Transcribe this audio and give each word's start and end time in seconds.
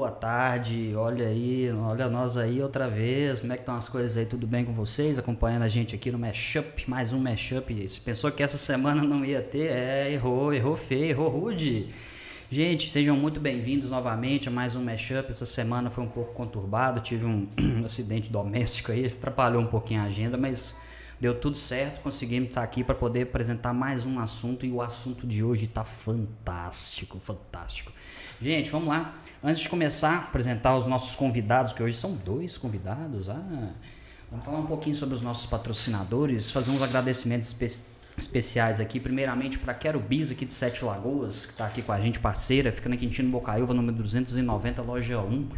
boa 0.00 0.10
tarde. 0.10 0.94
Olha 0.96 1.28
aí, 1.28 1.70
olha 1.70 2.08
nós 2.08 2.38
aí 2.38 2.62
outra 2.62 2.88
vez. 2.88 3.40
Como 3.40 3.52
é 3.52 3.56
que 3.56 3.60
estão 3.60 3.74
as 3.74 3.86
coisas 3.86 4.16
aí? 4.16 4.24
Tudo 4.24 4.46
bem 4.46 4.64
com 4.64 4.72
vocês? 4.72 5.18
Acompanhando 5.18 5.64
a 5.64 5.68
gente 5.68 5.94
aqui 5.94 6.10
no 6.10 6.18
Mashup, 6.18 6.88
mais 6.88 7.12
um 7.12 7.18
Mashup. 7.18 7.86
Se 7.86 8.00
pensou 8.00 8.32
que 8.32 8.42
essa 8.42 8.56
semana 8.56 9.02
não 9.02 9.22
ia 9.22 9.42
ter, 9.42 9.70
é, 9.70 10.10
errou, 10.10 10.54
errou 10.54 10.74
feio, 10.74 11.10
errou 11.10 11.28
rude. 11.28 11.88
Gente, 12.50 12.90
sejam 12.90 13.14
muito 13.14 13.38
bem-vindos 13.38 13.90
novamente 13.90 14.48
a 14.48 14.50
mais 14.50 14.74
um 14.74 14.82
Mashup. 14.82 15.28
Essa 15.28 15.44
semana 15.44 15.90
foi 15.90 16.02
um 16.02 16.08
pouco 16.08 16.32
conturbado, 16.32 17.00
tive 17.00 17.26
um 17.26 17.46
acidente 17.84 18.30
doméstico 18.30 18.92
aí, 18.92 19.04
atrapalhou 19.04 19.60
um 19.60 19.66
pouquinho 19.66 20.00
a 20.00 20.04
agenda, 20.04 20.38
mas 20.38 20.78
Deu 21.20 21.38
tudo 21.38 21.58
certo, 21.58 22.00
conseguimos 22.00 22.48
estar 22.48 22.62
aqui 22.62 22.82
para 22.82 22.94
poder 22.94 23.24
apresentar 23.24 23.74
mais 23.74 24.06
um 24.06 24.18
assunto 24.18 24.64
e 24.64 24.72
o 24.72 24.80
assunto 24.80 25.26
de 25.26 25.44
hoje 25.44 25.66
está 25.66 25.84
fantástico, 25.84 27.18
fantástico. 27.18 27.92
Gente, 28.40 28.70
vamos 28.70 28.88
lá. 28.88 29.19
Antes 29.42 29.62
de 29.62 29.70
começar 29.70 30.10
a 30.10 30.18
apresentar 30.18 30.76
os 30.76 30.86
nossos 30.86 31.16
convidados, 31.16 31.72
que 31.72 31.82
hoje 31.82 31.96
são 31.96 32.12
dois 32.12 32.58
convidados, 32.58 33.26
ah, 33.30 33.70
vamos 34.30 34.44
falar 34.44 34.58
um 34.58 34.66
pouquinho 34.66 34.94
sobre 34.94 35.14
os 35.14 35.22
nossos 35.22 35.46
patrocinadores, 35.46 36.50
fazer 36.50 36.70
uns 36.70 36.82
agradecimentos 36.82 37.48
espe 37.48 37.80
especiais 38.18 38.80
aqui. 38.80 39.00
Primeiramente 39.00 39.58
para 39.58 39.72
Quero 39.72 39.98
Bis 39.98 40.30
aqui 40.30 40.44
de 40.44 40.52
Sete 40.52 40.84
Lagoas, 40.84 41.46
que 41.46 41.52
está 41.52 41.64
aqui 41.64 41.80
com 41.80 41.90
a 41.90 41.98
gente, 41.98 42.18
parceira, 42.20 42.70
fica 42.70 42.90
na 42.90 42.98
Quintino 42.98 43.30
Bocaiúva, 43.30 43.72
número 43.72 43.96
290, 43.96 44.82
loja 44.82 45.18
1 45.18 45.48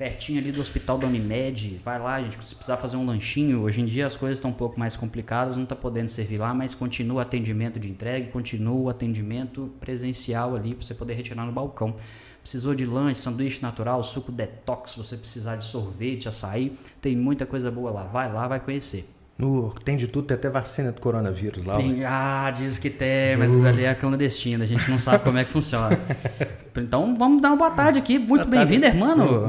pertinho 0.00 0.38
ali 0.38 0.50
do 0.50 0.62
hospital 0.62 0.96
da 0.96 1.06
Unimed. 1.06 1.78
Vai 1.84 1.98
lá, 1.98 2.22
gente, 2.22 2.42
se 2.42 2.54
precisar 2.54 2.78
fazer 2.78 2.96
um 2.96 3.04
lanchinho. 3.04 3.60
Hoje 3.60 3.82
em 3.82 3.84
dia 3.84 4.06
as 4.06 4.16
coisas 4.16 4.38
estão 4.38 4.50
um 4.50 4.54
pouco 4.54 4.80
mais 4.80 4.96
complicadas, 4.96 5.56
não 5.56 5.64
está 5.64 5.76
podendo 5.76 6.08
servir 6.08 6.38
lá, 6.38 6.54
mas 6.54 6.72
continua 6.72 7.18
o 7.18 7.20
atendimento 7.20 7.78
de 7.78 7.86
entrega, 7.86 8.30
continua 8.30 8.80
o 8.80 8.88
atendimento 8.88 9.70
presencial 9.78 10.56
ali 10.56 10.74
para 10.74 10.86
você 10.86 10.94
poder 10.94 11.12
retirar 11.12 11.44
no 11.44 11.52
balcão. 11.52 11.96
Precisou 12.42 12.74
de 12.74 12.86
lanche, 12.86 13.20
sanduíche 13.20 13.62
natural, 13.62 14.02
suco 14.02 14.32
detox, 14.32 14.94
você 14.94 15.16
precisar 15.16 15.56
de 15.56 15.64
sorvete, 15.64 16.28
açaí, 16.28 16.76
tem 17.00 17.14
muita 17.14 17.44
coisa 17.44 17.70
boa 17.70 17.90
lá. 17.90 18.04
Vai 18.04 18.32
lá, 18.32 18.48
vai 18.48 18.60
conhecer. 18.60 19.08
No, 19.40 19.72
tem 19.72 19.96
de 19.96 20.06
tudo, 20.06 20.26
tem 20.26 20.34
até 20.34 20.50
vacina 20.50 20.92
do 20.92 21.00
coronavírus 21.00 21.64
lá. 21.64 21.76
Tem, 21.76 22.04
ah, 22.04 22.52
diz 22.54 22.78
que 22.78 22.90
tem, 22.90 23.38
mas 23.38 23.54
isso 23.54 23.66
ali 23.66 23.84
é 23.84 23.94
clandestino, 23.94 24.62
a 24.62 24.66
gente 24.66 24.90
não 24.90 24.98
sabe 24.98 25.24
como 25.24 25.38
é 25.38 25.44
que 25.44 25.50
funciona. 25.50 25.98
Então 26.76 27.16
vamos 27.16 27.42
dar 27.42 27.48
uma 27.48 27.56
boa 27.56 27.70
tarde 27.72 27.98
aqui. 27.98 28.16
Muito 28.16 28.46
bem-vindo, 28.46 28.86
irmão. 28.86 29.48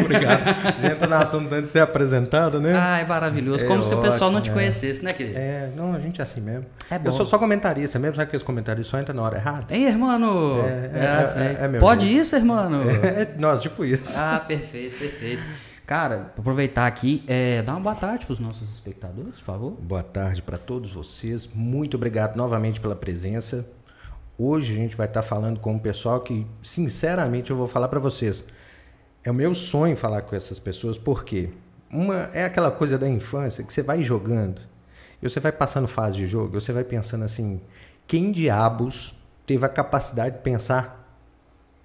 Obrigado. 0.00 0.80
Já 0.80 0.92
entra 0.92 1.08
no 1.08 1.16
assunto 1.16 1.52
antes 1.52 1.64
de 1.64 1.70
ser 1.70 1.80
apresentado, 1.80 2.60
né? 2.60 2.72
Ai, 2.72 3.04
maravilhoso. 3.04 3.64
É 3.64 3.66
como 3.66 3.80
ótimo, 3.80 3.94
se 3.94 3.98
o 3.98 4.00
pessoal 4.00 4.30
não 4.30 4.40
te 4.40 4.50
é. 4.50 4.52
conhecesse, 4.52 5.04
né, 5.04 5.12
querido? 5.12 5.36
É, 5.36 5.70
não, 5.76 5.92
a 5.92 5.98
gente 5.98 6.20
é 6.20 6.22
assim 6.22 6.40
mesmo. 6.40 6.64
É 6.88 7.00
bom. 7.00 7.08
Eu 7.08 7.10
sou 7.10 7.26
só 7.26 7.36
comentarista 7.36 7.98
mesmo, 7.98 8.14
sabe 8.14 8.30
que 8.30 8.36
os 8.36 8.44
comentários 8.44 8.86
só 8.86 9.00
entram 9.00 9.16
na 9.16 9.22
hora 9.22 9.36
errada? 9.36 9.66
Ei, 9.70 9.86
irmão! 9.86 10.64
É, 10.64 10.90
é, 10.94 11.64
é, 11.64 11.76
é 11.76 11.80
Pode 11.80 12.06
jeito. 12.06 12.22
isso, 12.22 12.36
irmão? 12.36 12.56
É, 13.16 13.28
nós, 13.38 13.62
tipo 13.62 13.84
isso. 13.84 14.18
Ah, 14.20 14.38
perfeito, 14.46 14.98
perfeito. 14.98 15.42
Cara, 15.86 16.32
aproveitar 16.36 16.84
aqui, 16.84 17.22
é, 17.28 17.62
dá 17.62 17.72
uma 17.74 17.80
boa 17.80 17.94
tarde 17.94 18.26
para 18.26 18.32
os 18.32 18.40
nossos 18.40 18.68
espectadores, 18.74 19.36
por 19.36 19.44
favor. 19.44 19.70
Boa 19.70 20.02
tarde 20.02 20.42
para 20.42 20.58
todos 20.58 20.92
vocês. 20.92 21.48
Muito 21.54 21.96
obrigado 21.96 22.36
novamente 22.36 22.80
pela 22.80 22.96
presença. 22.96 23.70
Hoje 24.36 24.72
a 24.72 24.76
gente 24.76 24.96
vai 24.96 25.06
estar 25.06 25.22
tá 25.22 25.26
falando 25.26 25.60
com 25.60 25.74
um 25.74 25.78
pessoal 25.78 26.18
que, 26.18 26.44
sinceramente, 26.60 27.52
eu 27.52 27.56
vou 27.56 27.68
falar 27.68 27.86
para 27.86 28.00
vocês. 28.00 28.44
É 29.22 29.30
o 29.30 29.34
meu 29.34 29.54
sonho 29.54 29.96
falar 29.96 30.22
com 30.22 30.34
essas 30.34 30.58
pessoas, 30.58 30.98
porque 30.98 31.50
uma 31.88 32.30
é 32.34 32.44
aquela 32.44 32.72
coisa 32.72 32.98
da 32.98 33.08
infância 33.08 33.62
que 33.62 33.72
você 33.72 33.80
vai 33.80 34.02
jogando, 34.02 34.60
e 35.22 35.28
você 35.28 35.38
vai 35.38 35.52
passando 35.52 35.86
fase 35.86 36.16
de 36.16 36.26
jogo, 36.26 36.60
você 36.60 36.72
vai 36.72 36.82
pensando 36.82 37.22
assim, 37.22 37.60
quem 38.08 38.32
diabos 38.32 39.14
teve 39.46 39.64
a 39.64 39.68
capacidade 39.68 40.34
de 40.34 40.42
pensar 40.42 41.05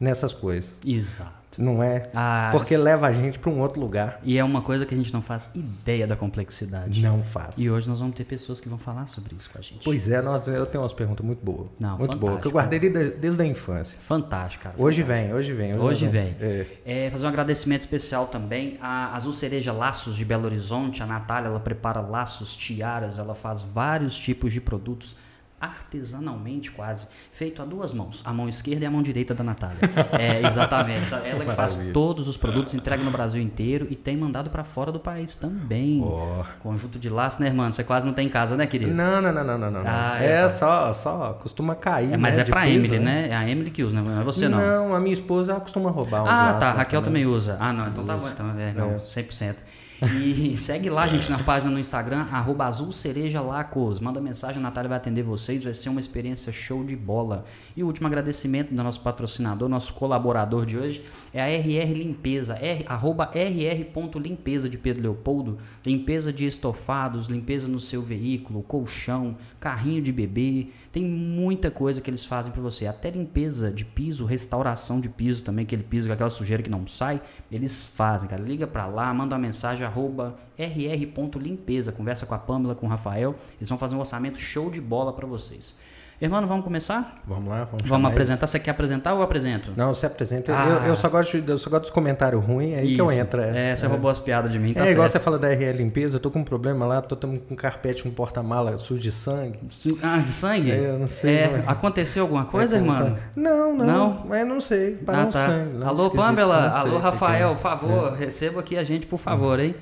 nessas 0.02 0.34
coisas? 0.34 0.74
Exato. 0.84 1.42
Não 1.58 1.84
é? 1.84 2.10
Ah, 2.14 2.50
Porque 2.52 2.78
leva 2.78 3.08
a 3.08 3.14
gente 3.14 3.38
para 3.38 3.52
um 3.52 3.60
outro 3.60 3.80
lugar. 3.80 4.22
E 4.24 4.38
é 4.38 4.44
uma 4.44 4.62
coisa 4.62 4.86
que 4.86 4.94
a 4.94 4.98
gente 4.98 5.12
não 5.12 5.22
faz 5.22 5.54
ideia 5.54 6.08
da 6.08 6.16
complexidade. 6.16 7.02
Não 7.02 7.22
faz. 7.22 7.58
E 7.58 7.70
hoje 7.70 7.90
nós 7.90 8.00
vamos 8.00 8.16
ter 8.16 8.24
pessoas 8.24 8.62
que 8.62 8.70
vão 8.70 8.78
falar 8.78 9.08
sobre 9.08 9.36
isso 9.36 9.50
com 9.50 9.58
a 9.58 9.62
gente. 9.62 9.84
Pois 9.84 10.10
é, 10.10 10.22
nós, 10.22 10.48
eu 10.48 10.66
tenho 10.66 10.82
umas 10.82 10.94
perguntas 10.94 11.26
muito 11.26 11.44
boas. 11.44 11.68
Não, 11.78 11.98
muito 11.98 12.18
boas, 12.18 12.40
que 12.40 12.48
eu 12.48 12.52
guardei 12.52 12.80
desde, 12.80 13.12
desde 13.18 13.42
a 13.42 13.46
infância. 13.46 13.98
Fantástico, 14.00 14.64
cara. 14.64 14.76
Hoje 14.78 15.04
vem, 15.04 15.34
hoje 15.34 15.54
vem. 15.54 15.74
Hoje, 15.74 16.06
hoje 16.06 16.08
vem. 16.08 16.36
É. 16.40 16.66
É, 16.86 17.10
fazer 17.10 17.26
um 17.26 17.30
agradecimento 17.30 17.82
especial 17.82 18.28
também 18.28 18.76
à 18.80 19.14
Azul 19.16 19.34
Cereja 19.34 19.74
Laços 19.74 20.16
de 20.16 20.24
Belo 20.24 20.46
Horizonte. 20.46 21.04
A 21.04 21.06
Natália, 21.06 21.50
ela 21.50 21.60
prepara 21.60 22.00
laços, 22.00 22.56
tiaras, 22.56 23.20
ela 23.20 23.36
faz 23.36 23.62
vários 23.62 24.18
tipos 24.18 24.54
de 24.54 24.62
produtos 24.62 25.18
artesanalmente 25.62 26.72
quase, 26.72 27.08
feito 27.32 27.62
a 27.62 27.66
duas 27.66 27.94
mãos, 27.94 28.22
a 28.26 28.34
mão 28.34 28.50
esquerda 28.50 28.84
e 28.84 28.88
a 28.88 28.92
mão 28.92 29.04
direita 29.04 29.36
da 29.36 29.44
Natália. 29.44 29.78
É, 30.18 30.48
exatamente. 30.48 31.14
Ela 31.24 31.46
que 31.46 31.52
faz 31.54 31.80
todos 31.94 32.28
os 32.28 32.36
produtos, 32.36 32.74
entrega 32.74 33.04
no 33.04 33.12
Brasil 33.12 33.42
inteiro 33.42 33.88
e 33.90 33.96
tem 33.96 34.18
mandado 34.18 34.50
para 34.50 34.64
fora 34.64 34.92
do 34.92 35.00
país 35.00 35.36
também. 35.36 36.02
Oh. 36.04 36.44
Conjunto 36.60 36.98
de 36.98 37.10
laço, 37.10 37.42
né, 37.42 37.48
irmão? 37.48 37.72
Você 37.72 37.84
quase 37.84 38.06
não 38.06 38.14
tem 38.14 38.26
em 38.26 38.30
casa, 38.30 38.58
né, 38.58 38.66
querido? 38.66 38.94
Não, 38.94 39.22
não, 39.22 39.32
não, 39.32 39.44
não, 39.44 39.58
não. 39.58 39.72
não. 39.72 39.84
Ah, 39.86 40.18
é, 40.20 40.42
é 40.42 40.50
só, 40.50 40.92
só 40.94 41.34
costuma 41.34 41.76
cair. 41.76 42.14
É, 42.14 42.18
mas 42.18 42.36
né, 42.36 42.42
é 42.42 42.46
pra 42.46 42.68
Emily, 42.68 43.00
né? 43.00 43.28
né? 43.28 43.30
É 43.30 43.36
a 43.36 43.48
Emily 43.48 43.70
que 43.70 43.84
usa, 43.84 44.02
não 44.02 44.20
é 44.20 44.24
você 44.24 44.50
não. 44.50 44.58
Não, 44.58 44.96
a 44.96 45.00
minha 45.00 45.14
esposa 45.14 45.60
costuma 45.60 45.92
roubar 45.92 46.24
uns 46.24 46.30
Ah, 46.30 46.54
tá. 46.60 46.72
Raquel 46.72 47.02
também. 47.02 47.24
também 47.24 47.36
usa. 47.36 47.58
Ah, 47.60 47.72
não, 47.72 47.88
então 47.88 48.04
tá 48.04 48.16
bom. 48.16 48.28
Então, 48.28 48.60
é, 48.60 48.74
não, 48.74 48.92
é. 48.92 48.98
100%. 49.00 49.56
E 50.02 50.58
segue 50.60 50.90
lá, 50.90 51.08
gente, 51.08 51.30
na 51.30 51.40
página 51.44 51.72
no 51.72 51.80
Instagram, 51.80 52.28
arroba 52.32 52.66
Azul 52.66 52.92
Cereja 52.92 53.42
Lacos. 53.42 54.00
Manda 54.00 54.20
mensagem, 54.20 54.58
a 54.58 54.62
Natália 54.62 54.90
vai 54.90 54.98
atender 54.98 55.22
vocês, 55.22 55.64
vai 55.64 55.74
ser 55.74 55.90
uma 55.90 56.00
experiência 56.00 56.52
show 56.52 56.84
de 56.84 56.96
bola. 56.96 57.46
E 57.76 57.84
o 57.84 57.88
último 57.88 58.08
agradecimento 58.08 58.74
do 58.74 58.84
nosso 58.84 59.02
patrocinador, 59.02 59.68
nosso 59.68 59.94
colaborador 59.94 60.66
de 60.66 60.78
hoje, 60.78 61.04
é 61.34 61.42
a 61.42 61.48
RR 61.48 61.94
Limpeza, 61.94 62.56
R, 62.56 62.86
arroba 62.88 63.26
rr.limpeza 63.26 64.70
de 64.70 64.78
Pedro 64.78 65.04
Leopoldo. 65.04 65.58
Limpeza 65.86 66.32
de 66.32 66.46
estofados, 66.46 67.28
limpeza 67.28 67.68
no 67.68 67.80
seu 67.80 68.02
veículo, 68.02 68.64
colchão, 68.64 69.38
carrinho 69.60 70.02
de 70.02 70.12
bebê. 70.12 70.68
Tem 70.92 71.04
muita 71.04 71.72
coisa 71.72 72.02
que 72.02 72.10
eles 72.10 72.26
fazem 72.26 72.52
para 72.52 72.62
você. 72.62 72.86
Até 72.86 73.10
limpeza 73.10 73.72
de 73.72 73.86
piso, 73.86 74.26
restauração 74.26 75.00
de 75.00 75.10
piso 75.10 75.44
também, 75.44 75.64
aquele 75.64 75.84
piso 75.84 76.12
aquela 76.12 76.30
sujeira 76.30 76.62
que 76.62 76.70
não 76.70 76.88
sai, 76.88 77.22
eles 77.52 77.86
fazem, 77.86 78.30
cara. 78.30 78.42
Liga 78.42 78.68
para 78.68 78.86
lá, 78.86 79.14
manda 79.14 79.36
uma 79.36 79.42
mensagem, 79.42 79.86
arroba 79.86 80.38
rr.limpeza. 80.58 81.92
Conversa 81.92 82.26
com 82.26 82.36
a 82.36 82.38
Pamela, 82.38 82.76
com 82.76 82.86
o 82.86 82.90
Rafael. 82.90 83.36
Eles 83.58 83.70
vão 83.70 83.78
fazer 83.78 83.96
um 83.96 84.00
orçamento 84.00 84.40
show 84.40 84.70
de 84.70 84.82
bola 84.82 85.14
para 85.14 85.26
vocês. 85.26 85.76
Irmão, 86.22 86.46
vamos 86.46 86.64
começar? 86.64 87.16
Vamos 87.26 87.50
lá, 87.50 87.64
vamos 87.64 87.90
Vamos 87.90 88.12
apresentar. 88.12 88.44
Eles. 88.44 88.52
Você 88.52 88.60
quer 88.60 88.70
apresentar 88.70 89.14
ou 89.14 89.22
eu 89.22 89.24
apresento? 89.24 89.74
Não, 89.76 89.92
você 89.92 90.06
apresenta. 90.06 90.56
Ah. 90.56 90.84
Eu, 90.84 90.90
eu, 90.90 90.96
só 90.96 91.10
gosto 91.10 91.42
de, 91.42 91.52
eu 91.52 91.58
só 91.58 91.68
gosto 91.68 91.82
dos 91.82 91.90
comentários 91.90 92.46
ruins, 92.46 92.74
é 92.74 92.76
aí 92.76 92.94
Isso. 92.94 92.96
que 92.96 93.02
eu 93.02 93.12
entro. 93.12 93.42
É, 93.42 93.72
é 93.72 93.76
você 93.76 93.88
é. 93.88 93.90
roubou 93.90 94.12
as 94.12 94.20
piadas 94.20 94.52
de 94.52 94.60
mim, 94.60 94.72
tá 94.72 94.82
É 94.82 94.84
certo. 94.84 94.92
igual 94.92 95.10
você 95.10 95.20
fala 95.20 95.40
da 95.40 95.48
RL 95.48 95.78
Limpeza, 95.80 96.18
eu 96.18 96.20
tô 96.20 96.30
com 96.30 96.42
um 96.42 96.44
problema 96.44 96.86
lá, 96.86 97.02
tô 97.02 97.16
com 97.18 97.40
um 97.50 97.56
carpete, 97.56 98.08
um 98.08 98.12
porta-mala 98.12 98.78
sujo 98.78 99.02
de 99.02 99.12
sangue. 99.12 99.58
Ah, 100.04 100.20
de 100.20 100.28
sangue? 100.28 100.70
É, 100.70 100.92
eu 100.92 101.00
não 101.00 101.08
sei. 101.08 101.38
É, 101.38 101.42
é. 101.42 101.64
Aconteceu 101.66 102.22
alguma 102.22 102.46
coisa, 102.46 102.76
é, 102.76 102.80
irmão? 102.80 103.18
Não, 103.36 103.76
não. 103.76 103.86
Não? 103.88 104.26
Mas 104.30 104.48
não 104.48 104.62
sei. 104.62 104.92
Parou 104.98 105.24
ah, 105.24 105.26
tá. 105.26 105.48
sangue. 105.48 105.74
Não, 105.80 105.88
alô, 105.88 106.12
Pamela. 106.12 106.70
Alô, 106.70 107.00
Rafael, 107.00 107.56
por 107.56 107.62
favor, 107.62 108.14
receba 108.14 108.60
aqui 108.60 108.78
a 108.78 108.84
gente, 108.84 109.08
por 109.08 109.18
favor, 109.18 109.60
hein? 109.60 109.74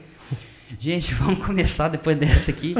Gente, 0.79 1.13
vamos 1.19 1.45
começar 1.45 1.89
depois 1.89 2.15
dessa 2.15 2.49
aqui. 2.49 2.77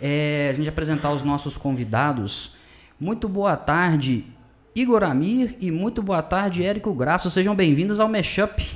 É, 0.00 0.48
a 0.50 0.54
gente 0.54 0.70
apresentar 0.70 1.10
os 1.10 1.22
nossos 1.22 1.58
convidados. 1.58 2.63
Muito 2.98 3.28
boa 3.28 3.56
tarde, 3.56 4.24
Igor 4.72 5.02
Amir, 5.02 5.56
e 5.60 5.68
muito 5.68 6.00
boa 6.00 6.22
tarde, 6.22 6.64
Érico 6.64 6.94
Graça. 6.94 7.28
Sejam 7.28 7.52
bem-vindos 7.52 7.98
ao 7.98 8.08
Mashup. 8.08 8.72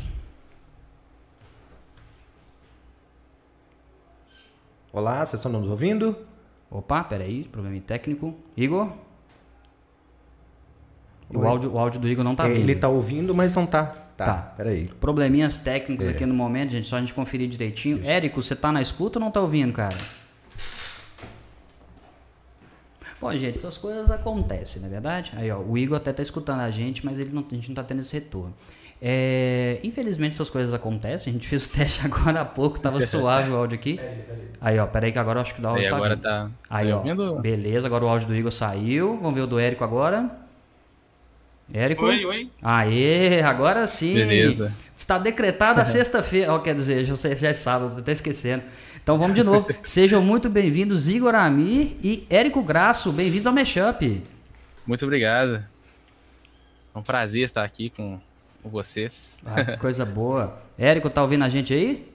Olá, 4.92 5.24
vocês 5.24 5.34
estão 5.34 5.52
nos 5.52 5.70
ouvindo? 5.70 6.16
Opa, 6.68 7.04
peraí, 7.04 7.44
problema 7.44 7.80
técnico. 7.80 8.34
Igor? 8.56 8.92
O 11.32 11.46
áudio, 11.46 11.72
o 11.72 11.78
áudio 11.78 12.00
do 12.00 12.08
Igor 12.08 12.24
não 12.24 12.34
tá 12.34 12.48
vindo. 12.48 12.56
Ele 12.56 12.74
tá 12.74 12.88
ouvindo, 12.88 13.32
mas 13.32 13.54
não 13.54 13.66
tá. 13.66 13.86
Tá, 14.16 14.24
tá. 14.24 14.34
peraí. 14.56 14.88
Probleminhas 15.00 15.60
técnicos 15.60 16.08
é. 16.08 16.10
aqui 16.10 16.26
no 16.26 16.34
momento, 16.34 16.70
gente, 16.70 16.88
só 16.88 16.96
a 16.96 17.00
gente 17.00 17.14
conferir 17.14 17.48
direitinho. 17.48 18.00
Isso. 18.00 18.10
Érico, 18.10 18.42
você 18.42 18.56
tá 18.56 18.72
na 18.72 18.82
escuta 18.82 19.20
ou 19.20 19.24
não 19.24 19.30
tá 19.30 19.40
ouvindo, 19.40 19.72
cara? 19.72 19.96
Bom, 23.20 23.32
gente, 23.32 23.58
essas 23.58 23.76
coisas 23.76 24.10
acontecem, 24.10 24.80
não 24.80 24.88
é 24.88 24.92
verdade? 24.92 25.32
Aí, 25.36 25.50
ó, 25.50 25.58
o 25.58 25.76
Igor 25.76 25.96
até 25.96 26.12
tá 26.12 26.22
escutando 26.22 26.60
a 26.60 26.70
gente, 26.70 27.04
mas 27.04 27.18
ele 27.18 27.30
não, 27.32 27.44
a 27.50 27.54
gente 27.54 27.68
não 27.68 27.74
tá 27.74 27.82
tendo 27.82 28.00
esse 28.00 28.14
retorno. 28.14 28.54
É, 29.00 29.78
infelizmente 29.84 30.32
essas 30.32 30.50
coisas 30.50 30.74
acontecem. 30.74 31.30
A 31.30 31.34
gente 31.34 31.46
fez 31.46 31.66
o 31.66 31.70
teste 31.70 32.00
agora 32.06 32.40
há 32.40 32.44
pouco, 32.44 32.78
tava 32.80 33.00
suave 33.00 33.50
o 33.50 33.56
áudio 33.56 33.76
aqui. 33.78 34.00
Aí, 34.60 34.78
ó, 34.78 34.86
peraí 34.86 35.12
que 35.12 35.18
agora 35.18 35.38
eu 35.38 35.42
acho 35.42 35.54
que 35.54 35.62
o 35.62 35.68
áudio 35.68 35.84
aí, 35.84 35.90
tá 35.90 35.96
agora 35.96 36.14
vindo. 36.16 36.22
tá. 36.22 36.50
Aí, 36.68 36.90
ó. 36.92 37.00
Beleza, 37.40 37.86
agora 37.86 38.04
o 38.04 38.08
áudio 38.08 38.26
do 38.26 38.34
Igor 38.34 38.50
saiu. 38.50 39.16
Vamos 39.16 39.34
ver 39.34 39.42
o 39.42 39.46
do 39.46 39.56
Érico 39.56 39.84
agora. 39.84 40.28
Érico? 41.72 42.06
Oi, 42.06 42.24
oi. 42.24 42.50
Aê, 42.60 43.40
agora 43.42 43.86
sim. 43.86 44.14
Beleza. 44.14 44.74
Está 44.98 45.16
decretada 45.16 45.80
a 45.80 45.84
sexta-feira. 45.84 46.52
Ó, 46.52 46.58
quer 46.58 46.74
dizer, 46.74 47.04
já, 47.04 47.14
já 47.14 47.48
é 47.48 47.52
sábado, 47.52 47.94
tô 47.94 48.00
até 48.00 48.10
esquecendo. 48.10 48.64
Então 49.00 49.16
vamos 49.16 49.36
de 49.36 49.44
novo. 49.44 49.68
Sejam 49.84 50.20
muito 50.20 50.50
bem-vindos, 50.50 51.08
Igor 51.08 51.36
Amir 51.36 51.96
e 52.02 52.26
Érico 52.28 52.60
Graço. 52.64 53.12
Bem-vindos 53.12 53.46
ao 53.46 53.52
Mashup. 53.52 54.20
Muito 54.84 55.04
obrigado. 55.04 55.62
É 56.92 56.98
um 56.98 57.02
prazer 57.02 57.44
estar 57.44 57.62
aqui 57.62 57.90
com 57.90 58.18
com 58.60 58.68
vocês. 58.68 59.38
Ah, 59.46 59.76
coisa 59.76 60.04
boa. 60.04 60.60
Érico, 60.76 61.08
tá 61.08 61.22
ouvindo 61.22 61.44
a 61.44 61.48
gente 61.48 61.72
aí? 61.72 62.12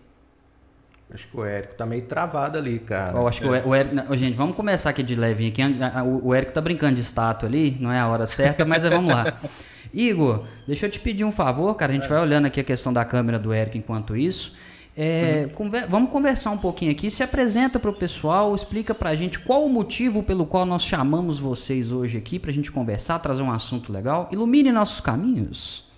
Acho 1.13 1.25
que 1.25 1.37
o 1.37 1.45
Érico 1.45 1.75
tá 1.75 1.85
meio 1.85 2.01
travado 2.01 2.57
ali, 2.57 2.79
cara. 2.79 3.17
Eu 3.17 3.25
acho 3.25 3.39
que 3.39 3.47
o 3.47 3.73
Érico. 3.73 4.17
Gente, 4.17 4.35
vamos 4.35 4.57
começar 4.57 4.89
aqui 4.89 5.03
de 5.03 5.15
levinho 5.15 5.53
aqui. 5.53 5.61
O 6.21 6.33
Érico 6.33 6.51
tá 6.51 6.59
brincando 6.59 6.95
de 6.95 7.01
estátua 7.01 7.47
ali, 7.47 7.77
não 7.79 7.93
é 7.93 7.99
a 7.99 8.07
hora 8.09 8.27
certa, 8.27 8.65
mas 8.65 8.83
vamos 8.83 9.13
lá. 9.13 9.39
Igor, 9.93 10.45
deixa 10.65 10.87
eu 10.87 10.89
te 10.89 10.99
pedir 10.99 11.23
um 11.23 11.31
favor, 11.31 11.73
cara. 11.75 11.91
A 11.91 11.95
gente 11.95 12.09
vai 12.09 12.19
olhando 12.19 12.47
aqui 12.47 12.59
a 12.59 12.63
questão 12.63 12.91
da 12.91 13.05
câmera 13.05 13.37
do 13.37 13.53
Érico 13.53 13.77
enquanto 13.77 14.17
isso. 14.17 14.55
É, 14.95 15.45
uhum. 15.47 15.55
conver 15.55 15.87
vamos 15.87 16.11
conversar 16.11 16.51
um 16.51 16.57
pouquinho 16.57 16.91
aqui. 16.91 17.09
Se 17.09 17.23
apresenta 17.23 17.79
para 17.79 17.89
o 17.89 17.93
pessoal, 17.93 18.53
explica 18.53 18.93
para 18.93 19.09
a 19.09 19.15
gente 19.15 19.39
qual 19.39 19.65
o 19.65 19.69
motivo 19.69 20.21
pelo 20.21 20.45
qual 20.45 20.65
nós 20.65 20.83
chamamos 20.83 21.39
vocês 21.39 21.91
hoje 21.91 22.17
aqui 22.17 22.37
para 22.37 22.51
a 22.51 22.53
gente 22.53 22.71
conversar, 22.71 23.19
trazer 23.19 23.41
um 23.41 23.51
assunto 23.51 23.91
legal. 23.91 24.29
Ilumine 24.31 24.71
nossos 24.71 25.01
caminhos. 25.01 25.91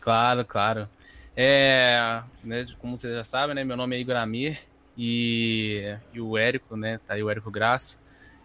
Claro, 0.00 0.44
claro. 0.44 0.88
É, 1.36 2.22
né, 2.42 2.66
como 2.78 2.98
vocês 2.98 3.14
já 3.14 3.24
sabem, 3.24 3.54
né, 3.54 3.64
meu 3.64 3.76
nome 3.76 3.96
é 3.96 4.00
Igor 4.00 4.16
Amir 4.16 4.58
e, 4.98 5.96
e 6.12 6.20
o 6.20 6.36
Érico, 6.36 6.76
né, 6.76 7.00
tá 7.06 7.14
aí 7.14 7.22
o 7.22 7.30
Érico 7.30 7.50
Graça. 7.50 8.00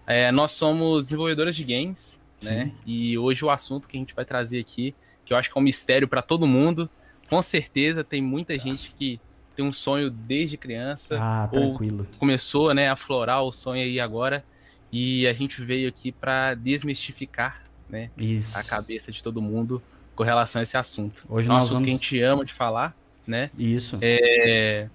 É, 0.05 0.31
nós 0.31 0.51
somos 0.51 1.05
desenvolvedores 1.05 1.55
de 1.55 1.63
games, 1.63 2.16
né, 2.41 2.71
e 2.85 3.17
hoje 3.17 3.43
o 3.43 3.49
assunto 3.49 3.87
que 3.87 3.97
a 3.97 3.99
gente 3.99 4.13
vai 4.13 4.23
trazer 4.23 4.59
aqui, 4.59 4.93
que 5.25 5.33
eu 5.33 5.37
acho 5.37 5.51
que 5.51 5.57
é 5.57 5.61
um 5.61 5.63
mistério 5.63 6.07
para 6.07 6.21
todo 6.21 6.45
mundo, 6.47 6.89
com 7.29 7.41
certeza 7.41 8.03
tem 8.03 8.21
muita 8.21 8.57
gente 8.57 8.93
que 8.97 9.19
tem 9.55 9.65
um 9.65 9.73
sonho 9.73 10.11
desde 10.11 10.55
criança. 10.55 11.17
Ah, 11.19 11.49
tranquilo. 11.51 12.07
começou, 12.19 12.75
né, 12.75 12.89
a 12.89 12.95
florar 12.95 13.43
o 13.43 13.51
sonho 13.51 13.81
aí 13.81 13.99
agora. 13.99 14.45
E 14.91 15.27
a 15.27 15.33
gente 15.33 15.61
veio 15.61 15.89
aqui 15.89 16.11
para 16.11 16.53
desmistificar, 16.53 17.63
né, 17.89 18.11
Isso. 18.15 18.57
a 18.57 18.63
cabeça 18.63 19.11
de 19.11 19.21
todo 19.21 19.41
mundo 19.41 19.81
com 20.15 20.23
relação 20.23 20.59
a 20.59 20.63
esse 20.63 20.77
assunto. 20.77 21.25
Hoje 21.27 21.49
é 21.49 21.51
um 21.51 21.57
assunto 21.57 21.73
vamos... 21.73 21.85
que 21.85 21.89
a 21.89 21.93
gente 21.93 22.21
ama 22.21 22.45
de 22.45 22.53
falar, 22.53 22.95
né? 23.25 23.49
Isso. 23.57 23.97
É... 23.99 24.87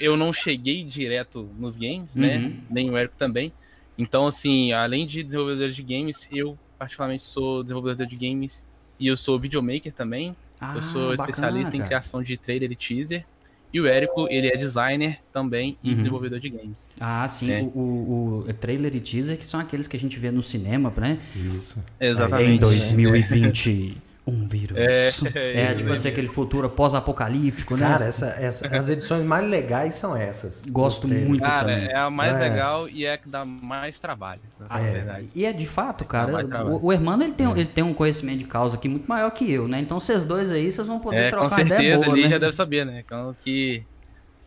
Eu 0.00 0.16
não 0.16 0.32
cheguei 0.32 0.82
direto 0.84 1.48
nos 1.58 1.76
games, 1.76 2.16
né? 2.16 2.36
uhum. 2.36 2.42
né? 2.42 2.56
Nem 2.70 2.90
o 2.90 2.96
Érico 2.96 3.14
também. 3.18 3.52
Então, 3.96 4.26
assim, 4.26 4.72
além 4.72 5.06
de 5.06 5.22
desenvolvedor 5.22 5.70
de 5.70 5.82
games, 5.82 6.28
eu 6.32 6.58
particularmente 6.82 7.22
sou 7.22 7.62
desenvolvedor 7.62 8.06
de 8.06 8.16
games 8.16 8.66
e 8.98 9.06
eu 9.06 9.16
sou 9.16 9.38
videomaker 9.38 9.92
também. 9.92 10.34
Ah, 10.60 10.74
eu 10.74 10.82
sou 10.82 11.10
bacana, 11.10 11.30
especialista 11.30 11.70
cara. 11.72 11.82
em 11.82 11.86
criação 11.86 12.22
de 12.22 12.36
trailer 12.36 12.72
e 12.72 12.76
teaser. 12.76 13.24
E 13.72 13.80
o 13.80 13.86
Érico, 13.86 14.26
ele 14.28 14.48
é 14.48 14.56
designer 14.56 15.20
também 15.32 15.78
e 15.82 15.90
uhum. 15.90 15.96
desenvolvedor 15.96 16.40
de 16.40 16.50
games. 16.50 16.96
Ah, 17.00 17.26
sim. 17.28 17.50
É. 17.50 17.62
O, 17.62 17.78
o, 17.78 18.44
o, 18.48 18.54
trailer 18.54 18.94
e 18.94 19.00
teaser 19.00 19.38
que 19.38 19.46
são 19.46 19.58
aqueles 19.58 19.88
que 19.88 19.96
a 19.96 20.00
gente 20.00 20.18
vê 20.18 20.30
no 20.30 20.42
cinema, 20.42 20.92
né? 20.96 21.18
Isso. 21.56 21.82
Exatamente. 21.98 22.50
Em 22.50 22.58
2020. 22.58 23.96
Um 24.24 24.46
vírus. 24.46 24.78
É, 24.78 25.08
é, 25.34 25.62
é 25.62 25.74
tipo 25.74 25.92
assim, 25.92 26.08
aquele 26.08 26.28
futuro 26.28 26.68
pós-apocalíptico, 26.70 27.76
né? 27.76 27.88
Cara, 27.88 28.04
essa, 28.04 28.26
essa, 28.38 28.66
as 28.68 28.88
edições 28.88 29.24
mais 29.24 29.44
legais 29.48 29.96
são 29.96 30.16
essas. 30.16 30.62
Gosto 30.68 31.08
muito 31.08 31.42
cara, 31.42 31.74
também. 31.74 31.88
é 31.88 31.96
a 31.96 32.08
mais 32.08 32.36
é. 32.36 32.38
legal 32.38 32.88
e 32.88 33.04
é 33.04 33.14
a 33.14 33.18
que 33.18 33.28
dá 33.28 33.44
mais 33.44 33.98
trabalho. 33.98 34.40
Ah, 34.70 34.80
é. 34.80 34.92
verdade. 34.92 35.28
E 35.34 35.44
é 35.44 35.52
de 35.52 35.66
fato, 35.66 36.04
cara. 36.04 36.46
O, 36.66 36.86
o 36.86 36.92
Hermano 36.92 37.24
ele 37.24 37.32
tem, 37.32 37.48
é. 37.48 37.50
ele 37.50 37.66
tem 37.66 37.82
um 37.82 37.92
conhecimento 37.92 38.38
de 38.38 38.44
causa 38.44 38.76
aqui 38.76 38.88
muito 38.88 39.08
maior 39.08 39.30
que 39.32 39.50
eu, 39.50 39.66
né? 39.66 39.80
Então 39.80 39.98
vocês 39.98 40.24
dois 40.24 40.52
aí, 40.52 40.70
vocês 40.70 40.86
vão 40.86 41.00
poder 41.00 41.22
é, 41.22 41.30
trocar 41.30 41.48
com 41.48 41.56
certeza, 41.56 41.82
ideia 41.82 41.96
boa, 41.96 42.12
ali 42.12 42.22
né? 42.22 42.28
já 42.28 42.38
deve 42.38 42.52
saber, 42.52 42.86
né? 42.86 43.02
Então, 43.04 43.34
que 43.42 43.84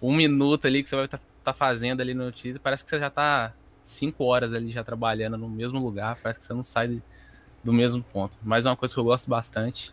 um 0.01 0.16
minuto 0.16 0.68
ali 0.68 0.83
que 0.83 0.89
você 0.89 0.95
vai 0.95 1.06
estar 1.06 1.18
tá, 1.18 1.24
tá 1.44 1.54
fazendo 1.54 2.00
ali 2.00 2.13
no 2.13 2.31
teaser, 2.31 2.62
parece 2.62 2.86
que 2.86 2.89
você 2.89 3.00
já 3.00 3.10
tá 3.10 3.51
cinco 3.83 4.24
horas 4.24 4.54
ali 4.54 4.71
já 4.71 4.86
trabalhando 4.86 5.38
no 5.38 5.50
mesmo 5.50 5.80
lugar, 5.80 6.18
parece 6.24 6.39
que 6.39 6.45
você 6.45 6.54
não 6.54 6.63
sai 6.63 7.01
do 7.65 7.73
mesmo 7.73 8.01
ponto. 8.13 8.38
Mas 8.41 8.65
é 8.65 8.69
uma 8.69 8.77
coisa 8.77 8.94
que 8.94 9.00
eu 9.00 9.03
gosto 9.03 9.29
bastante 9.29 9.91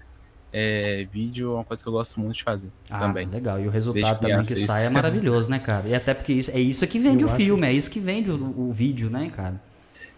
é, 0.52 1.06
vídeo 1.10 1.52
é 1.52 1.54
uma 1.54 1.64
coisa 1.64 1.82
que 1.82 1.88
eu 1.88 1.92
gosto 1.92 2.20
muito 2.20 2.36
de 2.36 2.42
fazer 2.42 2.68
ah, 2.90 2.98
também. 2.98 3.26
Legal, 3.26 3.58
e 3.58 3.66
o 3.66 3.70
resultado 3.70 4.20
também 4.20 4.40
que 4.42 4.52
isso. 4.52 4.66
sai 4.66 4.84
é 4.84 4.90
maravilhoso, 4.90 5.48
né, 5.48 5.58
cara? 5.58 5.88
E 5.88 5.94
até 5.94 6.12
porque 6.12 6.32
isso, 6.32 6.50
é 6.50 6.60
isso 6.60 6.86
que 6.86 6.98
vende 6.98 7.24
eu 7.24 7.28
o 7.28 7.32
filme, 7.32 7.66
é 7.66 7.72
isso 7.72 7.90
que 7.90 7.98
vende 7.98 8.30
o, 8.30 8.68
o 8.68 8.72
vídeo, 8.72 9.08
né, 9.08 9.30
cara? 9.34 9.60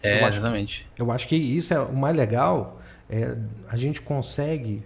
É, 0.02 0.22
eu 0.22 0.28
exatamente. 0.28 0.86
eu 0.98 1.10
acho 1.12 1.28
que 1.28 1.36
isso 1.36 1.72
é 1.72 1.78
o 1.78 1.96
mais 1.96 2.16
legal, 2.16 2.80
é, 3.08 3.36
a 3.68 3.76
gente 3.76 4.02
consegue, 4.02 4.82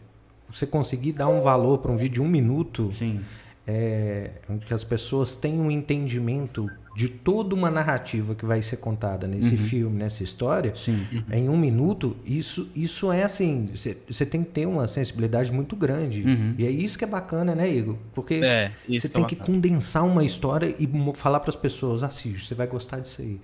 você 0.50 0.66
conseguir 0.66 1.12
dar 1.12 1.28
um 1.28 1.40
valor 1.40 1.78
para 1.78 1.90
um 1.90 1.96
vídeo 1.96 2.14
de 2.14 2.22
um 2.22 2.28
minuto, 2.28 2.92
Sim. 2.92 3.20
É, 3.66 4.30
onde 4.48 4.72
as 4.72 4.84
pessoas 4.84 5.34
têm 5.34 5.60
um 5.60 5.70
entendimento 5.70 6.70
de 6.98 7.08
toda 7.08 7.54
uma 7.54 7.70
narrativa 7.70 8.34
que 8.34 8.44
vai 8.44 8.60
ser 8.60 8.78
contada 8.78 9.28
nesse 9.28 9.52
uhum. 9.52 9.56
filme, 9.56 9.98
nessa 9.98 10.24
história, 10.24 10.74
Sim. 10.74 11.06
em 11.30 11.48
um 11.48 11.56
minuto, 11.56 12.16
isso, 12.26 12.72
isso 12.74 13.12
é 13.12 13.22
assim, 13.22 13.70
você 13.72 14.26
tem 14.26 14.42
que 14.42 14.50
ter 14.50 14.66
uma 14.66 14.88
sensibilidade 14.88 15.52
muito 15.52 15.76
grande. 15.76 16.24
Uhum. 16.24 16.56
E 16.58 16.66
é 16.66 16.70
isso 16.70 16.98
que 16.98 17.04
é 17.04 17.06
bacana, 17.06 17.54
né, 17.54 17.72
Igor? 17.72 17.94
Porque 18.12 18.34
é, 18.42 18.72
você 18.88 19.06
é 19.06 19.10
tem 19.10 19.24
que 19.24 19.36
condensar 19.36 20.04
uma 20.04 20.24
história 20.24 20.74
e 20.76 20.90
falar 21.14 21.38
para 21.38 21.50
as 21.50 21.54
pessoas, 21.54 22.02
assiste, 22.02 22.48
você 22.48 22.56
vai 22.56 22.66
gostar 22.66 22.98
disso 22.98 23.22
aí. 23.22 23.38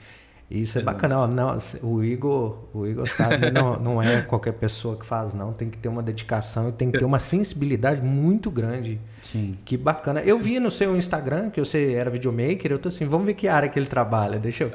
Isso 0.50 0.78
é 0.78 0.82
bacana. 0.82 1.26
Não, 1.26 1.56
o 1.82 2.04
Igor, 2.04 2.58
o 2.74 2.86
Igor 2.86 3.08
sabe, 3.08 3.50
não, 3.50 3.78
não 3.78 4.02
é 4.02 4.20
qualquer 4.20 4.52
pessoa 4.52 4.96
que 4.96 5.04
faz, 5.04 5.34
não. 5.34 5.52
Tem 5.52 5.70
que 5.70 5.78
ter 5.78 5.88
uma 5.88 6.02
dedicação 6.02 6.68
e 6.68 6.72
tem 6.72 6.90
que 6.90 6.98
ter 6.98 7.04
uma 7.04 7.18
sensibilidade 7.18 8.02
muito 8.02 8.50
grande. 8.50 9.00
Sim. 9.22 9.56
Que 9.64 9.76
bacana. 9.76 10.20
Eu 10.20 10.38
vi 10.38 10.60
no 10.60 10.70
seu 10.70 10.96
Instagram 10.96 11.48
que 11.48 11.58
você 11.58 11.94
era 11.94 12.10
videomaker. 12.10 12.70
Eu 12.70 12.78
tô 12.78 12.88
assim, 12.88 13.06
vamos 13.06 13.26
ver 13.26 13.34
que 13.34 13.48
área 13.48 13.68
que 13.68 13.78
ele 13.78 13.86
trabalha. 13.86 14.38
Deixa 14.38 14.64
eu. 14.64 14.72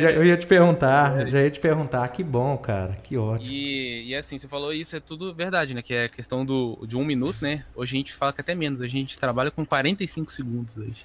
eu, 0.00 0.10
eu 0.10 0.24
ia 0.24 0.36
te 0.36 0.46
perguntar, 0.46 1.26
já 1.28 1.42
ia 1.42 1.50
te 1.50 1.60
perguntar. 1.60 2.06
Que 2.08 2.22
bom, 2.22 2.56
cara. 2.56 2.96
Que 3.02 3.16
ótimo. 3.16 3.52
E, 3.52 4.10
e 4.10 4.14
assim, 4.14 4.38
você 4.38 4.46
falou 4.46 4.72
isso, 4.72 4.96
é 4.96 5.00
tudo 5.00 5.34
verdade, 5.34 5.74
né? 5.74 5.82
Que 5.82 5.94
é 5.94 6.08
questão 6.08 6.44
do, 6.44 6.86
de 6.86 6.96
um 6.96 7.04
minuto, 7.04 7.38
né? 7.42 7.64
Hoje 7.74 7.96
a 7.96 7.98
gente 7.98 8.12
fala 8.12 8.32
que 8.32 8.40
até 8.40 8.54
menos. 8.54 8.80
Hoje 8.80 8.96
a 8.96 9.00
gente 9.00 9.18
trabalha 9.18 9.50
com 9.50 9.66
45 9.66 10.30
segundos 10.30 10.78
hoje. 10.78 11.04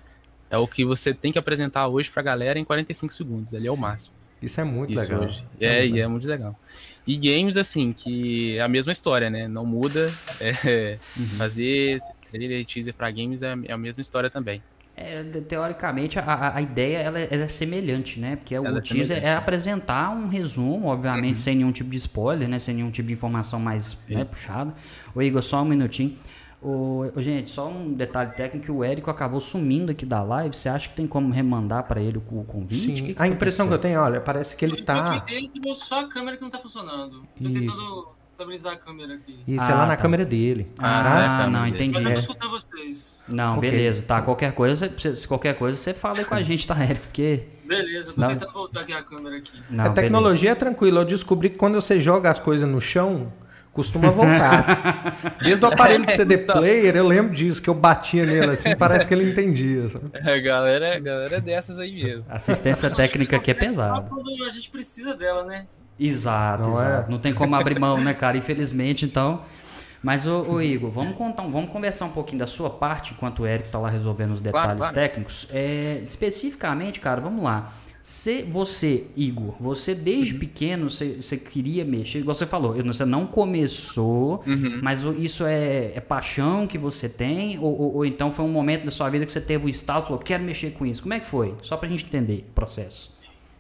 É 0.51 0.57
o 0.57 0.68
que 0.68 0.83
você 0.83 1.13
tem 1.13 1.31
que 1.31 1.39
apresentar 1.39 1.88
hoje 1.88 2.12
pra 2.12 2.21
galera 2.21 2.59
em 2.59 2.65
45 2.65 3.13
segundos. 3.13 3.53
Ali 3.53 3.68
é 3.68 3.71
o 3.71 3.77
máximo. 3.77 4.13
Isso 4.42 4.59
é 4.59 4.63
muito 4.63 4.92
Isso 4.92 5.01
legal. 5.01 5.24
Hoje. 5.27 5.45
É, 5.59 5.65
é, 5.65 5.88
e 5.88 6.00
é 6.01 6.07
muito 6.07 6.27
legal. 6.27 6.59
E 7.07 7.15
games, 7.15 7.56
assim, 7.56 7.94
que 7.94 8.57
é 8.57 8.62
a 8.62 8.68
mesma 8.68 8.92
história, 8.92 9.30
né? 9.30 9.48
Não 9.48 9.65
muda. 9.65 10.12
É, 10.42 10.98
uhum. 11.15 11.25
Fazer 11.38 12.01
trailer 12.30 12.65
teaser 12.65 12.94
pra 12.94 13.09
games 13.12 13.44
é, 13.44 13.56
é 13.65 13.71
a 13.71 13.77
mesma 13.77 14.01
história 14.01 14.30
também. 14.30 14.62
É, 14.95 15.24
teoricamente, 15.24 16.19
a, 16.19 16.56
a 16.56 16.62
ideia 16.62 16.98
ela 16.98 17.20
é, 17.20 17.27
ela 17.31 17.43
é, 17.43 17.48
semelhante, 17.48 18.20
né? 18.20 18.36
Porque 18.36 18.53
ela 18.53 18.72
o 18.72 18.77
é 18.77 18.81
teaser 18.81 19.24
é 19.24 19.36
apresentar 19.36 20.10
um 20.12 20.27
resumo, 20.27 20.88
obviamente, 20.88 21.38
uhum. 21.38 21.43
sem 21.43 21.55
nenhum 21.55 21.72
tipo 21.72 21.89
de 21.89 21.98
spoiler, 21.98 22.48
né? 22.50 22.60
Sem 22.60 22.75
nenhum 22.75 22.91
tipo 22.91 23.08
de 23.08 23.13
informação 23.13 23.60
mais 23.60 23.98
né, 24.10 24.25
puxada. 24.25 24.74
Ô, 25.15 25.22
Igor, 25.22 25.41
só 25.41 25.62
um 25.62 25.65
minutinho. 25.65 26.17
O, 26.62 27.12
gente, 27.18 27.50
só 27.50 27.68
um 27.68 27.91
detalhe 27.91 28.32
técnico, 28.32 28.72
o 28.72 28.84
Érico 28.84 29.10
acabou 29.10 29.41
sumindo 29.41 29.91
aqui 29.91 30.06
da 30.06 30.22
live. 30.22 30.56
Você 30.56 30.70
acha 30.70 30.89
que 30.89 30.96
tem 30.96 31.08
como 31.08 31.34
remandar 31.34 31.84
para 31.88 32.00
ele 32.00 32.20
o, 32.20 32.44
convite? 32.44 32.82
Sim, 32.82 32.94
que 32.94 33.13
que 33.15 33.22
a 33.22 33.27
impressão 33.27 33.68
que 33.68 33.74
eu 33.74 33.80
tenho, 33.80 34.00
olha, 34.00 34.22
parece 34.22 34.56
que 34.56 34.63
ele 34.63 34.80
eu 34.80 34.86
tá. 34.86 35.25
Eu 35.65 35.75
só 35.75 36.01
a 36.01 36.08
câmera 36.08 36.38
que 36.38 36.44
não 36.44 36.51
tá 36.51 36.60
funcionando. 36.60 37.24
Tô 37.36 37.50
Isso. 37.50 37.53
tentando 37.53 38.10
estabilizar 38.32 38.74
a 38.74 38.75
câmera 38.75 39.15
aqui. 39.15 39.39
Isso, 39.48 39.65
ah, 39.65 39.72
é 39.72 39.74
lá 39.74 39.86
na 39.88 39.96
tá. 39.96 40.01
câmera 40.01 40.24
dele. 40.24 40.72
Ah, 40.77 41.03
tá? 41.03 41.44
ah 41.44 41.48
não, 41.48 41.68
entendi. 41.68 42.00
Mas 42.00 42.06
eu 42.06 42.13
tô 42.13 42.20
escutando 42.20 42.51
vocês. 42.51 43.24
Não, 43.27 43.58
okay. 43.58 43.72
beleza, 43.72 44.03
tá. 44.03 44.22
Qualquer 44.22 44.53
coisa, 44.53 44.91
se 45.15 45.27
qualquer 45.27 45.56
coisa, 45.56 45.75
você 45.77 45.96
fala 45.96 46.20
aí 46.20 46.25
com 46.25 46.36
a 46.36 46.41
gente, 46.44 46.68
tá, 46.68 46.77
Érico? 46.80 47.06
Porque. 47.08 47.44
Beleza, 47.65 48.12
eu 48.12 48.15
tô 48.15 48.22
não. 48.22 48.27
tentando 48.27 48.51
voltar 48.51 48.82
aqui 48.82 48.94
a 48.94 49.01
câmera 49.01 49.38
aqui. 49.38 49.51
Não, 49.70 49.86
a 49.86 49.89
tecnologia 49.89 50.50
beleza. 50.50 50.51
é 50.51 50.56
tranquila. 50.56 51.01
Eu 51.01 51.06
descobri 51.06 51.50
que 51.50 51.58
quando 51.58 51.75
você 51.75 52.00
joga 52.00 52.30
as 52.30 52.39
coisas 52.39 52.70
no 52.70 52.82
chão, 52.82 53.32
costuma 53.73 54.09
voltar. 54.09 55.17
Desde 55.41 55.63
o 55.65 55.67
aparelho 55.67 56.05
de 56.05 56.11
CD 56.11 56.37
player, 56.45 56.95
eu 56.95 57.07
lembro 57.07 57.33
disso, 57.33 57.61
que 57.61 57.69
eu 57.69 57.73
batia 57.73 58.25
nele 58.25 58.51
assim, 58.51 58.75
parece 58.77 59.07
que 59.07 59.13
ele 59.13 59.29
entendia. 59.29 59.89
Sabe? 59.89 60.11
A 60.17 60.39
galera, 60.39 60.99
galera 60.99 61.37
é 61.37 61.41
dessas 61.41 61.79
aí 61.79 62.03
mesmo. 62.03 62.25
Assistência 62.29 62.89
técnica 62.89 63.37
aqui 63.37 63.51
é 63.51 63.53
pesada. 63.53 64.09
A 64.45 64.49
gente 64.49 64.69
precisa 64.69 65.15
dela, 65.15 65.43
né? 65.43 65.65
Exato, 65.99 66.69
não, 66.69 66.79
exato. 66.79 67.07
É? 67.07 67.11
não 67.11 67.19
tem 67.19 67.33
como 67.33 67.55
abrir 67.55 67.79
mão, 67.79 68.01
né, 68.01 68.13
cara? 68.13 68.37
Infelizmente, 68.37 69.05
então. 69.05 69.43
Mas, 70.01 70.25
ô, 70.25 70.41
ô, 70.53 70.61
Igor, 70.61 70.89
vamos 70.89 71.15
contar, 71.15 71.43
vamos 71.43 71.69
conversar 71.69 72.05
um 72.05 72.11
pouquinho 72.11 72.39
da 72.39 72.47
sua 72.47 72.71
parte, 72.71 73.13
enquanto 73.13 73.43
o 73.43 73.47
Eric 73.47 73.69
tá 73.69 73.77
lá 73.77 73.87
resolvendo 73.87 74.31
os 74.31 74.41
detalhes 74.41 74.65
claro, 74.65 74.79
claro. 74.79 74.95
técnicos. 74.95 75.47
É, 75.53 76.01
especificamente, 76.07 76.99
cara, 76.99 77.21
vamos 77.21 77.43
lá. 77.43 77.71
Se 78.01 78.41
você, 78.41 79.05
Igor, 79.15 79.53
você 79.60 79.93
desde 79.93 80.34
uhum. 80.34 80.39
pequeno 80.39 80.89
você, 80.89 81.22
você, 81.22 81.38
queria 81.38 81.86
mexer, 81.86 82.20
igual 82.20 82.34
você 82.34 82.48
falou, 82.48 82.74
você 82.84 83.05
não 83.05 83.27
começou, 83.27 84.43
uhum. 84.48 84.79
mas 84.81 85.01
isso 85.20 85.46
é, 85.46 85.91
é, 85.96 86.00
paixão 86.00 86.65
que 86.65 86.79
você 86.79 87.08
tem, 87.08 87.60
ou, 87.60 87.79
ou, 87.79 87.96
ou, 87.98 88.05
então 88.05 88.31
foi 88.31 88.43
um 88.43 88.51
momento 88.51 88.86
da 88.86 88.91
sua 88.91 89.08
vida 89.10 89.25
que 89.25 89.31
você 89.31 89.41
teve 89.41 89.65
o 89.65 89.67
um 89.67 89.70
estado 89.70 90.03
e 90.03 90.05
falou, 90.08 90.20
quero 90.20 90.43
mexer 90.43 90.72
com 90.72 90.86
isso. 90.86 91.03
Como 91.03 91.13
é 91.13 91.20
que 91.20 91.27
foi? 91.27 91.55
Só 91.62 91.77
pra 91.77 91.88
gente 91.88 92.05
entender 92.05 92.46
o 92.50 92.53
processo. 92.53 93.15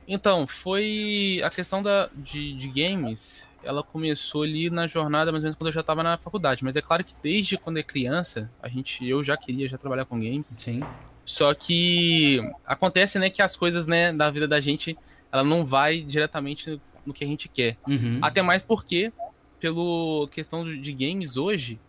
Então, 0.07 0.47
foi 0.47 1.39
a 1.43 1.49
questão 1.49 1.83
da, 1.83 2.09
de, 2.15 2.53
de 2.53 2.67
games, 2.67 3.45
ela 3.63 3.83
começou 3.83 4.43
ali 4.43 4.69
na 4.69 4.87
jornada, 4.87 5.31
mais 5.31 5.43
ou 5.43 5.47
menos 5.47 5.57
quando 5.57 5.67
eu 5.67 5.73
já 5.73 5.81
estava 5.81 6.01
na 6.01 6.17
faculdade. 6.17 6.63
Mas 6.63 6.75
é 6.75 6.81
claro 6.81 7.03
que 7.03 7.13
desde 7.21 7.57
quando 7.57 7.77
é 7.77 7.83
criança, 7.83 8.49
a 8.61 8.67
gente, 8.67 9.07
eu 9.07 9.23
já 9.23 9.37
queria 9.37 9.69
já 9.69 9.77
trabalhar 9.77 10.05
com 10.05 10.19
games. 10.19 10.57
Sim. 10.59 10.81
Só 11.23 11.53
que 11.53 12.39
acontece, 12.65 13.19
né, 13.19 13.29
que 13.29 13.41
as 13.41 13.55
coisas, 13.55 13.87
né, 13.87 14.11
da 14.11 14.29
vida 14.29 14.47
da 14.47 14.59
gente, 14.59 14.97
ela 15.31 15.43
não 15.43 15.63
vai 15.63 16.01
diretamente 16.01 16.79
no 17.05 17.13
que 17.13 17.23
a 17.23 17.27
gente 17.27 17.47
quer. 17.47 17.77
Uhum. 17.87 18.19
Até 18.21 18.41
mais 18.41 18.63
porque, 18.63 19.11
pelo 19.59 20.27
questão 20.31 20.65
de 20.65 20.93
games 20.93 21.37
hoje, 21.37 21.79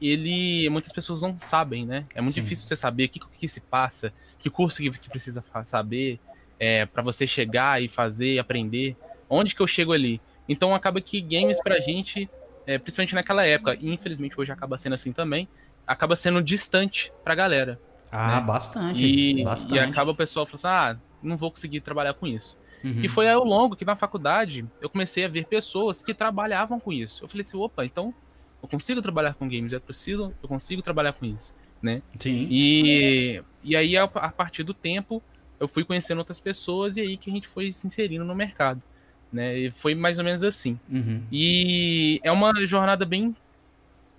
ele 0.00 0.68
muitas 0.70 0.92
pessoas 0.92 1.22
não 1.22 1.38
sabem, 1.40 1.84
né? 1.84 2.06
É 2.14 2.20
muito 2.20 2.36
Sim. 2.36 2.42
difícil 2.42 2.66
você 2.66 2.76
saber 2.76 3.04
o 3.06 3.08
que, 3.08 3.18
que 3.18 3.48
se 3.48 3.60
passa, 3.60 4.12
que 4.38 4.48
curso 4.48 4.80
que, 4.80 4.90
que 4.90 5.08
precisa 5.08 5.42
saber 5.64 6.20
é, 6.58 6.86
para 6.86 7.02
você 7.02 7.26
chegar 7.26 7.82
e 7.82 7.88
fazer, 7.88 8.34
e 8.34 8.38
aprender. 8.38 8.96
Onde 9.28 9.54
que 9.54 9.60
eu 9.60 9.66
chego 9.66 9.92
ali? 9.92 10.20
Então 10.48 10.74
acaba 10.74 11.00
que 11.00 11.20
games 11.20 11.62
pra 11.62 11.80
gente, 11.80 12.28
é, 12.66 12.78
principalmente 12.78 13.14
naquela 13.14 13.44
época, 13.44 13.76
e 13.80 13.92
infelizmente 13.92 14.40
hoje 14.40 14.52
acaba 14.52 14.78
sendo 14.78 14.94
assim 14.94 15.12
também, 15.12 15.48
acaba 15.86 16.16
sendo 16.16 16.42
distante 16.42 17.12
pra 17.24 17.34
galera. 17.34 17.78
Ah, 18.10 18.36
né? 18.36 18.46
bastante. 18.46 19.04
E, 19.04 19.44
bastante. 19.44 19.74
e 19.74 19.78
acaba 19.78 20.10
o 20.10 20.14
pessoal 20.14 20.46
falando 20.46 20.64
assim, 20.64 20.98
ah, 20.98 21.00
não 21.22 21.36
vou 21.36 21.50
conseguir 21.50 21.80
trabalhar 21.80 22.14
com 22.14 22.26
isso. 22.26 22.56
Uhum. 22.82 23.00
E 23.02 23.08
foi 23.08 23.28
ao 23.28 23.44
longo 23.44 23.74
que 23.74 23.84
na 23.84 23.96
faculdade 23.96 24.64
eu 24.80 24.88
comecei 24.88 25.24
a 25.24 25.28
ver 25.28 25.46
pessoas 25.46 26.02
que 26.02 26.14
trabalhavam 26.14 26.78
com 26.78 26.92
isso. 26.92 27.24
Eu 27.24 27.28
falei 27.28 27.44
assim, 27.44 27.56
opa, 27.56 27.84
então 27.84 28.14
eu 28.62 28.68
consigo 28.68 29.02
trabalhar 29.02 29.34
com 29.34 29.48
games, 29.48 29.72
é 29.72 29.78
preciso, 29.78 30.32
eu 30.42 30.48
consigo 30.48 30.82
trabalhar 30.82 31.12
com 31.12 31.26
isso, 31.26 31.56
né? 31.82 32.02
Sim. 32.18 32.46
E, 32.50 33.42
e 33.62 33.76
aí, 33.76 33.96
a, 33.96 34.04
a 34.04 34.30
partir 34.30 34.62
do 34.62 34.74
tempo, 34.74 35.22
eu 35.60 35.68
fui 35.68 35.84
conhecendo 35.84 36.18
outras 36.18 36.40
pessoas 36.40 36.96
e 36.96 37.00
aí 37.00 37.16
que 37.16 37.30
a 37.30 37.32
gente 37.32 37.48
foi 37.48 37.72
se 37.72 37.86
inserindo 37.86 38.24
no 38.24 38.34
mercado, 38.34 38.82
né? 39.32 39.58
E 39.58 39.70
foi 39.70 39.94
mais 39.94 40.18
ou 40.18 40.24
menos 40.24 40.42
assim. 40.42 40.78
Uhum. 40.88 41.22
E 41.30 42.20
é 42.22 42.32
uma 42.32 42.52
jornada 42.66 43.04
bem 43.04 43.34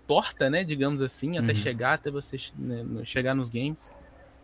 torta, 0.09 0.49
né? 0.49 0.63
Digamos 0.63 1.03
assim, 1.03 1.37
até 1.37 1.49
Uhum. 1.53 1.55
chegar, 1.55 1.93
até 1.93 2.09
você 2.09 2.35
né, 2.57 2.83
chegar 3.05 3.35
nos 3.35 3.49
games. 3.49 3.93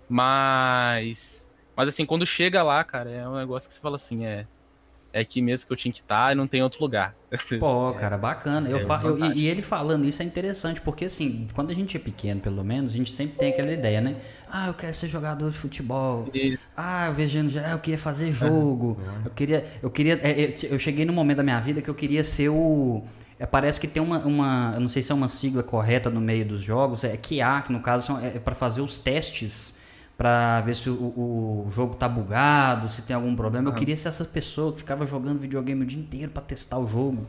Mas, 0.07 1.47
mas 1.75 1.89
assim, 1.89 2.05
quando 2.05 2.25
chega 2.25 2.61
lá, 2.61 2.83
cara, 2.83 3.09
é 3.09 3.27
um 3.27 3.35
negócio 3.35 3.67
que 3.67 3.73
você 3.73 3.81
fala 3.81 3.95
assim, 3.95 4.25
é, 4.25 4.45
é 5.11 5.21
aqui 5.21 5.41
mesmo 5.41 5.65
que 5.65 5.73
eu 5.73 5.77
tinha 5.77 5.91
que 5.91 6.01
estar 6.01 6.31
e 6.31 6.35
não 6.35 6.47
tem 6.47 6.61
outro 6.61 6.81
lugar. 6.81 7.15
Pô, 7.59 7.91
cara, 7.93 8.15
bacana. 8.17 8.69
Eu 8.69 8.77
é 8.77 9.07
eu- 9.07 9.17
e- 9.17 9.47
ele 9.47 9.63
falando 9.63 10.05
isso 10.05 10.21
é 10.21 10.25
interessante, 10.25 10.79
porque 10.81 11.05
assim, 11.05 11.47
quando 11.55 11.71
a 11.71 11.73
gente 11.73 11.97
é 11.97 11.99
pequeno, 11.99 12.39
pelo 12.39 12.63
menos, 12.63 12.93
a 12.93 12.95
gente 12.97 13.11
sempre 13.11 13.35
tem 13.37 13.51
aquela 13.51 13.71
ideia, 13.71 13.99
né? 14.01 14.15
Ah, 14.47 14.67
eu 14.67 14.73
quero 14.75 14.93
ser 14.93 15.07
jogador 15.07 15.49
de 15.49 15.57
futebol. 15.57 16.29
E- 16.33 16.57
Ah, 16.77 17.07
eu 17.07 17.13
vejo 17.13 17.49
já, 17.49 17.71
eu 17.71 17.79
queria 17.79 17.97
fazer 17.97 18.31
jogo. 18.31 18.99
Eu 19.25 19.31
queria, 19.31 19.65
eu 19.81 19.89
queria, 19.89 20.19
é, 20.21 20.53
eu 20.69 20.77
cheguei 20.77 21.03
num 21.05 21.13
momento 21.13 21.37
da 21.37 21.43
minha 21.43 21.59
vida 21.59 21.81
que 21.81 21.89
eu 21.89 21.95
queria 21.95 22.23
ser 22.23 22.49
o 22.49 23.03
é, 23.39 23.45
parece 23.45 23.79
que 23.81 23.87
tem 23.87 24.01
uma, 24.01 24.19
uma, 24.19 24.71
eu 24.75 24.79
não 24.81 24.87
sei 24.87 25.01
se 25.01 25.11
é 25.11 25.15
uma 25.15 25.27
sigla 25.29 25.61
correta 25.63 26.09
no 26.09 26.21
meio 26.21 26.45
dos 26.45 26.61
jogos, 26.61 27.03
é 27.03 27.17
QA, 27.17 27.61
que 27.65 27.71
no 27.73 27.79
caso 27.81 28.07
são- 28.07 28.19
é 28.19 28.31
para 28.39 28.55
fazer 28.55 28.81
os 28.81 28.99
testes 28.99 29.75
pra 30.17 30.61
ver 30.61 30.75
se 30.75 30.89
o, 30.89 30.93
o 30.93 31.69
jogo 31.73 31.95
tá 31.95 32.07
bugado, 32.07 32.87
se 32.87 33.01
tem 33.01 33.13
algum 33.15 33.35
problema. 33.35 33.69
Eu 33.69 33.73
queria 33.79 33.97
ser 33.97 34.07
essa 34.07 34.23
pessoa 34.23 34.71
que 34.71 34.77
ficava 34.79 35.05
jogando 35.05 35.39
videogame 35.39 35.83
o 35.83 35.85
dia 35.85 35.99
inteiro 35.99 36.31
pra 36.31 36.41
testar 36.41 36.77
o 36.79 36.87
jogo. 36.87 37.27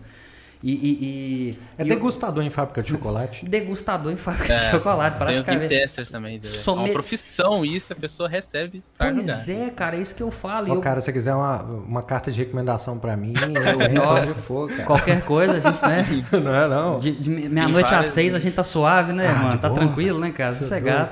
E, 0.63 0.73
e, 0.73 1.05
e- 1.51 1.59
É 1.79 1.83
e 1.85 1.89
eu- 1.89 1.95
degustador 1.95 2.43
em 2.43 2.51
fábrica 2.51 2.83
de 2.83 2.89
chocolate? 2.91 3.45
degustador 3.49 4.13
em 4.13 4.17
fábrica 4.17 4.55
de 4.55 4.61
chocolate, 4.71 5.19
Tem 5.19 5.27
os 5.35 5.45
praticamente. 5.45 5.69
testers 5.69 6.11
também. 6.11 6.41
É 6.43 6.71
uma 6.71 6.89
profissão 6.89 7.65
isso, 7.65 7.93
a 7.93 7.97
pessoa 7.97 8.29
recebe 8.29 8.83
pra. 8.97 9.13
Pois 9.13 9.49
é, 9.49 9.71
cara, 9.71 9.97
é 9.97 10.01
isso 10.01 10.15
que 10.15 10.23
eu 10.23 10.31
falo. 10.31 10.69
eu- 10.69 10.81
cara, 10.81 11.01
se 11.01 11.07
você 11.07 11.13
quiser 11.13 11.35
uma, 11.35 11.63
uma 11.63 12.03
carta 12.03 12.31
de 12.31 12.39
recomendação 12.39 12.99
pra 12.99 13.17
mim, 13.17 13.35
eu 13.37 13.89
Nossa. 14.03 14.31
onde 14.33 14.41
for, 14.41 14.69
cara. 14.71 14.85
Qualquer 14.85 15.23
coisa, 15.25 15.57
a 15.59 15.61
gente, 15.61 15.83
né? 15.83 16.25
Não 16.33 16.55
é 16.55 16.69
não. 16.69 16.99
De, 16.99 17.13
de 17.13 17.31
meia-noite 17.31 17.93
às 17.95 18.09
seis 18.09 18.35
a 18.35 18.39
gente 18.39 18.55
tá 18.55 18.63
suave, 18.65 19.13
né, 19.13 19.29
Ah, 19.29 19.35
mano? 19.43 19.59
Tá 19.59 19.69
boa. 19.69 19.81
tranquilo, 19.81 20.19
né, 20.19 20.31
cara? 20.31 20.51
É 20.55 20.59
Sossegado. 20.59 21.11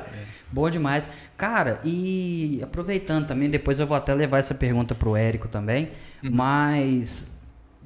Bom 0.51 0.71
demais. 0.71 1.09
Cara, 1.37 1.81
e 1.85 2.61
aproveitando 2.63 3.27
também, 3.27 3.51
depois 3.51 3.81
eu 3.81 3.87
vou 3.87 3.97
até 3.97 4.15
levar 4.15 4.39
essa 4.39 4.55
pergunta 4.55 4.95
pro 4.95 5.17
Érico 5.17 5.49
também, 5.49 5.91
Uhum. 6.23 6.31
mas 6.33 7.34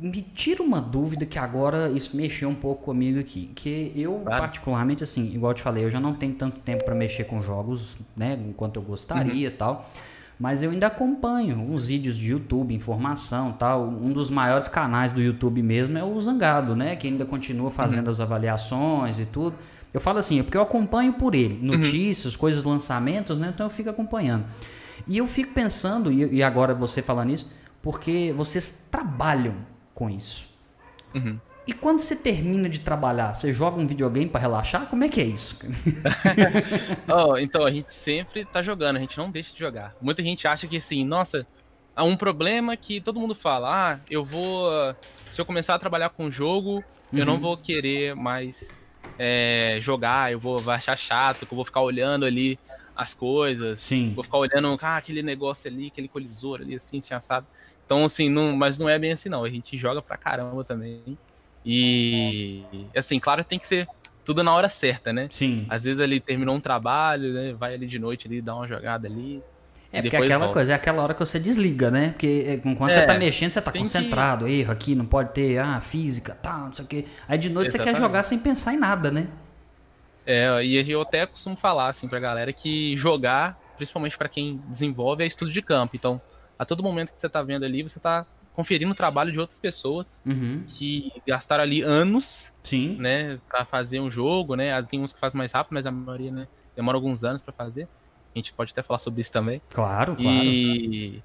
me 0.00 0.22
tira 0.22 0.62
uma 0.62 0.80
dúvida 0.80 1.26
que 1.26 1.38
agora 1.38 1.88
isso 1.90 2.16
mexeu 2.16 2.48
um 2.48 2.54
pouco 2.54 2.84
comigo 2.84 3.18
aqui. 3.18 3.50
Que 3.54 3.92
eu, 3.96 4.20
Claro. 4.24 4.40
particularmente, 4.42 5.02
assim, 5.02 5.32
igual 5.34 5.52
eu 5.52 5.56
te 5.56 5.62
falei, 5.62 5.84
eu 5.84 5.90
já 5.90 5.98
não 5.98 6.14
tenho 6.14 6.34
tanto 6.34 6.58
tempo 6.60 6.84
pra 6.84 6.94
mexer 6.94 7.24
com 7.24 7.42
jogos, 7.42 7.96
né, 8.16 8.38
enquanto 8.48 8.76
eu 8.76 8.82
gostaria 8.82 9.48
e 9.48 9.50
tal. 9.50 9.90
Mas 10.38 10.62
eu 10.62 10.70
ainda 10.70 10.86
acompanho 10.86 11.56
uns 11.58 11.88
vídeos 11.88 12.16
de 12.16 12.30
YouTube, 12.30 12.72
informação 12.72 13.50
tal. 13.52 13.88
Um 13.88 14.12
dos 14.12 14.30
maiores 14.30 14.68
canais 14.68 15.12
do 15.12 15.20
YouTube 15.20 15.60
mesmo 15.64 15.98
é 15.98 16.04
o 16.04 16.20
Zangado, 16.20 16.76
né? 16.76 16.94
Que 16.94 17.08
ainda 17.08 17.24
continua 17.24 17.72
fazendo 17.72 18.08
as 18.08 18.20
avaliações 18.20 19.18
e 19.18 19.26
tudo. 19.26 19.56
Eu 19.92 20.00
falo 20.00 20.18
assim, 20.18 20.38
é 20.38 20.44
porque 20.44 20.56
eu 20.56 20.62
acompanho 20.62 21.14
por 21.14 21.34
ele. 21.34 21.58
Notícias, 21.60 22.36
coisas, 22.36 22.62
lançamentos, 22.62 23.36
né? 23.36 23.50
Então 23.52 23.66
eu 23.66 23.70
fico 23.70 23.90
acompanhando. 23.90 24.44
E 25.08 25.18
eu 25.18 25.26
fico 25.26 25.52
pensando, 25.52 26.12
e 26.12 26.40
agora 26.40 26.72
você 26.72 27.02
falando 27.02 27.30
isso, 27.30 27.50
porque 27.82 28.32
vocês 28.36 28.86
trabalham 28.92 29.54
com 29.98 30.08
isso. 30.08 30.48
Uhum. 31.12 31.40
E 31.66 31.72
quando 31.72 31.98
você 31.98 32.14
termina 32.14 32.68
de 32.68 32.78
trabalhar, 32.78 33.34
você 33.34 33.52
joga 33.52 33.80
um 33.80 33.86
videogame 33.86 34.30
pra 34.30 34.40
relaxar? 34.40 34.86
Como 34.86 35.02
é 35.02 35.08
que 35.08 35.20
é 35.20 35.24
isso? 35.24 35.58
Ó, 37.08 37.36
então, 37.36 37.66
a 37.66 37.70
gente 37.72 37.92
sempre 37.92 38.44
tá 38.44 38.62
jogando, 38.62 38.96
a 38.96 39.00
gente 39.00 39.18
não 39.18 39.28
deixa 39.28 39.52
de 39.52 39.58
jogar. 39.58 39.96
Muita 40.00 40.22
gente 40.22 40.46
acha 40.46 40.68
que 40.68 40.76
assim, 40.76 41.04
nossa, 41.04 41.44
há 41.96 42.04
um 42.04 42.16
problema 42.16 42.76
que 42.76 43.00
todo 43.00 43.18
mundo 43.18 43.34
fala, 43.34 43.94
ah, 43.94 44.00
eu 44.08 44.24
vou. 44.24 44.70
Se 45.30 45.40
eu 45.40 45.44
começar 45.44 45.74
a 45.74 45.78
trabalhar 45.80 46.10
com 46.10 46.30
jogo, 46.30 46.82
eu 47.12 47.26
não 47.26 47.38
vou 47.40 47.56
querer 47.56 48.14
mais 48.14 48.80
é, 49.18 49.78
jogar, 49.82 50.30
eu 50.30 50.38
vou, 50.38 50.58
vou 50.58 50.72
achar 50.72 50.96
chato, 50.96 51.44
que 51.44 51.52
eu 51.52 51.56
vou 51.56 51.64
ficar 51.64 51.80
olhando 51.80 52.24
ali 52.24 52.56
as 52.98 53.14
coisas. 53.14 53.78
Sim. 53.78 54.12
Vou 54.14 54.24
ficar 54.24 54.38
olhando, 54.38 54.76
ah, 54.82 54.96
aquele 54.96 55.22
negócio 55.22 55.70
ali, 55.70 55.86
aquele 55.86 56.08
colisor 56.08 56.60
ali, 56.60 56.74
assim, 56.74 56.98
assim, 56.98 57.14
assado. 57.14 57.46
Então, 57.86 58.04
assim, 58.04 58.28
não, 58.28 58.54
mas 58.56 58.76
não 58.78 58.88
é 58.88 58.98
bem 58.98 59.12
assim, 59.12 59.28
não. 59.28 59.44
A 59.44 59.48
gente 59.48 59.78
joga 59.78 60.02
pra 60.02 60.16
caramba 60.16 60.64
também. 60.64 61.16
E, 61.64 62.64
assim, 62.96 63.18
claro, 63.20 63.44
tem 63.44 63.58
que 63.58 63.66
ser 63.66 63.86
tudo 64.24 64.42
na 64.42 64.52
hora 64.54 64.68
certa, 64.68 65.12
né? 65.12 65.28
Sim. 65.30 65.64
Às 65.68 65.84
vezes 65.84 66.00
ele 66.00 66.20
terminou 66.20 66.54
um 66.56 66.60
trabalho, 66.60 67.32
né? 67.32 67.52
Vai 67.52 67.74
ali 67.74 67.86
de 67.86 67.98
noite 67.98 68.26
ali, 68.26 68.42
dá 68.42 68.54
uma 68.54 68.66
jogada 68.66 69.06
ali. 69.06 69.42
É 69.90 70.02
porque 70.02 70.16
aquela 70.16 70.38
volta. 70.40 70.52
coisa, 70.52 70.72
é 70.72 70.74
aquela 70.74 71.02
hora 71.02 71.14
que 71.14 71.20
você 71.20 71.38
desliga, 71.38 71.90
né? 71.90 72.10
Porque 72.10 72.44
é, 72.46 72.68
enquanto 72.68 72.90
É, 72.90 72.94
você 72.94 73.06
tá 73.06 73.14
mexendo, 73.14 73.52
você 73.52 73.62
tá 73.62 73.70
tem 73.70 73.82
que- 73.82 73.88
concentrado, 73.88 74.46
erro 74.46 74.70
aqui, 74.70 74.94
não 74.94 75.06
pode 75.06 75.32
ter, 75.32 75.58
ah, 75.58 75.80
física, 75.80 76.34
tal, 76.42 76.66
não 76.66 76.72
sei 76.74 76.84
o 76.84 76.88
quê. 76.88 77.04
Aí 77.26 77.38
de 77.38 77.48
noite 77.48 77.70
você 77.70 77.78
quer 77.78 77.84
Exatamente. 77.84 78.06
jogar 78.06 78.22
sem 78.22 78.38
pensar 78.38 78.74
em 78.74 78.78
nada, 78.78 79.10
né? 79.10 79.28
É, 80.30 80.62
e 80.62 80.90
eu 80.90 81.00
até 81.00 81.26
costumo 81.26 81.56
falar 81.56 81.88
assim 81.88 82.06
pra 82.06 82.20
galera 82.20 82.52
que 82.52 82.94
jogar, 82.98 83.58
principalmente 83.78 84.18
pra 84.18 84.28
quem 84.28 84.58
desenvolve, 84.68 85.24
é 85.24 85.26
estudo 85.26 85.50
de 85.50 85.62
campo. 85.62 85.96
Então, 85.96 86.20
a 86.58 86.66
todo 86.66 86.82
momento 86.82 87.14
que 87.14 87.18
você 87.18 87.30
tá 87.30 87.42
vendo 87.42 87.64
ali, 87.64 87.82
você 87.82 87.98
tá 87.98 88.26
conferindo 88.52 88.92
o 88.92 88.94
trabalho 88.94 89.32
de 89.32 89.40
outras 89.40 89.58
pessoas 89.58 90.22
Uhum. 90.26 90.64
que 90.66 91.10
gastaram 91.26 91.62
ali 91.62 91.80
anos, 91.80 92.52
Sim. 92.62 92.96
né, 92.98 93.38
Pra 93.48 93.64
fazer 93.64 94.00
um 94.00 94.10
jogo, 94.10 94.54
né? 94.54 94.82
Tem 94.82 95.00
uns 95.00 95.14
que 95.14 95.18
fazem 95.18 95.38
mais 95.38 95.52
rápido, 95.52 95.72
mas 95.72 95.86
a 95.86 95.90
maioria, 95.90 96.30
né, 96.30 96.46
demora 96.76 96.98
alguns 96.98 97.24
anos 97.24 97.40
pra 97.40 97.52
fazer. 97.52 97.88
A 98.34 98.38
gente 98.38 98.52
pode 98.52 98.72
até 98.72 98.82
falar 98.82 98.98
sobre 98.98 99.22
isso 99.22 99.32
também. 99.32 99.62
Claro, 99.70 100.14
claro. 100.14 100.44
E, 100.44 101.22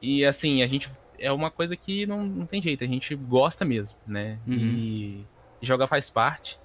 e 0.00 0.24
assim, 0.24 0.62
a 0.62 0.66
gente 0.68 0.88
é 1.18 1.32
uma 1.32 1.50
coisa 1.50 1.76
que 1.76 2.06
não, 2.06 2.24
não 2.24 2.46
tem 2.46 2.62
jeito, 2.62 2.84
a 2.84 2.86
gente 2.86 3.14
gosta 3.16 3.64
mesmo, 3.64 3.98
né? 4.06 4.38
Uhum. 4.46 4.54
E, 4.54 5.26
e 5.60 5.66
jogar 5.66 5.88
faz 5.88 6.08
parte. 6.10 6.58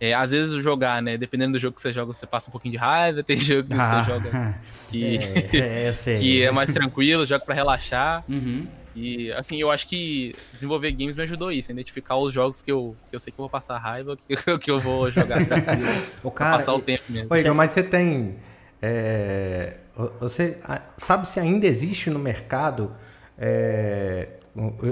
É, 0.00 0.14
às 0.14 0.30
vezes 0.30 0.54
jogar, 0.64 1.02
né? 1.02 1.18
Dependendo 1.18 1.52
do 1.52 1.58
jogo 1.58 1.74
que 1.76 1.82
você 1.82 1.92
joga, 1.92 2.14
você 2.14 2.26
passa 2.26 2.48
um 2.48 2.52
pouquinho 2.52 2.72
de 2.72 2.78
raiva, 2.78 3.22
tem 3.24 3.36
jogo 3.36 3.68
que 3.68 3.74
Ah, 3.74 4.02
você 4.02 4.10
joga 4.12 4.58
que 4.90 5.18
é, 5.58 5.88
eu 5.88 5.92
sei. 5.94 6.16
que 6.18 6.42
é 6.44 6.50
mais 6.50 6.72
tranquilo, 6.72 7.26
joga 7.26 7.44
pra 7.44 7.54
relaxar. 7.54 8.24
Uhum. 8.28 8.66
E 8.96 9.30
assim, 9.32 9.60
eu 9.60 9.70
acho 9.70 9.86
que 9.86 10.32
desenvolver 10.52 10.90
games 10.92 11.16
me 11.16 11.22
ajudou 11.22 11.52
isso, 11.52 11.70
identificar 11.70 12.16
os 12.16 12.34
jogos 12.34 12.60
que 12.60 12.72
eu, 12.72 12.96
que 13.08 13.14
eu 13.14 13.20
sei 13.20 13.32
que 13.32 13.38
eu 13.38 13.42
vou 13.44 13.50
passar 13.50 13.78
raiva, 13.78 14.16
que, 14.16 14.58
que 14.58 14.70
eu 14.70 14.80
vou 14.80 15.08
jogar 15.10 15.46
tranquilo, 15.46 15.88
O 16.24 16.30
pra 16.30 16.38
cara, 16.46 16.56
passar 16.56 16.74
o 16.74 16.80
tempo 16.80 17.04
mesmo. 17.08 17.36
Cê- 17.38 17.50
mas 17.52 17.70
você 17.70 17.82
tem. 17.84 18.34
é, 18.82 19.76
você 20.18 20.58
sabe 20.96 21.28
se 21.28 21.38
ainda 21.38 21.66
existe 21.66 22.10
no 22.10 22.18
mercado? 22.18 22.92
é, 23.38 24.34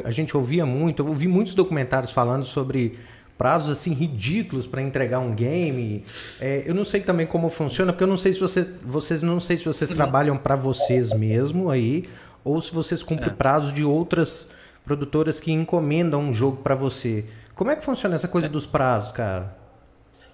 a 0.04 0.10
gente 0.10 0.36
ouvia 0.36 0.64
muito, 0.64 1.02
eu 1.02 1.08
ouvi 1.08 1.26
muitos 1.26 1.54
documentários 1.54 2.12
falando 2.12 2.44
sobre 2.44 2.98
prazos 3.38 3.70
assim 3.70 3.94
ridículos 3.94 4.66
para 4.66 4.82
entregar 4.82 5.20
um 5.20 5.32
game. 5.32 6.04
É, 6.40 6.64
eu 6.66 6.74
não 6.74 6.84
sei 6.84 7.00
também 7.00 7.26
como 7.26 7.48
funciona, 7.48 7.92
porque 7.92 8.02
eu 8.04 8.08
não 8.08 8.16
sei 8.16 8.32
se 8.32 8.40
vocês, 8.40 8.68
vocês 8.82 9.22
não 9.22 9.38
sei 9.38 9.56
se 9.56 9.64
vocês 9.64 9.90
trabalham 9.90 10.36
para 10.36 10.56
vocês 10.56 11.12
mesmo 11.12 11.70
aí 11.70 12.08
ou 12.44 12.60
se 12.60 12.74
vocês 12.74 13.02
cumprem 13.02 13.32
prazos 13.32 13.72
de 13.72 13.84
outras 13.84 14.50
produtoras 14.84 15.38
que 15.38 15.52
encomendam 15.52 16.20
um 16.20 16.34
jogo 16.34 16.58
para 16.58 16.74
você. 16.74 17.24
Como 17.54 17.70
é 17.70 17.76
que 17.76 17.84
funciona 17.84 18.16
essa 18.16 18.28
coisa 18.28 18.48
dos 18.48 18.66
prazos, 18.66 19.12
cara? 19.12 19.56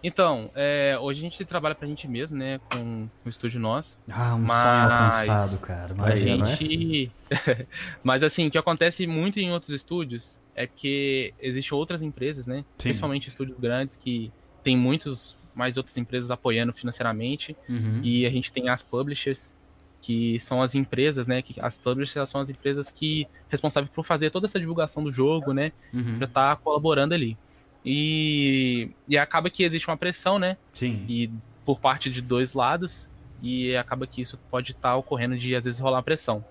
Então, 0.03 0.51
é, 0.55 0.99
hoje 1.01 1.21
a 1.21 1.23
gente 1.23 1.45
trabalha 1.47 1.75
pra 1.75 1.89
gente 1.89 2.07
mesmo, 2.07 2.37
né? 2.37 2.61
Com, 2.71 3.09
o 3.25 3.29
estúdio 3.29 3.59
nosso. 3.59 3.99
Ah, 4.09 4.35
um 4.35 4.37
sonho 4.37 4.43
Mas- 4.47 5.29
alcançado, 5.29 5.59
cara. 5.61 5.93
A 5.93 5.97
Imagina, 5.97 6.45
né? 6.45 6.57
gente. 6.57 7.11
Mas 8.05 8.23
assim, 8.23 8.47
o 8.47 8.51
que 8.51 8.59
acontece 8.59 9.07
muito 9.07 9.41
em 9.41 9.51
outros 9.51 9.71
estúdios 9.73 10.39
é 10.55 10.67
que 10.67 11.35
existem 11.41 11.77
outras 11.77 12.03
empresas, 12.03 12.47
né? 12.47 12.65
Principalmente 12.79 13.29
estúdios 13.29 13.59
grandes 13.59 13.97
que 13.97 14.33
tem 14.63 14.77
muitos 14.77 15.37
mais 15.55 15.77
outras 15.77 15.97
empresas 15.97 16.31
apoiando 16.31 16.73
financeiramente. 16.73 17.57
Uhum. 17.69 18.01
E 18.03 18.27
a 18.27 18.31
gente 18.31 18.53
tem 18.53 18.69
as 18.69 18.83
publishers, 18.83 19.55
que 20.01 20.39
são 20.41 20.63
as 20.63 20.75
empresas, 20.75 21.27
né? 21.27 21.43
Que 21.43 21.55
as 21.61 21.79
publishers 21.79 22.29
são 22.29 22.41
as 22.41 22.51
empresas 22.51 22.91
que 22.91 23.27
responsáveis 23.49 23.91
por 23.93 24.05
fazer 24.05 24.31
toda 24.31 24.47
essa 24.47 24.59
divulgação 24.59 25.03
do 25.03 25.13
jogo, 25.13 25.53
né? 25.53 25.73
Uhum. 25.93 26.19
Já 26.19 26.27
tá 26.27 26.57
colaborando 26.57 27.15
ali. 27.15 27.37
E, 27.85 28.91
e 29.09 29.19
acaba 29.19 29.51
que 29.51 29.63
existe 29.63 29.89
uma 29.89 29.97
pressão, 29.97 30.39
né? 30.39 30.57
Sim. 30.73 31.05
E 31.09 31.31
por 31.65 31.79
parte 31.79 32.11
de 32.11 32.21
dois 32.21 32.55
lados, 32.55 33.09
e 33.43 33.77
acaba 33.77 34.07
que 34.07 34.23
isso 34.23 34.39
pode 34.51 34.73
estar 34.73 34.91
tá 34.91 34.97
ocorrendo 34.97 35.37
de 35.37 35.55
às 35.55 35.65
vezes 35.65 35.81
rolar 35.81 36.03
pressão. 36.03 36.45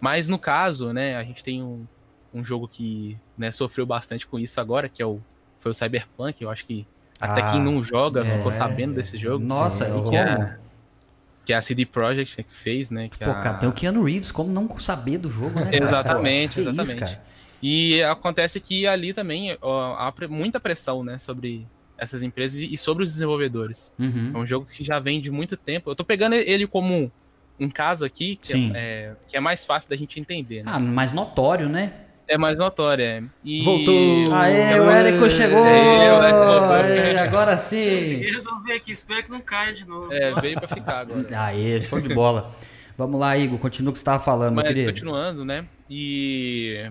Mas 0.00 0.28
no 0.28 0.38
caso, 0.38 0.92
né, 0.92 1.16
a 1.16 1.24
gente 1.24 1.42
tem 1.42 1.62
um, 1.62 1.86
um 2.32 2.44
jogo 2.44 2.68
que 2.68 3.16
né, 3.36 3.50
sofreu 3.52 3.84
bastante 3.86 4.26
com 4.26 4.38
isso 4.38 4.60
agora, 4.60 4.88
que 4.88 5.02
é 5.02 5.06
o, 5.06 5.20
foi 5.60 5.70
o 5.72 5.74
Cyberpunk, 5.74 6.42
eu 6.42 6.50
acho 6.50 6.64
que 6.64 6.86
até 7.20 7.40
Ah, 7.42 7.50
quem 7.52 7.60
não 7.60 7.82
joga 7.82 8.20
é, 8.22 8.36
ficou 8.36 8.52
sabendo 8.52 8.94
desse 8.94 9.16
jogo. 9.16 9.44
Nossa, 9.44 9.88
e 9.88 10.16
é, 10.16 10.56
que 11.44 11.52
é 11.52 11.56
a 11.56 11.62
CD 11.62 11.86
Projekt 11.86 12.42
que 12.42 12.52
fez, 12.52 12.90
né? 12.90 13.08
Que 13.08 13.24
Pô, 13.24 13.30
a... 13.30 13.34
cara, 13.34 13.56
tem 13.58 13.68
o 13.68 13.72
Keanu 13.72 14.02
Reeves, 14.02 14.30
como 14.32 14.50
não 14.50 14.78
saber 14.78 15.18
do 15.18 15.30
jogo, 15.30 15.58
né? 15.60 15.70
cara? 15.70 15.84
Exatamente, 15.84 16.54
Que 16.54 16.60
isso, 16.60 16.70
exatamente. 16.70 17.00
cara? 17.00 17.24
E 17.62 18.02
acontece 18.02 18.60
que 18.60 18.86
ali 18.86 19.14
também 19.14 19.56
ó, 19.62 19.94
há 19.94 20.12
muita 20.28 20.60
pressão, 20.60 21.02
né, 21.02 21.18
sobre 21.18 21.66
essas 21.96 22.22
empresas 22.22 22.60
e 22.60 22.76
sobre 22.76 23.04
os 23.04 23.12
desenvolvedores. 23.12 23.94
É 23.98 24.02
Uhum. 24.02 24.32
um 24.34 24.46
jogo 24.46 24.66
que 24.66 24.84
já 24.84 24.98
vem 24.98 25.20
de 25.20 25.30
muito 25.30 25.56
tempo. 25.56 25.88
Eu 25.90 25.94
tô 25.94 26.04
pegando 26.04 26.34
ele 26.34 26.66
como 26.66 27.10
um 27.58 27.70
caso 27.70 28.04
aqui 28.04 28.36
que, 28.36 28.52
é, 28.52 28.70
é- 28.74 29.16
que 29.28 29.36
é 29.36 29.40
mais 29.40 29.64
fácil 29.64 29.88
da 29.88 29.96
gente 29.96 30.18
entender, 30.18 30.64
né? 30.64 30.72
Ah, 30.74 30.78
mais 30.80 31.12
notório, 31.12 31.68
né? 31.68 31.92
É 32.26 32.38
mais 32.38 32.58
notório, 32.58 33.04
é. 33.04 33.22
E... 33.44 33.62
Voltou! 33.62 34.32
Aê, 34.32 34.80
o 34.80 34.90
Érico 34.90 35.30
chegou! 35.30 35.62
Aê, 35.62 36.10
o 36.10 36.22
Érico 36.22 36.44
voltou. 36.44 36.72
Aê, 36.72 37.18
agora 37.18 37.52
Consegui 37.52 38.04
sim! 38.04 38.32
resolver 38.32 38.72
aqui, 38.72 38.92
espero 38.92 39.22
que 39.24 39.30
não 39.30 39.40
caia 39.40 39.74
de 39.74 39.86
novo. 39.86 40.12
É, 40.12 40.34
veio 40.40 40.54
pra 40.58 40.68
ficar 40.68 41.00
agora. 41.00 41.26
Aê, 41.38 41.82
show 41.82 42.00
de 42.00 42.14
bola. 42.14 42.54
Vamos 42.96 43.18
lá, 43.18 43.36
Igor, 43.36 43.58
continua 43.58 43.90
o 43.90 43.92
que 43.92 43.98
você 43.98 44.02
estava 44.02 44.22
falando, 44.22 44.54
Mas 44.54 44.68
querido. 44.68 44.86
continuando, 44.86 45.44
né? 45.44 45.66
E 45.90 46.90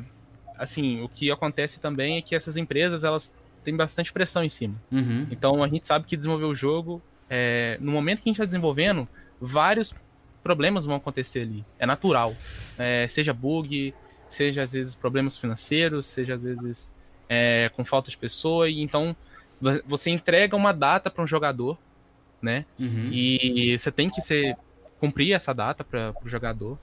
assim, 0.58 1.02
o 1.02 1.10
que 1.10 1.32
acontece 1.32 1.80
também 1.80 2.18
é 2.18 2.22
que 2.22 2.36
essas 2.36 2.58
empresas 2.58 3.04
elas 3.04 3.34
têm 3.64 3.76
bastante 3.76 4.12
pressão 4.12 4.44
em 4.44 4.50
cima. 4.50 4.76
Uhum. 4.92 5.28
Então 5.32 5.64
a 5.64 5.68
gente 5.68 5.88
sabe 5.88 6.06
que 6.06 6.16
desenvolver 6.18 6.46
o 6.46 6.54
jogo, 6.54 7.02
é, 7.30 7.78
no 7.80 7.92
momento 7.92 8.22
que 8.22 8.30
a 8.30 8.30
gente 8.30 8.36
está 8.36 8.46
desenvolvendo, 8.46 9.08
vários 9.40 9.96
problemas 10.44 10.86
vão 10.86 10.96
acontecer 10.96 11.42
ali. 11.42 11.66
É 11.80 11.86
natural. 11.86 12.36
É, 12.78 13.08
seja 13.08 13.34
bug, 13.34 13.94
seja 14.34 14.64
às 14.64 14.74
vezes 14.74 14.96
problemas 14.96 15.38
financeiros, 15.38 16.06
seja 16.06 16.36
às 16.36 16.44
vezes 16.44 16.92
é, 17.30 17.70
com 17.70 17.86
falta 17.86 18.10
de 18.10 18.18
pessoa. 18.18 18.70
E 18.70 18.82
então 18.82 19.16
vo- 19.60 19.82
você 19.86 20.10
entrega 20.10 20.56
uma 20.56 20.72
data 20.74 21.10
para 21.10 21.24
um 21.24 21.28
jogador, 21.28 21.78
né? 22.42 22.66
Uhum. 22.80 23.10
E 23.12 23.78
você 23.78 23.92
tem 23.92 24.10
que 24.10 24.22
ser, 24.22 24.56
cumprir 25.00 25.34
essa 25.34 25.54
data 25.54 25.84
para 25.84 26.14
o 26.24 26.30
jogador. 26.30 26.78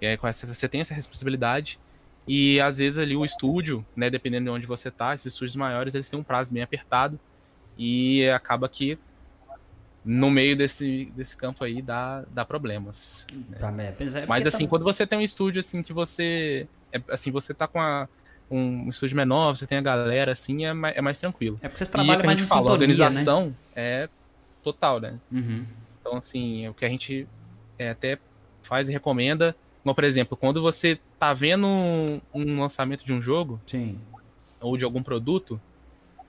É, 0.00 0.16
com 0.16 0.26
essa, 0.26 0.52
você 0.52 0.68
tem 0.68 0.80
essa 0.80 0.94
responsabilidade. 0.94 1.78
E 2.26 2.60
às 2.60 2.78
vezes 2.78 2.98
ali 2.98 3.16
o 3.16 3.24
estúdio, 3.24 3.84
né, 3.96 4.10
dependendo 4.10 4.44
de 4.44 4.50
onde 4.50 4.66
você 4.66 4.90
tá, 4.90 5.14
esses 5.14 5.32
estúdios 5.32 5.56
maiores, 5.56 5.94
eles 5.94 6.08
têm 6.08 6.18
um 6.18 6.24
prazo 6.24 6.52
bem 6.52 6.62
apertado. 6.62 7.18
E 7.78 8.28
acaba 8.28 8.68
que 8.68 8.98
no 10.04 10.30
meio 10.30 10.56
desse, 10.56 11.06
desse 11.16 11.36
campo 11.36 11.62
aí 11.64 11.80
dá, 11.80 12.24
dá 12.30 12.44
problemas. 12.44 13.26
Tá, 13.58 13.68
é, 13.68 13.94
mas 13.98 14.14
é 14.14 14.26
Mas 14.26 14.46
assim, 14.46 14.64
tá- 14.64 14.70
quando 14.70 14.82
você 14.84 15.06
tem 15.06 15.18
um 15.18 15.22
estúdio 15.22 15.60
assim 15.60 15.82
que 15.82 15.92
você. 15.92 16.66
É, 16.92 17.00
assim, 17.10 17.30
você 17.30 17.54
tá 17.54 17.66
com 17.68 17.80
a- 17.80 18.08
um 18.50 18.88
estúdio 18.88 19.16
menor, 19.16 19.56
você 19.56 19.66
tem 19.66 19.78
a 19.78 19.80
galera, 19.82 20.32
assim, 20.32 20.66
é 20.66 20.72
mais, 20.74 20.96
é 20.96 21.00
mais 21.00 21.18
tranquilo. 21.20 21.58
É 21.62 21.68
porque 21.68 21.78
vocês 21.78 21.88
E 21.88 21.92
trabalham 21.92 22.20
que 22.20 22.26
a 22.26 22.26
mais 22.26 22.38
em 22.38 22.42
gente 22.42 22.48
fala, 22.48 22.60
a 22.70 22.72
sintonia, 22.74 22.86
né? 22.88 22.92
organização 23.04 23.56
é 23.74 24.08
total, 24.62 25.00
né? 25.00 25.18
Uhum. 25.30 25.64
Então, 26.00 26.16
assim, 26.18 26.64
é 26.66 26.70
o 26.70 26.74
que 26.74 26.84
a 26.84 26.88
gente 26.88 27.26
é, 27.78 27.90
até 27.90 28.18
faz 28.62 28.88
e 28.88 28.92
recomenda. 28.92 29.56
Como, 29.82 29.94
por 29.94 30.04
exemplo, 30.04 30.36
quando 30.36 30.60
você 30.60 30.98
tá 31.18 31.32
vendo 31.32 31.66
um, 31.66 32.20
um 32.34 32.60
lançamento 32.60 33.04
de 33.04 33.12
um 33.14 33.22
jogo 33.22 33.60
Sim. 33.66 33.98
ou 34.60 34.76
de 34.76 34.84
algum 34.84 35.02
produto, 35.02 35.60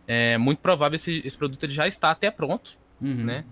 é 0.08 0.38
muito 0.38 0.60
provável 0.60 0.96
esse, 0.96 1.22
esse 1.26 1.38
produto 1.38 1.64
ele 1.64 1.74
já 1.74 1.88
está 1.88 2.10
até 2.12 2.30
pronto, 2.32 2.78
Uhum. 3.02 3.16
né? 3.26 3.44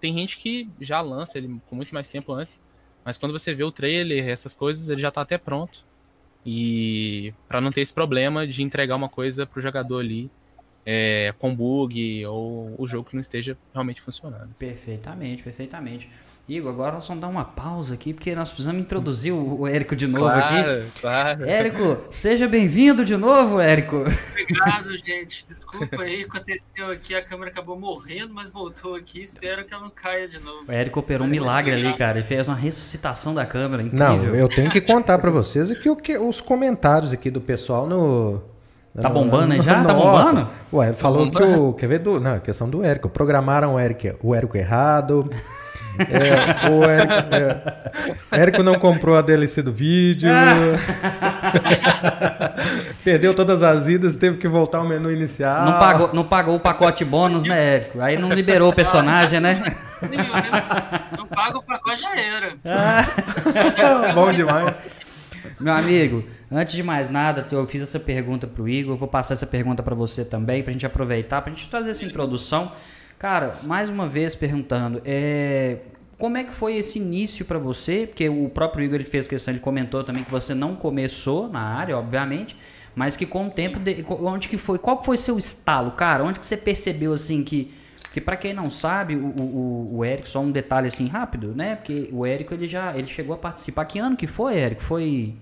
Tem 0.00 0.14
gente 0.14 0.38
que 0.38 0.68
já 0.80 1.00
lança 1.00 1.38
ele 1.38 1.60
com 1.68 1.76
muito 1.76 1.92
mais 1.92 2.08
tempo 2.08 2.32
antes, 2.32 2.62
mas 3.04 3.18
quando 3.18 3.32
você 3.32 3.54
vê 3.54 3.64
o 3.64 3.72
trailer, 3.72 4.28
essas 4.28 4.54
coisas, 4.54 4.88
ele 4.88 5.00
já 5.00 5.10
tá 5.10 5.20
até 5.20 5.36
pronto. 5.38 5.84
E 6.44 7.34
para 7.46 7.60
não 7.60 7.70
ter 7.70 7.82
esse 7.82 7.92
problema 7.92 8.46
de 8.46 8.62
entregar 8.62 8.96
uma 8.96 9.08
coisa 9.08 9.44
pro 9.44 9.60
jogador 9.60 9.98
ali 9.98 10.30
é, 10.86 11.34
com 11.38 11.54
bug 11.54 12.24
ou 12.26 12.74
o 12.78 12.86
jogo 12.86 13.08
que 13.10 13.14
não 13.14 13.20
esteja 13.20 13.56
realmente 13.72 14.00
funcionando. 14.00 14.54
Perfeitamente, 14.58 15.42
perfeitamente. 15.42 16.08
Igor, 16.48 16.72
agora 16.72 16.92
nós 16.92 17.06
vamos 17.06 17.20
dar 17.20 17.28
uma 17.28 17.44
pausa 17.44 17.94
aqui, 17.94 18.12
porque 18.12 18.34
nós 18.34 18.50
precisamos 18.50 18.82
introduzir 18.82 19.32
o, 19.32 19.60
o 19.60 19.68
Érico 19.68 19.94
de 19.94 20.08
novo 20.08 20.26
aqui. 20.26 20.62
Claro, 20.62 20.84
claro. 21.00 21.44
Érico, 21.44 21.98
seja 22.10 22.48
bem-vindo 22.48 23.04
de 23.04 23.16
novo, 23.16 23.60
Érico. 23.60 23.98
Obrigado, 23.98 24.96
gente. 24.98 25.44
Desculpa 25.46 26.02
aí, 26.02 26.22
aconteceu 26.22 26.90
aqui, 26.90 27.14
a 27.14 27.22
câmera 27.22 27.52
acabou 27.52 27.78
morrendo, 27.78 28.34
mas 28.34 28.50
voltou 28.50 28.96
aqui. 28.96 29.22
Espero 29.22 29.64
que 29.64 29.72
ela 29.72 29.84
não 29.84 29.90
caia 29.90 30.26
de 30.26 30.40
novo. 30.40 30.64
O 30.68 30.72
Érico 30.72 30.98
operou 30.98 31.24
um 31.24 31.30
Mas 31.30 31.38
muito 31.38 31.42
milagre 31.42 31.72
ali, 31.72 31.96
cara. 31.96 32.18
Ele 32.18 32.26
fez 32.26 32.48
uma 32.48 32.56
ressuscitação 32.56 33.32
da 33.32 33.46
câmera, 33.46 33.82
incrível. 33.84 34.08
Não, 34.08 34.34
eu 34.34 34.48
tenho 34.48 34.70
que 34.72 34.80
contar 34.80 35.18
pra 35.18 35.30
vocês 35.30 35.72
que, 35.78 35.88
o 35.88 35.94
que 35.94 36.18
os 36.18 36.40
comentários 36.40 37.12
aqui 37.12 37.30
do 37.30 37.40
pessoal 37.40 37.86
no. 37.86 38.42
Tá 39.00 39.08
bombando 39.08 39.54
aí 39.54 39.62
já? 39.62 39.84
Tá 39.84 39.94
Nossa. 39.94 40.32
bombando? 40.32 40.50
Ué, 40.72 40.88
ele 40.88 40.96
falou 40.96 41.26
bombando. 41.26 41.46
que 41.46 41.60
o. 41.60 41.72
Quer 41.74 41.86
ver? 41.86 41.98
Do, 42.00 42.18
não, 42.18 42.34
a 42.34 42.40
questão 42.40 42.68
do 42.68 42.84
Érico. 42.84 43.08
Programaram 43.08 43.74
o 43.74 43.78
Érico, 43.78 44.16
o 44.20 44.34
Érico 44.34 44.56
errado. 44.56 45.30
É, 45.98 46.70
o 46.70 46.84
Érico, 46.84 47.14
é, 48.32 48.40
Érico 48.40 48.62
não 48.62 48.78
comprou 48.78 49.16
a 49.16 49.22
DLC 49.22 49.62
do 49.62 49.72
vídeo. 49.72 50.30
Perdeu 53.04 53.34
todas 53.34 53.62
as 53.62 53.86
vidas, 53.86 54.16
teve 54.16 54.38
que 54.38 54.48
voltar 54.48 54.78
ao 54.78 54.86
menu 54.86 55.10
inicial. 55.10 55.64
Não 55.64 55.78
pagou, 55.78 56.10
não 56.12 56.24
pagou 56.24 56.56
o 56.56 56.60
pacote 56.60 57.04
bônus, 57.04 57.44
né, 57.44 57.76
Érico? 57.76 58.00
Aí 58.00 58.16
não 58.16 58.30
liberou 58.30 58.70
o 58.70 58.74
personagem, 58.74 59.40
né? 59.40 59.60
Não, 60.02 61.18
não 61.18 61.26
paga 61.26 61.58
o 61.58 61.62
pacote, 61.62 62.00
já 62.00 62.18
era. 62.18 62.54
Bom 64.14 64.32
demais. 64.32 64.78
Meu 65.58 65.74
amigo, 65.74 66.24
antes 66.50 66.74
de 66.74 66.82
mais 66.82 67.10
nada, 67.10 67.46
eu 67.52 67.66
fiz 67.66 67.82
essa 67.82 68.00
pergunta 68.00 68.46
pro 68.46 68.66
Igor, 68.68 68.94
eu 68.94 68.98
vou 68.98 69.08
passar 69.08 69.34
essa 69.34 69.46
pergunta 69.46 69.82
pra 69.82 69.94
você 69.94 70.24
também, 70.24 70.62
pra 70.62 70.72
gente 70.72 70.86
aproveitar, 70.86 71.42
pra 71.42 71.52
gente 71.52 71.68
fazer 71.68 71.90
essa 71.90 72.04
introdução. 72.04 72.72
Cara, 73.20 73.56
mais 73.64 73.90
uma 73.90 74.08
vez 74.08 74.34
perguntando, 74.34 75.02
é, 75.04 75.76
como 76.18 76.38
é 76.38 76.44
que 76.44 76.50
foi 76.50 76.76
esse 76.76 76.98
início 76.98 77.44
pra 77.44 77.58
você? 77.58 78.06
Porque 78.06 78.26
o 78.30 78.48
próprio 78.48 78.82
Igor 78.82 79.04
fez 79.04 79.28
questão, 79.28 79.52
ele 79.52 79.60
comentou 79.60 80.02
também 80.02 80.24
que 80.24 80.30
você 80.30 80.54
não 80.54 80.74
começou 80.74 81.46
na 81.48 81.60
área, 81.60 81.98
obviamente, 81.98 82.56
mas 82.96 83.16
que 83.16 83.26
com 83.26 83.46
o 83.46 83.50
tempo, 83.50 83.78
de- 83.78 84.04
onde 84.08 84.48
que 84.48 84.56
foi, 84.56 84.78
qual 84.78 85.04
foi 85.04 85.18
seu 85.18 85.38
estalo, 85.38 85.90
cara? 85.92 86.24
Onde 86.24 86.40
que 86.40 86.46
você 86.46 86.56
percebeu 86.56 87.12
assim 87.12 87.44
que 87.44 87.72
que 88.12 88.20
para 88.20 88.36
quem 88.36 88.52
não 88.52 88.68
sabe, 88.72 89.14
o, 89.14 89.26
o, 89.40 89.42
o- 89.42 89.96
o 89.98 90.04
Érico, 90.04 90.28
só 90.28 90.40
um 90.40 90.50
detalhe 90.50 90.88
assim 90.88 91.06
rápido, 91.06 91.54
né? 91.54 91.76
Porque 91.76 92.08
o 92.12 92.26
Érico 92.26 92.52
ele 92.54 92.66
já 92.66 92.96
ele 92.96 93.06
chegou 93.06 93.34
a 93.34 93.38
participar. 93.38 93.84
Que 93.84 94.00
ano 94.00 94.16
que 94.16 94.26
foi, 94.26 94.56
Érico? 94.58 94.82
Foi 94.82 95.34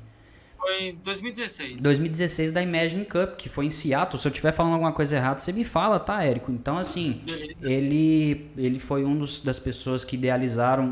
Foi 0.69 0.83
em 0.89 0.95
2016. 0.97 1.83
2016 1.83 2.53
da 2.53 2.61
Imagine 2.63 3.05
Cup, 3.07 3.37
que 3.37 3.49
foi 3.49 3.65
em 3.65 3.71
Seattle. 3.71 4.21
Se 4.21 4.29
eu 4.29 4.31
estiver 4.31 4.53
falando 4.53 4.75
alguma 4.75 4.93
coisa 4.93 5.17
errada, 5.17 5.39
você 5.39 5.51
me 5.51 5.65
fala, 5.65 5.99
tá, 5.99 6.23
Érico? 6.23 6.53
Então, 6.53 6.77
assim, 6.77 7.23
Beleza. 7.25 7.55
ele, 7.71 8.51
ele 8.55 8.79
foi 8.79 9.03
um 9.03 9.17
dos, 9.19 9.41
das 9.41 9.59
pessoas 9.59 10.05
que 10.05 10.15
idealizaram 10.15 10.85
um, 10.85 10.89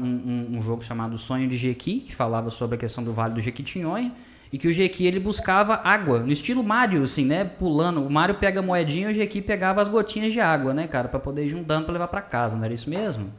um- 0.53 0.57
um 0.59 0.63
jogo 0.63 0.83
chamado 0.83 1.19
Sonho 1.19 1.47
de 1.47 1.57
Jequi, 1.59 2.01
que 2.01 2.15
falava 2.15 2.49
sobre 2.49 2.77
a 2.77 2.79
questão 2.79 3.05
do 3.05 3.13
Vale 3.13 3.35
do 3.35 3.41
Jequitinhonha, 3.43 4.15
e 4.51 4.57
que 4.57 4.67
o 4.67 4.73
Jequi 4.73 5.05
ele 5.07 5.21
buscava 5.21 5.75
água, 5.85 6.21
no 6.21 6.33
estilo 6.33 6.65
Mario, 6.65 7.03
assim, 7.03 7.27
né? 7.27 7.45
Pulando. 7.45 8.03
O 8.03 8.11
Mario 8.11 8.37
pega 8.37 8.61
a 8.61 8.63
moedinha 8.63 9.11
e 9.11 9.13
o 9.13 9.15
Jequi 9.15 9.43
pegava 9.43 9.83
as 9.83 9.89
gotinhas 9.89 10.33
de 10.33 10.41
água, 10.41 10.73
né, 10.73 10.87
cara? 10.89 11.07
Pra 11.09 11.21
poder 11.21 11.45
ir 11.45 11.51
juntando 11.51 11.85
pra 11.85 11.93
levar 11.93 12.09
pra 12.09 12.23
casa, 12.23 12.57
não 12.57 12.65
era 12.65 12.73
isso 12.73 12.89
mesmo? 12.89 13.31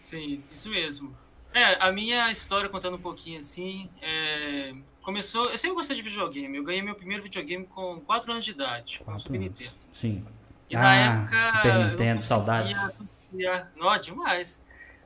Sim, 0.00 0.44
isso 0.52 0.68
mesmo. 0.70 1.12
É, 1.52 1.76
a 1.84 1.90
minha 1.90 2.30
história, 2.30 2.68
contando 2.68 2.94
um 2.96 3.00
pouquinho 3.00 3.38
assim, 3.38 3.88
é, 4.00 4.72
começou. 5.02 5.50
Eu 5.50 5.58
sempre 5.58 5.76
gostei 5.76 5.96
de 5.96 6.02
videogame. 6.02 6.56
Eu 6.56 6.64
ganhei 6.64 6.82
meu 6.82 6.94
primeiro 6.94 7.22
videogame 7.22 7.66
com 7.66 8.00
4 8.00 8.32
anos 8.32 8.44
de 8.44 8.52
idade, 8.52 9.00
com 9.04 9.12
o 9.14 9.18
Super 9.18 9.36
anos. 9.36 9.48
Nintendo. 9.48 9.70
Sim. 9.92 10.24
E 10.70 10.76
Ah, 10.76 10.80
na 10.80 10.94
época. 10.94 11.52
Super 11.52 11.90
Nintendo, 11.90 12.22
saudades. 12.22 12.76
associar- 12.78 13.70
Não, 13.76 13.98
demais. 13.98 14.62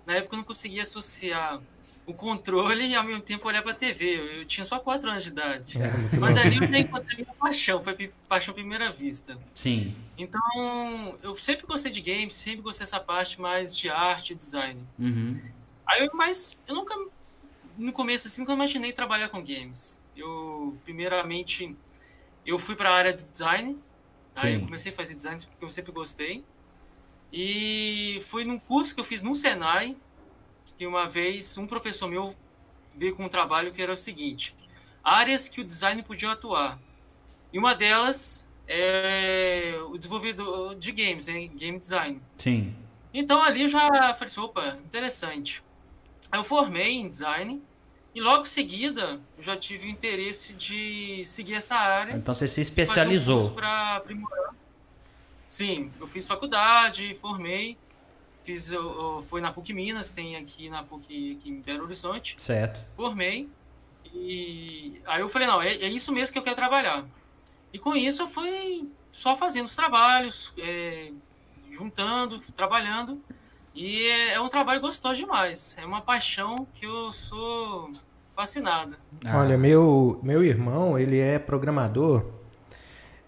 Na 0.07 0.15
época 0.15 0.35
eu 0.35 0.39
não 0.39 0.45
conseguia 0.45 0.83
associar 0.83 1.61
o 2.07 2.15
controle 2.15 2.87
e 2.87 2.95
ao 2.95 3.03
mesmo 3.03 3.21
tempo 3.21 3.49
olhar 3.49 3.63
pra 3.63 3.75
TV. 3.75 4.17
Eu, 4.17 4.25
eu 4.27 4.45
tinha 4.45 4.65
só 4.65 4.79
4 4.79 5.11
anos 5.11 5.25
de 5.25 5.31
idade. 5.31 5.77
Mas 6.21 6.37
ali 6.37 6.57
eu 6.59 6.69
já 6.69 6.79
encontrei 6.79 7.17
minha 7.17 7.35
paixão, 7.35 7.83
foi 7.83 8.13
paixão 8.29 8.53
à 8.53 8.55
primeira 8.55 8.93
vista. 8.93 9.37
Sim. 9.53 9.97
Então, 10.17 11.19
eu 11.21 11.35
sempre 11.35 11.67
gostei 11.67 11.91
de 11.91 12.01
games, 12.01 12.35
sempre 12.35 12.61
gostei 12.61 12.85
dessa 12.85 13.01
parte 13.01 13.41
mais 13.41 13.77
de 13.77 13.89
arte 13.91 14.35
e 14.35 14.37
design. 14.37 14.81
Uhum. 14.97 15.41
Aí 15.85 16.05
eu, 16.07 16.11
mas 16.15 16.57
eu 16.69 16.77
nunca, 16.77 16.95
no 17.77 17.93
começo 17.93 18.27
assim, 18.27 18.41
nunca 18.41 18.53
imaginei 18.53 18.93
trabalhar 18.93 19.29
com 19.29 19.43
games. 19.43 20.05
Eu, 20.17 20.77
primeiramente, 20.85 21.77
eu 22.45 22.59
fui 22.59 22.75
para 22.75 22.91
a 22.91 22.95
área 22.95 23.13
de 23.13 23.23
design. 23.23 23.79
Aí 24.37 24.55
eu 24.55 24.61
Sim. 24.61 24.65
comecei 24.67 24.93
a 24.93 24.95
fazer 24.95 25.15
design 25.15 25.41
porque 25.47 25.65
eu 25.65 25.71
sempre 25.71 25.93
gostei. 25.93 26.45
E 27.33 28.19
foi 28.23 28.45
num 28.45 28.59
curso 28.59 28.95
que 28.95 29.01
eu 29.01 29.05
fiz 29.05 29.21
no 29.21 29.35
Senai, 29.35 29.97
que 30.77 30.87
uma 30.87 31.07
vez 31.07 31.57
um 31.59 31.67
professor 31.67 32.09
meu 32.09 32.35
veio 32.95 33.15
com 33.15 33.25
um 33.25 33.29
trabalho 33.29 33.73
que 33.73 33.83
era 33.83 33.93
o 33.93 33.97
seguinte: 33.97 34.55
áreas 35.03 35.49
que 35.49 35.61
o 35.61 35.65
design 35.65 36.03
podia 36.03 36.33
atuar. 36.33 36.79
E 37.53 37.59
uma 37.59 37.75
delas 37.75 38.51
é 38.69 39.75
o 39.89 39.97
desenvolvedor 39.97 40.75
de 40.75 40.93
games, 40.93 41.27
né? 41.27 41.47
game 41.49 41.79
design. 41.79 42.21
Sim. 42.37 42.75
Então 43.13 43.43
ali 43.43 43.63
eu 43.63 43.69
já 43.69 43.89
falei 43.89 44.15
assim, 44.21 44.41
opa, 44.41 44.79
interessante. 44.85 45.63
Eu 46.33 46.45
formei 46.45 46.95
em 46.95 47.09
design 47.09 47.63
e 48.15 48.21
logo 48.21 48.43
em 48.43 48.47
seguida 48.47 49.21
eu 49.37 49.43
já 49.43 49.57
tive 49.57 49.87
o 49.87 49.91
interesse 49.91 50.55
de 50.55 51.25
seguir 51.25 51.55
essa 51.55 51.77
área. 51.77 52.15
Então 52.15 52.35
você 52.35 52.47
se 52.49 52.61
um 52.61 52.63
especializou. 52.63 53.37
curso 53.37 53.53
pra 53.53 53.97
aprimorar. 53.97 54.55
Sim, 55.49 55.93
eu 56.01 56.07
fiz 56.07 56.27
faculdade, 56.27 57.15
formei. 57.15 57.79
Fiz, 58.45 58.71
eu, 58.71 58.83
eu, 58.83 59.23
fui 59.23 59.41
na 59.41 59.53
PUC 59.53 59.73
Minas, 59.73 60.11
tem 60.11 60.37
aqui 60.37 60.71
na 60.71 60.83
PUC 60.83 61.37
aqui 61.37 61.51
em 61.51 61.61
Belo 61.61 61.85
Horizonte. 61.85 62.37
Certo. 62.39 62.85
Formei. 62.97 63.49
E 64.15 65.01
aí 65.05 65.21
eu 65.21 65.29
falei, 65.29 65.49
não, 65.49 65.61
é, 65.61 65.75
é 65.75 65.89
isso 65.89 66.13
mesmo 66.13 66.33
que 66.33 66.39
eu 66.39 66.43
quero 66.43 66.57
trabalhar. 66.57 67.05
E 67.73 67.79
com 67.79 67.95
isso 67.95 68.23
eu 68.23 68.27
fui 68.27 68.89
só 69.11 69.37
fazendo 69.37 69.67
os 69.67 69.75
trabalhos, 69.75 70.53
é, 70.59 71.13
juntando, 71.71 72.39
trabalhando. 72.53 73.23
E 73.77 74.07
é, 74.07 74.33
é 74.33 74.41
um 74.41 74.49
trabalho 74.49 74.81
gostoso 74.81 75.17
demais. 75.17 75.77
É 75.79 75.85
uma 75.85 76.01
paixão 76.01 76.67
que 76.75 76.87
eu 76.87 77.13
sou 77.13 77.93
fascinado. 78.35 78.97
Ah, 79.25 79.39
Olha, 79.39 79.59
meu, 79.59 80.19
meu 80.23 80.43
irmão, 80.43 80.99
ele 80.99 81.19
é 81.19 81.39
programador, 81.39 82.25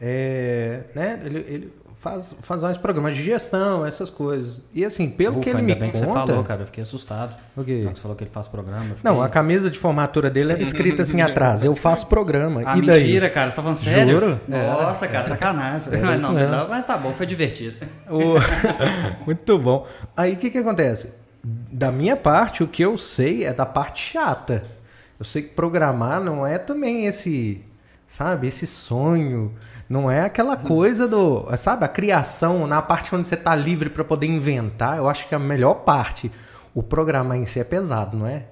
é, 0.01 0.85
né? 0.95 1.21
Ele, 1.23 1.39
ele 1.41 1.73
faz, 2.01 2.37
faz 2.43 2.63
mais 2.63 2.77
programas 2.77 3.17
de 3.17 3.23
gestão, 3.23 3.85
essas 3.87 4.09
coisas. 4.11 4.61
E 4.75 4.85
assim, 4.85 5.09
pelo 5.11 5.35
ufa, 5.37 5.43
que 5.43 5.51
ele 5.51 5.63
me 5.63 5.75
bem 5.75 5.91
que 5.91 5.99
conta... 6.01 6.13
você 6.21 6.27
falou, 6.27 6.45
cara. 6.45 6.63
Eu 6.63 6.67
fiquei 6.67 6.83
assustado. 6.85 7.37
O 7.57 7.65
quê? 7.65 7.87
Você 7.93 8.01
falou 8.01 8.17
que 8.17 8.25
ele 8.25 8.31
faz 8.31 8.47
programa. 8.49 8.85
fiquei- 8.95 9.01
Não, 9.05 9.23
a 9.23 9.29
camisa 9.29 9.69
de 9.71 9.79
formatura 9.79 10.31
dele 10.31 10.53
era 10.53 10.63
escrita 10.63 11.03
assim 11.03 11.21
atrás, 11.23 11.65
eu 11.65 11.75
faço 11.75 12.07
programa. 12.07 12.63
Ah, 12.65 12.79
e 12.79 12.83
daí? 12.83 13.03
mentira, 13.05 13.29
cara. 13.31 13.51
Você 13.51 13.57
tá 13.57 13.63
falando 13.63 13.77
sério? 13.77 14.13
Juro? 14.15 14.41
Nossa, 14.49 15.09
cara, 15.09 15.25
sacanagem. 15.25 15.83
Era 15.93 16.07
Mas, 16.07 16.23
não, 16.23 16.33
mesmo. 16.33 16.51
não, 16.51 16.69
mas 16.69 16.87
tá 16.87 16.97
bom, 16.97 17.13
foi 17.13 17.27
divertido. 17.27 17.77
O- 18.09 18.35
Muito 19.27 19.59
bom. 19.59 19.87
Aí 20.17 20.35
o 20.35 20.37
que, 20.37 20.51
que 20.51 20.59
acontece? 20.59 21.13
Da 21.45 21.91
minha 21.93 22.17
parte, 22.17 22.63
o 22.63 22.69
que 22.69 22.83
eu 22.85 22.97
sei 22.97 23.45
é 23.45 23.53
da 23.53 23.65
parte 23.67 24.13
chata. 24.13 24.63
Eu 25.19 25.25
sei 25.25 25.43
que 25.43 25.49
programar 25.49 26.21
não 26.21 26.47
é 26.47 26.59
também 26.59 27.07
esse, 27.07 27.63
sabe, 28.09 28.49
esse 28.49 28.66
sonho. 28.66 29.55
Não 29.88 30.11
é 30.11 30.23
aquela 30.23 30.57
coisa 30.57 31.07
do, 31.07 31.47
sabe, 31.57 31.85
a 31.85 31.88
criação, 31.88 32.66
na 32.66 32.83
parte 32.83 33.09
quando 33.11 33.25
você 33.25 33.37
tá 33.37 33.55
livre 33.55 33.88
para 33.88 34.03
poder 34.05 34.27
inventar. 34.27 34.97
Eu 34.99 35.09
acho 35.09 35.29
que 35.29 35.35
a 35.35 35.38
melhor 35.38 35.75
parte, 35.77 36.31
o 36.75 36.83
programar 36.83 37.37
em 37.38 37.47
si 37.47 37.61
é 37.61 37.64
pesado, 37.64 38.16
não 38.16 38.27
é? 38.27 38.47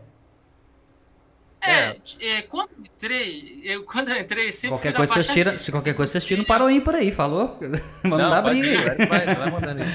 É, 1.61 1.97
é, 2.21 2.43
quando 2.43 2.71
eu 2.79 2.85
entrei, 2.85 3.61
eu, 3.65 3.83
quando 3.85 4.11
eu 4.11 4.21
entrei, 4.21 4.53
sempre 4.53 4.77
Qualquer 4.77 4.93
coisa 4.95 5.13
vocês 5.15 5.27
tiram, 5.27 5.51
artística, 5.51 5.59
se 5.65 5.73
qualquer 5.73 5.95
coisa 5.95 6.13
vocês 6.13 6.25
tiram 6.25 6.43
fui- 6.45 6.47
para 6.49 6.65
o 6.65 6.71
ímpar 6.71 6.95
aí, 6.95 7.11
falou? 7.11 7.59
Vamos 8.05 8.19
Não, 8.19 8.31
dar 8.31 8.43
pode 8.43 8.61
briga. 8.61 9.03
ir, 9.03 9.09
vai, 9.09 9.27
vai, 9.27 9.35
vai 9.35 9.51
mandando 9.51 9.83
aí. 9.83 9.89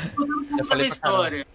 Um 0.51 0.57
da 0.57 0.63
falei 0.65 0.89
pra 0.89 0.97
caramba. 0.99 1.45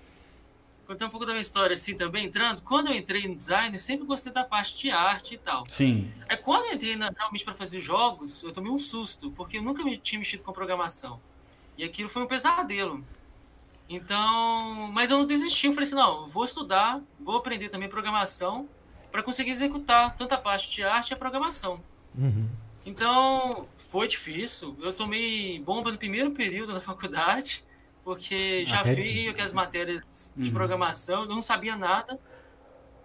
Contar 0.87 1.07
um 1.07 1.11
pouco 1.11 1.27
da 1.27 1.33
minha 1.33 1.40
história, 1.42 1.75
assim, 1.75 1.96
também 1.96 2.27
entrando. 2.27 2.62
Quando 2.62 2.88
eu 2.88 2.94
entrei 2.94 3.27
no 3.27 3.35
design, 3.35 3.75
eu 3.75 3.81
sempre 3.81 4.07
gostei 4.07 4.33
da 4.33 4.44
parte 4.44 4.77
de 4.79 4.90
arte 4.90 5.35
e 5.35 5.38
tal. 5.38 5.64
Sim. 5.68 6.12
Aí 6.29 6.37
quando 6.37 6.66
eu 6.66 6.75
entrei 6.75 6.94
na- 6.96 7.11
realmente 7.16 7.44
para 7.44 7.55
fazer 7.55 7.81
jogos, 7.81 8.42
eu 8.44 8.53
tomei 8.53 8.70
um 8.70 8.79
susto, 8.79 9.31
porque 9.33 9.59
eu 9.59 9.62
nunca 9.62 9.83
me 9.83 9.96
tinha 9.99 10.18
mexido 10.18 10.44
com 10.44 10.53
programação. 10.53 11.20
E 11.77 11.83
aquilo 11.83 12.09
foi 12.09 12.22
um 12.22 12.27
pesadelo. 12.27 13.05
Então, 13.88 14.90
mas 14.92 15.11
eu 15.11 15.18
não 15.18 15.27
desisti, 15.27 15.66
eu 15.66 15.72
falei 15.72 15.87
assim, 15.87 15.94
não, 15.96 16.27
vou 16.27 16.44
estudar, 16.44 17.01
vou 17.20 17.37
aprender 17.37 17.68
também 17.68 17.88
programação 17.88 18.68
para 19.12 19.22
conseguir 19.22 19.51
executar 19.51 20.16
tanto 20.16 20.33
a 20.35 20.38
parte 20.38 20.70
de 20.70 20.83
arte 20.83 21.11
e 21.11 21.14
a 21.14 21.16
programação. 21.16 21.81
Então, 22.85 23.66
foi 23.77 24.07
difícil. 24.07 24.77
Eu 24.81 24.92
tomei 24.92 25.59
bomba 25.61 25.90
no 25.90 25.99
primeiro 25.99 26.31
período 26.31 26.72
da 26.72 26.81
faculdade, 26.83 27.64
porque 28.07 28.64
já 28.64 28.83
é 28.83 28.95
vi 28.95 29.29
aquelas 29.29 29.53
matérias 29.53 30.33
de 30.37 30.49
Uhum. 30.49 30.55
programação, 30.55 31.23
eu 31.23 31.29
não 31.29 31.42
sabia 31.42 31.75
nada. 31.77 32.16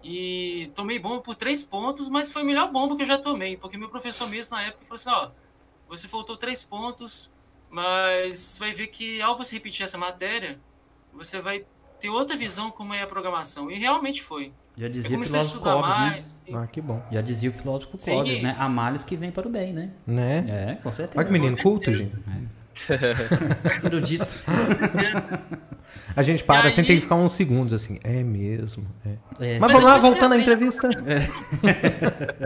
E 0.00 0.70
tomei 0.76 0.96
bomba 0.96 1.20
por 1.22 1.34
três 1.34 1.64
pontos, 1.64 2.08
mas 2.08 2.30
foi 2.32 2.42
a 2.42 2.44
melhor 2.44 2.70
bomba 2.70 2.94
que 2.94 3.02
eu 3.02 3.06
já 3.06 3.18
tomei, 3.18 3.56
porque 3.56 3.76
meu 3.76 3.88
professor 3.88 4.28
mesmo 4.28 4.54
na 4.54 4.62
época 4.62 4.84
falou 4.84 4.94
assim: 4.94 5.10
ó, 5.10 5.30
você 5.88 6.06
faltou 6.06 6.36
três 6.36 6.62
pontos, 6.62 7.28
mas 7.68 8.56
vai 8.60 8.72
ver 8.72 8.86
que 8.88 9.20
ao 9.20 9.36
você 9.36 9.56
repetir 9.56 9.84
essa 9.84 9.98
matéria, 9.98 10.60
você 11.12 11.40
vai 11.40 11.64
ter 11.98 12.08
outra 12.08 12.36
visão 12.36 12.70
como 12.70 12.94
é 12.94 13.02
a 13.02 13.06
programação. 13.06 13.70
E 13.72 13.78
realmente 13.78 14.22
foi. 14.22 14.52
Já 14.76 14.86
Eu 14.86 14.90
dizia 14.90 15.18
o 15.18 15.24
filósofo 15.24 15.60
Clóvis, 15.60 15.94
né? 15.98 16.10
mais. 16.10 16.36
e- 16.46 16.54
Ah, 16.54 16.66
que 16.68 16.80
bom. 16.80 17.02
Já 17.10 17.20
dizia 17.20 17.50
o 17.50 17.52
filósofo 17.52 17.98
Sim. 17.98 18.12
Clóvis, 18.12 18.40
né? 18.40 18.54
Há 18.56 18.68
males 18.68 19.02
que 19.02 19.16
vem 19.16 19.32
para 19.32 19.46
o 19.48 19.50
bem, 19.50 19.72
né? 19.72 19.90
Né? 20.06 20.44
É, 20.48 20.74
com 20.76 20.92
certeza. 20.92 21.18
Olha 21.18 21.26
que 21.26 21.32
menino 21.32 21.56
culto, 21.58 21.92
gente. 21.92 22.14
Erudito. 23.84 24.42
A 26.14 26.22
gente 26.22 26.44
para 26.44 26.64
E 26.64 26.68
assim, 26.68 26.80
aí- 26.82 26.86
tem 26.86 26.96
que 26.96 27.02
ficar 27.02 27.14
uns 27.16 27.32
segundos 27.32 27.72
assim. 27.72 27.98
É 28.04 28.22
mesmo. 28.22 28.86
é. 29.04 29.10
É. 29.54 29.58
Mas 29.58 29.72
Mas 29.72 29.72
vamos 29.72 29.84
lá, 29.84 29.98
voltando 29.98 30.32
à 30.32 30.38
entrevista. 30.38 30.88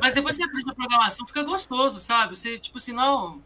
Mas 0.01 0.13
depois 0.15 0.37
você 0.37 0.43
aprende 0.43 0.71
a 0.71 0.75
programação, 0.75 1.27
fica 1.27 1.43
gostoso, 1.43 1.99
sabe? 2.01 2.37
Você, 2.37 2.59
tipo 2.59 2.79
assim, 2.79 2.93
não. 2.93 3.41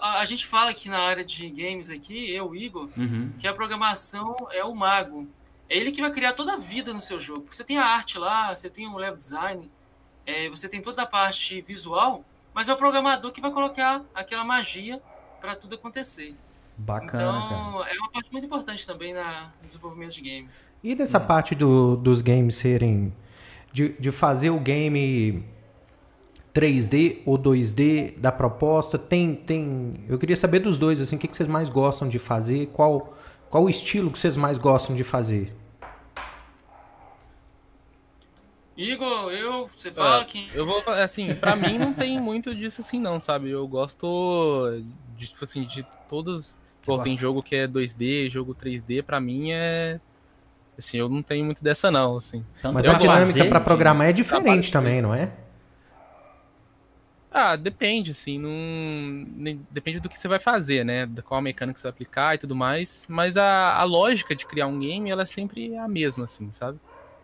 a, 0.00 0.24
gente 0.24 0.46
fala 0.46 0.70
aqui 0.70 0.88
na 0.88 0.98
área 1.00 1.24
de 1.24 1.48
games 1.50 1.90
aqui, 1.90 2.32
eu, 2.34 2.54
Igor, 2.54 2.88
Uhum. 2.96 3.32
que 3.38 3.46
a 3.46 3.52
programação 3.52 4.36
é 4.52 4.64
o 4.64 4.74
mago. 4.74 5.28
É 5.68 5.76
ele 5.76 5.92
que 5.92 6.00
vai 6.00 6.10
criar 6.10 6.32
toda 6.32 6.54
a 6.54 6.56
vida 6.56 6.92
no 6.92 7.00
seu 7.00 7.20
jogo. 7.20 7.42
Porque 7.42 7.56
você 7.56 7.64
tem 7.64 7.78
a 7.78 7.84
arte 7.84 8.18
lá, 8.18 8.54
você 8.54 8.68
tem 8.68 8.86
o 8.88 8.96
level 8.96 9.16
design, 9.16 9.70
é, 10.26 10.48
você 10.48 10.68
tem 10.68 10.80
toda 10.80 11.02
a 11.02 11.06
parte 11.06 11.60
visual, 11.60 12.24
mas 12.54 12.68
é 12.68 12.72
o 12.72 12.76
programador 12.76 13.30
que 13.30 13.40
vai 13.40 13.50
colocar 13.52 14.02
aquela 14.14 14.44
magia 14.44 15.00
para 15.40 15.56
tudo 15.56 15.74
acontecer. 15.74 16.34
Bacana, 16.76 17.40
cara. 17.40 17.44
então, 17.46 17.84
é 17.86 17.92
uma 17.98 18.10
parte 18.10 18.32
muito 18.32 18.46
importante 18.46 18.86
também 18.86 19.12
na, 19.12 19.50
no 19.60 19.66
desenvolvimento 19.66 20.12
de 20.14 20.20
games. 20.22 20.70
E 20.82 20.94
dessa 20.94 21.20
parte 21.20 21.54
do- 21.54 21.96
dos 21.96 22.22
games 22.22 22.54
serem. 22.56 23.12
De, 23.72 23.90
de 24.00 24.10
fazer 24.10 24.50
o 24.50 24.58
game 24.58 25.44
3D 26.54 27.20
ou 27.24 27.38
2D 27.38 28.18
da 28.18 28.32
proposta, 28.32 28.98
tem. 28.98 29.34
tem 29.34 29.94
eu 30.08 30.18
queria 30.18 30.36
saber 30.36 30.58
dos 30.60 30.78
dois, 30.78 31.00
assim, 31.00 31.16
o 31.16 31.18
que, 31.18 31.28
que 31.28 31.36
vocês 31.36 31.48
mais 31.48 31.68
gostam 31.68 32.08
de 32.08 32.18
fazer, 32.18 32.66
qual, 32.72 33.14
qual 33.48 33.64
o 33.64 33.70
estilo 33.70 34.10
que 34.10 34.18
vocês 34.18 34.36
mais 34.36 34.58
gostam 34.58 34.96
de 34.96 35.04
fazer. 35.04 35.52
Igor, 38.76 39.30
eu, 39.30 39.66
você 39.66 39.90
fala 39.92 40.22
Ah, 40.22 40.24
que. 40.24 40.48
Eu 40.54 40.64
vou, 40.64 40.80
assim, 40.94 41.34
pra 41.34 41.54
mim 41.54 41.76
não 41.76 41.92
tem 41.92 42.18
muito 42.18 42.54
disso 42.54 42.80
assim 42.80 42.98
não, 42.98 43.20
sabe? 43.20 43.50
Eu 43.50 43.68
gosto 43.68 44.82
de, 45.20 45.28
tipo 45.28 45.44
assim, 45.44 45.64
de 45.64 45.86
todos... 46.08 46.56
Pô, 46.82 46.92
gosta? 46.92 47.04
tem 47.04 47.18
jogo 47.18 47.42
que 47.42 47.54
é 47.54 47.68
2D, 47.68 48.30
jogo 48.30 48.54
3D, 48.54 49.02
pra 49.02 49.20
mim 49.20 49.50
é... 49.52 50.00
Assim, 50.78 50.96
eu 50.96 51.10
não 51.10 51.22
tenho 51.22 51.44
muito 51.44 51.62
dessa 51.62 51.90
não, 51.90 52.16
assim. 52.16 52.42
Mas 52.72 52.86
Eu 52.86 52.92
a 52.92 52.94
dinâmica 52.94 53.44
para 53.44 53.60
programar 53.60 54.08
é 54.08 54.12
diferente 54.12 54.72
também, 54.72 55.02
não 55.02 55.14
é? 55.14 55.30
Ah, 57.30 57.54
depende, 57.54 58.12
assim, 58.12 58.38
não... 58.38 59.54
Depende 59.70 60.00
do 60.00 60.08
que 60.08 60.18
você 60.18 60.26
vai 60.26 60.40
fazer, 60.40 60.84
né? 60.84 61.04
Da 61.04 61.20
qual 61.22 61.42
mecânica 61.42 61.78
você 61.78 61.82
vai 61.84 61.90
aplicar 61.92 62.34
e 62.34 62.38
tudo 62.38 62.56
mais. 62.56 63.04
Mas 63.08 63.36
a, 63.36 63.74
a 63.74 63.84
lógica 63.84 64.34
de 64.34 64.46
criar 64.46 64.66
um 64.66 64.80
game, 64.80 65.10
ela 65.10 65.22
é 65.22 65.26
sempre 65.26 65.76
a 65.76 65.86
mesma, 65.86 66.24
assim, 66.24 66.50
sabe? 66.50 66.78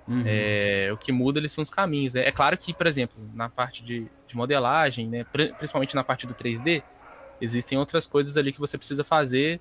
Uhum. 0.07 0.23
É, 0.25 0.91
o 0.93 0.97
que 0.99 1.11
muda 1.11 1.41
eles 1.41 1.51
são 1.51 1.63
os 1.63 1.71
caminhos. 1.71 2.13
né? 2.15 2.25
É 2.29 2.31
claro 2.31 2.57
que, 2.59 2.75
por 2.75 2.87
exemplo, 2.87 3.17
na 3.35 3.49
parte 3.49 3.83
de, 3.83 4.07
de 4.29 4.37
modelagem, 4.37 5.09
né, 5.09 5.25
pri- 5.25 5.53
principalmente 5.55 5.95
na 5.97 6.05
parte 6.05 6.27
do 6.27 6.35
3D, 6.35 6.83
existem 7.41 7.79
outras 7.79 8.07
coisas 8.07 8.37
ali 8.37 8.53
que 8.53 8.61
você 8.61 8.77
precisa 8.79 9.05
fazer, 9.05 9.61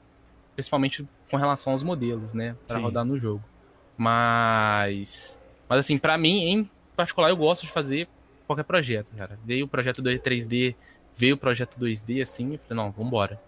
principalmente 0.56 1.08
com 1.30 1.38
relação 1.38 1.74
aos 1.74 1.84
modelos, 1.84 2.34
né, 2.34 2.56
para 2.68 2.80
rodar 2.80 3.06
no 3.06 3.20
jogo. 3.20 3.44
Mas, 3.98 5.40
mas 5.68 5.80
assim, 5.80 5.98
para 5.98 6.18
mim, 6.18 6.50
em 6.50 6.70
particular, 6.96 7.30
eu 7.30 7.38
gosto 7.38 7.64
de 7.66 7.72
fazer 7.72 8.08
qualquer 8.46 8.64
projeto, 8.64 9.14
cara. 9.16 9.40
Veio 9.44 9.66
o 9.66 9.68
projeto 9.68 10.02
do 10.02 10.10
3D, 10.10 10.76
veio 11.14 11.36
o 11.36 11.38
projeto 11.38 11.80
2D, 11.80 12.22
assim, 12.22 12.54
eu 12.54 12.60
falei, 12.60 12.84
não, 12.84 12.92
vambora. 12.92 13.40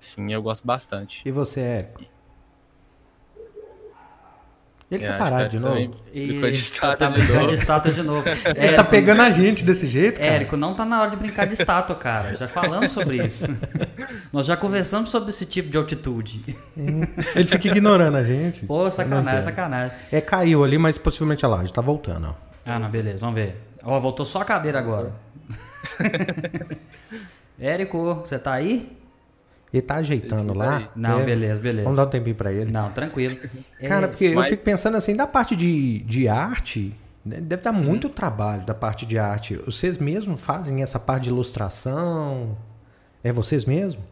Sim, 0.00 0.32
eu 0.32 0.42
gosto 0.42 0.66
bastante. 0.66 1.22
E 1.24 1.30
você, 1.30 1.60
Érico? 1.60 2.17
Ele 4.90 5.04
É, 5.04 5.06
tá 5.06 5.14
acho 5.14 5.22
parado 5.22 5.48
de 5.50 5.58
novo? 5.58 5.76
Ficou 6.12 6.50
de 6.50 6.56
estátua 6.56 6.96
tá 6.96 7.06
de 7.08 7.12
brincando 7.12 7.34
novo. 7.34 7.46
de 7.48 7.54
estátua 7.54 7.92
de 7.92 8.02
novo. 8.02 8.24
Ele 8.56 8.72
tá 8.74 8.82
pegando 8.84 9.20
a 9.20 9.30
gente 9.30 9.62
desse 9.62 9.86
jeito, 9.86 10.18
cara? 10.18 10.32
Érico, 10.32 10.56
não 10.56 10.72
tá 10.74 10.82
na 10.84 11.02
hora 11.02 11.10
de 11.10 11.16
brincar 11.18 11.46
de 11.46 11.52
estátua, 11.52 11.94
cara. 11.94 12.34
Já 12.34 12.48
falamos 12.48 12.90
sobre 12.92 13.22
isso. 13.22 13.46
Nós 14.32 14.46
já 14.46 14.56
conversamos 14.56 15.10
sobre 15.10 15.28
esse 15.28 15.44
tipo 15.44 15.68
de 15.68 15.76
altitude. 15.76 16.56
Ele 16.74 17.46
fica 17.46 17.68
ignorando 17.68 18.16
a 18.16 18.24
gente. 18.24 18.64
Pô, 18.64 18.90
sacanagem, 18.90 19.42
sacanagem. 19.42 19.94
É, 20.10 20.22
caiu 20.22 20.64
ali, 20.64 20.78
mas 20.78 20.96
possivelmente 20.96 21.44
a 21.44 21.48
laje 21.48 21.70
tá 21.70 21.82
voltando, 21.82 22.28
ó. 22.28 22.34
Ah, 22.64 22.78
não, 22.78 22.88
beleza, 22.88 23.20
vamos 23.20 23.34
ver. 23.34 23.56
Ó, 23.84 24.00
voltou 24.00 24.24
só 24.24 24.40
a 24.40 24.44
cadeira 24.44 24.78
agora. 24.78 25.12
Érico, 27.60 28.14
você 28.24 28.38
tá 28.38 28.52
aí? 28.52 28.96
Ele 29.72 29.82
tá 29.82 29.96
ajeitando 29.96 30.54
lá. 30.54 30.90
Não, 30.96 31.20
É, 31.20 31.24
beleza, 31.24 31.60
beleza. 31.60 31.82
Vamos 31.84 31.98
dar 31.98 32.06
um 32.06 32.10
tempinho 32.10 32.34
pra 32.36 32.52
ele. 32.52 32.70
Não, 32.70 32.90
tranquilo. 32.92 33.36
Cara, 33.86 34.06
É, 34.06 34.08
porque 34.08 34.24
eu 34.26 34.34
mas- 34.36 34.48
fico 34.48 34.62
pensando 34.64 34.96
assim, 34.96 35.14
da 35.14 35.26
parte 35.26 35.54
de, 35.54 35.98
de 36.00 36.26
arte, 36.28 36.94
né, 37.24 37.40
deve 37.40 37.62
dar 37.62 37.72
muito 37.72 38.08
trabalho 38.08 38.64
da 38.64 38.74
parte 38.74 39.04
de 39.04 39.18
arte. 39.18 39.56
Vocês 39.56 39.98
mesmos 39.98 40.40
fazem 40.40 40.82
essa 40.82 40.98
parte 40.98 41.24
de 41.24 41.28
ilustração? 41.30 42.56
É 43.22 43.30
vocês 43.32 43.64
mesmos? 43.64 44.02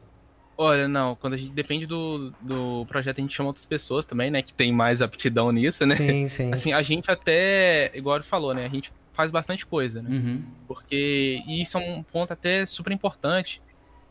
Olha, 0.59 0.89
não, 0.89 1.15
quando 1.17 1.35
a 1.35 1.37
gente 1.37 1.53
depende 1.53 1.87
do, 1.87 2.33
do 2.41 2.87
projeto, 2.87 3.19
a 3.19 3.21
gente 3.21 3.35
chama 3.35 3.49
outras 3.51 3.67
pessoas 3.67 4.07
também, 4.07 4.31
né? 4.31 4.41
Que 4.43 4.53
tem 4.55 4.73
mais 4.73 5.03
aptidão 5.03 5.53
nisso, 5.53 5.85
né? 5.87 5.95
Sim, 5.95 6.27
sim. 6.29 6.53
Assim, 6.53 6.73
a 6.73 6.81
gente 6.83 7.11
até, 7.11 7.91
igual 7.95 8.17
ele 8.17 8.25
falou, 8.25 8.55
né? 8.55 8.65
A 8.65 8.69
gente 8.69 8.91
faz 9.13 9.31
bastante 9.31 9.67
coisa, 9.67 10.01
né? 10.03 10.09
Uhum. 10.11 10.43
Porque 10.67 11.43
e 11.47 11.61
isso 11.61 11.77
é 11.77 11.81
um 11.81 12.03
ponto 12.03 12.33
até 12.33 12.65
super 12.67 12.91
importante 12.93 13.61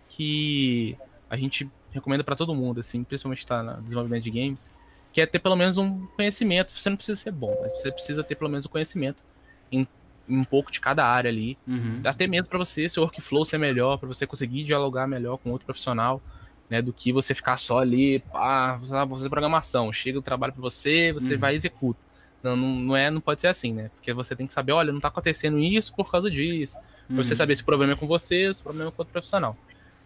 que 0.08 0.96
a 1.36 1.38
gente 1.38 1.70
recomenda 1.92 2.24
pra 2.24 2.36
todo 2.36 2.56
mundo, 2.56 2.80
assim, 2.80 3.04
principalmente 3.04 3.40
está 3.40 3.62
no 3.62 3.82
desenvolvimento 3.82 4.24
de 4.24 4.32
games, 4.32 4.70
que 5.14 5.22
é 5.22 5.26
ter 5.26 5.40
pelo 5.40 5.56
menos 5.56 5.78
um 5.78 6.06
conhecimento. 6.16 6.72
Você 6.72 6.90
não 6.90 6.98
precisa 6.98 7.20
ser 7.20 7.32
bom, 7.32 7.56
mas 7.62 7.72
você 7.74 7.92
precisa 7.92 8.24
ter 8.24 8.36
pelo 8.36 8.50
menos 8.50 8.66
um 8.66 8.70
conhecimento 8.70 9.24
em, 9.72 9.88
em 10.28 10.38
um 10.38 10.44
pouco 10.44 10.72
de 10.72 10.80
cada 10.80 11.06
área 11.06 11.30
ali. 11.30 11.58
Uhum. 11.68 12.02
Até 12.06 12.28
mesmo 12.28 12.50
pra 12.50 12.58
você, 12.60 12.90
seu 12.90 13.04
workflow 13.04 13.46
ser 13.46 13.58
melhor, 13.58 13.98
pra 13.98 14.08
você 14.08 14.26
conseguir 14.28 14.64
dialogar 14.64 15.08
melhor 15.08 15.38
com 15.38 15.52
outro 15.52 15.66
profissional, 15.66 16.22
né? 16.70 16.82
Do 16.82 16.92
que 16.92 17.14
você 17.14 17.34
ficar 17.34 17.58
só 17.58 17.80
ali, 17.80 18.20
pá, 18.20 18.76
você 18.78 18.92
vai 18.92 19.08
fazer 19.08 19.30
programação, 19.30 19.94
chega 19.94 20.20
o 20.20 20.22
trabalho 20.22 20.52
pra 20.54 20.62
você, 20.62 21.14
você 21.14 21.34
Uhum. 21.36 21.40
vai 21.40 21.54
e 21.54 21.58
executa. 21.58 22.00
Não, 22.44 22.56
não, 22.56 22.96
é, 22.96 23.10
não 23.10 23.22
pode 23.22 23.42
ser 23.42 23.48
assim, 23.48 23.74
né? 23.74 23.90
Porque 23.96 24.14
você 24.14 24.36
tem 24.36 24.46
que 24.46 24.54
saber, 24.54 24.72
olha, 24.74 24.92
não 24.94 25.00
tá 25.00 25.08
acontecendo 25.08 25.58
isso 25.60 25.94
por 25.96 26.12
causa 26.12 26.30
disso. 26.30 26.78
Pra 27.08 27.24
você 27.24 27.34
Uhum. 27.34 27.38
saber 27.38 27.56
se 27.56 27.62
o 27.64 27.66
problema 27.66 27.94
é 27.94 27.96
com 27.96 28.06
você, 28.08 28.54
se 28.54 28.60
o 28.60 28.64
problema 28.64 28.90
é 28.90 28.92
com 28.92 29.02
outro 29.02 29.12
profissional. 29.12 29.58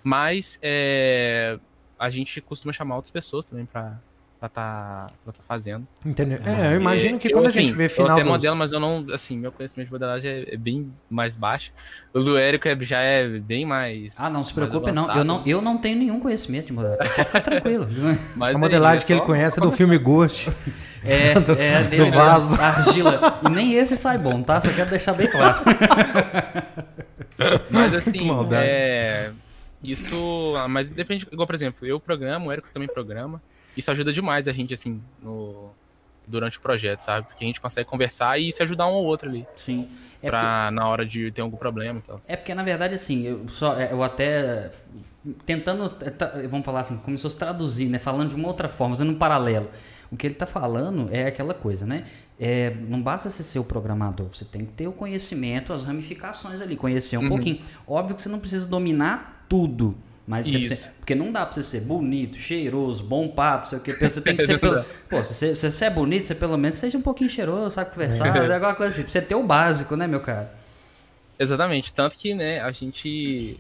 Mas 0.04 0.60
é, 0.62 1.58
a 1.98 2.10
gente 2.10 2.40
costuma 2.42 2.74
chamar 2.74 2.96
outras 2.96 3.12
pessoas 3.12 3.46
também 3.46 3.66
pra 3.66 4.00
estar 4.36 4.50
tá, 4.50 5.12
pra 5.24 5.34
tá 5.34 5.44
fazendo. 5.46 5.86
Entendeu? 6.06 6.40
É, 6.46 6.74
eu 6.74 6.80
imagino 6.80 7.20
que 7.20 7.28
Eu, 7.28 7.34
quando 7.34 7.46
a 7.46 7.50
assim, 7.50 7.66
gente 7.66 7.74
vê 7.74 7.86
Eu 7.86 7.90
final 7.90 8.12
até 8.12 8.24
dos... 8.24 8.32
modelo, 8.32 8.56
mas 8.56 8.72
eu 8.72 8.80
não. 8.80 9.06
Assim, 9.14 9.38
meu 9.38 9.52
conhecimento 9.52 9.88
de 9.88 9.92
modelagem 9.92 10.32
é, 10.32 10.54
é 10.54 10.58
bem 10.58 10.92
mais 11.10 11.36
baixo. 11.36 11.72
O 12.14 12.20
do 12.22 12.38
Érico 12.38 12.68
é- 12.68 12.78
já 12.82 13.02
é 13.02 13.28
bem 13.28 13.66
mais. 13.66 14.16
Ah, 14.18 14.30
não 14.30 14.44
se 14.44 14.54
preocupe, 14.54 14.92
não. 14.92 15.14
Eu, 15.16 15.24
não. 15.24 15.44
eu 15.46 15.62
não 15.62 15.78
tenho 15.78 15.98
nenhum 15.98 16.20
conhecimento 16.20 16.68
de 16.68 16.74
modelagem. 16.74 17.06
Pode 17.06 17.26
ficar 17.26 17.42
tranquilo. 17.42 17.88
Mas 18.36 18.50
A 18.50 18.52
aí, 18.52 18.58
modelagem 18.58 19.04
é 19.04 19.06
que 19.08 19.14
ele 19.14 19.22
conhece 19.22 19.60
é 19.60 19.62
do 19.62 19.72
filme 19.72 19.98
Ghost. 19.98 20.50
É, 21.04 21.32
é 21.60 21.84
dele 21.84 22.04
mesmo, 22.04 22.16
vaso. 22.18 22.62
argila. 22.62 23.40
E 23.46 23.50
nem 23.50 23.74
esse 23.74 23.98
sai 23.98 24.18
bom, 24.18 24.42
tá? 24.42 24.62
Só 24.62 24.72
quero 24.72 24.90
deixar 24.90 25.14
bem 25.14 25.28
claro. 25.30 25.64
Mas 27.70 27.94
assim, 27.94 28.30
é. 28.54 29.32
Isso. 29.84 30.54
ah, 30.58 30.68
Mas 30.68 30.90
depende. 30.90 31.28
Igual, 31.32 31.46
por 31.48 31.56
exemplo, 31.56 31.86
eu 31.88 32.00
programo, 32.00 32.48
o 32.50 32.52
Érico 32.52 32.70
também 32.74 32.88
programa. 32.88 33.42
Isso 33.78 33.90
ajuda 33.92 34.12
demais 34.12 34.48
a 34.48 34.52
gente, 34.52 34.74
assim, 34.74 35.02
no, 35.22 35.70
durante 36.28 36.58
o 36.58 36.62
projeto, 36.62 37.02
sabe? 37.02 37.28
Porque 37.28 37.44
a 37.44 37.48
gente 37.48 37.62
consegue 37.62 37.88
conversar 37.90 38.38
e 38.40 38.52
se 38.52 38.62
ajudar 38.64 38.88
um 38.88 38.94
ao 38.96 39.04
outro 39.06 39.30
ali. 39.30 39.46
Sim. 39.56 39.88
É 40.22 40.30
porque, 40.30 40.30
pra 40.30 40.70
na 40.72 40.86
hora 40.88 41.06
de 41.06 41.32
ter 41.32 41.42
algum 41.42 41.56
problema 41.56 42.00
e 42.00 42.02
tal. 42.02 42.22
é 42.28 42.36
porque, 42.36 42.54
na 42.54 42.64
verdade, 42.64 42.94
assim, 42.94 43.26
eu, 43.26 43.48
só, 43.48 43.80
é, 43.80 43.92
eu 43.94 44.04
até. 44.04 44.70
Tentando. 45.46 45.94
é, 46.02 46.48
Vamos 46.48 46.66
falar 46.66 46.82
assim, 46.82 46.98
como 46.98 47.18
se 47.18 47.22
fosse 47.24 47.38
traduzir, 47.38 47.88
né? 47.88 48.00
Falando 48.00 48.30
de 48.30 48.36
uma 48.36 48.48
outra 48.48 48.68
forma, 48.68 48.96
fazendo 48.96 49.12
um 49.12 49.18
paralelo. 49.18 49.70
O 50.12 50.18
que 50.18 50.26
ele 50.26 50.34
tá 50.34 50.48
falando 50.48 51.08
é 51.12 51.28
aquela 51.28 51.54
coisa, 51.54 51.86
né? 51.86 52.06
É, 52.40 52.72
não 52.72 53.02
basta 53.02 53.30
você 53.30 53.44
ser 53.44 53.60
o 53.60 53.64
programador, 53.64 54.28
você 54.34 54.44
tem 54.44 54.66
que 54.66 54.72
ter 54.72 54.88
o 54.88 54.92
conhecimento, 54.92 55.72
as 55.72 55.84
ramificações 55.84 56.60
ali, 56.62 56.76
conhecer 56.76 57.18
um 57.18 57.24
Uhum. 57.24 57.30
pouquinho. 57.30 57.60
Óbvio 57.88 58.16
que 58.16 58.22
você 58.22 58.30
não 58.30 58.40
precisa 58.40 58.68
dominar 58.68 59.39
tudo. 59.50 59.98
Mas 60.30 60.46
você 60.46 60.92
porque 61.00 61.16
não 61.16 61.32
dá 61.32 61.44
pra 61.44 61.54
você 61.54 61.64
ser 61.64 61.82
bonito, 61.82 62.38
cheiroso, 62.38 63.04
bom 63.04 63.28
papo, 63.28 63.68
sei 63.68 63.80
o 63.80 63.82
que. 63.82 63.94
Você 63.94 64.22
tem 64.22 64.38
que 64.38 64.44
É 64.44 64.46
ser 64.46 64.60
pelo. 64.62 64.86
Pô, 65.10 65.24
se 65.24 65.34
você, 65.34 65.56
se 65.56 65.72
você 65.72 65.86
é 65.86 65.90
bonito, 65.90 66.28
você 66.28 66.36
pelo 66.36 66.56
menos 66.56 66.78
seja 66.78 67.00
um 67.00 67.02
pouquinho 67.02 67.28
cheiroso, 67.32 67.74
sabe 67.74 67.90
conversar, 67.90 68.32
né, 68.32 68.54
alguma 68.54 68.76
coisa 68.76 68.94
assim. 68.94 69.02
Pra 69.02 69.12
você 69.12 69.22
ter 69.24 69.34
o 69.34 69.42
básico, 69.42 69.96
né, 69.96 70.06
meu 70.06 70.20
cara? 70.20 70.54
Exatamente. 71.40 71.92
Tanto 71.92 72.16
que, 72.16 72.36
né, 72.36 72.60
a 72.62 72.72
gente. 72.72 73.60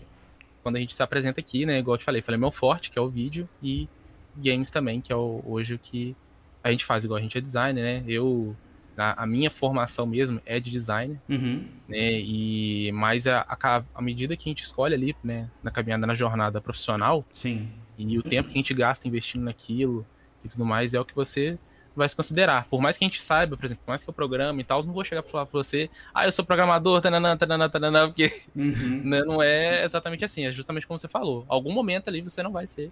Quando 0.61 0.75
a 0.75 0.79
gente 0.79 0.93
se 0.93 1.01
apresenta 1.01 1.39
aqui, 1.39 1.65
né, 1.65 1.79
igual 1.79 1.95
eu 1.95 1.97
te 1.97 2.05
falei, 2.05 2.21
falei 2.21 2.39
meu 2.39 2.51
forte, 2.51 2.91
que 2.91 2.99
é 2.99 3.01
o 3.01 3.09
vídeo, 3.09 3.49
e 3.63 3.89
games 4.35 4.69
também, 4.69 5.01
que 5.01 5.11
é 5.11 5.15
o, 5.15 5.41
hoje 5.47 5.73
o 5.73 5.79
que 5.79 6.15
a 6.63 6.69
gente 6.69 6.85
faz, 6.85 7.03
igual 7.03 7.17
a 7.17 7.21
gente 7.21 7.35
é 7.35 7.41
designer, 7.41 7.81
né? 7.81 8.03
Eu. 8.07 8.55
A, 8.99 9.23
a 9.23 9.25
minha 9.25 9.49
formação 9.49 10.05
mesmo 10.05 10.41
é 10.45 10.59
de 10.59 10.69
design, 10.69 11.19
Uhum. 11.29 11.63
né? 11.87 12.11
E 12.19 12.91
mas 12.93 13.25
a, 13.27 13.41
a, 13.47 13.83
a 13.95 14.01
medida 14.01 14.35
que 14.35 14.49
a 14.49 14.51
gente 14.51 14.63
escolhe 14.63 14.93
ali, 14.93 15.15
né, 15.23 15.49
na 15.63 15.71
caminhada 15.71 16.05
na 16.05 16.13
jornada 16.13 16.59
profissional, 16.61 17.25
Sim. 17.33 17.69
e 17.97 18.17
o 18.17 18.23
tempo 18.23 18.49
que 18.49 18.55
a 18.57 18.61
gente 18.61 18.73
gasta 18.73 19.07
investindo 19.07 19.43
naquilo 19.43 20.05
e 20.43 20.49
tudo 20.49 20.65
mais 20.65 20.93
é 20.93 20.99
o 20.99 21.05
que 21.05 21.15
você 21.15 21.57
vai 21.95 22.07
se 22.07 22.15
considerar. 22.15 22.65
Por 22.69 22.79
mais 22.81 22.97
que 22.97 23.03
a 23.03 23.07
gente 23.07 23.21
saiba, 23.21 23.57
por 23.57 23.65
exemplo, 23.65 23.83
por 23.85 23.91
mais 23.91 24.03
que 24.03 24.09
eu 24.09 24.13
programe 24.13 24.61
e 24.61 24.63
tal, 24.63 24.79
eu 24.79 24.85
não 24.85 24.93
vou 24.93 25.03
chegar 25.03 25.21
pra 25.21 25.31
falar 25.31 25.45
pra 25.47 25.57
você, 25.57 25.89
ah, 26.13 26.25
eu 26.25 26.31
sou 26.31 26.45
programador, 26.45 27.01
tananã, 27.01 27.35
tananã, 27.35 27.67
tananã, 27.69 28.07
porque 28.07 28.31
Uhum. 28.55 29.01
né, 29.03 29.21
não 29.23 29.41
é 29.41 29.83
exatamente 29.83 30.23
assim, 30.23 30.45
é 30.45 30.51
justamente 30.51 30.87
como 30.87 30.97
você 30.99 31.07
falou. 31.09 31.45
Algum 31.49 31.73
momento 31.73 32.07
ali 32.07 32.21
você 32.21 32.41
não 32.41 32.51
vai 32.51 32.67
ser 32.67 32.91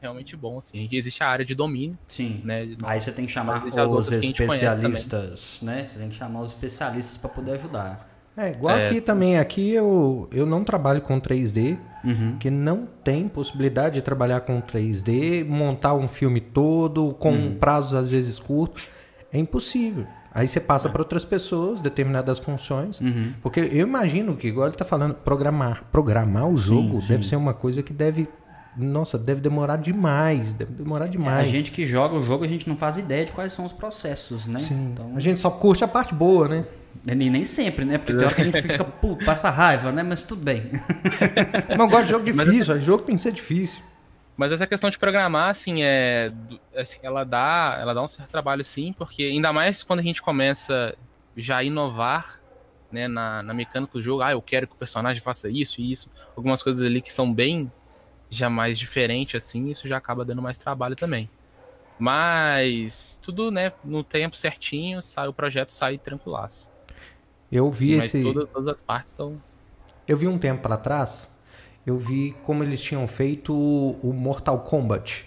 realmente 0.00 0.36
bom, 0.36 0.58
assim. 0.58 0.88
Existe 0.92 1.22
a 1.22 1.28
área 1.28 1.44
de 1.44 1.54
domínio, 1.54 1.98
Sim. 2.06 2.40
né? 2.44 2.68
Aí 2.84 3.00
você 3.00 3.12
tem 3.12 3.26
que 3.26 3.32
chamar 3.32 3.64
os 3.86 4.10
especialistas, 4.12 5.60
né? 5.62 5.86
Você 5.86 5.98
tem 5.98 6.08
que 6.08 6.14
chamar 6.14 6.40
os 6.42 6.52
especialistas 6.52 7.16
pra 7.16 7.28
poder 7.28 7.52
ajudar. 7.52 8.08
É, 8.36 8.50
igual 8.52 8.76
É. 8.76 8.86
aqui 8.86 9.00
também. 9.00 9.36
Aqui 9.38 9.70
eu, 9.70 10.28
eu 10.30 10.46
não 10.46 10.62
trabalho 10.62 11.00
com 11.02 11.18
3D, 11.20 11.76
Uhum. 12.04 12.36
que 12.38 12.48
não 12.50 12.86
tem 13.02 13.26
possibilidade 13.26 13.96
de 13.96 14.02
trabalhar 14.02 14.42
com 14.42 14.60
3D, 14.60 15.42
montar 15.44 15.94
um 15.94 16.06
filme 16.06 16.40
todo, 16.40 17.14
com 17.18 17.32
Uhum. 17.32 17.56
prazos 17.58 17.94
às 17.94 18.08
vezes 18.08 18.38
curtos. 18.38 18.84
É 19.32 19.38
impossível. 19.38 20.06
Aí 20.32 20.46
você 20.46 20.60
É. 20.60 20.62
passa 20.62 20.88
para 20.88 21.00
outras 21.02 21.24
pessoas 21.24 21.80
determinadas 21.80 22.38
funções. 22.38 23.00
Uhum. 23.00 23.32
Porque 23.42 23.58
eu 23.58 23.84
imagino 23.86 24.36
que, 24.36 24.46
igual 24.46 24.68
ele 24.68 24.76
tá 24.76 24.84
falando, 24.84 25.14
programar. 25.14 25.84
Programar 25.90 26.46
o 26.48 26.56
jogo 26.56 27.00
sim. 27.00 27.08
deve 27.08 27.26
ser 27.26 27.34
uma 27.34 27.52
coisa 27.52 27.82
que 27.82 27.92
deve. 27.92 28.28
Nossa, 28.78 29.18
deve 29.18 29.40
demorar 29.40 29.76
demais. 29.76 30.54
Deve 30.54 30.72
demorar 30.72 31.06
A 31.06 31.08
demais. 31.08 31.48
gente 31.48 31.72
que 31.72 31.84
joga 31.84 32.14
o 32.14 32.22
jogo, 32.22 32.44
a 32.44 32.48
gente 32.48 32.68
não 32.68 32.76
faz 32.76 32.96
ideia 32.96 33.26
de 33.26 33.32
quais 33.32 33.52
são 33.52 33.64
os 33.64 33.72
processos, 33.72 34.46
né? 34.46 34.58
Sim. 34.58 34.92
Então, 34.92 35.12
A 35.16 35.20
gente 35.20 35.40
só 35.40 35.50
curte 35.50 35.82
a 35.82 35.88
parte 35.88 36.14
boa, 36.14 36.48
né? 36.48 36.64
E 37.06 37.14
nem 37.14 37.44
sempre, 37.44 37.84
né? 37.84 37.98
Porque 37.98 38.12
tem 38.12 38.24
hora 38.24 38.34
que 38.34 38.40
a 38.40 38.44
gente 38.44 38.62
fica, 38.62 38.84
pô, 39.00 39.16
passa 39.16 39.50
raiva, 39.50 39.90
né? 39.90 40.02
Mas 40.02 40.22
tudo 40.22 40.42
bem. 40.42 40.70
Mas 41.68 41.78
eu 41.78 41.88
gosto 41.88 42.04
de 42.04 42.10
jogo 42.10 42.24
difícil. 42.24 42.76
é 42.76 42.80
Jogo 42.80 43.02
tem 43.02 43.16
que 43.16 43.22
ser 43.22 43.32
difícil. 43.32 43.80
Mas 44.36 44.52
essa 44.52 44.66
questão 44.68 44.88
de 44.88 44.98
programar, 44.98 45.48
assim, 45.48 45.82
é, 45.82 46.30
assim, 46.76 46.98
ela 47.02 47.24
dá, 47.24 47.76
ela 47.80 47.92
dá 47.92 48.02
um 48.02 48.06
certo 48.06 48.30
trabalho, 48.30 48.64
sim, 48.64 48.94
porque 48.96 49.24
ainda 49.24 49.52
mais 49.52 49.82
quando 49.82 49.98
a 49.98 50.02
gente 50.02 50.22
começa 50.22 50.94
já 51.36 51.56
a 51.56 51.64
inovar, 51.64 52.38
né, 52.92 53.08
na, 53.08 53.42
na 53.42 53.52
mecânica 53.52 53.92
do 53.92 54.00
jogo, 54.02 54.22
ah, 54.22 54.30
eu 54.30 54.40
quero 54.40 54.68
que 54.68 54.74
o 54.74 54.76
personagem 54.76 55.20
faça 55.20 55.50
isso 55.50 55.80
e 55.80 55.90
isso, 55.90 56.08
algumas 56.36 56.62
coisas 56.62 56.86
ali 56.86 57.00
que 57.02 57.12
são 57.12 57.32
bem 57.32 57.70
já 58.30 58.50
mais 58.50 58.78
diferentes, 58.78 59.34
assim, 59.34 59.68
isso 59.70 59.88
já 59.88 59.96
acaba 59.96 60.24
dando 60.24 60.42
mais 60.42 60.58
trabalho 60.58 60.94
também. 60.96 61.28
Mas 61.98 63.20
tudo, 63.22 63.50
né, 63.50 63.72
no 63.84 64.04
tempo 64.04 64.36
certinho, 64.36 65.02
sai 65.02 65.26
o 65.26 65.32
projeto 65.32 65.70
sai 65.70 65.98
tranquilaço. 65.98 66.70
Eu 67.50 67.70
vi 67.70 67.96
Mas 67.96 68.06
esse. 68.06 68.22
todas, 68.22 68.48
todas 68.50 68.68
as 68.68 68.82
partes 68.82 69.12
estão 69.12 69.40
Eu 70.06 70.16
vi 70.16 70.28
um 70.28 70.38
tempo 70.38 70.62
para 70.62 70.76
trás, 70.76 71.28
eu 71.86 71.98
vi 71.98 72.36
como 72.42 72.62
eles 72.62 72.82
tinham 72.82 73.06
feito 73.08 73.52
o 73.54 74.12
Mortal 74.12 74.60
Kombat 74.60 75.26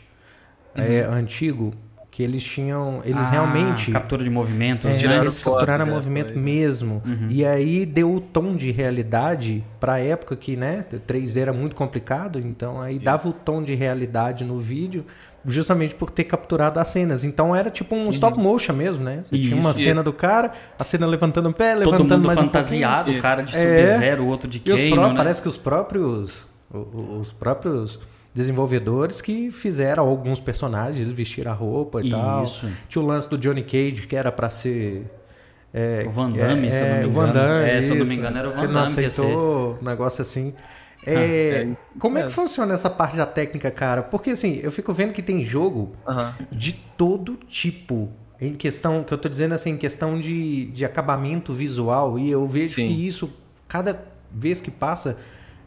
é, 0.75 1.01
antigo, 1.01 1.73
que 2.11 2.21
eles 2.21 2.43
tinham, 2.43 3.01
eles 3.05 3.15
Uhum. 3.15 3.21
Ah, 3.27 3.29
realmente 3.31 3.89
Captura 3.89 4.21
de 4.21 4.29
movimentos. 4.29 4.85
é, 4.91 4.95
tiraram 4.95 5.21
eles 5.23 5.39
fotos, 5.39 5.59
capturaram 5.59 5.87
é, 5.87 5.89
movimento 5.89 6.33
foi. 6.33 6.41
mesmo. 6.41 7.01
Uhum. 7.05 7.27
E 7.29 7.45
aí 7.45 7.85
deu 7.85 8.13
o 8.13 8.19
tom 8.19 8.53
de 8.53 8.69
realidade 8.69 9.63
para 9.79 9.97
época 9.97 10.35
que, 10.35 10.57
né, 10.57 10.83
3D 11.07 11.37
era 11.39 11.53
muito 11.53 11.73
complicado, 11.75 12.37
então 12.37 12.81
aí 12.81 12.99
dava 12.99 13.29
o 13.29 13.33
tom 13.33 13.63
de 13.63 13.73
realidade 13.75 14.43
no 14.43 14.59
vídeo, 14.59 15.05
justamente 15.45 15.95
por 15.95 16.11
ter 16.11 16.25
capturado 16.25 16.81
as 16.81 16.87
cenas. 16.89 17.23
Então 17.23 17.55
era 17.55 17.69
tipo 17.69 17.95
um 17.95 18.09
stop 18.09 18.37
motion 18.37 18.73
mesmo, 18.73 19.03
né? 19.05 19.21
Você 19.23 19.37
tinha 19.37 19.55
uma 19.55 19.71
Isso. 19.71 19.79
cena 19.79 20.03
do 20.03 20.11
cara, 20.11 20.51
a 20.77 20.83
cena 20.83 21.07
levantando 21.07 21.47
o 21.47 21.53
pé, 21.53 21.75
Todo 21.75 21.79
levantando 21.91 22.15
mundo 22.17 22.27
mais 22.27 22.37
um 22.39 22.41
fantasiado, 22.43 23.09
o 23.11 23.21
cara 23.21 23.41
de 23.41 23.55
É. 23.55 23.87
Sub-Zero, 23.87 24.23
o 24.23 24.27
outro 24.27 24.49
de 24.49 24.57
e 24.57 24.89
Kano, 24.89 25.07
né? 25.09 25.15
parece 25.15 25.41
que 25.41 25.47
os 25.47 25.55
próprios 25.57 26.45
os 26.73 27.33
próprios 27.33 27.99
desenvolvedores 28.33 29.21
que 29.21 29.51
fizeram 29.51 30.07
alguns 30.07 30.39
personagens, 30.39 30.99
eles 30.99 31.13
vestiram 31.13 31.51
a 31.51 31.55
roupa 31.55 32.01
e 32.01 32.09
tal. 32.09 32.43
Isso. 32.43 32.67
Tinha 32.87 33.03
o 33.03 33.05
lance 33.05 33.29
do 33.29 33.37
Johnny 33.37 33.63
Cage 33.63 34.07
que 34.07 34.15
era 34.15 34.31
pra 34.31 34.49
ser 34.49 35.05
é, 35.73 36.05
O 36.07 36.11
Van 36.11 36.31
Damme, 36.31 36.71
se 36.71 36.79
eu 36.81 36.87
não 36.87 36.99
me 36.99 37.05
o 37.05 37.11
Van 37.11 37.29
engano. 37.29 37.33
Damme, 37.33 37.69
É, 37.69 37.83
se 37.83 37.89
eu 37.91 37.95
não 37.95 38.05
me 38.05 38.15
engano, 38.15 38.37
era 38.37 38.49
o 38.49 38.51
Van 38.51 38.57
não 38.67 38.73
Damme 38.73 39.01
ia 39.01 39.07
aceitou 39.07 39.77
um 39.81 39.85
negócio 39.85 40.21
assim. 40.21 40.53
É, 41.05 41.13
é, 41.13 41.67
como 41.97 42.17
é 42.19 42.21
que 42.21 42.27
é. 42.27 42.29
funciona 42.29 42.73
essa 42.73 42.89
parte 42.89 43.17
da 43.17 43.25
técnica, 43.25 43.71
cara? 43.71 44.03
Porque 44.03 44.31
assim, 44.31 44.59
eu 44.61 44.71
fico 44.71 44.93
vendo 44.93 45.13
que 45.13 45.21
tem 45.21 45.43
jogo 45.43 45.95
Aham. 46.07 46.35
de 46.51 46.73
todo 46.73 47.35
tipo. 47.47 48.09
Em 48.39 48.55
questão, 48.55 49.03
que 49.03 49.13
eu 49.13 49.17
tô 49.19 49.29
dizendo 49.29 49.53
assim, 49.53 49.71
em 49.71 49.77
questão 49.77 50.19
de, 50.19 50.65
de 50.71 50.83
acabamento 50.83 51.53
visual. 51.53 52.17
E 52.17 52.29
eu 52.29 52.45
vejo 52.47 52.75
Sim. 52.75 52.87
que 52.87 53.07
isso, 53.07 53.31
cada 53.67 54.03
vez 54.31 54.61
que 54.61 54.71
passa, 54.71 55.19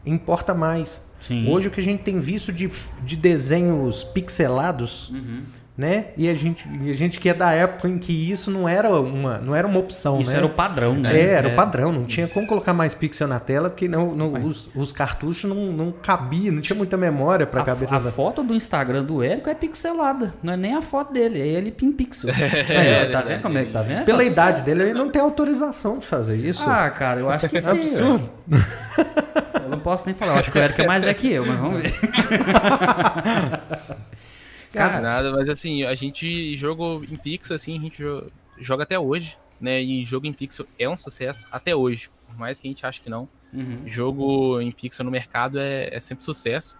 importa 0.05 0.53
mais. 0.53 1.01
Sim. 1.27 1.49
Hoje 1.49 1.67
o 1.69 1.71
que 1.71 1.81
a 1.81 1.83
gente 1.83 2.03
tem 2.03 2.19
visto 2.19 2.53
de, 2.53 2.69
de 3.03 3.15
desenhos 3.15 4.03
pixelados, 4.03 5.09
Uhum. 5.09 5.41
Né? 5.77 6.05
E 6.15 6.29
a 6.29 6.33
gente, 6.33 6.65
a 6.67 6.93
gente 6.93 7.19
que 7.19 7.27
é 7.27 7.33
da 7.33 7.51
época 7.51 7.87
em 7.89 7.97
que 7.97 8.31
isso 8.31 8.49
não 8.49 8.67
era 8.67 8.89
uma, 8.89 9.37
não 9.39 9.53
era 9.53 9.67
uma 9.67 9.77
opção, 9.79 10.21
Isso 10.21 10.31
né? 10.31 10.37
era 10.37 10.45
o 10.45 10.49
padrão, 10.49 10.95
né? 10.95 11.19
É, 11.19 11.33
era 11.33 11.47
o 11.49 11.51
padrão, 11.55 11.91
não 11.91 12.05
tinha 12.05 12.27
como 12.29 12.47
colocar 12.47 12.73
mais 12.73 12.93
pixel 12.93 13.27
na 13.27 13.39
tela, 13.41 13.69
porque 13.69 13.87
não, 13.87 14.15
não- 14.15 14.45
os, 14.45 14.69
os 14.73 14.93
cartuchos 14.93 15.43
não, 15.49 15.73
não 15.73 15.91
cabiam, 15.91 16.53
não 16.53 16.61
tinha 16.61 16.77
muita 16.77 16.95
memória 16.95 17.45
para 17.45 17.61
A, 17.61 17.65
caber 17.65 17.93
a 17.93 17.99
foto 17.99 18.41
do 18.41 18.53
Instagram 18.55 19.03
do 19.03 19.21
Érico 19.21 19.49
é 19.49 19.53
pixelada. 19.53 20.33
Não 20.41 20.53
é 20.53 20.57
nem 20.57 20.75
a 20.75 20.81
foto 20.81 21.11
dele, 21.11 21.41
é 21.41 21.45
ele 21.47 21.75
em 21.81 21.91
pixel. 21.91 22.29
Aí, 22.33 23.07
ó, 23.07 23.11
tá 23.11 23.21
vendo 23.21 23.41
como 23.41 23.57
é 23.57 23.65
que 23.65 23.71
tá 23.71 23.81
vendo? 23.81 23.99
É 24.01 24.03
Pela 24.05 24.23
idade 24.23 24.59
sucesso. 24.59 24.77
dele, 24.77 24.89
ele 24.91 24.97
não 24.97 25.09
tem 25.09 25.21
autorização 25.21 25.97
de 25.99 26.05
fazer 26.07 26.37
isso. 26.37 26.63
Ah, 26.69 26.89
cara, 26.89 27.19
eu 27.19 27.29
acho 27.29 27.49
que 27.49 27.57
é 27.57 27.61
sim. 27.61 27.69
absurdo. 27.69 28.29
Eu 29.61 29.69
não 29.69 29.79
posso 29.79 30.05
nem 30.05 30.15
falar. 30.15 30.33
Eu 30.33 30.39
acho 30.39 30.51
que 30.51 30.57
o 30.57 30.61
Érico 30.61 30.81
é 30.81 30.87
mais 30.87 31.03
velho 31.03 31.15
que 31.17 31.31
eu, 31.31 31.45
mas 31.45 31.59
vamos 31.59 31.81
ver. 31.81 31.93
Cara, 34.75 35.01
nada, 35.01 35.31
mas 35.31 35.49
assim, 35.49 35.83
a 35.83 35.95
gente 35.95 36.57
jogo 36.57 37.03
em 37.09 37.15
pixel, 37.17 37.55
assim, 37.55 37.77
a 37.77 37.81
gente 37.81 37.97
jo- 37.97 38.31
joga 38.57 38.83
até 38.83 38.99
hoje, 38.99 39.37
né? 39.59 39.81
E 39.81 40.05
jogo 40.05 40.25
em 40.27 40.33
pixel 40.33 40.65
é 40.77 40.87
um 40.89 40.97
sucesso 40.97 41.47
até 41.51 41.75
hoje, 41.75 42.09
por 42.27 42.37
mais 42.37 42.59
que 42.59 42.67
a 42.67 42.71
gente 42.71 42.85
ache 42.85 43.01
que 43.01 43.09
não. 43.09 43.27
Uhum. 43.53 43.83
Jogo 43.87 44.59
em 44.59 44.71
pixel 44.71 45.05
no 45.05 45.11
mercado 45.11 45.59
é, 45.59 45.89
é 45.95 45.99
sempre 45.99 46.23
sucesso. 46.23 46.77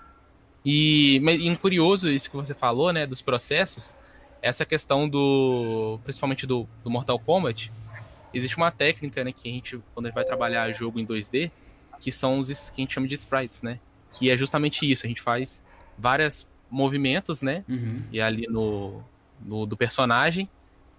E, 0.66 1.20
mas, 1.24 1.40
e 1.40 1.56
curioso 1.56 2.12
isso 2.12 2.30
que 2.30 2.36
você 2.36 2.54
falou, 2.54 2.92
né, 2.92 3.06
dos 3.06 3.22
processos, 3.22 3.96
essa 4.42 4.66
questão 4.66 5.08
do, 5.08 6.00
principalmente 6.04 6.46
do, 6.48 6.68
do 6.84 6.90
Mortal 6.90 7.20
Kombat, 7.20 7.72
existe 8.34 8.58
uma 8.58 8.72
técnica, 8.72 9.24
né, 9.24 9.32
que 9.32 9.48
a 9.48 9.52
gente, 9.52 9.80
quando 9.94 10.08
a 10.08 10.10
gente 10.10 10.16
vai 10.16 10.26
trabalhar 10.26 10.72
jogo 10.72 11.00
em 11.00 11.06
2D, 11.06 11.52
que 12.00 12.12
são 12.12 12.40
os 12.40 12.70
que 12.72 12.82
a 12.82 12.84
gente 12.84 12.94
chama 12.94 13.08
de 13.08 13.16
sprites, 13.16 13.62
né, 13.62 13.80
que 14.12 14.32
é 14.32 14.36
justamente 14.36 14.90
isso, 14.90 15.06
a 15.06 15.10
gente 15.10 15.22
faz 15.22 15.64
vários 15.98 16.48
movimentos, 16.70 17.42
né, 17.42 17.64
Uhum. 17.70 18.02
e 18.12 18.20
ali 18.22 18.48
no, 18.48 19.02
no- 19.44 19.66
do 19.66 19.76
personagem. 19.78 20.50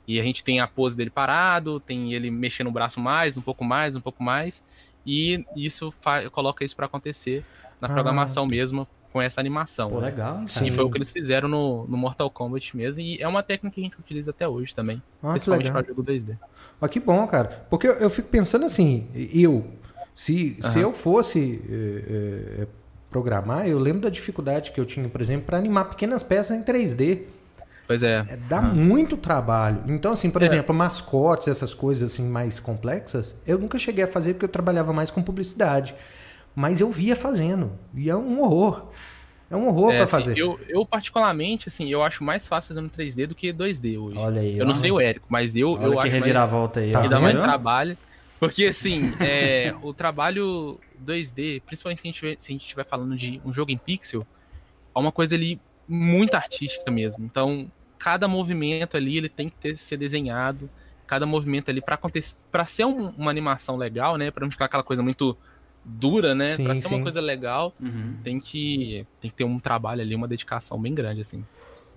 E 0.08 0.20
a 0.20 0.22
gente 0.22 0.44
tem 0.44 0.60
a 0.60 0.66
pose 0.68 0.96
dele 0.96 1.10
parado, 1.10 1.80
tem 1.80 2.12
ele 2.14 2.30
mexendo 2.30 2.68
o 2.68 2.70
braço 2.70 3.00
mais, 3.00 3.36
um 3.36 3.42
pouco 3.42 3.64
mais, 3.64 3.96
um 3.96 4.00
pouco 4.00 4.22
mais. 4.22 4.62
E 5.04 5.44
isso 5.56 5.92
coloca 6.32 6.64
isso 6.64 6.76
para 6.76 6.86
acontecer 6.86 7.44
na 7.80 7.88
Ah. 7.88 7.92
programação 7.92 8.46
mesmo 8.46 8.86
com 9.12 9.20
essa 9.20 9.40
animação. 9.40 9.88
Pô, 9.90 10.00
né? 10.00 10.06
legal, 10.06 10.44
cara? 10.52 10.66
E 10.66 10.70
foi 10.70 10.84
o 10.84 10.90
que 10.90 10.98
eles 10.98 11.10
fizeram 11.10 11.48
no, 11.48 11.86
no 11.88 11.96
Mortal 11.96 12.30
Kombat 12.30 12.76
mesmo. 12.76 13.00
E 13.02 13.20
é 13.20 13.26
uma 13.26 13.42
técnica 13.42 13.74
que 13.74 13.80
a 13.80 13.84
gente 13.84 13.98
utiliza 13.98 14.30
até 14.30 14.46
hoje 14.46 14.74
também. 14.74 15.02
Ah, 15.22 15.30
principalmente 15.32 15.72
para 15.72 15.82
jogo 15.86 16.02
2D. 16.04 16.36
Ah, 16.80 16.88
que 16.88 17.00
bom, 17.00 17.26
cara. 17.26 17.66
Porque 17.70 17.88
eu, 17.88 17.94
eu 17.94 18.10
fico 18.10 18.28
pensando 18.28 18.64
assim, 18.64 19.08
eu, 19.32 19.66
se, 20.14 20.56
se 20.60 20.78
eu 20.80 20.92
fosse 20.92 21.62
eh, 21.68 22.04
eh, 22.62 22.66
programar, 23.20 23.66
eu 23.66 23.78
lembro 23.78 24.02
da 24.02 24.10
dificuldade 24.10 24.70
que 24.72 24.78
eu 24.78 24.84
tinha, 24.84 25.08
por 25.08 25.22
exemplo, 25.22 25.46
para 25.46 25.56
animar 25.56 25.86
pequenas 25.86 26.22
peças 26.22 26.54
em 26.56 26.62
3D. 26.62 27.22
Pois 27.86 28.02
é. 28.02 28.24
É, 28.28 28.36
dá 28.48 28.60
muito 28.60 29.16
trabalho. 29.16 29.82
Então, 29.86 30.12
assim, 30.12 30.30
por 30.30 30.42
É. 30.42 30.44
exemplo, 30.44 30.74
mascotes, 30.74 31.48
essas 31.48 31.72
coisas 31.72 32.12
assim 32.12 32.28
mais 32.28 32.60
complexas, 32.60 33.34
eu 33.46 33.58
nunca 33.58 33.78
cheguei 33.78 34.04
a 34.04 34.08
fazer 34.08 34.34
porque 34.34 34.44
eu 34.44 34.48
trabalhava 34.50 34.92
mais 34.92 35.10
com 35.10 35.22
publicidade. 35.22 35.94
Mas 36.54 36.80
eu 36.80 36.90
via 36.90 37.14
fazendo. 37.16 37.72
E 37.94 38.10
é 38.10 38.16
um 38.16 38.40
horror. 38.42 38.86
É 39.50 39.56
um 39.56 39.68
horror 39.68 39.92
É, 39.92 39.94
para 39.96 40.04
assim, 40.04 40.10
fazer. 40.10 40.38
eu, 40.38 40.58
eu, 40.68 40.84
particularmente, 40.84 41.68
assim, 41.68 41.88
eu 41.88 42.02
acho 42.02 42.22
mais 42.24 42.46
fácil 42.48 42.74
fazendo 42.74 42.90
3D 42.90 43.26
do 43.28 43.34
que 43.34 43.52
2D 43.52 43.96
hoje. 43.98 44.16
Olha 44.18 44.40
aí. 44.42 44.58
eu 44.58 44.66
não 44.66 44.74
sei 44.74 44.90
o 44.90 45.00
Érico, 45.00 45.26
mas 45.30 45.54
eu, 45.56 45.70
Olha 45.72 45.84
eu 45.84 45.92
que 45.92 45.98
acho 45.98 46.00
mais... 46.00 46.12
reviravolta 46.12 46.80
aí. 46.80 46.90
Tá 46.92 47.02
que 47.02 47.08
dá 47.08 47.20
mais 47.20 47.38
trabalho. 47.38 47.96
Porque, 48.40 48.66
assim, 48.66 49.12
é, 49.20 49.72
o 49.82 49.94
trabalho 49.94 50.78
2D, 51.00 51.62
principalmente 51.66 52.00
se 52.00 52.06
a, 52.06 52.08
gente, 52.08 52.16
tiver- 52.18 52.36
se 52.38 52.50
a 52.50 52.52
gente 52.52 52.62
estiver 52.62 52.84
falando 52.84 53.16
de 53.16 53.40
um 53.44 53.52
jogo 53.52 53.70
em 53.70 53.78
pixel, 53.78 54.26
é 54.94 54.98
uma 54.98 55.12
coisa 55.12 55.34
ali 55.34 55.60
muito 55.88 56.34
artística 56.34 56.90
mesmo. 56.90 57.24
Então, 57.24 57.70
cada 57.98 58.26
movimento 58.28 58.96
ali, 58.96 59.16
ele 59.16 59.28
tem 59.28 59.48
que 59.48 59.56
ter, 59.56 59.76
ser 59.78 59.96
desenhado. 59.96 60.68
Cada 61.06 61.24
movimento 61.26 61.70
ali, 61.70 61.80
para 61.80 61.94
acontecer, 61.94 62.36
para 62.50 62.64
ser 62.66 62.84
um- 62.84 63.10
uma 63.10 63.30
animação 63.30 63.76
legal, 63.76 64.16
né? 64.16 64.30
Pra 64.30 64.44
não 64.44 64.50
ficar 64.50 64.64
aquela 64.64 64.82
coisa 64.82 65.02
muito 65.02 65.36
dura, 65.84 66.34
né? 66.34 66.56
Pra 66.56 66.74
ser 66.74 66.88
sim. 66.88 66.94
uma 66.96 67.02
coisa 67.02 67.20
legal, 67.20 67.72
Uhum. 67.80 68.16
tem 68.24 68.40
que, 68.40 69.06
tem 69.20 69.30
que 69.30 69.36
ter 69.36 69.44
um 69.44 69.60
trabalho 69.60 70.00
ali, 70.00 70.14
uma 70.16 70.26
dedicação 70.26 70.80
bem 70.80 70.92
grande, 70.94 71.20
assim. 71.20 71.44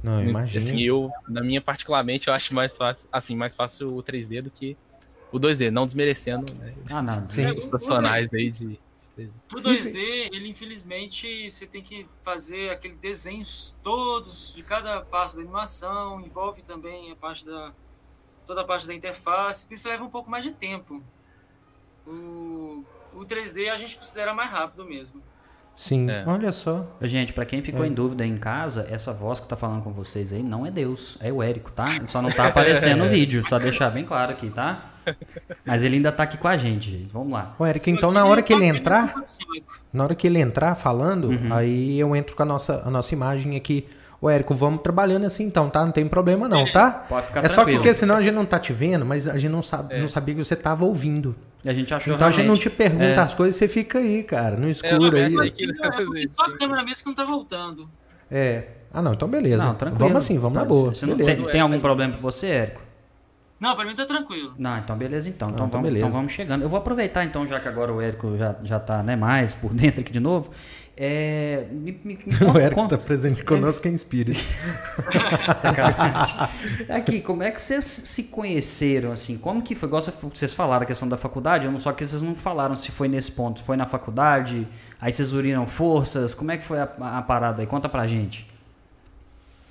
Não, 0.03 0.23
imagina. 0.23 0.63
Assim, 0.63 0.79
eu, 0.81 1.11
na 1.27 1.41
minha 1.43 1.59
particularmente, 1.59 2.27
eu 2.27 2.33
acho 2.33 2.53
mais 2.53 2.77
fácil, 2.77 3.07
assim, 3.11 3.35
mais 3.35 3.55
fácil 3.55 3.95
o 3.95 4.03
3D 4.03 4.41
do 4.43 4.51
que 4.51 4.77
o 5.31 5.39
2D, 5.39 5.69
não 5.71 5.85
desmerecendo 5.85 6.45
né, 6.53 6.73
Ah, 6.91 7.01
não. 7.01 7.27
Sim. 7.29 7.47
os 7.47 7.65
profissionais 7.65 8.29
aí 8.33 8.49
de 8.51 8.79
3D. 9.25 9.29
No 9.51 9.61
2D, 9.61 9.95
ele 10.33 10.47
infelizmente 10.49 11.49
você 11.49 11.65
tem 11.65 11.81
que 11.81 12.07
fazer 12.21 12.69
aquele 12.71 12.95
desenhos 12.95 13.75
todos 13.83 14.53
de 14.55 14.63
cada 14.63 15.01
passo 15.01 15.35
da 15.35 15.41
animação, 15.41 16.21
envolve 16.21 16.61
também 16.61 17.11
a 17.11 17.15
parte 17.15 17.45
da 17.45 17.71
toda 18.45 18.61
a 18.61 18.63
parte 18.63 18.87
da 18.87 18.93
interface, 18.95 19.67
isso 19.69 19.87
leva 19.87 20.03
um 20.03 20.09
pouco 20.09 20.29
mais 20.29 20.43
de 20.43 20.51
tempo. 20.51 21.03
O, 22.07 22.83
o 23.13 23.19
3D 23.25 23.69
a 23.69 23.77
gente 23.77 23.95
considera 23.95 24.33
mais 24.33 24.49
rápido 24.49 24.83
mesmo. 24.85 25.21
Sim, 25.77 26.09
É. 26.09 26.23
olha 26.27 26.51
só. 26.51 26.85
Gente, 27.03 27.31
pra 27.31 27.45
quem 27.45 27.59
É. 27.59 27.61
ficou 27.61 27.85
em 27.85 27.93
dúvida 27.93 28.25
em 28.25 28.37
casa, 28.37 28.85
essa 28.89 29.13
voz 29.13 29.39
que 29.39 29.47
tá 29.47 29.55
falando 29.55 29.81
com 29.83 29.93
vocês 29.93 30.33
aí 30.33 30.43
não 30.43 30.65
é 30.65 30.71
Deus, 30.71 31.17
é 31.21 31.31
o 31.31 31.41
Érico, 31.41 31.71
tá? 31.71 31.87
Só 32.07 32.21
não 32.21 32.29
tá 32.29 32.47
aparecendo 32.47 32.97
no 33.05 33.07
vídeo, 33.09 33.47
só 33.47 33.57
deixar 33.59 33.89
bem 33.89 34.03
claro 34.03 34.31
aqui, 34.31 34.49
tá? 34.49 34.91
Mas 35.65 35.83
ele 35.83 35.95
ainda 35.95 36.11
tá 36.11 36.23
aqui 36.23 36.37
com 36.37 36.47
a 36.47 36.57
gente, 36.57 36.89
gente. 36.91 37.09
Vamos 37.11 37.31
lá. 37.33 37.55
Ô, 37.59 37.65
Eric, 37.65 37.89
então 37.91 38.11
na 38.11 38.25
hora 38.25 38.41
que 38.41 38.53
ele 38.53 38.65
entrar, 38.65 39.13
na 39.93 40.03
hora 40.03 40.15
que 40.15 40.27
ele 40.27 40.39
entrar 40.39 40.75
falando, 40.75 41.29
Uhum. 41.29 41.53
aí 41.53 41.99
eu 41.99 42.15
entro 42.15 42.35
com 42.35 42.43
a 42.43 42.45
nossa, 42.45 42.81
a 42.85 42.89
nossa 42.89 43.13
imagem 43.13 43.55
aqui. 43.55 43.87
Ô, 44.21 44.29
Érico, 44.29 44.53
vamos 44.53 44.81
trabalhando 44.81 45.25
assim 45.25 45.45
então, 45.45 45.69
tá? 45.69 45.85
Não 45.85 45.93
tem 45.93 46.05
problema 46.05 46.49
não, 46.49 46.69
tá? 46.69 47.05
Pode 47.07 47.27
ficar 47.27 47.45
É 47.45 47.47
só 47.47 47.55
tranquilo. 47.61 47.79
porque 47.79 47.93
senão 47.93 48.15
a 48.17 48.21
gente 48.21 48.33
não 48.33 48.45
tá 48.45 48.59
te 48.59 48.73
vendo, 48.73 49.05
mas 49.05 49.25
a 49.29 49.37
gente 49.37 49.49
não, 49.51 49.61
sabe, 49.61 49.97
não 49.97 50.09
sabia 50.09 50.35
que 50.35 50.43
você 50.43 50.57
tava 50.57 50.83
ouvindo. 50.83 51.33
A 51.65 51.73
gente 51.73 51.93
achou 51.93 52.15
Então 52.15 52.27
a 52.27 52.29
gente 52.29 52.39
não 52.39 52.55
realmente- 52.55 52.63
te 52.63 52.69
pergunta 52.69 53.03
É. 53.05 53.17
as 53.19 53.33
coisas, 53.33 53.55
você 53.55 53.67
fica 53.69 53.99
aí, 53.99 54.23
cara, 54.23 54.57
no 54.57 54.67
É, 54.67 54.71
escuro 54.71 55.05
também 55.05 55.39
aí. 55.39 55.51
que 55.51 55.65
não 55.67 55.85
É 55.85 55.91
porque 56.03 56.27
só 56.27 56.43
a 56.43 56.57
câmera 56.57 56.83
mesmo 56.83 57.01
que 57.03 57.05
não 57.07 57.15
tá 57.15 57.23
voltando. 57.23 57.89
É. 58.29 58.63
Ah, 58.93 59.01
não, 59.01 59.13
então 59.13 59.27
beleza. 59.29 59.63
Não, 59.65 59.75
tranquilo. 59.75 59.99
Vamos 59.99 60.17
assim, 60.23 60.37
vamos 60.37 60.57
na 60.59 60.65
boa. 60.65 60.93
Você 60.93 61.05
não 61.05 61.15
beleza. 61.15 61.43
tem, 61.43 61.51
tem 61.53 61.61
algum 61.61 61.79
problema 61.79 62.11
pra 62.11 62.21
você, 62.21 62.47
Érico? 62.47 62.81
Não, 63.59 63.75
pra 63.75 63.83
mim 63.85 63.93
tá 63.93 64.05
tranquilo. 64.05 64.53
Não, 64.57 64.77
então 64.77 64.97
beleza 64.97 65.27
então. 65.29 65.49
Então, 65.49 65.65
então 65.67 65.69
vamos, 65.69 65.87
beleza. 65.89 66.05
então 66.07 66.15
vamos 66.17 66.31
chegando. 66.33 66.61
Eu 66.61 66.69
vou 66.69 66.79
aproveitar 66.79 67.25
então, 67.25 67.45
já 67.45 67.59
que 67.59 67.67
agora 67.67 67.93
o 67.93 67.99
Érico 68.01 68.37
já, 68.37 68.55
já 68.63 68.79
tá 68.79 69.03
né, 69.03 69.15
mais 69.15 69.53
por 69.53 69.71
dentro 69.75 70.01
aqui 70.01 70.11
de 70.13 70.19
novo. 70.19 70.51
É, 71.01 71.65
me, 71.71 71.91
me, 72.03 72.19
me 72.25 72.35
O 72.35 72.45
conta- 72.47 72.59
Érico 72.61 72.81
conta- 72.81 72.97
tá 72.97 73.03
presente 73.03 73.43
conosco 73.43 73.87
em 73.87 73.93
espírito. 73.93 74.39
Sacanagem. 75.55 76.35
Aqui, 76.89 77.21
como 77.21 77.43
é 77.43 77.51
que 77.51 77.61
vocês 77.61 77.83
se 77.85 78.23
conheceram, 78.23 79.11
assim? 79.11 79.37
Como 79.37 79.61
que 79.61 79.75
foi? 79.75 79.87
Igual 79.87 80.01
você- 80.01 80.11
vocês 80.33 80.53
falaram 80.53 80.83
a 80.83 80.85
questão 80.85 81.07
da 81.07 81.17
faculdade, 81.17 81.65
eu 81.65 81.71
não 81.71 81.79
só 81.79 81.91
que 81.93 82.05
vocês 82.05 82.21
não 82.21 82.35
falaram 82.35 82.75
se 82.75 82.91
foi 82.91 83.07
nesse 83.07 83.31
ponto. 83.31 83.61
Foi 83.63 83.77
na 83.77 83.85
faculdade? 83.85 84.67
Aí 84.99 85.11
vocês 85.13 85.31
uniram 85.33 85.65
forças? 85.67 86.33
Como 86.33 86.51
é 86.51 86.57
que 86.57 86.63
foi 86.65 86.79
a, 86.79 86.89
a 86.99 87.21
parada 87.21 87.61
aí? 87.61 87.67
Conta 87.67 87.87
pra 87.87 88.05
gente. 88.07 88.45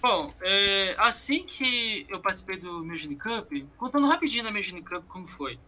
Bom, 0.01 0.33
é, 0.41 0.95
assim 0.99 1.45
que 1.45 2.07
eu 2.09 2.21
participei 2.21 2.57
do 2.57 2.85
Imagine 2.85 3.17
Cup, 3.17 3.53
contando 3.77 4.07
rapidinho 4.07 4.45
da 4.45 4.51
Imagine 4.51 4.83
Cup 4.83 5.05
como 5.09 5.27
foi. 5.27 5.59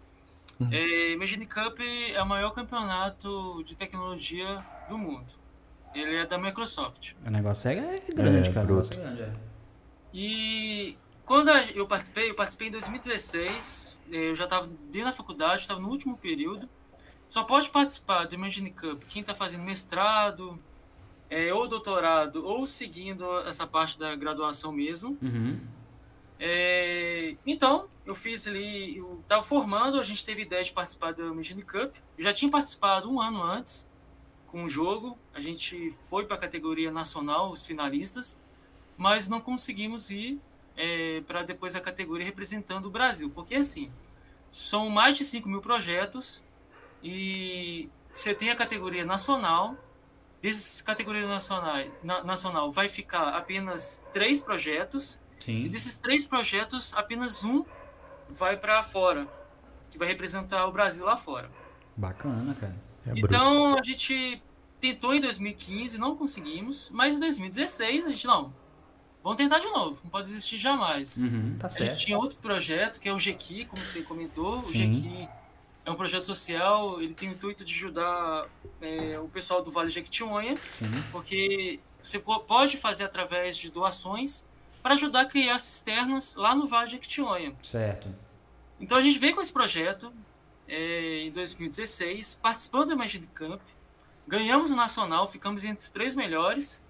É, 0.71 1.12
Imagine 1.12 1.47
Cup 1.47 1.79
é 1.81 2.23
o 2.23 2.27
maior 2.27 2.51
campeonato 2.51 3.62
de 3.64 3.75
tecnologia 3.75 4.64
do 4.88 4.99
mundo. 4.99 5.33
Ele 5.95 6.16
é 6.16 6.27
da 6.27 6.37
Microsoft. 6.38 7.12
O 7.27 7.31
negócio 7.31 7.71
é 7.71 7.75
grande, 8.14 8.51
É, 8.51 8.53
cara. 8.53 8.66
Bruto. 8.66 8.93
é 8.99 9.03
grande, 9.03 9.23
é. 9.23 9.33
E 10.12 10.97
quando 11.25 11.49
eu 11.51 11.87
participei, 11.87 12.31
eu 12.31 12.35
participei 12.35 12.69
em 12.69 12.73
2016, 12.73 13.99
eh, 14.12 14.31
eu 14.31 14.37
já 14.37 14.45
estava 14.45 14.66
dentro 14.90 15.09
da 15.09 15.12
faculdade, 15.12 15.62
estava 15.62 15.81
no 15.81 15.88
último 15.88 16.16
período. 16.16 16.69
Só 17.29 17.43
pode 17.45 17.71
participar 17.71 18.27
do 18.27 18.35
Imagine 18.35 18.71
Cup 18.71 19.03
quem 19.09 19.21
está 19.23 19.35
fazendo 19.35 19.62
mestrado, 19.64 20.59
eh, 21.31 21.55
ou 21.55 21.69
doutorado, 21.69 22.45
ou 22.45 22.66
seguindo 22.66 23.38
essa 23.40 23.66
parte 23.66 23.99
da 23.99 24.14
graduação 24.16 24.73
mesmo. 24.73 25.17
Uhum. 25.23 25.61
É, 26.38 27.37
então, 27.46 27.88
eu 28.04 28.15
fiz 28.15 28.46
ali, 28.46 28.96
eu 28.96 29.21
estava 29.21 29.42
formando, 29.42 30.00
a 30.00 30.02
gente 30.02 30.25
teve 30.25 30.42
ideia 30.42 30.65
de 30.65 30.73
participar 30.73 31.13
do 31.13 31.33
Imagine 31.33 31.63
Cup. 31.63 31.94
Eu 32.19 32.25
já 32.25 32.33
tinha 32.33 32.50
participado 32.50 33.11
um 33.11 33.21
ano 33.21 33.42
antes 33.42 33.88
com 34.48 34.65
o 34.65 34.69
jogo, 34.69 35.17
a 35.33 35.40
gente 35.40 35.92
foi 36.09 36.27
para 36.27 36.35
a 36.35 36.38
categoria 36.38 36.90
nacional, 36.90 37.52
os 37.52 37.65
finalistas, 37.65 38.37
mas 38.96 39.29
não 39.29 39.40
conseguimos 39.40 40.11
ir 40.11 40.40
para 41.27 41.42
depois 41.42 41.77
a 41.77 41.81
categoria 41.81 42.25
representando 42.27 42.87
o 42.87 42.90
Brasil, 42.90 43.31
porque 43.31 43.54
assim, 43.54 43.92
são 44.50 44.88
mais 44.88 45.17
de 45.17 45.25
5 45.25 45.48
mil 45.48 45.61
projetos 45.61 46.42
e 47.02 47.88
você 48.13 48.35
tem 48.35 48.50
a 48.50 48.57
categoria 48.57 49.04
nacional, 49.04 49.77
desses 50.43 50.81
categorias 50.83 51.29
nacionais, 51.29 51.93
na- 52.03 52.25
nacional 52.25 52.71
vai 52.71 52.88
ficar 52.88 53.29
apenas 53.37 54.03
três 54.13 54.41
projetos, 54.41 55.21
e 55.41 55.45
Sim. 55.45 55.69
desses 55.69 55.99
três 55.99 56.25
projetos, 56.27 56.95
apenas 56.95 57.45
um 57.45 57.65
vai 58.29 58.57
para 58.57 58.83
fora, 58.83 59.27
que 59.91 59.99
vai 59.99 60.09
representar 60.09 60.67
o 60.67 60.73
Brasil 60.73 61.05
lá 61.05 61.17
fora. 61.17 61.51
Bacana, 61.97 62.55
cara. 62.55 62.75
É 63.07 63.11
bruto. 63.13 63.27
Então 63.27 63.77
a 63.79 63.83
gente 63.83 64.43
tentou 64.81 65.15
em 65.15 65.21
2015, 65.21 65.99
não 65.99 66.17
conseguimos, 66.17 66.91
mas 66.91 67.17
em 67.17 67.21
2016 67.21 68.07
a 68.07 68.09
gente 68.09 68.27
não. 68.27 68.55
vamos 69.23 69.37
tentar 69.37 69.59
de 69.59 69.67
novo, 69.67 70.01
não 70.03 70.11
pode 70.11 70.29
desistir 70.29 70.57
jamais. 70.57 71.19
Uhum, 71.19 71.57
tá 71.59 71.67
A 71.67 71.71
certo. 71.71 71.91
gente 71.91 72.07
tinha 72.07 72.17
outro 72.19 72.38
projeto, 72.38 72.99
que 72.99 73.07
é 73.09 73.13
o 73.13 73.19
GQ, 73.19 73.67
como 73.67 73.85
você 73.85 74.01
comentou. 74.03 74.61
O 74.61 74.65
Sim. 74.67 74.91
GQ 74.91 75.29
é 75.91 75.95
um 75.95 75.97
projeto 75.97 76.23
social, 76.25 77.01
ele 77.01 77.15
tem 77.15 77.29
o 77.29 77.33
intuito 77.33 77.65
de 77.65 77.75
ajudar 77.75 78.47
é, 78.81 79.19
o 79.19 79.29
pessoal 79.29 79.63
do 79.63 79.71
Vale 79.71 79.88
de 79.88 79.95
Jequitinhonha, 79.95 80.57
Sim. 80.57 80.87
porque 81.13 81.81
você 82.03 82.19
po- 82.19 82.41
pode 82.41 82.77
fazer 82.77 83.05
através 83.05 83.57
de 83.57 83.71
doações 83.71 84.49
para 84.83 84.95
ajudar 84.95 85.23
a 85.23 85.27
criar 85.27 85.59
cisternas 85.59 86.35
lá 86.35 86.55
no 86.55 86.67
Vale 86.67 86.87
de 86.87 86.93
Jequitinhonha. 86.93 87.55
Certo. 87.63 88.09
Então 88.81 88.97
a 88.97 89.03
gente 89.03 89.19
veio 89.19 89.35
com 89.35 89.41
esse 89.43 89.53
projeto 89.53 90.13
é, 90.67 91.25
em 91.27 91.31
2016, 91.33 92.35
participando 92.43 92.87
do 92.87 92.93
Imagine 92.93 93.27
Camp, 93.35 93.61
ganhamos 94.27 94.71
o 94.71 94.77
Nacional, 94.77 95.29
ficamos 95.31 95.65
entre 95.65 95.85
os 95.85 95.91
três 95.91 96.15
melhores, 96.15 96.83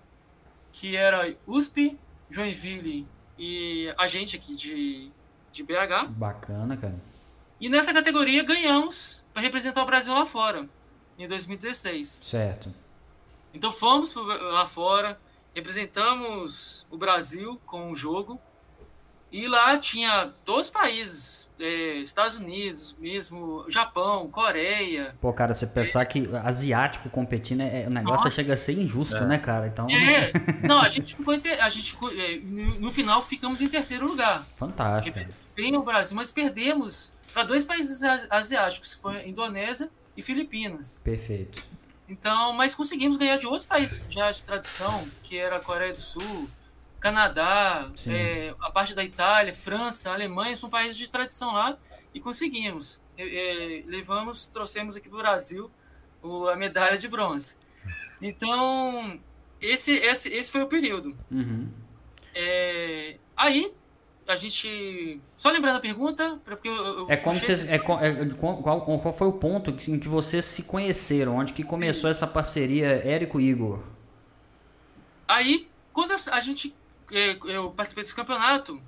que 0.72 0.94
era 0.96 1.34
USP, 1.46 1.98
Joinville 2.30 3.08
e 3.38 3.92
a 3.98 4.06
gente 4.06 4.36
aqui 4.36 4.54
de, 4.54 5.10
de 5.50 5.62
BH. 5.64 6.06
Bacana, 6.10 6.76
cara. 6.76 6.94
E 7.60 7.68
nessa 7.68 7.92
categoria 7.92 8.42
ganhamos 8.42 9.22
para 9.32 9.42
representar 9.42 9.82
o 9.82 9.86
Brasil 9.86 10.14
lá 10.14 10.24
fora, 10.26 10.68
em 11.18 11.28
2016. 11.28 12.08
Certo. 12.08 12.72
Então 13.52 13.70
fomos 13.70 14.14
lá 14.14 14.64
fora, 14.66 15.20
representamos 15.54 16.86
o 16.90 16.96
Brasil 16.96 17.60
com 17.66 17.90
o 17.90 17.96
jogo. 17.96 18.40
E 19.32 19.46
lá 19.46 19.78
tinha 19.78 20.32
todos 20.44 20.66
os 20.66 20.72
países, 20.72 21.48
é, 21.60 21.98
Estados 21.98 22.36
Unidos, 22.36 22.96
mesmo 22.98 23.64
Japão, 23.68 24.28
Coreia. 24.28 25.14
Pô, 25.20 25.32
cara, 25.32 25.54
você 25.54 25.68
pensar 25.68 26.04
que 26.06 26.28
asiático 26.42 27.08
competindo, 27.08 27.60
é, 27.60 27.84
é- 27.84 27.86
o 27.86 27.90
negócio 27.90 28.24
Nossa. 28.24 28.30
chega 28.32 28.54
a 28.54 28.56
ser 28.56 28.72
injusto, 28.76 29.24
né, 29.26 29.38
cara? 29.38 29.68
Então, 29.68 29.86
É, 29.88 30.32
não, 30.66 30.80
a 30.80 30.88
gente 30.88 31.14
ficou 31.14 31.32
a 31.32 31.68
gente 31.68 31.96
é, 32.18 32.38
no, 32.38 32.80
no 32.80 32.90
final 32.90 33.22
ficamos 33.22 33.60
em 33.60 33.68
terceiro 33.68 34.04
lugar. 34.04 34.44
fantástico. 34.56 35.16
Bem 35.54 35.76
o 35.76 35.82
Brasil, 35.84 36.16
mas 36.16 36.32
perdemos 36.32 37.14
para 37.32 37.44
dois 37.44 37.64
países 37.64 38.02
asiáticos, 38.30 38.94
que 38.94 39.00
foi 39.00 39.26
Indonésia 39.28 39.90
e 40.16 40.22
Filipinas. 40.22 41.00
Perfeito. 41.04 41.66
Então, 42.08 42.52
mas 42.52 42.74
conseguimos 42.74 43.16
ganhar 43.16 43.36
de 43.36 43.46
outros 43.46 43.64
países 43.64 44.04
já 44.08 44.30
de 44.32 44.42
tradição, 44.44 45.08
que 45.22 45.36
era 45.38 45.56
a 45.56 45.60
Coreia 45.60 45.92
do 45.92 46.00
Sul, 46.00 46.48
Canadá, 46.98 47.90
é, 48.06 48.54
a 48.60 48.70
parte 48.70 48.94
da 48.94 49.02
Itália, 49.04 49.54
França, 49.54 50.10
Alemanha, 50.12 50.54
são 50.56 50.68
países 50.68 50.98
de 50.98 51.08
tradição 51.08 51.52
lá 51.52 51.78
e 52.12 52.20
conseguimos. 52.20 53.00
É, 53.16 53.82
levamos, 53.86 54.48
trouxemos 54.48 54.96
aqui 54.96 55.08
para 55.08 55.18
o 55.18 55.20
Brasil 55.22 55.70
o- 56.22 56.48
a 56.48 56.56
medalha 56.56 56.98
de 56.98 57.08
bronze. 57.08 57.56
Então, 58.20 59.18
esse, 59.60 59.92
esse, 59.94 60.28
esse 60.34 60.50
foi 60.52 60.62
o 60.62 60.66
período. 60.66 61.16
Uhum. 61.30 61.70
É, 62.34 63.16
aí, 63.36 63.72
a 64.32 64.36
gente. 64.36 65.20
Só 65.36 65.50
lembrando 65.50 65.76
a 65.76 65.80
pergunta, 65.80 66.38
porque 66.44 66.68
eu, 66.68 66.74
eu 66.74 67.06
É 67.10 67.16
como 67.16 67.38
vocês. 67.38 67.60
esse- 67.60 67.68
É, 67.68 67.74
é, 67.76 67.80
qual, 68.38 68.62
qual- 68.62 69.12
foi 69.12 69.28
o 69.28 69.32
ponto 69.32 69.70
em 69.70 69.98
que 69.98 70.08
vocês 70.08 70.44
se 70.44 70.62
conheceram? 70.64 71.36
Onde 71.36 71.52
que 71.52 71.62
começou 71.64 72.08
essa 72.10 72.26
parceria 72.26 72.86
Érico 73.06 73.40
e 73.40 73.48
Igor? 73.48 73.80
Aí, 75.28 75.68
quando 75.92 76.12
a 76.12 76.40
gente. 76.40 76.74
eh, 77.12 77.38
Eu 77.44 77.70
participei 77.70 78.04
desse 78.04 78.14
campeonato, 78.14 78.80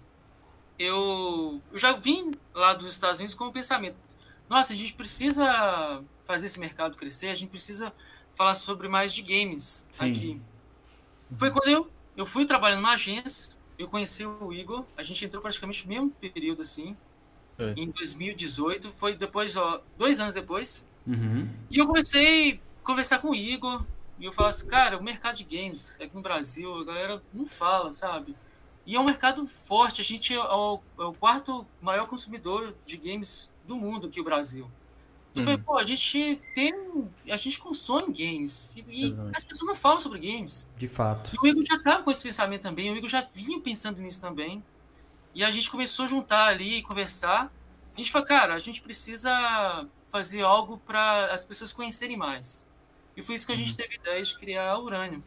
eu, 0.78 1.60
eu 1.72 1.78
já 1.78 1.92
vim 1.92 2.32
lá 2.54 2.72
dos 2.74 2.86
Estados 2.88 3.18
Unidos 3.18 3.34
com 3.34 3.46
o 3.46 3.52
pensamento: 3.52 3.96
nossa, 4.48 4.72
a 4.72 4.76
gente 4.76 4.94
precisa 4.94 6.02
fazer 6.24 6.46
esse 6.46 6.58
mercado 6.60 6.96
crescer, 6.96 7.28
a 7.28 7.34
gente 7.34 7.50
precisa 7.50 7.92
falar 8.34 8.54
sobre 8.54 8.88
mais 8.88 9.12
de 9.12 9.22
games 9.22 9.86
Sim. 9.92 10.10
aqui. 10.10 10.40
Foi 11.36 11.50
quando 11.50 11.68
eu, 11.68 11.90
eu 12.16 12.26
fui 12.26 12.44
trabalhando 12.44 12.80
numa 12.80 12.92
agência, 12.94 13.52
eu 13.78 13.88
conheci 13.88 14.24
o 14.24 14.52
Igor, 14.52 14.84
a 14.96 15.02
gente 15.02 15.24
entrou 15.24 15.42
praticamente 15.42 15.84
no 15.84 15.88
mesmo 15.88 16.10
período 16.10 16.62
assim, 16.62 16.96
Foi. 17.56 17.74
em 17.76 17.90
2018, 17.90 18.92
foi 18.92 19.14
depois, 19.16 19.56
ó, 19.56 19.82
dois 19.96 20.20
anos 20.20 20.34
depois. 20.34 20.84
Uhum. 21.06 21.48
E 21.70 21.78
eu 21.78 21.86
comecei 21.86 22.60
a 22.82 22.86
conversar 22.86 23.18
com 23.18 23.30
o 23.30 23.34
Igor. 23.34 23.84
E 24.18 24.24
eu 24.24 24.32
falava 24.32 24.54
assim, 24.54 24.66
cara, 24.66 24.98
o 24.98 25.02
mercado 25.02 25.36
de 25.36 25.44
games 25.44 25.98
aqui 26.00 26.14
no 26.14 26.22
Brasil, 26.22 26.74
a 26.76 26.84
galera 26.84 27.22
não 27.32 27.46
fala, 27.46 27.90
sabe? 27.90 28.36
E 28.86 28.94
é 28.94 29.00
um 29.00 29.04
mercado 29.04 29.46
forte. 29.46 30.00
A 30.00 30.04
gente 30.04 30.32
é 30.32 30.40
o, 30.40 30.80
é 30.98 31.04
o 31.04 31.12
quarto 31.12 31.66
maior 31.80 32.06
consumidor 32.06 32.74
de 32.86 32.96
games 32.96 33.52
do 33.66 33.76
mundo 33.76 34.06
aqui, 34.06 34.20
o 34.20 34.24
Brasil. 34.24 34.70
Eu 35.34 35.38
Uhum. 35.40 35.44
falei, 35.44 35.58
pô, 35.58 35.78
a 35.78 35.82
gente 35.84 36.40
tem. 36.54 36.74
A 37.30 37.36
gente 37.36 37.58
consome 37.58 38.12
games. 38.12 38.74
E, 38.76 38.84
e 38.88 39.04
Exatamente. 39.06 39.36
as 39.36 39.44
pessoas 39.44 39.66
não 39.68 39.74
falam 39.74 40.00
sobre 40.00 40.18
games. 40.18 40.68
De 40.76 40.86
fato. 40.86 41.34
E 41.34 41.38
o 41.38 41.46
Igor 41.46 41.64
já 41.64 41.78
tava 41.78 42.02
com 42.02 42.10
esse 42.10 42.22
pensamento 42.22 42.62
também, 42.62 42.90
o 42.90 42.96
Igor 42.96 43.08
já 43.08 43.26
vinha 43.34 43.58
pensando 43.60 44.00
nisso 44.00 44.20
também. 44.20 44.62
E 45.34 45.42
a 45.42 45.50
gente 45.50 45.70
começou 45.70 46.04
a 46.04 46.08
juntar 46.08 46.46
ali 46.48 46.78
e 46.78 46.82
conversar. 46.82 47.50
A 47.94 47.96
gente 47.96 48.12
falou, 48.12 48.26
cara, 48.28 48.54
a 48.54 48.58
gente 48.58 48.82
precisa 48.82 49.86
fazer 50.08 50.42
algo 50.42 50.76
para 50.78 51.32
as 51.32 51.44
pessoas 51.44 51.72
conhecerem 51.72 52.16
mais. 52.16 52.66
E 53.16 53.22
foi 53.22 53.34
isso 53.34 53.46
que 53.46 53.52
a 53.52 53.56
gente 53.56 53.74
teve 53.74 53.94
a 53.94 53.96
ideia 53.98 54.22
de 54.22 54.36
criar 54.38 54.70
a 54.70 54.78
Urânio, 54.78 55.22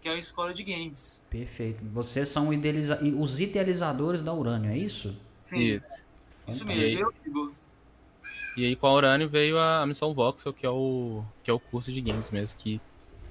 que 0.00 0.08
é 0.08 0.12
a 0.12 0.16
escola 0.16 0.54
de 0.54 0.62
games. 0.62 1.22
Perfeito. 1.28 1.84
Vocês 1.86 2.28
são 2.30 2.50
idealiza- 2.52 2.98
os 3.18 3.40
idealizadores 3.40 4.22
da 4.22 4.32
Urânio, 4.32 4.70
é 4.70 4.78
isso? 4.78 5.14
Sim, 5.42 5.58
Isso. 5.58 6.04
isso 6.48 6.64
mesmo. 6.64 7.00
Eu, 7.00 7.12
Igor. 7.26 7.52
E 8.56 8.64
aí 8.64 8.76
com 8.76 8.86
a 8.86 8.92
Urânio 8.92 9.28
veio 9.28 9.58
a 9.58 9.86
missão 9.86 10.12
Voxel, 10.12 10.52
que 10.52 10.66
é 10.66 10.70
o 10.70 11.22
que 11.42 11.50
é 11.50 11.54
o 11.54 11.60
curso 11.60 11.92
de 11.92 12.00
games 12.00 12.30
mesmo, 12.30 12.58
que 12.58 12.80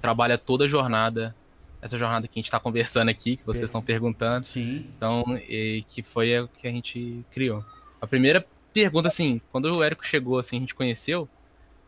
trabalha 0.02 0.38
toda 0.38 0.66
a 0.66 0.68
jornada, 0.68 1.36
essa 1.82 1.98
jornada 1.98 2.28
que 2.28 2.38
a 2.38 2.40
gente 2.40 2.46
está 2.46 2.60
conversando 2.60 3.10
aqui, 3.10 3.38
que 3.38 3.46
vocês 3.46 3.66
estão 3.66 3.82
perguntando. 3.82 4.46
Sim. 4.46 4.88
Então, 4.96 5.24
e 5.48 5.84
que 5.88 6.02
foi 6.02 6.40
o 6.40 6.48
que 6.48 6.68
a 6.68 6.72
gente 6.72 7.24
criou. 7.32 7.64
A 8.02 8.08
primeira 8.08 8.46
pergunta, 8.74 9.08
assim, 9.08 9.42
quando 9.52 9.66
o 9.66 9.84
Érico 9.84 10.06
chegou, 10.06 10.40
assim, 10.40 10.58
a 10.58 10.60
gente 10.62 10.76
conheceu, 10.76 11.28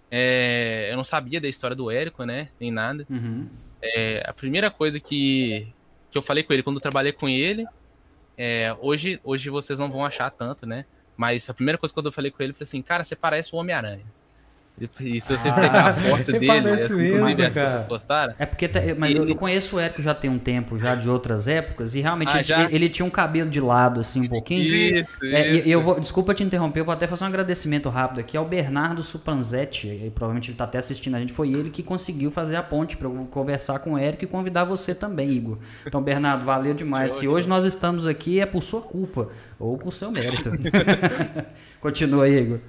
é, 0.09 0.89
eu 0.91 0.97
não 0.97 1.03
sabia 1.03 1.39
da 1.39 1.47
história 1.47 1.75
do 1.75 1.89
Érico, 1.89 2.25
né, 2.25 2.49
nem 2.59 2.69
nada. 2.69 3.05
Uhum. 3.09 3.47
É, 3.81 4.23
a 4.27 4.33
primeira 4.33 4.69
coisa 4.69 4.99
que, 4.99 5.67
que 6.09 6.17
eu 6.17 6.21
falei 6.21 6.43
com 6.43 6.53
ele, 6.53 6.63
quando 6.63 6.77
eu 6.77 6.81
trabalhei 6.81 7.13
com 7.13 7.29
ele, 7.29 7.65
é, 8.37 8.75
hoje, 8.79 9.19
hoje 9.23 9.49
vocês 9.49 9.79
não 9.79 9.89
vão 9.89 10.05
achar 10.05 10.29
tanto, 10.29 10.65
né, 10.65 10.85
mas 11.21 11.47
a 11.51 11.53
primeira 11.53 11.77
coisa 11.77 11.93
quando 11.93 12.07
eu 12.07 12.11
falei 12.11 12.31
com 12.31 12.41
ele, 12.41 12.51
falei 12.51 12.63
assim, 12.63 12.81
cara, 12.81 13.05
você 13.05 13.15
parece 13.15 13.53
o 13.53 13.59
Homem-Aranha. 13.59 14.03
E 14.79 15.21
se 15.21 15.37
você 15.37 15.49
Ah, 15.49 15.53
pegar 15.53 15.85
a 15.89 15.93
foto 15.93 16.31
ele 16.31 16.39
dele, 16.39 16.47
parece 16.47 16.85
assim, 16.85 16.95
mesmo, 16.95 17.17
inclusive 17.17 17.45
as 17.45 17.53
pessoas 17.53 17.85
postaram, 17.85 18.33
É 18.39 18.45
porque, 18.47 18.67
tá- 18.67 18.79
mas 18.97 19.13
eu, 19.13 19.21
Ele- 19.23 19.31
eu 19.33 19.35
conheço 19.35 19.75
o 19.75 19.79
Érico 19.79 20.01
já 20.01 20.15
tem 20.15 20.27
um 20.27 20.39
tempo, 20.39 20.75
já 20.77 20.95
de 20.95 21.07
outras 21.07 21.47
épocas, 21.47 21.93
e 21.93 22.01
realmente 22.01 22.31
Ah, 22.33 22.37
ele, 22.39 22.47
já? 22.47 22.71
ele- 22.71 22.89
tinha 22.89 23.05
um 23.05 23.09
cabelo 23.09 23.47
de 23.49 23.59
lado, 23.59 23.99
assim, 23.99 24.21
um 24.21 24.27
pouquinho. 24.27 24.61
Isso, 24.61 25.05
É, 25.23 25.53
e- 25.53 25.59
isso. 25.59 25.67
e 25.67 25.71
eu 25.71 25.83
vou, 25.83 25.99
desculpa 25.99 26.33
te 26.33 26.43
interromper, 26.43 26.79
eu 26.79 26.85
vou 26.85 26.93
até 26.93 27.05
fazer 27.05 27.23
um 27.25 27.27
agradecimento 27.27 27.89
rápido 27.89 28.21
aqui 28.21 28.35
ao 28.35 28.45
Bernardo 28.45 29.03
Supanzetti, 29.03 29.87
e 29.87 30.09
provavelmente 30.09 30.49
ele 30.49 30.57
tá 30.57 30.63
até 30.63 30.79
assistindo 30.79 31.15
a 31.15 31.19
gente, 31.19 31.31
foi 31.33 31.49
ele 31.53 31.69
que 31.69 31.83
conseguiu 31.83 32.31
fazer 32.31 32.55
a 32.55 32.63
ponte 32.63 32.97
para 32.97 33.07
eu 33.07 33.27
conversar 33.29 33.77
com 33.79 33.93
o 33.93 33.97
Érico 33.99 34.23
e 34.23 34.27
convidar 34.27 34.63
você 34.63 34.95
também, 34.95 35.29
Igor. 35.29 35.59
Então, 35.85 36.01
Bernardo, 36.01 36.43
valeu 36.43 36.73
demais. 36.73 37.11
Se 37.21 37.27
hoje 37.27 37.47
nós 37.47 37.65
estamos 37.65 38.07
aqui 38.07 38.39
é 38.39 38.47
por 38.47 38.63
sua 38.63 38.81
culpa, 38.81 39.29
ou 39.59 39.77
por 39.77 39.93
seu 39.93 40.11
mérito. 40.11 40.49
Continua, 41.79 42.27
Igor. 42.27 42.59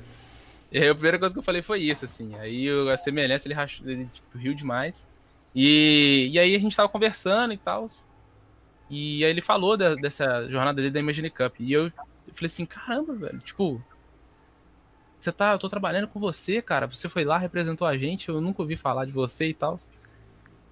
E 0.72 0.78
aí 0.78 0.88
a 0.88 0.94
primeira 0.94 1.18
coisa 1.18 1.34
que 1.34 1.38
eu 1.38 1.44
falei 1.44 1.62
foi 1.62 1.80
isso, 1.82 2.04
assim. 2.06 2.34
Aí 2.36 2.68
a 2.92 2.96
semelhança, 2.98 3.46
ele, 3.48 3.54
rachou, 3.54 3.88
ele 3.88 4.06
tipo, 4.06 4.38
riu 4.38 4.54
demais. 4.54 5.08
E, 5.54 6.30
e 6.32 6.38
aí 6.38 6.54
a 6.54 6.58
gente 6.58 6.76
tava 6.76 6.88
conversando 6.88 7.52
e 7.52 7.58
tal. 7.58 7.86
E 8.90 9.24
aí 9.24 9.30
ele 9.30 9.40
falou 9.42 9.76
da- 9.76 9.94
dessa 9.96 10.48
jornada 10.48 10.76
dele 10.76 10.90
da 10.92 11.00
Imagine 11.00 11.30
Cup. 11.30 11.60
E 11.60 11.72
eu 11.72 11.90
falei 12.32 12.46
assim, 12.46 12.66
caramba, 12.66 13.14
velho, 13.14 13.40
tipo. 13.40 13.82
Você 15.20 15.30
tá, 15.32 15.52
eu 15.52 15.58
tô 15.58 15.68
trabalhando 15.68 16.08
com 16.08 16.18
você, 16.18 16.60
cara. 16.60 16.86
Você 16.86 17.08
foi 17.08 17.24
lá, 17.24 17.38
representou 17.38 17.86
a 17.86 17.96
gente, 17.96 18.28
eu 18.28 18.40
nunca 18.40 18.62
ouvi 18.62 18.76
falar 18.76 19.04
de 19.04 19.12
você 19.12 19.48
e 19.48 19.54
tal. 19.54 19.76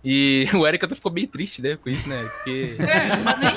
E 0.03 0.47
o 0.55 0.67
Eric 0.67 0.85
até 0.85 0.95
ficou 0.95 1.13
bem 1.13 1.27
triste, 1.27 1.61
né, 1.61 1.77
com 1.77 1.91
isso, 1.91 2.09
né? 2.09 2.23
Porque. 2.25 2.77
É, 2.79 3.17
mas 3.17 3.39
nem 3.39 3.53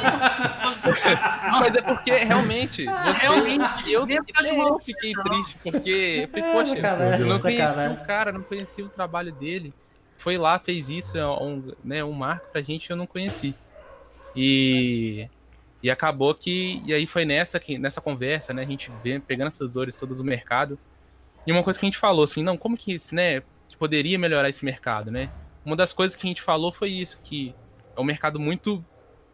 Mas 1.52 1.76
é 1.76 1.82
porque 1.82 2.12
realmente. 2.12 2.86
Você, 2.86 3.22
realmente, 3.22 3.92
eu, 3.92 4.04
uma 4.04 4.70
eu 4.70 4.80
fiquei 4.80 5.14
triste, 5.14 5.58
porque 5.64 5.90
eu 6.24 6.28
falei, 6.28 6.46
É, 6.46 6.54
poxa, 6.54 7.22
eu 7.22 7.28
não 7.28 7.40
conhecia 7.40 7.92
o 7.92 8.06
cara, 8.06 8.32
não 8.32 8.44
conhecia 8.44 8.86
o 8.86 8.90
trabalho 8.90 9.32
dele. 9.32 9.74
Foi 10.18 10.38
lá, 10.38 10.60
fez 10.60 10.90
isso, 10.90 11.18
é 11.18 11.28
um, 11.28 11.74
né, 11.84 12.04
um 12.04 12.14
marco 12.14 12.48
pra 12.52 12.62
gente 12.62 12.90
eu 12.90 12.96
não 12.96 13.08
conheci. 13.08 13.56
E, 14.36 15.28
e 15.82 15.90
acabou 15.90 16.34
que. 16.36 16.82
E 16.86 16.94
aí 16.94 17.08
foi 17.08 17.24
nessa, 17.24 17.60
que, 17.60 17.78
nessa 17.78 18.02
conversa, 18.02 18.54
né? 18.54 18.64
A 18.64 18.66
gente 18.66 18.92
vê, 19.04 19.20
pegando 19.20 19.50
essas 19.50 19.72
dores 19.72 19.98
todas 19.98 20.18
do 20.18 20.24
mercado. 20.24 20.78
E 21.46 21.52
uma 21.52 21.64
coisa 21.64 21.80
que 21.80 21.86
a 21.86 21.88
gente 21.88 21.98
falou, 21.98 22.24
assim, 22.24 22.42
não, 22.42 22.58
como 22.58 22.78
que, 22.78 22.98
né, 23.12 23.42
que 23.68 23.76
poderia 23.78 24.18
melhorar 24.18 24.50
esse 24.50 24.64
mercado, 24.64 25.12
né? 25.12 25.30
Uma 25.66 25.76
das 25.76 25.94
coisas 25.94 26.16
que 26.16 26.28
a 26.28 26.30
gente 26.30 26.42
falou 26.42 26.72
foi 26.72 26.90
isso, 26.90 27.20
que 27.24 27.54
é 27.96 28.00
um 28.02 28.04
mercado 28.04 28.40
muito 28.40 28.84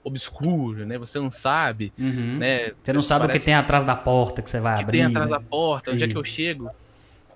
obscuro, 0.04 0.86
né? 0.86 0.98
Você 0.98 1.20
não 1.20 1.30
sabe, 1.32 1.92
Uhum. 2.00 2.38
né? 2.38 2.72
Você 2.84 2.94
não 2.94 3.02
sabe 3.02 3.26
o 3.26 3.30
que 3.30 3.40
tem 3.40 3.54
atrás 3.54 3.84
da 3.86 3.96
porta 3.96 4.42
que 4.42 4.50
você 4.50 4.60
vai 4.60 4.78
que 4.78 4.84
abrir. 4.84 4.98
tem 5.00 5.06
atrás 5.08 5.30
né? 5.30 5.38
da 5.38 5.42
porta, 5.42 5.92
onde 5.92 6.04
é 6.04 6.08
que 6.08 6.16
eu 6.18 6.22
Isso. 6.22 6.32
chego. 6.32 6.70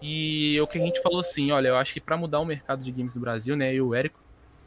E 0.01 0.59
o 0.61 0.67
que 0.67 0.77
a 0.77 0.81
gente 0.81 1.01
falou 1.01 1.19
assim, 1.19 1.51
olha, 1.51 1.69
eu 1.69 1.77
acho 1.77 1.93
que 1.93 1.99
para 2.01 2.17
mudar 2.17 2.39
o 2.39 2.45
mercado 2.45 2.83
de 2.83 2.91
games 2.91 3.15
no 3.15 3.21
Brasil, 3.21 3.55
né, 3.55 3.69
eu 3.71 3.75
e 3.75 3.81
o 3.81 3.95
Érico, 3.95 4.19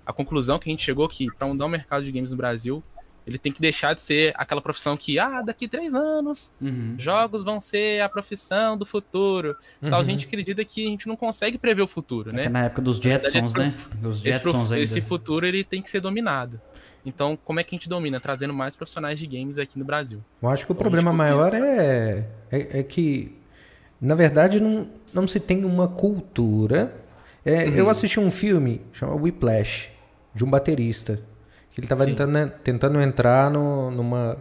a 0.04 0.12
conclusão 0.12 0.58
que 0.58 0.68
a 0.68 0.72
gente 0.72 0.82
chegou 0.84 1.06
que 1.08 1.26
para 1.36 1.46
mudar 1.46 1.66
o 1.66 1.68
mercado 1.68 2.04
de 2.04 2.12
games 2.12 2.30
no 2.30 2.36
Brasil, 2.36 2.82
ele 3.26 3.38
tem 3.38 3.50
que 3.52 3.60
deixar 3.60 3.94
de 3.94 4.02
ser 4.02 4.32
aquela 4.36 4.60
profissão 4.60 4.96
que, 4.96 5.18
ah, 5.18 5.42
daqui 5.42 5.66
três 5.66 5.94
anos, 5.94 6.52
Uhum. 6.60 6.94
jogos 6.98 7.42
vão 7.42 7.58
ser 7.58 8.00
a 8.00 8.08
profissão 8.08 8.76
do 8.78 8.86
futuro. 8.86 9.56
Tal, 9.80 10.00
a 10.00 10.04
gente 10.04 10.26
acredita 10.26 10.64
que 10.64 10.86
a 10.86 10.88
gente 10.90 11.08
não 11.08 11.16
consegue 11.16 11.58
prever 11.58 11.82
o 11.82 11.88
futuro, 11.88 12.28
É 12.28 12.32
que 12.32 12.36
né? 12.38 12.48
na 12.48 12.64
época 12.66 12.82
dos 12.82 12.98
verdade, 12.98 13.24
Jetsons, 13.32 13.46
esse 13.54 13.58
né? 13.58 13.74
Dos 14.00 14.16
Esse, 14.18 14.24
Jetsons 14.32 14.72
ainda. 14.72 14.82
esse 14.84 15.00
futuro 15.00 15.44
ele 15.46 15.64
tem 15.64 15.82
que 15.82 15.90
ser 15.90 16.00
dominado. 16.00 16.60
Então, 17.04 17.38
como 17.44 17.60
é 17.60 17.64
que 17.64 17.74
a 17.74 17.76
gente 17.78 17.88
domina? 17.88 18.18
Trazendo 18.20 18.52
mais 18.52 18.74
profissionais 18.74 19.18
de 19.18 19.26
games 19.26 19.58
aqui 19.58 19.78
no 19.78 19.84
Brasil. 19.84 20.20
Eu 20.42 20.48
acho 20.48 20.64
que 20.66 20.72
o 20.72 20.74
Então, 20.74 20.82
problema 20.82 21.12
maior 21.12 21.54
é, 21.54 22.26
é, 22.50 22.80
é 22.80 22.82
que, 22.82 23.36
na 24.00 24.14
verdade, 24.16 24.58
não, 24.60 24.88
não 25.14 25.24
se 25.26 25.38
tem 25.38 25.64
uma 25.64 25.86
cultura. 25.86 26.92
É, 27.44 27.68
Eu 27.78 27.88
assisti 27.88 28.18
um 28.18 28.28
filme 28.30 28.80
chamado 28.92 29.20
Whiplash, 29.22 29.90
de 30.34 30.44
um 30.44 30.50
baterista. 30.50 31.20
Ele 31.76 31.84
estava 31.84 32.04
tentando, 32.06 32.52
tentando 32.64 33.00
entrar 33.00 33.50
no- 33.50 33.90
numa 33.90 34.36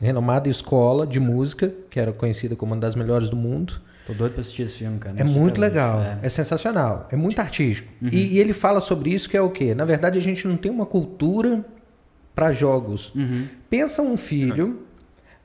renomada 0.00 0.48
escola 0.48 1.06
de 1.06 1.20
música, 1.20 1.72
que 1.90 2.00
era 2.00 2.12
conhecida 2.12 2.56
como 2.56 2.72
uma 2.74 2.80
das 2.80 2.94
melhores 2.94 3.28
do 3.30 3.36
mundo. 3.36 3.80
Tô 4.06 4.12
doido 4.14 4.32
pra 4.32 4.40
assistir 4.40 4.62
esse 4.62 4.78
filme, 4.78 4.98
cara. 4.98 5.14
É 5.18 5.22
Não 5.22 5.30
muito 5.30 5.60
legal, 5.60 6.00
É. 6.00 6.18
é. 6.22 6.28
sensacional, 6.28 7.06
é 7.12 7.16
muito 7.16 7.38
artístico. 7.38 7.88
Uhum. 8.02 8.08
E, 8.10 8.34
e 8.34 8.38
ele 8.40 8.52
fala 8.52 8.80
sobre 8.80 9.10
isso 9.10 9.28
que 9.28 9.36
é 9.36 9.40
o 9.42 9.50
quê? 9.50 9.74
Na 9.74 9.84
verdade, 9.84 10.18
a 10.18 10.22
gente 10.22 10.48
não 10.48 10.56
tem 10.56 10.70
uma 10.72 10.86
cultura 10.86 11.64
para 12.34 12.52
jogos. 12.52 13.14
Uhum. 13.14 13.46
Pensa 13.68 14.02
um 14.02 14.16
filho, 14.16 14.80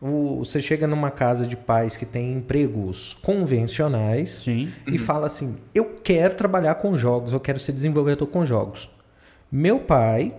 o- 0.01 0.37
você 0.43 0.59
chega 0.61 0.87
numa 0.87 1.11
casa 1.11 1.45
de 1.45 1.55
pais 1.55 1.95
que 1.97 2.05
tem 2.05 2.33
empregos 2.33 3.13
convencionais 3.21 4.43
e 4.87 4.97
fala 4.97 5.27
assim: 5.27 5.57
eu 5.73 5.95
quero 6.03 6.33
trabalhar 6.35 6.75
com 6.75 6.95
jogos, 6.97 7.33
eu 7.33 7.39
quero 7.39 7.59
ser 7.59 7.71
desenvolvedor 7.73 8.27
com 8.29 8.45
jogos. 8.45 8.89
Meu 9.51 9.79
pai, 9.79 10.33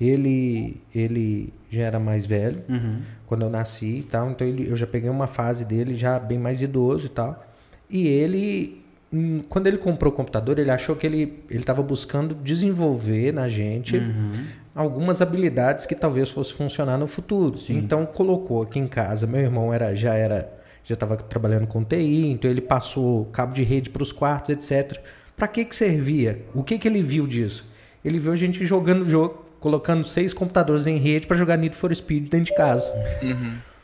ele, 0.00 0.80
ele 0.94 1.52
já 1.70 1.82
era 1.82 1.98
mais 1.98 2.24
velho 2.26 2.62
Uhum. 2.68 3.00
quando 3.26 3.42
eu 3.42 3.50
nasci 3.50 3.98
e 3.98 4.02
tal, 4.02 4.30
então 4.30 4.46
ele, 4.46 4.68
eu 4.70 4.76
já 4.76 4.86
peguei 4.86 5.10
uma 5.10 5.26
fase 5.26 5.64
dele 5.64 5.94
já 5.94 6.18
bem 6.18 6.38
mais 6.38 6.62
idoso 6.62 7.06
e 7.06 7.10
tal. 7.10 7.44
E 7.90 8.06
ele, 8.06 8.82
hum, 9.12 9.42
quando 9.48 9.66
ele 9.66 9.76
comprou 9.78 10.12
o 10.12 10.14
computador, 10.16 10.58
ele 10.58 10.70
achou 10.70 10.94
que 10.96 11.06
ele 11.06 11.42
ele 11.50 11.60
estava 11.60 11.82
buscando 11.82 12.34
desenvolver 12.34 13.32
na 13.32 13.48
gente 13.48 13.96
Uhum. 13.96 14.30
algumas 14.74 15.20
habilidades 15.20 15.84
que 15.86 15.94
talvez 15.94 16.30
fosse 16.30 16.52
funcionar 16.54 16.96
no 16.96 17.06
futuro. 17.06 17.58
Então 17.70 18.06
colocou 18.06 18.62
aqui 18.62 18.78
em 18.78 18.86
casa, 18.86 19.26
meu 19.26 19.40
irmão 19.40 19.72
era 19.74 19.94
já 19.94 20.14
era 20.14 20.52
já 20.84 20.94
estava 20.94 21.16
trabalhando 21.18 21.66
com 21.66 21.84
TI, 21.84 22.26
então 22.30 22.50
ele 22.50 22.62
passou 22.62 23.26
cabo 23.26 23.52
de 23.52 23.62
rede 23.62 23.90
para 23.90 24.02
os 24.02 24.10
quartos, 24.10 24.50
etc. 24.50 24.98
Para 25.36 25.46
que 25.46 25.64
que 25.64 25.74
servia? 25.76 26.40
O 26.54 26.62
que 26.62 26.78
que 26.78 26.88
ele 26.88 27.02
viu 27.02 27.26
disso? 27.26 27.66
Ele 28.02 28.18
viu 28.18 28.32
a 28.32 28.36
gente 28.36 28.64
jogando 28.64 29.04
jogo, 29.04 29.44
colocando 29.60 30.04
seis 30.04 30.32
computadores 30.32 30.86
em 30.86 30.96
rede 30.98 31.26
para 31.26 31.36
jogar 31.36 31.56
Need 31.56 31.76
for 31.76 31.94
Speed 31.94 32.28
dentro 32.28 32.46
de 32.46 32.54
casa. 32.54 32.90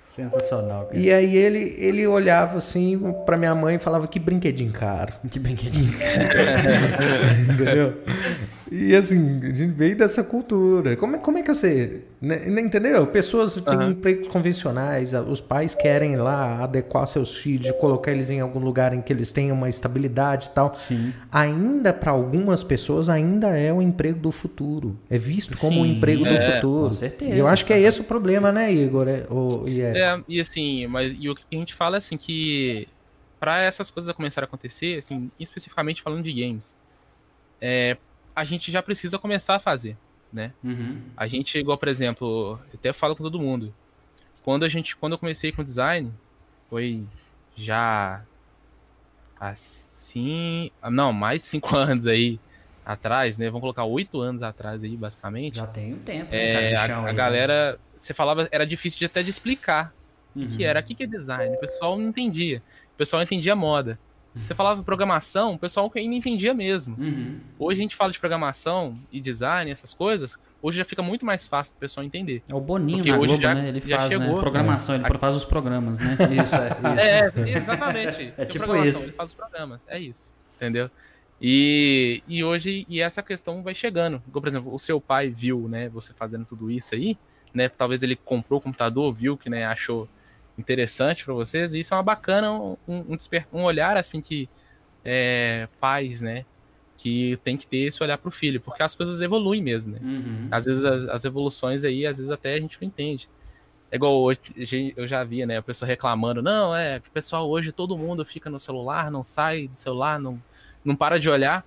Sensacional, 0.09 0.87
cara. 0.87 0.97
E 0.97 1.13
aí 1.13 1.37
ele, 1.37 1.75
ele 1.77 2.07
olhava 2.07 2.59
assim 2.59 2.97
pra 3.27 3.37
minha 3.37 3.53
mãe 3.53 3.75
e 3.75 3.79
falava 3.81 4.07
que 4.07 4.21
brinquedinho 4.21 4.73
caro. 4.73 5.13
Que 5.29 5.41
brinquedinho. 5.41 5.93
entendeu? 7.51 7.95
E 8.77 8.97
assim, 8.97 9.39
a 9.41 9.51
gente 9.51 9.73
veio 9.73 9.97
dessa 9.97 10.25
cultura. 10.25 10.97
Como 10.97 11.15
é, 11.15 11.19
como 11.21 11.39
é 11.39 11.43
que 11.43 11.55
você. 11.55 12.03
Né, 12.21 12.37
né, 12.39 12.61
entendeu? 12.61 13.07
Pessoas 13.07 13.55
têm 13.55 13.91
empregos 13.91 14.27
convencionais, 14.27 15.13
os 15.13 15.41
pais 15.41 15.75
querem 15.75 16.17
lá 16.17 16.65
adequar 16.65 17.07
seus 17.07 17.37
filhos, 17.37 17.71
colocar 17.73 18.11
eles 18.11 18.31
em 18.31 18.41
algum 18.41 18.59
lugar 18.59 18.93
em 18.93 19.01
que 19.01 19.13
eles 19.13 19.31
tenham 19.31 19.57
uma 19.57 19.69
estabilidade 19.69 20.47
e 20.47 20.51
tal. 20.51 20.75
Sim. 20.75 21.13
Ainda 21.31 21.93
para 21.93 22.11
algumas 22.11 22.65
pessoas, 22.65 23.09
ainda 23.09 23.57
é 23.57 23.73
o 23.73 23.81
emprego 23.81 24.19
do 24.19 24.33
futuro. 24.33 24.99
É 25.09 25.19
visto 25.19 25.57
como 25.57 25.83
o 25.83 25.85
Sim, 25.85 25.93
emprego 25.93 26.25
do 26.25 26.35
é, 26.35 26.55
futuro. 26.57 26.87
com 26.89 26.93
certeza, 26.93 27.33
E 27.33 27.39
eu 27.39 27.47
acho 27.47 27.65
que 27.65 27.73
é 27.73 27.81
esse 27.81 28.01
o 28.01 28.05
problema, 28.05 28.51
né, 28.51 28.73
Igor? 28.73 29.07
É, 29.07 29.25
o, 29.31 29.69
e 29.69 29.81
é- 29.81 29.99
É, 30.01 30.21
e 30.27 30.41
assim, 30.41 30.87
mas 30.89 31.15
e 31.17 31.29
o 31.29 31.35
que 31.37 31.45
a 31.53 31.57
gente 31.57 31.75
fala 31.75 31.97
é 31.97 31.99
assim 31.99 32.17
que 32.17 32.89
para 33.39 33.63
essas 33.63 33.91
coisas 33.91 34.13
começarem 34.15 34.47
a 34.47 34.49
acontecer, 34.49 34.99
assim, 34.99 35.31
especificamente 35.39 36.01
falando 36.03 36.23
de 36.25 36.33
games, 36.33 36.75
é, 37.61 37.97
a 38.35 38.45
gente 38.45 38.71
já 38.73 38.83
precisa 38.83 39.19
começar 39.19 39.57
a 39.57 39.61
fazer, 39.61 39.97
né? 40.33 40.53
Uhum. 40.63 41.01
A 41.17 41.27
gente, 41.27 41.59
igual, 41.59 41.79
por 41.79 41.89
exemplo, 41.89 42.59
eu 42.73 42.79
até 42.79 42.93
falo 42.93 43.15
com 43.17 43.23
todo 43.23 43.39
mundo. 43.41 43.73
Quando 44.43 44.65
a 44.65 44.69
gente, 44.69 44.97
quando 44.97 45.13
eu 45.13 45.19
comecei 45.19 45.53
com 45.53 45.63
design, 45.65 46.13
foi 46.69 47.05
já 47.57 48.23
assim, 49.39 50.71
não, 50.91 51.13
mais 51.13 51.41
de 51.41 51.47
cinco 51.47 51.75
anos 51.77 52.07
aí 52.07 52.39
atrás, 52.85 53.39
né? 53.39 53.47
Vamos 53.47 53.61
colocar 53.63 53.85
oito 53.85 54.21
anos 54.21 54.43
atrás 54.43 54.85
aí, 54.85 54.97
basicamente. 54.97 55.57
Já 55.57 55.67
tem 55.67 55.95
um 55.95 55.99
tempo, 55.99 56.31
né, 56.31 56.71
É, 56.73 56.77
a, 56.77 56.81
a 56.81 56.99
aí, 56.99 57.05
né? 57.05 57.13
galera, 57.13 57.79
você 57.99 58.13
falava, 58.13 58.49
era 58.53 58.67
difícil 58.67 58.99
de 58.99 59.07
até 59.07 59.23
de 59.23 59.31
explicar 59.31 59.93
o 60.37 60.41
Uhum. 60.41 60.49
que 60.49 60.65
era, 60.65 60.81
o 60.81 60.83
que 60.83 60.95
que 60.97 61.05
é 61.05 61.07
design. 61.07 61.55
O 61.55 61.61
pessoal 61.61 61.97
não 61.97 62.09
entendia. 62.09 62.61
O 62.95 62.97
pessoal 62.99 63.23
entendia 63.23 63.55
moda. 63.55 63.99
Você 64.35 64.55
falava 64.55 64.83
programação, 64.83 65.55
o 65.55 65.59
pessoal 65.59 65.91
ainda 65.95 66.15
entendia 66.17 66.53
mesmo. 66.53 66.97
Uhum. 66.99 67.39
Hoje 67.59 67.81
a 67.81 67.83
gente 67.83 67.95
fala 67.95 68.11
de 68.11 68.19
programação 68.19 68.99
e 69.13 69.21
design, 69.21 69.71
essas 69.71 69.95
coisas, 69.95 70.37
hopessoal 70.61 70.77
já 70.79 70.85
fica 70.85 71.03
muito 71.03 71.25
mais 71.25 71.47
fácil 71.47 71.77
do 71.77 71.79
pessoal 71.79 72.05
entender. 72.05 72.43
É 72.49 72.55
o 72.55 72.61
Boninho 72.61 72.99
Porque 72.99 73.13
na 73.13 73.19
hoje 73.19 73.27
Globo, 73.29 73.43
já- 73.43 73.55
né? 73.55 73.69
Ele 73.69 73.81
já 73.81 73.99
faz, 73.99 74.11
né? 74.11 74.19
chegou. 74.19 74.41
Programação, 74.41 74.95
ele 74.97 75.05
É. 75.07 75.19
faz 75.19 75.37
os 75.37 75.45
programas, 75.45 75.99
né? 76.01 76.17
Isso, 76.43 76.55
é. 76.57 76.69
Isso. 77.33 77.39
É, 77.41 77.51
exatamente. 77.59 78.35
É 78.37 78.45
tipo 78.45 78.65
programação, 78.65 78.85
isso. 79.01 79.09
Ele 79.11 79.17
faz 79.17 79.31
os 79.31 79.35
programas, 79.37 79.87
é 79.89 79.99
isso. 80.01 80.35
Entendeu? 80.57 80.91
E, 81.41 82.23
e 82.27 82.43
hoje, 82.43 82.87
e 82.89 83.01
essa 83.01 83.23
questão 83.23 83.63
vai 83.63 83.75
chegando. 83.75 84.21
Por 84.33 84.47
exemplo, 84.49 84.73
o 84.75 84.79
seu 84.79 85.01
pai 85.01 85.29
viu, 85.29 85.69
né, 85.69 85.89
você 85.89 86.13
fazendo 86.15 86.45
tudo 86.45 86.71
isso 86.71 86.95
aí, 86.95 87.17
né? 87.53 87.69
Talvez 87.69 88.03
ele 88.03 88.17
comprou 88.17 88.59
o 88.59 88.63
computador, 88.63 89.13
viu 89.13 89.37
que, 89.37 89.51
né, 89.51 89.65
achou 89.67 90.09
interessante 90.59 91.25
para 91.25 91.35
vocês, 91.35 91.75
e 91.75 91.81
isso 91.81 91.95
é 91.95 91.97
uma 91.97 92.03
bacana, 92.03 92.53
um, 92.53 92.77
um, 92.89 93.17
um 93.53 93.63
olhar 93.63 93.97
assim 93.97 94.21
que 94.21 94.49
é, 95.05 95.69
pais, 95.81 96.23
né, 96.23 96.45
que 96.97 97.39
tem 97.45 97.57
que 97.57 97.67
ter 97.67 97.89
esse 97.89 98.03
olhar 98.03 98.19
pro 98.19 98.31
filho, 98.31 98.61
porque 98.61 98.83
as 98.83 98.95
coisas 98.95 99.21
evoluem 99.21 99.63
mesmo, 99.63 99.95
né? 99.95 100.01
Uhum. 100.03 100.49
Às 100.51 100.65
vezes 100.65 100.85
as, 100.85 101.07
as 101.09 101.25
evoluções 101.25 101.85
aí, 101.85 102.07
às 102.07 102.17
vezes 102.17 102.31
até 102.31 102.55
a 102.55 102.61
gente 102.61 102.79
não 102.81 102.89
entende. 102.89 103.29
É 103.91 103.97
igual 103.97 104.15
hoje, 104.15 104.41
eu 104.97 105.07
já 105.07 105.23
via, 105.23 105.47
né, 105.47 105.59
a 105.59 105.63
pessoa 105.63 105.87
reclamando, 105.87 106.43
não, 106.43 106.75
é, 106.75 107.01
que 107.01 107.09
o 107.09 107.13
pessoal 107.13 107.49
hoje 107.49 107.73
todo 107.73 107.99
mundo 107.99 108.25
fica 108.25 108.49
no 108.49 108.59
celular, 108.59 109.11
não 109.11 109.23
sai 109.23 109.69
do 109.69 109.77
celular, 109.77 110.19
não, 110.19 110.43
não 110.85 110.97
para 110.97 111.19
de 111.19 111.29
olhar. 111.29 111.63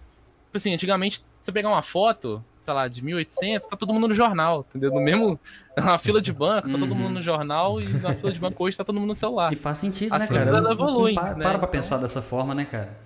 Tipo 0.45 0.57
assim, 0.57 0.73
antigamente, 0.73 1.23
você 1.39 1.51
pegar 1.51 1.69
uma 1.69 1.83
foto, 1.83 2.43
sei 2.67 2.73
lá, 2.73 2.85
de 2.89 3.01
1800, 3.01 3.65
tá 3.65 3.77
todo 3.77 3.93
mundo 3.93 4.09
no 4.09 4.13
jornal, 4.13 4.65
entendeu? 4.69 4.91
No 4.91 4.99
mesmo, 4.99 5.39
na 5.77 5.97
fila 5.97 6.21
de 6.21 6.33
banco, 6.33 6.67
tá 6.69 6.77
todo 6.77 6.91
Uhum. 6.91 6.95
mundo 6.97 7.13
no 7.13 7.21
jornal, 7.21 7.79
e 7.79 7.87
na 7.87 8.13
fila 8.13 8.29
de 8.33 8.41
banco 8.41 8.61
hoje 8.61 8.75
tá 8.75 8.83
todo 8.83 8.99
mundo 8.99 9.07
no 9.11 9.15
celular. 9.15 9.53
E 9.53 9.55
faz 9.55 9.77
sentido, 9.77 10.13
As 10.13 10.23
né, 10.23 10.27
coisas, 10.27 10.49
cara? 10.49 10.57
elas 10.57 10.69
Não- 10.77 10.85
não 10.85 10.89
evoluem, 10.91 11.15
para, 11.15 11.33
né? 11.33 11.43
para 11.45 11.59
pra 11.59 11.67
pensar 11.69 11.97
dessa 11.97 12.21
forma, 12.21 12.53
né, 12.53 12.65
cara? 12.65 12.97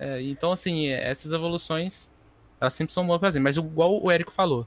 É, 0.00 0.20
então, 0.22 0.50
assim, 0.50 0.88
essas 0.88 1.30
evoluções, 1.30 2.10
elas 2.60 2.74
sempre 2.74 2.92
são 2.92 3.06
boas 3.06 3.20
pra 3.20 3.28
fazer. 3.28 3.38
Mas 3.38 3.56
igual 3.56 4.02
o 4.02 4.10
Érico 4.10 4.32
falou, 4.32 4.66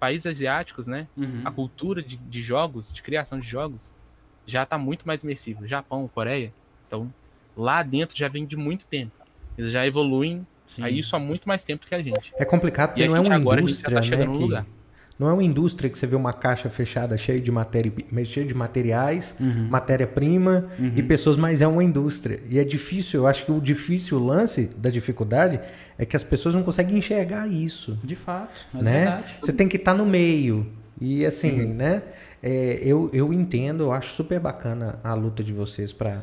países 0.00 0.26
asiáticos, 0.26 0.86
né, 0.86 1.06
Uhum. 1.14 1.42
a 1.44 1.50
cultura 1.50 2.02
de, 2.02 2.16
de 2.16 2.40
jogos, 2.42 2.90
de 2.90 3.02
criação 3.02 3.38
de 3.38 3.46
jogos, 3.46 3.92
já 4.46 4.64
tá 4.64 4.78
muito 4.78 5.06
mais 5.06 5.22
imersiva. 5.22 5.68
Japão, 5.68 6.08
Coreia, 6.08 6.50
então 6.86 7.12
lá 7.54 7.82
dentro 7.82 8.16
já 8.16 8.26
vem 8.26 8.46
de 8.46 8.56
muito 8.56 8.86
tempo. 8.86 9.12
Eles 9.58 9.70
já 9.70 9.86
evoluem 9.86 10.46
Sim. 10.66 10.82
a 10.82 10.90
isso 10.90 11.14
há 11.14 11.18
muito 11.18 11.46
mais 11.46 11.62
tempo 11.64 11.86
que 11.86 11.94
a 11.94 12.02
gente. 12.02 12.32
É 12.38 12.44
complicado 12.44 12.90
porque 12.90 13.02
E 13.02 13.08
não 13.08 13.16
é 13.16 13.20
uma 13.20 13.34
agora, 13.34 13.58
já 13.58 13.62
indústria, 13.64 14.00
tá 14.00 14.16
né? 14.16 14.26
que-. 14.26 14.74
Não 15.20 15.28
é 15.28 15.32
uma 15.32 15.44
indústria 15.44 15.88
que 15.88 15.96
você 15.96 16.08
vê 16.08 16.16
uma 16.16 16.32
caixa 16.32 16.68
fechada 16.68 17.16
cheia 17.16 17.40
de, 17.40 17.50
matéria, 17.52 17.92
cheia 18.24 18.44
de 18.44 18.52
materiais, 18.54 19.36
Uhum. 19.38 19.68
matéria-prima 19.70 20.68
e 20.96 21.02
pessoas, 21.04 21.36
mas 21.36 21.62
é 21.62 21.68
uma 21.68 21.84
indústria. 21.84 22.40
E 22.50 22.58
é 22.58 22.64
difícil, 22.64 23.20
eu 23.20 23.26
acho 23.28 23.44
que 23.44 23.52
o 23.52 23.60
difícil 23.60 24.18
o 24.18 24.24
lance 24.26 24.70
da 24.76 24.90
dificuldade 24.90 25.60
é 25.96 26.04
que 26.04 26.16
as 26.16 26.24
pessoas 26.24 26.52
não 26.54 26.64
conseguem 26.64 26.96
enxergar 26.98 27.46
isso. 27.46 27.96
De 28.02 28.16
fato, 28.16 28.66
é 28.74 28.82
né? 28.82 28.98
verdade. 29.04 29.24
Você 29.40 29.52
tem 29.52 29.68
que 29.68 29.76
estar 29.76 29.94
no 29.94 30.04
meio. 30.04 30.66
E 31.00 31.24
assim, 31.24 31.60
Uhum. 31.62 31.74
né? 31.74 32.02
é, 32.42 32.80
eu, 32.82 33.08
eu 33.12 33.32
entendo, 33.32 33.84
eu 33.84 33.92
acho 33.92 34.10
super 34.14 34.40
bacana 34.40 34.98
a 35.04 35.14
luta 35.14 35.44
de 35.44 35.52
vocês 35.52 35.92
para 35.92 36.22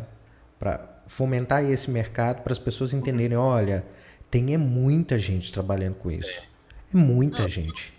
fomentar 1.08 1.64
esse 1.64 1.90
mercado, 1.90 2.42
para 2.42 2.52
as 2.54 2.60
pessoas 2.60 2.94
entenderem, 2.94 3.38
olha, 3.38 3.84
tem 4.32 4.54
é 4.54 4.58
muita 4.58 5.20
gente 5.20 5.52
trabalhando 5.54 5.96
com 5.96 6.10
isso. 6.10 6.42
É 6.94 6.98
muita 6.98 7.48
gente. 7.48 7.94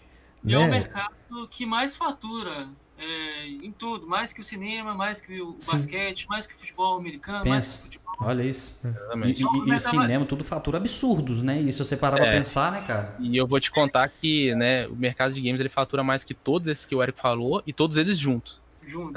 E 0.45 0.53
é 0.55 0.59
o 0.59 0.63
né? 0.63 0.69
mercado 0.69 1.15
que 1.49 1.65
mais 1.65 1.95
fatura 1.95 2.69
é, 2.99 3.47
em 3.47 3.71
tudo, 3.71 4.07
mais 4.09 4.33
que 4.33 4.41
o 4.41 4.45
cinema, 4.45 4.95
mais 4.95 5.21
que 5.21 5.41
o 5.41 5.57
basquete, 5.67 6.27
mais 6.29 6.47
que 6.47 6.55
o 6.55 6.57
futebol 6.59 6.97
americano, 6.99 7.45
mais 7.49 7.67
que 7.67 7.71
Pensa. 7.73 7.81
o 7.81 7.85
futebol. 7.85 8.03
Olha 8.21 8.43
isso. 8.43 8.79
E, 8.85 8.89
Exatamente. 8.89 9.43
e- 9.43 9.47
e 9.47 9.67
Mas 9.67 9.83
tava- 9.85 10.01
cinema, 10.03 10.25
tudo 10.27 10.45
fatura 10.45 10.79
absurdos, 10.79 11.43
né? 11.43 11.61
E 11.61 11.73
se 11.73 11.79
você 11.79 11.97
parar 11.97 12.17
pra 12.19 12.27
É. 12.27 12.33
pensar, 12.33 12.71
né, 12.73 12.85
cara? 12.87 13.17
E 13.19 13.37
eu 13.37 13.47
vou 13.47 13.59
te 13.61 13.71
contar 13.71 14.09
que, 14.09 14.55
né, 14.55 14.87
o 14.87 14.95
mercado 14.97 15.33
de 15.35 15.41
games 15.41 15.61
ele 15.61 15.69
fatura 15.69 16.03
mais 16.05 16.23
que 16.25 16.35
todos 16.35 16.69
esses 16.69 16.85
que 16.87 16.95
o 16.95 17.03
Eric 17.03 17.19
falou 17.21 17.63
e 17.67 17.73
todos 17.73 17.97
eles 17.97 18.19
juntos. 18.19 18.61
Junto. 18.85 19.13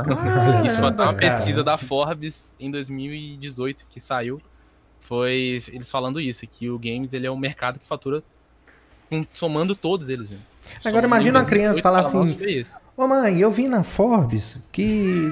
Isso 0.66 0.80
foi 0.80 0.88
até 0.90 1.04
uma 1.04 1.14
cara. 1.14 1.36
pesquisa 1.38 1.64
da 1.64 1.78
Forbes 1.78 2.54
em 2.60 2.70
2018 2.72 3.86
que 3.90 4.00
saiu. 4.00 4.40
Foi 5.06 5.62
eles 5.68 5.90
falando 5.90 6.20
isso, 6.20 6.46
que 6.48 6.70
o 6.70 6.80
games 6.80 7.14
ele 7.14 7.28
é 7.28 7.32
um 7.32 7.38
mercado 7.38 7.80
que 7.80 7.88
fatura 7.88 8.24
somando 9.34 9.76
todos 9.76 10.10
eles 10.10 10.30
juntos. 10.30 10.56
Agora 10.84 11.06
imagina 11.06 11.40
uma 11.40 11.46
criança 11.46 11.80
falar 11.80 12.00
assim: 12.00 12.26
Ô 12.98 13.08
mãe, 13.08 13.40
eu 13.40 13.52
vi 13.52 13.68
na 13.68 13.84
Forbes 13.84 14.58
que. 14.72 15.32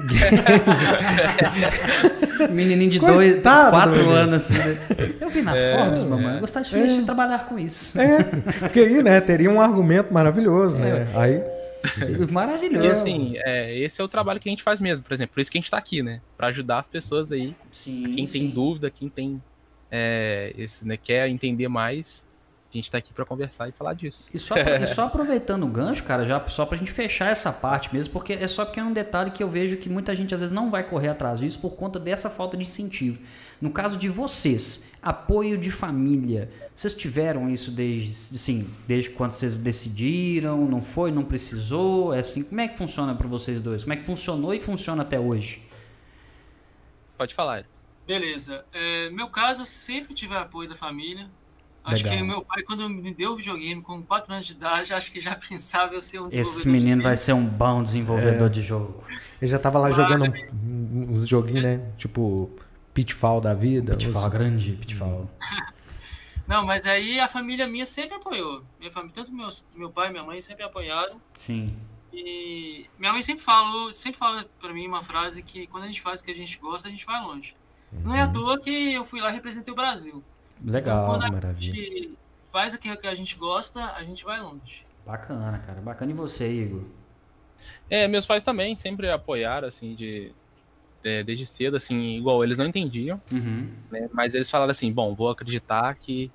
Menininho 2.50 2.90
de 2.90 3.00
dois, 3.00 3.42
quatro 3.42 4.10
anos 4.10 4.34
assim. 4.34 4.58
Né? 4.58 4.78
Eu 5.20 5.28
vi 5.28 5.42
na 5.42 5.56
é, 5.56 5.76
Forbes, 5.76 6.04
mamãe. 6.04 6.36
É. 6.36 6.40
Gostaria 6.40 6.84
é. 6.84 6.86
de 6.86 7.02
trabalhar 7.02 7.46
com 7.46 7.58
isso. 7.58 8.00
É, 8.00 8.22
porque 8.60 8.78
aí, 8.78 9.02
né, 9.02 9.20
teria 9.20 9.50
um 9.50 9.60
argumento 9.60 10.14
maravilhoso, 10.14 10.78
né? 10.78 11.08
É. 11.12 11.18
Aí. 11.18 11.54
Maravilhoso. 12.30 12.86
E 12.86 12.90
assim, 12.90 13.32
é, 13.36 13.78
esse 13.78 14.00
é 14.00 14.04
o 14.04 14.08
trabalho 14.08 14.40
que 14.40 14.48
a 14.48 14.52
gente 14.52 14.62
faz 14.62 14.80
mesmo, 14.80 15.04
por 15.04 15.12
exemplo. 15.12 15.34
Por 15.34 15.40
isso 15.40 15.50
que 15.50 15.58
a 15.58 15.60
gente 15.60 15.70
tá 15.70 15.76
aqui, 15.76 16.02
né? 16.02 16.20
Pra 16.36 16.48
ajudar 16.48 16.78
as 16.78 16.88
pessoas 16.88 17.32
aí. 17.32 17.54
Sim, 17.70 18.04
quem 18.14 18.26
sim. 18.26 18.40
tem 18.40 18.50
dúvida, 18.50 18.90
quem 18.90 19.08
tem. 19.08 19.42
É, 19.90 20.52
esse, 20.56 20.86
né, 20.86 20.96
quer 20.96 21.28
entender 21.28 21.68
mais 21.68 22.26
a 22.74 22.76
gente 22.78 22.90
tá 22.90 22.98
aqui 22.98 23.12
para 23.12 23.24
conversar 23.24 23.68
e 23.68 23.72
falar 23.72 23.94
disso. 23.94 24.30
E 24.34 24.38
só, 24.38 24.56
e 24.56 24.86
só 24.88 25.06
aproveitando 25.06 25.62
o 25.64 25.68
gancho, 25.68 26.02
cara, 26.02 26.24
já 26.24 26.44
só 26.48 26.66
pra 26.66 26.76
gente 26.76 26.90
fechar 26.90 27.30
essa 27.30 27.52
parte 27.52 27.94
mesmo, 27.94 28.12
porque 28.12 28.32
é 28.32 28.48
só 28.48 28.64
porque 28.64 28.80
é 28.80 28.84
um 28.84 28.92
detalhe 28.92 29.30
que 29.30 29.42
eu 29.42 29.48
vejo 29.48 29.76
que 29.76 29.88
muita 29.88 30.14
gente 30.14 30.34
às 30.34 30.40
vezes 30.40 30.52
não 30.52 30.70
vai 30.70 30.82
correr 30.82 31.08
atrás 31.08 31.40
disso 31.40 31.58
por 31.60 31.76
conta 31.76 32.00
dessa 32.00 32.28
falta 32.28 32.56
de 32.56 32.64
incentivo. 32.64 33.20
No 33.60 33.70
caso 33.70 33.96
de 33.96 34.08
vocês, 34.08 34.82
apoio 35.00 35.56
de 35.56 35.70
família, 35.70 36.50
vocês 36.74 36.94
tiveram 36.94 37.48
isso 37.48 37.70
desde, 37.70 38.34
assim, 38.34 38.68
desde 38.88 39.10
quando 39.10 39.32
vocês 39.32 39.56
decidiram, 39.56 40.66
não 40.66 40.82
foi, 40.82 41.12
não 41.12 41.24
precisou, 41.24 42.12
é 42.12 42.18
assim, 42.18 42.42
como 42.42 42.60
é 42.60 42.66
que 42.66 42.76
funciona 42.76 43.14
para 43.14 43.28
vocês 43.28 43.62
dois? 43.62 43.84
Como 43.84 43.92
é 43.92 43.96
que 43.96 44.04
funcionou 44.04 44.52
e 44.52 44.60
funciona 44.60 45.02
até 45.02 45.18
hoje? 45.18 45.62
Pode 47.16 47.32
falar. 47.32 47.64
Beleza. 48.06 48.64
É, 48.72 49.10
meu 49.10 49.28
caso, 49.28 49.62
eu 49.62 49.66
sempre 49.66 50.14
tive 50.14 50.34
apoio 50.34 50.68
da 50.68 50.74
família. 50.74 51.28
Acho 51.84 52.02
Legal. 52.04 52.18
que 52.18 52.24
meu 52.24 52.42
pai, 52.42 52.62
quando 52.62 52.88
me 52.88 53.12
deu 53.12 53.32
o 53.32 53.36
videogame 53.36 53.82
com 53.82 54.02
4 54.02 54.32
anos 54.32 54.46
de 54.46 54.52
idade, 54.52 54.94
acho 54.94 55.12
que 55.12 55.20
já 55.20 55.34
pensava 55.36 55.92
eu 55.94 56.00
ser 56.00 56.18
um 56.20 56.28
desenvolvedor. 56.28 56.60
Esse 56.60 56.68
menino 56.68 56.96
de 56.98 57.02
vai 57.02 57.16
ser 57.16 57.34
um 57.34 57.44
bom 57.44 57.82
desenvolvedor 57.82 58.46
é. 58.46 58.50
de 58.50 58.62
jogo. 58.62 59.04
Ele 59.40 59.50
já 59.50 59.58
tava 59.58 59.78
lá 59.78 59.90
jogando 59.90 60.32
uns 60.54 61.28
joguinhos, 61.28 61.62
né? 61.62 61.92
Tipo, 61.98 62.50
Pitfall 62.94 63.40
da 63.40 63.52
vida. 63.52 63.96
Pitfall, 63.96 64.22
os... 64.22 64.28
grande 64.28 64.72
Pitfall. 64.72 65.28
Não, 66.46 66.64
mas 66.64 66.86
aí 66.86 67.18
a 67.20 67.28
família 67.28 67.66
minha 67.66 67.86
sempre 67.86 68.16
apoiou. 68.16 68.62
Minha 68.78 68.90
família, 68.90 69.14
tanto 69.14 69.32
meus, 69.32 69.64
meu 69.74 69.90
pai 69.90 70.08
e 70.08 70.10
minha 70.10 70.22
mãe 70.22 70.40
sempre 70.40 70.62
apoiaram. 70.62 71.20
Sim. 71.38 71.74
E 72.12 72.86
minha 72.98 73.12
mãe 73.12 73.22
sempre 73.22 73.42
falou, 73.42 73.92
sempre 73.92 74.18
fala 74.18 74.44
para 74.60 74.72
mim 74.72 74.86
uma 74.86 75.02
frase 75.02 75.42
que 75.42 75.66
quando 75.66 75.84
a 75.84 75.86
gente 75.86 76.00
faz 76.00 76.20
o 76.20 76.24
que 76.24 76.30
a 76.30 76.34
gente 76.34 76.58
gosta, 76.58 76.86
a 76.86 76.90
gente 76.90 77.04
vai 77.04 77.20
longe. 77.22 77.56
Uhum. 77.94 78.02
Não 78.04 78.14
é 78.14 78.22
à 78.22 78.28
toa 78.28 78.58
que 78.58 78.92
eu 78.92 79.04
fui 79.04 79.20
lá 79.20 79.30
e 79.30 79.34
representei 79.34 79.72
o 79.72 79.76
Brasil. 79.76 80.22
Legal, 80.64 81.16
então, 81.16 81.30
maravilha. 81.30 82.10
faz 82.52 82.74
aquilo 82.74 82.96
que 82.96 83.06
a 83.06 83.14
gente 83.14 83.36
gosta, 83.36 83.84
a 83.92 84.02
gente 84.02 84.24
vai 84.24 84.40
longe. 84.40 84.84
Bacana, 85.04 85.58
cara. 85.58 85.80
Bacana. 85.80 86.10
E 86.10 86.14
você, 86.14 86.50
Igor? 86.50 86.82
É, 87.90 88.08
meus 88.08 88.26
pais 88.26 88.42
também 88.42 88.74
sempre 88.76 89.10
apoiaram, 89.10 89.68
assim, 89.68 89.94
de, 89.94 90.32
de 91.02 91.22
desde 91.24 91.44
cedo, 91.44 91.76
assim, 91.76 92.16
igual 92.16 92.42
eles 92.42 92.58
não 92.58 92.66
entendiam, 92.66 93.20
uhum. 93.30 93.68
né, 93.90 94.08
mas 94.12 94.34
eles 94.34 94.50
falaram 94.50 94.70
assim, 94.70 94.92
bom, 94.92 95.14
vou 95.14 95.30
acreditar 95.30 95.94
que 95.94 96.30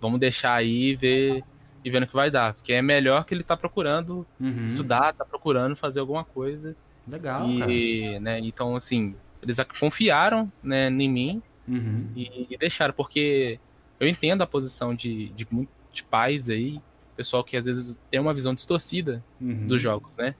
vamos 0.00 0.20
deixar 0.20 0.54
aí 0.54 0.90
e 0.90 0.96
ver 0.96 1.44
e 1.84 1.90
vendo 1.90 2.04
o 2.04 2.06
que 2.06 2.14
vai 2.14 2.30
dar, 2.30 2.54
porque 2.54 2.72
é 2.72 2.82
melhor 2.82 3.24
que 3.24 3.34
ele 3.34 3.44
tá 3.44 3.56
procurando 3.56 4.26
uhum. 4.40 4.64
estudar, 4.64 5.12
tá 5.12 5.24
procurando 5.24 5.76
fazer 5.76 6.00
alguma 6.00 6.24
coisa. 6.24 6.76
Legal, 7.06 7.48
e, 7.48 7.58
cara. 7.58 8.20
Né, 8.20 8.40
então, 8.40 8.74
assim, 8.74 9.14
eles 9.42 9.58
confiaram, 9.78 10.50
né, 10.62 10.88
em 10.88 11.08
mim 11.08 11.42
Uhum. 11.68 12.06
E, 12.14 12.46
e, 12.50 12.56
deixaram, 12.56 12.94
porque 12.94 13.58
eu 13.98 14.06
entendo 14.06 14.42
a 14.42 14.46
posição 14.46 14.94
de, 14.94 15.28
de, 15.30 15.46
de 15.92 16.02
pais 16.04 16.48
aí, 16.48 16.80
pessoal 17.16 17.42
que 17.42 17.56
às 17.56 17.66
vezes 17.66 18.00
tem 18.10 18.20
uma 18.20 18.34
visão 18.34 18.54
distorcida 18.54 19.22
uhum. 19.40 19.66
dos 19.66 19.80
jogos, 19.80 20.16
né? 20.16 20.34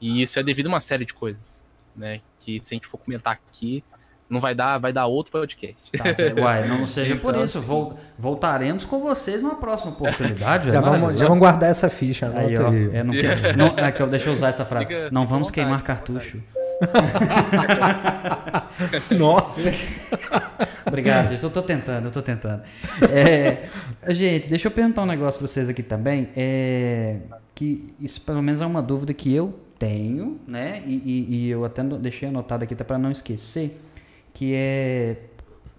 E 0.00 0.22
isso 0.22 0.38
é 0.38 0.42
devido 0.42 0.66
a 0.66 0.68
uma 0.68 0.80
série 0.80 1.04
de 1.04 1.12
coisas, 1.12 1.60
né? 1.94 2.20
Que 2.40 2.60
se 2.62 2.74
a 2.74 2.76
gente 2.76 2.86
for 2.86 2.98
comentar 2.98 3.32
aqui, 3.32 3.82
não 4.28 4.40
vai 4.40 4.54
dar, 4.54 4.78
vai 4.78 4.92
dar 4.92 5.06
outro 5.06 5.32
podcast. 5.32 5.90
Tá, 5.92 6.04
Uai, 6.40 6.68
não 6.68 6.86
seja 6.86 7.14
então, 7.14 7.32
por 7.32 7.42
isso. 7.42 7.60
Vol, 7.60 7.98
voltaremos 8.18 8.84
com 8.84 9.00
vocês 9.00 9.42
numa 9.42 9.56
próxima 9.56 9.92
oportunidade. 9.92 10.70
já, 10.70 10.80
vamos, 10.80 11.18
já 11.18 11.26
vamos 11.26 11.40
guardar 11.40 11.70
essa 11.70 11.90
ficha. 11.90 12.32
Aí, 12.34 12.56
ó, 12.56 12.72
é, 12.72 13.02
não 13.02 13.14
quero, 13.18 13.56
não, 13.56 13.66
é 13.76 13.90
que 13.90 14.00
eu, 14.00 14.06
deixa 14.06 14.28
eu 14.28 14.32
usar 14.32 14.48
essa 14.48 14.64
frase. 14.64 14.86
Fica, 14.86 15.10
não 15.10 15.26
vamos 15.26 15.48
vontade, 15.48 15.54
queimar 15.54 15.82
cartucho. 15.82 16.42
Nossa! 19.16 19.72
Obrigado, 20.86 21.30
gente. 21.30 21.42
Eu 21.42 21.50
tô 21.50 21.62
tentando, 21.62 22.06
eu 22.06 22.12
tô 22.12 22.22
tentando. 22.22 22.62
É, 23.10 23.68
gente, 24.08 24.48
deixa 24.48 24.68
eu 24.68 24.72
perguntar 24.72 25.02
um 25.02 25.06
negócio 25.06 25.38
pra 25.38 25.48
vocês 25.48 25.68
aqui 25.68 25.82
também. 25.82 26.28
É, 26.36 27.18
que 27.54 27.94
isso 28.00 28.20
pelo 28.20 28.42
menos 28.42 28.60
é 28.60 28.66
uma 28.66 28.82
dúvida 28.82 29.14
que 29.14 29.34
eu 29.34 29.58
tenho, 29.78 30.40
né? 30.46 30.82
E, 30.86 30.94
e, 30.94 31.34
e 31.34 31.50
eu 31.50 31.64
até 31.64 31.82
deixei 31.82 32.28
anotado 32.28 32.64
aqui 32.64 32.74
para 32.74 32.98
não 32.98 33.10
esquecer, 33.10 33.78
que 34.32 34.54
é 34.54 35.16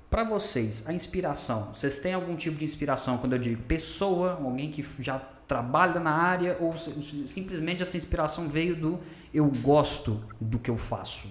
para 0.10 0.24
vocês 0.24 0.84
a 0.88 0.94
inspiração. 0.94 1.74
Vocês 1.74 2.00
têm 2.00 2.14
algum 2.14 2.36
tipo 2.36 2.58
de 2.58 2.66
inspiração 2.66 3.18
quando 3.18 3.34
eu 3.34 3.40
digo 3.40 3.62
pessoa, 3.64 4.40
alguém 4.44 4.70
que 4.70 4.86
já 5.00 5.22
trabalha 5.48 6.00
na 6.00 6.12
área 6.12 6.58
ou 6.60 6.76
simplesmente 6.78 7.82
essa 7.82 7.96
inspiração 7.96 8.50
veio 8.50 8.76
do 8.76 9.00
eu 9.34 9.46
gosto 9.46 10.24
do 10.40 10.60
que 10.60 10.70
eu 10.70 10.78
faço? 10.78 11.30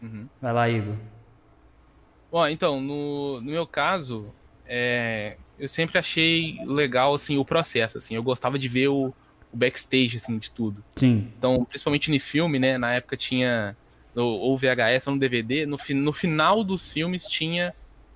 Uhum. 0.00 0.26
Vai 0.40 0.52
lá, 0.52 0.68
Igor. 0.68 0.94
Bom, 2.30 2.46
então, 2.48 2.80
no, 2.80 3.40
no 3.40 3.50
meu 3.50 3.66
caso, 3.66 4.26
é, 4.66 5.36
eu 5.58 5.68
sempre 5.68 5.98
achei 5.98 6.58
legal, 6.66 7.14
assim, 7.14 7.38
o 7.38 7.44
processo, 7.44 7.98
assim, 7.98 8.16
eu 8.16 8.22
gostava 8.22 8.58
de 8.58 8.68
ver 8.68 8.88
o, 8.88 9.14
o 9.52 9.56
backstage, 9.56 10.16
assim, 10.16 10.36
de 10.38 10.50
tudo. 10.50 10.82
Sim. 10.96 11.32
Então, 11.38 11.64
principalmente 11.64 12.10
no 12.10 12.20
filme, 12.20 12.58
né, 12.58 12.76
na 12.76 12.94
época 12.94 13.16
tinha, 13.16 13.76
ou 14.14 14.56
VHS 14.58 15.06
ou 15.06 15.14
no 15.14 15.20
DVD, 15.20 15.64
no, 15.64 15.78
no 15.94 16.12
final 16.12 16.64
dos 16.64 16.92
filmes 16.92 17.24
tinha 17.26 17.74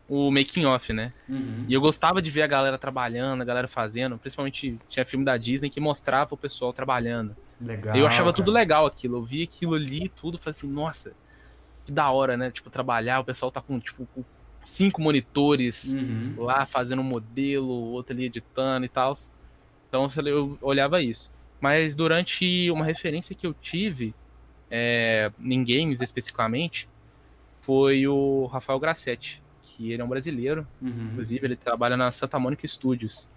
o 0.08 0.30
making 0.30 0.64
off, 0.64 0.92
né? 0.92 1.12
Uhum. 1.28 1.66
E 1.68 1.74
eu 1.74 1.80
gostava 1.80 2.22
de 2.22 2.30
ver 2.30 2.42
a 2.42 2.46
galera 2.46 2.78
trabalhando, 2.78 3.42
a 3.42 3.44
galera 3.44 3.68
fazendo, 3.68 4.16
principalmente 4.16 4.78
tinha 4.88 5.04
filme 5.04 5.24
da 5.24 5.36
Disney 5.36 5.68
que 5.68 5.80
mostrava 5.80 6.34
o 6.34 6.36
pessoal 6.36 6.72
trabalhando. 6.72 7.36
Legal. 7.60 7.94
Eu 7.94 8.06
achava 8.06 8.32
cara. 8.32 8.36
tudo 8.36 8.50
legal 8.50 8.86
aquilo, 8.86 9.18
eu 9.18 9.22
via 9.22 9.44
aquilo 9.44 9.74
ali 9.74 10.08
tudo, 10.08 10.38
falei 10.38 10.52
assim, 10.52 10.68
nossa, 10.68 11.12
que 11.84 11.92
da 11.92 12.10
hora, 12.10 12.36
né? 12.36 12.50
Tipo, 12.50 12.70
trabalhar, 12.70 13.20
o 13.20 13.24
pessoal 13.24 13.52
tá 13.52 13.60
com, 13.60 13.78
tipo, 13.78 14.06
com 14.14 14.24
cinco 14.64 15.02
monitores 15.02 15.92
uhum. 15.92 16.34
lá 16.38 16.64
fazendo 16.64 17.00
um 17.00 17.04
modelo, 17.04 17.68
outro 17.68 18.14
ali 18.14 18.24
editando 18.24 18.86
e 18.86 18.88
tal. 18.88 19.14
Então 19.88 20.08
eu 20.24 20.56
olhava 20.62 21.02
isso. 21.02 21.30
Mas 21.60 21.94
durante 21.94 22.70
uma 22.70 22.84
referência 22.84 23.34
que 23.34 23.46
eu 23.46 23.52
tive, 23.52 24.14
é, 24.70 25.30
em 25.40 25.62
games 25.64 26.00
especificamente, 26.00 26.88
foi 27.60 28.06
o 28.06 28.46
Rafael 28.46 28.78
Grassetti 28.78 29.42
que 29.76 29.92
ele 29.92 30.00
é 30.00 30.04
um 30.04 30.08
brasileiro. 30.08 30.66
Uhum. 30.80 31.10
Inclusive, 31.12 31.46
ele 31.46 31.56
trabalha 31.56 31.96
na 31.96 32.10
Santa 32.10 32.38
Mônica 32.38 32.66
Studios. 32.66 33.28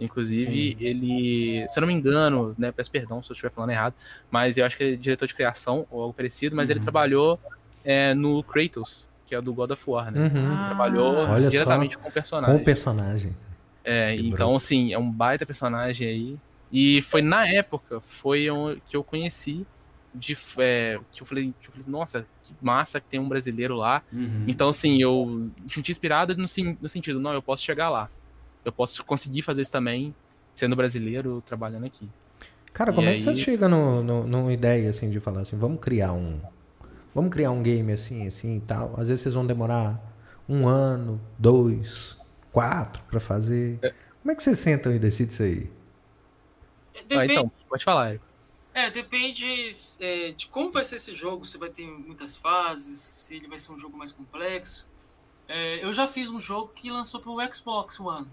Inclusive, 0.00 0.76
Sim. 0.78 0.84
ele, 0.84 1.66
se 1.68 1.78
eu 1.78 1.80
não 1.80 1.88
me 1.88 1.94
engano, 1.94 2.54
né, 2.56 2.70
peço 2.70 2.90
perdão 2.90 3.20
se 3.22 3.30
eu 3.30 3.34
estiver 3.34 3.50
falando 3.50 3.70
errado, 3.70 3.94
mas 4.30 4.56
eu 4.56 4.64
acho 4.64 4.76
que 4.76 4.84
ele 4.84 4.94
é 4.94 4.96
diretor 4.96 5.26
de 5.26 5.34
criação 5.34 5.86
ou 5.90 6.02
algo 6.02 6.14
parecido, 6.14 6.54
mas 6.54 6.68
uhum. 6.68 6.76
ele 6.76 6.80
trabalhou 6.80 7.40
é, 7.84 8.14
no 8.14 8.42
Kratos, 8.44 9.10
que 9.26 9.34
é 9.34 9.40
do 9.40 9.52
God 9.52 9.72
of 9.72 9.90
War, 9.90 10.12
né? 10.12 10.20
Uhum. 10.20 10.66
Trabalhou 10.66 11.14
Olha 11.16 11.50
diretamente 11.50 11.94
só, 11.94 12.00
com 12.00 12.08
o 12.08 12.12
personagem. 12.12 12.56
Com 12.56 12.62
o 12.62 12.64
personagem. 12.64 13.36
É, 13.82 14.14
que 14.14 14.28
então, 14.28 14.54
assim, 14.54 14.92
é 14.92 14.98
um 14.98 15.10
baita 15.10 15.44
personagem 15.44 16.06
aí. 16.06 16.36
E 16.70 17.02
foi 17.02 17.22
na 17.22 17.48
época, 17.48 18.00
foi 18.00 18.46
que 18.86 18.96
eu 18.96 19.02
conheci 19.02 19.66
de 20.14 20.36
é, 20.58 20.98
que 21.12 21.22
eu 21.22 21.26
falei, 21.26 21.54
que 21.60 21.68
eu 21.68 21.72
falei, 21.72 21.88
nossa, 21.88 22.26
que 22.42 22.54
massa 22.60 23.00
que 23.00 23.08
tem 23.08 23.20
um 23.20 23.28
brasileiro 23.28 23.76
lá. 23.76 24.02
Uhum. 24.12 24.44
Então, 24.46 24.68
assim, 24.68 25.00
eu 25.00 25.26
me 25.26 25.52
senti 25.68 25.92
inspirado 25.92 26.36
no, 26.36 26.46
no, 26.80 26.88
sentido, 26.88 27.20
não, 27.20 27.32
eu 27.32 27.42
posso 27.42 27.62
chegar 27.62 27.88
lá. 27.88 28.10
Eu 28.64 28.72
posso 28.72 29.04
conseguir 29.04 29.42
fazer 29.42 29.62
isso 29.62 29.72
também, 29.72 30.14
sendo 30.54 30.74
brasileiro, 30.74 31.42
trabalhando 31.46 31.86
aqui. 31.86 32.08
Cara, 32.72 32.92
como 32.92 33.08
e 33.08 33.12
é 33.12 33.16
que 33.16 33.22
você 33.22 33.34
chega 33.34 33.68
no, 33.68 34.02
no, 34.02 34.26
numa 34.26 34.52
ideia, 34.52 34.90
assim, 34.90 35.10
de 35.10 35.20
falar 35.20 35.42
assim, 35.42 35.56
vamos 35.56 35.80
criar 35.80 36.12
um... 36.12 36.40
Vamos 37.14 37.32
criar 37.32 37.50
um 37.50 37.62
game 37.62 37.90
assim, 37.90 38.26
assim 38.26 38.58
e 38.58 38.60
tal. 38.60 38.94
Às 38.96 39.08
vezes 39.08 39.22
vocês 39.22 39.34
vão 39.34 39.44
demorar 39.44 40.00
um 40.48 40.68
ano, 40.68 41.20
dois, 41.36 42.16
quatro 42.52 43.02
para 43.10 43.18
fazer. 43.18 43.78
É. 43.82 43.92
Como 44.22 44.30
é 44.30 44.34
que 44.34 44.42
vocês 44.42 44.58
sentam 44.58 44.94
e 44.94 44.98
decidem 44.98 45.32
isso 45.32 45.42
aí? 45.42 45.70
Ah, 47.10 47.24
então, 47.24 47.50
pode 47.68 47.82
falar, 47.82 48.10
Eric. 48.10 48.27
É, 48.78 48.90
depende 48.92 49.44
é, 49.98 50.30
de 50.30 50.46
como 50.46 50.70
vai 50.70 50.84
ser 50.84 50.96
esse 50.96 51.12
jogo, 51.12 51.44
se 51.44 51.58
vai 51.58 51.68
ter 51.68 51.84
muitas 51.84 52.36
fases, 52.36 53.00
se 53.00 53.34
ele 53.34 53.48
vai 53.48 53.58
ser 53.58 53.72
um 53.72 53.78
jogo 53.78 53.98
mais 53.98 54.12
complexo. 54.12 54.86
É, 55.48 55.84
eu 55.84 55.92
já 55.92 56.06
fiz 56.06 56.30
um 56.30 56.38
jogo 56.38 56.70
que 56.72 56.88
lançou 56.88 57.20
para 57.20 57.32
o 57.32 57.52
Xbox 57.52 57.98
One. 57.98 58.28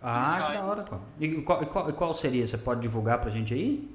Ah, 0.00 0.22
que 0.22 0.54
da 0.54 0.64
hora, 0.64 0.82
cara. 0.82 1.02
E 1.20 1.42
qual, 1.42 1.66
qual, 1.66 1.92
qual, 1.92 2.14
seria? 2.14 2.46
Você 2.46 2.56
pode 2.56 2.80
divulgar 2.80 3.20
pra 3.20 3.30
gente 3.30 3.52
aí? 3.52 3.86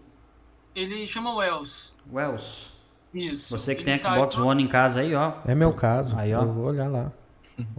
Ele 0.76 1.08
chama 1.08 1.34
Wells. 1.34 1.92
Wells. 2.14 2.70
Isso. 3.12 3.58
Você 3.58 3.74
que 3.74 3.82
ele 3.82 3.90
tem 3.90 3.98
Xbox 3.98 4.38
One 4.38 4.62
em 4.62 4.68
casa 4.68 5.00
aí, 5.00 5.16
ó. 5.16 5.34
É 5.48 5.56
meu 5.56 5.74
caso. 5.74 6.16
Aí, 6.16 6.32
ó. 6.32 6.44
Eu 6.44 6.54
vou 6.54 6.66
olhar 6.66 6.92
lá. 6.92 7.12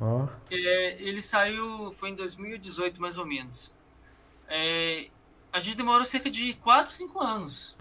ó. 0.00 0.26
É, 0.50 1.00
ele 1.00 1.22
saiu, 1.22 1.92
foi 1.92 2.10
em 2.10 2.16
2018 2.16 3.00
mais 3.00 3.16
ou 3.16 3.24
menos. 3.24 3.72
É, 4.48 5.06
A 5.52 5.60
gente 5.60 5.76
demorou 5.76 6.04
cerca 6.04 6.28
de 6.28 6.54
4, 6.54 6.90
5 6.90 7.20
anos. 7.20 7.80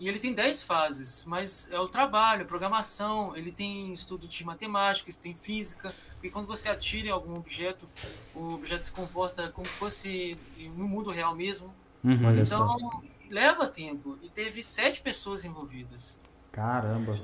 E 0.00 0.08
ele 0.08 0.18
tem 0.18 0.32
10 0.34 0.62
fases, 0.64 1.24
mas 1.24 1.68
é 1.70 1.78
o 1.78 1.86
trabalho, 1.86 2.44
programação, 2.46 3.36
ele 3.36 3.52
tem 3.52 3.92
estudo 3.92 4.26
de 4.26 4.44
matemática, 4.44 5.10
tem 5.22 5.34
física, 5.34 5.92
porque 6.14 6.30
quando 6.30 6.46
você 6.46 6.68
atira 6.68 7.08
em 7.08 7.10
algum 7.10 7.36
objeto, 7.36 7.88
o 8.34 8.54
objeto 8.54 8.82
se 8.82 8.90
comporta 8.90 9.50
como 9.50 9.66
se 9.66 9.72
fosse 9.74 10.38
no 10.76 10.88
mundo 10.88 11.10
real 11.10 11.34
mesmo. 11.36 11.72
Uhum. 12.02 12.38
Então, 12.38 13.02
leva 13.30 13.66
tempo. 13.68 14.18
E 14.22 14.28
teve 14.28 14.62
sete 14.62 15.00
pessoas 15.00 15.44
envolvidas. 15.44 16.18
Caramba. 16.50 17.18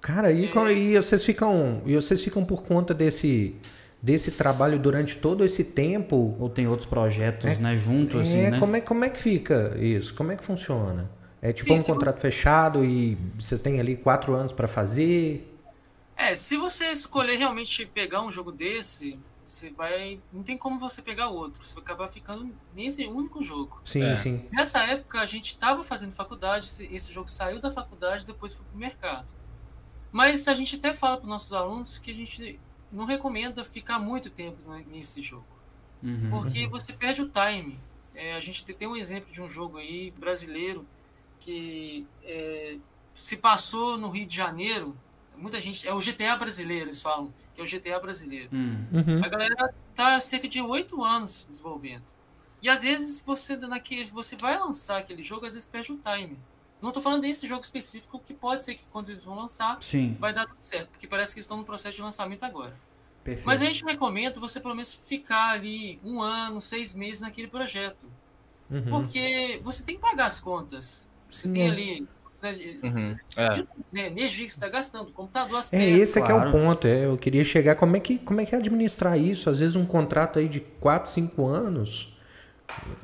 Cara, 0.00 0.32
e, 0.32 0.46
É. 0.46 0.72
e 0.72 0.96
vocês 0.96 1.24
ficam. 1.24 1.82
E 1.84 1.94
vocês 1.94 2.22
ficam 2.22 2.44
por 2.44 2.62
conta 2.64 2.92
desse, 2.94 3.54
desse 4.00 4.30
trabalho 4.32 4.78
durante 4.78 5.16
todo 5.16 5.44
esse 5.44 5.64
tempo? 5.64 6.34
Ou 6.38 6.48
tem 6.48 6.66
outros 6.66 6.88
projetos, 6.88 7.46
É, 7.46 7.56
né, 7.56 7.76
junto, 7.76 8.18
assim, 8.18 8.38
é, 8.38 8.50
né? 8.52 8.58
como, 8.58 8.76
é, 8.76 8.80
como 8.80 9.04
é 9.04 9.10
que 9.10 9.20
fica 9.20 9.76
isso? 9.78 10.14
Como 10.14 10.32
é 10.32 10.36
que 10.36 10.44
funciona? 10.44 11.10
É 11.42 11.52
tipo 11.52 11.66
Sim, 11.76 11.80
um 11.80 11.82
contrato 11.94 12.20
fechado 12.20 12.84
e 12.84 13.16
vocês 13.38 13.60
têm 13.60 13.80
ali 13.80 13.96
quatro 13.96 14.32
anos 14.34 14.52
pra 14.52 14.68
fazer? 14.68 15.48
É, 16.16 16.34
se 16.36 16.56
você 16.56 16.92
escolher 16.92 17.36
realmente 17.36 17.84
pegar 17.84 18.22
um 18.22 18.30
jogo 18.30 18.52
desse, 18.52 19.18
você 19.44 19.70
vai. 19.70 20.20
Não 20.32 20.44
tem 20.44 20.56
como 20.56 20.78
você 20.78 21.02
pegar 21.02 21.28
outro. 21.30 21.66
Você 21.66 21.74
vai 21.74 21.82
acabar 21.82 22.08
ficando 22.08 22.54
nesse 22.74 23.04
único 23.06 23.42
jogo. 23.42 23.80
Sim, 23.84 24.04
É. 24.04 24.14
sim. 24.14 24.46
Nessa 24.52 24.84
época 24.84 25.20
a 25.20 25.26
gente 25.26 25.46
estava 25.48 25.82
fazendo 25.82 26.12
faculdade, 26.12 26.66
esse- 26.66 26.86
esse 26.94 27.12
jogo 27.12 27.28
saiu 27.28 27.60
da 27.60 27.72
faculdade 27.72 28.24
depois 28.24 28.54
foi 28.54 28.64
pro 28.66 28.78
mercado. 28.78 29.26
Mas 30.12 30.46
a 30.46 30.54
gente 30.54 30.76
até 30.76 30.92
fala 30.92 31.16
para 31.16 31.26
nossos 31.28 31.52
alunos 31.52 31.98
que 31.98 32.10
a 32.12 32.14
gente 32.14 32.60
não 32.92 33.04
recomenda 33.04 33.64
ficar 33.64 33.98
muito 33.98 34.30
tempo 34.30 34.58
nesse 34.86 35.22
jogo. 35.22 35.46
Uhum. 36.02 36.28
Porque 36.30 36.68
você 36.68 36.92
perde 36.92 37.22
o 37.22 37.28
time. 37.30 37.80
É, 38.14 38.34
a 38.34 38.40
gente 38.40 38.62
tem 38.64 38.86
um 38.86 38.94
exemplo 38.94 39.32
de 39.32 39.40
um 39.42 39.48
jogo 39.48 39.78
aí 39.78 40.10
brasileiro 40.12 40.86
que 41.42 42.06
é, 42.22 42.76
se 43.12 43.36
passou 43.36 43.98
no 43.98 44.08
Rio 44.08 44.26
de 44.26 44.36
Janeiro. 44.36 44.96
Muita 45.36 45.60
gente. 45.60 45.86
É 45.86 45.92
o 45.92 45.98
GTA 45.98 46.36
brasileiro, 46.36 46.86
eles 46.86 47.02
falam, 47.02 47.32
que 47.54 47.60
é 47.60 47.64
o 47.64 47.66
GTA 47.66 47.98
brasileiro. 47.98 48.48
Hum. 48.52 48.84
Uhum. 48.92 49.24
A 49.24 49.28
galera 49.28 49.74
tá 49.94 50.16
há 50.16 50.20
cerca 50.20 50.48
de 50.48 50.60
oito 50.60 51.02
anos 51.02 51.46
desenvolvendo. 51.48 52.04
E 52.60 52.68
às 52.68 52.82
vezes 52.82 53.20
você 53.20 53.56
naquele, 53.56 54.04
você 54.04 54.36
vai 54.40 54.56
lançar 54.58 54.98
aquele 54.98 55.22
jogo, 55.22 55.46
às 55.46 55.54
vezes 55.54 55.68
perde 55.68 55.92
o 55.92 55.98
time. 55.98 56.38
Não 56.80 56.92
tô 56.92 57.00
falando 57.00 57.22
desse 57.22 57.46
jogo 57.46 57.62
específico, 57.62 58.20
que 58.24 58.34
pode 58.34 58.64
ser 58.64 58.74
que 58.74 58.84
quando 58.90 59.08
eles 59.08 59.24
vão 59.24 59.36
lançar, 59.36 59.80
Sim, 59.82 60.16
vai 60.18 60.32
dar 60.32 60.46
tudo 60.46 60.60
certo, 60.60 60.90
porque 60.90 61.06
parece 61.06 61.32
que 61.34 61.40
estão 61.40 61.56
no 61.56 61.64
processo 61.64 61.96
de 61.96 62.02
lançamento 62.02 62.44
agora. 62.44 62.76
perfeito. 63.22 63.46
Mas 63.46 63.62
a 63.62 63.64
gente 63.64 63.84
recomenda 63.84 64.38
você 64.40 64.60
pelo 64.60 64.74
menos 64.74 64.92
ficar 64.92 65.50
ali 65.50 66.00
um 66.04 66.20
ano, 66.20 66.60
seis 66.60 66.94
meses 66.94 67.20
naquele 67.20 67.48
projeto. 67.48 68.06
Uhum. 68.70 68.84
Porque 68.90 69.60
você 69.62 69.82
tem 69.82 69.96
que 69.96 70.00
pagar 70.00 70.26
as 70.26 70.40
contas. 70.40 71.08
Você 71.32 71.48
tem 71.48 71.62
é. 71.68 71.70
ali. 71.70 72.00
Né, 72.00 72.08
Uhum. 72.82 73.16
É. 73.36 73.50
né, 73.92 74.06
energia 74.08 74.44
que 74.44 74.52
você 74.52 74.56
está 74.56 74.68
gastando, 74.68 75.12
computador, 75.12 75.58
as 75.60 75.72
É, 75.72 75.78
peças. 75.78 76.00
esse 76.02 76.18
é 76.18 76.26
que 76.26 76.30
é 76.32 76.34
o 76.34 76.38
claro. 76.38 76.50
ponto. 76.50 76.86
É, 76.88 77.04
eu 77.06 77.16
queria 77.16 77.44
chegar. 77.44 77.76
Como 77.76 77.96
é, 77.96 78.00
que, 78.00 78.18
como 78.18 78.40
é 78.40 78.44
que 78.44 78.52
é 78.52 78.58
administrar 78.58 79.16
isso? 79.16 79.48
Às 79.48 79.60
vezes 79.60 79.76
um 79.76 79.86
contrato 79.86 80.40
aí 80.40 80.48
de 80.48 80.58
4, 80.58 81.08
5 81.08 81.46
anos. 81.46 82.12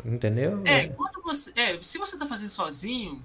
Entendeu? 0.05 0.63
É, 0.65 0.89
quando 0.89 1.23
você, 1.23 1.53
é, 1.55 1.79
se 1.79 1.99
você 1.99 2.17
está 2.17 2.27
fazendo 2.27 2.49
sozinho, 2.49 3.23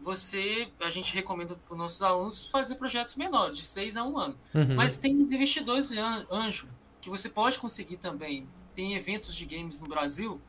você, 0.00 0.68
a 0.80 0.90
gente 0.90 1.14
recomenda 1.14 1.54
para 1.54 1.72
os 1.72 1.78
nossos 1.78 2.02
alunos 2.02 2.48
fazer 2.48 2.74
projetos 2.74 3.16
menores, 3.16 3.56
de 3.56 3.64
6 3.64 3.96
a 3.96 4.04
1 4.04 4.18
ano. 4.18 4.36
Uhum. 4.54 4.74
Mas 4.74 4.96
tem 4.98 5.16
os 5.22 5.32
investidores 5.32 5.90
an- 5.92 6.26
anjo, 6.30 6.66
que 7.00 7.08
você 7.08 7.28
pode 7.28 7.58
conseguir 7.58 7.96
também. 7.96 8.46
Tem 8.74 8.94
eventos 8.94 9.34
de 9.34 9.46
games 9.46 9.80
no 9.80 9.86
Brasil, 9.88 10.40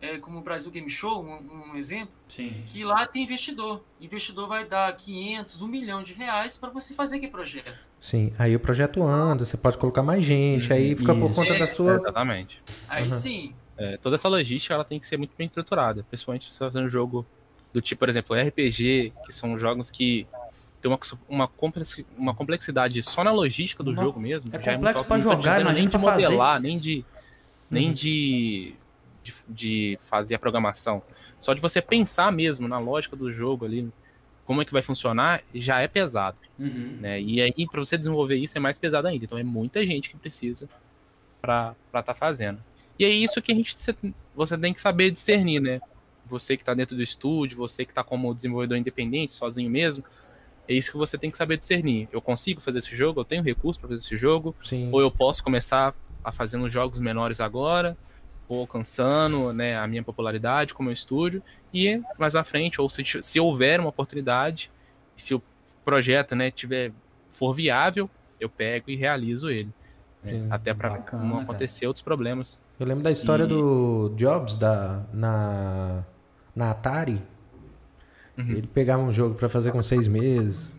é, 0.00 0.18
como 0.18 0.38
o 0.38 0.42
Brasil 0.42 0.70
Game 0.70 0.88
Show, 0.90 1.24
um, 1.24 1.70
um 1.72 1.76
exemplo, 1.76 2.12
Sim. 2.28 2.62
que 2.66 2.84
lá 2.84 3.06
tem 3.06 3.22
investidor. 3.24 3.82
Investidor 4.00 4.46
vai 4.48 4.64
dar 4.66 4.94
500, 4.94 5.62
1 5.62 5.68
milhão 5.68 6.02
de 6.02 6.12
reais 6.12 6.56
para 6.56 6.70
você 6.70 6.92
fazer 6.94 7.16
aquele 7.16 7.32
projeto. 7.32 7.72
Sim, 8.00 8.32
aí 8.38 8.54
o 8.54 8.60
projeto 8.60 9.02
anda, 9.02 9.44
você 9.44 9.56
pode 9.56 9.78
colocar 9.78 10.02
mais 10.02 10.22
gente, 10.24 10.72
aí 10.72 10.94
fica 10.94 11.14
por 11.14 11.26
Isso. 11.26 11.34
conta 11.34 11.54
da 11.58 11.64
É, 11.64 11.66
sua. 11.66 11.94
Exatamente. 11.96 12.62
Aí 12.88 13.04
Uhum. 13.04 13.10
sim, 13.10 13.54
É, 13.78 13.98
toda 13.98 14.16
essa 14.16 14.26
logística 14.28 14.72
ela 14.72 14.84
tem 14.84 14.98
que 14.98 15.06
ser 15.06 15.18
muito 15.18 15.32
bem 15.36 15.46
estruturada, 15.46 16.02
principalmente 16.08 16.44
se 16.46 16.50
você 16.50 16.54
está 16.54 16.66
fazendo 16.66 16.86
um 16.86 16.88
jogo 16.88 17.26
do 17.74 17.80
tipo, 17.82 17.98
por 17.98 18.08
exemplo, 18.08 18.34
RPG, 18.34 19.12
que 19.26 19.32
são 19.32 19.58
jogos 19.58 19.90
que 19.90 20.26
tem 20.80 20.90
uma, 20.90 20.98
uma, 21.28 21.50
uma 22.16 22.34
complexidade 22.34 23.02
só 23.02 23.22
na 23.22 23.30
logística 23.32 23.82
do 23.82 23.90
Uma- 23.90 24.02
jogo 24.02 24.18
mesmo. 24.18 24.50
é 24.54 24.62
já 24.62 24.74
complexo 24.74 25.02
não 25.02 25.08
tá 25.10 25.18
jogar, 25.18 25.60
imagina 25.60 25.72
nem 25.72 25.88
de 25.88 25.98
fazer. 25.98 26.24
modelar, 26.24 26.60
nem 26.60 26.78
de 26.78 27.04
nem 27.70 27.88
Uhum. 27.88 27.92
de, 27.92 28.74
de 29.26 29.34
de 29.48 29.98
fazer 30.02 30.34
a 30.34 30.38
programação. 30.38 31.02
Só 31.40 31.52
de 31.54 31.60
você 31.60 31.82
pensar 31.82 32.32
mesmo 32.32 32.66
na 32.68 32.78
lógica 32.78 33.16
do 33.16 33.32
jogo 33.32 33.64
ali, 33.64 33.90
como 34.44 34.62
é 34.62 34.64
que 34.64 34.72
vai 34.72 34.82
funcionar, 34.82 35.42
já 35.54 35.80
é 35.80 35.88
pesado 35.88 36.38
Uhum. 36.58 36.98
né? 37.00 37.20
E 37.20 37.40
aí, 37.40 37.66
para 37.70 37.80
você 37.80 37.98
desenvolver 37.98 38.36
isso, 38.36 38.56
é 38.56 38.60
mais 38.60 38.78
pesado 38.78 39.06
ainda. 39.08 39.24
Então, 39.24 39.38
é 39.38 39.44
muita 39.44 39.84
gente 39.84 40.08
que 40.10 40.16
precisa 40.16 40.68
para 41.40 41.74
estar 41.86 42.02
tá 42.02 42.14
fazendo. 42.14 42.62
E 42.98 43.04
é 43.04 43.10
isso 43.10 43.42
que 43.42 43.52
a 43.52 43.54
gente 43.54 43.76
você 44.34 44.56
tem 44.56 44.72
que 44.72 44.80
saber 44.80 45.10
discernir, 45.10 45.60
né? 45.60 45.80
Você 46.28 46.56
que 46.56 46.62
está 46.62 46.74
dentro 46.74 46.96
do 46.96 47.02
estúdio, 47.02 47.58
você 47.58 47.84
que 47.84 47.92
está 47.92 48.02
como 48.02 48.34
desenvolvedor 48.34 48.76
independente, 48.76 49.32
sozinho 49.32 49.70
mesmo, 49.70 50.04
é 50.66 50.74
isso 50.74 50.90
que 50.90 50.96
você 50.96 51.16
tem 51.16 51.30
que 51.30 51.36
saber 51.36 51.58
discernir. 51.58 52.08
Eu 52.10 52.20
consigo 52.20 52.60
fazer 52.60 52.78
esse 52.78 52.96
jogo? 52.96 53.20
Eu 53.20 53.24
tenho 53.24 53.42
recurso 53.42 53.78
para 53.78 53.90
fazer 53.90 54.00
esse 54.00 54.16
jogo? 54.16 54.56
Sim. 54.62 54.88
Ou 54.90 55.00
eu 55.00 55.10
posso 55.10 55.44
começar 55.44 55.94
a 56.24 56.32
fazendo 56.32 56.68
jogos 56.68 56.98
menores 56.98 57.38
agora, 57.38 57.96
ou 58.48 58.60
alcançando 58.60 59.52
né, 59.52 59.76
a 59.78 59.86
minha 59.86 60.02
popularidade 60.02 60.74
com 60.74 60.82
o 60.82 60.86
meu 60.86 60.92
estúdio, 60.94 61.42
e 61.72 62.00
mais 62.18 62.36
à 62.36 62.44
frente, 62.44 62.80
ou 62.80 62.88
se, 62.90 63.02
se 63.22 63.40
houver 63.40 63.80
uma 63.80 63.88
oportunidade, 63.88 64.70
se 65.16 65.34
o 65.34 65.42
projeto 65.84 66.34
né, 66.34 66.50
tiver, 66.50 66.92
for 67.28 67.52
viável, 67.54 68.10
eu 68.40 68.48
pego 68.48 68.90
e 68.90 68.96
realizo 68.96 69.50
ele. 69.50 69.70
né, 70.22 70.32
Sim, 70.32 70.46
até 70.50 70.74
para 70.74 71.02
não 71.20 71.38
cara. 71.38 71.42
acontecer 71.42 71.86
outros 71.86 72.02
problemas. 72.02 72.64
Eu 72.78 72.86
lembro 72.86 73.02
da 73.04 73.10
história 73.10 73.44
E- 73.44 73.46
do 73.46 74.10
Jobs 74.16 74.56
da, 74.56 75.04
na, 75.12 76.04
na 76.54 76.70
Atari. 76.70 77.22
Uhum. 78.38 78.50
Ele 78.52 78.66
pegava 78.66 79.02
um 79.02 79.10
jogo 79.12 79.34
pra 79.34 79.48
fazer 79.48 79.72
com 79.72 79.82
seis 79.82 80.06
meses. 80.08 80.76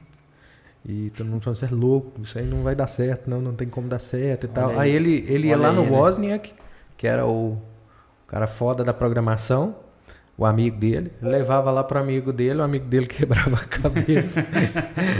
E 0.85 1.11
todo 1.11 1.27
mundo 1.27 1.41
falando, 1.41 1.57
você 1.57 1.65
é 1.65 1.69
louco, 1.69 2.21
isso 2.21 2.37
aí 2.39 2.45
não 2.45 2.63
vai 2.63 2.75
dar 2.75 2.87
certo, 2.87 3.29
não, 3.29 3.41
não 3.41 3.55
tem 3.55 3.69
como 3.69 3.87
dar 3.89 3.99
certo 3.99 4.45
e 4.45 4.49
tal. 4.49 4.71
Olha 4.71 4.81
Aí 4.81 4.91
aí. 4.91 4.95
ele, 4.95 5.25
ele 5.27 5.49
ia 5.49 5.57
lá 5.57 5.71
aí, 5.71 5.75
no 5.75 5.83
né? 5.83 5.89
Wozniak, 5.89 6.53
que 6.97 7.07
era 7.07 7.25
o 7.25 7.57
cara 8.25 8.47
foda 8.47 8.83
da 8.83 8.93
programação, 8.93 9.75
o 10.37 10.45
amigo 10.45 10.77
dele, 10.77 11.11
levava 11.21 11.71
lá 11.71 11.83
pro 11.83 11.99
amigo 11.99 12.33
dele, 12.33 12.59
o 12.59 12.63
amigo 12.63 12.85
dele 12.85 13.05
quebrava 13.07 13.55
a 13.55 13.65
cabeça. 13.65 14.45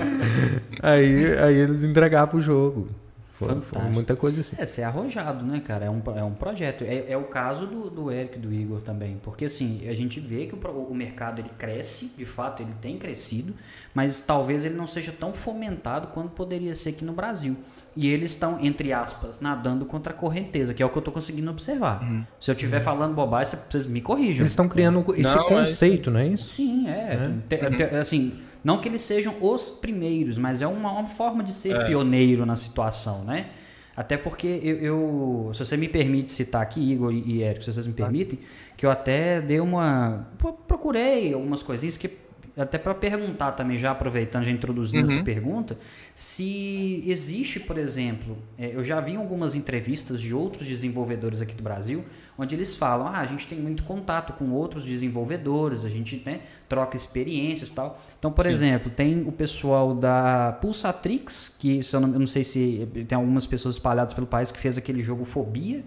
aí, 0.83 1.37
aí 1.37 1.55
eles 1.55 1.83
entregavam 1.83 2.39
o 2.39 2.41
jogo. 2.41 2.89
Foi, 3.37 3.61
foi 3.61 3.81
muita 3.83 4.15
coisa 4.15 4.41
assim. 4.41 4.55
É, 4.57 4.65
ser 4.65 4.81
arrojado, 4.81 5.45
né, 5.45 5.59
cara? 5.59 5.85
É 5.85 5.89
um, 5.91 6.01
é 6.15 6.23
um 6.23 6.33
projeto. 6.33 6.83
É, 6.83 7.11
é 7.11 7.17
o 7.17 7.25
caso 7.25 7.67
do, 7.67 7.87
do 7.87 8.11
Eric 8.11 8.35
e 8.35 8.41
do 8.41 8.51
Igor 8.51 8.81
também. 8.81 9.19
Porque, 9.21 9.45
assim, 9.45 9.87
a 9.87 9.93
gente 9.93 10.19
vê 10.19 10.47
que 10.47 10.55
o, 10.55 10.69
o 10.89 10.95
mercado 10.95 11.39
ele 11.39 11.51
cresce, 11.55 12.13
de 12.17 12.25
fato, 12.25 12.63
ele 12.63 12.73
tem 12.81 12.97
crescido, 12.97 13.53
mas 13.93 14.19
talvez 14.21 14.65
ele 14.65 14.73
não 14.73 14.87
seja 14.87 15.11
tão 15.11 15.35
fomentado 15.35 16.07
quanto 16.07 16.31
poderia 16.31 16.73
ser 16.75 16.89
aqui 16.89 17.05
no 17.05 17.13
Brasil. 17.13 17.55
E 17.99 18.07
eles 18.07 18.29
estão, 18.29 18.59
entre 18.63 18.93
aspas, 18.93 19.41
nadando 19.41 19.83
contra 19.85 20.13
a 20.13 20.15
correnteza, 20.15 20.71
que 20.73 20.83
é 20.83 20.85
o 20.85 20.89
que 20.89 20.97
eu 20.97 21.01
tô 21.01 21.11
conseguindo 21.11 21.49
observar. 21.49 21.99
Se 22.39 22.51
eu 22.51 22.53
estiver 22.53 22.79
falando 22.79 23.15
bobagem, 23.15 23.55
cê- 23.57 23.59
vocês 23.69 23.87
me 23.87 24.01
corrijam. 24.01 24.41
Eles 24.43 24.51
estão 24.51 24.69
criando 24.69 25.03
esse 25.17 25.35
Não, 25.35 25.49
mas- 25.49 25.69
conceito, 25.69 26.11
não 26.11 26.19
é 26.19 26.27
isso? 26.27 26.53
Sim, 26.53 26.87
é. 26.87 27.31
Te- 27.49 27.57
te- 27.75 27.95
assim, 27.95 28.33
não 28.63 28.77
que 28.77 28.87
eles 28.87 29.01
sejam 29.01 29.33
os 29.41 29.71
primeiros, 29.71 30.37
mas 30.37 30.61
é 30.61 30.67
uma, 30.67 30.91
uma 30.91 31.09
forma 31.09 31.43
de 31.43 31.51
ser 31.53 31.85
pioneiro 31.87 32.45
na 32.45 32.55
situação, 32.55 33.23
né? 33.23 33.47
Até 33.95 34.15
porque 34.15 34.59
eu, 34.61 34.77
eu- 34.77 35.51
se 35.55 35.65
você 35.65 35.75
me 35.75 35.89
permite 35.89 36.31
citar 36.31 36.61
aqui, 36.61 36.79
Igor 36.91 37.11
e 37.11 37.41
Érico, 37.41 37.65
se 37.65 37.73
vocês 37.73 37.87
me 37.87 37.93
permitem, 37.93 38.37
que 38.77 38.85
eu 38.85 38.91
até 38.91 39.41
dei 39.41 39.59
uma. 39.59 40.27
pro- 40.37 40.53
procurei 40.53 41.33
algumas 41.33 41.63
coisinhas 41.63 41.97
que. 41.97 42.11
Até 42.57 42.79
para 42.79 42.95
perguntar 42.95 43.51
também, 43.51 43.77
já 43.77 43.91
aproveitando, 43.91 44.43
já 44.43 44.49
introduzindo 44.49 45.11
essa 45.11 45.23
pergunta, 45.23 45.77
se 46.15 47.03
existe, 47.05 47.59
por 47.59 47.77
exemplo, 47.77 48.35
é, 48.57 48.73
eu 48.73 48.83
já 48.83 48.99
vi 48.99 49.15
algumas 49.15 49.53
entrevistas 49.53 50.19
de 50.19 50.33
outros 50.33 50.65
desenvolvedores 50.65 51.39
aqui 51.39 51.53
do 51.53 51.61
Brasil, 51.61 52.03
onde 52.35 52.55
eles 52.55 52.75
falam, 52.75 53.07
ah, 53.07 53.19
a 53.19 53.25
gente 53.25 53.47
tem 53.47 53.59
muito 53.59 53.83
contato 53.83 54.33
com 54.33 54.49
outros 54.49 54.85
desenvolvedores, 54.85 55.85
a 55.85 55.89
gente 55.89 56.19
né, 56.25 56.39
troca 56.67 56.97
experiências 56.97 57.69
e 57.69 57.73
tal. 57.75 58.01
Então, 58.17 58.31
por 58.31 58.45
Sim. 58.45 58.51
exemplo, 58.51 58.89
tem 58.89 59.21
o 59.21 59.31
pessoal 59.31 59.93
da 59.93 60.57
Pulsatrix, 60.59 61.55
que 61.59 61.83
se 61.83 61.95
eu, 61.95 61.99
não, 61.99 62.11
eu 62.11 62.19
não 62.19 62.27
sei 62.27 62.43
se 62.43 62.87
tem 63.07 63.15
algumas 63.15 63.45
pessoas 63.45 63.75
espalhadas 63.75 64.15
pelo 64.15 64.25
país 64.25 64.51
que 64.51 64.57
fez 64.57 64.79
aquele 64.79 65.03
jogo 65.03 65.25
Fobia, 65.25 65.83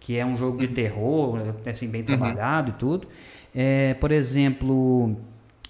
que 0.00 0.16
é 0.16 0.24
um 0.24 0.36
jogo 0.36 0.58
de 0.58 0.68
terror, 0.68 1.54
assim, 1.66 1.88
bem 1.90 2.02
trabalhado 2.02 2.70
e 2.70 2.74
tudo. 2.74 3.06
É, 3.54 3.94
por 3.94 4.10
exemplo, 4.12 5.16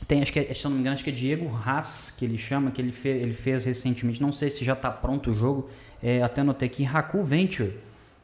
tem, 0.08 0.22
acho 0.22 0.32
que 0.32 0.38
é, 0.38 0.54
se 0.54 0.64
eu 0.64 0.68
não 0.70 0.76
me 0.76 0.80
engano, 0.80 0.94
acho 0.94 1.02
que 1.04 1.10
é 1.10 1.12
Diego 1.12 1.48
Haas, 1.64 2.14
que 2.16 2.24
ele 2.24 2.38
chama, 2.38 2.70
que 2.70 2.80
ele, 2.80 2.92
fe, 2.92 3.08
ele 3.08 3.34
fez 3.34 3.64
recentemente, 3.64 4.20
não 4.22 4.32
sei 4.32 4.50
se 4.50 4.64
já 4.64 4.72
está 4.74 4.90
pronto 4.90 5.30
o 5.30 5.34
jogo, 5.34 5.68
é, 6.02 6.22
até 6.22 6.40
anotei 6.42 6.68
aqui, 6.68 6.84
Haku 6.86 7.22
Venture, 7.24 7.76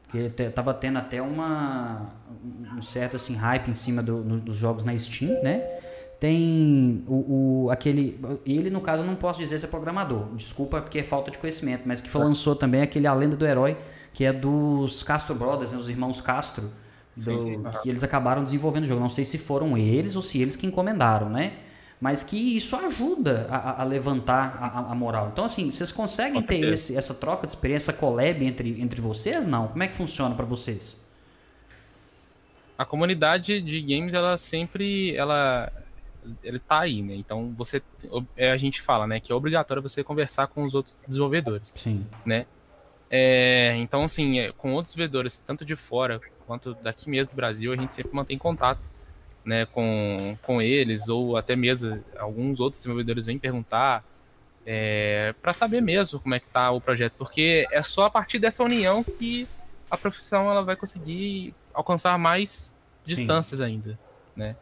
Porque 0.09 0.29
te- 0.31 0.51
tava 0.51 0.75
tendo 0.75 0.99
até 0.99 1.21
uma 1.23 2.11
um 2.77 2.83
certo 2.83 3.17
assim 3.17 3.35
hype 3.35 3.69
em 3.71 3.75
cima 3.75 4.03
do- 4.03 4.19
no- 4.23 4.39
dos 4.41 4.57
jogos 4.57 4.85
na 4.85 4.97
Steam, 4.99 5.43
né? 5.43 5.63
Tem 6.21 7.03
o, 7.09 7.65
o- 7.67 7.71
aquele 7.71 8.21
ele 8.47 8.71
no 8.71 8.81
caso 8.81 9.03
eu 9.03 9.07
não 9.07 9.17
posso 9.17 9.39
dizer 9.41 9.59
se 9.59 9.65
é 9.65 9.69
programador, 9.69 10.27
desculpa 10.37 10.81
porque 10.81 10.99
é 11.01 11.03
falta 11.03 11.31
de 11.31 11.39
conhecimento, 11.39 11.83
mas 11.87 12.01
que 12.01 12.09
foi, 12.09 12.23
lançou 12.23 12.55
também 12.55 12.81
aquele 12.83 13.07
A 13.09 13.15
Lenda 13.15 13.37
do 13.37 13.45
Herói, 13.47 13.77
que 14.13 14.25
é 14.25 14.33
dos 14.33 15.03
Castro 15.03 15.35
Brothers, 15.35 15.73
né, 15.73 15.79
os 15.79 15.89
irmãos 15.89 16.21
Castro, 16.21 16.71
do- 17.17 17.37
sim. 17.37 17.61
que 17.83 17.89
eles 17.89 18.05
acabaram 18.05 18.45
desenvolvendo 18.45 18.85
o 18.85 18.87
jogo. 18.87 19.01
Não 19.01 19.09
sei 19.11 19.25
se 19.25 19.37
foram 19.39 19.77
eles 19.77 20.15
ou 20.15 20.23
se 20.23 20.41
eles 20.41 20.55
que 20.57 20.67
encomendaram, 20.67 21.29
né? 21.29 21.55
Mas 22.03 22.25
que 22.25 22.37
isso 22.57 22.75
ajuda 22.75 23.47
a, 23.49 23.81
a- 23.83 23.85
levantar 23.85 24.57
a, 24.61 24.91
a- 24.91 24.95
moral. 24.95 25.29
Então, 25.33 25.45
assim, 25.45 25.71
vocês 25.71 25.93
conseguem 25.93 26.43
ter 26.43 26.61
esse- 26.73 26.97
essa 26.97 27.15
troca 27.15 27.47
de 27.47 27.53
experiência, 27.53 27.93
essa 27.93 27.99
collab 28.01 28.45
entre, 28.45 28.81
entre 28.83 29.01
vocês? 29.01 29.47
Não? 29.47 29.69
Como 29.69 29.83
é 29.85 29.87
que 29.87 29.95
funciona 29.97 30.35
pra 30.35 30.45
vocês? 30.45 31.01
a 32.77 32.85
comunidade 32.85 33.61
de 33.61 33.81
games 33.81 34.13
ela 34.13 34.37
sempre 34.37 35.15
ela 35.15 35.71
ele 36.43 36.59
tá 36.59 36.81
aí, 36.81 37.01
né? 37.03 37.15
Então 37.15 37.55
você 37.57 37.81
é, 38.37 38.51
a 38.51 38.57
gente 38.57 38.81
fala, 38.83 39.07
né, 39.07 39.21
que 39.21 39.31
é 39.31 39.35
obrigatório 39.35 39.81
você 39.83 40.03
conversar 40.03 40.49
com 40.49 40.65
os 40.65 40.75
outros 40.75 41.01
desenvolvedores, 41.07 41.69
Sim. 41.77 42.05
né? 42.27 42.47
É, 43.11 43.77
então 43.77 44.03
assim, 44.05 44.39
é, 44.41 44.51
com 44.53 44.73
outros 44.73 44.95
desenvolvedores 44.95 45.39
tanto 45.47 45.65
de 45.65 45.77
fora 45.77 46.21
quanto 46.47 46.75
daqui 46.83 47.09
mesmo 47.09 47.33
do 47.35 47.37
Brasil, 47.37 47.73
a 47.73 47.77
gente 47.77 47.95
sempre 47.95 48.13
mantém 48.15 48.37
contato, 48.39 48.81
né, 49.45 49.67
com, 49.67 50.37
com 50.43 50.63
eles 50.63 51.09
ou 51.09 51.37
até 51.37 51.57
mesmo 51.57 52.03
alguns 52.19 52.61
outros 52.61 52.81
desenvolvedores 52.81 53.27
vêm 53.27 53.39
perguntar 53.39 54.05
é, 54.65 55.35
para 55.43 55.53
saber 55.53 55.81
mesmo 55.81 56.21
como 56.21 56.35
é 56.35 56.41
que 56.41 56.47
tá 56.47 56.71
o 56.71 56.81
projeto, 56.81 57.15
porque 57.19 57.67
é 57.73 57.83
só 57.83 58.05
a 58.05 58.11
partir 58.11 58.39
dessa 58.39 58.63
união 58.63 59.03
que 59.03 59.49
a 59.91 59.97
profissão 59.99 60.49
ela 60.51 60.63
vai 60.63 60.77
conseguir 60.77 61.53
alcançar 61.75 62.17
mais 62.19 62.75
distâncias 63.05 63.61
ainda, 63.61 63.99
né? 64.37 64.55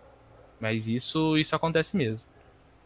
Mas 0.58 0.88
isso 0.88 1.36
isso 1.36 1.54
acontece 1.54 1.96
mesmo. 1.96 2.26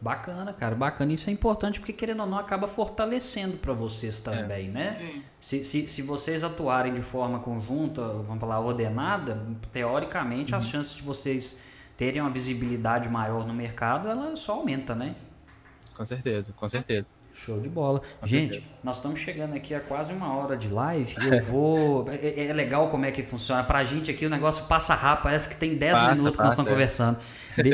Bacana, 0.01 0.51
cara, 0.53 0.75
bacana. 0.75 1.13
Isso 1.13 1.29
é 1.29 1.33
importante 1.33 1.79
porque, 1.79 1.93
querendo 1.93 2.19
ou 2.19 2.27
não, 2.27 2.37
acaba 2.37 2.67
fortalecendo 2.67 3.57
pra 3.57 3.71
vocês 3.73 4.19
É. 4.19 4.23
também, 4.23 4.67
né? 4.69 4.89
Sim. 4.89 5.23
Se, 5.39 5.63
se, 5.63 5.89
se 5.89 6.01
vocês 6.01 6.43
atuarem 6.43 6.93
de 6.93 7.01
forma 7.01 7.39
conjunta, 7.39 8.01
vamos 8.01 8.39
falar, 8.39 8.59
ordenada, 8.59 9.41
teoricamente 9.71 10.51
Uhum. 10.51 10.59
as 10.59 10.67
chances 10.67 10.93
de 10.95 11.01
vocês 11.01 11.57
terem 11.97 12.21
uma 12.21 12.29
visibilidade 12.29 13.09
maior 13.09 13.45
no 13.45 13.53
mercado, 13.53 14.07
ela 14.07 14.35
só 14.35 14.53
aumenta, 14.53 14.93
né? 14.95 15.15
Com 15.95 16.05
certeza, 16.05 16.53
com 16.53 16.67
certeza. 16.67 17.07
Show 17.33 17.59
de 17.59 17.67
bola. 17.67 18.01
Com 18.19 18.25
Gente, 18.27 18.53
certeza. 18.53 18.73
nós 18.81 18.95
estamos 18.95 19.19
chegando 19.19 19.55
aqui 19.55 19.73
a 19.73 19.79
quase 19.81 20.13
uma 20.13 20.33
hora 20.33 20.55
de 20.55 20.69
live. 20.69 21.15
Eu 21.21 21.43
vou. 21.43 22.05
é, 22.11 22.45
é 22.47 22.53
legal 22.53 22.87
como 22.89 23.05
é 23.05 23.11
que 23.11 23.23
funciona. 23.23 23.61
Pra 23.63 23.83
gente 23.83 24.09
aqui 24.09 24.25
o 24.25 24.29
negócio 24.29 24.65
passa 24.65 24.95
rápido, 24.95 25.23
parece 25.23 25.49
que 25.49 25.57
tem 25.57 25.75
10 25.75 25.93
Passa, 25.99 26.11
minutos 26.15 26.37
que 26.37 26.43
nós 26.43 26.53
estamos 26.53 26.69
é. 26.69 26.73
conversando. 26.73 27.19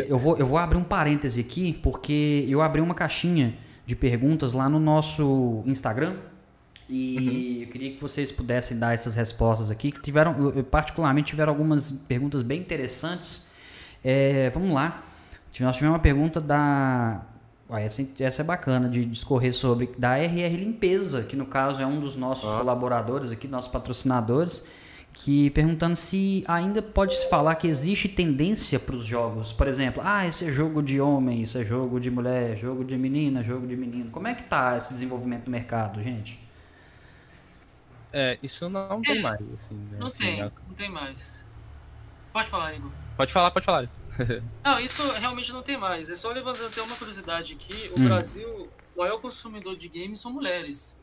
Eu 0.08 0.18
vou, 0.18 0.38
eu 0.38 0.46
vou 0.48 0.58
abrir 0.58 0.78
um 0.78 0.84
parêntese 0.84 1.42
aqui, 1.42 1.74
porque 1.74 2.46
eu 2.50 2.62
abri 2.62 2.82
uma 2.82 2.96
caixinha 2.96 3.56
de 3.86 3.96
perguntas 3.96 4.54
lá 4.54 4.68
no 4.68 4.80
nosso 4.80 5.64
Instagram. 5.66 6.16
E 6.90 7.18
Uhum. 7.18 7.62
eu 7.62 7.72
queria 7.72 7.92
que 7.94 8.02
vocês 8.02 8.32
pudessem 8.32 8.78
dar 8.78 8.94
essas 8.94 9.16
respostas 9.16 9.72
aqui, 9.72 9.92
que 9.92 10.02
tiveram, 10.02 10.34
particularmente, 10.70 11.30
tiveram 11.30 11.54
algumas 11.54 11.92
perguntas 11.92 12.42
bem 12.42 12.60
interessantes. 12.60 13.48
É, 14.04 14.50
vamos 14.50 14.74
lá. 14.74 15.04
Nós 15.60 15.76
tivemos 15.76 15.96
uma 15.96 16.00
pergunta 16.00 16.40
da. 16.42 17.22
Essa, 17.70 18.06
essa 18.20 18.42
é 18.42 18.46
bacana 18.46 18.90
de 18.90 19.06
discorrer 19.06 19.54
sobre. 19.54 19.90
Da 19.98 20.18
RR 20.18 20.58
Limpeza, 20.58 21.24
que 21.24 21.36
no 21.36 21.46
caso 21.46 21.82
é 21.82 21.86
um 21.86 22.00
dos 22.00 22.16
nossos 22.16 22.50
Ó. 22.50 22.58
colaboradores 22.60 23.32
aqui, 23.32 23.48
nossos 23.48 23.72
patrocinadores, 23.72 24.62
que 25.14 25.50
perguntando 25.52 25.96
se 25.96 26.44
ainda 26.48 26.82
pode 26.82 27.16
se 27.16 27.30
falar 27.30 27.56
que 27.56 27.68
existe 27.68 28.10
tendência 28.10 28.78
para 28.80 28.96
os 28.96 29.06
jogos. 29.06 29.54
Por 29.54 29.68
exemplo, 29.68 30.02
ah, 30.06 30.26
esse 30.28 30.46
é 30.48 30.52
jogo 30.52 30.82
de 30.82 31.00
homem, 31.00 31.42
isso 31.42 31.58
é 31.58 31.64
jogo 31.64 32.00
de 32.00 32.10
mulher, 32.12 32.58
jogo 32.58 32.84
de 32.84 32.98
menina, 32.98 33.42
jogo 33.42 33.66
de 33.66 33.76
menino. 33.78 34.10
Como 34.12 34.28
é 34.28 34.34
que 34.36 34.44
tá 34.44 34.76
esse 34.76 34.94
desenvolvimento 34.94 35.46
no 35.46 35.52
mercado, 35.52 36.02
gente? 36.02 36.40
É, 38.12 38.38
isso 38.44 38.70
não 38.70 39.02
tem 39.02 39.22
mais, 39.22 39.40
assim, 39.40 39.76
né? 39.76 39.98
Não 39.98 40.08
Assim, 40.08 40.18
tem, 40.24 40.42
é- 40.42 40.52
não 40.68 40.76
tem 40.76 40.90
mais. 40.90 41.48
Pode 42.34 42.48
falar, 42.48 42.74
Igor. 42.74 42.92
Pode 43.18 43.32
falar, 43.34 43.52
pode 43.52 43.66
falar. 43.66 43.88
Não, 44.64 44.80
isso 44.80 45.02
realmente 45.14 45.52
não 45.54 45.64
tem 45.64 45.78
mais. 45.78 46.10
É 46.10 46.16
só 46.16 46.32
levantando 46.32 46.68
até 46.68 46.82
uma 46.82 46.96
curiosidade 46.96 47.54
aqui. 47.54 47.92
O 47.96 48.00
Hum. 48.02 48.06
Brasil, 48.06 48.70
o 48.96 49.00
maior 49.00 49.20
consumidor 49.20 49.76
de 49.76 49.88
games 49.88 50.20
são 50.20 50.32
mulheres. 50.32 50.98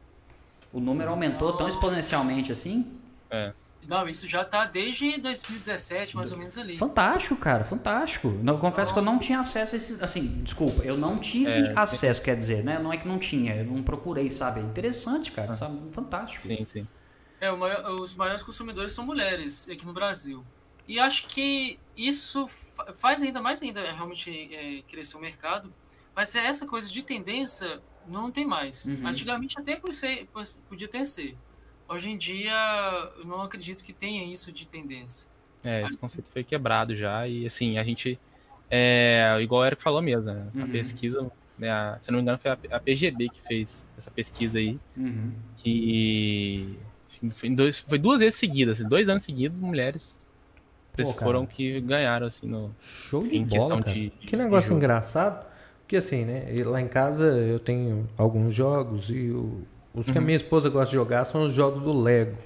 O 0.72 0.78
número 0.80 1.10
aumentou 1.10 1.54
tão 1.56 1.66
exponencialmente 1.68 2.52
assim? 2.52 2.92
É. 3.30 3.52
Não, 3.86 4.06
isso 4.06 4.28
já 4.28 4.44
tá 4.44 4.66
desde 4.66 5.18
2017, 5.18 6.14
mais 6.14 6.30
ou 6.30 6.36
menos 6.36 6.58
ali. 6.58 6.76
Fantástico, 6.76 7.36
cara, 7.36 7.64
fantástico. 7.64 8.28
Não, 8.42 8.58
confesso 8.58 8.92
que 8.92 8.98
eu 8.98 9.02
não 9.02 9.18
tinha 9.18 9.40
acesso 9.40 9.74
a 9.74 9.78
esses. 9.78 10.02
Assim, 10.02 10.26
desculpa, 10.42 10.82
eu 10.82 10.96
não 10.96 11.18
tive 11.18 11.50
É, 11.50 11.72
acesso, 11.74 12.20
quer 12.20 12.36
dizer, 12.36 12.62
né? 12.62 12.78
Não 12.78 12.92
é 12.92 12.98
que 12.98 13.08
não 13.08 13.18
tinha, 13.18 13.56
eu 13.56 13.64
não 13.64 13.82
procurei 13.82 14.30
saber. 14.30 14.60
Interessante, 14.60 15.32
cara, 15.32 15.54
sabe? 15.54 15.90
Fantástico. 15.92 16.46
Sim, 16.46 16.66
sim. 16.70 16.86
É, 17.40 17.50
o 17.50 17.56
maior- 17.56 17.90
os 17.92 18.14
maiores 18.14 18.42
consumidores 18.42 18.92
são 18.92 19.06
mulheres 19.06 19.66
aqui 19.70 19.86
no 19.86 19.94
Brasil. 19.94 20.44
E 20.88 20.98
acho 20.98 21.26
que 21.28 21.78
isso 21.96 22.48
fa- 22.48 22.92
faz 22.94 23.22
ainda 23.22 23.40
mais 23.42 23.60
ainda 23.62 23.92
realmente 23.92 24.30
é, 24.54 24.82
crescer 24.88 25.16
o 25.16 25.20
mercado. 25.20 25.72
Mas 26.16 26.34
é 26.34 26.46
essa 26.46 26.66
coisa 26.66 26.88
de 26.88 27.02
tendência 27.02 27.80
não 28.06 28.30
tem 28.32 28.46
mais. 28.46 28.86
Uhum. 28.86 29.06
Antigamente 29.06 29.60
até 29.60 29.76
por 29.76 29.92
ser, 29.92 30.26
por- 30.32 30.46
podia 30.68 30.88
ter 30.88 31.04
ser. 31.04 31.36
Hoje 31.86 32.08
em 32.08 32.16
dia 32.16 32.52
eu 33.18 33.24
não 33.26 33.42
acredito 33.42 33.84
que 33.84 33.92
tenha 33.92 34.24
isso 34.24 34.50
de 34.50 34.66
tendência. 34.66 35.30
É, 35.64 35.82
esse 35.84 35.98
conceito 35.98 36.30
foi 36.32 36.42
quebrado 36.42 36.96
já 36.96 37.28
e 37.28 37.46
assim, 37.46 37.78
a 37.78 37.84
gente 37.84 38.18
é, 38.70 39.34
igual 39.40 39.62
o 39.62 39.66
Eric 39.66 39.82
falou 39.82 40.00
mesmo, 40.02 40.24
né? 40.32 40.50
A 40.54 40.58
Uhum. 40.60 40.68
pesquisa, 40.70 41.30
né, 41.58 41.70
a- 41.70 41.98
se 42.00 42.10
não 42.10 42.18
me 42.18 42.22
engano 42.22 42.38
foi 42.38 42.50
a, 42.50 42.58
a 42.72 42.80
PGB 42.80 43.28
que 43.30 43.42
fez 43.42 43.84
essa 43.96 44.10
pesquisa 44.10 44.58
aí, 44.58 44.78
Uhum. 44.96 45.32
que 45.56 46.78
foi, 47.32 47.50
dois, 47.50 47.78
foi 47.78 47.98
duas 47.98 48.20
vezes 48.20 48.38
seguidas, 48.38 48.78
assim, 48.80 48.88
dois 48.88 49.08
anos 49.08 49.22
seguidos, 49.24 49.58
mulheres 49.60 50.20
Pô, 51.06 51.12
cara. 51.14 51.26
foram 51.26 51.46
que 51.46 51.80
ganharam 51.80 52.26
assim 52.26 52.46
no 52.46 52.70
Show 52.80 53.22
de 53.26 53.36
em 53.36 53.44
bola, 53.44 53.80
de, 53.80 53.92
de 53.92 54.26
Que 54.26 54.36
negócio 54.36 54.74
engraçado. 54.74 55.46
Porque 55.82 55.96
assim, 55.96 56.24
né? 56.24 56.44
Lá 56.66 56.80
em 56.80 56.88
casa 56.88 57.24
eu 57.24 57.58
tenho 57.58 58.06
alguns 58.16 58.54
jogos 58.54 59.08
e 59.10 59.30
o- 59.30 59.62
os 59.94 60.06
Uhum. 60.06 60.12
que 60.12 60.18
a 60.18 60.20
minha 60.20 60.36
esposa 60.36 60.68
gosta 60.68 60.86
de 60.90 60.92
jogar 60.94 61.24
são 61.24 61.42
os 61.42 61.52
jogos 61.52 61.80
do 61.82 61.92
Lego. 61.98 62.36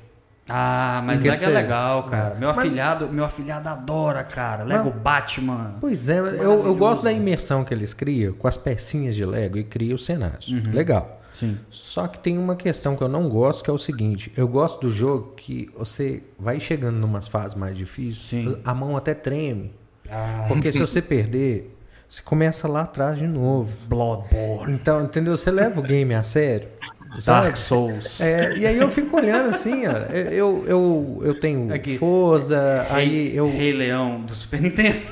Ah, 0.49 1.01
mas 1.05 1.23
Lego 1.23 1.35
é 1.35 1.39
você- 1.39 1.47
legal, 1.47 2.03
cara. 2.05 2.35
Meu 2.35 2.49
Mas- 2.49 2.59
afilhado, 2.59 3.09
meu 3.09 3.25
afilhado 3.25 3.69
adora, 3.69 4.25
cara. 4.25 4.65
Lego 4.65 4.91
Batman. 4.91 5.77
Pois 5.81 6.09
é, 6.09 6.19
eu, 6.19 6.67
eu 6.67 6.75
gosto 6.75 7.03
da 7.05 7.13
imersão 7.13 7.65
que 7.65 7.73
eles 7.73 7.95
criam 7.95 8.33
com 8.33 8.49
as 8.49 8.57
pecinhas 8.57 9.15
de 9.15 9.25
Lego 9.25 9.57
e 9.59 9.65
cria 9.65 9.95
os 9.95 10.05
cenários. 10.05 10.49
Uhum. 10.49 10.73
Legal. 10.73 11.22
Sim. 11.33 11.59
Só 11.71 12.07
que 12.07 12.19
tem 12.19 12.39
uma 12.39 12.55
questão 12.55 12.95
que 12.95 13.03
eu 13.03 13.09
não 13.09 13.29
gosto, 13.29 13.65
que 13.65 13.71
é 13.71 13.73
o 13.73 13.79
seguinte: 13.79 14.33
eu 14.37 14.47
gosto 14.47 14.81
do 14.83 14.91
jogo 14.91 15.33
que 15.37 15.71
você 15.77 16.23
vai 16.39 16.61
chegando 16.61 16.97
numas 16.99 17.27
fases 17.29 17.55
mais 17.57 17.77
difíceis, 17.77 18.19
Sim. 18.29 18.57
a 18.65 18.75
mão 18.75 18.97
até 18.97 19.15
treme. 19.15 19.73
Ah, 20.11 20.45
Porque 20.47 20.71
se 20.71 20.79
você 20.79 21.01
perder, 21.01 21.75
você 22.07 22.21
começa 22.23 22.69
lá 22.69 22.83
atrás 22.83 23.19
de 23.19 23.27
novo. 23.27 23.87
Bloodborne. 23.89 24.75
Então, 24.75 25.03
entendeu? 25.03 25.37
Você 25.37 25.51
leva 25.51 25.81
o 25.81 25.83
game 25.83 26.15
a 26.15 26.23
sério. 26.23 26.69
Dark? 27.25 27.57
Souls. 27.57 28.21
É, 28.21 28.57
e 28.57 28.67
aí 28.67 28.79
eu 28.79 28.89
fico 28.91 29.17
olhando 29.17 29.51
assim, 29.51 29.87
ó. 29.87 29.93
Eu, 30.13 30.65
eu, 30.67 31.21
eu 31.23 31.41
tenho 31.41 31.73
Aqui. 31.73 31.99
Forza, 31.99 32.87
Rei, 32.91 32.97
aí 32.97 33.37
eu. 33.37 33.51
Rei 33.51 33.73
Leão 33.73 34.23
do 34.23 34.35
Super 34.35 34.61
Nintendo. 34.61 35.03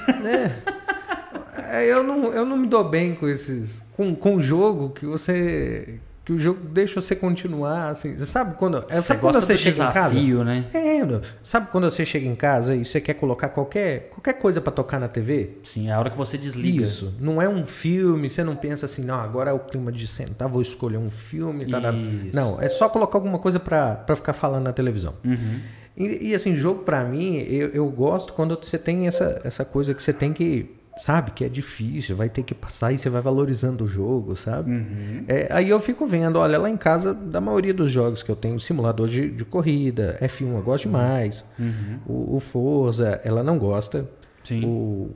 É, 1.68 1.84
eu, 1.86 2.02
não, 2.02 2.32
eu 2.32 2.44
não 2.44 2.56
me 2.56 2.66
dou 2.66 2.82
bem 2.82 3.14
com 3.14 3.28
esses. 3.28 3.82
Com 4.18 4.34
o 4.36 4.42
jogo 4.42 4.90
que 4.90 5.06
você. 5.06 6.00
Que 6.30 6.34
o 6.34 6.38
jogo 6.38 6.60
deixa 6.62 7.00
você 7.00 7.16
continuar, 7.16 7.88
assim. 7.88 8.16
Você 8.16 8.24
sabe 8.24 8.54
quando. 8.54 8.84
é, 8.88 9.00
sabe 9.00 9.18
quando 9.18 9.34
gosta 9.34 9.46
você 9.46 9.58
chega 9.58 9.82
em 9.82 9.92
casa? 9.92 10.14
desafio, 10.14 10.44
né? 10.44 10.66
É, 10.72 11.02
meu, 11.02 11.20
sabe 11.42 11.66
quando 11.72 11.90
você 11.90 12.06
chega 12.06 12.24
em 12.24 12.36
casa 12.36 12.76
e 12.76 12.84
você 12.84 13.00
quer 13.00 13.14
colocar 13.14 13.48
qualquer, 13.48 14.10
qualquer 14.10 14.34
coisa 14.34 14.60
pra 14.60 14.70
tocar 14.70 15.00
na 15.00 15.08
TV? 15.08 15.58
Sim, 15.64 15.88
é 15.88 15.92
a 15.92 15.98
hora 15.98 16.08
que 16.08 16.16
você 16.16 16.38
desliga. 16.38 16.84
Isso. 16.84 17.12
Não 17.18 17.42
é 17.42 17.48
um 17.48 17.64
filme, 17.64 18.30
você 18.30 18.44
não 18.44 18.54
pensa 18.54 18.86
assim, 18.86 19.02
não, 19.04 19.18
agora 19.18 19.50
é 19.50 19.52
o 19.52 19.58
clima 19.58 19.90
de 19.90 20.06
sentar, 20.06 20.48
vou 20.48 20.62
escolher 20.62 20.98
um 20.98 21.10
filme. 21.10 21.66
Tá, 21.66 21.80
tá. 21.80 21.90
Não, 21.90 22.62
é 22.62 22.68
só 22.68 22.88
colocar 22.88 23.18
alguma 23.18 23.40
coisa 23.40 23.58
pra, 23.58 23.96
pra 23.96 24.14
ficar 24.14 24.32
falando 24.32 24.62
na 24.62 24.72
televisão. 24.72 25.14
Uhum. 25.24 25.58
E, 25.96 26.28
e, 26.30 26.34
assim, 26.34 26.54
jogo 26.54 26.84
pra 26.84 27.04
mim, 27.04 27.38
eu, 27.38 27.70
eu 27.70 27.86
gosto 27.90 28.32
quando 28.32 28.56
você 28.56 28.78
tem 28.78 29.06
essa, 29.06 29.40
essa 29.42 29.64
coisa 29.64 29.92
que 29.92 30.02
você 30.02 30.12
tem 30.12 30.32
que. 30.32 30.76
Sabe, 31.02 31.30
que 31.32 31.44
é 31.44 31.48
difícil, 31.48 32.14
vai 32.16 32.28
ter 32.28 32.42
que 32.42 32.54
passar 32.54 32.92
e 32.92 32.98
você 32.98 33.08
vai 33.08 33.20
valorizando 33.22 33.84
o 33.84 33.86
jogo, 33.88 34.36
sabe? 34.36 34.70
Uhum. 34.70 35.24
É, 35.28 35.48
aí 35.50 35.68
eu 35.70 35.80
fico 35.80 36.06
vendo, 36.06 36.38
olha, 36.38 36.58
lá 36.58 36.68
em 36.68 36.76
casa, 36.76 37.14
da 37.14 37.40
maioria 37.40 37.72
dos 37.74 37.90
jogos 37.90 38.22
que 38.22 38.30
eu 38.30 38.36
tenho, 38.36 38.58
simulador 38.60 39.08
de, 39.08 39.30
de 39.30 39.44
corrida, 39.44 40.18
F1 40.20 40.54
eu 40.56 40.62
gosto 40.62 40.84
demais, 40.84 41.44
Uhum. 41.58 41.98
o, 42.06 42.36
o 42.36 42.40
Forza 42.40 43.20
ela 43.24 43.42
não 43.42 43.58
gosta, 43.58 44.08
Sim. 44.44 44.64
o 44.64 45.10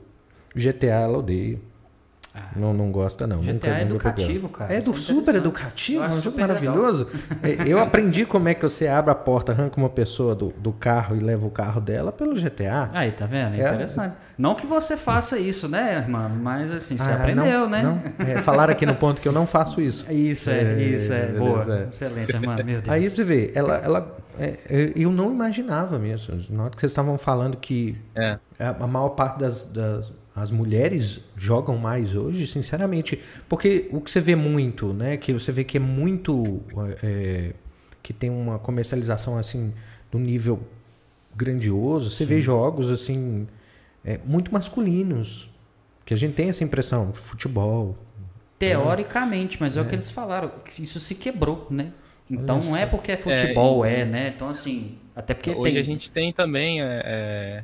GTA 0.55 0.87
ela 1.01 1.17
odeia. 1.19 1.59
Não, 2.55 2.73
não 2.73 2.91
gosta, 2.91 3.25
não. 3.27 3.39
GTA 3.41 3.53
Nunca, 3.53 3.67
é 3.67 3.85
nunca 3.85 4.09
educativo, 4.09 4.49
cara. 4.49 4.73
É 4.73 4.79
do 4.81 4.93
é 4.93 4.97
super 4.97 5.35
educativo, 5.35 6.03
é 6.03 6.07
um 6.09 6.21
jogo 6.21 6.39
maravilhoso. 6.39 7.07
É, 7.43 7.67
Eu 7.67 7.79
aprendi 7.79 8.25
como 8.25 8.47
é 8.49 8.53
que 8.53 8.61
você 8.61 8.87
abre 8.87 9.11
a 9.11 9.15
porta, 9.15 9.51
arranca 9.51 9.77
uma 9.79 9.89
pessoa 9.89 10.33
do, 10.35 10.53
do 10.57 10.71
carro 10.71 11.15
e 11.15 11.19
leva 11.19 11.45
o 11.45 11.49
carro 11.51 11.79
dela 11.81 12.11
pelo 12.11 12.33
GTA. 12.35 12.89
Aí, 12.93 13.11
tá 13.11 13.25
vendo? 13.25 13.55
É 13.55 13.61
É. 13.61 13.67
interessante. 13.67 14.15
Não 14.37 14.55
que 14.55 14.65
você 14.65 14.97
faça 14.97 15.37
isso, 15.39 15.67
né, 15.69 15.97
irmão? 15.97 16.29
Mas 16.29 16.71
assim, 16.71 16.97
você 16.97 17.09
Ah, 17.11 17.15
aprendeu, 17.15 17.61
não, 17.61 17.69
né? 17.69 17.81
Não, 17.83 18.25
é, 18.27 18.41
falaram 18.41 18.71
aqui 18.73 18.85
no 18.85 18.95
ponto 18.95 19.21
que 19.21 19.27
eu 19.27 19.31
não 19.31 19.45
faço 19.47 19.79
isso. 19.81 20.05
Isso 20.11 20.49
é, 20.49 20.59
É, 20.61 20.81
isso 20.83 21.13
é. 21.13 21.25
beleza, 21.27 21.39
Boa. 21.39 21.77
é. 21.79 21.87
Excelente, 21.89 22.31
irmão. 22.33 22.55
Meu 22.55 22.65
Deus. 22.81 22.89
Aí 22.89 23.07
você 23.09 23.23
vê, 23.23 23.51
ela, 23.55 23.75
ela, 23.77 24.17
eu 24.95 25.11
não 25.11 25.31
imaginava 25.31 25.97
mesmo. 25.99 26.37
Na 26.49 26.63
hora 26.63 26.71
que 26.71 26.79
vocês 26.79 26.91
estavam 26.91 27.17
falando 27.17 27.57
que 27.57 27.97
É. 28.13 28.37
a, 28.59 28.69
a 28.83 28.87
maior 28.87 29.09
parte 29.09 29.39
das, 29.39 29.65
das 29.67 30.11
as 30.35 30.51
mulheres 30.51 31.21
jogam 31.37 31.77
mais 31.77 32.13
hoje, 32.15 32.45
sinceramente, 32.45 33.19
porque 33.47 33.87
o 33.91 34.01
que 34.01 34.11
você 34.11 34.19
vê 34.19 34.35
muito, 34.35 34.91
né, 34.91 35.15
que 35.15 35.31
você 35.31 35.49
vê 35.51 35.63
que 35.63 35.77
é 35.77 35.79
muito, 35.79 36.61
é, 37.01 37.53
que 38.03 38.11
tem 38.11 38.29
uma 38.29 38.59
comercialização 38.59 39.37
assim 39.37 39.73
do 40.11 40.19
nível 40.19 40.61
grandioso. 41.33 42.11
Você 42.11 42.25
vê 42.25 42.41
jogos 42.41 42.91
assim 42.91 43.47
é, 44.03 44.19
muito 44.25 44.53
masculinos, 44.53 45.49
que 46.05 46.13
a 46.13 46.17
gente 46.17 46.33
tem 46.33 46.49
essa 46.49 46.65
impressão, 46.65 47.13
futebol. 47.13 47.97
Teoricamente, 48.59 49.57
mas 49.59 49.77
é, 49.77 49.81
o 49.81 49.87
que 49.87 49.95
eles 49.95 50.11
falaram. 50.11 50.49
que 50.49 50.83
Isso 50.83 50.99
se 50.99 51.15
quebrou, 51.15 51.67
né? 51.69 51.93
Então 52.29 52.57
Olha 52.57 52.65
não 52.65 52.77
é 52.77 52.85
porque 52.85 53.13
é 53.13 53.17
futebol, 53.17 53.85
é, 53.85 54.03
né? 54.03 54.33
Então, 54.35 54.49
assim, 54.49 54.97
até 55.15 55.33
porque 55.33 55.51
Hoje 55.51 55.73
tem. 55.73 55.81
a 55.81 55.85
gente 55.85 56.11
tem 56.11 56.33
também, 56.33 56.81
é, 56.81 57.63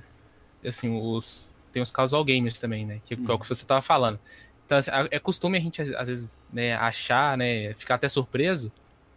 é, 0.63 0.69
assim, 0.69 0.89
os 0.89 1.50
tem 1.71 1.81
os 1.81 1.91
casual 1.91 2.23
gamers 2.23 2.59
também, 2.59 2.85
né? 2.85 2.99
Que, 3.05 3.15
que 3.15 3.31
é 3.31 3.33
o 3.33 3.39
que 3.39 3.47
você 3.47 3.65
tava 3.65 3.81
falando. 3.81 4.19
Então, 4.65 4.77
assim, 4.77 4.91
é 5.11 5.19
costume 5.19 5.57
a 5.57 5.61
gente, 5.61 5.81
às 5.81 5.91
às 5.91 6.07
vezes, 6.07 6.39
né, 6.51 6.73
achar, 6.75 7.37
né, 7.37 7.73
ficar 7.73 7.95
até 7.95 8.07
surpreso 8.07 8.71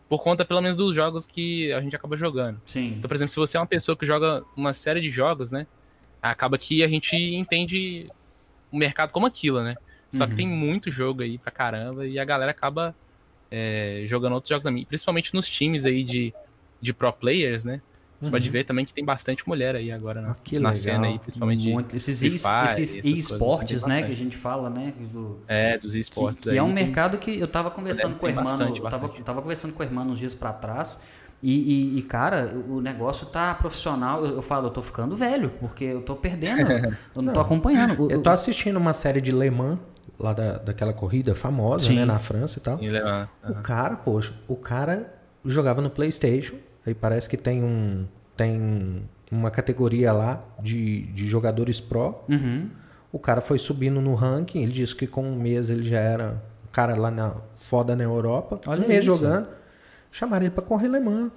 por 0.09 0.23
conta, 0.23 0.45
pelo 0.45 0.61
menos, 0.61 0.77
dos 0.77 0.95
jogos 0.95 1.27
que 1.27 1.73
a 1.73 1.81
gente 1.81 1.95
acaba 1.95 2.17
jogando. 2.17 2.61
Sim. 2.67 2.95
Então, 2.99 3.09
por 3.09 3.15
exemplo, 3.15 3.31
se 3.33 3.37
você 3.39 3.57
é 3.57 3.61
uma 3.61 3.67
pessoa 3.67 3.97
que 3.97 4.05
joga 4.05 4.45
uma 4.57 4.73
série 4.75 5.01
de 5.01 5.11
jogos, 5.11 5.53
né? 5.53 5.67
Acaba 6.21 6.59
que 6.59 6.83
a 6.83 6.89
gente 6.89 7.17
entende 7.17 8.11
o 8.73 8.77
mercado 8.77 9.11
como 9.11 9.27
aquilo, 9.27 9.63
né? 9.63 9.77
Só 10.11 10.25
Uhum. 10.25 10.31
que 10.31 10.37
tem 10.37 10.47
muito 10.49 10.91
jogo 10.91 11.23
aí 11.23 11.39
pra 11.39 11.51
caramba 11.51 12.07
e 12.07 12.19
a 12.19 12.25
galera 12.25 12.51
acaba 12.51 12.95
é, 13.51 14.05
jogando 14.07 14.33
outros 14.35 14.49
jogos 14.49 14.65
também. 14.65 14.85
Principalmente 14.85 15.35
nos 15.35 15.49
times 15.49 15.85
aí 15.87 16.03
de, 16.03 16.35
de 16.81 16.93
pro 16.93 17.13
players, 17.13 17.65
né? 17.65 17.81
Você 18.25 18.31
pode 18.31 18.51
ver 18.51 18.65
também 18.65 18.85
que 18.85 18.93
tem 18.93 19.05
bastante 19.05 19.47
mulher 19.49 19.75
aí 19.77 19.91
agora 19.93 20.21
na, 20.21 20.31
Ah, 20.31 20.37
que 20.43 20.59
na 20.59 20.75
cena 20.75 21.07
aí, 21.07 21.19
principalmente 21.19 21.63
de- 21.63 21.73
Muito. 21.73 21.95
Esses 21.97 22.23
e- 22.23 22.29
e-sports, 22.29 23.83
tem 23.83 23.89
né? 23.89 24.03
Que 24.03 24.13
a 24.13 24.17
gente 24.17 24.37
fala, 24.37 24.69
né? 24.71 24.93
do- 25.13 25.39
é, 25.47 25.79
dos 25.79 25.93
Que, 25.93 26.01
esportes 26.01 26.45
que 26.45 26.51
aí. 26.51 26.57
é 26.59 26.63
um 26.63 26.67
tem- 26.67 26.75
mercado 26.85 27.19
que 27.19 27.39
eu 27.39 27.49
tava 27.49 27.71
conversando 27.71 28.17
com 28.19 28.27
o 28.27 28.29
irmão, 28.29 28.45
bastante, 28.45 28.79
eu 28.79 28.85
tava, 28.85 28.99
bastante. 28.99 29.19
eu 29.19 29.25
tava 29.25 29.43
conversando 29.43 29.73
com 29.75 29.83
o 29.83 29.87
irmão 29.87 30.07
uns 30.09 30.19
dias 30.19 30.35
pra 30.35 30.53
trás. 30.53 30.99
E, 31.43 31.53
e- 31.53 31.99
e, 31.99 32.03
cara, 32.03 32.57
o 32.69 32.81
negócio 32.81 33.27
tá 33.27 33.53
profissional. 33.55 34.25
Eu, 34.25 34.37
eu 34.37 34.43
falo, 34.43 34.69
eu 34.69 34.71
tô 34.71 34.81
ficando 34.81 35.15
velho, 35.15 35.51
porque 35.61 35.85
eu 35.85 36.01
tô 36.01 36.17
perdendo. 36.17 36.71
eu 37.15 37.21
não, 37.21 37.35
tô 37.35 37.41
acompanhando. 37.41 38.05
O- 38.05 38.11
Eu 38.11 38.19
o- 38.19 38.23
tô 38.23 38.31
assistindo 38.31 38.77
uma 38.79 38.95
série 38.95 39.21
de 39.21 39.31
Le 39.31 39.51
Mans, 39.51 39.79
lá 40.19 40.33
da, 40.33 40.57
daquela 40.59 40.93
corrida 40.95 41.35
famosa, 41.35 41.89
Sim. 41.89 41.97
né, 41.97 42.05
na 42.07 42.19
França 42.19 42.59
e 42.59 42.63
tal. 42.63 42.79
O 43.49 43.55
cara, 43.63 43.97
poxa, 43.97 44.33
o 44.49 44.57
cara 44.57 45.13
jogava 45.45 45.83
no 45.83 45.91
PlayStation, 45.91 46.55
aí 46.87 46.95
parece 46.95 47.29
que 47.29 47.37
tem 47.37 47.63
um 47.63 48.07
tem 48.37 49.03
uma 49.31 49.51
categoria 49.51 50.13
lá 50.13 50.43
de, 50.61 51.03
de 51.13 51.27
jogadores 51.27 51.81
pro. 51.81 52.15
Uhum. 52.29 52.69
O 53.13 53.19
cara 53.19 53.41
foi 53.41 53.59
subindo 53.59 54.01
no 54.01 54.15
ranking, 54.15 54.63
ele 54.63 54.73
disse 54.73 54.95
que 54.95 55.07
com 55.07 55.23
um 55.23 55.37
mês 55.37 55.71
ele 55.71 55.85
já 55.85 56.01
era 56.01 56.43
um 56.69 56.73
cara 56.73 56.97
lá 56.97 57.11
na 57.11 57.33
foda 57.55 57.95
na 57.95 58.03
Europa, 58.03 58.61
Olha 58.67 58.85
um 58.85 58.89
mês 58.89 59.05
isso. 59.05 59.17
jogando. 59.17 59.47
Chamaram 60.11 60.45
ele 60.47 60.55
pra 60.55 60.63
correr 60.65 60.89
Le 60.89 60.99
Mans. 61.01 61.31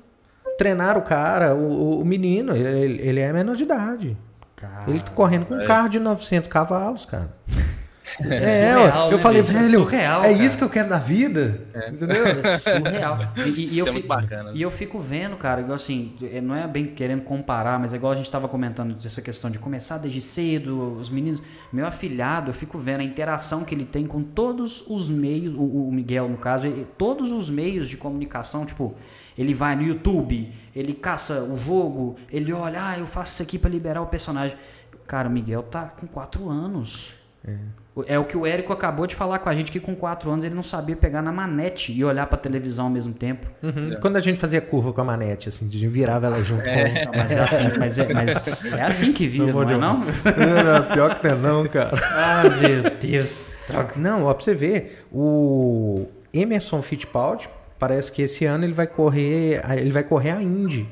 Treinaram 0.57 1.01
o 1.01 1.03
cara, 1.03 1.53
o, 1.53 1.59
o- 1.59 2.01
o 2.01 2.05
menino, 2.05 2.55
ele, 2.55 2.99
ele 3.01 3.19
é 3.19 3.31
menor 3.31 3.55
de 3.55 3.63
idade. 3.63 4.17
Cara, 4.55 4.89
Ele 4.89 4.99
tá 4.99 5.11
correndo 5.11 5.45
com 5.45 5.53
um 5.53 5.63
carro 5.65 5.87
de 5.87 5.99
900 5.99 6.49
cavalos, 6.49 7.05
cara. 7.05 7.29
É, 8.21 8.47
surreal, 8.47 9.11
eu 9.11 9.17
né, 9.17 9.23
falei, 9.23 9.41
bicho? 9.41 9.57
É 9.57 9.61
velho, 9.61 9.79
surreal, 9.79 10.23
é 10.23 10.31
isso 10.31 10.57
que 10.57 10.63
eu 10.63 10.69
quero 10.69 10.87
da 10.89 10.97
vida. 10.97 11.61
Entendeu? 11.89 12.25
É 12.43 12.57
surreal. 12.57 13.19
E, 13.35 13.75
e- 13.75 13.77
eu 13.79 13.87
é 13.87 13.91
muito 13.91 14.03
fico, 14.03 14.07
bacana, 14.15 14.43
né? 14.45 14.51
E 14.55 14.61
eu 14.61 14.71
fico 14.71 14.99
vendo, 14.99 15.35
cara, 15.35 15.61
igual 15.61 15.75
assim, 15.75 16.15
é, 16.21 16.39
não 16.39 16.55
é 16.55 16.65
bem 16.67 16.85
querendo 16.85 17.21
comparar, 17.23 17.79
mas 17.79 17.93
é 17.93 17.97
igual 17.97 18.13
a 18.13 18.15
gente 18.15 18.31
tava 18.31 18.47
comentando 18.47 18.93
dessa 18.95 19.21
questão 19.21 19.49
de 19.51 19.59
começar 19.59 19.97
desde 19.97 20.21
cedo, 20.21 20.97
os 20.99 21.09
meninos. 21.09 21.41
Meu 21.71 21.85
afilhado, 21.85 22.49
eu 22.51 22.53
fico 22.53 22.77
vendo 22.77 23.01
a 23.01 23.03
interação 23.03 23.63
que 23.65 23.75
ele 23.75 23.85
tem 23.85 24.05
com 24.07 24.23
todos 24.23 24.83
os 24.87 25.09
meios, 25.09 25.53
o, 25.55 25.61
o 25.87 25.91
Miguel, 25.91 26.29
no 26.29 26.37
caso, 26.37 26.65
ele- 26.67 26.87
todos 26.97 27.31
os 27.31 27.49
meios 27.49 27.89
de 27.89 27.97
comunicação, 27.97 28.65
tipo. 28.65 28.95
Ele 29.37 29.53
vai 29.53 29.75
no 29.75 29.83
YouTube, 29.83 30.51
ele 30.75 30.93
caça 30.95 31.43
o 31.43 31.55
jogo, 31.59 32.15
ele 32.31 32.51
olha, 32.51 32.83
ah, 32.83 32.97
eu 32.97 33.05
faço 33.05 33.33
isso 33.33 33.43
aqui 33.43 33.59
pra 33.59 33.69
liberar 33.69 34.01
o 34.01 34.07
personagem. 34.07 34.57
Cara, 35.05 35.29
o 35.29 35.31
Miguel 35.31 35.61
tá 35.61 35.83
com 35.83 36.07
4 36.07 36.49
anos. 36.49 37.13
É 37.47 37.55
o 38.19 38.23
que 38.25 38.37
o 38.37 38.45
Érico 38.45 38.71
acabou 38.73 39.07
de 39.07 39.15
falar 39.15 39.39
com 39.39 39.49
a 39.49 39.53
gente, 39.55 39.71
que 39.71 39.79
com 39.79 39.95
4 39.95 40.29
anos 40.29 40.45
ele 40.45 40.53
não 40.53 40.63
sabia 40.63 40.95
pegar 40.95 41.21
na 41.21 41.31
manete 41.31 41.91
e 41.91 42.03
olhar 42.03 42.27
pra 42.27 42.37
televisão 42.37 42.85
ao 42.85 42.91
mesmo 42.91 43.13
tempo. 43.13 43.47
Uhum. 43.63 43.97
Quando 44.01 44.17
a 44.17 44.19
gente 44.19 44.37
fazia 44.39 44.61
curva 44.61 44.93
com 44.93 45.01
a 45.01 45.03
manete, 45.03 45.49
assim, 45.49 45.65
a 45.67 45.69
gente 45.71 45.87
virava 45.87 46.27
ela 46.27 46.43
junto 46.43 46.63
Não, 46.65 47.11
mas 47.15 47.31
é 47.31 47.39
assim, 47.39 47.63
mas 47.77 47.97
é, 47.99 48.13
mas 48.13 48.47
é 48.47 48.81
assim 48.81 49.11
que 49.13 49.25
vira, 49.27 49.51
não, 49.51 49.61
é 49.63 49.77
não? 49.77 50.01
com. 50.01 50.07
Não, 50.07 50.93
pior 50.93 51.19
que 51.19 51.27
não, 51.27 51.33
é 51.33 51.35
não, 51.35 51.67
cara. 51.67 51.93
Ah, 52.03 52.43
meu 52.61 52.83
Deus. 52.99 53.55
Droga. 53.67 53.93
Não, 53.95 54.23
ó, 54.25 54.33
pra 54.33 54.43
você 54.43 54.53
ver, 54.53 55.05
o 55.11 56.07
Emerson 56.33 56.81
Fittipaldi, 56.81 57.49
parece 57.79 58.11
que 58.11 58.21
esse 58.21 58.45
ano 58.45 58.63
ele 58.63 58.73
vai 58.73 58.87
correr, 58.87 59.61
ele 59.77 59.91
vai 59.91 60.03
correr 60.03 60.31
a 60.31 60.41
Indy. 60.41 60.87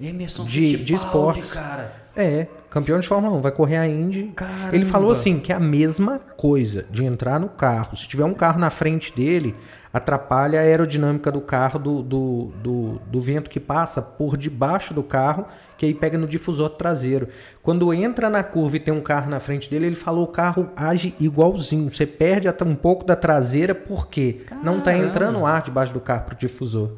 Emerson 0.00 0.44
De- 0.44 0.50
de 0.50 0.76
Fittipaldi, 0.78 1.40
esportes. 1.40 1.52
cara. 1.52 1.92
É, 2.16 2.46
campeão 2.70 2.98
de 2.98 3.06
Fórmula 3.06 3.36
1, 3.36 3.40
vai 3.40 3.52
correr 3.52 3.76
a 3.76 3.86
Indy. 3.86 4.32
Caramba. 4.34 4.74
Ele 4.74 4.84
falou 4.84 5.10
assim 5.10 5.38
que 5.38 5.52
é 5.52 5.56
a 5.56 5.60
mesma 5.60 6.18
coisa 6.18 6.84
de 6.90 7.04
entrar 7.04 7.38
no 7.40 7.48
carro. 7.48 7.96
Se 7.96 8.06
tiver 8.06 8.24
um 8.24 8.34
carro 8.34 8.58
na 8.58 8.70
frente 8.70 9.14
dele, 9.14 9.54
atrapalha 9.92 10.60
a 10.60 10.62
aerodinâmica 10.62 11.32
do 11.32 11.40
carro, 11.40 11.78
do, 11.78 12.02
do, 12.02 12.52
do, 12.62 13.00
do 13.06 13.20
vento 13.20 13.48
que 13.48 13.58
passa 13.58 14.02
por 14.02 14.36
debaixo 14.36 14.92
do 14.92 15.02
carro, 15.02 15.46
que 15.76 15.86
aí 15.86 15.94
pega 15.94 16.18
no 16.18 16.26
difusor 16.26 16.70
traseiro. 16.70 17.28
Quando 17.62 17.92
entra 17.92 18.28
na 18.28 18.42
curva 18.42 18.76
e 18.76 18.80
tem 18.80 18.92
um 18.92 19.00
carro 19.00 19.30
na 19.30 19.40
frente 19.40 19.70
dele, 19.70 19.86
ele 19.86 19.96
falou 19.96 20.24
o 20.24 20.28
carro 20.28 20.70
age 20.76 21.14
igualzinho. 21.18 21.92
Você 21.92 22.06
perde 22.06 22.48
até 22.48 22.64
um 22.64 22.74
pouco 22.74 23.04
da 23.04 23.16
traseira 23.16 23.74
porque 23.74 24.42
não 24.62 24.80
tá 24.80 24.92
Caramba. 24.92 25.08
entrando 25.08 25.46
ar 25.46 25.62
debaixo 25.62 25.94
do 25.94 26.00
carro 26.00 26.26
pro 26.26 26.36
difusor. 26.36 26.92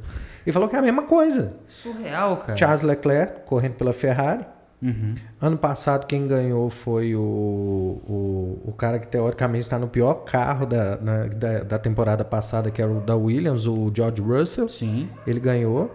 Ele 0.45 0.53
falou 0.53 0.68
que 0.68 0.75
é 0.75 0.79
a 0.79 0.83
mesma 0.83 1.03
coisa. 1.03 1.55
Surreal, 1.68 2.39
cara. 2.39 2.57
Charles 2.57 2.83
Leclerc 2.83 3.43
correndo 3.47 3.75
pela 3.75 3.93
Ferrari. 3.93 4.45
Uhum. 4.83 5.14
Ano 5.41 5.59
passado 5.59 6.07
quem 6.07 6.26
ganhou 6.26 6.70
foi 6.70 7.14
o, 7.14 7.20
o, 7.20 8.62
o 8.68 8.72
cara 8.72 8.99
que 8.99 9.07
teoricamente 9.07 9.62
está 9.62 9.78
no 9.78 9.89
pior 9.89 10.14
carro 10.24 10.64
da, 10.66 10.97
na- 10.97 11.26
da, 11.26 11.59
da 11.64 11.78
temporada 11.78 12.24
passada, 12.24 12.70
que 12.70 12.81
era 12.81 12.91
o 12.91 13.01
da 13.01 13.14
Williams, 13.14 13.66
o 13.66 13.91
George 13.95 14.22
Russell. 14.22 14.68
Sim. 14.68 15.09
Ele 15.26 15.39
ganhou. 15.41 15.91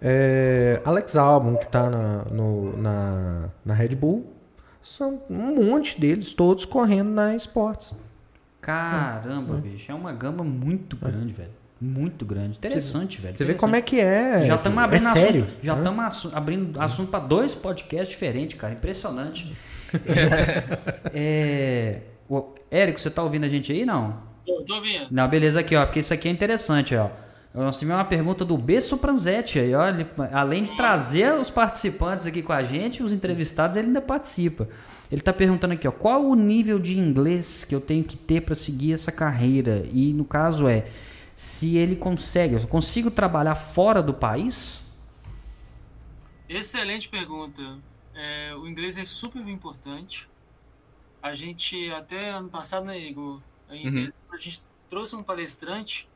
É, 0.00 0.80
Alex 0.84 1.16
Albon, 1.16 1.56
que 1.56 1.64
está 1.66 1.88
na, 1.90 2.24
no- 2.30 2.76
na, 2.76 3.48
na 3.64 3.74
Red 3.74 3.94
Bull. 3.94 4.26
São 4.82 5.20
um 5.28 5.54
monte 5.64 6.00
deles, 6.00 6.32
todos 6.32 6.64
correndo 6.64 7.10
na 7.10 7.34
Sports. 7.36 7.94
Caramba, 8.60 9.54
bicho. 9.56 9.90
É 9.90 9.94
uma 9.94 10.12
gama 10.12 10.42
muito 10.42 10.96
grande, 10.96 11.32
velho. 11.32 11.50
Muito 11.80 12.24
grande. 12.24 12.58
Interessante, 12.58 13.20
velho. 13.20 13.34
Você 13.34 13.44
vê 13.44 13.54
como 13.54 13.76
é 13.76 13.82
que 13.82 14.00
é. 14.00 14.44
Já 14.44 14.56
estamos 14.56 14.78
é 14.78 14.82
abrindo 14.82 15.12
sério. 15.12 15.42
assunto. 15.44 15.58
Já 15.62 15.76
estamos 15.76 16.34
abrindo 16.34 16.80
assunto 16.80 17.10
para 17.10 17.20
dois 17.20 17.54
podcasts 17.54 18.08
diferentes, 18.08 18.58
cara. 18.58 18.74
Impressionante. 18.74 19.52
é, 21.14 22.00
o, 22.28 22.48
Érico, 22.70 23.00
você 23.00 23.10
tá 23.10 23.22
ouvindo 23.22 23.44
a 23.44 23.48
gente 23.48 23.72
aí, 23.72 23.86
não? 23.86 24.20
Tô, 24.44 24.62
tô 24.62 24.74
ouvindo. 24.74 25.06
Não, 25.10 25.28
beleza 25.28 25.60
aqui, 25.60 25.76
ó, 25.76 25.84
porque 25.84 26.00
isso 26.00 26.12
aqui 26.12 26.28
é 26.28 26.30
interessante, 26.32 26.96
ó. 26.96 27.08
Nós 27.54 27.78
tivemos 27.78 27.98
uma 27.98 28.04
pergunta 28.04 28.44
do 28.44 28.56
B. 28.58 28.80
Sopranzetti 28.80 29.58
aí, 29.58 29.74
ó. 29.74 29.88
Ele, 29.88 30.06
além 30.32 30.64
de 30.64 30.76
trazer 30.76 31.32
os 31.34 31.50
participantes 31.50 32.26
aqui 32.26 32.42
com 32.42 32.52
a 32.52 32.62
gente, 32.62 33.02
os 33.02 33.12
entrevistados, 33.12 33.76
ele 33.76 33.88
ainda 33.88 34.00
participa. 34.00 34.68
Ele 35.10 35.22
tá 35.22 35.32
perguntando 35.32 35.74
aqui, 35.74 35.88
ó, 35.88 35.90
qual 35.90 36.24
o 36.24 36.34
nível 36.34 36.78
de 36.78 36.98
inglês 36.98 37.64
que 37.64 37.74
eu 37.74 37.80
tenho 37.80 38.04
que 38.04 38.16
ter 38.16 38.42
para 38.42 38.54
seguir 38.54 38.92
essa 38.92 39.10
carreira? 39.10 39.84
E 39.90 40.12
no 40.12 40.24
caso 40.24 40.68
é, 40.68 40.84
se 41.38 41.76
ele 41.76 41.94
consegue, 41.94 42.56
eu 42.56 42.66
consigo 42.66 43.12
trabalhar 43.12 43.54
fora 43.54 44.02
do 44.02 44.12
país? 44.12 44.80
Excelente 46.48 47.08
pergunta. 47.08 47.78
É, 48.12 48.52
o 48.56 48.66
inglês 48.66 48.98
é 48.98 49.04
super 49.04 49.46
importante. 49.46 50.28
A 51.22 51.32
gente, 51.34 51.90
até 51.92 52.30
ano 52.30 52.48
passado, 52.48 52.86
né, 52.86 52.98
Igor? 52.98 53.40
Em 53.70 53.86
Uhum. 53.86 53.94
dezembro, 53.94 54.14
A 54.32 54.36
gente 54.36 54.62
trouxe 54.90 55.14
um 55.14 55.22
palestrante 55.22 56.08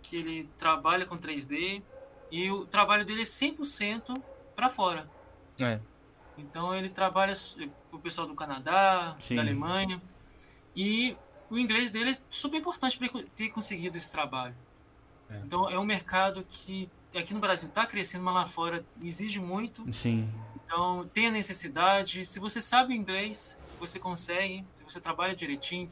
que 0.00 0.16
ele 0.16 0.48
trabalha 0.56 1.04
com 1.04 1.18
3D 1.18 1.82
e 2.30 2.50
o 2.50 2.64
trabalho 2.64 3.04
dele 3.04 3.20
é 3.20 3.24
100% 3.26 4.22
para 4.56 4.70
fora. 4.70 5.06
É. 5.60 5.78
Então 6.38 6.74
ele 6.74 6.88
trabalha 6.88 7.34
para 7.90 7.96
o 7.98 8.00
pessoal 8.00 8.26
do 8.26 8.34
Canadá, 8.34 9.16
Sim. 9.20 9.36
da 9.36 9.42
Alemanha. 9.42 10.00
E 10.74 11.14
o 11.50 11.58
inglês 11.58 11.90
dele 11.90 12.10
é 12.10 12.16
super 12.28 12.56
importante 12.56 12.96
para 12.96 13.08
ter 13.34 13.50
conseguido 13.50 13.96
esse 13.96 14.10
trabalho. 14.10 14.54
É. 15.28 15.36
Então 15.38 15.68
é 15.68 15.78
um 15.78 15.84
mercado 15.84 16.44
que 16.48 16.88
aqui 17.14 17.34
no 17.34 17.40
Brasil 17.40 17.68
está 17.68 17.84
crescendo, 17.86 18.24
mas 18.24 18.34
lá 18.34 18.46
fora 18.46 18.84
exige 19.02 19.40
muito. 19.40 19.84
Sim. 19.92 20.28
Então 20.64 21.08
tem 21.12 21.26
a 21.26 21.30
necessidade. 21.30 22.24
Se 22.24 22.38
você 22.38 22.62
sabe 22.62 22.94
inglês, 22.94 23.58
você 23.78 23.98
consegue. 23.98 24.64
Se 24.76 24.84
você 24.84 25.00
trabalha 25.00 25.34
direitinho, 25.34 25.88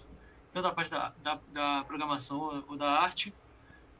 tanto 0.52 0.68
a 0.68 0.72
parte 0.72 0.90
da, 0.90 1.12
da, 1.22 1.38
da 1.52 1.84
programação 1.84 2.38
ou, 2.38 2.64
ou 2.68 2.76
da 2.76 2.88
arte, 2.90 3.34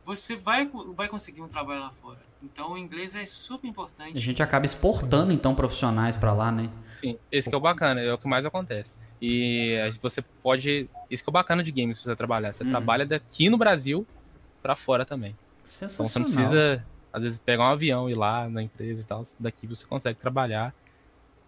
você 0.05 0.37
vai, 0.37 0.71
vai 0.95 1.09
conseguir 1.09 1.43
um 1.43 1.49
trabalho 1.49 1.81
lá 1.81 1.91
fora. 1.91 2.21
Então 2.43 2.73
o 2.73 2.79
inglês 2.79 3.17
é 3.17 3.27
super 3.27 3.67
A 3.67 3.71
importante. 3.71 4.19
gente 4.19 4.43
acaba 4.43 4.65
exportando 4.65 5.33
então 5.33 5.55
profissionais 5.55 6.17
para 6.17 6.33
lá, 6.33 6.53
né? 6.53 6.71
Sim, 6.93 7.19
esse 7.33 7.49
que 7.51 7.55
é 7.55 7.59
o 7.59 7.61
bacana, 7.61 8.01
é 8.01 8.13
o 8.13 8.19
que 8.19 8.29
mais 8.29 8.47
acontece. 8.47 8.95
E 9.21 9.77
você 10.01 10.23
pode. 10.43 10.89
Esse 11.11 11.23
que 11.25 11.29
é 11.29 11.31
o 11.31 11.33
bacana 11.33 11.63
de 11.63 11.73
games 11.73 12.01
você 12.01 12.15
trabalhar. 12.15 12.53
Você 12.53 12.65
Uhum. 12.65 12.71
trabalha 12.71 13.05
daqui 13.07 13.49
no 13.51 13.57
Brasil 13.59 14.07
pra 14.63 14.77
fora 14.77 15.05
também. 15.05 15.35
Então 15.77 16.07
você 16.07 16.19
não 16.19 16.25
precisa, 16.27 16.85
às 17.13 17.23
vezes, 17.23 17.39
pegar 17.41 17.65
um 17.65 17.73
avião 17.73 18.09
e 18.09 18.13
ir 18.13 18.15
lá 18.15 18.49
na 18.49 18.63
empresa 18.63 19.03
e 19.03 19.05
tal. 19.05 19.23
Daqui 19.41 19.67
você 19.67 19.85
consegue 19.87 20.19
trabalhar 20.21 20.75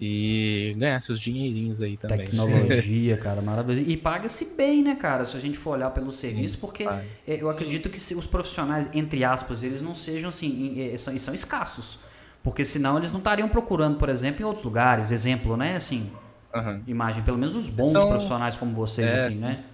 e 0.00 0.74
ganhar 0.78 1.00
seus 1.02 1.20
dinheirinhos 1.20 1.82
aí 1.82 1.96
também. 1.96 2.18
Tecnologia, 2.26 3.16
cara, 3.18 3.42
maravilhoso. 3.42 3.88
E 3.88 3.96
paga-se 3.98 4.54
bem, 4.56 4.82
né, 4.82 4.94
cara? 4.96 5.24
Se 5.26 5.36
a 5.36 5.40
gente 5.40 5.58
for 5.58 5.72
olhar 5.72 5.90
pelo 5.90 6.10
serviço, 6.10 6.56
porque 6.58 6.84
paga. 6.84 7.04
é, 7.26 7.34
eu 7.42 7.50
Sim. 7.50 7.54
acredito 7.56 7.90
que 7.90 8.00
se 8.00 8.14
os 8.14 8.26
profissionais, 8.26 8.88
entre 8.94 9.22
aspas, 9.24 9.62
eles 9.62 9.82
não 9.82 9.94
sejam 9.94 10.30
assim, 10.30 10.90
eh, 10.92 10.96
são, 10.96 11.16
são 11.18 11.34
escassos. 11.34 11.98
Porque 12.42 12.64
senão 12.64 12.96
eles 12.96 13.12
não 13.12 13.18
estariam 13.18 13.48
procurando, 13.50 13.98
por 13.98 14.08
exemplo, 14.08 14.40
em 14.40 14.44
outros 14.44 14.64
lugares. 14.64 15.10
Exemplo, 15.10 15.54
né? 15.58 15.76
Assim, 15.76 16.10
Aham. 16.54 16.82
imagem, 16.86 17.22
pelo 17.22 17.38
menos 17.38 17.54
os 17.54 17.68
bons 17.68 17.92
São- 17.92 18.08
profissionais 18.08 18.56
como 18.56 18.74
vocês, 18.74 19.06
É, 19.12 19.26
assim, 19.26 19.34
sim. 19.34 19.40
né? 19.40 19.64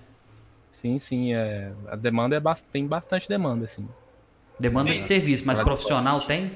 Sim, 0.71 0.99
sim. 0.99 1.33
É, 1.33 1.73
a 1.89 1.97
demanda 1.97 2.37
é 2.37 2.41
tem 2.71 2.87
bastante 2.87 3.29
demanda, 3.29 3.65
assim. 3.65 3.89
Demanda 4.59 4.95
de 4.95 5.03
serviço, 5.03 5.47
mas 5.47 5.59
Lá 5.59 5.65
profissional 5.65 6.21
tem? 6.21 6.53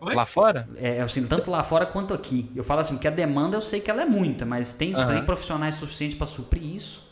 Oi? 0.00 0.14
Lá 0.14 0.26
fora? 0.26 0.68
É, 0.76 1.00
assim, 1.00 1.26
tanto 1.26 1.50
lá 1.50 1.62
fora 1.62 1.86
quanto 1.86 2.12
aqui. 2.14 2.50
Eu 2.54 2.62
falo 2.62 2.80
assim, 2.80 2.98
que 2.98 3.08
a 3.08 3.10
demanda 3.10 3.56
eu 3.56 3.62
sei 3.62 3.80
que 3.80 3.90
ela 3.90 4.02
é 4.02 4.04
muita, 4.04 4.44
mas 4.44 4.72
tem, 4.74 4.92
tem 4.92 5.24
profissionais 5.24 5.76
suficientes 5.76 6.16
para 6.16 6.26
suprir 6.26 6.62
isso? 6.62 7.04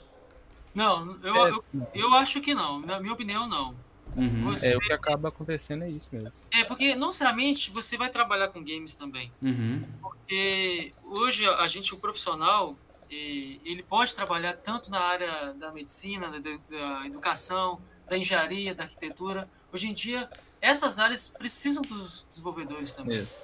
Não, 0.74 1.16
eu, 1.22 1.36
É. 1.46 1.50
eu, 1.50 1.64
eu 1.94 2.14
acho 2.14 2.40
que 2.40 2.54
não. 2.54 2.80
Na 2.80 3.00
minha 3.00 3.12
opinião, 3.12 3.48
não. 3.48 3.74
Uhum, 4.16 4.42
Você, 4.50 4.72
É, 4.72 4.76
o 4.76 4.80
que 4.80 4.92
acaba 4.92 5.28
acontecendo 5.28 5.84
é 5.84 5.90
isso 5.90 6.08
mesmo. 6.12 6.40
é, 6.52 6.64
porque 6.64 6.94
não 6.94 7.06
necessariamente 7.08 7.70
você 7.70 7.96
vai 7.96 8.10
trabalhar 8.10 8.48
com 8.48 8.60
games 8.64 8.94
também. 8.94 9.32
uhum. 9.42 9.82
Porque 10.00 10.94
hoje 11.02 11.46
a 11.46 11.66
gente, 11.66 11.92
o 11.94 11.98
profissional, 11.98 12.76
ele 13.10 13.82
pode 13.82 14.14
trabalhar 14.14 14.54
tanto 14.54 14.90
na 14.90 15.00
área 15.00 15.52
da 15.54 15.70
medicina, 15.72 16.28
da, 16.30 16.38
da 16.40 17.06
educação, 17.06 17.80
da 18.08 18.16
engenharia, 18.18 18.74
da 18.74 18.84
arquitetura. 18.84 19.48
Hoje 19.72 19.88
em 19.88 19.92
dia, 19.92 20.28
essas 20.60 20.98
áreas 20.98 21.28
precisam 21.30 21.82
dos 21.82 22.26
desenvolvedores 22.28 22.92
também. 22.92 23.16
Mesmo. 23.18 23.34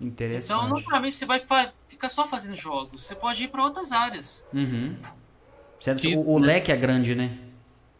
Interessante. 0.00 0.44
Então, 0.58 0.68
não 0.68 0.74
necessariamente 0.76 1.14
você 1.14 1.24
vai 1.26 1.40
ficar 1.88 2.08
só 2.08 2.26
fazendo 2.26 2.56
jogos. 2.56 3.02
Você 3.04 3.14
pode 3.14 3.44
ir 3.44 3.48
para 3.48 3.62
outras 3.64 3.92
áreas. 3.92 4.44
Uhum. 4.52 4.96
Certo? 5.80 6.00
Que- 6.00 6.16
O, 6.16 6.30
o 6.32 6.38
leque 6.38 6.70
é 6.72 6.76
grande, 6.76 7.14
né? 7.14 7.38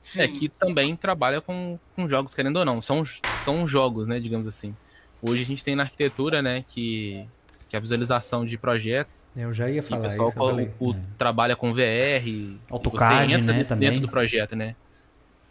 Sim. 0.05 0.21
É 0.21 0.29
que 0.29 0.51
também 0.51 0.95
trabalha 0.95 1.41
com, 1.41 1.79
com 1.97 2.07
jogos, 2.07 2.35
querendo 2.35 2.57
ou 2.59 2.65
não. 2.65 2.83
São, 2.83 3.03
são 3.39 3.67
jogos, 3.67 4.07
né, 4.07 4.21
digamos 4.21 4.47
assim. 4.47 4.77
Hoje 5.23 5.43
a 5.43 5.47
gente 5.47 5.65
tem 5.65 5.75
na 5.75 5.85
arquitetura, 5.85 6.43
né, 6.43 6.63
que, 6.69 7.27
que 7.71 7.75
é 7.75 7.79
a 7.79 7.81
visualização 7.81 8.45
de 8.45 8.59
projetos. 8.59 9.27
Eu 9.35 9.51
já 9.51 9.71
ia 9.71 9.77
E 9.77 9.81
o 9.81 9.83
falar 9.83 10.03
pessoal 10.03 10.29
isso. 10.29 10.37
falei. 10.39 10.71
o- 10.79 10.91
o- 10.91 10.97
trabalha 11.17 11.57
com 11.57 11.73
VR. 11.73 12.59
AutoCAD, 12.71 13.31
você 13.33 13.37
entra 13.39 13.53
né, 13.53 13.53
dentro 13.55 13.67
também. 13.69 14.01
do 14.01 14.09
projeto, 14.09 14.55
né? 14.55 14.77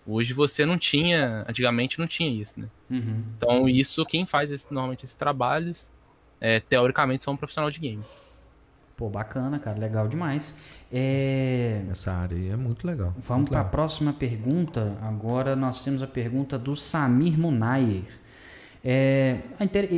Hoje 0.05 0.33
você 0.33 0.65
não 0.67 0.77
tinha, 0.77 1.45
antigamente 1.49 1.97
não 1.97 2.05
tinha 2.05 2.29
isso, 2.29 2.59
né? 2.59 2.67
Uhum. 2.91 3.23
Então 3.37 3.67
isso, 3.67 4.05
quem 4.05 4.23
faz 4.25 4.51
esse- 4.51 4.71
normalmente 4.71 5.03
esses 5.05 5.15
trabalhos, 5.15 5.91
é, 6.39 6.59
teoricamente 6.59 7.23
são 7.23 7.33
um 7.33 7.37
profissional 7.37 7.71
de 7.71 7.79
games. 7.79 8.13
Pô, 8.95 9.09
bacana, 9.09 9.57
cara. 9.57 9.79
Legal 9.79 10.07
demais. 10.07 10.53
É, 10.95 11.81
Essa 11.89 12.11
área 12.11 12.37
aí 12.37 12.49
é 12.49 12.55
muito 12.55 12.85
legal. 12.85 13.15
Vamos 13.17 13.49
para 13.49 13.61
a 13.61 13.65
próxima 13.65 14.13
pergunta. 14.13 14.95
Agora 15.01 15.55
nós 15.55 15.83
temos 15.83 16.03
a 16.03 16.07
pergunta 16.07 16.55
do 16.59 16.75
Samir 16.75 17.37
Munayer. 17.37 18.03
É, 18.85 19.37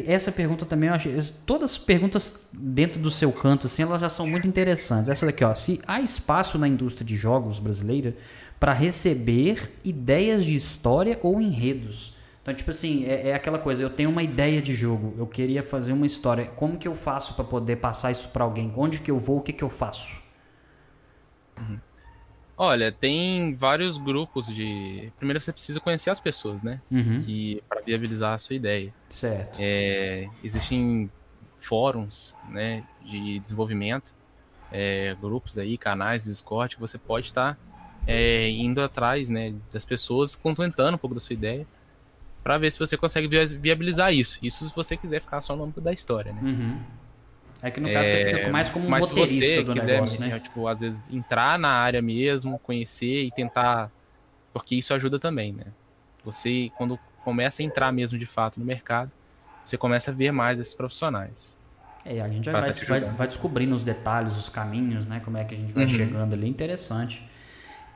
essa 0.08 0.32
pergunta 0.32 0.66
também 0.66 0.88
eu 0.88 0.96
achei. 0.96 1.14
Todas 1.46 1.72
as 1.72 1.78
perguntas 1.78 2.40
dentro 2.54 3.02
do 3.02 3.12
seu 3.12 3.30
canto, 3.34 3.68
assim, 3.68 3.82
elas 3.82 4.00
já 4.00 4.10
são 4.10 4.26
muito 4.26 4.48
interessantes. 4.48 5.10
Essa 5.10 5.26
daqui, 5.26 5.44
ó. 5.44 5.54
Se 5.54 5.82
há 5.86 6.00
espaço 6.00 6.58
na 6.58 6.68
indústria 6.68 7.06
de 7.06 7.18
jogos 7.18 7.60
brasileira 7.60 8.16
para 8.58 8.72
receber 8.72 9.74
ideias 9.84 10.46
de 10.46 10.56
história 10.56 11.20
ou 11.22 11.42
enredos. 11.42 12.16
Então, 12.42 12.54
tipo 12.54 12.70
assim, 12.70 13.04
é, 13.06 13.30
é 13.30 13.34
aquela 13.34 13.60
coisa, 13.60 13.84
eu 13.84 13.90
tenho 13.90 14.10
uma 14.10 14.24
ideia 14.24 14.62
de 14.62 14.74
jogo, 14.74 15.14
eu 15.18 15.28
queria 15.28 15.62
fazer 15.62 15.92
uma 15.92 16.06
história. 16.06 16.46
Como 16.56 16.78
que 16.78 16.88
eu 16.88 16.96
faço 16.96 17.34
para 17.34 17.44
poder 17.44 17.78
passar 17.78 18.12
isso 18.12 18.30
para 18.30 18.46
alguém? 18.46 18.72
Onde 18.78 19.00
que 19.02 19.12
eu 19.12 19.20
vou? 19.20 19.40
O 19.40 19.42
que 19.42 19.52
que 19.52 19.64
eu 19.64 19.70
faço? 19.70 20.25
Olha, 22.58 22.90
tem 22.92 23.54
vários 23.56 23.98
grupos 23.98 24.48
de. 24.48 25.12
Primeiro 25.18 25.42
você 25.42 25.52
precisa 25.52 25.80
conhecer 25.80 26.10
as 26.10 26.20
pessoas, 26.22 26.64
né? 26.64 26.82
Uhum, 26.90 27.20
Que 27.20 27.62
para 27.68 27.82
viabilizar 27.82 28.34
a 28.34 28.38
sua 28.38 28.56
ideia. 28.56 28.94
certo. 29.10 29.58
É, 29.60 30.30
existem 30.44 31.12
fóruns, 31.60 32.36
né, 32.50 32.84
de 33.04 33.40
desenvolvimento, 33.40 34.14
é, 34.72 35.16
grupos 35.20 35.58
aí, 35.58 35.78
canais, 35.78 36.26
Discord, 36.26 36.76
que 36.76 36.82
você 36.82 36.98
pode 36.98 37.26
estar 37.28 37.58
é, 38.06 38.50
indo 38.52 38.82
atrás, 38.82 39.30
né, 39.32 39.54
das 39.74 39.84
pessoas, 39.84 40.36
contentando 40.36 40.96
um 40.96 40.98
pouco 41.00 41.16
da 41.16 41.20
sua 41.20 41.34
ideia, 41.34 41.66
para 42.44 42.58
ver 42.60 42.72
se 42.72 42.78
você 42.78 42.96
consegue 42.96 43.28
via- 43.28 43.48
viabilizar 43.48 44.14
isso. 44.14 44.38
Isso 44.44 44.68
se 44.70 44.76
você 44.76 44.96
quiser 44.96 45.22
ficar 45.22 45.42
só 45.42 45.56
no 45.56 45.64
âmbito 45.64 45.82
da 45.82 45.92
história, 45.92 46.32
né? 46.32 46.42
Uhum. 46.44 46.80
É 47.66 47.72
que 47.72 47.80
no 47.80 47.90
caso 47.90 48.12
você 48.12 48.38
fica 48.38 48.52
mais 48.52 48.70
como 48.70 48.86
um 48.86 48.92
Mas 48.92 49.10
roteirista 49.10 49.64
do 49.64 49.74
quiser, 49.74 50.00
negócio, 50.02 50.20
né? 50.20 50.40
tipo, 50.40 50.68
às 50.68 50.82
vezes 50.82 51.10
entrar 51.10 51.58
na 51.58 51.70
área 51.70 52.02
mesmo, 52.02 52.60
conhecer 52.60 53.24
e 53.24 53.32
tentar, 53.32 53.92
porque 54.54 54.76
isso 54.76 54.94
ajuda 54.94 55.20
também, 55.20 55.52
né? 55.52 55.66
Você 56.24 56.72
quando 56.76 57.00
começa 57.24 57.62
a 57.62 57.66
entrar 57.66 57.92
mesmo 57.92 58.20
de 58.20 58.26
fato 58.26 58.60
no 58.60 58.66
mercado, 58.66 59.12
você 59.64 59.78
começa 59.78 60.12
a 60.12 60.14
ver 60.14 60.32
mais 60.32 60.60
esses 60.60 60.76
profissionais. 60.76 61.56
É, 62.04 62.22
a 62.22 62.28
gente 62.28 62.50
vai, 62.52 62.72
tá 62.72 62.86
vai, 62.88 63.02
vai 63.02 63.28
descobrindo 63.28 63.74
os 63.74 63.84
detalhes, 63.84 64.38
os 64.38 64.48
caminhos, 64.48 65.06
né? 65.08 65.20
Como 65.26 65.38
é 65.38 65.44
que 65.44 65.56
a 65.56 65.58
gente 65.58 65.74
vai 65.74 65.86
Uhum. 65.86 65.90
chegando 65.90 66.34
ali. 66.34 66.48
Interessante. 66.48 67.22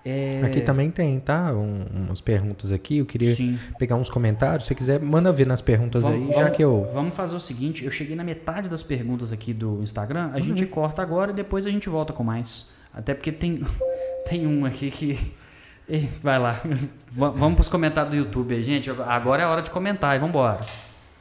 É, 0.05 0.41
Aqui 0.45 0.61
também 0.61 0.89
tem, 0.89 1.19
tá? 1.19 1.51
Um- 1.53 1.85
umas 2.07 2.21
perguntas 2.21 2.71
aqui. 2.71 2.99
Eu 2.99 3.05
queria 3.05 3.35
Sim. 3.35 3.59
pegar 3.77 3.95
uns 3.95 4.09
comentários. 4.09 4.63
Se 4.63 4.69
você 4.69 4.75
quiser, 4.75 4.99
manda 5.01 5.31
ver 5.31 5.45
nas 5.45 5.61
perguntas 5.61 6.05
aí, 6.05 6.13
Vamos- 6.13 6.35
já 6.35 6.41
vamos- 6.43 6.57
que 6.57 6.63
eu. 6.63 6.89
Vamos 6.93 7.13
fazer 7.15 7.35
o 7.35 7.39
seguinte, 7.39 7.83
eu 7.83 7.91
cheguei 7.91 8.15
na 8.15 8.23
metade 8.23 8.69
das 8.69 8.81
perguntas 8.81 9.33
aqui 9.33 9.53
do 9.53 9.83
Instagram, 9.83 10.29
a 10.33 10.39
gente 10.39 10.65
corta 10.65 11.01
agora 11.01 11.31
e 11.31 11.33
depois 11.33 11.65
a 11.65 11.69
gente 11.69 11.89
volta 11.89 12.13
com 12.13 12.23
mais. 12.23 12.69
Até 12.93 13.13
porque 13.13 13.31
tem, 13.31 13.61
tem 14.29 14.47
um 14.47 14.65
aqui 14.65 14.89
que... 14.89 15.19
Vai 16.23 16.37
lá. 16.39 16.61
Va- 17.11 17.29
Vamos 17.31 17.55
pros 17.55 17.67
comentários 17.67 18.11
do 18.11 18.17
YouTube 18.17 18.53
aí, 18.55 18.61
gente. 18.63 18.89
Agora 18.91 19.41
é 19.41 19.45
a 19.45 19.49
hora 19.49 19.61
de 19.63 19.71
comentar 19.71 20.15
e 20.15 20.19
vambora. 20.19 20.59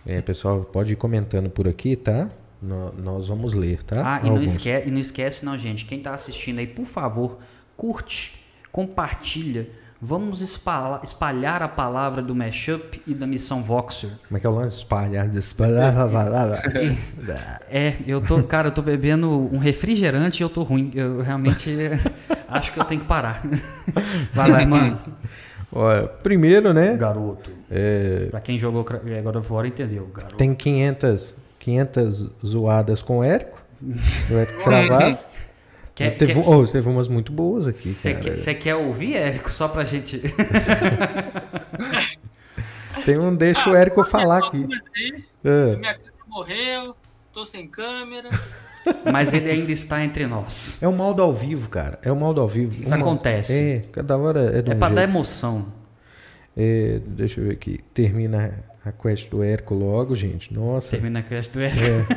É, 0.06 0.20
pessoal, 0.20 0.60
pode 0.62 0.92
ir 0.92 0.96
comentando 0.96 1.48
por 1.50 1.66
aqui, 1.66 1.96
tá? 1.96 2.28
Nó- 2.62 2.92
nós 2.98 3.28
vamos 3.28 3.54
ler, 3.54 3.82
tá? 3.82 4.16
Ah, 4.16 4.20
e 4.26 4.28
não, 4.30 4.42
esquece, 4.42 4.88
e 4.88 4.90
não 4.90 4.98
esquece 5.00 5.44
não, 5.44 5.56
gente. 5.56 5.84
Quem 5.86 6.00
tá 6.00 6.12
assistindo 6.14 6.58
aí, 6.58 6.66
por 6.66 6.84
favor, 6.86 7.38
curte, 7.76 8.34
compartilha. 8.72 9.68
Vamos 10.00 10.40
espalhar, 10.40 11.00
espalhar 11.02 11.60
a 11.60 11.66
palavra 11.66 12.22
do 12.22 12.32
Mashup 12.32 13.02
e 13.04 13.12
da 13.12 13.26
Missão 13.26 13.64
Voxer. 13.64 14.10
Como 14.28 14.38
é 14.38 14.40
que 14.40 14.46
é 14.46 14.50
o 14.50 14.54
lance? 14.54 14.76
Espalhar, 14.76 15.28
espalhar, 15.34 15.92
espalhar. 16.06 17.60
É, 17.68 17.94
eu 18.06 18.20
tô, 18.20 18.40
cara, 18.44 18.68
eu 18.68 18.72
tô 18.72 18.80
bebendo 18.80 19.28
um 19.52 19.58
refrigerante 19.58 20.40
e 20.40 20.44
eu 20.44 20.48
tô 20.48 20.62
ruim. 20.62 20.92
Eu 20.94 21.20
realmente 21.20 21.68
acho 22.48 22.72
que 22.72 22.78
eu 22.78 22.84
tenho 22.84 23.00
que 23.00 23.08
parar. 23.08 23.42
Vai 24.32 24.48
lá, 24.50 24.64
mano. 24.64 25.00
Olha, 25.72 26.06
primeiro, 26.06 26.72
né? 26.72 26.96
Garoto. 26.96 27.50
é, 27.68 28.28
Pra 28.30 28.40
quem 28.40 28.56
jogou 28.56 28.84
God 28.84 29.34
of 29.36 29.52
War 29.52 29.66
entendeu, 29.66 30.06
garoto. 30.14 30.36
tem 30.36 30.54
500, 30.54 31.34
500 31.58 32.30
zoadas 32.46 33.02
com 33.02 33.18
o 33.18 33.24
Érico. 33.24 33.60
O 34.30 34.34
Érico 34.34 34.62
travado. 34.62 35.18
Quer- 35.98 36.16
teve, 36.16 36.34
quer- 36.34 36.48
oh, 36.48 36.64
teve 36.64 36.88
umas 36.88 37.08
muito 37.08 37.32
boas 37.32 37.66
aqui, 37.66 37.88
Você 37.88 38.14
quer, 38.14 38.54
quer 38.54 38.74
ouvir, 38.76 39.16
Érico? 39.16 39.52
Só 39.52 39.66
pra 39.66 39.84
gente. 39.84 40.22
Tem 43.04 43.18
um 43.18 43.34
deixa 43.34 43.68
o 43.68 43.74
Érico 43.74 44.04
falar 44.04 44.38
aqui. 44.46 44.64
É. 45.44 45.76
Minha 45.76 45.94
câmera 45.94 46.12
morreu, 46.28 46.94
tô 47.32 47.44
sem 47.44 47.66
câmera. 47.66 48.28
Mas 49.12 49.32
ele 49.32 49.50
ainda 49.50 49.72
está 49.72 50.04
entre 50.04 50.24
nós. 50.26 50.80
É 50.80 50.86
o 50.86 50.92
mal 50.92 51.12
do 51.12 51.20
ao 51.22 51.34
vivo, 51.34 51.68
cara. 51.68 51.98
É 52.02 52.12
o 52.12 52.16
mal 52.16 52.32
do 52.32 52.40
ao 52.40 52.48
vivo. 52.48 52.80
Isso 52.80 52.94
acontece. 52.94 53.52
É, 53.52 53.82
cada 53.90 54.16
hora 54.16 54.56
é 54.58 54.62
de 54.62 54.70
É 54.70 54.74
um 54.74 54.78
pra 54.78 54.88
dar 54.90 54.96
jeito. 55.02 55.10
emoção. 55.10 55.66
É, 56.56 57.00
deixa 57.06 57.40
eu 57.40 57.46
ver 57.46 57.52
aqui. 57.54 57.80
Termina 57.92 58.54
a 58.84 58.92
quest 58.92 59.28
do 59.30 59.42
Érico 59.42 59.74
logo, 59.74 60.14
gente. 60.14 60.54
Nossa. 60.54 60.92
Termina 60.92 61.18
a 61.18 61.22
quest 61.22 61.52
do 61.52 61.60
Érico. 61.60 62.12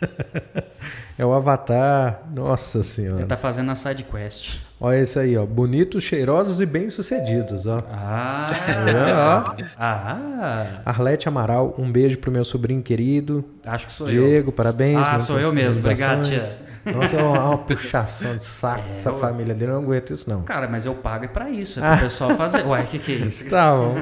É 0.00 0.64
É 1.16 1.24
o 1.24 1.32
Avatar. 1.32 2.22
Nossa 2.34 2.82
senhora. 2.82 3.20
Ele 3.20 3.26
tá 3.26 3.36
fazendo 3.36 3.70
a 3.70 3.74
side 3.76 4.02
quest. 4.02 4.58
Olha 4.80 4.96
esse 4.98 5.16
aí, 5.18 5.36
ó. 5.38 5.46
Bonitos, 5.46 6.02
cheirosos 6.02 6.60
e 6.60 6.66
bem-sucedidos, 6.66 7.66
ó. 7.66 7.82
Ah! 7.88 8.50
É, 8.68 9.14
ó. 9.14 9.54
ah! 9.78 10.80
Arlete 10.84 11.28
Amaral, 11.28 11.74
um 11.78 11.90
beijo 11.90 12.18
pro 12.18 12.32
meu 12.32 12.44
sobrinho 12.44 12.82
querido. 12.82 13.44
Acho 13.64 13.86
que 13.86 13.92
sou 13.92 14.08
eu. 14.10 14.26
Diego, 14.26 14.50
parabéns. 14.52 15.06
Ah, 15.06 15.18
sou 15.20 15.38
eu 15.38 15.52
mesmo. 15.52 15.80
Obrigado, 15.80 16.22
tia. 16.26 16.58
Nossa, 16.84 17.16
é 17.16 17.22
uma, 17.22 17.44
uma 17.50 17.58
puxação 17.58 18.36
de 18.36 18.44
saco 18.44 18.88
essa 18.90 19.10
eu- 19.10 19.18
família 19.18 19.54
dele. 19.54 19.70
Eu 19.70 19.76
não 19.76 19.84
aguento 19.84 20.12
isso, 20.12 20.28
não. 20.28 20.42
Cara, 20.42 20.66
mas 20.66 20.84
eu 20.84 20.94
pago 20.94 21.24
é 21.24 21.28
pra 21.28 21.48
isso, 21.48 21.78
é 21.82 21.90
pro 21.94 22.00
pessoal 22.04 22.30
fazer. 22.36 22.66
Ué, 22.66 22.80
o 22.82 22.86
que, 22.88 22.98
que 22.98 23.12
é 23.12 23.16
isso? 23.26 23.48
Tá 23.48 23.72
bom. 23.74 23.94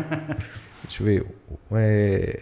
Deixa 0.82 1.02
eu 1.02 1.06
ver. 1.06 1.26
É, 1.72 2.40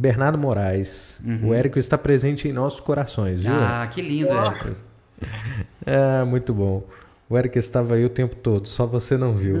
Bernardo 0.00 0.38
Moraes. 0.38 1.20
O 1.42 1.52
Érico 1.52 1.78
está 1.78 1.98
presente 1.98 2.48
em 2.48 2.52
nossos 2.52 2.80
corações, 2.80 3.40
viu? 3.40 3.52
Uhum. 3.52 3.58
Ah, 3.60 3.86
que 3.86 4.00
lindo, 4.00 4.30
Érico. 4.32 4.90
É, 5.84 6.24
muito 6.24 6.54
bom. 6.54 6.82
O 7.28 7.36
Érico 7.36 7.58
estava 7.58 7.94
aí 7.94 8.04
o 8.06 8.08
tempo 8.08 8.34
todo, 8.34 8.66
só 8.66 8.86
você 8.86 9.18
não 9.18 9.34
viu. 9.34 9.58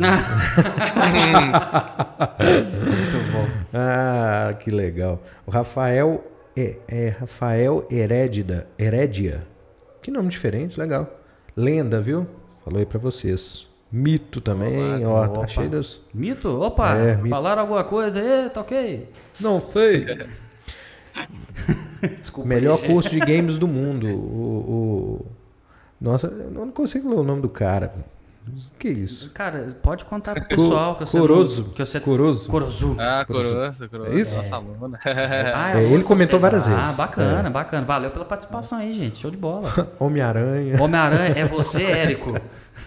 Muito 2.40 3.18
bom. 3.30 3.46
Ah, 3.74 4.54
que 4.58 4.70
legal. 4.70 5.22
O 5.46 5.50
Rafael 5.50 6.24
é, 6.56 6.76
é 6.88 7.08
Rafael 7.10 7.86
Herédida, 7.90 8.66
Herédia. 8.78 9.46
Que 10.00 10.10
nome 10.10 10.30
diferente, 10.30 10.80
legal. 10.80 11.20
Lenda, 11.54 12.00
viu? 12.00 12.26
Falou 12.64 12.80
aí 12.80 12.86
pra 12.86 12.98
vocês. 12.98 13.69
Mito 13.92 14.40
também, 14.40 15.04
ó, 15.04 15.26
tá 15.26 15.48
cheio 15.48 15.68
dos... 15.68 16.00
Mito? 16.14 16.48
Opa! 16.62 16.94
É, 16.96 17.16
mito. 17.16 17.28
Falaram 17.28 17.62
alguma 17.62 17.82
coisa 17.82 18.20
aí? 18.20 18.48
Tá 18.50 18.60
ok? 18.60 19.08
Não 19.40 19.60
sei. 19.60 20.06
Desculpa. 22.20 22.48
Melhor 22.48 22.78
aí, 22.80 22.86
curso 22.88 23.10
de 23.10 23.18
games 23.18 23.58
do 23.58 23.66
mundo. 23.68 24.06
O, 24.06 25.20
o- 25.20 25.26
Nossa, 26.00 26.28
eu 26.28 26.50
não 26.50 26.70
consigo 26.70 27.08
ler 27.10 27.16
o 27.16 27.22
nome 27.24 27.42
do 27.42 27.48
cara. 27.48 27.92
Que 28.78 28.88
isso? 28.88 29.30
Cara, 29.32 29.68
pode 29.82 30.04
contar 30.06 30.34
pro 30.34 30.44
pessoal 30.48 30.94
que 30.96 31.04
você 31.04 31.18
Coroso. 31.18 31.62
não- 31.66 31.70
que 31.72 31.84
você 31.84 32.00
Coroso. 32.00 32.50
Coroso. 32.50 32.96
Ah, 32.98 33.24
coroa. 33.24 33.70
É 34.08 34.14
isso? 34.18 34.36
Nossa 34.38 34.56
aluna. 34.56 34.98
Ah, 35.04 35.70
É, 35.70 35.72
aluno 35.78 35.94
ele 35.96 36.02
comentou 36.04 36.40
vocês. 36.40 36.42
várias 36.42 36.66
Ah, 36.68 36.80
vezes. 36.82 36.96
bacana, 36.96 37.50
bacana. 37.50 37.86
Valeu 37.86 38.10
pela 38.10 38.24
participação 38.24 38.78
aí, 38.78 38.92
gente. 38.94 39.18
Show 39.18 39.30
de 39.30 39.36
bola. 39.36 39.70
Homem-Aranha. 40.00 40.82
Homem-Aranha 40.82 41.34
é 41.36 41.44
você, 41.44 41.82
Érico. 41.84 42.34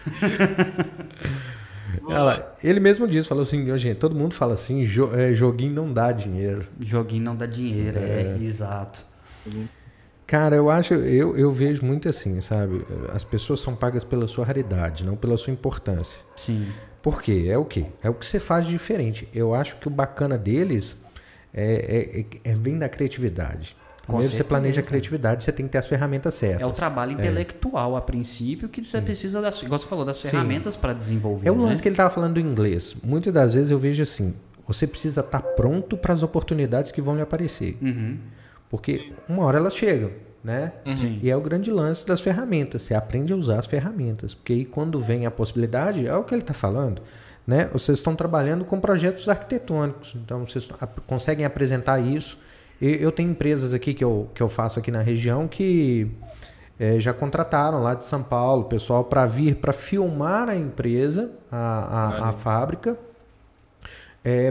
Ela- 2.09 2.55
Ele 2.63 2.79
mesmo 2.79 3.07
disse, 3.07 3.27
falou 3.29 3.43
assim, 3.43 3.69
"Ô, 3.71 3.77
gente, 3.77 3.97
todo 3.97 4.15
mundo 4.15 4.33
fala 4.33 4.53
assim, 4.55 4.83
jo- 4.83 5.11
é, 5.13 5.33
joguinho 5.33 5.73
não 5.73 5.91
dá 5.91 6.11
dinheiro. 6.11 6.65
Joguinho 6.79 7.23
não 7.23 7.35
dá 7.35 7.45
dinheiro, 7.45 7.97
é, 7.99 8.37
exato. 8.41 9.05
Cara, 10.25 10.55
eu 10.55 10.69
acho, 10.69 10.93
eu, 10.95 11.37
eu 11.37 11.51
vejo 11.51 11.85
muito 11.85 12.09
assim, 12.09 12.39
sabe? 12.41 12.85
As 13.13 13.23
pessoas 13.23 13.59
são 13.59 13.75
pagas 13.75 14.03
pela 14.03 14.27
sua 14.27 14.45
raridade, 14.45 15.05
não 15.05 15.15
pela 15.15 15.37
sua 15.37 15.53
importância. 15.53 16.19
Sim. 16.35 16.67
Por 17.01 17.21
quê? 17.21 17.45
É 17.49 17.57
o 17.57 17.65
quê? 17.65 17.85
É 18.01 18.09
o 18.09 18.13
que 18.13 18.25
você 18.25 18.39
faz 18.39 18.65
de 18.65 18.71
diferente. 18.71 19.27
Eu 19.33 19.53
acho 19.53 19.75
que 19.77 19.87
o 19.87 19.91
bacana 19.91 20.37
deles 20.37 20.97
é, 21.53 22.25
é, 22.43 22.51
é- 22.51 22.55
vem 22.55 22.79
da 22.79 22.87
criatividade. 22.89 23.75
Primeiro 24.05 24.29
você 24.29 24.43
planeja 24.43 24.81
a 24.81 24.83
criatividade, 24.83 25.43
você 25.43 25.51
tem 25.51 25.65
que 25.65 25.71
ter 25.71 25.77
as 25.77 25.87
ferramentas 25.87 26.33
certas. 26.33 26.61
É 26.61 26.65
o 26.65 26.73
trabalho 26.73 27.13
intelectual 27.13 27.95
a 27.95 28.01
princípio 28.01 28.67
que 28.67 28.83
você 28.83 28.99
precisa 28.99 29.41
das, 29.41 29.61
igual 29.63 29.79
você 29.79 29.87
falou, 29.87 30.03
das 30.03 30.19
ferramentas 30.19 30.75
para 30.75 30.91
desenvolver. 30.91 31.47
É 31.47 31.51
o 31.51 31.55
né? 31.55 31.63
lance 31.63 31.81
que 31.81 31.87
ele 31.87 31.93
estava 31.93 32.09
falando 32.09 32.33
do 32.33 32.39
inglês. 32.39 32.97
Muitas 33.01 33.33
das 33.33 33.53
vezes 33.53 33.71
eu 33.71 33.79
vejo 33.79 34.03
assim: 34.03 34.35
você 34.67 34.85
precisa 34.85 35.21
estar 35.21 35.41
pronto 35.41 35.95
para 35.95 36.13
as 36.13 36.21
oportunidades 36.21 36.91
que 36.91 37.01
vão 37.01 37.15
lhe 37.15 37.21
aparecer. 37.21 37.77
Uhum. 37.81 38.17
Porque 38.69 39.13
uma 39.29 39.43
hora 39.43 39.57
elas 39.57 39.75
chegam, 39.75 40.11
né? 40.43 40.73
Sim. 40.97 41.19
E 41.23 41.29
é 41.29 41.37
o 41.37 41.41
grande 41.41 41.71
lance 41.71 42.05
das 42.05 42.19
ferramentas. 42.19 42.81
Você 42.81 42.93
aprende 42.93 43.31
a 43.31 43.37
usar 43.37 43.59
as 43.59 43.67
ferramentas. 43.67 44.33
Porque 44.33 44.51
aí 44.51 44.65
quando 44.65 44.99
vem 44.99 45.25
a 45.25 45.31
possibilidade, 45.31 46.05
é 46.05 46.15
o 46.15 46.23
que 46.23 46.33
ele 46.33 46.41
está 46.41 46.53
falando. 46.53 47.01
Né? 47.47 47.69
Vocês 47.71 47.99
estão 47.99 48.15
trabalhando 48.15 48.65
com 48.65 48.79
projetos 48.81 49.29
arquitetônicos. 49.29 50.13
Então 50.15 50.45
vocês 50.45 50.67
conseguem 51.07 51.45
apresentar 51.45 51.99
isso. 51.99 52.37
Eu 52.81 53.11
tenho 53.11 53.31
empresas 53.31 53.73
aqui 53.73 53.93
que 53.93 54.03
eu, 54.03 54.29
que 54.33 54.41
eu 54.41 54.49
faço 54.49 54.77
aqui 54.77 54.91
na 54.91 55.01
região 55.01 55.47
que 55.47 56.07
eh, 56.79 56.99
já 56.99 57.13
contrataram 57.13 57.81
lá 57.81 57.93
de 57.93 58.03
São 58.03 58.21
Paulo, 58.21 58.65
pessoal, 58.65 59.05
para 59.05 59.25
vir 59.25 59.55
para 59.55 59.71
filmar 59.71 60.49
a 60.49 60.55
empresa, 60.55 61.31
a, 61.51 61.57
a, 61.57 62.29
a 62.29 62.31
fábrica, 62.33 62.97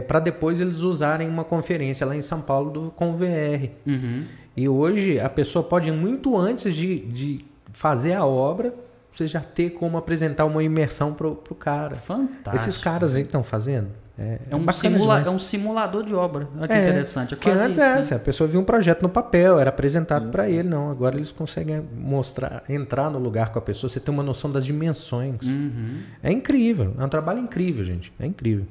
para 0.07 0.19
depois 0.19 0.61
eles 0.61 0.79
usarem 0.79 1.27
uma 1.27 1.43
conferência 1.43 2.05
lá 2.05 2.15
em 2.15 2.21
São 2.21 2.41
Paulo 2.41 2.69
do, 2.69 2.91
com 2.91 3.11
o 3.11 3.17
VR. 3.17 3.69
Uhum. 3.85 4.25
E 4.55 4.69
hoje 4.69 5.19
a 5.19 5.29
pessoa 5.29 5.63
pode, 5.63 5.91
muito 5.91 6.37
antes 6.37 6.75
de, 6.75 6.99
de 6.99 7.45
fazer 7.71 8.13
a 8.13 8.25
obra, 8.25 8.73
você 9.11 9.27
já 9.27 9.41
ter 9.41 9.71
como 9.71 9.97
apresentar 9.97 10.45
uma 10.45 10.63
imersão 10.63 11.13
pro, 11.13 11.35
pro 11.35 11.55
cara. 11.55 11.95
Fantástico. 11.95 12.55
Esses 12.55 12.77
caras 12.77 13.15
aí 13.15 13.21
que 13.21 13.27
estão 13.27 13.43
fazendo. 13.43 13.89
É, 14.17 14.37
É 14.51 14.55
um, 14.55 14.59
bacana 14.59 14.73
simula- 14.73 14.99
demais. 15.15 15.27
é 15.27 15.29
um 15.31 15.39
simulador 15.39 16.03
de 16.03 16.13
obra. 16.13 16.47
Olha 16.57 16.67
que 16.67 16.73
É, 16.73 16.87
interessante. 16.89 17.33
É 17.33 17.37
quase 17.37 17.57
antes 17.59 17.77
isso, 17.79 18.13
é 18.13 18.15
né? 18.17 18.21
a 18.21 18.23
pessoa 18.23 18.47
via 18.47 18.59
um 18.59 18.63
projeto 18.63 19.01
no 19.01 19.09
papel, 19.09 19.59
era 19.59 19.69
apresentado 19.69 20.29
para 20.29 20.47
ele, 20.47 20.69
não. 20.69 20.91
Agora 20.91 21.15
eles 21.15 21.31
conseguem 21.31 21.81
mostrar, 21.97 22.61
entrar 22.69 23.09
no 23.09 23.17
lugar 23.17 23.49
com 23.51 23.57
a 23.57 23.61
pessoa, 23.61 23.89
você 23.89 23.99
tem 23.99 24.13
uma 24.13 24.21
noção 24.21 24.51
das 24.51 24.65
dimensões. 24.67 25.41
Uhum. 25.41 26.01
É 26.21 26.31
incrível, 26.31 26.93
é 26.99 27.03
um 27.03 27.09
trabalho 27.09 27.39
incrível, 27.39 27.83
gente. 27.83 28.13
É 28.19 28.25
incrível. 28.27 28.65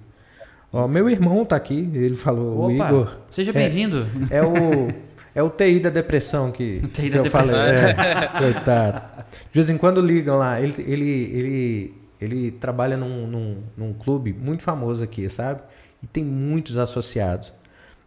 Ó, 0.73 0.87
meu 0.87 1.11
irmão 1.11 1.45
tá 1.45 1.57
aqui, 1.57 1.91
ele 1.93 2.15
falou, 2.15 2.57
o 2.71 2.75
Opa, 2.75 2.87
Igor. 2.89 3.17
seja 3.31 3.51
É. 3.51 3.53
bem-vindo. 3.55 4.07
É 4.31 4.43
o, 4.43 4.89
é 5.35 5.43
o 5.43 5.51
TI 5.51 5.81
da 5.81 5.91
depressão 5.91 6.51
que, 6.53 6.81
que 6.95 7.11
da 7.11 7.17
eu 7.19 7.23
depressão. 7.25 7.59
falei. 7.59 7.75
É, 7.91 8.29
coitado. 8.39 9.03
De 9.51 9.55
vez 9.55 9.69
em 9.69 9.77
quando 9.77 10.01
ligam 10.01 10.39
lá. 10.39 10.61
Ele, 10.61 10.73
ele, 10.87 11.11
ele, 11.35 11.95
ele 12.23 12.53
trabalha 12.53 12.97
num, 12.97 13.27
num, 13.27 13.63
num 13.77 13.93
clube 13.93 14.33
muito 14.33 14.63
famoso 14.63 15.03
aqui, 15.03 15.29
sabe? 15.29 15.61
E 16.03 16.07
tem 16.07 16.25
muitos 16.25 16.79
associados. 16.79 17.53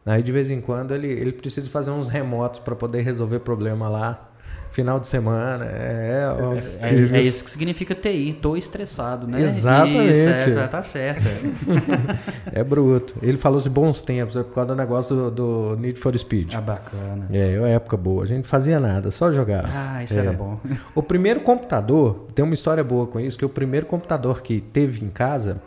Aí 0.05 0.23
de 0.23 0.31
vez 0.31 0.49
em 0.49 0.61
quando 0.61 0.93
ele, 0.93 1.07
ele 1.07 1.33
precisa 1.33 1.69
fazer 1.69 1.91
uns 1.91 2.07
remotos 2.07 2.59
para 2.59 2.75
poder 2.75 3.01
resolver 3.01 3.39
problema 3.39 3.89
lá. 3.89 4.31
Final 4.71 4.99
de 4.99 5.07
semana. 5.07 5.63
É, 5.65 6.25
É, 6.57 6.59
serviço- 6.59 7.15
é 7.15 7.19
isso 7.21 7.43
que 7.45 7.51
significa 7.51 7.95
TI. 7.95 8.37
Tô 8.41 8.57
estressado, 8.57 9.25
né? 9.25 9.41
Exatamente. 9.41 10.11
Isso, 10.11 10.27
é, 10.27 10.67
tá 10.67 10.83
certo. 10.83 11.21
é 12.51 12.61
bruto. 12.61 13.15
Ele 13.21 13.37
falou 13.37 13.61
de 13.61 13.69
bons 13.69 14.01
tempos, 14.01 14.35
é 14.35 14.43
por 14.43 14.53
causa 14.53 14.67
do 14.67 14.75
negócio 14.75 15.15
do, 15.15 15.31
do 15.31 15.75
Need 15.79 15.97
for 15.97 16.17
Speed. 16.19 16.53
Ah, 16.55 16.59
bacana. 16.59 17.25
É, 17.31 17.53
é 17.53 17.59
uma 17.59 17.69
época 17.69 17.95
boa. 17.95 18.23
A 18.23 18.25
gente 18.25 18.47
fazia 18.47 18.77
nada, 18.77 19.11
só 19.11 19.31
jogava. 19.31 19.69
Ah, 19.71 20.03
isso 20.03 20.15
É. 20.15 20.17
era 20.17 20.33
bom. 20.33 20.59
O 20.93 21.01
primeiro 21.01 21.39
computador, 21.39 22.27
tem 22.35 22.43
uma 22.43 22.53
história 22.53 22.83
boa 22.83 23.07
com 23.07 23.17
isso, 23.17 23.37
que 23.37 23.45
o 23.45 23.49
primeiro 23.49 23.85
computador 23.85 24.41
que 24.41 24.59
teve 24.59 25.05
em 25.05 25.09
casa 25.09 25.61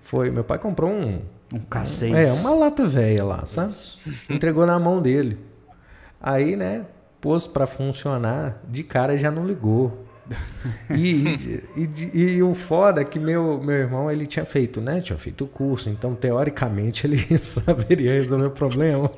foi. 0.00 0.30
Meu 0.30 0.44
pai 0.44 0.58
comprou 0.58 0.90
um. 0.90 1.22
Um 1.54 1.60
K6. 1.70 2.14
É, 2.14 2.30
uma 2.40 2.50
lata 2.50 2.84
velha 2.84 3.24
lá, 3.24 3.46
sabe? 3.46 3.72
Entregou 4.28 4.66
na 4.66 4.78
mão 4.78 5.00
dele. 5.00 5.38
Aí, 6.20 6.56
né, 6.56 6.82
pôs 7.24 7.46
pra 7.46 7.66
funcionar, 7.66 8.60
de 8.68 8.82
cara 8.84 9.16
já 9.16 9.30
não 9.30 9.46
ligou. 9.46 10.04
E, 10.90 11.60
e, 11.76 11.90
e- 12.14 12.34
e 12.36 12.42
o 12.42 12.54
foda 12.54 13.00
é 13.00 13.04
que 13.04 13.18
meu, 13.18 13.60
meu 13.62 13.76
irmão, 13.76 14.10
ele 14.10 14.26
tinha 14.26 14.44
feito, 14.44 14.80
né? 14.80 15.00
Tinha 15.00 15.18
feito 15.18 15.44
o 15.44 15.46
curso, 15.46 15.88
então 15.90 16.14
teoricamente 16.14 17.06
ele 17.06 17.18
saberia 17.38 18.12
resolver 18.20 18.46
o 18.46 18.50
problema. 18.50 19.10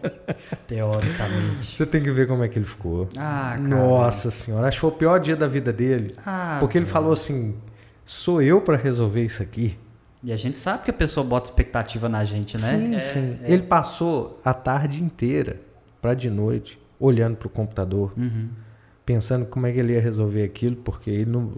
Teoricamente. 0.67 1.65
Você 1.77 1.87
tem 1.87 2.03
que 2.03 2.11
ver 2.11 2.27
como 2.27 2.43
é 2.45 2.49
que 2.49 2.59
ele 2.59 2.65
ficou. 2.65 3.09
Ah, 3.17 3.53
cara. 3.57 3.59
Nossa 3.61 4.31
senhora, 4.31 4.69
achou 4.69 4.91
o 4.91 4.93
pior 4.93 5.19
dia 5.21 5.37
da 5.37 5.47
vida 5.47 5.73
dele. 5.73 6.15
Ah, 6.25 6.57
porque 6.61 6.79
ele 6.79 6.87
falou 6.87 7.13
assim: 7.13 7.57
sou 8.05 8.41
eu 8.43 8.61
pra 8.61 8.77
resolver 8.77 9.25
isso 9.25 9.43
aqui? 9.43 9.77
E 10.23 10.33
a 10.33 10.37
gente 10.37 10.59
sabe 10.59 10.83
que 10.85 10.91
a 10.91 10.95
pessoa 10.95 11.25
bota 11.25 11.49
expectativa 11.51 12.09
na 12.09 12.25
gente, 12.25 12.55
né? 12.61 12.69
Sim, 12.69 12.95
É, 12.95 12.99
sim. 12.99 13.39
é. 13.45 13.53
Ele 13.53 13.63
passou 13.63 14.41
a 14.45 14.53
tarde 14.55 15.03
inteira 15.03 15.61
pra 16.03 16.15
de 16.15 16.29
noite 16.31 16.79
olhando 16.99 17.37
pro 17.37 17.49
computador, 17.49 18.13
Uhum. 18.17 18.49
pensando 19.05 19.47
como 19.47 19.67
é 19.67 19.73
que 19.73 19.79
ele 19.79 19.93
ia 19.95 20.01
resolver 20.01 20.43
aquilo, 20.45 20.77
porque 20.77 21.11
ele 21.11 21.31
não 21.31 21.53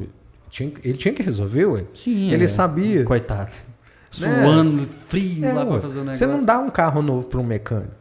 tinha, 0.50 0.72
ele 0.82 0.98
tinha 0.98 1.14
que 1.14 1.22
resolver, 1.22 1.66
ué. 1.66 1.84
Sim. 1.94 2.30
Ele 2.32 2.44
é. 2.44 2.48
sabia. 2.48 3.04
Coitado. 3.04 3.50
Suando, 4.10 4.86
frio 5.08 5.44
É, 5.44 5.52
lá 5.52 5.64
ué. 5.64 5.80
fazer 5.80 5.98
o 5.98 6.04
negócio. 6.04 6.18
Você 6.18 6.26
não 6.26 6.44
dá 6.44 6.58
um 6.58 6.70
carro 6.70 7.02
novo 7.02 7.28
para 7.28 7.38
um 7.40 7.44
mecânico. 7.44 7.92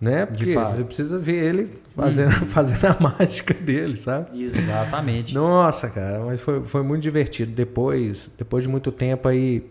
Né? 0.00 0.26
Porque 0.26 0.52
fato. 0.52 0.76
você 0.76 0.84
precisa 0.84 1.18
ver 1.18 1.36
ele 1.44 1.70
fazendo, 1.96 2.30
fazendo 2.50 2.84
a 2.86 2.96
mágica 3.00 3.54
dele, 3.54 3.96
sabe? 3.96 4.42
Exatamente. 4.42 5.32
Nossa, 5.32 5.88
cara, 5.88 6.20
mas 6.26 6.40
foi, 6.40 6.62
foi 6.64 6.82
muito 6.82 7.00
divertido. 7.02 7.52
Depois, 7.52 8.28
depois 8.36 8.64
de 8.64 8.68
muito 8.68 8.92
tempo 8.92 9.28
aí, 9.28 9.64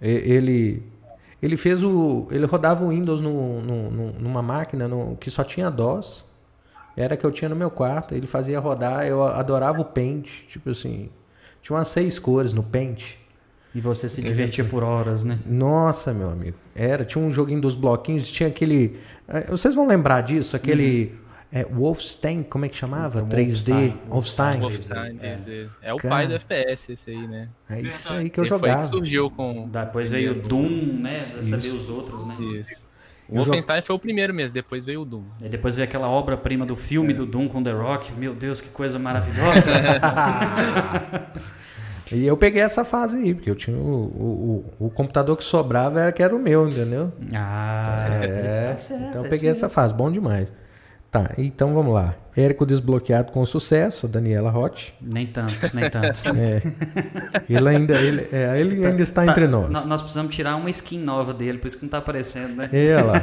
ele 0.00 0.82
ele 1.42 1.56
fez 1.56 1.82
o 1.82 2.26
ele 2.30 2.46
rodava 2.46 2.84
o 2.84 2.88
Windows 2.88 3.20
no, 3.20 3.60
no- 3.60 3.90
no- 3.90 4.12
numa 4.20 4.42
máquina 4.42 4.86
no- 4.88 5.16
que 5.16 5.30
só 5.30 5.42
tinha 5.44 5.70
DOS. 5.70 6.24
Era 6.96 7.16
que 7.16 7.24
eu 7.24 7.30
tinha 7.30 7.48
no 7.48 7.56
meu 7.56 7.70
quarto. 7.70 8.14
Ele 8.14 8.26
fazia 8.26 8.58
rodar. 8.60 9.06
Eu 9.06 9.22
adorava 9.22 9.80
o 9.80 9.84
Paint, 9.84 10.26
tipo 10.48 10.68
assim, 10.70 11.08
tinha 11.62 11.76
umas 11.76 11.88
seis 11.88 12.18
cores 12.18 12.52
no 12.52 12.62
Paint. 12.62 13.14
E 13.74 13.80
você 13.80 14.08
se 14.08 14.20
divertia 14.20 14.64
por 14.64 14.82
horas, 14.82 15.22
né? 15.22 15.38
Nossa, 15.46 16.12
meu 16.12 16.28
amigo. 16.28 16.56
Era, 16.74 17.04
tinha 17.04 17.24
um 17.24 17.30
joguinho 17.30 17.60
dos 17.60 17.76
bloquinhos, 17.76 18.28
tinha 18.28 18.48
aquele. 18.48 18.98
eh, 19.28 19.46
Vocês 19.48 19.74
vão 19.76 19.86
lembrar 19.86 20.20
disso, 20.22 20.56
aquele. 20.56 21.14
É 21.52 21.64
Wolfenstein, 21.64 22.44
como 22.44 22.64
é 22.64 22.68
que 22.68 22.76
chamava? 22.76 23.18
Então, 23.20 23.38
3D. 23.38 23.92
Wolfenstein. 24.08 24.60
Wolfenstein. 24.60 25.18
É. 25.20 25.26
é, 25.26 25.66
é 25.82 25.92
o 25.92 25.96
Cara. 25.96 26.14
pai 26.14 26.26
do 26.28 26.34
FPS, 26.34 26.92
esse 26.92 27.10
aí, 27.10 27.26
né? 27.26 27.48
É 27.68 27.80
isso 27.80 28.12
aí 28.12 28.30
que 28.30 28.38
eu 28.38 28.44
Ele 28.44 28.48
foi 28.50 28.58
jogava. 28.58 28.80
que 28.82 28.86
surgiu 28.86 29.28
com. 29.30 29.68
Depois 29.68 30.10
veio 30.10 30.32
o 30.32 30.34
Doom, 30.36 30.98
né? 31.00 31.32
Saber 31.40 31.64
Isso. 31.66 31.76
os 31.76 31.88
outros, 31.88 32.24
né? 32.26 32.36
Isso. 32.56 32.88
O 33.28 33.34
Wolfenstein 33.36 33.82
foi 33.82 33.94
o 33.96 33.98
primeiro 33.98 34.32
mesmo, 34.34 34.52
depois 34.54 34.84
veio 34.84 35.02
o 35.02 35.04
Doom. 35.04 35.22
E 35.40 35.48
depois 35.48 35.74
veio 35.76 35.86
aquela 35.88 36.08
obra-prima 36.08 36.64
do 36.66 36.74
É. 36.74 36.76
filme 36.76 37.12
do 37.12 37.26
Doom 37.26 37.48
com 37.48 37.62
The 37.62 37.72
Rock. 37.72 38.12
Meu 38.14 38.34
Deus, 38.34 38.60
que 38.60 38.68
coisa 38.70 38.98
maravilhosa. 38.98 39.72
E 42.12 42.26
eu 42.26 42.36
peguei 42.36 42.60
essa 42.60 42.84
fase 42.84 43.18
aí, 43.18 43.32
porque 43.34 43.48
eu 43.48 43.54
tinha 43.54 43.76
o, 43.76 43.80
o, 43.80 44.74
o, 44.80 44.86
o 44.86 44.90
computador 44.90 45.36
que 45.36 45.44
sobrava 45.44 46.00
era 46.00 46.10
que 46.12 46.20
era 46.20 46.34
o 46.34 46.40
meu, 46.40 46.66
entendeu? 46.68 47.12
ah, 47.32 48.08
É, 48.20 48.70
tá 48.70 48.76
certo, 48.76 49.04
então 49.10 49.20
eu 49.22 49.26
é 49.26 49.30
peguei 49.30 49.48
isso 49.48 49.64
essa 49.64 49.68
fase, 49.68 49.94
bom 49.94 50.10
demais. 50.10 50.52
Tá, 51.10 51.32
então 51.36 51.74
vamos 51.74 51.92
lá. 51.92 52.14
Érico 52.36 52.64
desbloqueado 52.64 53.32
com 53.32 53.44
sucesso, 53.44 54.06
Daniela 54.06 54.56
Hot. 54.56 54.94
Nem 55.00 55.26
tanto, 55.26 55.52
nem 55.74 55.90
tanto. 55.90 56.20
É, 56.28 56.62
ele 57.48 57.68
ainda, 57.68 57.94
ele, 58.00 58.28
é, 58.30 58.60
ele 58.60 58.86
ainda 58.86 59.02
está 59.02 59.24
Tá, 59.24 59.32
entre 59.32 59.48
nós. 59.48 59.84
Nós 59.86 60.00
precisamos 60.00 60.32
tirar 60.34 60.54
uma 60.54 60.70
skin 60.70 60.98
nova 61.00 61.34
dele, 61.34 61.58
por 61.58 61.66
isso 61.66 61.76
que 61.78 61.82
não 61.84 61.90
tá 61.90 61.98
aparecendo, 61.98 62.54
né? 62.54 62.70
E 62.72 62.86
ela? 62.86 63.14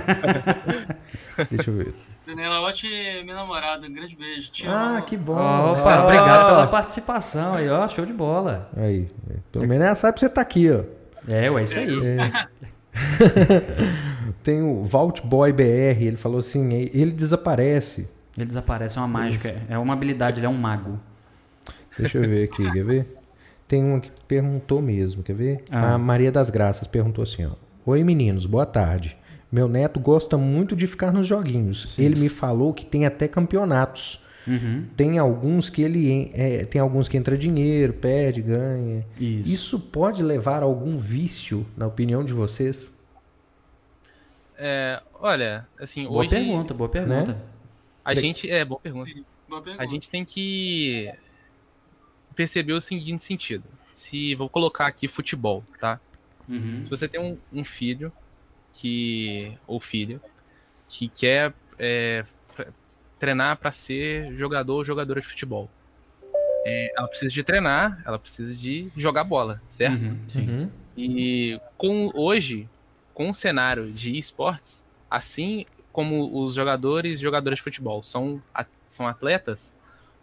Deixa 1.49 1.69
eu 1.69 1.77
ver. 1.77 1.93
Daniela 2.27 2.59
Ott 2.59 2.85
é 2.85 3.23
minha 3.23 3.35
namorada. 3.37 3.87
Um 3.87 3.93
grande 3.93 4.15
beijo. 4.17 4.51
Te 4.51 4.67
Ah, 4.67 4.95
amo. 4.97 5.03
que 5.03 5.15
bom. 5.15 5.33
Opa, 5.71 5.93
Ah, 5.95 6.03
obrigado 6.03 6.45
pela 6.47 6.67
participação 6.67 7.53
aí, 7.55 7.69
ó. 7.69 7.87
Show 7.87 8.05
de 8.05 8.11
bola. 8.11 8.69
Aí, 8.75 9.09
pelo 9.49 9.65
menos 9.65 9.85
ela 9.85 9.95
sabe 9.95 10.15
que 10.15 10.19
você 10.19 10.29
tá 10.29 10.41
aqui, 10.41 10.69
ó. 10.69 10.81
É, 11.25 11.49
ué, 11.49 11.63
isso 11.63 11.79
aí. 11.79 11.87
Tem 14.43 14.61
o 14.61 14.83
Vault 14.83 15.25
Boy 15.25 15.51
BR, 15.51 16.01
ele 16.01 16.17
falou 16.17 16.39
assim, 16.39 16.73
ele 16.73 17.11
desaparece. 17.11 18.09
Ele 18.37 18.45
desaparece, 18.45 18.97
é 18.97 19.01
uma 19.01 19.07
mágica, 19.07 19.61
é 19.67 19.77
uma 19.77 19.93
habilidade, 19.93 20.39
ele 20.39 20.45
é 20.45 20.49
um 20.49 20.57
mago. 20.57 20.99
Deixa 21.97 22.17
eu 22.19 22.29
ver 22.29 22.43
aqui, 22.45 22.71
quer 22.71 22.83
ver? 22.83 23.17
Tem 23.67 23.83
uma 23.83 23.99
que 23.99 24.11
perguntou 24.27 24.81
mesmo, 24.81 25.23
quer 25.23 25.33
ver? 25.33 25.63
Ah. 25.71 25.95
A 25.95 25.97
Maria 25.97 26.31
das 26.31 26.49
Graças 26.49 26.87
perguntou 26.87 27.23
assim, 27.23 27.45
ó. 27.45 27.51
Oi 27.85 28.03
meninos, 28.03 28.45
boa 28.45 28.65
tarde. 28.65 29.17
Meu 29.51 29.67
neto 29.67 29.99
gosta 29.99 30.37
muito 30.37 30.75
de 30.75 30.87
ficar 30.87 31.11
nos 31.11 31.25
joguinhos. 31.25 31.97
Ele 31.97 32.19
me 32.19 32.29
falou 32.29 32.73
que 32.73 32.85
tem 32.85 33.05
até 33.05 33.27
campeonatos. 33.27 34.26
Uhum. 34.47 34.85
Tem 34.95 35.17
alguns 35.17 35.69
que 35.69 35.81
ele 35.81 36.31
é, 36.33 36.65
tem 36.65 36.79
alguns 36.79 37.09
que 37.09 37.17
entra 37.17 37.37
dinheiro, 37.37 37.93
perde, 37.93 38.41
ganha. 38.41 39.05
Isso. 39.19 39.49
Isso 39.49 39.79
pode 39.79 40.23
levar 40.23 40.61
a 40.61 40.65
algum 40.65 40.97
vício, 40.97 41.65
na 41.75 41.85
opinião 41.85 42.23
de 42.23 42.33
vocês? 42.33 42.95
É, 44.57 45.01
olha, 45.13 45.67
assim, 45.79 46.05
Boa 46.07 46.21
hoje 46.21 46.29
pergunta, 46.29 46.73
boa 46.73 46.89
pergunta. 46.89 47.33
Né? 47.33 47.41
a 48.03 48.15
gente. 48.15 48.49
É, 48.49 48.63
boa 48.63 48.79
pergunta. 48.79 49.11
Boa 49.47 49.61
pergunta. 49.61 49.83
A 49.83 49.87
gente 49.87 50.09
tem 50.09 50.23
que 50.23 51.11
perceber 52.35 52.73
o 52.73 52.81
seguinte 52.81 53.23
sentido. 53.23 53.65
Se 53.93 54.33
vou 54.35 54.47
colocar 54.49 54.87
aqui 54.87 55.07
futebol, 55.07 55.63
tá? 55.79 55.99
Uhum. 56.47 56.83
Se 56.83 56.89
você 56.89 57.07
tem 57.07 57.19
um, 57.19 57.37
um 57.51 57.63
filho 57.63 58.11
que 58.71 59.57
ou 59.67 59.79
filha 59.79 60.21
que 60.87 61.07
quer 61.09 61.53
é, 61.77 62.23
treinar 63.19 63.57
para 63.57 63.71
ser 63.71 64.33
jogador 64.35 64.75
ou 64.75 64.85
jogadora 64.85 65.19
de 65.21 65.27
futebol, 65.27 65.69
é, 66.65 66.93
ela 66.97 67.07
precisa 67.07 67.33
de 67.33 67.43
treinar, 67.43 68.01
ela 68.05 68.19
precisa 68.19 68.53
de 68.55 68.89
jogar 68.95 69.23
bola, 69.23 69.61
certo? 69.69 70.03
Uhum, 70.03 70.17
Sim. 70.27 70.49
Uhum. 70.49 70.69
E 70.97 71.61
com 71.77 72.11
hoje, 72.13 72.67
com 73.13 73.29
o 73.29 73.33
cenário 73.33 73.91
de 73.91 74.17
esportes, 74.17 74.83
assim 75.09 75.65
como 75.91 76.43
os 76.43 76.53
jogadores 76.53 77.19
e 77.19 77.21
jogadoras 77.23 77.57
de 77.59 77.63
futebol 77.63 78.03
são, 78.03 78.41
a- 78.53 78.65
são 78.87 79.07
atletas, 79.07 79.73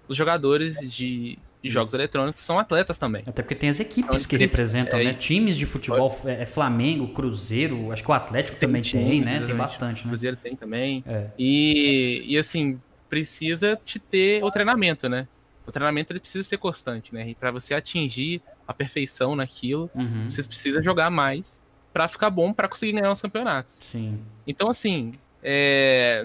os 0.06 0.16
jogadores 0.16 0.78
de, 0.90 1.38
de 1.64 1.70
jogos 1.70 1.94
eletrônicos 1.94 2.42
são 2.42 2.58
atletas 2.58 2.98
também. 2.98 3.22
Até 3.26 3.42
porque 3.42 3.54
tem 3.54 3.70
as 3.70 3.80
equipes 3.80 4.20
Então, 4.20 4.28
que 4.28 4.36
representam, 4.36 5.00
é, 5.00 5.04
né? 5.04 5.14
Times 5.14 5.56
de 5.56 5.64
futebol, 5.64 6.20
é, 6.26 6.42
é 6.42 6.46
Flamengo, 6.46 7.08
Cruzeiro, 7.08 7.90
acho 7.90 8.02
que 8.04 8.10
o 8.10 8.12
Atlético 8.12 8.58
também 8.58 8.82
tem, 8.82 8.90
times, 8.90 9.20
né? 9.20 9.24
Tem 9.24 9.34
exatamente. 9.36 9.56
bastante, 9.56 10.02
O 10.02 10.04
né? 10.04 10.10
Cruzeiro 10.10 10.36
tem 10.36 10.54
também. 10.54 11.02
É. 11.06 11.28
E, 11.38 12.22
e 12.26 12.36
assim, 12.36 12.78
precisa 13.08 13.80
te 13.82 13.98
ter 13.98 14.44
o 14.44 14.50
treinamento, 14.50 15.08
né? 15.08 15.26
O 15.66 15.72
treinamento 15.72 16.12
ele 16.12 16.20
precisa 16.20 16.46
ser 16.46 16.58
constante, 16.58 17.14
né? 17.14 17.30
E 17.30 17.34
para 17.34 17.50
você 17.50 17.72
atingir 17.74 18.42
a 18.68 18.74
perfeição 18.74 19.34
naquilo, 19.34 19.90
Uhum. 19.94 20.30
você 20.30 20.42
precisa 20.42 20.82
jogar 20.82 21.08
mais 21.08 21.62
para 21.94 22.06
ficar 22.08 22.28
bom 22.28 22.52
para 22.52 22.68
conseguir 22.68 22.92
ganhar 22.92 23.10
os 23.10 23.22
campeonatos. 23.22 23.78
Sim. 23.80 24.18
Então, 24.46 24.68
assim, 24.68 25.12
é, 25.42 26.22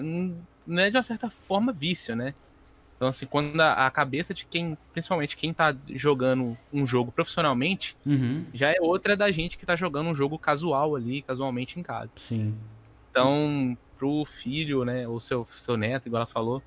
não 0.66 0.82
é 0.82 0.90
de 0.90 0.96
uma 0.98 1.02
certa 1.02 1.30
forma 1.30 1.72
vício, 1.72 2.14
né? 2.14 2.34
Então, 3.00 3.08
assim, 3.08 3.24
quando 3.24 3.58
a, 3.62 3.86
a 3.86 3.90
cabeça 3.90 4.34
de 4.34 4.44
quem, 4.44 4.76
principalmente 4.92 5.34
quem 5.34 5.54
tá 5.54 5.74
jogando 5.94 6.54
um 6.70 6.86
jogo 6.86 7.10
profissionalmente, 7.10 7.96
Uhum. 8.04 8.44
já 8.52 8.70
é 8.70 8.76
outra 8.78 9.16
da 9.16 9.32
gente 9.32 9.56
que 9.56 9.64
tá 9.64 9.74
jogando 9.74 10.10
um 10.10 10.14
jogo 10.14 10.38
casual 10.38 10.94
ali, 10.94 11.22
casualmente 11.22 11.80
em 11.80 11.82
casa. 11.82 12.12
Sim. 12.16 12.54
Então, 13.10 13.74
pro 13.96 14.26
filho, 14.26 14.84
né, 14.84 15.08
ou 15.08 15.18
seu, 15.18 15.46
seu 15.46 15.78
neto, 15.78 16.08
igual 16.08 16.18
ela 16.20 16.26
falou, 16.26 16.62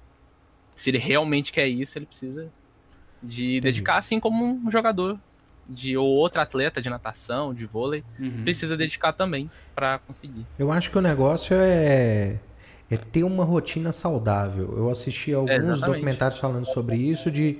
se 0.76 0.90
ele 0.90 0.98
realmente 0.98 1.52
quer 1.52 1.68
isso, 1.68 2.00
ele 2.00 2.08
precisa 2.08 2.52
de 3.22 3.62
dedicar, 3.62 3.98
assim 4.00 4.20
como 4.20 4.44
um 4.66 4.72
jogador 4.72 5.20
de 5.70 5.96
ou 5.96 6.08
outro 6.08 6.42
atleta 6.42 6.82
de 6.82 6.90
natação, 6.90 7.54
de 7.54 7.68
vôlei, 7.68 8.04
Uhum. 8.20 8.42
precisa 8.44 8.76
dedicar 8.76 9.14
também 9.14 9.52
para 9.76 10.00
conseguir. 10.00 10.48
Eu 10.58 10.72
acho 10.72 10.90
que 10.90 10.98
o 10.98 11.02
negócio 11.02 11.56
é, 11.60 12.40
é 12.94 12.98
ter 12.98 13.24
uma 13.24 13.44
rotina 13.44 13.92
saudável. 13.92 14.74
Eu 14.78 14.90
assisti 14.90 15.34
alguns 15.34 15.54
exatamente. 15.54 15.86
documentários 15.86 16.40
falando 16.40 16.66
sobre 16.66 16.96
isso 16.96 17.32
de 17.32 17.60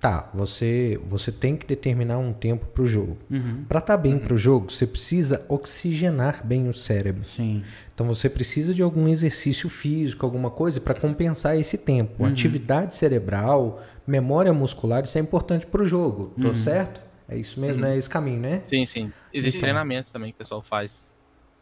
tá, 0.00 0.30
você 0.32 0.98
você 1.06 1.30
tem 1.30 1.56
que 1.56 1.66
determinar 1.66 2.18
um 2.18 2.32
tempo 2.32 2.66
pro 2.66 2.86
jogo. 2.86 3.18
Uhum. 3.30 3.64
Para 3.68 3.80
estar 3.80 3.96
bem 3.96 4.18
pro 4.18 4.38
jogo, 4.38 4.70
você 4.70 4.86
precisa 4.86 5.44
oxigenar 5.48 6.44
bem 6.44 6.68
o 6.68 6.72
cérebro. 6.72 7.24
Sim. 7.24 7.62
Então 7.94 8.08
você 8.08 8.30
precisa 8.30 8.72
de 8.72 8.82
algum 8.82 9.06
exercício 9.06 9.68
físico, 9.68 10.24
alguma 10.24 10.50
coisa 10.50 10.80
para 10.80 10.94
compensar 10.94 11.58
esse 11.58 11.76
tempo. 11.76 12.24
Atividade 12.24 12.94
cerebral, 12.94 13.82
memória 14.06 14.52
muscular, 14.52 15.04
isso 15.04 15.18
é 15.18 15.20
importante 15.20 15.66
pro 15.66 15.84
jogo. 15.84 16.32
Tô 16.40 16.54
certo? 16.54 17.00
É 17.28 17.36
isso 17.36 17.60
mesmo, 17.60 17.84
é 17.84 17.96
esse 17.96 18.10
caminho, 18.10 18.40
né? 18.40 18.62
Sim, 18.64 18.84
sim. 18.84 19.12
Existem 19.32 19.60
Sim. 19.60 19.60
treinamentos 19.60 20.10
também 20.10 20.32
que 20.32 20.34
o 20.34 20.38
pessoal 20.38 20.62
faz 20.62 21.08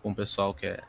com 0.02 0.12
o 0.12 0.14
pessoal 0.14 0.55
que 0.55 0.64
é 0.64 0.80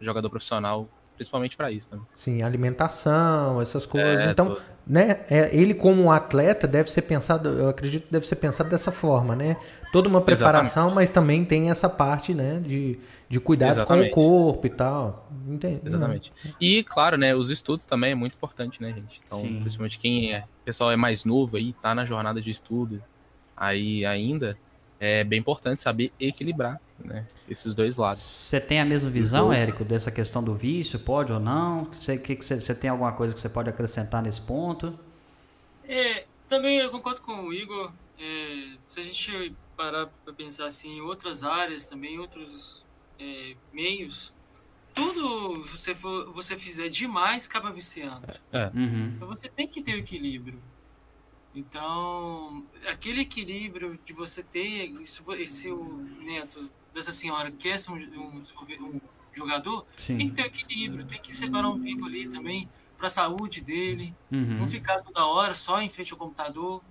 jogador 0.00 0.30
profissional, 0.30 0.88
principalmente 1.22 1.56
para 1.56 1.70
isso 1.70 1.88
também. 1.88 2.04
Sim, 2.14 2.42
alimentação, 2.42 3.62
essas 3.62 3.86
coisas. 3.86 4.26
É, 4.26 4.30
então, 4.30 4.54
tudo. 4.54 4.62
né, 4.86 5.24
é, 5.30 5.48
ele 5.56 5.72
como 5.72 6.02
um 6.02 6.10
atleta 6.10 6.66
deve 6.66 6.90
ser 6.90 7.02
pensado, 7.02 7.48
eu 7.48 7.68
acredito 7.68 8.06
que 8.06 8.12
deve 8.12 8.26
ser 8.26 8.36
pensado 8.36 8.68
dessa 8.68 8.90
forma, 8.90 9.36
né? 9.36 9.56
Toda 9.92 10.08
uma 10.08 10.20
preparação, 10.20 10.90
mas 10.90 11.10
também 11.10 11.44
tem 11.44 11.70
essa 11.70 11.88
parte, 11.88 12.34
né, 12.34 12.60
de, 12.60 12.98
de 13.28 13.40
cuidado 13.40 13.78
Exatamente. 13.78 14.10
com 14.10 14.20
o 14.20 14.24
corpo 14.24 14.66
e 14.66 14.70
tal. 14.70 15.30
Entende? 15.46 15.80
Exatamente. 15.84 16.32
E, 16.60 16.82
claro, 16.84 17.16
né, 17.16 17.34
os 17.34 17.50
estudos 17.50 17.86
também 17.86 18.12
é 18.12 18.14
muito 18.14 18.34
importante, 18.34 18.82
né, 18.82 18.88
gente? 18.88 19.20
Então, 19.24 19.40
Sim. 19.40 19.60
principalmente 19.60 19.98
quem 19.98 20.34
é, 20.34 20.40
o 20.40 20.64
pessoal 20.64 20.90
é 20.90 20.96
mais 20.96 21.24
novo 21.24 21.56
aí, 21.56 21.72
tá 21.80 21.94
na 21.94 22.04
jornada 22.04 22.40
de 22.40 22.50
estudo 22.50 23.02
aí 23.56 24.04
ainda, 24.04 24.56
é 25.04 25.24
bem 25.24 25.40
importante 25.40 25.80
saber 25.80 26.12
equilibrar, 26.20 26.80
né, 26.96 27.26
esses 27.48 27.74
dois 27.74 27.96
lados. 27.96 28.22
Você 28.22 28.60
tem 28.60 28.80
a 28.80 28.84
mesma 28.84 29.10
visão, 29.10 29.52
Érico, 29.52 29.84
dessa 29.84 30.12
questão 30.12 30.44
do 30.44 30.54
vício? 30.54 30.96
Pode 30.96 31.32
ou 31.32 31.40
não? 31.40 31.86
Você, 31.86 32.16
que 32.16 32.36
que 32.36 32.74
tem 32.76 32.88
alguma 32.88 33.10
coisa 33.10 33.34
que 33.34 33.40
você 33.40 33.48
pode 33.48 33.68
acrescentar 33.68 34.22
nesse 34.22 34.40
ponto? 34.40 34.96
É, 35.88 36.24
também 36.48 36.78
eu 36.78 36.88
concordo 36.88 37.20
com 37.20 37.32
o 37.32 37.52
Igor. 37.52 37.92
É, 38.16 38.76
se 38.88 39.00
a 39.00 39.02
gente 39.02 39.52
parar 39.76 40.06
para 40.24 40.32
pensar 40.32 40.66
assim, 40.66 40.98
em 40.98 41.00
outras 41.00 41.42
áreas 41.42 41.84
também, 41.84 42.20
outros 42.20 42.86
é, 43.18 43.56
meios, 43.72 44.32
tudo 44.94 45.64
você 45.64 45.96
for, 45.96 46.32
você 46.32 46.56
fizer 46.56 46.88
demais 46.88 47.48
acaba 47.48 47.72
viciando. 47.72 48.24
Uhum. 48.72 49.14
Então 49.16 49.26
você 49.26 49.48
tem 49.48 49.66
que 49.66 49.82
ter 49.82 49.96
o 49.96 49.98
equilíbrio. 49.98 50.62
Então, 51.54 52.64
aquele 52.88 53.20
equilíbrio 53.22 53.98
de 54.04 54.12
você 54.12 54.42
ter, 54.42 54.92
se 55.46 55.70
o 55.70 55.84
neto 56.20 56.70
dessa 56.94 57.12
senhora 57.12 57.50
quer 57.50 57.78
ser 57.78 57.90
um, 57.90 57.94
um 57.96 58.40
desenvolver- 58.40 58.82
um 58.82 59.00
jogador, 59.34 59.86
tem 60.06 60.16
Sim. 60.18 60.28
que 60.28 60.30
ter 60.34 60.46
equilíbrio, 60.46 61.04
tem 61.06 61.20
que 61.20 61.34
separar 61.36 61.68
um 61.68 61.80
tempo 61.80 62.04
ali 62.06 62.28
também 62.28 62.68
para 62.96 63.06
a 63.06 63.10
saúde 63.10 63.60
dele, 63.60 64.14
Uhum. 64.30 64.58
não 64.58 64.68
ficar 64.68 65.00
toda 65.02 65.26
hora 65.26 65.54
só 65.54 65.80
em 65.82 65.88
frente 65.88 66.12
ao 66.12 66.18
computador. 66.18 66.82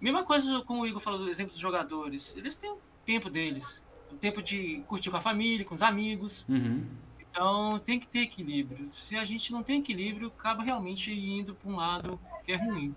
Mesma 0.00 0.24
coisa 0.24 0.60
como 0.62 0.82
o 0.82 0.86
Igor 0.86 1.00
falou 1.00 1.20
do 1.20 1.28
exemplo 1.28 1.52
dos 1.52 1.60
jogadores. 1.60 2.36
Eles 2.36 2.56
têm 2.58 2.70
o 2.70 2.78
tempo 3.04 3.30
deles. 3.30 3.84
O 4.10 4.16
tempo 4.16 4.42
de 4.42 4.82
curtir 4.86 5.10
com 5.10 5.16
a 5.16 5.20
família, 5.20 5.64
com 5.64 5.74
os 5.74 5.82
amigos. 5.82 6.44
Uhum. 6.48 6.84
Então 7.20 7.78
tem 7.78 7.98
que 7.98 8.06
ter 8.06 8.20
equilíbrio. 8.20 8.88
Se 8.92 9.16
a 9.16 9.24
gente 9.24 9.52
não 9.52 9.62
tem 9.62 9.80
equilíbrio, 9.80 10.28
acaba 10.28 10.62
realmente 10.62 11.12
indo 11.12 11.54
para 11.54 11.70
um 11.70 11.76
lado 11.76 12.20
que 12.44 12.52
é 12.52 12.56
ruim. 12.56 12.94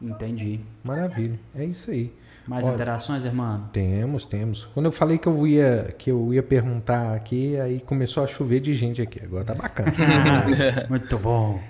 Entendi. 0.00 0.60
Maravilha. 0.84 1.38
É 1.54 1.64
isso 1.64 1.90
aí. 1.90 2.12
Mais 2.46 2.66
Olha. 2.66 2.74
interações, 2.74 3.24
irmão? 3.24 3.68
Temos, 3.72 4.26
temos. 4.26 4.64
Quando 4.64 4.86
eu 4.86 4.92
falei 4.92 5.18
que 5.18 5.26
eu 5.28 5.46
ia 5.46 5.94
que 5.98 6.10
eu 6.10 6.32
ia 6.34 6.42
perguntar 6.42 7.14
aqui, 7.14 7.58
aí 7.60 7.80
começou 7.80 8.24
a 8.24 8.26
chover 8.26 8.60
de 8.60 8.74
gente 8.74 9.00
aqui. 9.02 9.22
Agora 9.22 9.44
tá 9.44 9.54
bacana. 9.54 9.92
Muito 10.88 11.18
bom. 11.18 11.60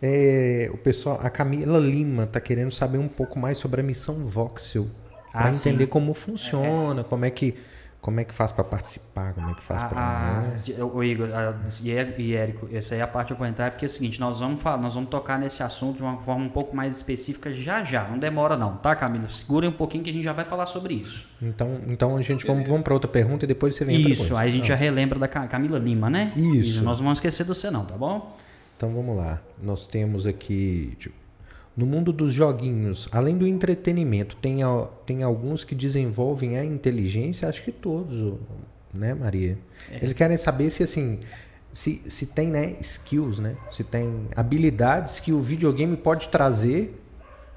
É, 0.00 0.70
o 0.72 0.76
pessoal, 0.76 1.18
a 1.22 1.30
Camila 1.30 1.78
Lima 1.78 2.26
tá 2.26 2.40
querendo 2.40 2.70
saber 2.70 2.98
um 2.98 3.08
pouco 3.08 3.38
mais 3.38 3.58
sobre 3.58 3.80
a 3.80 3.84
missão 3.84 4.26
Voxel. 4.26 4.86
Para 5.32 5.46
Ah, 5.46 5.50
entender 5.50 5.84
sim. 5.84 5.90
como 5.90 6.14
funciona, 6.14 7.02
como 7.02 7.24
é 7.24 7.30
que 7.30 7.54
como 8.00 8.20
é 8.20 8.24
que 8.24 8.32
faz 8.32 8.52
para 8.52 8.62
participar, 8.64 9.34
como 9.34 9.50
é 9.50 9.54
que 9.54 9.62
faz 9.62 9.82
Ah, 9.82 9.86
para 9.86 10.00
ah, 10.00 10.84
o 10.86 11.02
Igor 11.02 11.28
ah, 11.34 11.54
e 11.82 11.90
É- 11.90 12.14
e 12.18 12.34
Érico, 12.34 12.68
essa 12.72 12.94
aí 12.94 13.00
é 13.00 13.02
a 13.04 13.08
parte 13.08 13.28
que 13.28 13.32
eu 13.32 13.36
vou 13.36 13.46
entrar, 13.46 13.70
porque 13.72 13.84
é 13.84 13.88
o 13.88 13.90
seguinte, 13.90 14.20
nós 14.20 14.38
vamos 14.38 14.62
falar, 14.62 14.76
nós 14.80 14.94
vamos 14.94 15.10
tocar 15.10 15.38
nesse 15.38 15.62
assunto 15.62 15.96
de 15.96 16.02
uma 16.02 16.16
forma 16.18 16.44
um 16.44 16.48
pouco 16.48 16.74
mais 16.76 16.96
específica 16.96 17.52
já 17.52 17.82
já, 17.82 18.06
não 18.08 18.18
demora 18.18 18.56
não, 18.56 18.76
tá 18.76 18.94
Camilo? 18.94 19.28
Segurem 19.28 19.68
um 19.68 19.72
pouquinho 19.72 20.04
que 20.04 20.10
a 20.10 20.12
gente 20.12 20.24
já 20.24 20.32
vai 20.32 20.44
falar 20.44 20.66
sobre 20.66 20.94
isso. 20.94 21.28
Então, 21.42 21.80
então 21.88 22.16
a 22.16 22.22
gente 22.22 22.46
vamos, 22.46 22.68
vamos 22.68 22.82
para 22.84 22.94
outra 22.94 23.10
pergunta 23.10 23.44
e 23.44 23.48
depois 23.48 23.74
você 23.74 23.84
vem 23.84 24.00
Isso, 24.10 24.36
aí 24.36 24.48
a 24.48 24.52
gente 24.52 24.64
Ah, 24.64 24.68
já 24.68 24.74
relembra 24.76 25.18
da 25.18 25.26
Ca- 25.26 25.46
Camila 25.48 25.78
Lima, 25.78 26.08
né? 26.08 26.32
Isso. 26.36 26.84
Nós 26.84 26.98
não 26.98 27.04
vamos 27.06 27.18
esquecer 27.18 27.42
de 27.42 27.48
você 27.48 27.70
não, 27.70 27.84
tá 27.84 27.96
bom? 27.96 28.36
Então 28.76 28.94
vamos 28.94 29.16
lá. 29.16 29.40
Nós 29.60 29.88
temos 29.88 30.24
aqui. 30.24 30.94
tipo, 31.00 31.14
No 31.78 31.86
mundo 31.86 32.12
dos 32.12 32.32
joguinhos, 32.32 33.08
além 33.12 33.38
do 33.38 33.46
entretenimento, 33.46 34.34
tem, 34.34 34.58
tem 35.06 35.22
alguns 35.22 35.62
que 35.62 35.76
desenvolvem 35.76 36.58
a 36.58 36.64
inteligência, 36.64 37.48
acho 37.48 37.62
que 37.62 37.70
todos, 37.70 38.34
né, 38.92 39.14
Maria? 39.14 39.56
É. 39.88 39.98
Eles 39.98 40.12
querem 40.12 40.36
saber 40.36 40.70
se 40.70 40.82
assim. 40.82 41.20
Se, 41.72 42.02
se 42.08 42.26
tem 42.26 42.48
né, 42.48 42.74
skills, 42.80 43.38
né? 43.38 43.54
Se 43.70 43.84
tem 43.84 44.26
habilidades 44.34 45.20
que 45.20 45.32
o 45.32 45.40
videogame 45.40 45.96
pode 45.96 46.28
trazer 46.30 47.00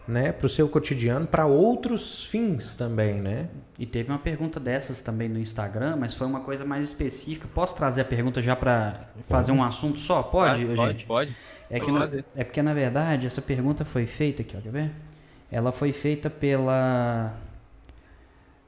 né, 0.07 0.31
para 0.31 0.45
o 0.45 0.49
seu 0.49 0.69
cotidiano 0.69 1.25
para 1.25 1.47
outros 1.47 2.27
fins 2.27 2.75
também, 2.75 3.19
né? 3.19 3.49
E 3.79 3.87
teve 3.87 4.11
uma 4.11 4.19
pergunta 4.19 4.59
dessas 4.59 5.01
também 5.01 5.29
no 5.29 5.39
Instagram, 5.39 5.95
mas 5.95 6.13
foi 6.13 6.27
uma 6.27 6.41
coisa 6.41 6.63
mais 6.63 6.85
específica. 6.85 7.47
Posso 7.51 7.75
trazer 7.75 8.01
a 8.01 8.05
pergunta 8.05 8.39
já 8.39 8.55
para 8.55 9.07
fazer 9.27 9.51
um 9.51 9.63
assunto 9.63 9.99
só? 9.99 10.21
Pode, 10.21 10.63
pode, 10.67 10.89
gente? 10.89 11.05
pode. 11.05 11.35
É, 11.71 11.79
que 11.79 11.91
na- 11.91 11.99
é 12.35 12.43
porque, 12.43 12.61
na 12.61 12.73
verdade, 12.73 13.25
essa 13.27 13.41
pergunta 13.41 13.83
foi 13.85 14.05
feita 14.05 14.41
aqui, 14.41 14.55
ó, 14.57 14.61
quer 14.61 14.71
ver? 14.71 14.91
Ela 15.51 15.71
foi 15.71 15.91
feita 15.91 16.29
pela 16.29 17.33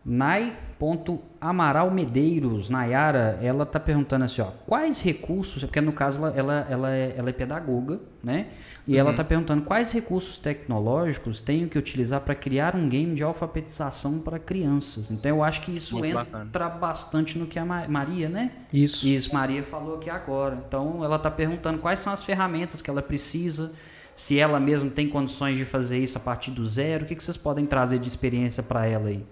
Nai.amaral 0.05 1.89
Medeiros, 1.91 2.69
Nayara, 2.69 3.39
ela 3.41 3.65
tá 3.65 3.79
perguntando 3.79 4.25
assim, 4.25 4.41
ó, 4.41 4.51
quais 4.65 4.99
recursos, 5.01 5.63
porque 5.63 5.79
no 5.79 5.93
caso 5.93 6.17
ela, 6.25 6.33
ela, 6.37 6.67
ela, 6.69 6.91
é, 6.95 7.13
ela 7.17 7.29
é 7.29 7.33
pedagoga, 7.33 7.99
né? 8.23 8.47
E 8.85 8.93
Uhum. 8.93 8.99
ela 8.99 9.13
tá 9.13 9.23
perguntando 9.23 9.61
quais 9.63 9.91
recursos 9.91 10.37
tecnológicos 10.37 11.39
tenho 11.39 11.69
que 11.69 11.77
utilizar 11.77 12.19
para 12.21 12.35
criar 12.35 12.75
um 12.75 12.89
game 12.89 13.15
de 13.15 13.23
alfabetização 13.23 14.19
para 14.19 14.37
crianças. 14.37 15.09
Então 15.09 15.31
eu 15.37 15.43
acho 15.43 15.61
que 15.61 15.71
isso 15.71 15.97
Muito 15.97 16.07
entra 16.07 16.25
bacana. 16.25 16.69
bastante 16.69 17.37
no 17.39 17.47
que 17.47 17.57
a 17.57 17.65
Ma- 17.65 17.87
Maria, 17.87 18.27
né? 18.27 18.51
Isso. 18.73 19.07
Isso, 19.07 19.33
Maria 19.33 19.63
falou 19.63 19.95
aqui 19.95 20.09
agora. 20.09 20.57
Então, 20.67 21.03
ela 21.03 21.15
está 21.15 21.31
perguntando 21.31 21.79
quais 21.79 21.99
são 22.01 22.11
as 22.11 22.23
ferramentas 22.25 22.81
que 22.81 22.89
ela 22.89 23.01
precisa, 23.01 23.71
se 24.15 24.37
ela 24.37 24.59
mesma 24.59 24.89
tem 24.89 25.07
condições 25.07 25.57
de 25.57 25.63
fazer 25.65 25.97
isso 25.99 26.17
a 26.17 26.21
partir 26.21 26.51
do 26.51 26.65
zero, 26.67 27.05
o 27.05 27.07
que, 27.07 27.15
que 27.15 27.23
vocês 27.23 27.37
podem 27.37 27.65
trazer 27.65 27.99
de 27.99 28.07
experiência 28.07 28.61
para 28.61 28.85
ela 28.85 29.07
aí? 29.07 29.23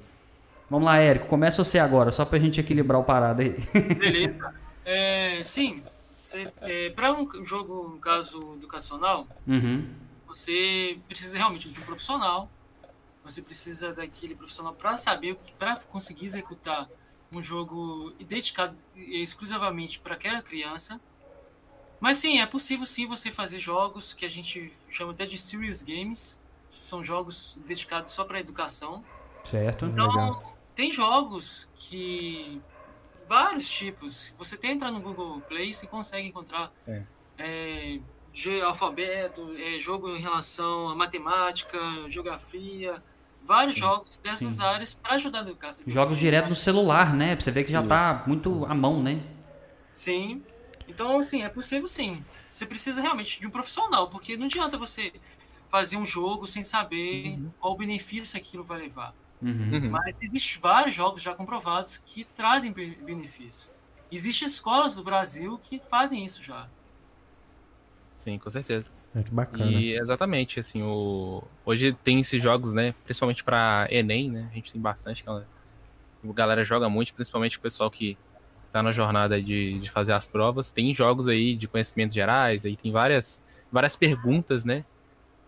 Vamos 0.69 0.86
lá, 0.86 0.98
Érico, 0.98 1.28
começa 1.28 1.61
você 1.64 1.78
agora, 1.78 2.11
só 2.11 2.23
para 2.23 2.38
a 2.38 2.41
gente 2.41 2.60
equilibrar 2.60 2.99
o 3.02 3.03
parado 3.03 3.41
aí. 3.41 3.53
Beleza. 3.99 4.53
É, 4.86 5.41
sim, 5.44 5.84
para 6.96 7.14
um 7.14 7.46
jogo, 7.46 7.88
no 7.90 8.00
caso 8.00 8.54
educacional, 8.56 9.28
Uhum. 9.48 9.88
você 10.28 11.00
precisa 11.08 11.38
realmente 11.38 11.70
de 11.70 11.80
um 11.80 11.84
profissional. 11.84 12.50
Você 13.24 13.42
precisa 13.42 13.94
daquele 13.94 14.34
profissional 14.36 14.74
para 14.74 14.98
saber, 14.98 15.38
para 15.60 15.76
conseguir 15.82 16.26
executar 16.26 16.90
um 17.32 17.42
jogo 17.42 18.12
dedicado 18.20 18.76
exclusivamente 18.96 20.00
para 20.00 20.16
aquela 20.16 20.42
criança. 20.42 21.00
Mas 22.00 22.18
sim, 22.18 22.40
é 22.42 22.46
possível 22.48 22.86
sim 22.86 23.06
você 23.06 23.30
fazer 23.32 23.60
jogos 23.60 24.14
que 24.14 24.26
a 24.26 24.30
gente 24.30 24.74
chama 24.90 25.12
até 25.12 25.26
de 25.26 25.38
serious 25.38 25.84
games. 25.84 26.42
São 26.72 27.04
jogos 27.04 27.60
dedicados 27.66 28.12
só 28.12 28.24
para 28.26 28.40
educação. 28.40 29.04
Certo? 29.44 29.86
Então, 29.86 30.08
Legal. 30.08 30.58
tem 30.74 30.92
jogos 30.92 31.70
que. 31.76 32.60
Vários 33.32 33.70
tipos. 33.70 34.34
Você 34.38 34.58
tem 34.58 34.72
entrar 34.72 34.91
no 34.91 34.99
Google 34.99 35.40
Play, 35.48 35.74
você 35.74 35.88
consegue 35.88 36.28
encontrar 36.28 36.70
É. 36.86 37.03
é, 37.38 37.99
de 38.34 38.62
alfabeto, 38.62 39.56
é, 39.56 39.80
jogo 39.80 40.14
em 40.18 40.20
relação 40.20 40.90
a 40.90 40.95
matemática, 40.95 41.80
geografia, 42.10 43.02
vários 43.41 43.78
jogos 43.78 44.18
dessas 44.18 44.56
sim. 44.56 44.62
áreas 44.62 44.94
para 44.95 45.16
ajudar 45.16 45.40
a 45.40 45.41
educar. 45.44 45.78
Jogos 45.88 46.20
direto 46.20 46.49
no 46.49 46.56
celular, 46.56 47.14
né? 47.14 47.34
Pra 47.34 47.41
você 47.41 47.52
ver 47.52 47.64
que 47.64 47.72
já 47.72 47.82
tá 47.82 48.26
muito 48.28 48.66
à 48.66 48.76
mão, 48.76 49.02
né? 49.02 49.22
Sim. 49.94 50.44
Então, 50.86 51.18
assim, 51.18 51.41
é 51.41 51.48
possível 51.48 51.88
sim. 51.88 52.26
Você 52.49 52.66
precisa 52.66 53.02
realmente 53.02 53.40
de 53.40 53.48
um 53.48 53.49
profissional, 53.49 54.10
porque 54.10 54.36
não 54.36 54.48
adianta 54.48 54.78
você 54.78 55.14
fazer 55.70 55.95
um 55.95 56.06
jogo 56.06 56.45
sem 56.45 56.66
saber 56.66 57.40
qual 57.62 57.76
o 57.76 57.78
benefício 57.78 58.38
aquilo 58.38 58.62
vai 58.62 58.80
levar. 58.80 59.16
Uhum. 59.41 59.69
Uhum. 59.73 59.89
Mas 59.89 60.15
existem 60.22 60.61
vários 60.61 60.93
jogos 60.93 61.22
já 61.22 61.34
comprovados 61.34 61.97
que 61.97 62.23
trazem 62.35 62.72
be- 62.72 62.97
benefício. 63.03 63.69
Existem 64.11 64.47
escolas 64.47 64.95
do 64.95 65.03
Brasil 65.03 65.59
que 65.63 65.80
fazem 65.80 66.23
isso 66.23 66.43
já. 66.43 66.68
Sim, 68.18 68.38
com 68.38 68.49
certeza. 68.49 68.85
É, 69.15 69.23
que 69.23 69.31
bacana. 69.31 69.72
E 69.72 69.97
exatamente, 69.97 70.59
assim, 70.59 70.84
o... 70.84 71.43
hoje 71.65 71.93
tem 72.03 72.19
esses 72.19 72.41
jogos, 72.41 72.72
né? 72.73 72.93
Principalmente 73.03 73.43
para 73.43 73.88
Enem, 73.89 74.30
né? 74.30 74.47
A 74.51 74.55
gente 74.55 74.72
tem 74.72 74.80
bastante, 74.81 75.23
a 75.27 75.43
galera 76.34 76.63
joga 76.63 76.88
muito, 76.88 77.13
principalmente 77.13 77.57
o 77.57 77.61
pessoal 77.61 77.89
que 77.89 78.18
tá 78.72 78.81
na 78.81 78.91
jornada 78.91 79.41
de, 79.41 79.80
de 79.80 79.89
fazer 79.89 80.13
as 80.13 80.27
provas. 80.27 80.72
Tem 80.72 80.93
jogos 80.95 81.27
aí 81.27 81.55
de 81.55 81.68
conhecimentos 81.68 82.13
gerais, 82.15 82.65
aí 82.65 82.77
tem 82.77 82.91
várias, 82.91 83.43
várias 83.72 83.95
perguntas, 83.95 84.63
né? 84.63 84.85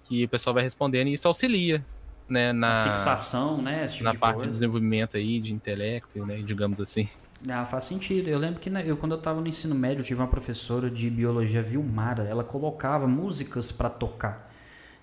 Que 0.06 0.26
o 0.26 0.30
pessoal 0.30 0.54
vai 0.54 0.64
respondendo 0.64 1.08
e 1.08 1.14
isso 1.14 1.28
auxilia, 1.28 1.86
né? 2.30 2.54
Na, 2.54 2.90
Fixação, 2.90 3.62
né? 3.62 3.88
Tipo 3.88 4.04
na 4.04 4.12
de 4.12 4.18
parte 4.18 4.34
de 4.34 4.38
coisa. 4.40 4.52
desenvolvimento 4.54 5.18
aí, 5.18 5.40
de 5.40 5.54
intelecto, 5.54 6.26
né? 6.26 6.42
Digamos 6.42 6.80
assim. 6.82 7.08
Ah, 7.48 7.66
faz 7.66 7.86
sentido. 7.86 8.30
Eu 8.30 8.40
lembro 8.40 8.60
que 8.60 8.70
na- 8.70 8.82
eu, 8.82 8.96
quando 8.96 9.12
eu 9.14 9.18
estava 9.18 9.42
no 9.42 9.48
ensino 9.48 9.76
médio, 9.76 10.02
eu 10.02 10.06
tive 10.06 10.22
uma 10.22 10.28
professora 10.28 10.90
de 10.90 11.10
biologia, 11.10 11.62
Vilmara. 11.62 12.24
Ela 12.24 12.44
colocava 12.44 13.06
músicas 13.08 13.72
para 13.72 13.90
tocar. 13.90 14.50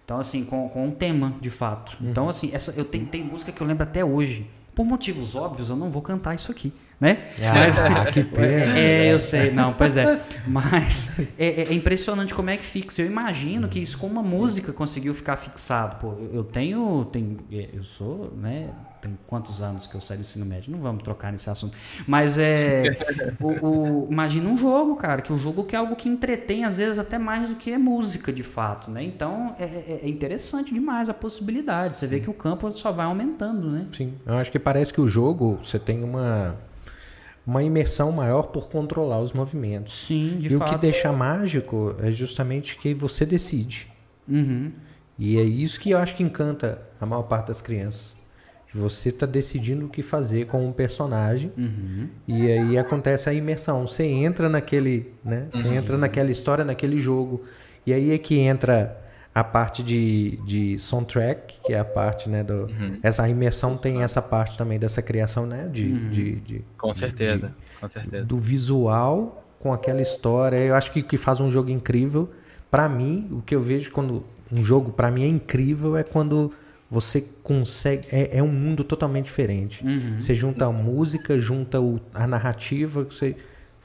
Então, 0.05 0.19
assim, 0.19 0.45
com, 0.45 0.69
com 0.69 0.87
um 0.87 0.91
tema, 0.91 1.35
de 1.41 1.51
fato. 1.51 1.97
Então, 2.01 2.29
assim, 2.29 2.51
essa, 2.53 2.73
eu 2.79 2.85
tenho, 2.85 3.07
tem 3.07 3.23
música 3.23 3.53
que 3.53 3.61
eu 3.61 3.67
lembro 3.67 3.85
até 3.85 4.05
hoje. 4.05 4.51
Por 4.75 4.85
motivos 4.87 5.35
óbvios, 5.37 5.69
eu 5.69 5.77
não 5.77 5.91
vou 5.91 6.01
cantar 6.03 6.35
isso 6.35 6.51
aqui, 6.51 6.73
né? 7.01 7.29
Ah, 7.43 8.11
que 8.13 8.23
pena. 8.25 8.79
É, 8.79 9.13
eu 9.13 9.19
sei, 9.19 9.51
não, 9.53 9.73
pois 9.73 9.97
é. 9.97 10.21
Mas 10.47 11.19
é, 11.39 11.63
é 11.63 11.73
impressionante 11.75 12.35
como 12.35 12.51
é 12.51 12.57
que 12.57 12.65
fixa. 12.65 13.01
Eu 13.03 13.07
imagino 13.07 13.69
que 13.69 13.79
isso 13.79 13.97
com 13.97 14.07
uma 14.07 14.23
música 14.23 14.73
conseguiu 14.73 15.15
ficar 15.15 15.37
fixado. 15.37 15.97
Pô, 15.99 16.15
eu- 16.33 16.45
tenho, 16.45 17.07
tenho. 17.11 17.39
Eu 17.51 17.85
sou, 17.85 18.33
né? 18.37 18.69
Tem 19.01 19.17
quantos 19.27 19.63
anos 19.63 19.87
que 19.87 19.95
eu 19.95 20.01
saí 20.01 20.19
do 20.19 20.21
ensino 20.21 20.45
médio? 20.45 20.71
Não 20.71 20.79
vamos 20.79 21.03
trocar 21.03 21.33
nesse 21.33 21.49
assunto. 21.49 21.75
Mas 22.07 22.37
é. 22.37 22.83
o, 23.41 23.67
o- 23.67 24.09
imagina 24.11 24.47
um 24.51 24.59
jogo, 24.59 24.95
cara, 24.97 25.23
que 25.23 25.33
o 25.33 25.39
jogo 25.39 25.65
que 25.65 25.75
é 25.75 25.79
algo 25.79 25.97
que 25.97 26.07
entretém, 26.07 26.65
às 26.67 26.77
vezes, 26.77 26.99
até 26.99 27.19
mais 27.19 27.49
do 27.49 27.55
que 27.57 27.73
é 27.73 27.79
música, 27.79 28.31
de 28.31 28.43
fato, 28.43 28.91
né? 28.91 29.03
Então 29.03 29.55
é, 29.59 29.65
é- 29.65 30.01
é 30.03 30.09
interessante 30.09 30.75
demais 30.75 31.09
a 31.09 31.15
possibilidade. 31.15 31.97
Você 31.97 32.07
vê 32.07 32.21
que 32.21 32.29
o 32.29 32.35
campo 32.35 32.71
só 32.73 32.93
vai 32.93 33.07
aumentando, 33.07 33.71
né? 33.71 33.87
Sim, 33.93 34.13
eu 34.27 34.35
acho 34.37 34.53
que 34.53 34.59
parece 34.59 34.93
que 34.93 35.01
o 35.01 35.09
jogo 35.09 35.59
você 35.63 35.79
tem 35.79 36.05
uma 36.05 36.57
uma 37.51 37.65
imersão 37.65 38.13
maior 38.13 38.45
por 38.45 38.69
controlar 38.69 39.19
os 39.21 39.33
movimentos. 39.33 40.07
Sim, 40.07 40.37
de 40.39 40.55
e 40.55 40.57
fato. 40.57 40.69
o 40.69 40.73
que 40.73 40.81
deixa 40.81 41.11
mágico 41.11 41.97
é 42.01 42.09
justamente 42.13 42.77
que 42.77 42.95
você 42.95 43.27
decide. 43.27 43.89
Uhum. 44.29 44.71
E 45.19 45.37
é 45.37 45.43
isso 45.43 45.81
que 45.81 45.91
eu 45.91 45.99
acho 45.99 46.15
que 46.15 46.23
encanta 46.23 46.81
a 47.01 47.05
maior 47.05 47.25
parte 47.25 47.49
das 47.49 47.61
crianças. 47.61 48.15
Você 48.73 49.09
está 49.09 49.27
decidindo 49.27 49.87
o 49.87 49.89
que 49.89 50.01
fazer 50.01 50.47
com 50.47 50.65
um 50.65 50.71
personagem 50.71 51.51
Uhum. 51.59 52.07
e 52.29 52.47
aí 52.53 52.79
acontece 52.79 53.29
a 53.29 53.35
imersão. 53.35 53.85
Você 53.85 54.05
entra 54.05 54.49
naquele, 54.49 55.13
né? 55.25 55.49
Você 55.51 55.75
entra 55.75 55.99
naquela 55.99 56.31
história, 56.31 56.65
naquele 56.65 56.99
jogo. 56.99 57.43
E 57.85 57.93
aí 57.93 58.13
é 58.13 58.19
que 58.19 58.39
entra 58.39 58.97
a 59.35 59.45
parte 59.45 59.83
de, 59.83 60.39
de 60.45 60.79
soundtrack, 60.79 61.55
que 61.65 61.73
é 61.73 61.79
a 61.79 61.85
parte, 61.85 62.29
né? 62.29 62.43
Do, 62.43 62.69
Essa 63.03 63.29
imersão 63.29 63.77
tem 63.77 64.03
essa 64.03 64.21
parte 64.21 64.59
também 64.59 64.79
dessa 64.79 65.01
criação, 65.03 65.47
né? 65.47 65.69
De, 65.73 66.09
de, 66.11 66.37
de- 66.41 66.65
Com 66.77 66.93
certeza, 66.93 67.55
com 67.81 67.89
certeza. 67.89 68.25
do 68.25 68.39
visual 68.39 69.43
com 69.59 69.73
aquela 69.73 70.01
história. 70.03 70.57
Eu 70.57 70.75
acho 70.75 70.93
que 70.93 71.01
o 71.01 71.05
que 71.05 71.17
faz 71.17 71.39
um 71.41 71.51
jogo 71.51 71.71
incrível, 71.71 72.29
pra 72.71 72.89
mim, 72.89 73.29
o 73.31 73.41
que 73.43 73.55
eu 73.55 73.61
vejo 73.61 73.91
quando 73.93 74.25
um 74.53 74.65
jogo 74.65 74.91
pra 74.93 75.11
mim 75.11 75.23
é 75.23 75.29
incrível 75.29 75.97
é 75.97 76.03
quando 76.03 76.53
você 76.91 77.25
consegue 77.45 78.09
é, 78.11 78.39
é 78.39 78.43
um 78.43 78.49
mundo 78.51 78.83
totalmente 78.83 79.27
diferente. 79.27 79.85
Você 80.19 80.35
junta 80.35 80.67
a 80.67 80.73
música, 80.73 81.39
junta 81.39 81.81
o- 81.81 82.01
a 82.13 82.27
narrativa, 82.27 83.05
você 83.05 83.37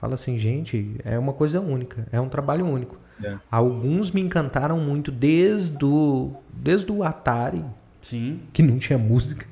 fala 0.02 0.16
assim, 0.16 0.40
gente, 0.40 0.96
é 1.06 1.20
uma 1.20 1.34
coisa 1.34 1.60
única, 1.62 2.08
é 2.12 2.20
um 2.20 2.28
trabalho 2.30 2.66
único. 2.66 2.98
É. 3.24 3.36
Alguns 3.50 4.12
me 4.12 4.22
encantaram 4.22 4.80
muito 4.80 5.12
desde 5.12 5.84
o, 5.86 6.34
desde 6.52 6.92
o 6.92 7.04
Atari, 7.04 7.64
Sim. 8.02 8.40
que 8.52 8.62
não 8.62 8.78
tinha 8.78 9.00
música. 9.00 9.46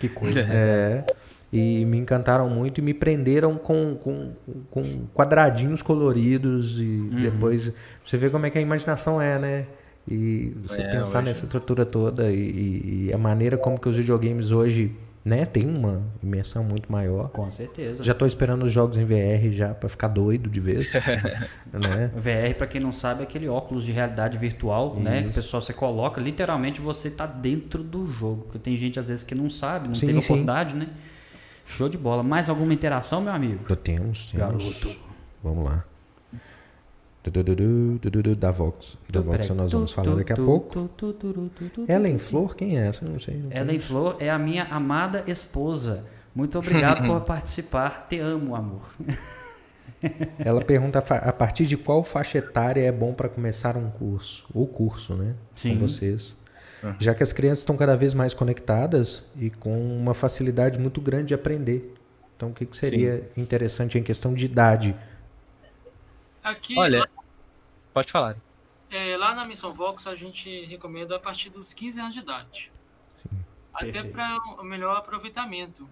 Que 0.00 0.08
coisa. 0.08 0.40
É. 0.40 1.04
e 1.52 1.84
me 1.84 1.98
encantaram 1.98 2.50
muito 2.50 2.78
e 2.78 2.82
me 2.82 2.92
prenderam 2.92 3.56
com, 3.56 3.94
com, 3.94 4.32
com 4.70 5.06
quadradinhos 5.14 5.82
coloridos 5.82 6.80
e 6.80 6.84
Uhum. 6.84 7.22
depois 7.22 7.72
você 8.04 8.16
vê 8.16 8.28
como 8.28 8.44
é 8.44 8.50
que 8.50 8.58
a 8.58 8.60
imaginação 8.60 9.22
é, 9.22 9.38
né? 9.38 9.66
E 10.10 10.52
você 10.62 10.82
É, 10.82 10.90
pensar 10.90 11.18
hoje- 11.18 11.28
nessa 11.28 11.44
estrutura 11.44 11.86
toda 11.86 12.28
e, 12.30 12.36
e- 12.36 13.06
e 13.08 13.12
a 13.14 13.18
maneira 13.18 13.56
como 13.56 13.78
que 13.78 13.88
os 13.88 13.96
videogames 13.96 14.50
hoje, 14.50 14.90
né, 15.24 15.46
tem 15.46 15.66
uma 15.66 16.02
imersão 16.22 16.62
muito 16.62 16.92
maior. 16.92 17.30
Com 17.30 17.50
certeza. 17.50 18.04
Já 18.04 18.12
tô 18.12 18.26
esperando 18.26 18.64
os 18.64 18.70
jogos 18.70 18.98
em 18.98 19.04
VR 19.04 19.50
já 19.50 19.72
para 19.72 19.88
ficar 19.88 20.08
doido 20.08 20.50
de 20.50 20.60
vez, 20.60 20.92
né? 21.72 22.10
VR, 22.14 22.54
pra 22.58 22.66
quem 22.66 22.80
não 22.80 22.92
sabe, 22.92 23.20
é 23.20 23.22
aquele 23.22 23.48
óculos 23.48 23.84
de 23.84 23.92
realidade 23.92 24.36
virtual, 24.36 24.96
né? 24.96 25.22
Que 25.22 25.28
o 25.28 25.30
Isso. 25.30 25.40
pessoal 25.40 25.62
você 25.62 25.72
coloca, 25.72 26.20
literalmente 26.20 26.80
você 26.80 27.10
tá 27.10 27.24
dentro 27.24 27.82
do 27.82 28.06
jogo. 28.06 28.42
Porque 28.42 28.58
tem 28.58 28.76
gente 28.76 29.00
às 29.00 29.08
vezes 29.08 29.24
que 29.24 29.34
não 29.34 29.48
sabe, 29.48 29.88
não 29.88 29.94
Sim, 29.94 30.08
teve 30.08 30.20
sim. 30.20 30.26
oportunidade, 30.26 30.74
né? 30.74 30.88
Show 31.64 31.88
de 31.88 31.96
bola. 31.96 32.22
Mais 32.22 32.50
alguma 32.50 32.74
interação, 32.74 33.22
meu 33.22 33.32
amigo? 33.32 33.64
Já 33.66 33.76
temos, 33.76 34.26
temos. 34.26 34.84
Garoto. 34.84 35.00
Vamos 35.42 35.64
lá. 35.64 35.84
Da 38.38 38.50
Vox. 38.50 38.98
Da 39.08 39.20
Vox 39.20 39.48
nós 39.50 39.72
vamos 39.72 39.92
falar 39.92 40.14
daqui 40.16 40.32
a 40.32 40.36
pouco. 40.36 40.90
Ellen 41.88 42.18
Flor, 42.18 42.54
quem 42.54 42.78
é 42.78 42.86
essa? 42.86 43.04
Não 43.04 43.18
sei. 43.18 43.36
não 43.36 43.50
Ellen 43.50 43.66
conheço. 43.66 43.86
Flor 43.86 44.16
é 44.20 44.30
a 44.30 44.38
minha 44.38 44.64
amada 44.64 45.24
esposa. 45.26 46.04
Muito 46.34 46.58
obrigado 46.58 47.04
por 47.08 47.22
participar. 47.22 48.06
Te 48.08 48.18
amo, 48.18 48.54
amor. 48.54 48.94
Ela 50.38 50.62
pergunta 50.62 50.98
a 50.98 51.32
partir 51.32 51.64
de 51.64 51.78
qual 51.78 52.02
faixa 52.02 52.38
etária 52.38 52.82
é 52.82 52.92
bom 52.92 53.14
para 53.14 53.28
começar 53.28 53.76
um 53.76 53.90
curso, 53.90 54.46
ou 54.52 54.66
curso, 54.66 55.14
né? 55.14 55.34
Sim. 55.54 55.74
Com 55.74 55.86
vocês. 55.86 56.36
Já 56.98 57.14
que 57.14 57.22
as 57.22 57.32
crianças 57.32 57.60
estão 57.60 57.76
cada 57.76 57.96
vez 57.96 58.12
mais 58.12 58.34
conectadas 58.34 59.24
e 59.38 59.48
com 59.48 59.74
uma 59.96 60.12
facilidade 60.12 60.78
muito 60.78 61.00
grande 61.00 61.28
de 61.28 61.34
aprender. 61.34 61.94
Então, 62.36 62.50
o 62.50 62.52
que, 62.52 62.66
que 62.66 62.76
seria 62.76 63.26
interessante 63.36 63.98
em 63.98 64.02
questão 64.02 64.34
de 64.34 64.44
idade? 64.44 64.94
Aqui, 66.42 66.78
Olha, 66.78 67.08
pode 67.94 68.12
falar. 68.12 68.36
é, 68.90 69.16
lá 69.16 69.34
na 69.34 69.44
Missão 69.46 69.72
Vox, 69.72 70.06
a 70.06 70.14
gente 70.14 70.66
recomenda 70.66 71.16
a 71.16 71.18
partir 71.18 71.48
dos 71.50 71.72
15 71.72 72.00
anos 72.00 72.14
de 72.14 72.20
idade. 72.20 72.70
Até 73.72 73.90
Perfeito. 73.90 74.12
para 74.14 74.38
um 74.60 74.64
melhor 74.64 74.96
aproveitamento. 74.98 75.88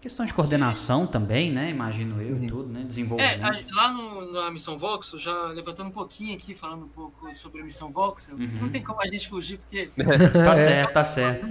Questão 0.00 0.26
de 0.26 0.34
coordenação 0.34 1.06
também, 1.06 1.50
né? 1.50 1.70
Imagino 1.70 2.20
eu 2.20 2.36
Uhum. 2.36 2.44
e 2.44 2.48
tudo, 2.48 2.68
né? 2.68 2.80
É, 2.80 2.84
Desenvolvimento. 2.84 3.42
a- 3.44 3.74
lá 3.74 3.90
no, 3.92 4.30
na 4.32 4.50
Missão 4.50 4.76
Voxel, 4.76 5.18
já 5.18 5.46
levantando 5.46 5.88
um 5.88 5.92
pouquinho 5.92 6.34
aqui, 6.36 6.54
falando 6.54 6.84
um 6.84 6.88
pouco 6.88 7.34
sobre 7.34 7.62
a 7.62 7.64
Missão 7.64 7.90
Voxel, 7.90 8.34
Uhum. 8.36 8.46
não 8.60 8.68
tem 8.68 8.82
como 8.82 9.00
a 9.00 9.06
gente 9.06 9.26
fugir, 9.26 9.56
porque. 9.58 9.90
Tá 10.44 10.54
certo, 10.56 10.92
tá 10.92 11.04
certo. 11.04 11.48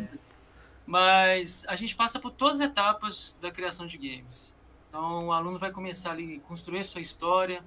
Mas 0.85 1.65
a 1.67 1.75
gente 1.75 1.95
passa 1.95 2.19
por 2.19 2.31
todas 2.31 2.59
as 2.61 2.67
etapas 2.69 3.35
da 3.41 3.49
criação 3.49 3.87
de 3.87 3.97
games. 3.97 4.53
Então, 4.89 5.27
o 5.27 5.31
aluno 5.33 5.57
vai 5.57 5.71
começar 5.71 6.11
ali 6.11 6.39
a 6.43 6.47
construir 6.47 6.83
sua 6.83 7.01
história, 7.01 7.63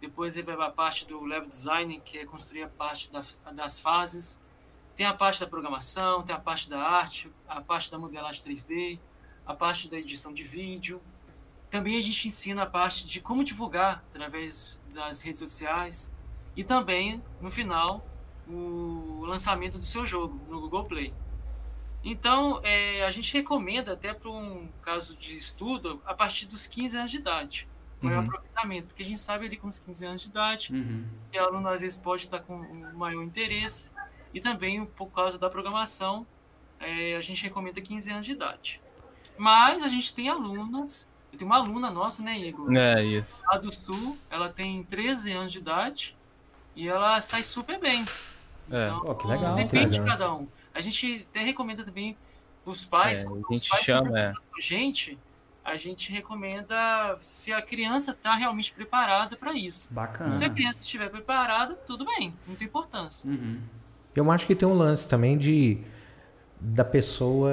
depois 0.00 0.36
ele 0.36 0.46
vai 0.46 0.56
para 0.56 0.66
a 0.66 0.70
parte 0.70 1.06
do 1.06 1.22
level 1.22 1.48
design, 1.48 2.00
que 2.00 2.18
é 2.18 2.24
construir 2.24 2.62
a 2.62 2.68
parte 2.68 3.10
das, 3.12 3.38
das 3.52 3.78
fases. 3.78 4.42
Tem 4.96 5.06
a 5.06 5.14
parte 5.14 5.40
da 5.40 5.46
programação, 5.46 6.22
tem 6.22 6.34
a 6.34 6.38
parte 6.38 6.68
da 6.68 6.80
arte, 6.80 7.30
a 7.46 7.60
parte 7.60 7.90
da 7.90 7.98
modelagem 7.98 8.42
3D, 8.42 8.98
a 9.46 9.54
parte 9.54 9.88
da 9.88 9.98
edição 9.98 10.32
de 10.32 10.42
vídeo. 10.42 11.00
Também 11.68 11.96
a 11.96 12.00
gente 12.00 12.26
ensina 12.26 12.62
a 12.62 12.66
parte 12.66 13.06
de 13.06 13.20
como 13.20 13.44
divulgar 13.44 14.04
através 14.10 14.80
das 14.92 15.20
redes 15.20 15.38
sociais 15.38 16.14
e 16.56 16.64
também, 16.64 17.22
no 17.40 17.50
final, 17.50 18.04
o 18.48 19.24
lançamento 19.24 19.78
do 19.78 19.84
seu 19.84 20.04
jogo 20.04 20.40
no 20.48 20.60
Google 20.60 20.84
Play. 20.84 21.14
Então, 22.02 22.60
é, 22.64 23.04
a 23.04 23.10
gente 23.10 23.32
recomenda, 23.32 23.92
até 23.92 24.14
para 24.14 24.30
um 24.30 24.68
caso 24.82 25.14
de 25.16 25.36
estudo, 25.36 26.02
a 26.06 26.14
partir 26.14 26.46
dos 26.46 26.66
15 26.66 26.96
anos 26.96 27.10
de 27.10 27.18
idade. 27.18 27.68
Maior 28.02 28.20
Uhum. 28.20 28.24
aproveitamento, 28.28 28.86
porque 28.88 29.02
a 29.02 29.06
gente 29.06 29.18
sabe 29.20 29.46
ali 29.46 29.56
com 29.56 29.68
os 29.68 29.78
15 29.78 30.04
anos 30.06 30.20
de 30.22 30.28
idade, 30.28 30.72
Uhum. 30.72 31.04
que 31.30 31.38
o 31.38 31.44
aluno 31.44 31.68
às 31.68 31.80
vezes 31.80 31.96
pode 31.96 32.22
estar 32.24 32.40
com 32.40 32.54
um 32.56 32.92
maior 32.94 33.22
interesse, 33.22 33.90
e 34.32 34.40
também 34.40 34.84
por 34.84 35.06
causa 35.08 35.38
da 35.38 35.50
programação, 35.50 36.26
é, 36.78 37.14
a 37.16 37.20
gente 37.20 37.42
recomenda 37.42 37.80
15 37.80 38.10
anos 38.10 38.24
de 38.26 38.32
idade. 38.32 38.80
Mas 39.36 39.82
a 39.82 39.88
gente 39.88 40.14
tem 40.14 40.28
alunas, 40.28 41.06
eu 41.32 41.38
tenho 41.38 41.50
uma 41.50 41.56
aluna 41.58 41.90
nossa, 41.90 42.22
né, 42.22 42.38
Igor? 42.38 42.72
É 42.76 43.04
isso. 43.04 43.38
Lá 43.46 43.58
do 43.58 43.72
Sul, 43.72 44.16
ela 44.30 44.48
tem 44.48 44.82
13 44.84 45.32
anos 45.32 45.52
de 45.52 45.58
idade 45.58 46.16
e 46.76 46.88
ela 46.88 47.20
sai 47.20 47.42
super 47.42 47.78
bem. 47.78 48.04
É. 48.70 48.86
Então, 48.86 49.00
Pô, 49.00 49.14
que 49.14 49.26
legal, 49.26 49.54
Depende 49.54 49.98
que 49.98 50.04
de 50.04 50.10
cada 50.10 50.32
um. 50.32 50.46
A 50.72 50.80
gente 50.80 51.26
até 51.30 51.40
recomenda 51.40 51.84
também 51.84 52.16
os 52.64 52.84
pais, 52.84 53.22
É, 53.22 53.24
quando 53.26 53.44
a 53.44 53.48
os 53.48 53.60
gente 53.60 53.68
pais 53.70 53.82
chama, 53.84 54.18
é. 54.18 54.32
com 54.32 54.56
a 54.56 54.60
gente, 54.60 55.18
a 55.64 55.76
gente 55.76 56.10
recomenda 56.10 57.16
se 57.20 57.52
a 57.52 57.60
criança 57.60 58.12
está 58.12 58.34
realmente 58.34 58.72
preparada 58.72 59.36
para 59.36 59.52
isso. 59.52 59.92
Bacana. 59.92 60.34
Se 60.34 60.44
a 60.44 60.50
criança 60.50 60.80
estiver 60.80 61.10
preparada, 61.10 61.74
tudo 61.74 62.04
bem, 62.04 62.34
não 62.46 62.54
tem 62.54 62.66
importância. 62.66 63.28
Uhum. 63.28 63.58
Eu 64.14 64.30
acho 64.30 64.46
que 64.46 64.54
tem 64.54 64.68
um 64.68 64.74
lance 64.74 65.08
também 65.08 65.38
de 65.38 65.78
da 66.60 66.84
pessoa 66.84 67.50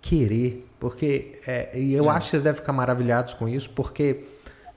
querer, 0.00 0.66
porque 0.78 1.40
é, 1.46 1.78
e 1.78 1.92
eu 1.92 2.08
acho 2.08 2.26
que 2.26 2.30
vocês 2.30 2.44
devem 2.44 2.60
ficar 2.60 2.72
maravilhados 2.72 3.34
com 3.34 3.48
isso, 3.48 3.70
porque 3.70 4.24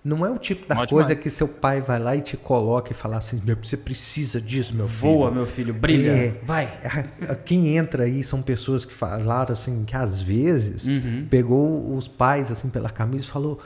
não 0.08 0.26
é 0.26 0.30
o 0.30 0.38
tipo 0.38 0.66
da 0.68 0.76
Ótimo. 0.76 0.98
coisa 0.98 1.16
que 1.16 1.30
seu 1.30 1.48
pai 1.48 1.82
vai 1.82 2.00
lá 2.00 2.16
e 2.16 2.22
te 2.22 2.38
coloca 2.38 2.92
e 2.92 2.96
fala 2.96 3.18
assim, 3.18 3.42
meu, 3.44 3.58
você 3.62 3.76
precisa 3.76 4.40
disso, 4.40 4.74
meu 4.74 4.88
filho. 4.88 5.14
Voa, 5.14 5.30
meu 5.32 5.46
filho, 5.46 5.74
brilha. 5.74 6.12
É. 6.12 6.36
Vai. 6.44 6.70
Quem 7.44 7.76
entra 7.78 8.04
aí 8.04 8.24
são 8.24 8.42
pessoas 8.42 8.86
que 8.86 8.94
falaram 8.94 9.52
assim 9.52 9.84
que 9.86 9.96
às 9.96 10.22
vezes 10.22 10.88
Uhum. 10.88 11.28
pegou 11.30 11.96
os 11.96 12.08
pais 12.08 12.52
assim 12.52 12.70
pela 12.70 12.90
camisa 12.90 13.26
e 13.26 13.30
falou 13.30 13.60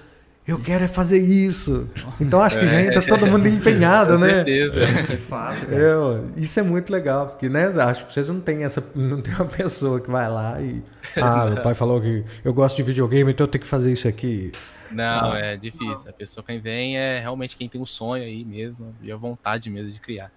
eu 0.48 0.60
quero 0.60 0.84
é 0.84 0.88
fazer 0.88 1.20
isso. 1.20 1.88
Então 2.20 2.42
acho 2.42 2.60
que 2.60 2.66
já 2.66 2.82
entra 2.82 3.02
todo 3.04 3.28
mundo 3.28 3.46
empenhado, 3.48 4.14
Com 4.14 4.20
né? 4.22 4.30
certeza. 4.44 4.86
De 5.04 5.18
fato. 5.18 5.66
É, 5.70 6.42
isso 6.42 6.60
é 6.60 6.64
muito 6.64 6.92
legal, 6.92 7.28
porque 7.28 7.48
né, 7.48 7.68
acho 7.68 8.08
que 8.08 8.14
vocês 8.14 8.28
não 8.28 8.40
têm 8.40 8.64
essa, 8.64 8.84
não 8.96 9.22
tem 9.22 9.34
uma 9.36 9.46
pessoa 9.46 10.02
que 10.02 10.10
vai 10.10 10.28
lá 10.28 10.60
e 10.60 10.82
ah, 11.22 11.46
meu 11.46 11.62
pai 11.62 11.76
falou 11.76 12.02
que 12.02 12.24
eu 12.44 12.54
gosto 12.54 12.78
de 12.78 12.84
videogame, 12.84 13.32
então 13.32 13.46
eu 13.46 13.52
tenho 13.52 13.62
que 13.62 13.68
fazer 13.68 13.92
isso 13.92 14.08
aqui. 14.08 14.52
Não, 14.94 15.36
é 15.36 15.58
difícil. 15.58 16.10
A 16.10 16.14
pessoa 16.14 16.44
quem 16.46 16.60
vem 16.60 16.98
é 16.98 17.20
realmente 17.20 17.56
quem 17.56 17.68
tem 17.70 17.80
um 17.82 17.86
sonho 17.86 18.24
aí 18.24 18.44
mesmo 18.46 18.94
e 19.02 19.12
a 19.12 19.16
vontade 19.16 19.70
mesmo 19.70 19.92
de 19.92 20.00
criar. 20.00 20.32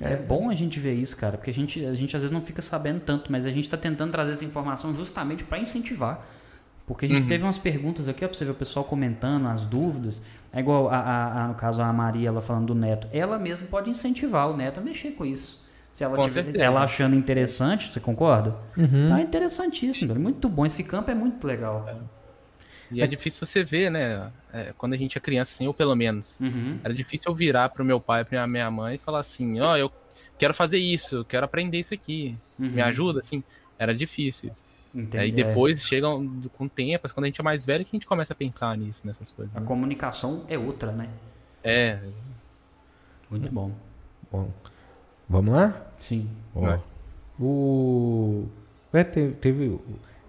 É 0.00 0.14
bom 0.14 0.50
a 0.50 0.54
gente 0.54 0.78
ver 0.78 0.92
isso, 0.94 1.16
cara, 1.16 1.38
porque 1.38 1.50
a 1.50 1.54
gente, 1.54 1.84
a 1.84 1.94
gente 1.94 2.14
às 2.14 2.22
vezes 2.22 2.32
não 2.32 2.42
fica 2.42 2.60
sabendo 2.60 3.00
tanto, 3.00 3.32
mas 3.32 3.46
a 3.46 3.50
gente 3.50 3.68
tá 3.68 3.76
tentando 3.78 4.12
trazer 4.12 4.32
essa 4.32 4.44
informação 4.44 4.94
justamente 4.94 5.42
para 5.44 5.58
incentivar. 5.58 6.22
Porque 6.86 7.06
a 7.06 7.08
gente 7.08 7.26
teve 7.26 7.42
umas 7.42 7.58
perguntas 7.58 8.06
aqui, 8.06 8.24
ó, 8.24 8.28
pra 8.28 8.36
você 8.36 8.44
ver 8.44 8.50
o 8.52 8.54
pessoal 8.54 8.84
comentando, 8.84 9.46
as 9.48 9.62
dúvidas. 9.64 10.22
É 10.52 10.60
igual, 10.60 10.88
a, 10.88 10.96
a- 10.98 11.44
a- 11.44 11.48
no 11.48 11.54
caso, 11.54 11.82
a 11.82 11.92
Maria, 11.92 12.28
ela 12.28 12.40
falando 12.40 12.66
do 12.66 12.74
neto. 12.74 13.08
Ela 13.12 13.38
mesma 13.38 13.66
pode 13.66 13.90
incentivar 13.90 14.48
o 14.48 14.56
neto 14.56 14.78
a 14.78 14.82
mexer 14.82 15.10
com 15.12 15.24
isso. 15.24 15.66
Se 15.92 16.04
ela, 16.04 16.14
Com 16.14 16.28
tiver- 16.28 16.60
ela 16.60 16.82
achando 16.82 17.16
interessante, 17.16 17.90
você 17.92 17.98
concorda? 17.98 18.54
Tá 19.08 19.20
interessantíssimo, 19.20 20.06
cara. 20.08 20.20
Muito 20.20 20.48
bom. 20.48 20.64
Esse 20.66 20.84
campo 20.84 21.10
é 21.10 21.14
muito 21.14 21.44
legal. 21.46 21.88
E 22.90 23.02
é 23.02 23.06
difícil 23.06 23.44
você 23.44 23.62
ver, 23.64 23.90
né? 23.90 24.30
é, 24.52 24.72
quando 24.78 24.92
a 24.94 24.96
gente 24.96 25.18
é 25.18 25.20
criança, 25.20 25.52
assim, 25.52 25.66
ou 25.66 25.74
pelo 25.74 25.94
menos. 25.94 26.40
Uhum. 26.40 26.78
Era 26.84 26.94
difícil 26.94 27.30
eu 27.30 27.34
virar 27.34 27.68
pro 27.70 27.84
meu 27.84 28.00
pai, 28.00 28.24
pra 28.24 28.46
minha 28.46 28.70
mãe 28.70 28.94
e 28.94 28.98
falar 28.98 29.20
assim, 29.20 29.60
ó, 29.60 29.76
eu 29.76 29.90
quero 30.38 30.54
fazer 30.54 30.78
isso, 30.78 31.16
eu 31.16 31.24
quero 31.24 31.44
aprender 31.44 31.78
isso 31.78 31.92
aqui. 31.94 32.36
Me 32.58 32.80
ajuda, 32.80 33.20
assim. 33.20 33.42
Era 33.78 33.94
difícil. 33.94 34.50
Entendi. 34.94 35.18
Aí 35.18 35.28
É, 35.30 35.32
depois 35.32 35.82
chega 35.82 36.08
um- 36.08 36.42
com 36.56 36.64
o 36.64 36.68
tempo, 36.70 37.06
quando 37.12 37.24
a 37.24 37.26
gente 37.26 37.40
é 37.40 37.44
mais 37.44 37.66
velho, 37.66 37.84
que 37.84 37.90
a 37.92 37.96
gente 37.96 38.06
começa 38.06 38.32
a 38.32 38.36
pensar 38.36 38.76
nisso, 38.78 39.06
nessas 39.06 39.30
coisas. 39.30 39.54
a 39.56 39.60
né? 39.60 39.66
comunicação 39.66 40.44
é 40.48 40.56
outra, 40.56 40.90
né? 40.92 41.10
É, 41.62 41.98
Muito 43.30 43.50
bom. 43.52 43.72
Bom, 44.32 44.50
vamos 45.28 45.52
lá? 45.54 45.86
Sim. 45.98 46.30
Ó, 46.54 46.60
Vai. 46.60 46.80
o 47.38 48.46
é, 48.92 49.04
teve, 49.04 49.34
teve 49.34 49.78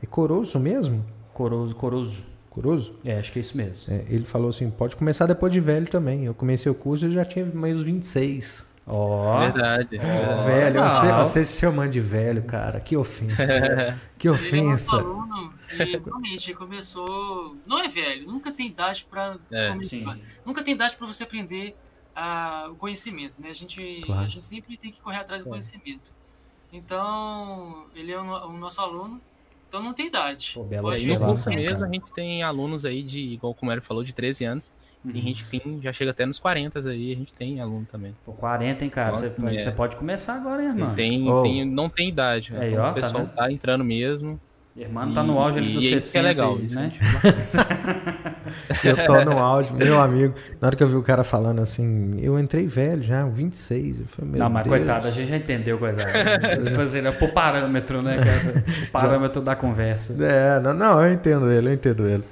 é 0.02 0.06
Coroso 0.06 0.60
mesmo? 0.60 1.06
Coroso, 1.34 1.76
coroso. 1.76 2.24
Coroso? 2.58 2.96
É, 3.06 3.20
acho 3.20 3.32
que 3.32 3.38
é 3.38 3.42
isso 3.42 3.56
mesmo. 3.56 3.94
É, 3.94 4.04
ele 4.10 4.26
falou 4.26 4.50
assim, 4.50 4.68
pode 4.72 4.96
começar 4.96 5.28
depois 5.28 5.54
de 5.54 5.60
velho 5.60 5.86
também. 5.86 6.26
Eu 6.26 6.34
comecei 6.34 6.72
o 6.72 6.74
curso 6.74 7.06
e 7.06 7.12
já 7.12 7.24
tinha 7.24 7.46
meus 7.46 7.84
26. 7.84 8.66
Ó. 8.88 9.40
verdade. 9.42 9.96
verdade. 9.96 10.46
velho, 10.46 10.84
você, 10.84 11.12
você 11.12 11.46
se 11.46 11.60
chamando 11.60 11.92
de 11.92 12.00
velho, 12.02 12.42
cara, 12.42 12.80
que 12.80 12.98
ofensa. 12.98 14.00
que 14.18 14.28
Ele 14.28 14.36
é 14.36 14.40
ofensa. 14.40 14.96
nosso 14.96 15.08
aluno 15.08 15.54
e 15.72 15.84
realmente 16.04 16.50
ele 16.50 16.58
começou. 16.58 17.56
Não 17.64 17.80
é 17.80 17.88
velho, 17.88 18.26
nunca 18.26 18.52
tem 18.52 18.66
idade 18.66 19.06
para 19.08 19.38
É. 19.52 19.76
Nunca 20.44 20.64
tem 20.64 20.74
idade 20.74 20.96
para 20.96 21.06
você 21.06 21.26
aprender 21.26 21.76
ah, 22.16 22.70
o 22.72 22.76
conhecimento, 22.76 23.40
né? 23.40 23.52
A 23.52 23.54
gente, 23.54 24.02
Claro. 24.04 24.22
a 24.24 24.28
gente 24.28 24.44
sempre 24.46 24.76
tem 24.78 24.92
que 24.92 25.00
correr 25.00 25.18
atrás 25.18 25.44
do 25.44 25.50
conhecimento. 25.50 26.12
Então, 26.74 27.86
ele 27.96 28.12
é 28.12 28.20
o 28.20 28.52
nosso 28.54 28.82
aluno, 28.82 29.22
então 29.68 29.82
não 29.84 29.94
tem 29.94 30.08
idade. 30.08 30.52
Pô, 30.54 30.64
bela 30.64 30.90
Pode 30.92 31.10
E 31.10 31.14
no 31.18 31.26
curso 31.26 31.44
cara. 31.46 31.56
mesmo, 31.56 31.86
a 31.86 31.88
gente 31.90 32.14
tem 32.14 32.44
alunos 32.44 32.86
aí 32.86 33.04
de, 33.04 33.20
igual 33.20 33.54
como 33.54 33.72
ele 33.72 33.82
falou, 33.82 34.04
de 34.04 34.14
13 34.14 34.46
anos. 34.46 34.76
Uhum. 35.06 35.12
Tem 35.12 35.22
gente 35.22 35.44
que 35.46 35.60
tem, 35.60 35.82
já 35.82 35.94
chega 35.94 36.12
até 36.12 36.26
nos 36.26 36.40
40 36.40 36.80
aí, 36.90 37.12
a 37.14 37.16
gente 37.16 37.34
tem 37.34 37.62
aluno 37.62 37.86
também. 37.92 38.16
Pô, 38.26 38.34
40, 38.34 38.84
hein, 38.84 38.90
cara? 38.90 39.12
Nossa, 39.12 39.30
Você, 39.30 39.42
você 39.60 39.70
é. 39.70 39.72
pode 39.72 39.96
começar 39.96 40.34
agora, 40.36 40.62
hein, 40.62 40.70
irmão? 40.70 40.96
Tem, 40.96 41.30
Oh. 41.30 41.44
tem, 41.44 41.64
não 41.66 41.88
tem 41.90 42.10
idade. 42.10 42.56
Aí, 42.58 42.72
Então, 42.72 42.84
ó, 42.84 42.86
o 42.86 42.88
tá 42.90 42.94
pessoal 42.94 43.24
vendo? 43.26 43.36
tá, 43.36 43.52
entrando 43.52 43.84
mesmo. 43.84 44.40
Irmão 44.78 45.12
tá 45.12 45.24
no 45.24 45.40
auge 45.40 45.58
ali 45.58 45.74
do 45.74 45.82
60, 45.82 46.20
é 46.20 46.22
legal, 46.22 46.56
né? 46.56 46.94
eu 48.86 49.06
tô 49.08 49.26
no 49.26 49.40
auge, 49.40 49.74
meu 49.74 50.00
amigo. 50.00 50.36
Na 50.62 50.68
hora 50.68 50.76
que 50.76 50.84
eu 50.84 50.88
vi 50.88 50.96
o 50.96 51.02
cara 51.02 51.24
falando 51.24 51.62
assim, 51.62 52.20
eu 52.22 52.40
entrei 52.40 52.68
velho 52.68 53.02
já, 53.02 53.26
26. 53.26 54.02
Eu 54.02 54.06
falei, 54.06 54.32
meu 54.32 54.40
Não, 54.40 54.50
mas 54.52 54.64
Deus. 54.66 54.78
coitado, 54.78 55.08
a 55.08 55.10
gente 55.10 55.30
já 55.30 55.38
entendeu, 55.38 55.80
coitado. 55.80 56.64
Tipo 56.64 56.82
assim, 56.82 57.02
né? 57.02 57.12
Por 57.12 57.32
parâmetro, 57.32 58.04
né? 58.04 58.18
cara? 58.18 58.64
O 58.88 58.92
parâmetro 58.92 59.42
da 59.42 59.56
conversa. 59.56 60.16
É, 60.24 60.60
não, 60.60 60.74
não, 60.76 61.04
eu 61.04 61.12
entendo 61.12 61.52
ele, 61.52 61.70
eu 61.70 61.74
entendo 61.74 62.08
ele. 62.08 62.24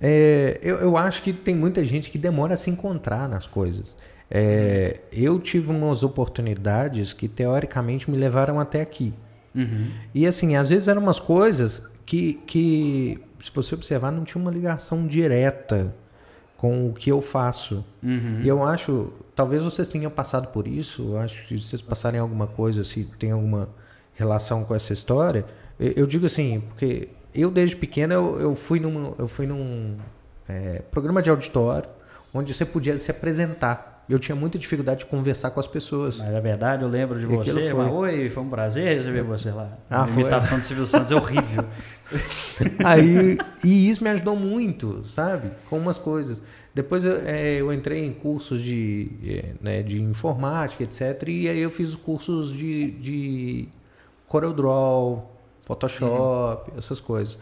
É, 0.00 0.58
eu, 0.62 0.76
eu 0.76 0.96
acho 0.96 1.20
que 1.20 1.34
tem 1.34 1.54
muita 1.54 1.84
gente 1.84 2.10
que 2.10 2.16
demora 2.16 2.54
a 2.54 2.56
se 2.56 2.70
encontrar 2.70 3.28
nas 3.28 3.46
coisas. 3.46 3.94
É, 4.30 5.00
eu 5.12 5.38
tive 5.38 5.70
umas 5.70 6.02
oportunidades 6.02 7.12
que 7.12 7.28
teoricamente 7.28 8.10
me 8.10 8.16
levaram 8.16 8.58
até 8.58 8.80
aqui. 8.80 9.12
Uhum. 9.54 9.88
E 10.14 10.26
assim, 10.26 10.56
às 10.56 10.70
vezes 10.70 10.88
eram 10.88 11.02
umas 11.02 11.18
coisas 11.18 11.89
que, 12.06 12.34
que, 12.46 13.20
se 13.38 13.50
você 13.52 13.74
observar, 13.74 14.10
não 14.10 14.24
tinha 14.24 14.40
uma 14.40 14.50
ligação 14.50 15.06
direta 15.06 15.94
com 16.56 16.88
o 16.88 16.92
que 16.92 17.10
eu 17.10 17.20
faço. 17.20 17.84
Uhum. 18.02 18.40
E 18.42 18.48
eu 18.48 18.62
acho, 18.62 19.12
talvez 19.34 19.64
vocês 19.64 19.88
tenham 19.88 20.10
passado 20.10 20.48
por 20.48 20.66
isso, 20.68 21.12
eu 21.12 21.18
acho 21.18 21.46
que 21.46 21.56
se 21.56 21.64
vocês 21.64 21.82
passarem 21.82 22.20
alguma 22.20 22.46
coisa, 22.46 22.84
se 22.84 23.04
tem 23.18 23.30
alguma 23.30 23.68
relação 24.14 24.64
com 24.64 24.74
essa 24.74 24.92
história, 24.92 25.46
eu, 25.78 25.92
eu 25.92 26.06
digo 26.06 26.26
assim, 26.26 26.60
porque 26.60 27.08
eu 27.34 27.50
desde 27.50 27.76
pequeno 27.76 28.12
eu, 28.12 28.40
eu 28.40 28.54
fui 28.54 28.78
num, 28.78 29.14
eu 29.18 29.26
fui 29.26 29.46
num 29.46 29.96
é, 30.48 30.82
programa 30.90 31.22
de 31.22 31.30
auditório 31.30 31.88
onde 32.32 32.54
você 32.54 32.64
podia 32.64 32.98
se 32.98 33.10
apresentar. 33.10 33.89
Eu 34.10 34.18
tinha 34.18 34.34
muita 34.34 34.58
dificuldade 34.58 35.00
de 35.00 35.06
conversar 35.06 35.52
com 35.52 35.60
as 35.60 35.68
pessoas. 35.68 36.18
Mas 36.18 36.34
é 36.34 36.40
verdade, 36.40 36.82
eu 36.82 36.88
lembro 36.88 37.18
de 37.18 37.26
E 37.26 37.28
você. 37.28 37.70
foi. 37.70 37.84
Mas, 37.84 37.92
Oi, 37.92 38.28
foi 38.30 38.42
um 38.42 38.48
prazer 38.48 38.96
receber 38.98 39.22
você 39.22 39.50
lá. 39.52 39.78
Ah, 39.88 40.04
a 40.04 40.08
imitação 40.08 40.58
do 40.58 40.64
Silvio 40.64 40.86
Santos 40.86 41.12
é 41.12 41.14
horrível. 41.14 41.64
Aí, 42.84 43.38
e 43.62 43.88
isso 43.88 44.02
me 44.02 44.10
ajudou 44.10 44.34
muito, 44.34 45.06
sabe? 45.06 45.52
Com 45.68 45.78
umas 45.78 45.96
coisas. 45.96 46.42
Depois 46.74 47.04
eu, 47.04 47.20
é, 47.24 47.60
eu 47.60 47.72
entrei 47.72 48.04
em 48.04 48.12
cursos 48.12 48.60
de, 48.60 49.10
é, 49.24 49.44
né, 49.60 49.82
de 49.82 50.00
informática, 50.02 50.82
etc. 50.82 51.28
E 51.28 51.48
aí 51.48 51.58
eu 51.58 51.70
fiz 51.70 51.94
cursos 51.96 52.52
de, 52.52 52.92
de 52.92 53.68
CorelDRAW, 54.26 55.30
Photoshop, 55.60 56.72
essas 56.76 57.00
coisas. 57.00 57.38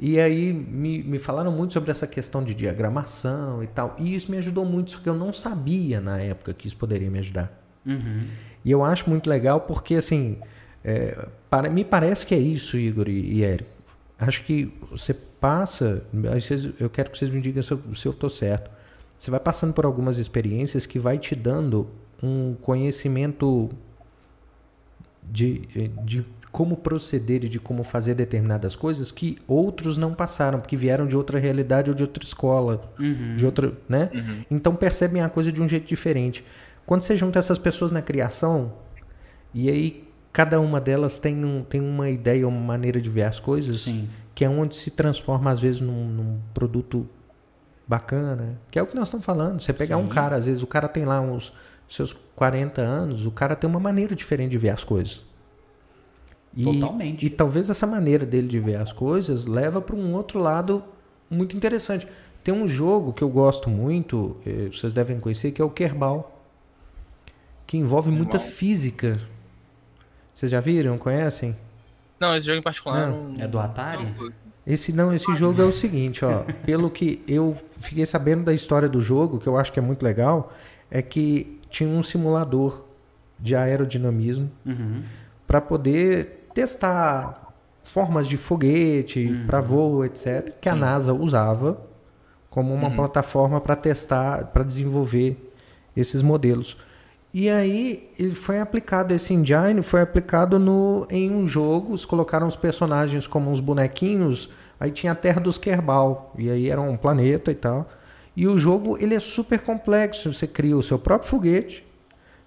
E 0.00 0.20
aí 0.20 0.52
me, 0.52 1.02
me 1.02 1.18
falaram 1.18 1.50
muito 1.50 1.72
sobre 1.72 1.90
essa 1.90 2.06
questão 2.06 2.42
de 2.44 2.54
diagramação 2.54 3.62
e 3.62 3.66
tal. 3.66 3.96
E 3.98 4.14
isso 4.14 4.30
me 4.30 4.36
ajudou 4.38 4.64
muito, 4.64 4.92
só 4.92 5.00
que 5.00 5.08
eu 5.08 5.14
não 5.14 5.32
sabia 5.32 6.00
na 6.00 6.18
época 6.20 6.54
que 6.54 6.68
isso 6.68 6.76
poderia 6.76 7.10
me 7.10 7.18
ajudar. 7.18 7.52
Uhum. 7.84 8.22
E 8.64 8.70
eu 8.70 8.84
acho 8.84 9.08
muito 9.10 9.28
legal 9.28 9.62
porque, 9.62 9.96
assim, 9.96 10.38
é, 10.84 11.26
para, 11.50 11.68
me 11.68 11.84
parece 11.84 12.26
que 12.26 12.34
é 12.34 12.38
isso, 12.38 12.76
Igor 12.78 13.08
e, 13.08 13.38
e 13.38 13.44
Érico. 13.44 13.70
Acho 14.18 14.44
que 14.44 14.72
você 14.90 15.12
passa. 15.14 16.02
vocês- 16.12 16.68
Eu 16.78 16.90
quero 16.90 17.10
que 17.10 17.18
vocês 17.18 17.30
me 17.30 17.40
digam 17.40 17.62
se 17.62 17.72
eu, 17.72 17.80
se 17.94 18.06
eu 18.06 18.12
tô 18.12 18.28
certo. 18.28 18.70
Você 19.18 19.30
vai 19.32 19.40
passando 19.40 19.72
por 19.72 19.84
algumas 19.84 20.18
experiências 20.18 20.86
que 20.86 20.98
vai 20.98 21.18
te 21.18 21.34
dando 21.34 21.88
um 22.22 22.54
conhecimento 22.54 23.68
de, 25.22 25.60
de 26.04 26.24
como 26.50 26.76
proceder 26.76 27.44
e 27.44 27.48
de 27.48 27.58
como 27.60 27.82
fazer 27.82 28.14
determinadas 28.14 28.74
coisas 28.74 29.10
que 29.10 29.38
outros 29.46 29.98
não 29.98 30.14
passaram, 30.14 30.58
porque 30.60 30.76
vieram 30.76 31.06
de 31.06 31.16
outra 31.16 31.38
realidade 31.38 31.90
ou 31.90 31.94
de 31.94 32.02
outra 32.02 32.24
escola, 32.24 32.90
Uhum. 32.98 33.36
de 33.36 33.44
outra, 33.44 33.72
né? 33.88 34.10
Então 34.50 34.74
percebem 34.74 35.20
a 35.22 35.28
coisa 35.28 35.52
de 35.52 35.62
um 35.62 35.68
jeito 35.68 35.86
diferente. 35.86 36.44
Quando 36.86 37.02
você 37.02 37.14
junta 37.16 37.38
essas 37.38 37.58
pessoas 37.58 37.92
na 37.92 38.00
criação, 38.00 38.72
e 39.52 39.68
aí 39.68 40.08
cada 40.32 40.58
uma 40.60 40.80
delas 40.80 41.18
tem, 41.18 41.44
um, 41.44 41.62
tem 41.62 41.80
uma 41.80 42.08
ideia, 42.08 42.48
uma 42.48 42.60
maneira 42.60 42.98
de 43.00 43.10
ver 43.10 43.24
as 43.24 43.38
coisas, 43.38 43.82
Sim. 43.82 44.08
que 44.34 44.42
é 44.44 44.48
onde 44.48 44.74
se 44.76 44.90
transforma 44.92 45.50
às 45.50 45.60
vezes 45.60 45.80
num, 45.82 46.06
num 46.08 46.38
produto 46.54 47.06
bacana, 47.86 48.58
que 48.70 48.78
é 48.78 48.82
o 48.82 48.86
que 48.86 48.94
nós 48.94 49.08
estamos 49.08 49.24
falando. 49.24 49.60
Você 49.60 49.72
pegar 49.72 49.96
um 49.96 50.04
Sim. 50.04 50.08
cara, 50.10 50.36
às 50.36 50.46
vezes 50.46 50.62
o 50.62 50.66
cara 50.66 50.88
tem 50.88 51.04
lá 51.04 51.20
uns 51.20 51.52
seus 51.88 52.12
40 52.36 52.80
anos, 52.82 53.26
o 53.26 53.30
cara 53.30 53.56
tem 53.56 53.68
uma 53.68 53.80
maneira 53.80 54.14
diferente 54.14 54.50
de 54.50 54.58
ver 54.58 54.70
as 54.70 54.84
coisas. 54.84 55.26
E, 56.56 56.62
Totalmente. 56.64 57.26
E 57.26 57.30
talvez 57.30 57.68
essa 57.70 57.86
maneira 57.86 58.24
dele 58.26 58.48
de 58.48 58.58
ver 58.58 58.76
as 58.76 58.92
coisas 58.92 59.46
leva 59.46 59.80
para 59.80 59.94
um 59.94 60.14
outro 60.14 60.38
lado 60.40 60.82
muito 61.30 61.56
interessante. 61.56 62.06
Tem 62.42 62.54
um 62.54 62.66
jogo 62.66 63.12
que 63.12 63.22
eu 63.22 63.28
gosto 63.28 63.68
muito, 63.68 64.36
eh, 64.46 64.68
vocês 64.72 64.92
devem 64.92 65.20
conhecer, 65.20 65.52
que 65.52 65.60
é 65.60 65.64
o 65.64 65.70
Kerbal, 65.70 66.42
que 67.66 67.76
envolve 67.76 68.10
muita 68.10 68.38
Kerbal. 68.38 68.48
física. 68.48 69.20
Vocês 70.34 70.50
já 70.50 70.60
viram? 70.60 70.96
Conhecem? 70.96 71.56
Não, 72.18 72.34
esse 72.34 72.46
jogo 72.46 72.58
em 72.58 72.62
particular 72.62 73.08
Não. 73.10 73.30
não. 73.30 73.42
É 73.42 73.46
do 73.46 73.58
Atari? 73.58 74.04
não- 74.18 74.30
Esse 74.66 74.92
não, 74.92 75.14
esse 75.14 75.32
jogo 75.34 75.62
é 75.62 75.64
o 75.64 75.72
seguinte, 75.72 76.24
ó. 76.24 76.44
Pelo 76.64 76.90
que 76.90 77.22
eu 77.26 77.56
fiquei 77.78 78.04
sabendo 78.04 78.44
da 78.44 78.52
história 78.54 78.88
do 78.88 79.00
jogo, 79.00 79.38
que 79.38 79.46
eu 79.46 79.56
acho 79.56 79.72
que 79.72 79.78
é 79.78 79.82
muito 79.82 80.02
legal, 80.02 80.52
é 80.90 81.00
que 81.02 81.58
tinha 81.70 81.88
um 81.88 82.02
simulador 82.02 82.84
de 83.38 83.54
aerodinamismo 83.54 84.50
Uhum. 84.66 85.02
para 85.46 85.60
poder 85.60 86.37
testar 86.58 87.54
formas 87.84 88.26
de 88.26 88.36
foguete 88.36 89.44
para 89.46 89.60
voo, 89.60 90.04
etc, 90.04 90.52
que 90.60 90.68
a 90.68 90.74
NASA 90.74 91.14
usava 91.14 91.80
como 92.50 92.74
uma 92.74 92.90
plataforma 92.90 93.60
para 93.60 93.76
testar, 93.76 94.46
para 94.46 94.64
desenvolver 94.64 95.52
esses 95.96 96.20
modelos. 96.20 96.76
E 97.32 97.48
aí 97.48 98.10
ele 98.18 98.34
foi 98.34 98.58
aplicado 98.58 99.14
esse 99.14 99.32
engine 99.32 99.82
foi 99.82 100.00
aplicado 100.00 100.58
no 100.58 101.06
em 101.08 101.30
um 101.30 101.46
jogo, 101.46 101.90
eles 101.90 102.04
colocaram 102.04 102.48
os 102.48 102.56
personagens 102.56 103.28
como 103.28 103.48
uns 103.52 103.60
bonequinhos, 103.60 104.50
aí 104.80 104.90
tinha 104.90 105.12
a 105.12 105.14
Terra 105.14 105.40
dos 105.40 105.58
Kerbal, 105.58 106.34
e 106.36 106.50
aí 106.50 106.68
era 106.68 106.80
um 106.80 106.96
planeta 106.96 107.52
e 107.52 107.54
tal. 107.54 107.88
E 108.36 108.48
o 108.48 108.58
jogo 108.58 108.98
ele 109.00 109.14
é 109.14 109.20
super 109.20 109.60
complexo, 109.60 110.32
você 110.32 110.46
cria 110.48 110.76
o 110.76 110.82
seu 110.82 110.98
próprio 110.98 111.30
foguete, 111.30 111.86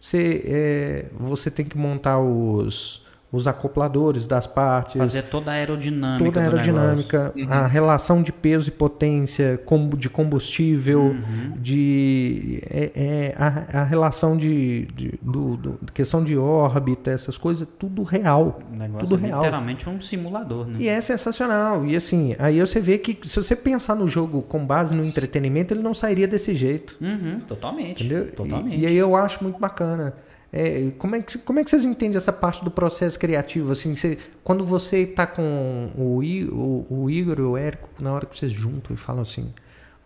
você, 0.02 0.44
é, 0.46 1.06
você 1.18 1.50
tem 1.50 1.66
que 1.66 1.78
montar 1.78 2.20
os, 2.20 3.10
os 3.32 3.48
acopladores 3.48 4.28
das 4.28 4.46
partes, 4.46 4.96
Fazer 4.98 5.22
toda 5.24 5.52
a 5.52 5.54
aerodinâmica. 5.54 6.26
toda 6.26 6.40
a 6.40 6.44
aerodinâmica, 6.44 7.34
a 7.50 7.66
relação 7.66 8.22
de 8.22 8.32
peso 8.32 8.68
e 8.68 8.72
potência, 8.72 9.58
de 9.98 10.10
combustível, 10.10 11.02
Uhum. 11.02 11.54
de 11.58 12.62
é, 12.70 12.92
é, 12.94 13.36
a, 13.38 13.82
a 13.82 13.84
relação 13.84 14.36
de, 14.36 14.86
de- 14.96 15.14
do, 15.22 15.56
do- 15.58 15.80
questão 15.94 16.24
de 16.24 16.38
órbita, 16.38 17.12
essas 17.12 17.38
coisas, 17.38 17.68
tudo 17.80 18.04
real. 18.04 18.60
O 18.72 18.76
negócio 18.76 19.08
Tudo 19.08 19.24
é 19.24 19.28
real. 19.28 19.40
literalmente 19.40 19.88
um 19.90 20.02
simulador, 20.02 20.68
né? 20.68 20.76
E 20.80 20.88
é 20.90 21.00
sensacional. 21.00 21.86
E 21.86 21.96
assim, 21.96 22.36
aí 22.38 22.60
você 22.60 22.80
vê 22.80 22.98
que 22.98 23.18
se 23.28 23.42
você 23.42 23.56
pensar 23.56 23.96
no 23.96 24.08
jogo 24.08 24.42
com 24.42 24.66
base 24.66 24.94
no 24.94 25.04
entretenimento, 25.04 25.74
ele 25.74 25.82
não 25.82 25.94
sairia 25.94 26.28
desse 26.28 26.54
jeito. 26.54 26.98
Uhum, 27.02 27.40
totalmente. 27.48 28.04
Entendeu? 28.04 28.26
E- 28.26 28.32
Totalmente. 28.32 28.78
E, 28.80 28.86
aí 28.86 28.96
eu 28.98 29.16
acho 29.16 29.44
muito 29.44 29.60
bacana. 29.60 30.14
É, 30.54 30.92
como, 30.98 31.16
é 31.16 31.22
que, 31.22 31.38
como 31.38 31.60
é 31.60 31.64
que 31.64 31.70
vocês 31.70 31.86
entendem 31.86 32.18
essa 32.18 32.34
parte 32.34 32.64
do 32.64 32.70
processo 32.72 33.18
criativo? 33.18 33.72
Assim, 33.72 33.96
você- 33.96 34.18
quando 34.44 34.66
você 34.66 35.00
está 35.04 35.26
com 35.26 35.92
o, 35.98 36.22
I- 36.22 36.46
o, 36.46 36.86
o 36.90 37.10
Igor 37.10 37.40
e 37.40 37.42
o 37.42 37.56
Érico, 37.58 37.90
na 38.00 38.12
hora 38.14 38.26
que 38.26 38.38
vocês 38.38 38.52
juntam 38.52 38.94
e 38.94 38.98
falam 38.98 39.22
assim, 39.22 39.54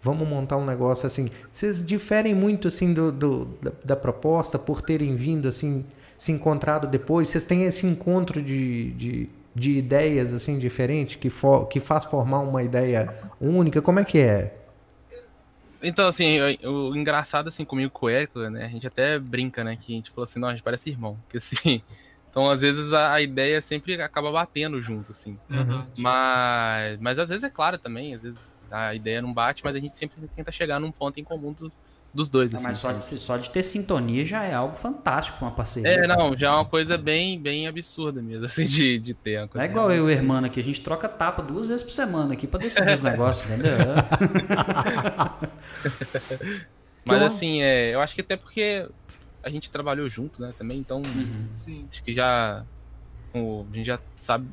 vamos 0.01 0.27
montar 0.27 0.57
um 0.57 0.65
negócio 0.65 1.07
assim, 1.07 1.30
vocês 1.51 1.84
diferem 1.84 2.35
muito 2.35 2.67
assim 2.67 2.93
do, 2.93 3.11
do- 3.11 3.45
da, 3.61 3.72
da 3.84 3.95
proposta 3.95 4.59
por 4.59 4.81
terem 4.84 5.15
vindo 5.15 5.47
assim, 5.47 5.84
se 6.17 6.31
encontrado 6.31 6.88
depois? 6.88 7.27
Vocês 7.27 7.43
têm 7.45 7.63
esse 7.63 7.88
encontro 7.88 8.39
de, 8.39 8.91
de, 8.91 9.30
de 9.55 9.77
ideias 9.80 10.31
assim 10.31 10.59
diferentes 10.59 11.15
que, 11.15 11.30
for, 11.31 11.65
que 11.67 11.80
faz 11.80 12.05
formar 12.05 12.41
uma 12.41 12.61
ideia 12.61 13.11
única? 13.41 13.81
Como 13.81 13.99
é 13.99 14.05
que 14.05 14.19
é? 14.19 14.53
Então, 15.88 16.07
assim, 16.07 16.40
o, 16.64 16.95
engraçado, 16.95 17.48
assim, 17.48 17.64
comigo 17.64 17.91
com 17.91 18.07
o 18.07 18.10
Érico, 18.10 18.40
né? 18.49 18.66
A 18.66 18.70
gente 18.70 18.88
até 18.88 19.20
brinca, 19.20 19.64
né? 19.64 19.78
Que 19.80 19.94
a 19.94 19.95
gente 19.95 20.10
falou 20.10 20.24
assim, 20.24 20.40
não, 20.40 20.48
a 20.48 20.52
gente 20.52 20.64
parece 20.64 20.90
irmão. 20.90 21.18
Que 21.30 21.38
assim. 21.38 21.82
Então, 22.30 22.49
às 22.49 22.62
vezes, 22.62 22.91
a, 22.91 23.14
a 23.14 23.22
ideia 23.22 23.62
sempre 23.62 24.02
acaba 24.02 24.32
batendo 24.32 24.82
junto, 24.82 25.12
assim. 25.12 25.38
Verdade. 25.48 25.88
Mas, 25.98 26.99
mas 26.99 27.20
às 27.20 27.30
vezes 27.30 27.44
é 27.45 27.49
claro 27.49 27.78
também, 27.78 28.14
às 28.14 28.24
vezes 28.24 28.40
a 28.70 28.94
ideia 28.94 29.22
não 29.22 29.32
bate, 29.32 29.64
mas 29.64 29.76
a 29.76 29.80
gente 29.80 29.95
sempre 29.95 30.18
tenta 30.36 30.52
chegar 30.52 30.80
num 30.80 30.91
ponto 30.91 31.20
em 31.20 31.24
comum 31.24 31.53
dos, 31.53 31.72
dos 32.15 32.29
dois, 32.29 32.53
Ah, 32.53 32.57
assim. 32.57 32.65
mas 32.67 32.77
só 32.77 32.91
de, 32.93 33.03
se- 33.03 33.19
só 33.19 33.35
de 33.37 33.49
ter 33.49 33.61
sintonia 33.61 34.25
já 34.25 34.43
é 34.43 34.53
algo 34.53 34.75
fantástico 34.77 35.37
uma 35.43 35.51
parceria. 35.51 35.91
É, 35.91 36.07
não, 36.07 36.35
já 36.37 36.47
é 36.47 36.51
uma 36.51 36.65
coisa 36.65 36.97
bem, 36.97 37.39
bem 37.41 37.67
absurda 37.67 38.21
mesmo, 38.21 38.45
assim, 38.63 38.63
de, 38.63 38.97
de 38.99 39.13
ter. 39.13 39.35
uma 39.37 39.41
Não 39.43 39.47
coisa 39.49 39.67
é 39.67 39.69
igual 39.69 39.91
eu 39.91 39.97
e 39.97 40.07
o 40.07 40.09
irmão 40.09 40.43
aqui, 40.43 40.59
a 40.59 40.63
gente 40.63 40.81
troca 40.81 41.07
tapa 41.09 41.41
duas 41.43 41.67
vezes 41.67 41.83
por 41.83 41.91
semana 41.91 42.33
aqui 42.33 42.47
pra 42.47 42.59
decidir 42.59 42.93
os 42.93 43.01
negócios, 43.03 43.45
entendeu? 43.45 43.77
Mas 47.05 47.21
eu- 47.21 47.27
assim, 47.27 47.61
é, 47.61 47.93
eu 47.93 48.01
acho 48.01 48.15
que 48.15 48.21
até 48.21 48.35
porque 48.37 48.87
a 49.43 49.49
gente 49.49 49.69
trabalhou 49.69 50.09
junto, 50.09 50.41
né, 50.41 50.53
também, 50.57 50.79
então 50.79 51.01
Sim. 51.53 51.87
acho 51.91 52.03
que 52.03 52.13
já 52.13 52.65
o- 53.35 53.65
a 53.71 53.75
gente 53.75 53.85
já 53.85 53.99
sabe, 54.15 54.47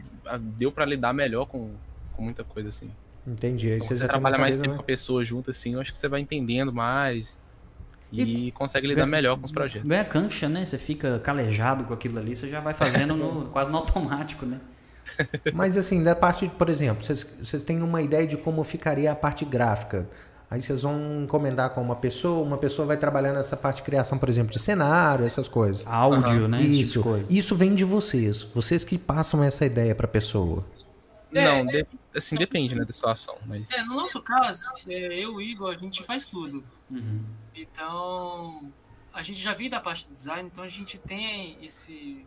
deu 0.58 0.70
pra 0.72 0.84
lidar 0.84 1.12
melhor 1.14 1.46
com, 1.46 1.70
com 2.12 2.22
muita 2.22 2.44
coisa 2.44 2.68
assim. 2.68 2.90
Entendi. 3.26 3.70
Aí 3.70 3.76
Então, 3.76 3.88
você 3.88 4.06
trabalha 4.06 4.36
mais 4.36 4.56
tempo 4.56 4.74
com 4.74 4.82
a 4.82 4.84
pessoa 4.84 5.24
junto 5.24 5.50
assim, 5.50 5.74
eu 5.74 5.80
acho 5.80 5.92
que 5.92 5.98
você 5.98 6.08
vai 6.08 6.20
entendendo 6.20 6.72
mais 6.72 7.38
e, 8.12 8.52
consegue 8.52 8.86
lidar 8.86 9.06
melhor 9.06 9.38
com 9.38 9.44
os 9.44 9.52
projetos. 9.52 9.88
Vem 9.88 9.98
a 9.98 10.04
cancha, 10.04 10.48
né? 10.48 10.66
Você 10.66 10.78
fica 10.78 11.18
calejado 11.20 11.84
com 11.84 11.94
aquilo 11.94 12.18
ali, 12.18 12.34
você 12.36 12.48
já 12.48 12.60
vai 12.60 12.74
fazendo 12.74 13.14
no- 13.16 13.46
quase 13.52 13.70
no 13.70 13.78
automático, 13.78 14.44
né? 14.46 14.60
Mas 15.52 15.76
assim, 15.76 16.02
da 16.02 16.14
parte, 16.14 16.48
por 16.48 16.68
exemplo, 16.68 17.02
vocês, 17.02 17.26
vocês 17.42 17.62
têm 17.64 17.82
uma 17.82 18.00
ideia 18.02 18.26
de 18.26 18.36
como 18.36 18.62
ficaria 18.62 19.10
a 19.12 19.14
parte 19.16 19.44
gráfica. 19.44 20.08
Aí 20.50 20.60
vocês 20.60 20.82
vão 20.82 21.22
encomendar 21.22 21.70
com 21.70 21.80
uma 21.80 21.96
pessoa, 21.96 22.42
uma 22.44 22.58
pessoa 22.58 22.86
vai 22.86 22.98
trabalhar 22.98 23.32
nessa 23.32 23.56
parte 23.56 23.76
de 23.76 23.82
criação, 23.84 24.18
por 24.18 24.28
exemplo, 24.28 24.52
de 24.52 24.58
cenário, 24.58 25.24
essas 25.24 25.48
coisas. 25.48 25.86
Áudio, 25.86 26.46
né? 26.46 26.58
esse 26.62 26.68
tipo 26.70 26.80
Isso, 26.82 27.02
coisa. 27.02 27.26
isso 27.30 27.56
vem 27.56 27.74
de 27.74 27.84
vocês. 27.84 28.42
Vocês 28.54 28.84
que 28.84 28.98
passam 28.98 29.42
essa 29.42 29.64
ideia 29.64 29.94
pra 29.94 30.06
pessoa. 30.06 30.62
Não, 31.32 31.64
de- 31.64 31.86
assim, 32.14 32.36
depende, 32.36 32.74
né, 32.74 32.84
da 32.84 32.92
situação. 32.92 33.34
Mas 33.46 33.70
É, 33.70 33.82
no 33.84 33.94
nosso 33.94 34.20
caso, 34.20 34.68
é, 34.86 35.14
eu 35.24 35.30
e 35.32 35.34
o 35.36 35.40
Igor, 35.40 35.70
a 35.74 35.78
gente 35.78 36.02
faz 36.02 36.26
tudo. 36.26 36.62
Uhum. 36.92 37.24
Então, 37.54 38.72
a 39.12 39.22
gente 39.22 39.38
já 39.40 39.52
viu 39.54 39.68
da 39.70 39.80
parte 39.80 40.06
do 40.06 40.12
design, 40.12 40.48
então 40.52 40.62
a 40.64 40.68
gente 40.68 40.98
tem 40.98 41.56
esse 41.64 42.26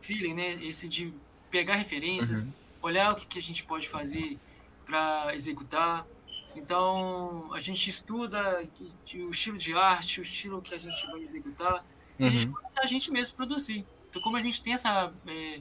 feeling, 0.00 0.34
né? 0.34 0.54
Esse 0.64 0.88
de 0.88 1.12
pegar 1.50 1.74
referências, 1.76 2.46
olhar 2.82 3.12
o 3.12 3.16
que, 3.16 3.26
que 3.26 3.38
a 3.38 3.42
gente 3.42 3.64
pode 3.64 3.88
fazer 3.88 4.38
para 4.84 5.34
executar. 5.34 6.06
Então, 6.54 7.52
a 7.52 7.60
gente 7.60 7.90
estuda 7.90 8.66
o 9.14 9.30
estilo 9.30 9.58
de 9.58 9.74
arte, 9.74 10.20
o 10.20 10.22
estilo 10.22 10.62
que 10.62 10.74
a 10.74 10.78
gente 10.78 11.06
vai 11.06 11.20
executar, 11.20 11.84
e 12.18 12.24
a 12.24 12.30
gente 12.30 12.46
Uhum. 12.46 12.52
começa 12.54 12.80
a 12.80 12.86
gente 12.86 13.10
mesmo 13.10 13.36
produzir. 13.36 13.84
Então, 14.08 14.22
como 14.22 14.36
a 14.36 14.40
gente 14.40 14.62
tem 14.62 14.72
essa, 14.72 15.12
é, 15.26 15.60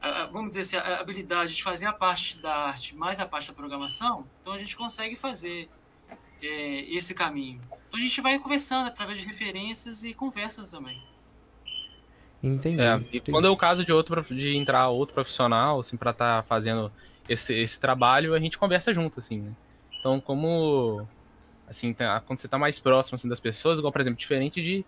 a- 0.00 0.26
vamos 0.26 0.48
dizer 0.50 0.60
assim, 0.60 0.76
a 0.76 1.00
habilidade 1.00 1.54
de 1.54 1.62
fazer 1.62 1.86
a 1.86 1.92
parte 1.92 2.38
da 2.40 2.54
arte 2.54 2.94
mais 2.94 3.20
a 3.20 3.26
parte 3.26 3.48
da 3.48 3.54
programação, 3.54 4.26
então 4.42 4.52
a 4.52 4.58
gente 4.58 4.76
consegue 4.76 5.16
fazer 5.16 5.68
é, 6.42 6.80
esse 6.94 7.14
caminho. 7.14 7.60
Então 7.88 7.98
a 8.00 8.02
gente 8.02 8.20
vai 8.20 8.38
conversando 8.38 8.86
através 8.86 9.18
de 9.18 9.24
referências 9.26 10.04
e 10.04 10.14
conversa 10.14 10.64
também. 10.64 11.00
Entendi. 12.42 12.80
É, 12.80 12.94
e 12.94 13.16
entendi. 13.16 13.30
quando 13.32 13.46
é 13.46 13.50
o 13.50 13.56
caso 13.56 13.84
de 13.84 13.92
outro 13.92 14.22
de 14.34 14.56
entrar 14.56 14.88
outro 14.88 15.14
profissional, 15.14 15.80
assim, 15.80 15.96
para 15.96 16.12
estar 16.12 16.44
fazendo 16.44 16.92
esse, 17.28 17.52
esse 17.54 17.80
trabalho, 17.80 18.34
a 18.34 18.38
gente 18.38 18.56
conversa 18.58 18.92
junto, 18.92 19.18
assim, 19.18 19.40
né? 19.40 19.52
Então, 19.98 20.20
como 20.20 21.06
assim, 21.66 21.92
tá- 21.92 22.20
quando 22.20 22.38
você 22.38 22.48
tá 22.48 22.58
mais 22.58 22.78
próximo 22.78 23.16
assim, 23.16 23.28
das 23.28 23.40
pessoas, 23.40 23.78
igual, 23.78 23.92
por 23.92 24.00
exemplo, 24.00 24.18
diferente 24.18 24.62
de, 24.62 24.84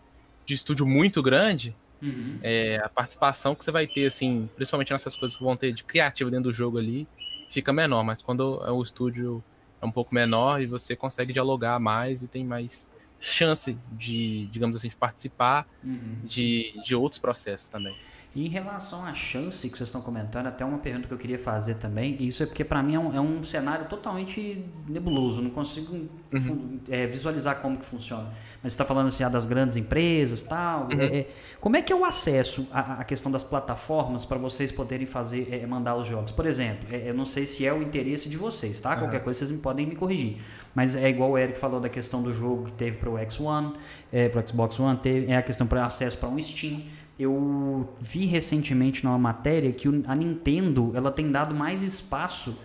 de 0.47 0.55
estúdio 0.55 0.87
muito 0.87 1.23
grande, 1.23 1.75
Uhum. 2.03 2.39
é, 2.43 2.81
a 2.83 2.89
participação 2.89 3.55
que 3.55 3.63
você 3.63 3.71
vai 3.71 3.87
ter, 3.87 4.07
assim, 4.07 4.49
principalmente 4.57 4.91
nessas 4.91 5.15
coisas 5.15 5.37
que 5.37 5.45
vão 5.45 5.55
ter 5.55 5.71
de 5.73 5.85
criativo 5.85 6.31
dentro 6.31 6.45
do 6.45 6.53
jogo 6.53 6.79
ali, 6.79 7.07
fica 7.51 7.73
menor. 7.75 8.03
Mas 8.03 8.23
quando 8.23 8.63
é 8.65 8.71
o 8.71 8.83
estúdio 8.83 9.45
é 9.81 9.87
um 9.87 9.91
pouco 9.91 10.15
menor 10.15 10.61
e 10.61 10.67
você 10.67 10.95
consegue 10.95 11.33
dialogar 11.33 11.79
mais 11.81 12.23
e 12.23 12.29
tem 12.29 12.45
mais 12.45 12.91
chance 13.21 13.77
de, 13.93 14.47
digamos 14.47 14.77
assim, 14.77 14.89
de 14.89 14.97
participar 14.97 15.67
Uhum. 15.85 16.21
de, 16.25 16.73
de 16.85 16.95
outros 16.95 17.21
processos 17.21 17.69
também. 17.69 17.95
E 18.33 18.47
em 18.47 18.49
relação 18.49 19.05
à 19.05 19.13
chance 19.13 19.69
que 19.69 19.77
vocês 19.77 19.89
estão 19.89 20.01
comentando, 20.01 20.47
até 20.47 20.65
uma 20.65 20.79
pergunta 20.79 21.09
que 21.09 21.13
eu 21.15 21.19
queria 21.19 21.39
fazer 21.39 21.75
também, 21.75 22.17
isso 22.23 22.45
é 22.45 22.47
porque 22.47 22.63
para 22.63 22.81
mim 22.81 22.95
é 22.95 22.99
um, 23.01 23.17
é 23.17 23.21
um 23.21 23.43
cenário 23.43 23.87
totalmente 23.87 24.65
nebuloso, 24.87 25.43
não 25.43 25.51
consigo 25.51 26.09
fun- 26.31 26.79
é, 26.89 27.09
visualizar 27.09 27.61
como 27.61 27.77
que 27.77 27.85
funciona. 27.85 28.29
Mas 28.63 28.73
você 28.73 28.75
está 28.75 28.85
falando 28.85 29.09
assim, 29.09 29.25
ah, 29.25 29.29
das 29.29 29.47
grandes 29.47 29.77
empresas 29.77 30.43
tal. 30.43 30.87
é, 30.93 31.05
é, 31.21 31.29
como 31.61 31.77
é 31.77 31.83
que 31.83 31.93
é 31.93 31.97
o 31.97 32.05
acesso 32.05 32.69
à, 32.71 33.01
à 33.01 33.05
questão 33.05 33.33
das 33.33 33.43
plataformas 33.43 34.25
para 34.25 34.39
vocês 34.39 34.71
poderem 34.71 35.07
fazer, 35.07 35.49
é, 35.51 35.67
mandar 35.67 35.97
os 35.97 36.07
jogos? 36.07 36.31
Por 36.31 36.47
exemplo, 36.47 36.87
é, 36.93 37.09
eu 37.11 37.15
não 37.15 37.27
sei 37.27 37.47
se 37.47 37.67
é 37.67 37.73
o 37.73 37.83
interesse 37.83 38.29
de 38.29 38.37
vocês, 38.37 38.79
tá? 38.79 38.95
Qualquer 38.97 39.25
coisa 39.25 39.39
vocês 39.41 39.51
me 39.51 39.59
podem 39.59 39.87
me 39.87 39.97
corrigir. 39.97 40.37
Mas 40.73 40.95
é 40.95 41.09
igual 41.09 41.31
o 41.33 41.39
Eric 41.39 41.59
falou 41.59 41.81
da 41.81 41.89
questão 41.89 42.23
do 42.23 42.33
jogo 42.33 42.67
que 42.67 42.73
teve 42.73 42.99
para 42.99 43.11
o 43.11 43.15
X1, 43.15 43.75
é, 44.13 44.29
para 44.29 44.41
o 44.41 44.49
Xbox 44.49 44.79
One, 44.79 44.99
teve, 44.99 45.33
é 45.33 45.37
a 45.37 45.43
questão 45.43 45.67
para 45.67 45.85
acesso 45.85 46.17
para 46.17 46.29
um 46.29 46.41
Steam. 46.41 46.81
Eu 47.21 47.87
vi 48.01 48.25
recentemente 48.25 49.05
numa 49.05 49.19
matéria 49.19 49.71
que 49.73 49.87
a 50.07 50.15
Nintendo 50.15 50.93
ela 50.95 51.11
tem 51.11 51.31
dado 51.31 51.55
mais 51.55 51.83
espaço 51.83 52.59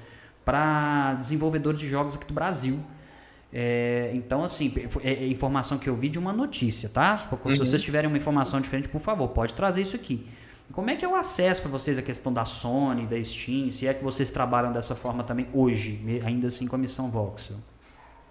para 0.46 1.16
desenvolvedores 1.16 1.80
de 1.80 1.88
jogos 1.88 2.16
aqui 2.16 2.26
do 2.26 2.34
Brasil. 2.34 2.80
É, 3.52 4.12
então, 4.14 4.44
assim, 4.44 4.74
é, 5.04 5.12
é 5.12 5.28
informação 5.28 5.78
que 5.78 5.90
eu 5.90 5.96
vi 5.96 6.08
de 6.08 6.18
uma 6.18 6.32
notícia, 6.32 6.88
tá? 6.88 7.18
Se 7.18 7.58
vocês 7.58 7.82
tiverem 7.82 8.08
uma 8.08 8.18
informação 8.18 8.62
diferente, 8.62 8.88
por 8.88 9.02
favor, 9.02 9.28
pode 9.30 9.54
trazer 9.54 9.82
isso 9.82 9.96
aqui. 9.96 10.26
Como 10.72 10.90
é 10.90 10.96
que 10.96 11.04
é 11.04 11.08
o 11.08 11.16
acesso 11.16 11.62
para 11.62 11.72
vocês 11.72 11.98
a 11.98 12.02
questão 12.02 12.34
da 12.34 12.46
Sony, 12.46 13.06
da 13.06 13.22
Steam? 13.24 13.72
Se 13.72 13.88
é 13.88 13.94
que 13.94 14.04
vocês 14.04 14.30
trabalham 14.30 14.72
dessa 14.72 14.96
forma 14.96 15.24
também 15.24 15.48
hoje, 15.54 16.02
ainda 16.24 16.48
assim 16.48 16.66
com 16.66 16.76
a 16.76 16.80
missão 16.80 17.12
Voxel? 17.12 17.58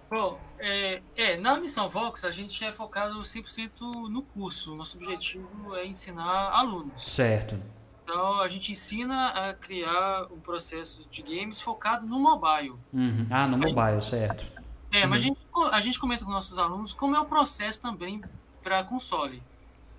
Bom, 0.09 0.39
é, 0.59 1.01
é, 1.15 1.37
na 1.37 1.59
missão 1.59 1.89
Vox 1.89 2.23
a 2.23 2.31
gente 2.31 2.63
é 2.63 2.71
focado 2.71 3.19
100% 3.19 4.09
no 4.09 4.21
curso. 4.21 4.75
Nosso 4.75 4.97
objetivo 4.97 5.75
é 5.75 5.85
ensinar 5.85 6.51
alunos. 6.51 7.01
Certo. 7.01 7.59
Então 8.03 8.39
a 8.39 8.47
gente 8.47 8.71
ensina 8.71 9.29
a 9.29 9.53
criar 9.53 10.27
um 10.31 10.39
processo 10.39 11.07
de 11.09 11.23
games 11.23 11.59
focado 11.59 12.05
no 12.05 12.19
mobile. 12.19 12.75
Uhum. 12.93 13.27
Ah, 13.29 13.47
no 13.47 13.57
mobile, 13.57 14.01
certo. 14.01 14.45
É, 14.91 15.05
mas 15.05 15.21
a 15.21 15.25
gente, 15.25 15.39
a 15.71 15.81
gente 15.81 15.99
comenta 15.99 16.23
com 16.23 16.31
nossos 16.31 16.57
alunos 16.57 16.93
como 16.93 17.15
é 17.15 17.19
o 17.19 17.25
processo 17.25 17.81
também 17.81 18.21
para 18.61 18.83
console. 18.83 19.41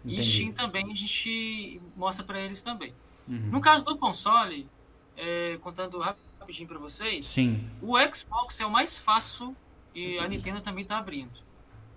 E 0.05 0.15
Entendi. 0.15 0.23
Steam 0.23 0.53
também 0.53 0.91
a 0.91 0.95
gente 0.95 1.81
mostra 1.97 2.25
para 2.25 2.41
eles 2.41 2.63
também. 2.63 2.95
Uhum. 3.29 3.51
No 3.51 3.61
caso 3.61 3.85
do 3.85 3.97
console, 3.99 4.69
é, 5.17 5.59
contando 5.61 5.99
rapidinho 5.99 6.69
para 6.69 6.79
vocês, 6.79 7.25
Sim. 7.25 7.69
o 7.83 7.97
Xbox 8.15 8.61
é 8.61 8.65
o 8.65 8.71
mais 8.71 8.97
fácil 8.97 9.55
e 9.99 10.19
a 10.19 10.29
Nintendo 10.29 10.61
também 10.61 10.83
está 10.83 10.99
abrindo. 10.99 11.39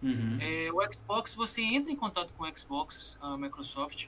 Uhum. 0.02 0.38
É, 0.40 0.70
o 0.72 0.80
Xbox, 0.92 1.36
você 1.36 1.62
entra 1.62 1.92
em 1.92 1.96
contato 1.96 2.32
com 2.38 2.44
o 2.46 2.58
Xbox, 2.58 3.18
a 3.22 3.36
Microsoft, 3.38 4.08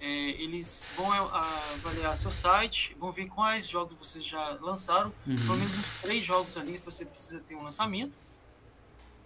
é, 0.00 0.06
eles 0.08 0.88
vão 0.96 1.10
a- 1.12 1.40
avaliar 1.74 2.16
seu 2.16 2.30
site, 2.30 2.94
vão 2.98 3.10
ver 3.10 3.26
quais 3.26 3.66
jogos 3.68 3.98
vocês 3.98 4.24
já 4.24 4.56
lançaram, 4.60 5.12
pelo 5.24 5.56
menos 5.56 5.76
uns 5.76 5.92
três 5.94 6.24
jogos 6.24 6.56
ali 6.56 6.78
que 6.78 6.84
você 6.84 7.04
precisa 7.04 7.40
ter 7.40 7.56
um 7.56 7.62
lançamento. 7.64 8.12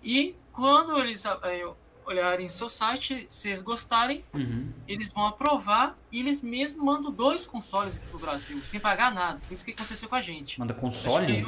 E 0.03 0.35
quando 0.51 0.99
eles 0.99 1.25
é, 1.27 1.71
olharem 2.07 2.49
seu 2.49 2.69
site, 2.69 3.27
se 3.29 3.49
eles 3.49 3.61
gostarem, 3.63 4.25
Uhum. 4.35 4.73
eles 4.89 5.11
vão 5.13 5.27
aprovar 5.27 5.97
e 6.11 6.21
eles 6.21 6.41
mesmos 6.41 6.83
mandam 6.85 7.13
dois 7.13 7.45
consoles 7.45 7.97
aqui 7.99 8.07
pro 8.09 8.19
Brasil, 8.19 8.59
sem 8.63 8.81
pagar 8.81 9.13
nada. 9.13 9.39
Foi 9.39 9.55
isso 9.55 9.65
que 9.65 9.73
aconteceu 9.73 10.09
com 10.09 10.15
a 10.17 10.21
gente. 10.23 10.59
Manda 10.59 10.75
console? 10.75 11.47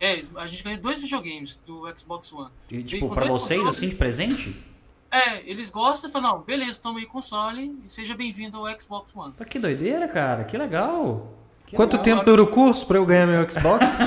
É, 0.00 0.20
a 0.36 0.46
gente 0.46 0.62
ganhou 0.62 0.80
dois 0.80 1.00
videogames 1.00 1.60
do 1.66 1.82
Xbox 1.96 2.32
One. 2.32 2.50
E, 2.70 2.82
tipo, 2.82 3.08
pra 3.08 3.26
vocês, 3.26 3.58
controles. 3.58 3.76
assim, 3.78 3.88
de 3.88 3.96
presente? 3.96 4.64
É, 5.10 5.48
eles 5.50 5.70
gostam 5.70 6.08
e 6.08 6.12
falam, 6.12 6.34
não, 6.34 6.42
beleza, 6.42 6.78
toma 6.80 6.98
aí 7.00 7.06
console 7.06 7.76
e 7.84 7.88
seja 7.88 8.14
bem-vindo 8.14 8.58
ao 8.58 8.80
Xbox 8.80 9.14
One. 9.16 9.32
Pô, 9.32 9.44
que 9.44 9.58
doideira, 9.58 10.06
cara. 10.06 10.44
Que 10.44 10.56
legal. 10.58 11.32
Que 11.66 11.74
Quanto 11.76 11.96
legal. 11.98 12.04
tempo 12.04 12.24
dura 12.24 12.42
o 12.42 12.46
curso 12.46 12.86
pra 12.86 12.98
eu 12.98 13.04
ganhar 13.06 13.26
meu 13.26 13.50
Xbox? 13.50 13.94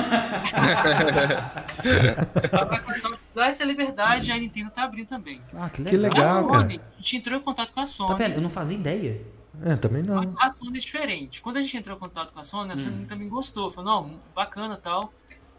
A 2.52 2.64
Microsoft 2.70 3.20
dá 3.34 3.46
essa 3.46 3.64
liberdade 3.64 4.28
e 4.30 4.32
a 4.32 4.38
Nintendo 4.38 4.70
tá 4.70 4.84
abrindo 4.84 5.08
também. 5.08 5.40
Ah, 5.54 5.68
que 5.70 5.82
legal. 5.82 5.90
Que 5.90 5.96
legal. 5.96 6.24
a 6.24 6.34
Sony, 6.36 6.78
cara. 6.78 6.90
a 6.94 6.96
gente 7.00 7.16
entrou 7.16 7.38
em 7.38 7.42
contato 7.42 7.72
com 7.72 7.80
a 7.80 7.82
Tá 7.82 7.86
Sony, 7.86 8.14
vendo? 8.18 8.34
Eu 8.34 8.40
não 8.40 8.50
fazia 8.50 8.76
ideia. 8.76 9.20
é, 9.64 9.76
também 9.76 10.02
não. 10.02 10.16
mas 10.16 10.34
a 10.38 10.50
Sony 10.50 10.76
é 10.78 10.80
diferente. 10.80 11.40
Quando 11.40 11.56
a 11.58 11.62
gente 11.62 11.76
entrou 11.76 11.96
em 11.96 12.00
contato 12.00 12.32
com 12.32 12.40
a 12.40 12.44
Sony, 12.44 12.72
a 12.72 12.76
Sony 12.76 13.06
também 13.06 13.28
gostou. 13.28 13.70
Falou, 13.70 14.02
não, 14.02 14.20
bacana 14.34 14.76
tal, 14.76 15.12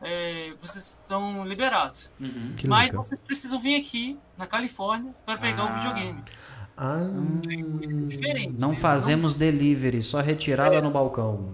é, 0.04 0.54
vocês 0.62 0.98
estão 1.02 1.46
liberados. 1.46 2.12
Que 2.58 2.68
mas 2.68 2.88
legal. 2.90 3.04
vocês 3.04 3.22
precisam 3.24 3.60
vir 3.60 3.80
aqui, 3.80 4.18
na 4.38 4.46
Califórnia, 4.46 5.14
para 5.26 5.38
pegar 5.38 5.64
Ah. 5.64 5.72
o 5.74 5.76
videogame. 5.78 6.24
Ah, 6.76 7.00
Diferente. 8.08 8.54
Não 8.58 8.70
eles 8.72 8.82
fazemos 8.82 9.34
delivery, 9.34 10.02
só 10.02 10.20
retirada 10.22 10.82
no 10.82 10.90
balcão. 10.92 11.54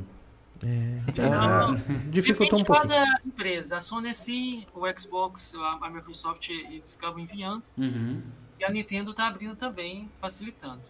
ah, 0.64 1.72
Depende 1.72 2.10
dificultou 2.10 2.60
um 2.60 2.64
pouco. 2.64 2.82
cada 2.82 3.06
empresa. 3.26 3.78
A 3.78 3.80
Sony 3.82 4.14
sim, 4.14 4.66
o 4.74 4.82
Xbox, 4.98 5.54
a 5.82 5.90
Microsoft, 5.90 6.50
eles 6.50 6.98
acabam 6.98 7.20
enviando. 7.20 7.64
Uhum. 7.78 8.22
E 8.60 8.66
a 8.66 8.70
Nintendo 8.70 9.14
tá 9.14 9.28
abrindo 9.28 9.56
também, 9.56 10.10
facilitando. 10.20 10.82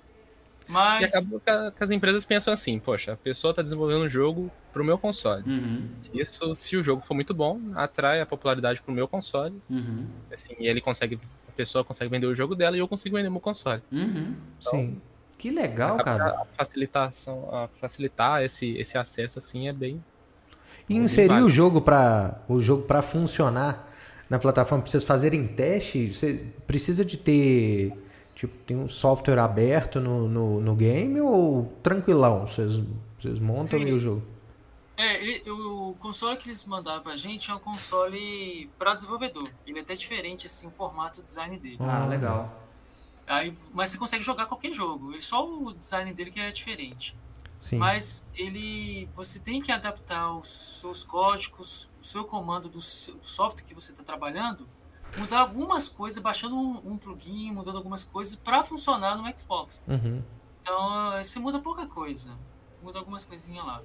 E 0.70 0.72
Mas 0.72 1.16
acabou 1.16 1.40
que, 1.40 1.50
a- 1.50 1.72
que 1.76 1.84
as 1.84 1.90
empresas 1.90 2.26
pensam 2.26 2.54
assim, 2.54 2.78
poxa, 2.78 3.14
a 3.14 3.18
pessoa 3.18 3.54
tá 3.54 3.64
desenvolvendo 3.64 4.04
um 4.06 4.10
jogo 4.10 4.52
pro 4.72 4.84
meu 4.84 5.00
console. 5.00 5.44
Uhum. 5.50 5.88
Isso, 6.14 6.54
se 6.54 6.78
o 6.78 6.84
jogo 6.84 7.02
for 7.04 7.16
muito 7.16 7.34
bom, 7.34 7.60
atrai 7.74 8.22
a 8.22 8.26
popularidade 8.26 8.80
pro 8.82 8.94
meu 8.94 9.08
console. 9.08 9.56
Uhum. 9.68 10.06
Assim, 10.32 10.56
e 10.60 10.68
ele 10.68 10.80
consegue, 10.80 11.20
a 11.48 11.52
pessoa 11.54 11.84
consegue 11.84 12.12
vender 12.12 12.28
o 12.28 12.36
jogo 12.36 12.56
dela 12.56 12.78
e 12.78 12.80
eu 12.80 12.88
consigo 12.88 13.16
vender 13.18 13.32
meu 13.32 13.40
console. 13.42 13.82
Uhum. 13.92 14.36
Sim. 14.60 15.02
Que 15.40 15.50
legal, 15.50 15.98
cara. 15.98 16.42
A 16.42 16.46
facilitação, 16.56 17.50
a 17.52 17.68
facilitar 17.68 18.44
esse, 18.44 18.78
esse 18.78 18.98
acesso 18.98 19.40
assim 19.40 19.68
é 19.70 19.74
bem. 19.74 20.04
E 20.88 20.96
inserir 20.96 21.42
o 21.42 21.50
jogo 21.50 21.82
para 21.82 22.42
o 22.48 22.60
jogo 22.60 22.84
para 22.84 23.02
funcionar 23.02 23.88
na 24.30 24.38
plataforma, 24.38 24.84
pra 24.84 24.92
vocês 24.92 25.04
fazerem 25.04 25.48
teste, 25.48 26.14
você 26.14 26.46
precisa 26.68 27.04
de 27.06 27.18
ter 27.18 27.94
tipo 28.40 28.58
tem 28.66 28.78
um 28.78 28.88
software 28.88 29.40
aberto 29.40 30.00
no, 30.00 30.28
no, 30.28 30.60
no 30.62 30.76
game 30.76 31.20
ou 31.22 31.66
tranquilão? 31.84 32.48
Vocês, 32.48 32.82
vocês 33.18 33.40
montam 33.40 33.66
Sim. 33.80 33.86
e 33.88 33.94
o 33.94 34.00
jogo. 34.00 34.24
é, 34.96 35.22
ele- 35.22 35.50
o 35.52 35.96
console 36.00 36.38
que 36.38 36.48
eles 36.48 36.64
mandaram 36.66 37.02
pra 37.02 37.16
gente 37.16 37.52
é 37.52 37.54
um 37.54 37.60
console 37.60 38.70
para 38.78 38.94
desenvolvedor. 38.96 39.50
Ele 39.66 39.80
é 39.80 39.82
até 39.82 39.94
diferente 39.94 40.46
assim, 40.46 40.68
o 40.68 40.72
formato 40.72 41.20
o 41.22 41.24
design 41.24 41.58
dele. 41.58 41.78
Ah, 41.80 42.06
legal. 42.06 42.64
Aí, 43.28 43.54
mas 43.74 43.90
você 43.92 43.98
consegue 43.98 44.24
jogar 44.24 44.46
qualquer 44.48 44.74
jogo. 44.74 45.12
Ele, 45.12 45.22
só 45.22 45.48
o 45.48 45.74
design 45.74 46.12
dele 46.14 46.32
que 46.32 46.40
é 46.40 46.50
diferente. 46.52 47.16
Sim. 47.60 47.78
Mas 47.78 48.26
ele, 48.34 49.08
você 49.14 49.38
tem 49.38 49.62
que 49.62 49.72
adaptar 49.72 50.32
os 50.34 50.80
seus 50.80 51.04
códigos, 51.04 51.90
o 52.02 52.04
seu 52.06 52.24
comando 52.24 52.68
do, 52.70 52.80
seu, 52.82 53.16
do 53.16 53.28
software 53.28 53.64
que 53.66 53.74
você 53.76 53.92
está 53.92 54.02
trabalhando, 54.04 54.66
mudar 55.18 55.40
algumas 55.40 55.90
coisas, 55.90 56.22
baixando 56.22 56.56
um, 56.56 56.82
um 56.86 56.98
plugin, 56.98 57.52
mudando 57.52 57.78
algumas 57.78 58.04
coisas 58.04 58.36
para 58.36 58.64
funcionar 58.64 59.18
no 59.18 59.40
Xbox. 59.40 59.82
Uhum. 59.88 60.22
Então, 60.62 61.24
você 61.24 61.40
muda 61.40 61.60
pouca 61.60 61.88
coisa, 61.88 62.38
muda 62.84 63.00
algumas 63.00 63.24
coisinhas 63.24 63.66
lá. 63.66 63.82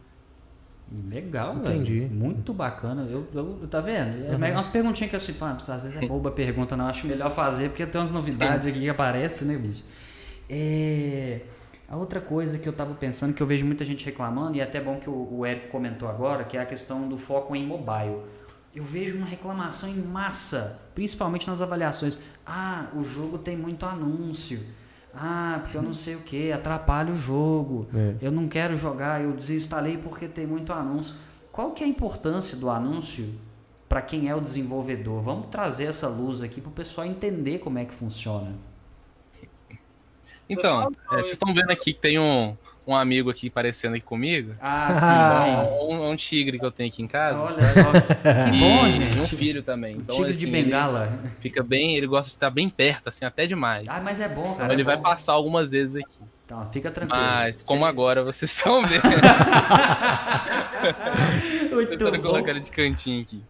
Legal, 1.11 1.57
Entendi. 1.57 2.01
Velho. 2.01 2.15
Muito 2.15 2.53
bacana. 2.53 3.07
Eu, 3.09 3.27
eu, 3.33 3.67
tá 3.69 3.81
vendo? 3.81 4.27
É 4.27 4.37
uhum. 4.37 4.53
umas 4.53 4.67
perguntinhas 4.67 5.11
que 5.11 5.17
eu 5.17 5.35
assim, 5.57 5.73
às 5.73 5.83
vezes 5.83 6.01
é 6.01 6.07
boba 6.07 6.29
a 6.29 6.33
pergunta, 6.33 6.77
não. 6.77 6.87
Acho 6.87 7.07
melhor 7.07 7.31
fazer, 7.31 7.71
porque 7.71 7.87
tem 7.87 8.01
umas 8.01 8.11
novidades 8.11 8.67
aqui 8.67 8.81
que 8.81 8.89
aparecem, 8.89 9.49
né, 9.49 9.57
bicho? 9.57 9.83
É. 10.49 11.41
A 11.89 11.97
outra 11.97 12.21
coisa 12.21 12.59
que 12.59 12.67
eu 12.67 12.73
estava 12.73 12.95
pensando, 12.95 13.35
que 13.35 13.43
eu 13.43 13.47
vejo 13.47 13.65
muita 13.65 13.85
gente 13.85 14.05
reclamando, 14.05 14.57
e 14.57 14.61
é 14.61 14.63
até 14.63 14.81
bom 14.81 14.99
que 14.99 15.09
o, 15.09 15.39
o 15.39 15.47
Eric 15.47 15.69
comentou 15.69 16.09
agora, 16.09 16.45
que 16.45 16.57
é 16.57 16.61
a 16.61 16.67
questão 16.67 17.09
do 17.09 17.19
foco 17.19 17.55
em 17.55 17.67
mobile. 17.67 18.23
Eu 18.75 18.83
vejo 18.83 19.17
uma 19.17 19.27
reclamação 19.27 19.89
em 19.89 19.95
massa, 19.95 20.83
principalmente 20.95 21.49
nas 21.49 21.63
avaliações. 21.63 22.19
Ah, 22.45 22.89
o 22.95 23.03
jogo 23.03 23.39
tem 23.39 23.57
muito 23.57 23.87
anúncio. 23.87 24.61
Ah, 25.15 25.61
porque 25.63 25.77
eu 25.77 25.83
não 25.83 25.95
sei 25.95 26.17
o 26.17 26.21
que, 26.21 26.51
atrapalha 26.51 27.13
o 27.13 27.17
jogo. 27.17 27.87
É. 27.95 28.17
Eu 28.21 28.33
não 28.33 28.49
quero 28.49 28.77
jogar, 28.77 29.23
eu 29.23 29.33
desinstalei 29.33 29.97
porque 29.97 30.27
tem 30.27 30.45
muito 30.45 30.73
anúncio. 30.73 31.15
Qual 31.53 31.71
que 31.71 31.85
é 31.85 31.87
a 31.87 31.89
importância 31.89 32.57
do 32.57 32.69
anúncio 32.69 33.33
para 33.89 34.03
quem 34.03 34.29
é 34.29 34.35
o 34.35 34.41
desenvolvedor? 34.41 35.23
Vamos 35.23 35.47
trazer 35.47 35.85
essa 35.85 36.09
luz 36.09 36.43
aqui 36.43 36.61
para 36.61 36.71
o 36.71 36.73
pessoal 36.73 37.07
entender 37.07 37.61
como 37.61 37.79
é 37.79 37.85
que 37.85 37.95
funciona. 37.95 38.53
Então, 40.49 40.91
é, 41.13 41.17
vocês 41.19 41.31
estão 41.31 41.55
vendo 41.55 41.71
aqui 41.71 41.93
que 41.93 42.01
tem 42.01 42.19
um, 42.19 42.57
um 42.87 42.95
amigo 42.95 43.31
aqui 43.31 43.49
aparecendo 43.49 43.95
aqui 43.95 44.05
comigo. 44.05 44.55
Ah, 44.61 44.93
sim, 44.93 45.45
sim. 45.45 45.51
Um, 45.87 46.11
um, 46.11 46.17
tigre 46.17 46.59
que 46.59 46.65
eu 46.65 46.71
tenho 46.71 46.89
aqui 46.89 47.03
em 47.03 47.07
casa. 47.07 47.39
Olha 47.39 47.67
só. 47.67 47.93
que 47.93 48.59
bom, 48.59 48.91
gente. 48.91 49.21
um 49.21 49.25
filho 49.25 49.63
também. 49.63 49.97
Então, 49.97 50.17
tigre 50.17 50.33
assim, 50.33 50.41
de 50.41 50.47
bengala. 50.47 51.19
Fica 51.41 51.63
bem, 51.63 51.97
ele 51.97 52.07
gosta 52.07 52.27
de 52.29 52.37
estar 52.37 52.51
bem 52.51 52.69
perto, 52.69 53.09
assim, 53.09 53.25
até 53.25 53.47
demais. 53.47 53.89
Ah, 53.89 54.01
mas 54.01 54.21
é 54.21 54.29
bom, 54.29 54.55
cara. 54.55 54.65
Então, 54.65 54.73
ele 54.73 54.83
é 54.83 54.85
vai 54.85 54.97
passar 54.99 55.33
algumas 55.33 55.73
vezes 55.73 55.97
aqui. 55.97 56.19
Então, 56.45 56.69
fica 56.71 56.91
tranquilo. 56.91 57.23
Mas, 57.23 57.63
como 57.63 57.87
agora 57.87 58.23
vocês 58.23 58.51
estão 58.57 58.85
vendo. 58.87 59.03
Muito 61.73 61.91
Tentando 61.91 62.17
bom. 62.19 62.23
colocar 62.23 62.51
ele 62.51 62.61
de 62.61 62.71
cantinho 62.71 63.23
aqui. 63.23 63.43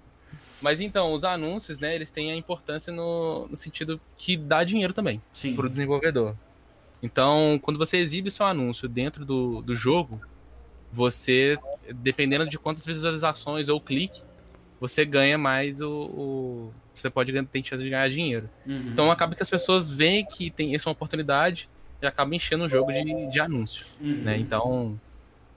Mas 0.63 0.81
então, 0.81 1.13
os 1.13 1.25
anúncios, 1.25 1.79
né, 1.79 1.95
eles 1.95 2.11
têm 2.11 2.33
a 2.33 2.37
importância 2.37 2.91
no, 2.91 3.47
no 3.49 3.57
sentido 3.57 4.01
que 4.17 4.35
dá 4.35 4.65
dinheiro 4.65 4.95
também 4.95 5.21
para 5.55 5.67
o 5.67 5.69
desenvolvedor. 5.69 6.35
Então, 7.05 7.61
quando 7.61 7.77
você 7.77 7.99
exibe 7.99 8.31
seu 8.31 8.47
anúncio 8.47 8.89
dentro 8.89 9.27
do, 9.27 9.61
do 9.61 9.77
jogo, 9.77 10.19
você, 10.91 11.59
dependendo 11.97 12.49
de 12.49 12.59
quantas 12.59 12.87
visualizações 12.87 13.69
ou 13.69 13.79
clique, 13.79 14.23
você 14.81 15.05
ganha 15.05 15.37
mais 15.37 15.83
o. 15.83 15.91
o 15.91 16.73
você 16.95 17.11
pode 17.11 17.31
ter 17.33 17.63
chance 17.63 17.85
de 17.85 17.91
ganhar 17.91 18.09
dinheiro. 18.09 18.49
Uhum. 18.67 18.89
Então 18.91 19.11
acaba 19.11 19.35
que 19.35 19.43
as 19.43 19.51
pessoas 19.51 19.91
veem 19.91 20.25
que 20.25 20.51
tem 20.51 20.75
essa 20.75 20.89
oportunidade 20.89 21.69
e 22.01 22.07
acabam 22.07 22.33
enchendo 22.33 22.65
o 22.65 22.71
jogo 22.71 22.91
de, 22.91 23.31
de 23.31 23.41
anúncio. 23.41 23.85
Uhum. 24.01 24.23
Né? 24.23 24.39
Então, 24.39 24.99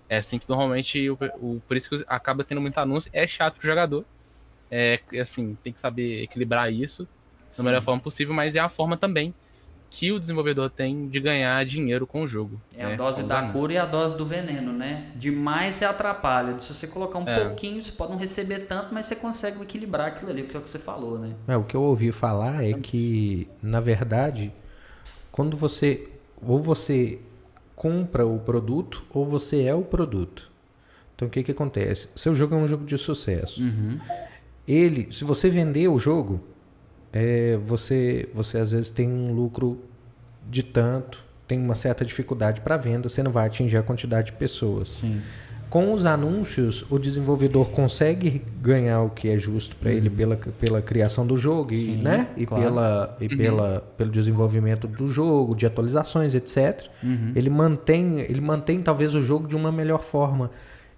é 0.10 0.18
assim 0.18 0.40
que 0.40 0.50
normalmente 0.50 1.10
o, 1.10 1.18
o, 1.40 1.62
por 1.66 1.78
isso 1.78 1.90
que 1.90 2.04
acaba 2.10 2.44
tendo 2.44 2.60
muito 2.60 2.78
anúncio. 2.78 3.10
É 3.14 3.26
chato 3.26 3.56
pro 3.56 3.70
jogador. 3.70 4.04
É 4.70 5.00
assim, 5.22 5.58
tem 5.64 5.72
que 5.72 5.80
saber 5.80 6.24
equilibrar 6.24 6.74
isso 6.74 7.08
da 7.56 7.64
melhor 7.64 7.82
forma 7.82 8.02
possível, 8.02 8.36
mas 8.36 8.54
é 8.54 8.60
a 8.60 8.68
forma 8.68 8.98
também 8.98 9.34
que 9.90 10.12
o 10.12 10.20
desenvolvedor 10.20 10.70
tem 10.70 11.08
de 11.08 11.20
ganhar 11.20 11.64
dinheiro 11.66 12.06
com 12.06 12.24
o 12.24 12.28
jogo. 12.28 12.60
É 12.76 12.86
né? 12.86 12.94
a 12.94 12.96
dose 12.96 13.24
da 13.24 13.50
cura 13.50 13.74
e 13.74 13.78
a 13.78 13.86
dose 13.86 14.16
do 14.16 14.26
veneno, 14.26 14.74
né? 14.74 15.12
Demais 15.16 15.76
você 15.76 15.86
atrapalha. 15.86 16.60
Se 16.60 16.74
você 16.74 16.88
colocar 16.88 17.20
um 17.20 17.28
é. 17.28 17.46
pouquinho, 17.46 17.82
você 17.82 17.92
pode 17.92 18.12
não 18.12 18.20
receber 18.20 18.60
tanto, 18.62 18.94
mas 18.94 19.06
você 19.06 19.16
consegue 19.16 19.62
equilibrar 19.62 20.08
aquilo 20.08 20.30
ali, 20.30 20.44
que 20.44 20.56
é 20.56 20.60
o 20.60 20.64
que 20.64 20.70
você 20.70 20.80
falou, 20.80 21.18
né? 21.18 21.34
É, 21.48 21.56
o 21.56 21.64
que 21.64 21.76
eu 21.76 21.82
ouvi 21.82 22.12
falar 22.12 22.64
é 22.64 22.74
que, 22.74 23.48
na 23.62 23.80
verdade, 23.80 24.52
quando 25.32 25.56
você 25.56 26.08
ou 26.42 26.60
você 26.60 27.20
compra 27.76 28.26
o 28.26 28.40
produto 28.40 29.06
ou 29.12 29.26
você 29.26 29.64
é 29.64 29.74
o 29.74 29.84
produto. 29.84 30.52
Então 31.16 31.28
o 31.28 31.32
que 31.32 31.44
que 31.44 31.52
acontece? 31.52 32.10
Seu 32.16 32.36
jogo 32.36 32.56
é 32.56 32.58
um 32.58 32.68
jogo 32.68 32.86
de 32.86 32.98
sucesso. 32.98 33.64
Uhum. 33.64 34.00
Ele, 34.68 35.08
se 35.12 35.24
você 35.24 35.50
vender 35.50 35.88
o 35.88 35.98
jogo, 35.98 36.44
é, 37.12 37.58
você, 37.66 38.30
você 38.34 38.58
às 38.58 38.72
vezes 38.72 38.90
tem 38.90 39.08
um 39.08 39.34
lucro 39.34 39.80
de 40.50 40.64
tanto, 40.64 41.24
tem 41.48 41.60
uma 41.60 41.76
certa 41.76 42.04
dificuldade 42.04 42.62
para 42.62 42.78
venda, 42.78 43.08
você 43.08 43.24
não 43.24 43.32
vai 43.32 43.48
atingir 43.48 43.78
a 43.78 43.84
quantidade 43.84 44.28
de 44.28 44.34
pessoas. 44.34 44.90
Sim. 44.90 45.22
Com 45.70 45.94
os 45.94 46.06
anúncios, 46.06 46.90
o 46.90 46.98
desenvolvedor 46.98 47.70
consegue 47.72 48.42
ganhar 48.62 49.02
o 49.02 49.10
que 49.10 49.28
é 49.28 49.38
justo 49.38 49.76
para 49.76 49.92
uhum. 49.92 49.98
ele 49.98 50.10
pela, 50.10 50.38
pela 50.38 50.82
criação 50.82 51.28
do 51.28 51.36
jogo 51.36 51.74
e, 51.74 51.78
Sim, 51.78 51.98
né? 51.98 52.30
e, 52.38 52.46
claro. 52.46 52.64
pela, 52.64 53.18
e 53.20 53.28
uhum. 53.28 53.38
pela, 53.38 53.82
pelo 53.98 54.10
desenvolvimento 54.10 54.88
do 54.88 55.08
jogo, 55.10 55.54
de 55.54 55.66
atualizações, 55.66 56.34
etc. 56.34 56.86
Uhum. 57.04 57.34
Ele, 57.36 57.50
mantém, 57.50 58.20
ele 58.22 58.40
mantém 58.40 58.82
talvez 58.82 59.14
o 59.14 59.22
jogo 59.22 59.46
de 59.46 59.58
uma 59.58 59.72
melhor 59.72 60.00
forma. 60.00 60.52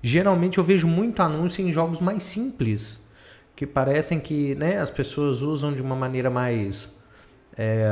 Geralmente 0.04 0.60
eu 0.60 0.64
vejo 0.64 0.88
muito 0.88 1.20
anúncio 1.24 1.66
em 1.66 1.72
jogos 1.72 2.00
mais 2.00 2.22
simples 2.22 3.09
que 3.60 3.68
parecem 3.68 4.22
que 4.22 4.56
né, 4.56 4.80
as 4.80 4.90
pessoas 4.90 5.42
usam 5.42 5.74
de 5.74 5.82
uma 5.82 5.94
maneira 5.94 6.30
mais. 6.30 6.98
É, 7.58 7.90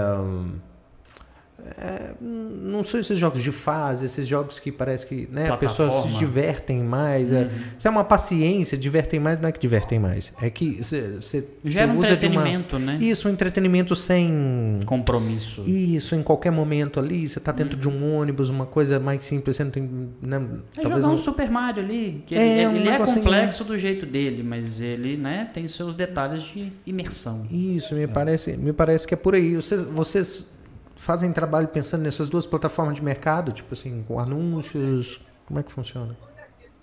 é, 1.78 2.14
não 2.22 2.84
são 2.84 3.00
esses 3.00 3.18
jogos 3.18 3.44
de 3.44 3.52
fase, 3.52 4.06
esses 4.06 4.28
jogos 4.28 4.60
que 4.60 4.72
parece 4.72 5.06
que 5.06 5.28
né, 5.32 5.50
as 5.50 5.60
pessoas 5.60 6.04
se 6.04 6.10
divertem 6.18 6.84
mais. 6.84 7.32
É. 7.32 7.36
Uhum. 7.36 7.42
É, 7.42 7.50
isso 7.78 7.88
é 7.88 7.92
uma 7.92 8.04
paciência, 8.04 8.78
divertem 8.78 9.20
mais, 9.20 9.40
não 9.40 9.50
é 9.50 9.52
que 9.52 9.60
divertem 9.60 10.00
mais. 10.00 10.34
É 10.42 10.50
que 10.50 10.78
você 10.82 11.48
usa 11.64 11.86
um 11.86 12.04
entretenimento, 12.04 12.78
de 12.78 12.84
uma, 12.84 12.94
né? 12.94 13.00
Isso, 13.02 13.28
um 13.28 13.32
entretenimento 13.32 13.96
sem 13.96 14.80
compromisso. 14.86 15.68
Isso, 15.68 16.16
em 16.16 16.24
qualquer 16.24 16.52
momento 16.52 17.00
ali, 17.00 17.28
você 17.28 17.40
está 17.40 17.52
dentro 17.52 17.76
uhum. 17.76 17.98
de 17.98 18.04
um 18.04 18.16
ônibus, 18.16 18.50
uma 18.50 18.66
coisa 18.66 19.00
mais 19.00 19.24
simples, 19.24 19.56
você 19.56 19.64
não 19.64 19.72
tem. 19.72 20.10
Né, 20.22 20.38
é 20.78 20.82
talvez 20.82 21.04
jogar 21.04 21.12
um, 21.12 21.14
um 21.14 21.18
Super 21.18 21.50
Mario 21.50 21.84
ali, 21.84 22.24
que 22.26 22.36
é, 22.36 22.60
ele, 22.60 22.68
um 22.68 22.76
ele 22.76 22.90
é 22.90 22.98
complexo 23.00 23.64
do 23.64 23.78
jeito 23.78 24.06
dele, 24.06 24.44
mas 24.44 24.82
ele 24.82 25.18
né, 25.18 25.50
tem 25.54 25.68
seus 25.68 25.96
detalhes 25.96 26.44
de 26.44 26.72
imersão. 26.86 27.46
Isso, 27.52 27.96
me, 27.96 28.04
é. 28.04 28.08
parece, 28.08 28.56
me 28.56 28.74
parece 28.74 29.08
que 29.08 29.14
é 29.14 29.18
por 29.18 29.36
aí. 29.36 29.56
Vocês, 29.56 29.84
vocês 29.84 30.57
fazem 30.98 31.32
trabalho 31.32 31.68
pensando 31.68 32.04
nessas 32.04 32.30
duas 32.30 32.46
plataformas 32.46 32.96
de 32.96 33.04
mercado, 33.04 33.52
tipo 33.52 33.74
assim, 33.74 34.04
com 34.04 34.20
anúncios? 34.20 35.22
Como 35.46 35.60
é 35.60 35.64
que 35.64 35.72
funciona? 35.72 36.18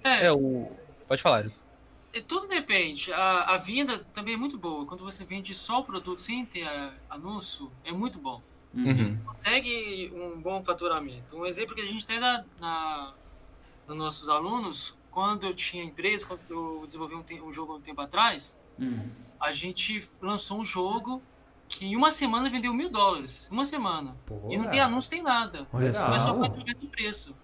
É, 0.03 0.27
é 0.27 0.33
o. 0.33 0.71
Pode 1.07 1.21
falar. 1.21 1.47
É, 2.13 2.21
tudo 2.21 2.47
depende. 2.47 3.13
A, 3.13 3.55
a 3.55 3.57
venda 3.59 3.99
também 4.13 4.35
é 4.35 4.37
muito 4.37 4.57
boa. 4.57 4.87
Quando 4.87 5.05
você 5.05 5.25
vende 5.25 5.55
só 5.55 5.81
o 5.81 5.85
produto 5.85 6.21
sem 6.21 6.47
ter 6.47 6.67
anúncio, 7.11 7.71
é 7.85 7.93
muito 7.93 8.19
bom. 8.19 8.41
Uhum. 8.73 8.97
Você 8.97 9.15
consegue 9.25 10.13
um 10.15 10.41
bom 10.41 10.63
faturamento. 10.63 11.37
Um 11.37 11.47
exemplo 11.47 11.75
que 11.75 11.81
a 11.81 11.87
gente 11.87 12.07
tem 12.07 12.19
na, 12.19 12.45
na, 12.61 13.15
nos 13.87 13.97
nossos 13.97 14.29
alunos, 14.29 14.97
quando 15.11 15.47
eu 15.47 15.55
tinha 15.55 15.85
empresa, 15.85 16.27
quando 16.27 16.41
eu 16.49 16.87
desenvolvi 16.87 17.15
um, 17.15 17.47
um 17.47 17.53
jogo 17.53 17.77
um 17.77 17.81
tempo 17.81 18.01
atrás, 18.01 18.59
uhum. 18.79 19.09
a 19.41 19.53
gente 19.53 20.07
lançou 20.21 20.59
um 20.59 20.65
jogo 20.65 21.23
que 21.69 21.87
em 21.87 21.97
uma 21.97 22.11
semana 22.11 22.49
vendeu 22.49 22.73
mil 22.73 22.91
dólares. 22.91 23.49
Uma 23.51 23.65
semana. 23.65 24.17
e 24.49 24.57
não 24.57 24.69
tem 24.69 24.81
anúncio, 24.81 25.11
tem 25.11 25.23
nada. 25.23 25.67
Olha 25.73 25.95
só. 25.95 26.09
Mas 26.09 26.23
só 26.23 26.35
pode 26.35 26.61
o 26.61 26.89
preço. 26.89 27.35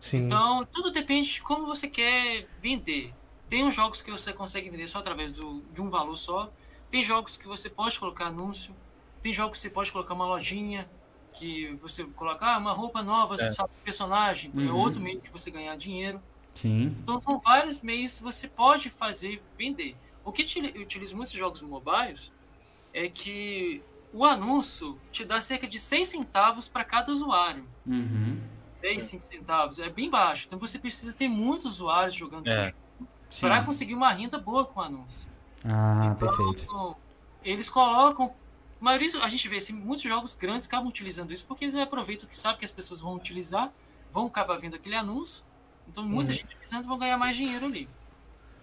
Sim. 0.00 0.24
Então, 0.24 0.64
tudo 0.72 0.90
depende 0.90 1.28
de 1.34 1.42
como 1.42 1.66
você 1.66 1.88
quer 1.88 2.48
vender. 2.60 3.12
Tem 3.48 3.64
uns 3.64 3.74
jogos 3.74 4.02
que 4.02 4.10
você 4.10 4.32
consegue 4.32 4.70
vender 4.70 4.88
só 4.88 4.98
através 4.98 5.36
do, 5.36 5.62
de 5.72 5.80
um 5.80 5.90
valor 5.90 6.16
só. 6.16 6.52
Tem 6.90 7.02
jogos 7.02 7.36
que 7.36 7.46
você 7.46 7.68
pode 7.68 7.98
colocar 7.98 8.26
anúncio. 8.26 8.74
Tem 9.22 9.32
jogos 9.32 9.58
que 9.58 9.62
você 9.62 9.70
pode 9.70 9.92
colocar 9.92 10.14
uma 10.14 10.26
lojinha. 10.26 10.88
Que 11.32 11.74
você 11.74 12.04
colocar 12.04 12.54
ah, 12.54 12.58
uma 12.58 12.72
roupa 12.72 13.02
nova, 13.02 13.36
você 13.36 13.44
é. 13.44 13.52
sabe 13.52 13.70
o 13.80 13.84
personagem. 13.84 14.50
É 14.54 14.60
uhum. 14.60 14.68
É 14.68 14.72
outro 14.72 15.00
meio 15.00 15.20
de 15.20 15.30
você 15.30 15.50
ganhar 15.50 15.76
dinheiro. 15.76 16.20
Sim. 16.54 16.96
Então, 17.02 17.20
são 17.20 17.38
vários 17.38 17.80
meios 17.80 18.18
que 18.18 18.22
você 18.22 18.48
pode 18.48 18.90
fazer 18.90 19.42
vender. 19.56 19.96
O 20.24 20.32
que 20.32 20.42
utiliza 20.80 21.14
muitos 21.14 21.32
jogos 21.32 21.62
mobiles 21.62 22.32
é 22.98 23.08
que 23.08 23.82
o 24.12 24.24
anúncio 24.24 24.98
te 25.12 25.24
dá 25.24 25.40
cerca 25.40 25.68
de 25.68 25.78
6 25.78 26.08
centavos 26.08 26.68
para 26.68 26.84
cada 26.84 27.12
usuário. 27.12 27.64
Uhum. 27.86 28.40
10, 28.80 29.04
5 29.04 29.26
centavos. 29.26 29.78
É 29.78 29.88
bem 29.88 30.10
baixo. 30.10 30.46
Então 30.46 30.58
você 30.58 30.78
precisa 30.78 31.12
ter 31.12 31.28
muitos 31.28 31.66
usuários 31.66 32.14
jogando 32.14 32.48
é. 32.48 32.72
para 33.40 33.62
conseguir 33.62 33.94
uma 33.94 34.10
renda 34.10 34.38
boa 34.38 34.64
com 34.64 34.80
o 34.80 34.82
anúncio. 34.82 35.28
Ah, 35.64 36.12
então, 36.12 36.28
perfeito. 36.28 36.96
Eles 37.44 37.68
colocam. 37.68 38.34
A, 38.80 38.84
maioria, 38.84 39.08
a 39.22 39.28
gente 39.28 39.48
vê 39.48 39.56
assim, 39.56 39.72
muitos 39.72 40.02
jogos 40.02 40.34
grandes 40.34 40.66
acabam 40.66 40.88
utilizando 40.88 41.32
isso 41.32 41.46
porque 41.46 41.64
eles 41.64 41.76
aproveitam 41.76 42.28
que 42.28 42.36
sabem 42.36 42.58
que 42.58 42.64
as 42.64 42.72
pessoas 42.72 43.00
vão 43.00 43.14
utilizar, 43.14 43.72
vão 44.10 44.26
acabar 44.26 44.56
vendo 44.58 44.74
aquele 44.74 44.96
anúncio. 44.96 45.44
Então 45.88 46.04
muita 46.04 46.30
uhum. 46.30 46.36
gente 46.36 46.46
utilizando 46.46 46.84
vão 46.86 46.98
ganhar 46.98 47.16
mais 47.16 47.36
dinheiro 47.36 47.66
ali. 47.66 47.88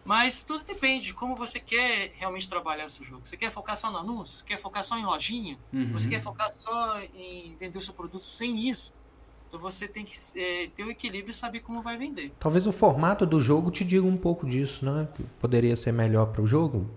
Mas 0.06 0.44
tudo 0.44 0.64
depende 0.64 1.08
de 1.08 1.14
como 1.16 1.36
você 1.36 1.60
quer 1.60 2.14
realmente 2.16 2.48
trabalhar 2.48 2.86
o 2.86 2.90
seu 2.90 3.04
jogo. 3.04 3.26
Você 3.26 3.36
quer 3.36 3.52
focar 3.52 3.76
só 3.76 3.92
no 3.92 3.98
anúncio? 3.98 4.46
Quer 4.46 4.60
focar 4.60 4.84
só 4.84 4.96
em 4.98 5.04
lojinha? 5.04 5.58
Uhum. 5.74 5.92
Você 5.94 6.08
quer 6.08 6.22
focar 6.22 6.48
só 6.52 7.00
em 7.16 7.56
vender 7.60 7.80
o 7.80 7.82
seu 7.82 7.94
produto 7.94 8.24
sem 8.24 8.70
isso? 8.70 8.94
Então 9.48 9.60
você 9.60 9.88
tem 9.88 10.06
que 10.06 10.16
é, 10.40 10.68
ter 10.68 10.84
o 10.84 10.92
equilíbrio 10.92 11.32
e 11.32 11.34
saber 11.34 11.62
como 11.62 11.82
vai 11.82 11.98
vender. 11.98 12.32
Talvez 12.38 12.68
o 12.68 12.72
formato 12.72 13.26
do 13.26 13.40
jogo 13.40 13.72
te 13.72 13.84
diga 13.84 14.06
um 14.06 14.18
pouco 14.18 14.46
disso, 14.46 14.86
né? 14.86 15.08
Poderia 15.40 15.76
ser 15.76 15.92
melhor 15.92 16.28
para 16.28 16.44
o 16.44 16.48
jogo? 16.48 16.88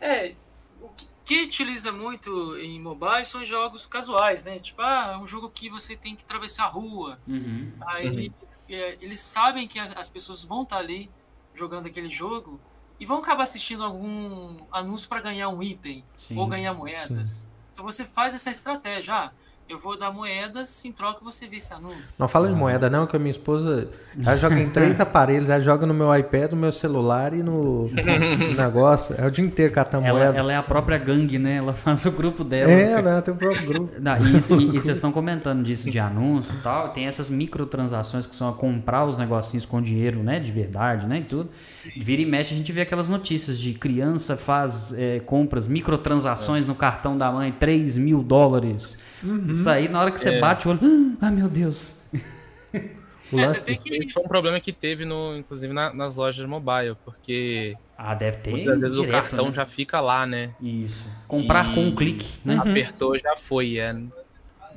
É, 0.00 0.34
o 0.80 0.88
que 1.24 1.42
utiliza 1.42 1.90
muito 1.90 2.56
em 2.56 2.80
mobile 2.80 3.24
são 3.24 3.44
jogos 3.44 3.84
casuais, 3.84 4.44
né? 4.44 4.60
Tipo, 4.60 4.80
ah, 4.82 5.12
é 5.14 5.18
um 5.18 5.26
jogo 5.26 5.50
que 5.50 5.68
você 5.68 5.96
tem 5.96 6.14
que 6.14 6.22
atravessar 6.22 6.66
a 6.66 6.68
rua. 6.68 7.18
Uhum. 7.26 7.72
Aí 7.80 8.28
uhum. 8.28 8.46
É, 8.68 8.98
eles 9.00 9.20
sabem 9.20 9.68
que 9.68 9.78
as 9.78 10.10
pessoas 10.10 10.42
vão 10.42 10.62
estar 10.64 10.78
ali 10.78 11.08
jogando 11.56 11.86
aquele 11.86 12.10
jogo 12.10 12.60
e 13.00 13.06
vão 13.06 13.18
acabar 13.18 13.44
assistindo 13.44 13.82
algum 13.82 14.64
anúncio 14.70 15.08
para 15.08 15.20
ganhar 15.20 15.48
um 15.48 15.62
item 15.62 16.04
sim, 16.18 16.36
ou 16.36 16.46
ganhar 16.46 16.74
moedas. 16.74 17.28
Sim. 17.28 17.48
Então 17.72 17.84
você 17.84 18.04
faz 18.04 18.34
essa 18.34 18.50
estratégia. 18.50 19.14
Ah, 19.14 19.32
eu 19.68 19.78
vou 19.78 19.98
dar 19.98 20.12
moedas, 20.12 20.84
em 20.84 20.92
troca 20.92 21.24
você 21.24 21.46
vê 21.46 21.56
esse 21.56 21.72
anúncio. 21.72 22.14
Não 22.18 22.28
fala 22.28 22.48
de 22.48 22.54
moeda 22.54 22.88
não, 22.88 23.06
que 23.06 23.16
a 23.16 23.18
minha 23.18 23.30
esposa 23.30 23.88
ela 24.24 24.36
joga 24.36 24.60
em 24.60 24.70
três 24.70 25.00
aparelhos, 25.00 25.48
ela 25.48 25.60
joga 25.60 25.84
no 25.84 25.92
meu 25.92 26.14
iPad, 26.16 26.52
no 26.52 26.56
meu 26.56 26.70
celular 26.70 27.34
e 27.34 27.42
no, 27.42 27.88
no 27.88 27.94
negócio. 28.56 29.16
É 29.18 29.26
o 29.26 29.30
dia 29.30 29.44
inteiro 29.44 29.72
catando 29.72 30.06
ela, 30.06 30.18
moeda. 30.18 30.38
Ela 30.38 30.52
é 30.52 30.56
a 30.56 30.62
própria 30.62 30.98
gangue, 30.98 31.38
né? 31.38 31.56
Ela 31.56 31.74
faz 31.74 32.04
o 32.06 32.12
grupo 32.12 32.44
dela. 32.44 32.70
É, 32.70 32.92
ela 32.92 33.20
tem 33.20 33.34
o 33.34 33.36
próprio 33.36 33.66
grupo. 33.66 33.92
Não, 34.00 34.16
e, 34.18 34.36
isso, 34.36 34.60
e, 34.60 34.64
e, 34.64 34.80
vocês 34.80 34.96
estão 34.96 35.10
comentando 35.10 35.64
disso 35.64 35.90
de 35.90 35.98
anúncio 35.98 36.54
e 36.54 36.62
tal, 36.62 36.90
tem 36.90 37.06
essas 37.06 37.28
microtransações 37.28 38.24
que 38.24 38.36
são 38.36 38.48
a 38.48 38.52
comprar 38.52 39.04
os 39.04 39.18
negocinhos 39.18 39.66
com 39.66 39.82
dinheiro, 39.82 40.22
né? 40.22 40.38
De 40.38 40.52
verdade, 40.52 41.06
né? 41.06 41.18
E 41.18 41.24
tudo. 41.24 41.50
Vira 41.96 42.22
e 42.22 42.26
mexe, 42.26 42.54
a 42.54 42.56
gente 42.56 42.70
vê 42.72 42.82
aquelas 42.82 43.08
notícias 43.08 43.58
de 43.58 43.72
criança 43.74 44.36
faz 44.36 44.94
é, 44.96 45.20
compras, 45.20 45.66
microtransações 45.66 46.64
é. 46.64 46.68
no 46.68 46.74
cartão 46.74 47.16
da 47.18 47.30
mãe, 47.30 47.52
3 47.52 47.96
mil 47.96 48.22
dólares. 48.22 48.98
Uhum. 49.22 49.52
Isso 49.60 49.70
aí, 49.70 49.88
na 49.88 50.00
hora 50.00 50.10
que 50.10 50.20
você 50.20 50.30
é. 50.30 50.40
bate 50.40 50.66
o 50.68 50.70
olho, 50.70 51.16
ah, 51.20 51.30
meu 51.30 51.48
Deus. 51.48 52.02
O 53.32 53.40
é, 53.40 53.46
lance... 53.46 53.76
que... 53.78 54.08
foi 54.12 54.22
um 54.22 54.28
problema 54.28 54.60
que 54.60 54.72
teve, 54.72 55.04
no, 55.04 55.36
inclusive, 55.36 55.72
na, 55.72 55.92
nas 55.92 56.14
lojas 56.14 56.46
mobile, 56.48 56.96
porque. 57.04 57.76
Ah, 57.98 58.14
deve 58.14 58.36
ter. 58.38 58.50
Muitas 58.50 58.78
vezes 58.78 58.96
direto, 58.96 59.08
o 59.08 59.20
cartão 59.20 59.48
né? 59.48 59.54
já 59.54 59.66
fica 59.66 60.00
lá, 60.00 60.24
né? 60.24 60.50
Isso. 60.60 61.08
Comprar 61.26 61.70
e... 61.70 61.74
com 61.74 61.80
um 61.80 61.94
clique, 61.94 62.38
né? 62.44 62.56
Apertou, 62.56 63.18
já 63.18 63.36
foi. 63.36 63.78
É... 63.78 63.96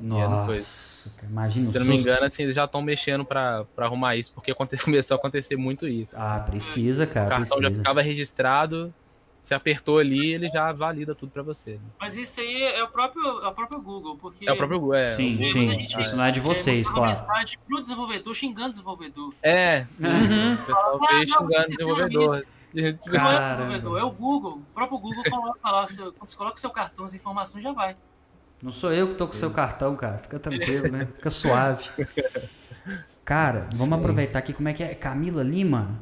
Nossa, 0.00 1.12
imagina. 1.22 1.66
Se 1.66 1.76
eu 1.76 1.80
não 1.84 1.92
me 1.92 1.98
engano, 1.98 2.24
assim, 2.24 2.42
eles 2.42 2.56
já 2.56 2.64
estão 2.64 2.80
mexendo 2.80 3.24
pra, 3.24 3.64
pra 3.76 3.86
arrumar 3.86 4.16
isso, 4.16 4.32
porque 4.32 4.52
começou 4.82 5.14
a 5.14 5.18
acontecer 5.18 5.56
muito 5.56 5.86
isso. 5.86 6.14
Ah, 6.16 6.36
assim. 6.36 6.50
precisa, 6.50 7.06
cara. 7.06 7.26
O 7.26 7.30
cartão 7.30 7.58
precisa. 7.58 7.70
já 7.70 7.76
ficava 7.76 8.02
registrado, 8.02 8.94
você 9.50 9.54
apertou 9.54 9.98
ali, 9.98 10.32
ele 10.32 10.48
já 10.48 10.70
valida 10.70 11.12
tudo 11.12 11.32
para 11.32 11.42
você. 11.42 11.72
Né? 11.72 11.80
Mas 11.98 12.16
isso 12.16 12.40
aí 12.40 12.62
é 12.62 12.84
o 12.84 12.88
próprio, 12.88 13.40
é 13.40 13.48
o 13.48 13.52
próprio 13.52 13.80
Google, 13.80 14.16
porque... 14.16 14.48
É 14.48 14.52
o 14.52 14.56
próprio 14.56 14.78
Google, 14.78 14.94
é. 14.94 15.08
Sim, 15.08 15.32
Google, 15.32 15.52
sim, 15.52 15.74
gente, 15.74 16.00
isso 16.00 16.16
não 16.16 16.24
é 16.24 16.30
de 16.30 16.38
vocês, 16.38 16.86
é, 16.86 16.90
claro. 16.92 17.08
mensagem 17.08 17.58
pro 17.66 17.82
desenvolvedor, 17.82 18.34
xingando 18.34 18.68
o 18.68 18.70
desenvolvedor. 18.70 19.34
É, 19.42 19.86
uhum. 19.98 20.54
o 20.54 20.66
pessoal 20.66 21.00
veio 21.00 21.28
xingando 21.28 21.48
o 21.48 21.66
desenvolvedor. 21.66 22.42
Não 22.72 22.84
é 22.84 22.90
o 22.90 23.56
desenvolvedor, 23.56 23.98
é 23.98 24.04
o 24.04 24.10
Google. 24.12 24.52
O 24.52 24.74
próprio 24.74 24.98
Google 24.98 25.24
coloca 25.24 25.70
lá, 25.70 25.86
seu, 25.88 26.12
quando 26.12 26.28
você 26.28 26.36
coloca 26.36 26.56
o 26.56 26.60
seu 26.60 26.70
cartão, 26.70 27.04
as 27.04 27.14
informações 27.14 27.64
já 27.64 27.72
vai. 27.72 27.96
Não 28.62 28.70
sou 28.70 28.92
eu 28.92 29.08
que 29.08 29.14
tô 29.14 29.26
com 29.26 29.32
o 29.32 29.36
seu 29.36 29.50
cartão, 29.50 29.96
cara. 29.96 30.18
Fica 30.18 30.38
tranquilo, 30.38 30.92
né? 30.92 31.08
Fica 31.16 31.30
suave. 31.30 31.90
Cara, 33.24 33.68
vamos 33.72 33.94
Sim. 33.96 34.00
aproveitar 34.00 34.38
aqui 34.38 34.52
como 34.52 34.68
é 34.68 34.72
que 34.72 34.84
é. 34.84 34.94
Camila 34.94 35.42
Lima? 35.42 35.98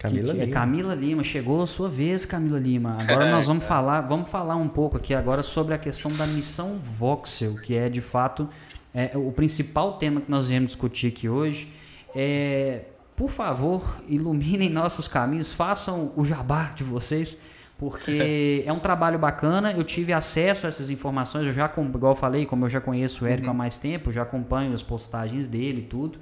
Camila 0.00 0.32
que, 0.32 0.40
Lima. 0.40 0.52
Camila 0.52 0.94
Lima, 0.94 1.22
chegou 1.22 1.60
a 1.60 1.66
sua 1.66 1.86
vez, 1.86 2.24
Camila 2.24 2.58
Lima. 2.58 2.96
Agora 2.98 3.30
nós 3.30 3.46
vamos 3.46 3.64
falar, 3.68 4.00
vamos 4.00 4.30
falar 4.30 4.56
um 4.56 4.66
pouco 4.66 4.96
aqui 4.96 5.12
agora 5.12 5.42
sobre 5.42 5.74
a 5.74 5.78
questão 5.78 6.10
da 6.12 6.26
missão 6.26 6.78
Voxel, 6.78 7.56
que 7.56 7.76
é 7.76 7.86
de 7.90 8.00
fato 8.00 8.48
é, 8.94 9.10
o 9.14 9.30
principal 9.30 9.98
tema 9.98 10.22
que 10.22 10.30
nós 10.30 10.48
viemos 10.48 10.68
discutir 10.68 11.08
aqui 11.08 11.28
hoje. 11.28 11.68
É, 12.16 12.84
por 13.14 13.28
favor, 13.28 13.98
iluminem 14.08 14.70
nossos 14.70 15.06
caminhos, 15.06 15.52
façam 15.52 16.12
o 16.16 16.24
jabá 16.24 16.72
de 16.74 16.82
vocês 16.82 17.44
porque 17.76 18.64
é 18.66 18.72
um 18.72 18.78
trabalho 18.80 19.18
bacana. 19.18 19.70
Eu 19.72 19.84
tive 19.84 20.14
acesso 20.14 20.64
a 20.64 20.70
essas 20.70 20.88
informações, 20.88 21.46
eu 21.46 21.52
já, 21.52 21.66
igual 21.66 22.12
eu 22.12 22.16
falei, 22.16 22.46
como 22.46 22.64
eu 22.64 22.70
já 22.70 22.80
conheço 22.80 23.26
o 23.26 23.28
Érico 23.28 23.48
uhum. 23.48 23.52
há 23.52 23.54
mais 23.54 23.76
tempo, 23.76 24.10
já 24.10 24.22
acompanho 24.22 24.72
as 24.72 24.82
postagens 24.82 25.46
dele 25.46 25.80
e 25.80 25.84
tudo. 25.84 26.18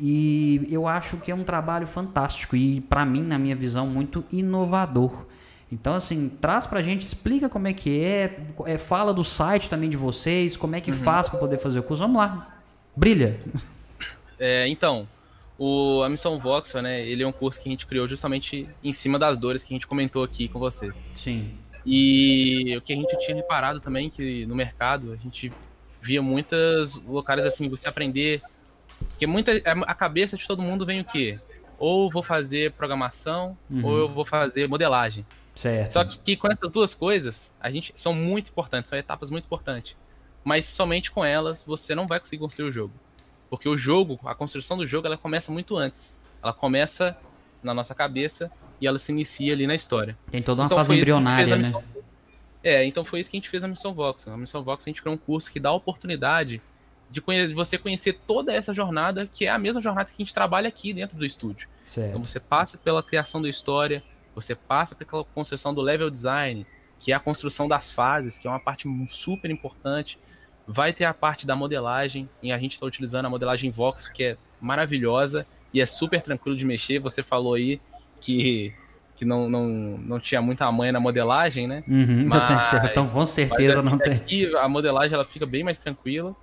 E 0.00 0.66
eu 0.70 0.86
acho 0.86 1.16
que 1.16 1.30
é 1.30 1.34
um 1.34 1.42
trabalho 1.42 1.86
fantástico 1.86 2.54
e, 2.54 2.80
para 2.82 3.04
mim, 3.04 3.22
na 3.22 3.36
minha 3.36 3.56
visão, 3.56 3.86
muito 3.86 4.24
inovador. 4.30 5.26
Então, 5.72 5.94
assim, 5.94 6.28
traz 6.40 6.66
pra 6.66 6.80
gente, 6.80 7.02
explica 7.02 7.48
como 7.48 7.66
é 7.66 7.72
que 7.72 8.00
é, 8.00 8.40
é 8.64 8.78
fala 8.78 9.12
do 9.12 9.24
site 9.24 9.68
também 9.68 9.90
de 9.90 9.96
vocês, 9.96 10.56
como 10.56 10.76
é 10.76 10.80
que 10.80 10.92
uhum. 10.92 10.98
faz 10.98 11.28
para 11.28 11.38
poder 11.38 11.58
fazer 11.58 11.80
o 11.80 11.82
curso. 11.82 12.02
Vamos 12.02 12.16
lá, 12.16 12.60
brilha. 12.96 13.40
É, 14.38 14.68
então, 14.68 15.08
o, 15.58 16.00
a 16.04 16.08
Missão 16.08 16.38
Voxel, 16.38 16.80
né, 16.80 17.04
ele 17.04 17.24
é 17.24 17.26
um 17.26 17.32
curso 17.32 17.60
que 17.60 17.68
a 17.68 17.72
gente 17.72 17.86
criou 17.86 18.06
justamente 18.06 18.68
em 18.84 18.92
cima 18.92 19.18
das 19.18 19.36
dores 19.36 19.64
que 19.64 19.74
a 19.74 19.76
gente 19.76 19.86
comentou 19.86 20.22
aqui 20.22 20.46
com 20.46 20.60
você. 20.60 20.92
Sim. 21.12 21.50
E 21.84 22.76
o 22.76 22.80
que 22.80 22.92
a 22.92 22.96
gente 22.96 23.18
tinha 23.18 23.36
reparado 23.36 23.80
também, 23.80 24.08
que 24.08 24.46
no 24.46 24.54
mercado 24.54 25.12
a 25.12 25.16
gente 25.16 25.52
via 26.00 26.22
muitas 26.22 27.02
locais 27.04 27.44
assim, 27.44 27.68
você 27.68 27.88
aprender... 27.88 28.40
Porque 29.10 29.26
muita, 29.26 29.52
a 29.64 29.94
cabeça 29.94 30.36
de 30.36 30.46
todo 30.46 30.62
mundo 30.62 30.86
vem 30.86 31.00
o 31.00 31.04
quê? 31.04 31.38
Ou 31.78 32.10
vou 32.10 32.22
fazer 32.22 32.72
programação, 32.72 33.56
uhum. 33.70 33.84
ou 33.84 33.98
eu 33.98 34.08
vou 34.08 34.24
fazer 34.24 34.68
modelagem. 34.68 35.24
Certo. 35.54 35.90
Só 35.90 36.04
que, 36.04 36.18
que 36.18 36.36
com 36.36 36.50
essas 36.50 36.72
duas 36.72 36.94
coisas, 36.94 37.52
a 37.60 37.70
gente 37.70 37.92
são 37.96 38.14
muito 38.14 38.50
importantes, 38.50 38.88
são 38.88 38.98
etapas 38.98 39.30
muito 39.30 39.44
importantes. 39.44 39.96
Mas 40.44 40.66
somente 40.66 41.10
com 41.10 41.24
elas 41.24 41.64
você 41.64 41.94
não 41.94 42.06
vai 42.06 42.20
conseguir 42.20 42.40
construir 42.40 42.68
o 42.68 42.72
jogo. 42.72 42.94
Porque 43.50 43.68
o 43.68 43.76
jogo, 43.76 44.20
a 44.24 44.34
construção 44.34 44.76
do 44.76 44.86
jogo, 44.86 45.06
ela 45.06 45.16
começa 45.16 45.50
muito 45.50 45.76
antes. 45.76 46.18
Ela 46.42 46.52
começa 46.52 47.16
na 47.62 47.74
nossa 47.74 47.94
cabeça 47.94 48.50
e 48.80 48.86
ela 48.86 48.98
se 48.98 49.10
inicia 49.10 49.52
ali 49.52 49.66
na 49.66 49.74
história. 49.74 50.16
Tem 50.30 50.42
toda 50.42 50.62
uma 50.62 50.66
então, 50.66 50.78
fase 50.78 50.94
embrionária, 50.94 51.56
né? 51.56 51.70
É, 52.62 52.84
então 52.84 53.04
foi 53.04 53.20
isso 53.20 53.30
que 53.30 53.36
a 53.36 53.38
gente 53.38 53.48
fez 53.48 53.62
na 53.62 53.68
Missão 53.68 53.94
Vox. 53.94 54.26
Na 54.26 54.36
Missão 54.36 54.62
Vox 54.62 54.84
a 54.84 54.90
gente 54.90 55.00
criou 55.00 55.14
um 55.14 55.18
curso 55.18 55.50
que 55.52 55.58
dá 55.58 55.70
a 55.70 55.72
oportunidade 55.72 56.60
de, 57.10 57.20
de, 57.20 57.54
você 57.54 57.78
conhecer 57.78 58.18
toda 58.26 58.52
essa 58.52 58.72
jornada, 58.74 59.28
que 59.32 59.46
é 59.46 59.50
a 59.50 59.58
mesma 59.58 59.80
jornada 59.80 60.08
que 60.08 60.14
a 60.22 60.24
gente 60.24 60.34
trabalha 60.34 60.68
aqui 60.68 60.92
dentro 60.92 61.16
do 61.16 61.24
estúdio. 61.24 61.68
Certo. 61.82 62.10
Então 62.10 62.24
você 62.24 62.38
passa 62.38 62.76
pela 62.78 63.02
criação 63.02 63.40
da 63.40 63.48
história, 63.48 64.02
você 64.34 64.54
passa 64.54 64.94
pela 64.94 65.24
construção 65.24 65.72
do 65.72 65.80
level 65.80 66.10
design, 66.10 66.66
que 66.98 67.12
é 67.12 67.14
a 67.14 67.20
construção 67.20 67.66
das 67.66 67.90
fases, 67.90 68.38
que 68.38 68.46
é 68.46 68.50
uma 68.50 68.60
parte 68.60 68.88
super 69.10 69.50
importante. 69.50 70.18
Vai 70.66 70.92
ter 70.92 71.04
a 71.04 71.14
parte 71.14 71.46
da 71.46 71.56
modelagem, 71.56 72.28
e 72.42 72.52
a 72.52 72.58
gente 72.58 72.72
está 72.72 72.84
utilizando 72.84 73.26
a 73.26 73.30
modelagem 73.30 73.70
Vox, 73.70 74.08
que 74.08 74.22
é 74.24 74.36
maravilhosa 74.60 75.46
e 75.72 75.80
é 75.80 75.86
super 75.86 76.20
tranquilo 76.20 76.56
de 76.56 76.64
mexer. 76.64 76.98
Você 76.98 77.22
falou 77.22 77.54
aí 77.54 77.80
que, 78.20 78.74
que 79.16 79.24
não, 79.24 79.48
não, 79.48 79.66
não 79.66 80.20
tinha 80.20 80.42
muita 80.42 80.70
manha 80.70 80.92
na 80.92 81.00
modelagem, 81.00 81.66
né? 81.66 81.82
Uhum, 81.88 82.26
mas, 82.26 82.72
então, 82.84 83.08
com 83.08 83.24
certeza 83.24 83.82
não 83.82 83.96
tem. 83.96 84.12
Aqui, 84.12 84.56
a 84.56 84.68
modelagem 84.68 85.14
ela 85.14 85.24
fica 85.24 85.46
bem 85.46 85.64
mais 85.64 85.78
tranquila. 85.78 86.36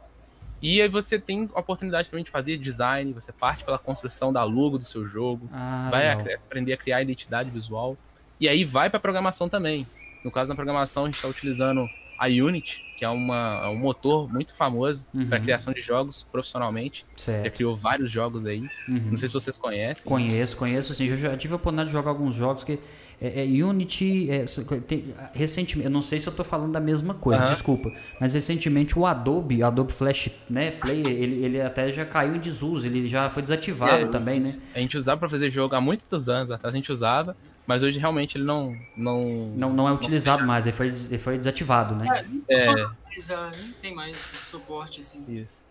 E 0.66 0.82
aí 0.82 0.88
você 0.88 1.20
tem 1.20 1.48
a 1.54 1.60
oportunidade 1.60 2.10
também 2.10 2.26
de 2.26 2.32
fazer 2.32 2.58
design, 2.58 3.14
você 3.14 3.32
parte 3.32 3.64
pela 3.64 3.78
construção 3.78 4.34
da 4.34 4.44
logo 4.44 4.80
do 4.80 4.84
seu 4.84 5.06
jogo, 5.06 5.48
ah, 5.54 5.90
vai 5.92 6.08
a, 6.08 6.14
aprender 6.14 6.74
a 6.74 6.78
criar 6.78 7.04
identidade 7.04 7.52
visual. 7.52 7.96
E 8.40 8.50
aí 8.50 8.66
vai 8.66 8.90
para 8.90 9.00
programação 9.00 9.48
também. 9.48 9.86
No 10.24 10.32
caso 10.32 10.50
da 10.50 10.56
programação, 10.56 11.04
a 11.04 11.06
gente 11.06 11.18
está 11.18 11.28
utilizando 11.28 11.86
a 12.18 12.26
Unity, 12.26 12.82
que 12.98 13.06
é, 13.06 13.10
uma, 13.10 13.62
é 13.64 13.68
um 13.68 13.78
motor 13.78 14.28
muito 14.28 14.56
famoso 14.56 15.06
uhum. 15.14 15.28
para 15.28 15.40
criação 15.40 15.72
de 15.72 15.82
jogos 15.82 16.24
profissionalmente. 16.24 17.06
Certo. 17.16 17.44
Já 17.44 17.50
criou 17.52 17.78
vários 17.78 18.12
jogos 18.12 18.48
aí. 18.48 18.62
Uhum. 18.90 19.10
Não 19.12 19.18
sei 19.18 19.28
se 19.28 19.36
vocês 19.36 19.58
conhecem. 19.58 20.04
Conheço, 20.04 20.58
conheço. 20.58 20.96
Sim, 20.96 21.06
eu 21.06 21.18
já 21.18 21.38
tive 21.38 21.54
a 21.54 21.58
oportunidade 21.58 21.90
de 21.90 21.94
jogar 21.94 22.10
alguns 22.10 22.34
jogos 22.34 22.64
que 22.64 22.80
é, 23.22 23.44
é 23.44 23.64
Unity, 23.64 24.30
é, 24.30 24.46
tem, 24.88 25.14
recentemente, 25.34 25.86
eu 25.86 25.92
não 25.92 26.02
sei 26.02 26.20
se 26.20 26.28
eu 26.28 26.32
estou 26.32 26.46
falando 26.46 26.72
da 26.72 26.80
mesma 26.80 27.14
coisa, 27.14 27.46
uhum. 27.46 27.52
desculpa, 27.52 27.92
mas 28.20 28.34
recentemente 28.34 28.98
o 28.98 29.06
Adobe, 29.06 29.64
Adobe 29.64 29.94
Flash 29.94 30.30
né, 30.50 30.72
Player, 30.72 31.08
ele, 31.08 31.44
ele 31.44 31.62
até 31.62 31.92
já 31.92 32.06
caiu 32.06 32.36
em 32.36 32.40
desuso, 32.40 32.86
ele 32.86 33.08
já 33.08 33.30
foi 33.30 33.42
desativado 33.44 34.06
é, 34.06 34.08
também, 34.08 34.40
né? 34.40 34.56
A 34.74 34.80
gente 34.80 34.98
usava 34.98 35.20
para 35.20 35.30
fazer 35.30 35.50
jogo 35.50 35.76
há 35.76 35.82
muitos 35.82 36.30
anos 36.30 36.52
atrás, 36.52 36.74
a 36.74 36.78
gente 36.78 36.92
usava, 36.92 37.36
mas 37.66 37.82
hoje 37.82 38.00
realmente 38.00 38.38
ele 38.38 38.46
não. 38.46 38.78
Não, 38.96 39.54
não, 39.56 39.70
não 39.72 39.88
é 39.88 39.92
utilizado 39.92 40.42
não 40.42 40.48
mais, 40.48 40.68
ele 40.68 40.76
foi, 40.76 40.88
ele 40.88 41.18
foi 41.18 41.38
desativado, 41.38 41.96
né? 41.96 42.24
É. 42.48 42.68
é. 42.68 42.76
Não 42.76 43.72
tem 43.82 43.96
mais 43.96 44.18
suporte 44.18 45.00
assim. 45.00 45.24
Isso. 45.28 45.65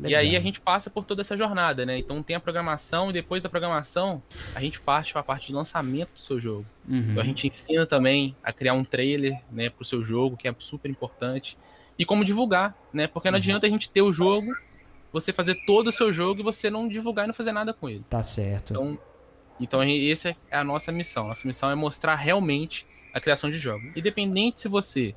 Legal. 0.00 0.22
E 0.22 0.28
aí 0.28 0.36
a 0.36 0.40
gente 0.40 0.60
passa 0.60 0.88
por 0.90 1.04
toda 1.04 1.20
essa 1.20 1.36
jornada, 1.36 1.84
né? 1.84 1.98
Então 1.98 2.22
tem 2.22 2.36
a 2.36 2.40
programação 2.40 3.10
e 3.10 3.12
depois 3.12 3.42
da 3.42 3.48
programação 3.48 4.22
a 4.54 4.60
gente 4.60 4.80
parte 4.80 5.12
para 5.12 5.20
a 5.20 5.24
parte 5.24 5.48
de 5.48 5.52
lançamento 5.52 6.14
do 6.14 6.20
seu 6.20 6.40
jogo. 6.40 6.66
Uhum. 6.88 7.10
Então 7.10 7.22
a 7.22 7.26
gente 7.26 7.46
ensina 7.46 7.86
também 7.86 8.34
a 8.42 8.52
criar 8.52 8.74
um 8.74 8.84
trailer, 8.84 9.40
né, 9.50 9.70
para 9.70 9.82
o 9.82 9.84
seu 9.84 10.02
jogo, 10.02 10.36
que 10.36 10.48
é 10.48 10.54
super 10.58 10.90
importante. 10.90 11.56
E 11.98 12.04
como 12.04 12.24
divulgar, 12.24 12.74
né? 12.92 13.06
Porque 13.06 13.30
não 13.30 13.36
uhum. 13.36 13.40
adianta 13.40 13.66
a 13.66 13.70
gente 13.70 13.90
ter 13.90 14.02
o 14.02 14.12
jogo, 14.12 14.50
você 15.12 15.32
fazer 15.32 15.54
todo 15.66 15.88
o 15.88 15.92
seu 15.92 16.12
jogo 16.12 16.40
e 16.40 16.42
você 16.42 16.70
não 16.70 16.88
divulgar 16.88 17.24
e 17.24 17.28
não 17.28 17.34
fazer 17.34 17.52
nada 17.52 17.74
com 17.74 17.88
ele. 17.88 18.04
Tá 18.08 18.22
certo. 18.22 18.72
Então 18.72 18.98
então, 19.60 19.82
essa 19.82 20.30
é 20.50 20.56
a 20.56 20.64
nossa 20.64 20.90
missão. 20.90 21.28
Nossa 21.28 21.46
missão 21.46 21.70
é 21.70 21.74
mostrar 21.74 22.14
realmente 22.14 22.86
a 23.12 23.20
criação 23.20 23.50
de 23.50 23.58
jogos. 23.58 23.94
Independente 23.94 24.60
se 24.60 24.68
você, 24.68 25.14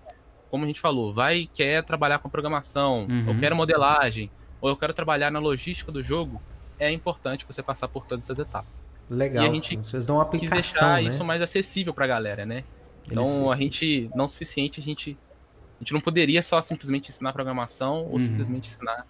como 0.52 0.66
a 0.66 0.68
gente 0.68 0.82
falou, 0.82 1.14
vai 1.14 1.50
quer 1.54 1.84
trabalhar 1.84 2.20
com 2.20 2.30
programação, 2.30 3.08
uhum. 3.10 3.30
ou 3.30 3.40
quer 3.40 3.54
modelagem, 3.54 4.30
ou 4.64 4.70
eu 4.70 4.78
quero 4.78 4.94
trabalhar 4.94 5.30
na 5.30 5.40
logística 5.40 5.92
do 5.92 6.02
jogo, 6.02 6.42
é 6.80 6.90
importante 6.90 7.46
você 7.46 7.62
passar 7.62 7.90
por 7.90 8.06
todas 8.06 8.24
essas 8.26 8.40
etapas. 8.40 8.88
Legal. 9.10 9.44
E 9.44 9.50
a 9.50 9.52
gente 9.52 9.76
Vocês 9.76 10.06
dão 10.06 10.16
uma 10.16 10.26
quis 10.26 10.36
aplicação, 10.44 10.88
deixar 10.88 11.04
né? 11.04 11.10
isso 11.10 11.24
mais 11.26 11.42
acessível 11.42 11.94
pra 11.94 12.08
galera, 12.08 12.46
né? 12.46 12.64
Então 13.06 13.24
Eles- 13.24 13.50
a 13.52 13.56
gente, 13.58 14.10
não 14.16 14.24
o 14.24 14.28
suficiente, 14.30 14.80
a 14.80 14.84
gente, 14.84 15.18
a 15.80 15.84
gente 15.84 15.92
não 15.94 16.00
poderia 16.00 16.42
só 16.42 16.62
simplesmente 16.62 17.10
ensinar 17.10 17.34
programação 17.34 18.06
ou 18.06 18.14
Uhum. 18.14 18.20
simplesmente 18.20 18.70
ensinar 18.70 19.06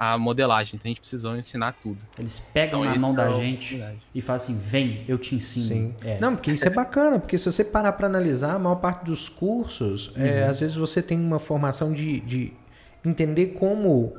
a 0.00 0.16
modelagem. 0.16 0.76
Então 0.76 0.86
a 0.86 0.88
gente 0.88 1.00
precisou 1.00 1.36
ensinar 1.36 1.76
tudo. 1.82 1.98
Eles 2.18 2.40
pegam 2.40 2.82
Então, 2.86 2.94
na 2.94 3.00
mão 3.02 3.12
é 3.12 3.16
da 3.16 3.30
o- 3.30 3.34
gente 3.34 3.84
e 4.14 4.22
falam 4.22 4.36
assim: 4.42 4.56
vem, 4.58 5.04
eu 5.06 5.18
te 5.18 5.34
ensino. 5.34 5.66
Sim. 5.66 5.94
É. 6.02 6.18
Não, 6.18 6.34
porque 6.34 6.50
isso 6.52 6.66
é 6.66 6.70
bacana, 6.70 7.18
porque 7.18 7.36
se 7.36 7.44
você 7.52 7.62
parar 7.62 7.92
para 7.92 8.06
analisar, 8.06 8.54
a 8.54 8.58
maior 8.58 8.76
parte 8.76 9.04
dos 9.04 9.28
cursos, 9.28 10.10
é, 10.16 10.44
Uhum. 10.44 10.50
às 10.50 10.60
vezes 10.60 10.76
você 10.76 11.02
tem 11.02 11.18
uma 11.20 11.38
formação 11.38 11.92
de, 11.92 12.20
de 12.20 12.52
entender 13.04 13.48
como 13.48 14.16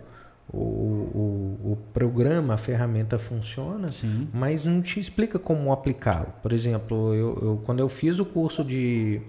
o, 0.52 0.58
o, 0.58 1.72
o 1.74 1.78
programa, 1.94 2.56
a 2.56 2.58
ferramenta 2.58 3.20
funciona, 3.20 3.92
Sim. 3.92 4.28
mas 4.34 4.66
não 4.66 4.82
te 4.82 5.00
explica 5.00 5.38
como 5.38 5.72
aplicá-lo. 5.72 6.34
Por 6.42 6.52
exemplo, 6.54 7.14
eu, 7.14 7.38
eu- 7.42 7.62
quando 7.66 7.80
eu 7.80 7.90
fiz 7.90 8.20
o 8.20 8.26
curso 8.26 8.64
de. 8.64 9.22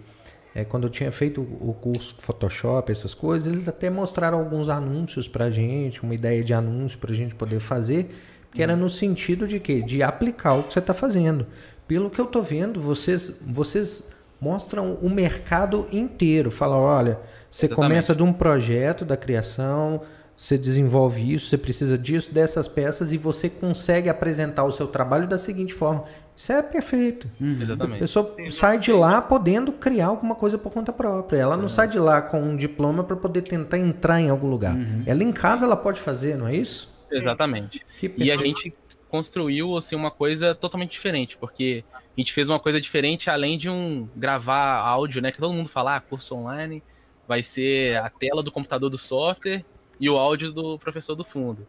é, 0.55 0.65
quando 0.65 0.85
eu 0.85 0.91
tinha 0.91 1.13
feito 1.13 1.41
o 1.41 1.75
curso 1.79 2.17
Photoshop, 2.21 2.91
essas 2.91 3.13
coisas, 3.15 3.53
eles 3.53 3.69
até 3.69 3.91
mostraram 3.91 4.39
alguns 4.39 4.69
anúncios 4.69 5.29
pra 5.29 5.51
gente, 5.51 6.03
uma 6.03 6.15
ideia 6.15 6.43
de 6.43 6.55
anúncio 6.55 6.99
pra 6.99 7.13
gente 7.15 7.35
poder 7.35 7.61
fazer, 7.61 8.09
que 8.53 8.63
era 8.63 8.75
no 8.75 8.89
sentido 8.89 9.47
de 9.47 9.61
quê? 9.61 9.83
De 9.83 10.03
aplicar 10.03 10.55
o 10.55 10.63
que 10.65 10.73
você 10.73 10.79
está 10.79 10.95
fazendo. 10.95 11.47
Pelo 11.87 12.09
que 12.09 12.21
eu 12.21 12.27
tô 12.27 12.41
vendo, 12.43 12.81
vocês, 12.81 13.41
vocês 13.47 14.09
mostram 14.41 14.95
o 15.03 15.11
mercado 15.11 15.87
inteiro. 15.93 16.51
Fala, 16.51 16.77
olha, 16.77 17.19
você 17.51 17.67
Exatamente. 17.67 17.89
começa 17.91 18.15
de 18.15 18.23
um 18.23 18.33
projeto 18.33 19.05
da 19.05 19.17
criação, 19.17 20.01
você 20.41 20.57
desenvolve 20.57 21.35
isso, 21.35 21.51
você 21.51 21.59
precisa 21.59 21.99
disso, 21.99 22.33
dessas 22.33 22.67
peças, 22.67 23.13
e 23.13 23.19
você 23.19 23.51
consegue 23.51 24.09
apresentar 24.09 24.65
o 24.65 24.73
seu 24.73 24.87
trabalho 24.87 25.29
da 25.29 25.37
seguinte 25.37 25.75
forma. 25.75 26.05
Isso 26.35 26.51
é 26.51 26.63
perfeito. 26.63 27.29
A 27.39 27.63
Exatamente. 27.63 27.99
pessoa 27.99 28.35
sai 28.51 28.79
de 28.79 28.91
lá 28.91 29.21
podendo 29.21 29.71
criar 29.71 30.07
alguma 30.07 30.35
coisa 30.35 30.57
por 30.57 30.73
conta 30.73 30.95
própria. 30.95 31.37
Ela 31.37 31.59
não 31.59 31.69
sai 31.69 31.89
de 31.89 31.99
lá 31.99 32.23
com 32.23 32.41
um 32.41 32.57
diploma 32.57 33.05
para 33.05 33.17
poder 33.17 33.43
tentar 33.43 33.77
entrar 33.77 34.19
em 34.19 34.31
algum 34.31 34.49
lugar. 34.49 34.75
Ela 35.05 35.23
em 35.23 35.31
casa 35.31 35.67
ela 35.67 35.77
pode 35.77 36.01
fazer, 36.01 36.39
não 36.39 36.49
é 36.49 36.57
isso? 36.57 36.91
Exatamente. 37.13 37.85
Que 37.99 38.11
E 38.17 38.33
a 38.33 38.37
gente 38.37 38.73
construiu 39.11 39.77
assim 39.77 39.95
uma 39.95 40.11
coisa 40.11 40.55
totalmente 40.55 40.93
diferente, 40.93 41.37
porque 41.37 41.85
a 41.95 42.19
gente 42.19 42.33
fez 42.33 42.49
uma 42.49 42.59
coisa 42.59 42.81
diferente 42.81 43.29
além 43.29 43.59
de 43.59 43.69
um 43.69 44.09
gravar 44.17 44.79
áudio, 44.79 45.21
né, 45.21 45.33
que 45.33 45.39
todo 45.39 45.53
mundo 45.53 45.69
fala, 45.69 45.97
ah, 45.97 46.01
curso 46.01 46.35
online 46.35 46.83
vai 47.29 47.43
ser 47.43 47.99
a 47.99 48.09
tela 48.09 48.43
do 48.43 48.51
computador 48.51 48.89
do 48.89 48.97
software 48.97 49.63
e 50.01 50.09
o 50.09 50.17
áudio 50.17 50.51
do 50.51 50.79
professor 50.79 51.15
do 51.15 51.25
fundo. 51.25 51.67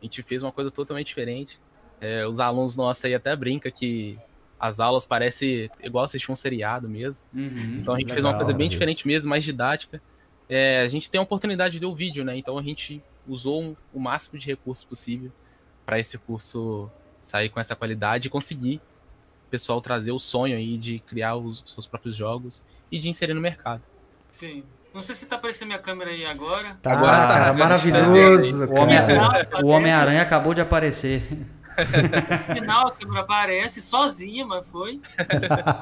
A 0.00 0.04
gente 0.04 0.22
fez 0.22 0.42
uma 0.42 0.52
coisa 0.52 0.70
totalmente 0.70 1.08
diferente. 1.08 1.58
É, 2.00 2.26
os 2.26 2.40
alunos 2.40 2.76
nossos 2.76 3.04
aí 3.04 3.14
até 3.14 3.34
brinca 3.36 3.70
que 3.70 4.18
as 4.58 4.78
aulas 4.80 5.04
parecem 5.04 5.68
igual 5.82 6.04
assistir 6.04 6.30
um 6.30 6.36
seriado 6.36 6.88
mesmo. 6.88 7.26
Uhum. 7.34 7.78
Então 7.80 7.94
a 7.94 7.98
gente 7.98 8.12
fez 8.12 8.24
uma 8.24 8.30
Legal, 8.30 8.44
coisa 8.44 8.56
bem 8.56 8.66
né? 8.66 8.70
diferente 8.70 9.06
mesmo, 9.06 9.28
mais 9.28 9.44
didática. 9.44 10.00
É, 10.48 10.80
a 10.80 10.88
gente 10.88 11.10
tem 11.10 11.18
a 11.18 11.22
oportunidade 11.22 11.74
de 11.74 11.80
ver 11.80 11.86
o 11.86 11.94
vídeo, 11.94 12.24
né? 12.24 12.36
Então 12.36 12.56
a 12.58 12.62
gente 12.62 13.02
usou 13.26 13.62
um- 13.62 13.76
o 13.92 13.98
máximo 14.00 14.38
de 14.38 14.46
recursos 14.46 14.84
possível 14.84 15.32
para 15.84 15.98
esse 15.98 16.16
curso 16.18 16.90
sair 17.20 17.48
com 17.48 17.58
essa 17.60 17.74
qualidade 17.74 18.28
e 18.28 18.30
conseguir 18.30 18.76
o 19.46 19.50
pessoal 19.50 19.80
trazer 19.80 20.12
o 20.12 20.18
sonho 20.18 20.56
aí 20.56 20.76
de 20.78 20.98
criar 21.00 21.36
os 21.36 21.62
seus 21.66 21.86
próprios 21.86 22.16
jogos 22.16 22.64
e 22.90 22.98
de 22.98 23.08
inserir 23.08 23.34
no 23.34 23.40
mercado. 23.40 23.82
Sim. 24.30 24.64
Não 24.94 25.00
sei 25.02 25.14
se 25.14 25.26
tá 25.26 25.36
aparecendo 25.36 25.68
minha 25.68 25.78
câmera 25.78 26.10
aí 26.10 26.24
agora. 26.26 26.76
Tá, 26.82 26.92
Agora 26.92 27.16
tá, 27.16 27.28
tá, 27.28 27.44
tá 27.46 27.52
maravilhoso, 27.54 28.66
O 28.66 28.78
Homem- 28.78 28.96
cara. 28.98 29.48
Não, 29.52 29.60
O 29.62 29.66
Homem-Aranha 29.68 30.22
acabou 30.22 30.52
de 30.52 30.60
aparecer. 30.60 31.22
No 31.72 32.52
final 32.54 32.88
a 32.88 32.92
câmera 32.92 33.20
aparece 33.22 33.80
sozinha, 33.80 34.44
mas 34.44 34.68
foi. 34.68 35.00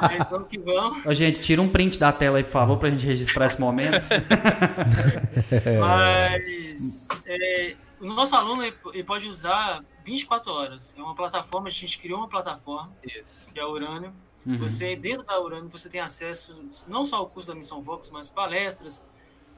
Mas 0.00 0.28
vamos 0.28 0.46
que 0.48 0.56
vamos. 0.58 1.04
Ô, 1.04 1.12
gente, 1.12 1.40
tira 1.40 1.60
um 1.60 1.68
print 1.68 1.98
da 1.98 2.12
tela 2.12 2.38
aí, 2.38 2.44
por 2.44 2.50
favor, 2.52 2.76
pra 2.78 2.88
gente 2.90 3.04
registrar 3.04 3.46
esse 3.46 3.60
momento. 3.60 4.04
Mas 5.80 7.08
é, 7.26 7.74
o 8.00 8.06
nosso 8.06 8.34
aluno 8.36 8.62
ele 8.64 8.74
ele 8.94 9.04
pode 9.04 9.26
usar 9.26 9.82
24 10.04 10.52
horas. 10.52 10.94
É 10.96 11.02
uma 11.02 11.14
plataforma, 11.14 11.68
a 11.68 11.70
gente 11.72 11.98
criou 11.98 12.18
uma 12.20 12.28
plataforma, 12.28 12.92
Isso. 13.04 13.48
que 13.52 13.58
é 13.58 13.62
a 13.62 13.68
Urânio. 13.68 14.12
Uhum. 14.46 14.58
Você, 14.58 14.96
dentro 14.96 15.26
da 15.26 15.38
Urânio, 15.40 15.68
você 15.68 15.88
tem 15.88 16.00
acesso 16.00 16.64
não 16.88 17.04
só 17.04 17.16
ao 17.16 17.28
curso 17.28 17.48
da 17.48 17.54
Missão 17.54 17.82
Vox, 17.82 18.10
mas 18.10 18.30
palestras, 18.30 19.04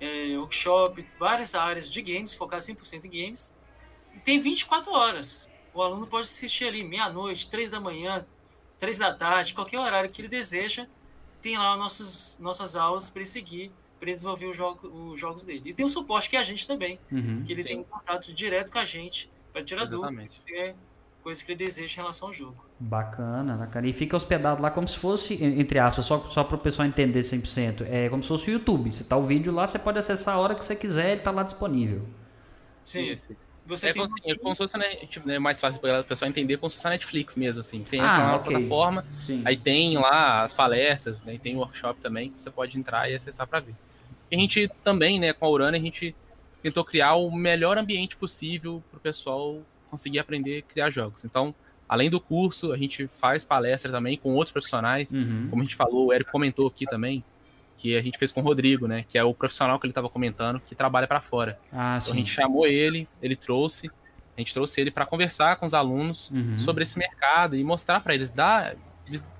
é, 0.00 0.36
workshop, 0.36 1.06
várias 1.18 1.54
áreas 1.54 1.90
de 1.90 2.02
games, 2.02 2.34
focar 2.34 2.60
100% 2.60 3.04
em 3.04 3.08
games. 3.24 3.54
E 4.14 4.18
tem 4.18 4.40
24 4.40 4.92
horas. 4.92 5.48
O 5.72 5.80
aluno 5.80 6.06
pode 6.06 6.26
assistir 6.26 6.64
ali 6.66 6.82
meia-noite, 6.84 7.48
três 7.48 7.70
da 7.70 7.80
manhã, 7.80 8.26
três 8.78 8.98
da 8.98 9.14
tarde, 9.14 9.54
qualquer 9.54 9.78
horário 9.78 10.10
que 10.10 10.20
ele 10.20 10.28
deseja. 10.28 10.86
Tem 11.40 11.56
lá 11.56 11.76
nossos, 11.76 12.38
nossas 12.38 12.76
aulas 12.76 13.08
para 13.10 13.20
ele 13.20 13.28
seguir, 13.28 13.72
para 13.98 14.08
ele 14.08 14.12
desenvolver 14.14 14.46
o 14.46 14.52
jogo, 14.52 14.88
os 15.12 15.18
jogos 15.18 15.44
dele. 15.44 15.62
E 15.70 15.72
tem 15.74 15.84
o 15.86 15.88
suporte 15.88 16.28
que 16.28 16.36
é 16.36 16.40
a 16.40 16.42
gente 16.42 16.66
também, 16.66 16.98
Uhum. 17.10 17.44
que 17.44 17.52
ele 17.52 17.62
Sim. 17.62 17.68
tem 17.68 17.78
um 17.78 17.84
contato 17.84 18.32
direto 18.34 18.70
com 18.72 18.78
a 18.78 18.84
gente 18.84 19.30
para 19.52 19.62
tirar 19.64 19.84
dúvida, 19.84 20.08
Exatamente. 20.24 20.42
é 20.54 20.74
coisa 21.22 21.44
que 21.44 21.52
ele 21.52 21.64
deseja 21.64 21.92
em 21.94 21.96
relação 21.96 22.28
ao 22.28 22.34
jogo. 22.34 22.64
Bacana, 22.84 23.56
bacana. 23.56 23.86
E 23.86 23.92
fica 23.92 24.16
hospedado 24.16 24.60
lá 24.60 24.70
como 24.70 24.88
se 24.88 24.98
fosse, 24.98 25.34
entre 25.42 25.78
aspas, 25.78 26.04
só, 26.04 26.26
só 26.28 26.42
para 26.42 26.56
o 26.56 26.58
pessoal 26.58 26.86
entender 26.88 27.22
100%. 27.22 27.84
É 27.88 28.08
como 28.08 28.22
se 28.22 28.28
fosse 28.28 28.50
o 28.50 28.54
YouTube. 28.54 28.92
Você 28.92 29.04
tá 29.04 29.16
o 29.16 29.24
vídeo 29.26 29.52
lá, 29.52 29.66
você 29.66 29.78
pode 29.78 29.98
acessar 29.98 30.34
a 30.34 30.38
hora 30.40 30.54
que 30.54 30.64
você 30.64 30.74
quiser, 30.74 31.12
ele 31.12 31.20
tá 31.20 31.30
lá 31.30 31.42
disponível. 31.44 32.08
Sim, 32.84 33.12
Isso. 33.12 33.36
você 33.64 33.88
É 33.88 33.92
tem 33.92 34.02
como, 34.02 34.14
é 34.24 34.34
como 34.36 34.54
se 34.54 34.58
fosse 34.58 34.76
né, 34.78 34.96
tipo, 35.06 35.30
é 35.30 35.38
mais 35.38 35.60
fácil 35.60 35.80
para 35.80 36.00
o 36.00 36.04
pessoal 36.04 36.28
entender 36.28 36.56
como 36.58 36.70
se 36.70 36.76
fosse 36.76 36.86
a 36.86 36.90
Netflix 36.90 37.36
mesmo, 37.36 37.60
assim. 37.60 37.84
Você 37.84 37.96
entra 37.96 38.08
Ah, 38.08 38.26
na 38.26 38.36
ok. 38.36 38.40
plataforma, 38.40 39.06
Sim. 39.20 39.42
Aí 39.44 39.56
tem 39.56 39.96
lá 39.98 40.42
as 40.42 40.52
palestras, 40.54 41.22
né? 41.22 41.38
Tem 41.38 41.54
o 41.56 41.58
workshop 41.60 42.00
também, 42.00 42.30
que 42.32 42.42
você 42.42 42.50
pode 42.50 42.78
entrar 42.78 43.10
e 43.10 43.14
acessar 43.14 43.46
para 43.46 43.60
ver. 43.60 43.74
E 44.30 44.36
a 44.36 44.38
gente 44.38 44.68
também, 44.82 45.20
né, 45.20 45.32
com 45.32 45.46
a 45.46 45.48
Urana, 45.50 45.76
a 45.76 45.80
gente 45.80 46.16
tentou 46.62 46.84
criar 46.84 47.14
o 47.14 47.30
melhor 47.30 47.78
ambiente 47.78 48.16
possível 48.16 48.82
para 48.90 48.98
o 48.98 49.00
pessoal 49.00 49.62
conseguir 49.88 50.18
aprender 50.18 50.58
a 50.60 50.62
criar 50.72 50.90
jogos. 50.90 51.24
Então, 51.24 51.54
além 51.92 52.08
do 52.10 52.20
curso, 52.20 52.72
a 52.72 52.76
gente 52.76 53.06
faz 53.08 53.44
palestra 53.44 53.90
também 53.92 54.16
com 54.16 54.32
outros 54.34 54.52
profissionais. 54.52 55.12
Uhum. 55.12 55.46
Como 55.50 55.62
a 55.62 55.64
gente 55.64 55.76
falou, 55.76 56.06
o 56.06 56.12
Eric 56.12 56.30
comentou 56.30 56.66
aqui 56.66 56.86
também, 56.86 57.22
que 57.76 57.96
a 57.96 58.02
gente 58.02 58.18
fez 58.18 58.30
com 58.32 58.40
o 58.40 58.44
Rodrigo, 58.44 58.86
né? 58.86 59.04
Que 59.08 59.18
é 59.18 59.24
o 59.24 59.34
profissional 59.34 59.78
que 59.78 59.86
ele 59.86 59.90
estava 59.92 60.08
comentando, 60.08 60.60
que 60.60 60.74
trabalha 60.74 61.06
para 61.06 61.20
fora. 61.20 61.58
Ah, 61.72 61.98
Então 62.00 62.14
a 62.14 62.16
gente 62.16 62.30
chamou 62.30 62.66
ele, 62.66 63.08
ele 63.20 63.34
trouxe, 63.36 63.88
a 64.36 64.40
gente 64.40 64.54
trouxe 64.54 64.80
ele 64.80 64.90
para 64.90 65.04
conversar 65.06 65.56
com 65.56 65.66
os 65.66 65.74
alunos 65.74 66.30
Uhum. 66.30 66.58
sobre 66.58 66.84
esse 66.84 66.98
mercado 66.98 67.56
e 67.56 67.62
mostrar 67.64 68.00
para 68.00 68.14
eles, 68.14 68.30
dar 68.30 68.74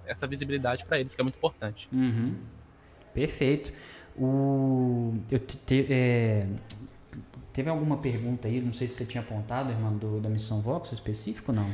essa 0.07 0.27
visibilidade 0.27 0.85
para 0.85 0.99
eles, 0.99 1.15
que 1.15 1.20
é 1.20 1.24
muito 1.24 1.37
importante. 1.37 1.89
Uhum. 1.93 2.35
Perfeito. 3.15 3.73
O... 4.16 5.15
Eu 5.31 5.39
te- 5.39 5.57
te- 5.57 5.87
é, 5.91 6.47
Teve 7.53 7.69
alguma 7.69 7.99
pergunta 7.99 8.49
aí? 8.49 8.61
Não 8.62 8.73
sei 8.73 8.89
se 8.89 8.95
você 8.95 9.05
tinha 9.05 9.23
apontado, 9.23 9.70
irmão, 9.70 9.95
do, 9.97 10.20
da 10.20 10.29
missão 10.31 10.62
Vox 10.62 10.91
específico 10.93 11.53
não? 11.53 11.70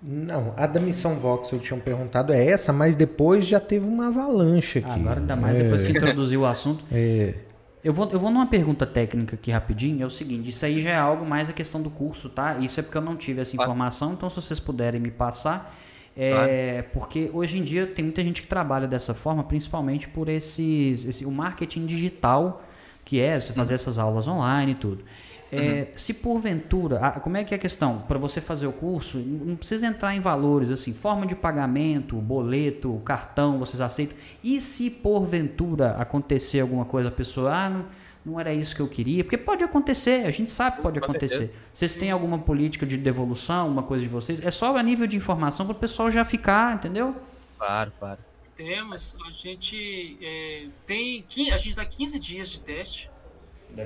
Não, 0.00 0.54
a 0.56 0.66
da 0.66 0.78
Missão 0.78 1.16
Vox 1.16 1.50
eu 1.50 1.58
tinha 1.58 1.78
perguntado 1.78 2.32
é 2.32 2.46
essa, 2.46 2.72
mas 2.72 2.94
depois 2.94 3.46
já 3.46 3.58
teve 3.58 3.84
uma 3.86 4.08
avalanche 4.08 4.78
aqui. 4.78 4.88
Agora 4.88 5.20
ainda 5.20 5.34
mais 5.34 5.56
É, 5.56 5.62
depois 5.64 5.82
que 5.82 5.90
introduziu 5.90 6.42
o 6.42 6.46
assunto. 6.46 6.84
é, 6.92 7.34
Eu 7.82 7.92
vou, 7.92 8.08
eu 8.10 8.20
vou 8.20 8.30
numa 8.30 8.46
pergunta 8.46 8.86
técnica 8.86 9.34
aqui 9.34 9.50
rapidinho. 9.50 10.02
É 10.02 10.06
o 10.06 10.10
seguinte: 10.10 10.48
isso 10.48 10.64
aí 10.64 10.80
já 10.80 10.90
é 10.90 10.96
algo 10.96 11.26
mais 11.26 11.50
a 11.50 11.52
questão 11.52 11.82
do 11.82 11.90
curso, 11.90 12.28
tá? 12.28 12.58
Isso 12.58 12.78
é 12.78 12.82
porque 12.82 12.96
eu 12.96 13.02
não 13.02 13.16
tive 13.16 13.40
essa 13.40 13.56
informação, 13.56 14.12
então 14.12 14.30
se 14.30 14.36
vocês 14.36 14.60
puderem 14.60 15.00
me 15.00 15.10
passar. 15.10 15.76
É, 16.20 16.82
Porque 16.92 17.30
hoje 17.32 17.58
em 17.58 17.62
dia 17.62 17.86
tem 17.86 18.04
muita 18.04 18.22
gente 18.24 18.42
que 18.42 18.48
trabalha 18.48 18.88
dessa 18.88 19.14
forma, 19.14 19.44
principalmente 19.44 20.08
por 20.08 20.28
esses, 20.28 21.04
esse, 21.04 21.24
o 21.24 21.30
marketing 21.30 21.86
digital, 21.86 22.64
que 23.04 23.20
é 23.20 23.38
você 23.38 23.52
fazer 23.52 23.74
essas 23.74 23.98
aulas 24.00 24.26
online 24.26 24.72
e 24.72 24.74
tudo. 24.74 25.04
É, 25.50 25.88
Se 25.96 26.14
porventura, 26.14 26.98
ah, 27.00 27.20
como 27.20 27.36
é 27.36 27.44
que 27.44 27.54
é 27.54 27.56
a 27.56 27.60
questão? 27.60 28.00
Para 28.06 28.18
você 28.18 28.40
fazer 28.40 28.66
o 28.66 28.72
curso, 28.72 29.18
não 29.18 29.56
precisa 29.56 29.86
entrar 29.86 30.14
em 30.14 30.20
valores 30.20 30.70
assim, 30.70 30.92
forma 30.92 31.26
de 31.26 31.34
pagamento, 31.34 32.16
boleto, 32.16 33.00
cartão, 33.04 33.58
vocês 33.58 33.80
aceitam. 33.80 34.16
E 34.44 34.60
se 34.60 34.90
porventura 34.90 35.92
acontecer 35.92 36.60
alguma 36.60 36.84
coisa, 36.84 37.08
a 37.08 37.12
pessoa, 37.12 37.54
ah, 37.54 37.70
não, 37.70 37.86
não 38.24 38.38
era 38.38 38.52
isso 38.52 38.76
que 38.76 38.82
eu 38.82 38.88
queria, 38.88 39.24
porque 39.24 39.38
pode 39.38 39.64
acontecer, 39.64 40.26
a 40.26 40.30
gente 40.30 40.50
sabe 40.50 40.76
que 40.76 40.82
pode 40.82 40.98
acontecer. 40.98 41.54
Vocês 41.72 41.94
têm 41.94 42.10
alguma 42.10 42.38
política 42.38 42.84
de 42.84 42.98
devolução, 42.98 43.68
uma 43.68 43.82
coisa 43.82 44.02
de 44.02 44.08
vocês? 44.08 44.44
É 44.44 44.50
só 44.50 44.76
a 44.76 44.82
nível 44.82 45.06
de 45.06 45.16
informação 45.16 45.64
para 45.64 45.74
o 45.74 45.78
pessoal 45.78 46.10
já 46.10 46.24
ficar, 46.24 46.74
entendeu? 46.74 47.16
Claro, 47.58 47.92
claro. 47.98 48.18
Temos, 48.54 49.16
a 49.24 49.30
gente 49.30 50.18
é, 50.20 50.66
tem, 50.84 51.24
a 51.52 51.56
gente 51.56 51.76
dá 51.76 51.84
15 51.84 52.18
dias 52.18 52.48
de 52.50 52.60
teste. 52.60 53.08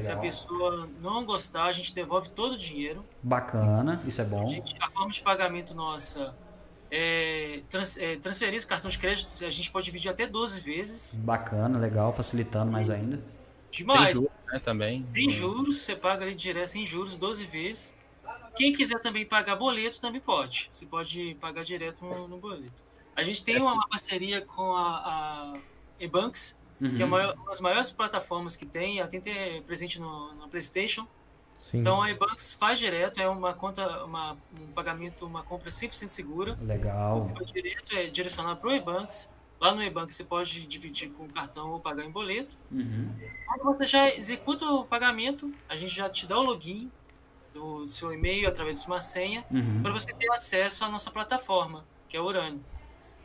Se 0.01 0.11
a 0.11 0.17
pessoa 0.17 0.89
não 1.01 1.25
gostar, 1.25 1.65
a 1.65 1.73
gente 1.73 1.95
devolve 1.95 2.29
todo 2.31 2.53
o 2.53 2.59
dinheiro. 2.59 3.05
Bacana, 3.23 4.03
isso 4.07 4.21
é 4.21 4.25
A, 4.25 4.27
bom. 4.29 4.47
gente- 4.47 4.75
a 4.81 4.91
forma 4.91 5.11
de 5.11 5.21
pagamento 5.23 5.75
nossa 5.75 6.35
é, 6.91 7.63
trans, 7.69 7.97
é 7.99 8.17
transferência, 8.17 8.69
cartão 8.69 8.91
de 8.91 8.99
crédito, 8.99 9.31
a 9.45 9.51
gente 9.51 9.71
pode 9.71 9.85
dividir 9.87 10.11
até 10.11 10.27
12 10.27 10.61
vezes. 10.61 11.17
Bacana, 11.17 11.79
legal, 11.79 12.13
facilitando 12.13 12.71
mais 12.71 12.91
ainda. 12.91 13.17
Sem 13.17 13.87
Demais. 13.87 14.13
juros, 14.13 14.31
né, 14.53 14.59
também. 14.61 15.03
Sem 15.03 15.31
juros, 15.31 15.79
você 15.81 15.97
paga 15.97 16.25
ali 16.25 16.35
direto 16.35 16.69
sem 16.69 16.85
juros 16.87 17.17
12 17.17 17.47
vezes. 17.47 17.95
quem 18.55 18.73
quiser 18.73 19.01
também 19.01 19.25
pagar 19.25 19.57
boleto, 19.57 19.99
também 19.99 20.21
pode. 20.21 20.69
Você 20.71 20.85
pode 20.85 21.35
pagar 21.41 21.65
direto 21.65 22.05
no, 22.05 22.29
no 22.29 22.37
boleto. 22.39 22.83
A 23.17 23.23
gente 23.23 23.43
tem 23.43 23.61
uma 23.61 23.89
parceria 23.89 24.41
com 24.43 24.75
a, 24.77 24.97
a 24.99 25.59
Ebanks, 25.99 26.59
uhum. 26.83 26.95
que 26.95 27.03
é 27.03 27.05
uma, 27.05 27.35
uma, 27.35 27.47
das 27.47 27.61
maiores 27.61 27.93
plataformas 27.93 28.57
que 28.57 28.67
tem, 28.67 28.99
ela 28.99 29.09
tem 29.09 29.21
que 29.21 29.31
ter 29.31 29.63
presente 29.63 30.01
no, 30.01 30.35
no 30.35 30.49
PlayStation. 30.49 31.07
Sim. 31.61 31.79
Então 31.79 32.03
a 32.03 32.11
Ebanks 32.11 32.53
faz 32.55 32.79
direto, 32.79 33.21
é 33.21 33.29
uma 33.29 33.55
conta, 33.55 34.05
uma, 34.05 34.37
um 34.61 34.67
pagamento, 34.73 35.25
uma 35.25 35.45
compra 35.45 35.71
100% 35.71 36.09
segura. 36.09 36.59
Legal. 36.61 37.23
Você 37.23 37.33
pode 37.33 37.53
direto 37.53 37.97
é 37.97 38.09
direcionar 38.09 38.57
para 38.57 38.69
o 38.69 38.73
Ebanks. 38.73 39.31
Lá 39.61 39.73
no 39.73 39.81
Ebanks 39.81 40.17
você 40.17 40.25
pode 40.25 40.67
dividir 40.67 41.11
com 41.11 41.29
cartão 41.29 41.71
ou 41.71 41.79
pagar 41.79 42.05
em 42.05 42.11
boleto. 42.11 42.59
Uhum. 42.69 43.15
Quando 43.47 43.79
você 43.79 43.87
já 43.87 44.09
executa 44.09 44.67
o 44.67 44.85
pagamento, 44.85 45.55
a 45.69 45.77
gente 45.77 45.95
já 45.95 46.11
te 46.11 46.27
dá 46.27 46.37
o 46.37 46.43
login 46.43 46.91
do 47.55 47.87
seu 47.87 48.13
e-mail 48.13 48.49
através 48.49 48.81
de 48.81 48.87
uma 48.89 49.01
senha 49.01 49.45
uhum. 49.49 49.83
para 49.83 49.93
você 49.93 50.13
ter 50.13 50.29
acesso 50.33 50.85
à 50.85 50.89
nossa 50.89 51.13
plataforma, 51.13 51.85
que 52.09 52.17
é 52.17 52.21
o 52.21 52.25
Urânio. 52.25 52.65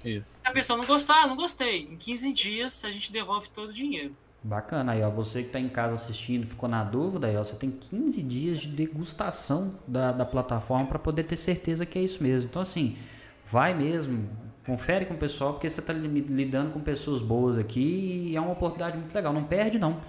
Isso. 0.08 0.40
Se 0.42 0.42
a 0.44 0.52
pessoa 0.52 0.78
não 0.78 0.86
gostar, 0.86 1.28
não 1.28 1.36
gostei. 1.36 1.84
Em 1.92 1.98
15 1.98 2.34
dias 2.34 2.84
a 2.84 2.92
gente 2.92 3.12
devolve 3.12 3.50
todo 3.50 3.70
o 3.70 3.74
dinheiro. 3.74 4.16
Bacana, 4.44 4.94
aí 4.94 5.02
ó, 5.02 5.10
você 5.10 5.42
que 5.42 5.48
está 5.48 5.60
em 5.60 5.68
casa 5.68 5.94
assistindo, 5.94 6.46
ficou 6.46 6.70
na 6.70 6.84
dúvida, 6.84 7.28
aí 7.28 7.36
ó, 7.36 7.44
você 7.44 7.56
tem 7.56 7.72
15 7.72 8.22
dias 8.24 8.60
de 8.60 8.68
degustação 8.68 9.78
da, 9.88 10.12
da 10.12 10.26
plataforma 10.26 10.86
para 10.86 11.00
poder 11.00 11.24
ter 11.24 11.38
certeza 11.38 11.86
que 11.86 12.00
é 12.00 12.02
isso 12.02 12.24
mesmo. 12.24 12.50
Então 12.50 12.62
assim, 12.62 12.98
vai 13.46 13.74
mesmo, 13.74 14.30
confere 14.66 15.06
com 15.06 15.16
o 15.16 15.18
pessoal, 15.18 15.54
porque 15.54 15.70
você 15.70 15.80
está 15.80 15.92
lidando 15.92 16.72
com 16.72 16.80
pessoas 16.80 17.22
boas 17.22 17.58
aqui 17.58 18.30
e 18.30 18.36
é 18.36 18.40
uma 18.40 18.52
oportunidade 18.52 18.98
muito 18.98 19.14
legal. 19.14 19.34
Não 19.34 19.44
perde 19.44 19.80
não. 19.80 20.02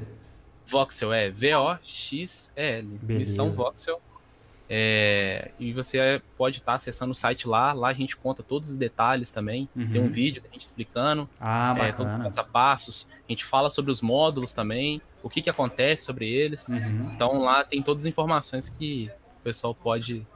Voxel, 0.67 1.13
é 1.13 1.29
V-O-X-E-L. 1.29 2.99
Missão 3.03 3.49
Voxel. 3.49 4.01
É, 4.69 5.51
e 5.57 5.71
você 5.71 6.21
pode 6.37 6.57
estar 6.57 6.73
tá 6.73 6.75
acessando 6.75 7.11
o 7.11 7.15
site 7.15 7.47
lá. 7.47 7.71
Lá 7.71 7.89
a 7.89 7.93
gente 7.93 8.17
conta 8.17 8.43
todos 8.43 8.69
os 8.69 8.77
detalhes 8.77 9.31
também. 9.31 9.69
Uhum. 9.75 9.91
Tem 9.91 10.01
um 10.01 10.09
vídeo 10.09 10.41
da 10.41 10.49
gente 10.49 10.65
explicando 10.65 11.29
ah, 11.39 11.75
é, 11.79 11.93
todos 11.93 12.15
os 12.15 12.21
passo 12.21 12.41
a 12.41 12.43
passos. 12.43 13.07
A 13.27 13.31
gente 13.31 13.45
fala 13.45 13.69
sobre 13.69 13.91
os 13.91 14.01
módulos 14.01 14.53
também, 14.53 15.01
o 15.23 15.29
que, 15.29 15.41
que 15.41 15.49
acontece 15.49 16.03
sobre 16.03 16.29
eles. 16.29 16.67
Uhum. 16.67 17.11
Então 17.15 17.39
lá 17.39 17.63
tem 17.63 17.81
todas 17.81 18.03
as 18.03 18.09
informações 18.09 18.69
que 18.69 19.09
o 19.39 19.43
pessoal 19.43 19.73
pode 19.73 20.27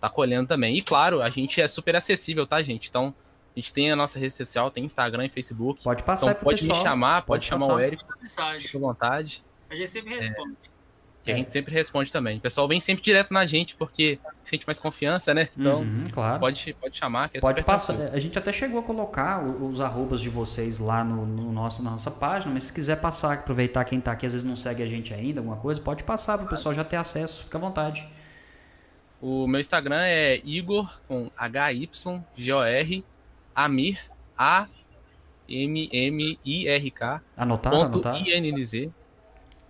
tá 0.00 0.08
colhendo 0.08 0.48
também. 0.48 0.76
E 0.76 0.82
claro, 0.82 1.22
a 1.22 1.30
gente 1.30 1.60
é 1.60 1.68
super 1.68 1.96
acessível, 1.96 2.46
tá, 2.46 2.62
gente? 2.62 2.88
Então 2.88 3.14
a 3.54 3.58
gente 3.58 3.72
tem 3.72 3.90
a 3.90 3.96
nossa 3.96 4.18
rede 4.18 4.34
social, 4.34 4.70
tem 4.70 4.84
Instagram 4.84 5.26
e 5.26 5.28
Facebook. 5.28 5.82
Pode 5.82 6.02
passar 6.02 6.30
então, 6.30 6.42
pode 6.42 6.60
pessoal. 6.60 6.78
me 6.78 6.84
chamar, 6.84 7.22
pode, 7.22 7.26
pode 7.26 7.46
chamar 7.46 7.66
passar. 7.66 7.74
o 7.74 7.80
Érico. 7.80 8.04
Fique 8.58 8.76
à 8.76 8.80
vontade. 8.80 9.44
A 9.70 9.74
gente 9.74 9.88
sempre 9.88 10.14
responde. 10.14 10.56
É 10.64 10.78
que 11.28 11.32
a 11.32 11.36
gente 11.36 11.52
sempre 11.52 11.74
responde 11.74 12.10
também. 12.10 12.38
O 12.38 12.40
pessoal 12.40 12.66
vem 12.66 12.80
sempre 12.80 13.04
direto 13.04 13.32
na 13.32 13.44
gente, 13.44 13.76
porque 13.76 14.18
sente 14.44 14.66
mais 14.66 14.80
confiança, 14.80 15.34
né? 15.34 15.48
Então, 15.56 15.80
uhum, 15.80 16.04
claro. 16.10 16.40
pode, 16.40 16.74
pode 16.80 16.96
chamar. 16.96 17.30
É 17.34 17.40
pode 17.40 17.62
passar. 17.62 17.94
A 18.12 18.18
gente 18.18 18.38
até 18.38 18.50
chegou 18.50 18.80
a 18.80 18.82
colocar 18.82 19.44
os 19.44 19.80
arrobas 19.80 20.20
de 20.22 20.30
vocês 20.30 20.78
lá 20.78 21.04
no, 21.04 21.26
no, 21.26 21.52
nosso, 21.52 21.82
na 21.82 21.90
nossa 21.90 22.10
página, 22.10 22.54
mas 22.54 22.64
se 22.64 22.72
quiser 22.72 22.96
passar, 22.96 23.34
aproveitar 23.34 23.84
quem 23.84 23.98
está 23.98 24.12
aqui, 24.12 24.24
às 24.24 24.32
vezes 24.32 24.46
não 24.46 24.56
segue 24.56 24.82
a 24.82 24.86
gente 24.86 25.12
ainda, 25.12 25.40
alguma 25.40 25.56
coisa, 25.56 25.80
pode 25.80 26.02
passar 26.02 26.38
para 26.38 26.46
o 26.46 26.48
pessoal 26.48 26.74
já 26.74 26.82
ter 26.82 26.96
acesso, 26.96 27.44
fica 27.44 27.58
à 27.58 27.60
vontade. 27.60 28.08
O 29.20 29.46
meu 29.46 29.60
Instagram 29.60 30.00
é 30.02 30.40
Igor 30.44 31.00
com 31.08 31.30
H-Y-G-O-R 31.36 33.04
Amir 33.54 34.00
A 34.36 34.68
M 35.48 35.88
M 35.92 36.38
I 36.44 36.68
R 36.68 36.90
K. 36.90 37.22
Anotar, 37.36 37.72
ponto 37.72 37.84
anotar. 37.86 38.16
I 38.16 38.32
N 38.32 38.48
N 38.48 38.64
Z. 38.64 38.90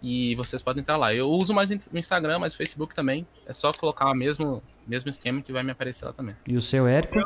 E 0.02 0.34
vocês 0.34 0.62
podem 0.62 0.82
entrar 0.82 0.96
lá. 0.96 1.14
Eu 1.14 1.30
uso 1.30 1.54
mais 1.54 1.70
o 1.70 1.98
Instagram, 1.98 2.38
mas 2.38 2.54
o 2.54 2.56
Facebook 2.56 2.94
também. 2.94 3.26
É 3.46 3.52
só 3.52 3.72
colocar 3.72 4.10
o 4.10 4.14
mesmo, 4.14 4.62
mesmo 4.86 5.10
esquema 5.10 5.40
que 5.40 5.52
vai 5.52 5.62
me 5.62 5.72
aparecer 5.72 6.04
lá 6.04 6.12
também. 6.12 6.36
E 6.46 6.56
o 6.56 6.62
seu 6.62 6.86
Érico? 6.86 7.18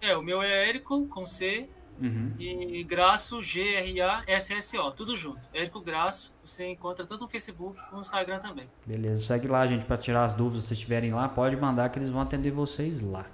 É, 0.00 0.16
o 0.16 0.22
meu 0.22 0.42
é 0.42 0.68
Érico 0.68 1.06
com 1.06 1.24
C 1.24 1.68
uhum. 2.00 2.32
e 2.38 2.82
Graço, 2.84 3.42
G-R-A-S-S-O, 3.42 4.90
tudo 4.92 5.16
junto. 5.16 5.40
Érico 5.52 5.80
Graço, 5.80 6.32
você 6.44 6.68
encontra 6.68 7.04
tanto 7.06 7.22
no 7.22 7.28
Facebook 7.28 7.80
como 7.84 7.96
no 7.96 8.02
Instagram 8.02 8.38
também. 8.38 8.68
Beleza, 8.86 9.24
segue 9.24 9.46
lá, 9.46 9.66
gente, 9.66 9.84
para 9.86 9.96
tirar 9.96 10.24
as 10.24 10.34
dúvidas 10.34 10.64
se 10.64 10.74
estiverem 10.74 11.12
lá, 11.12 11.28
pode 11.28 11.56
mandar 11.56 11.88
que 11.88 11.98
eles 11.98 12.10
vão 12.10 12.20
atender 12.20 12.50
vocês 12.50 13.00
lá. 13.00 13.26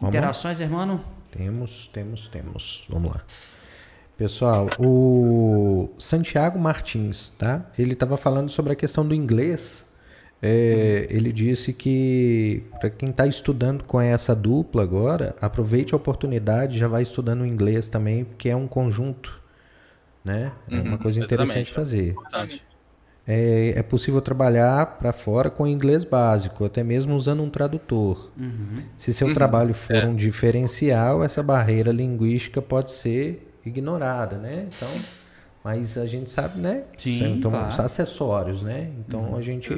Vamos 0.00 0.14
Interações, 0.14 0.60
irmão? 0.60 1.00
Temos, 1.30 1.88
temos, 1.88 2.28
temos. 2.28 2.86
Vamos 2.88 3.14
lá. 3.14 3.22
Pessoal, 4.16 4.68
o 4.78 5.90
Santiago 5.98 6.58
Martins, 6.58 7.30
tá? 7.30 7.68
Ele 7.76 7.94
estava 7.94 8.16
falando 8.16 8.48
sobre 8.48 8.72
a 8.72 8.76
questão 8.76 9.06
do 9.06 9.14
inglês. 9.14 9.92
É, 10.46 11.06
ele 11.08 11.32
disse 11.32 11.72
que 11.72 12.62
para 12.78 12.90
quem 12.90 13.08
está 13.08 13.26
estudando 13.26 13.82
com 13.82 13.98
essa 13.98 14.36
dupla 14.36 14.82
agora, 14.82 15.34
aproveite 15.40 15.94
a 15.94 15.96
oportunidade, 15.96 16.78
já 16.78 16.86
vai 16.86 17.00
estudando 17.00 17.46
inglês 17.46 17.88
também, 17.88 18.26
porque 18.26 18.50
é 18.50 18.56
um 18.56 18.66
conjunto, 18.66 19.40
né? 20.22 20.52
É 20.70 20.74
uma 20.74 20.90
uhum, 20.90 20.98
coisa 20.98 21.18
interessante 21.18 21.72
fazer. 21.72 22.14
É, 23.26 23.72
é, 23.74 23.82
possível 23.82 24.20
trabalhar 24.20 24.98
para 24.98 25.14
fora 25.14 25.48
com 25.48 25.66
inglês 25.66 26.04
básico, 26.04 26.66
até 26.66 26.84
mesmo 26.84 27.16
usando 27.16 27.42
um 27.42 27.48
tradutor. 27.48 28.30
Uhum. 28.36 28.76
Se 28.98 29.14
seu 29.14 29.28
uhum. 29.28 29.32
trabalho 29.32 29.72
for 29.72 29.96
é. 29.96 30.04
um 30.04 30.14
diferencial, 30.14 31.24
essa 31.24 31.42
barreira 31.42 31.90
linguística 31.90 32.60
pode 32.60 32.92
ser 32.92 33.50
ignorada, 33.64 34.36
né? 34.36 34.68
Então, 34.68 34.90
mas 35.64 35.96
a 35.96 36.04
gente 36.04 36.28
sabe, 36.28 36.60
né? 36.60 36.84
Sim, 36.98 37.38
então, 37.38 37.50
claro. 37.50 37.72
são 37.72 37.86
acessórios, 37.86 38.62
né? 38.62 38.90
Então 38.98 39.20
uhum. 39.30 39.36
a 39.38 39.40
gente, 39.40 39.74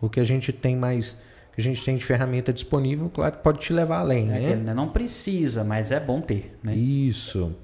o 0.00 0.08
que 0.08 0.20
a 0.20 0.24
gente 0.24 0.52
tem 0.52 0.76
mais, 0.76 1.18
que 1.54 1.60
a 1.60 1.64
gente 1.64 1.84
tem 1.84 1.96
de 1.96 2.04
ferramenta 2.04 2.52
disponível, 2.52 3.08
claro, 3.08 3.36
pode 3.38 3.58
te 3.58 3.72
levar 3.72 4.00
além, 4.00 4.30
é 4.30 4.56
né? 4.56 4.74
Não 4.74 4.88
precisa, 4.88 5.64
mas 5.64 5.90
é 5.90 6.00
bom 6.00 6.20
ter, 6.20 6.58
né? 6.62 6.74
Isso. 6.74 7.54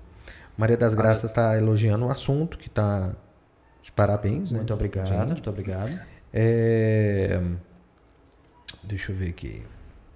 Maria 0.57 0.77
das 0.77 0.95
Graças 0.95 1.31
está 1.31 1.57
elogiando 1.57 2.07
o 2.07 2.11
assunto, 2.11 2.59
que 2.59 2.69
está 2.69 3.13
de 3.83 3.91
parabéns, 3.93 4.53
né? 4.53 4.59
Muito 4.59 4.73
obrigado, 4.73 5.09
gente. 5.09 5.27
muito 5.27 5.51
obrigado. 5.51 5.99
É... 6.33 7.41
Deixa 8.83 9.13
eu 9.13 9.17
ver 9.17 9.31
aqui. 9.31 9.63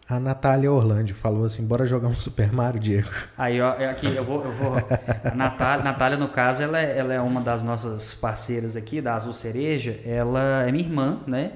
A 0.09 0.21
Natália 0.21 0.71
Orlando 0.71 1.13
falou 1.15 1.45
assim: 1.45 1.67
bora 1.67 1.85
jogar 1.85 2.09
um 2.09 2.15
Super 2.15 2.53
Mario, 2.53 2.79
Diego. 2.79 3.09
Aí, 3.37 3.61
ó, 3.61 3.75
é 3.75 3.91
aqui, 3.91 4.07
eu 4.07 4.25
vou. 4.25 4.45
Eu 4.45 4.53
vou 4.53 4.77
a 4.77 5.35
Natália, 5.35 5.85
Natália, 5.85 6.17
no 6.17 6.29
caso, 6.29 6.63
ela 6.63 6.79
é, 6.81 6.97
ela 6.97 7.13
é 7.13 7.21
uma 7.21 7.41
das 7.41 7.61
nossas 7.63 8.15
parceiras 8.15 8.77
aqui, 8.77 9.01
da 9.01 9.17
Azul 9.17 9.33
Cereja. 9.33 9.99
Ela 10.05 10.65
é 10.65 10.71
minha 10.71 10.85
irmã, 10.85 11.21
né? 11.27 11.55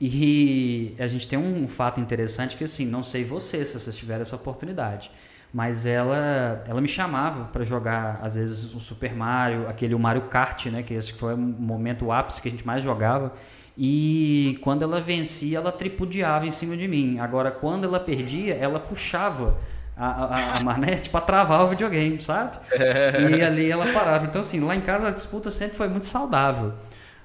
E 0.00 0.94
a 0.98 1.06
gente 1.06 1.26
tem 1.26 1.38
um 1.38 1.66
fato 1.66 2.00
interessante 2.00 2.56
que, 2.56 2.64
assim, 2.64 2.84
não 2.84 3.02
sei 3.02 3.24
você 3.24 3.64
se 3.64 3.78
vocês 3.78 3.96
tiveram 3.96 4.22
essa 4.22 4.36
oportunidade, 4.36 5.10
mas 5.52 5.86
ela, 5.86 6.62
ela 6.66 6.80
me 6.80 6.88
chamava 6.88 7.44
para 7.44 7.64
jogar, 7.64 8.20
às 8.22 8.34
vezes, 8.34 8.74
o 8.74 8.80
Super 8.80 9.14
Mario, 9.14 9.68
aquele 9.68 9.94
o 9.94 9.98
Mario 9.98 10.22
Kart, 10.22 10.66
né? 10.66 10.82
Que 10.82 10.92
esse 10.92 11.14
foi 11.14 11.34
o 11.34 11.38
momento 11.38 12.06
o 12.06 12.12
ápice 12.12 12.42
que 12.42 12.48
a 12.48 12.50
gente 12.50 12.66
mais 12.66 12.82
jogava. 12.82 13.32
E 13.78 14.58
quando 14.62 14.82
ela 14.82 15.00
vencia, 15.00 15.58
ela 15.58 15.72
tripudiava 15.72 16.46
em 16.46 16.50
cima 16.50 16.76
de 16.76 16.86
mim. 16.88 17.18
Agora, 17.18 17.50
quando 17.50 17.84
ela 17.84 18.00
perdia, 18.00 18.54
ela 18.54 18.80
puxava 18.80 19.56
a, 19.96 20.06
a, 20.06 20.56
a 20.56 20.60
manete 20.60 21.08
para 21.08 21.20
travar 21.22 21.62
o 21.62 21.68
videogame, 21.68 22.20
sabe? 22.20 22.58
E 23.36 23.42
ali 23.42 23.70
ela 23.70 23.86
parava. 23.92 24.26
Então, 24.26 24.40
assim, 24.40 24.60
lá 24.60 24.74
em 24.76 24.80
casa 24.80 25.08
a 25.08 25.10
disputa 25.10 25.50
sempre 25.50 25.76
foi 25.76 25.88
muito 25.88 26.06
saudável. 26.06 26.74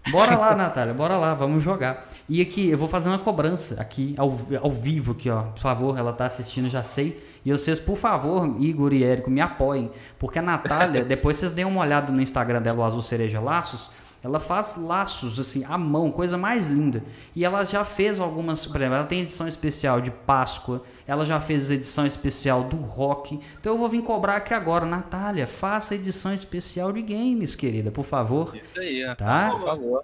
Bora 0.10 0.36
lá, 0.36 0.56
Natália, 0.56 0.94
bora 0.94 1.18
lá, 1.18 1.34
vamos 1.36 1.62
jogar. 1.62 2.08
E 2.28 2.42
aqui, 2.42 2.70
eu 2.70 2.78
vou 2.78 2.88
fazer 2.88 3.10
uma 3.10 3.20
cobrança 3.20 3.80
aqui 3.80 4.16
ao, 4.18 4.40
ao 4.62 4.72
vivo 4.72 5.12
aqui, 5.12 5.30
ó. 5.30 5.44
Por 5.44 5.60
favor, 5.60 5.98
ela 5.98 6.12
tá 6.12 6.26
assistindo, 6.26 6.68
já 6.68 6.84
sei. 6.84 7.24
E 7.46 7.52
vocês, 7.52 7.80
por 7.80 7.98
favor, 7.98 8.56
Igor 8.60 8.94
e 8.94 9.04
Érico, 9.04 9.30
me 9.30 9.42
apoiem. 9.42 9.92
Porque 10.18 10.40
a 10.40 10.42
Natália, 10.42 11.04
depois 11.06 11.38
vocês 11.38 11.52
deem 11.52 11.68
uma 11.68 11.82
olhada 11.82 12.12
no 12.12 12.22
Instagram 12.22 12.62
dela, 12.62 12.80
o 12.80 12.84
Azul 12.84 13.02
Cereja 13.02 13.40
Laços. 13.40 13.90
Ela 14.24 14.40
faz 14.40 14.76
laços 14.76 15.40
assim 15.40 15.64
à 15.66 15.78
mão, 15.78 16.12
coisa 16.12 16.38
mais 16.38 16.68
linda. 16.68 17.04
E 17.36 17.44
ela 17.44 17.64
já 17.64 17.84
fez 17.84 18.20
algumas, 18.20 18.66
por 18.66 18.76
exemplo, 18.78 18.96
ela 18.96 19.06
tem 19.06 19.22
edição 19.22 19.48
especial 19.48 20.00
de 20.00 20.12
Páscoa, 20.12 20.84
ela 21.08 21.26
já 21.26 21.40
fez 21.40 21.72
edição 21.72 22.06
especial 22.06 22.64
do 22.64 22.78
rock. 22.78 23.40
Então 23.60 23.74
eu 23.74 23.80
vou 23.80 23.90
vir 23.90 24.04
cobrar 24.04 24.38
aqui 24.38 24.54
agora, 24.54 24.86
Natália, 24.86 25.48
faça 25.48 25.96
edição 25.96 26.34
especial 26.34 26.92
de 26.92 27.02
games, 27.02 27.56
querida, 27.56 27.90
por 27.90 28.06
favor. 28.06 28.56
Isso 28.56 28.80
aí, 28.80 29.04
tá? 29.16 29.50
Por 29.52 29.62
favor. 29.66 30.04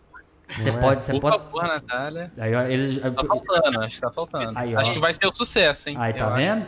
Você 0.50 0.72
Não 0.72 0.80
pode, 0.80 1.00
é? 1.00 1.02
você 1.02 1.12
por 1.12 1.22
pode. 1.22 1.38
favor, 1.38 1.64
Natália. 1.64 2.32
Aí, 2.38 2.56
ó, 2.56 2.62
ele... 2.64 3.00
Tá 3.00 3.12
faltando, 3.26 3.82
acho 3.82 3.96
que 3.96 4.02
tá 4.02 4.12
faltando. 4.12 4.54
Aí, 4.56 4.76
acho 4.76 4.94
que 4.94 5.00
vai 5.00 5.14
ser 5.14 5.28
o 5.28 5.30
um 5.30 5.34
sucesso, 5.34 5.90
hein? 5.90 5.98
Aí, 6.00 6.14
tá 6.14 6.30
vendo? 6.30 6.66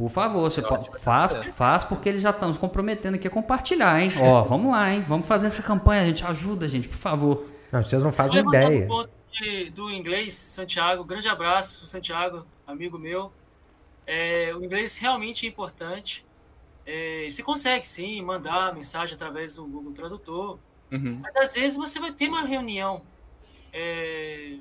Por 0.00 0.08
favor, 0.08 0.50
você 0.50 0.62
pode, 0.62 0.88
faz, 1.00 1.32
faz 1.52 1.84
porque 1.84 2.08
eles 2.08 2.22
já 2.22 2.30
estão 2.30 2.50
se 2.50 2.58
comprometendo 2.58 3.16
aqui 3.16 3.26
a 3.28 3.30
compartilhar, 3.30 4.00
hein? 4.00 4.10
Ó, 4.18 4.42
vamos 4.44 4.72
lá, 4.72 4.90
hein? 4.90 5.04
Vamos 5.06 5.28
fazer 5.28 5.46
essa 5.48 5.62
campanha, 5.62 6.06
gente. 6.06 6.24
Ajuda, 6.24 6.66
gente, 6.66 6.88
por 6.88 6.96
favor. 6.96 7.44
Não, 7.70 7.82
vocês 7.84 8.02
não 8.02 8.10
fazem 8.10 8.40
ideia. 8.40 8.88
Do 9.74 9.90
inglês, 9.90 10.32
Santiago, 10.34 11.04
grande 11.04 11.28
abraço, 11.28 11.84
Santiago, 11.84 12.46
amigo 12.66 12.98
meu. 12.98 13.30
É, 14.06 14.54
o 14.54 14.64
inglês 14.64 14.96
realmente 14.96 15.44
é 15.44 15.48
importante. 15.50 16.24
É, 16.86 17.26
você 17.30 17.42
consegue 17.42 17.86
sim 17.86 18.22
mandar 18.22 18.74
mensagem 18.74 19.14
através 19.14 19.56
do 19.56 19.66
Google 19.66 19.92
Tradutor, 19.92 20.58
Uhum. 20.90 21.20
mas 21.22 21.36
às 21.36 21.54
vezes 21.54 21.76
você 21.76 22.00
vai 22.00 22.10
ter 22.10 22.26
uma 22.26 22.42
reunião 22.42 23.02
é, 23.72 24.56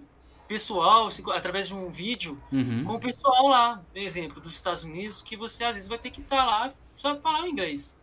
pessoal, 0.50 1.08
através 1.34 1.68
de 1.68 1.76
um 1.76 1.90
vídeo, 1.92 2.38
Uhum. 2.52 2.84
com 2.84 2.94
o 2.96 3.00
pessoal 3.00 3.48
lá, 3.48 3.82
por 3.94 4.00
exemplo, 4.00 4.42
dos 4.42 4.54
Estados 4.56 4.84
Unidos, 4.84 5.22
que 5.22 5.38
você 5.38 5.64
às 5.64 5.76
vezes 5.76 5.88
vai 5.88 6.00
ter 6.00 6.10
que 6.10 6.22
estar 6.22 6.44
lá 6.44 6.70
só 6.96 7.14
para 7.14 7.22
falar 7.22 7.44
o 7.44 7.48
inglês. 7.48 7.96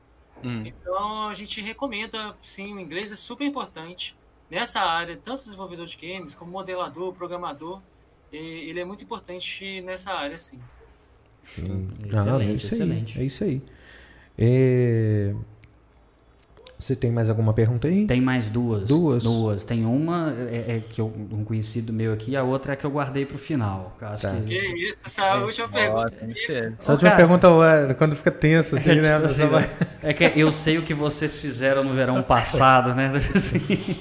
Uhum. 0.45 0.65
Então 0.65 1.29
a 1.29 1.35
gente 1.35 1.61
recomenda, 1.61 2.37
sim, 2.41 2.73
o 2.75 2.79
inglês 2.81 3.11
é 3.11 3.17
super 3.17 3.45
importante 3.45 4.17
nessa 4.49 4.81
área, 4.81 5.17
tanto 5.17 5.43
desenvolvedor 5.43 5.87
de 5.87 5.97
games 5.97 6.35
como 6.35 6.51
modelador, 6.53 7.13
programador, 7.13 7.83
e 8.33 8.37
ele 8.37 8.79
é 8.81 8.85
muito 8.85 9.03
importante 9.03 9.81
nessa 9.83 10.13
área, 10.13 10.39
sim. 10.39 10.61
Sim. 11.43 11.89
Excelente, 12.13 12.51
é 12.51 12.55
isso 12.55 12.75
excelente. 12.75 13.19
aí. 13.19 13.23
É 13.23 13.27
isso 13.27 13.45
aí. 13.45 13.63
É, 14.39 15.35
Você 16.79 16.95
tem 16.95 17.11
mais 17.11 17.31
alguma 17.31 17.55
pergunta 17.55 17.89
aí? 17.89 18.07
Tem 18.07 18.21
mais 18.21 18.51
duas. 18.51 18.87
Duas? 18.87 19.25
Duas. 19.25 19.65
Tem 19.65 19.87
uma 19.87 20.35
é, 20.51 20.77
é 20.77 20.83
que 20.87 21.01
eu, 21.01 21.07
um 21.33 21.43
conhecido 21.43 21.91
meu 21.91 22.13
aqui, 22.13 22.37
a 22.37 22.43
outra 22.43 22.75
é 22.75 22.77
que 22.77 22.85
eu 22.85 22.91
guardei 22.91 23.25
pro 23.25 23.39
final. 23.39 23.97
que 23.99 24.05
eu 24.05 24.09
acho 24.09 24.23
Tá. 24.23 24.35
que- 24.35 24.43
Que 24.59 24.89
isso, 24.89 24.99
essa 25.07 25.23
é 25.25 25.31
a 25.31 25.37
última 25.37 25.69
pergunta. 25.69 26.13
Essa 26.79 26.93
última 26.93 27.11
cara. 27.11 27.17
pergunta 27.17 27.51
ué, 27.51 27.95
quando 27.95 28.15
fica 28.15 28.31
tenso, 28.31 28.77
assim, 28.77 28.95
né? 29.01 29.15
A 29.15 29.21
Tipo 29.21 29.27
assim, 29.27 29.47
vai- 29.47 29.71
É 30.03 30.13
que 30.13 30.33
eu 30.39 30.53
sei 30.53 30.77
o 30.77 30.83
que 30.83 30.93
vocês 30.93 31.35
fizeram 31.35 31.83
no 31.83 31.95
verão 31.95 32.23
passado, 32.23 32.95
né? 32.95 33.11
Assim, 33.35 33.97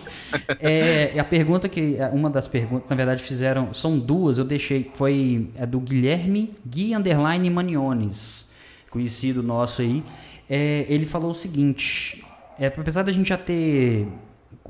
é, 0.60 1.18
a 1.18 1.24
pergunta 1.24 1.70
que. 1.70 1.98
Uma 2.12 2.30
das 2.30 2.48
perguntas, 2.48 2.90
na 2.90 2.96
verdade, 2.98 3.24
fizeram. 3.24 3.74
São 3.74 3.98
duas, 3.98 4.38
eu 4.38 4.44
deixei. 4.44 4.92
Foi 4.96 5.50
é 5.56 5.66
do 5.66 5.80
Guilherme 5.80 6.54
Gui 6.68 6.94
Underline 6.94 7.50
Maniones, 7.50 8.50
conhecido 8.90 9.42
nosso 9.42 9.82
aí. 9.82 10.04
É, 10.50 10.86
ele 10.90 11.06
falou 11.06 11.32
o 11.32 11.34
seguinte: 11.34 12.25
é, 12.60 12.68
apesar 12.68 13.04
da 13.04 13.12
gente 13.12 13.30
já 13.30 13.38
ter 13.38 14.08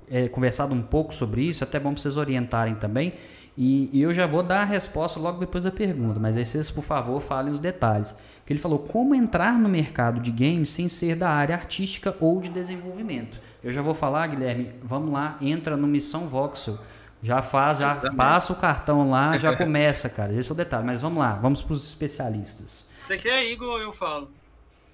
é, 0.09 0.27
conversado 0.27 0.73
um 0.73 0.81
pouco 0.81 1.13
sobre 1.13 1.41
isso, 1.41 1.63
é 1.63 1.67
até 1.67 1.79
bom 1.79 1.93
para 1.93 2.01
vocês 2.01 2.17
orientarem 2.17 2.75
também. 2.75 3.13
E, 3.57 3.89
e 3.93 4.01
eu 4.01 4.13
já 4.13 4.27
vou 4.27 4.43
dar 4.43 4.61
a 4.61 4.65
resposta 4.65 5.19
logo 5.19 5.39
depois 5.39 5.63
da 5.63 5.71
pergunta, 5.71 6.19
mas 6.19 6.35
aí 6.35 6.45
vocês, 6.45 6.69
por 6.69 6.83
favor, 6.83 7.21
falem 7.21 7.53
os 7.53 7.59
detalhes. 7.59 8.15
Que 8.45 8.53
ele 8.53 8.59
falou 8.59 8.79
como 8.79 9.15
entrar 9.15 9.57
no 9.57 9.69
mercado 9.69 10.19
de 10.19 10.29
games 10.29 10.69
sem 10.69 10.87
ser 10.87 11.15
da 11.15 11.29
área 11.29 11.55
artística 11.55 12.15
ou 12.19 12.41
de 12.41 12.49
desenvolvimento. 12.49 13.39
Eu 13.63 13.71
já 13.71 13.81
vou 13.81 13.93
falar, 13.93 14.27
Guilherme, 14.27 14.71
vamos 14.83 15.11
lá, 15.11 15.37
entra 15.41 15.75
no 15.75 15.87
Missão 15.87 16.27
Voxel. 16.27 16.77
Já 17.23 17.41
faz, 17.41 17.79
já 17.79 17.95
passa 18.11 18.53
o 18.53 18.55
cartão 18.55 19.09
lá, 19.09 19.35
já 19.37 19.55
começa, 19.57 20.07
cara. 20.09 20.33
Esse 20.33 20.51
é 20.51 20.53
o 20.53 20.55
detalhe. 20.55 20.85
Mas 20.85 21.01
vamos 21.01 21.17
lá, 21.17 21.33
vamos 21.33 21.61
para 21.63 21.73
os 21.73 21.87
especialistas. 21.87 22.87
Você 23.01 23.17
quer, 23.17 23.43
Igor, 23.49 23.69
ou 23.69 23.79
eu 23.79 23.91
falo? 23.91 24.29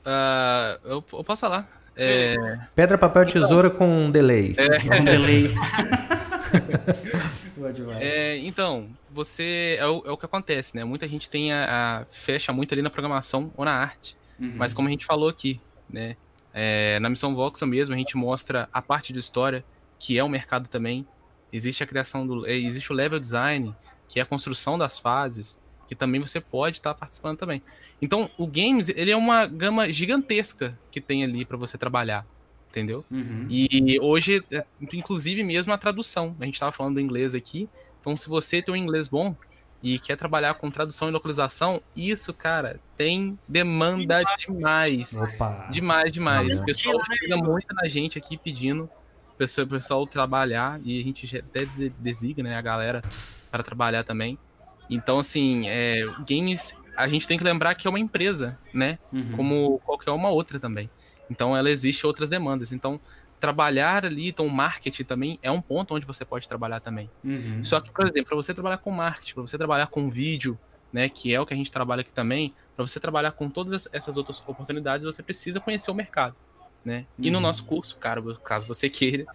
Ah, 0.05 0.79
eu, 0.85 1.03
eu 1.11 1.23
posso 1.23 1.41
falar. 1.41 1.80
É, 2.03 2.59
Pedra, 2.75 2.97
papel, 2.97 3.25
tesoura 3.27 3.69
com 3.69 3.87
um 3.87 4.09
delay. 4.11 4.55
Com 4.97 5.03
delay. 5.03 5.49
Boa 7.55 7.71
demais. 7.71 8.01
é, 8.01 8.37
então, 8.37 8.89
você. 9.11 9.77
É 9.79 9.85
o, 9.87 10.03
é 10.05 10.11
o 10.11 10.17
que 10.17 10.25
acontece, 10.25 10.75
né? 10.75 10.83
Muita 10.83 11.07
gente 11.07 11.29
tem 11.29 11.53
a, 11.53 11.99
a- 12.01 12.05
fecha 12.11 12.51
muito 12.51 12.73
ali 12.73 12.81
na 12.81 12.89
programação 12.89 13.51
ou 13.55 13.63
na 13.65 13.73
arte. 13.73 14.15
Uhum. 14.39 14.53
Mas 14.55 14.73
como 14.73 14.87
a 14.87 14.91
gente 14.91 15.05
falou 15.05 15.29
aqui, 15.29 15.59
né? 15.89 16.15
é, 16.53 16.99
na 16.99 17.09
missão 17.09 17.35
Voxel 17.35 17.67
mesmo, 17.67 17.93
a 17.93 17.97
gente 17.97 18.17
mostra 18.17 18.67
a 18.73 18.81
parte 18.81 19.13
de 19.13 19.19
história, 19.19 19.63
que 19.99 20.17
é 20.17 20.23
o 20.23 20.29
mercado 20.29 20.67
também. 20.67 21.05
Existe 21.53 21.83
a 21.83 21.87
criação 21.87 22.25
do. 22.25 22.47
é, 22.47 22.55
Existe 22.55 22.91
o 22.91 22.95
level 22.95 23.19
design, 23.19 23.75
que 24.07 24.19
é 24.19 24.23
a 24.23 24.25
construção 24.25 24.77
das 24.77 24.97
fases, 24.97 25.60
que 25.91 25.95
também 25.95 26.21
você 26.21 26.39
pode 26.39 26.77
estar 26.77 26.93
participando 26.93 27.37
também. 27.37 27.61
Então, 28.01 28.29
o 28.37 28.47
games, 28.47 28.87
ele 28.87 29.11
é 29.11 29.17
uma 29.17 29.45
gama 29.45 29.91
gigantesca 29.91 30.79
que 30.89 31.01
tem 31.01 31.21
ali 31.21 31.43
para 31.43 31.57
você 31.57 31.77
trabalhar. 31.77 32.25
Entendeu? 32.69 33.03
Uhum. 33.11 33.45
E 33.49 33.99
hoje, 33.99 34.41
é, 34.49 34.63
inclusive 34.93 35.43
mesmo 35.43 35.73
a 35.73 35.77
tradução. 35.77 36.33
A 36.39 36.45
gente 36.45 36.53
estava 36.53 36.71
falando 36.71 36.93
do 36.93 37.01
inglês 37.01 37.35
aqui. 37.35 37.67
Então, 37.99 38.15
se 38.15 38.29
você 38.29 38.61
tem 38.61 38.73
um 38.73 38.77
inglês 38.77 39.09
bom 39.09 39.35
e 39.83 39.99
quer 39.99 40.15
trabalhar 40.15 40.53
com 40.53 40.71
tradução 40.71 41.09
e 41.09 41.11
localização, 41.11 41.81
isso, 41.93 42.33
cara, 42.33 42.79
tem 42.95 43.37
demanda 43.45 44.23
demais. 44.37 45.13
Opa. 45.13 45.67
Demais, 45.69 46.13
demais. 46.13 46.61
O 46.61 46.63
pessoal 46.63 46.95
né, 46.99 47.17
chega 47.19 47.35
muito 47.35 47.67
na 47.75 47.89
gente 47.89 48.17
aqui 48.17 48.37
pedindo 48.37 48.85
o 49.33 49.35
pessoal, 49.37 49.67
o 49.67 49.69
pessoal 49.69 50.07
trabalhar 50.07 50.79
e 50.85 51.01
a 51.01 51.03
gente 51.03 51.27
já 51.27 51.39
até 51.39 51.65
desi- 51.65 51.93
designa 51.99 52.51
né, 52.51 52.55
a 52.55 52.61
galera 52.61 53.01
para 53.51 53.61
trabalhar 53.61 54.05
também. 54.05 54.39
Então, 54.91 55.17
assim, 55.19 55.67
é, 55.67 56.03
games, 56.27 56.75
a 56.97 57.07
gente 57.07 57.25
tem 57.27 57.37
que 57.37 57.43
lembrar 57.43 57.73
que 57.75 57.87
é 57.87 57.89
uma 57.89 57.99
empresa, 57.99 58.59
né? 58.73 58.99
Uhum. 59.11 59.31
como 59.31 59.79
qualquer 59.79 60.11
uma 60.11 60.29
outra 60.29 60.59
também. 60.59 60.89
Então 61.29 61.55
ela 61.55 61.69
existe 61.71 62.05
outras 62.05 62.29
demandas. 62.29 62.71
Então 62.73 62.99
trabalhar 63.39 64.05
ali, 64.05 64.27
então 64.27 64.47
marketing 64.49 65.03
também 65.03 65.39
é 65.41 65.49
um 65.49 65.61
ponto 65.61 65.95
onde 65.95 66.05
você 66.05 66.23
pode 66.23 66.47
trabalhar 66.47 66.79
também. 66.79 67.09
Uhum. 67.23 67.63
Só 67.63 67.79
que, 67.79 67.91
por 67.91 68.05
exemplo, 68.05 68.25
para 68.25 68.35
você 68.35 68.53
trabalhar 68.53 68.77
com 68.77 68.91
marketing, 68.91 69.33
para 69.33 69.41
você 69.41 69.57
trabalhar 69.57 69.87
com 69.87 70.11
vídeo, 70.11 70.59
né, 70.93 71.09
que 71.09 71.33
é 71.33 71.39
o 71.41 71.45
que 71.45 71.53
a 71.53 71.57
gente 71.57 71.71
trabalha 71.71 72.01
aqui 72.01 72.11
também, 72.13 72.53
para 72.75 72.85
você 72.85 72.99
trabalhar 72.99 73.31
com 73.31 73.49
todas 73.49 73.87
essas 73.93 74.17
outras 74.17 74.43
oportunidades, 74.45 75.05
você 75.05 75.23
precisa 75.23 75.59
conhecer 75.59 75.89
o 75.89 75.95
mercado, 75.95 76.35
né? 76.85 77.07
E 77.17 77.31
no 77.31 77.37
Uhum. 77.37 77.41
nosso 77.43 77.65
curso, 77.65 77.97
cara, 77.97 78.21
caso 78.43 78.67
você 78.67 78.89
queira, 78.89 79.25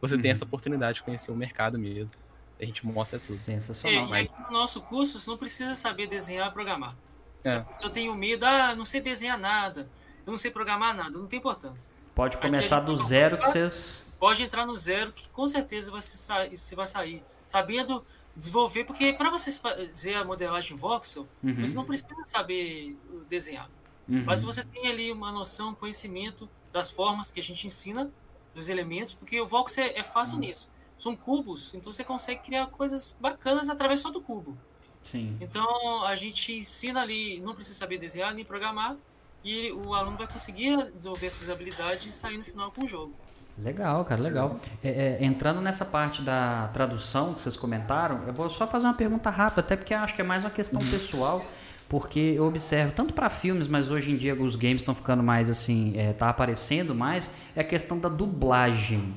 você 0.00 0.16
tem 0.16 0.26
Uhum. 0.30 0.32
essa 0.32 0.44
oportunidade 0.44 0.96
de 0.98 1.02
conhecer 1.02 1.32
o 1.32 1.36
mercado 1.36 1.76
mesmo. 1.78 2.16
A 2.60 2.64
gente 2.64 2.86
mostra 2.86 3.18
tudo. 3.18 3.34
É, 3.34 3.38
Sensacional. 3.38 4.16
e 4.16 4.20
aqui 4.20 4.42
no 4.42 4.50
nosso 4.52 4.80
curso, 4.80 5.18
você 5.18 5.28
não 5.28 5.36
precisa 5.36 5.74
saber 5.74 6.06
desenhar 6.06 6.48
e 6.48 6.52
programar. 6.52 6.96
É. 7.44 7.64
Se 7.74 7.84
eu 7.84 7.90
tenho 7.90 8.14
medo, 8.14 8.44
ah, 8.44 8.74
não 8.74 8.84
sei 8.84 9.00
desenhar 9.00 9.38
nada, 9.38 9.88
eu 10.26 10.30
não 10.30 10.38
sei 10.38 10.50
programar 10.50 10.94
nada, 10.96 11.10
não 11.10 11.26
tem 11.26 11.38
importância. 11.38 11.92
Pode 12.14 12.38
começar 12.38 12.80
do 12.80 12.96
zero 12.96 13.38
que 13.38 13.46
vocês. 13.46 14.14
Pode 14.18 14.42
entrar 14.42 14.64
no 14.64 14.74
zero, 14.76 15.12
que 15.12 15.28
com 15.28 15.46
certeza 15.46 15.90
você, 15.90 16.16
sa 16.16 16.48
você 16.48 16.74
vai 16.74 16.86
sair 16.86 17.22
sabendo 17.46 18.04
desenvolver, 18.34 18.84
porque 18.84 19.12
para 19.12 19.30
você 19.30 19.52
fazer 19.52 20.14
a 20.14 20.24
modelagem 20.24 20.76
voxel, 20.76 21.28
Uhum. 21.42 21.54
você 21.66 21.74
não 21.74 21.84
precisa 21.84 22.14
saber 22.26 22.96
desenhar. 23.28 23.70
Uhum. 24.08 24.24
Mas 24.24 24.42
você 24.42 24.64
tem 24.64 24.88
ali 24.88 25.12
uma 25.12 25.30
noção, 25.30 25.74
conhecimento 25.74 26.48
das 26.72 26.90
formas 26.90 27.30
que 27.30 27.40
a 27.40 27.42
gente 27.42 27.66
ensina, 27.66 28.10
dos 28.54 28.70
elementos, 28.70 29.12
porque 29.12 29.38
o 29.38 29.46
voxel 29.46 29.84
é, 29.84 29.98
é 29.98 30.02
fácil 30.02 30.38
nisso. 30.38 30.68
São 30.98 31.14
cubos, 31.14 31.74
então 31.74 31.92
você 31.92 32.02
consegue 32.02 32.40
criar 32.42 32.66
coisas 32.66 33.14
bacanas 33.20 33.68
através 33.68 34.00
só 34.00 34.10
do 34.10 34.20
cubo. 34.20 34.56
Sim. 35.02 35.36
Então 35.40 36.04
a 36.04 36.16
gente 36.16 36.52
ensina 36.52 37.02
ali, 37.02 37.38
não 37.40 37.54
precisa 37.54 37.78
saber 37.78 37.98
desenhar 37.98 38.34
nem 38.34 38.44
programar, 38.44 38.96
e 39.44 39.70
o 39.70 39.94
aluno 39.94 40.16
vai 40.16 40.26
conseguir 40.26 40.90
desenvolver 40.92 41.26
essas 41.26 41.48
habilidades 41.48 42.06
e 42.06 42.12
sair 42.12 42.36
no 42.36 42.44
final 42.44 42.72
com 42.72 42.84
o 42.84 42.88
jogo. 42.88 43.12
Legal, 43.58 44.04
cara, 44.04 44.20
legal. 44.20 44.60
É, 44.82 45.18
é, 45.20 45.24
entrando 45.24 45.60
nessa 45.62 45.84
parte 45.84 46.20
da 46.20 46.68
tradução 46.74 47.32
que 47.32 47.40
vocês 47.40 47.56
comentaram, 47.56 48.22
eu 48.26 48.32
vou 48.32 48.50
só 48.50 48.66
fazer 48.66 48.86
uma 48.86 48.94
pergunta 48.94 49.30
rápida, 49.30 49.60
até 49.60 49.76
porque 49.76 49.94
acho 49.94 50.14
que 50.14 50.20
é 50.20 50.24
mais 50.24 50.44
uma 50.44 50.50
questão 50.50 50.78
pessoal, 50.90 51.44
porque 51.88 52.34
eu 52.36 52.44
observo 52.44 52.92
tanto 52.92 53.14
para 53.14 53.30
filmes, 53.30 53.66
mas 53.66 53.90
hoje 53.90 54.10
em 54.10 54.16
dia 54.16 54.34
os 54.34 54.56
games 54.56 54.82
estão 54.82 54.94
ficando 54.94 55.22
mais 55.22 55.48
assim, 55.48 55.94
é, 55.96 56.12
tá 56.12 56.28
aparecendo 56.28 56.94
mais, 56.94 57.30
é 57.54 57.60
a 57.60 57.64
questão 57.64 57.98
da 57.98 58.08
dublagem. 58.08 59.14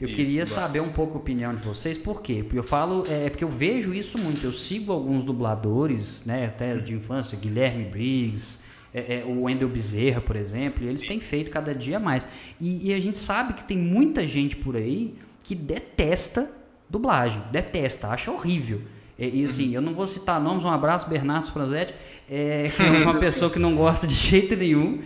Eu 0.00 0.06
Isso, 0.06 0.16
queria 0.16 0.46
saber 0.46 0.80
um 0.80 0.92
pouco 0.92 1.14
a 1.14 1.20
opinião 1.20 1.54
de 1.54 1.62
vocês, 1.62 1.98
por 1.98 2.22
quê? 2.22 2.42
Porque 2.44 2.58
eu 2.58 2.62
falo, 2.62 3.02
é 3.08 3.28
porque 3.28 3.42
eu 3.42 3.48
vejo 3.48 3.92
isso 3.92 4.16
muito, 4.16 4.44
eu 4.44 4.52
sigo 4.52 4.92
alguns 4.92 5.24
dubladores, 5.24 6.24
né, 6.24 6.46
até 6.46 6.76
de 6.76 6.94
infância, 6.94 7.36
Guilherme 7.36 7.84
Briggs, 7.84 8.60
é, 8.94 9.18
é, 9.18 9.24
o 9.24 9.42
Wendel 9.42 9.68
Bezerra, 9.68 10.20
por 10.20 10.36
exemplo, 10.36 10.84
e 10.84 10.88
eles 10.88 11.02
têm 11.02 11.18
feito 11.18 11.50
cada 11.50 11.74
dia 11.74 11.98
mais. 11.98 12.28
E, 12.60 12.90
e 12.90 12.94
a 12.94 13.00
gente 13.00 13.18
sabe 13.18 13.54
que 13.54 13.64
tem 13.64 13.76
muita 13.76 14.26
gente 14.26 14.54
por 14.56 14.76
aí 14.76 15.14
que 15.42 15.54
detesta 15.54 16.50
dublagem, 16.88 17.42
detesta, 17.50 18.08
acha 18.08 18.30
horrível. 18.30 18.80
E, 19.18 19.40
e, 19.40 19.44
assim, 19.44 19.74
eu 19.74 19.82
não 19.82 19.94
vou 19.94 20.06
citar 20.06 20.40
nomes, 20.40 20.64
um 20.64 20.70
abraço, 20.70 21.08
Bernardo 21.08 21.46
Spranzetti, 21.46 21.92
é, 22.30 22.68
que 22.68 22.80
é 22.86 22.90
uma 22.90 23.18
pessoa 23.18 23.50
que 23.50 23.58
não 23.58 23.74
gosta 23.74 24.06
de 24.06 24.14
jeito 24.14 24.54
nenhum, 24.54 25.02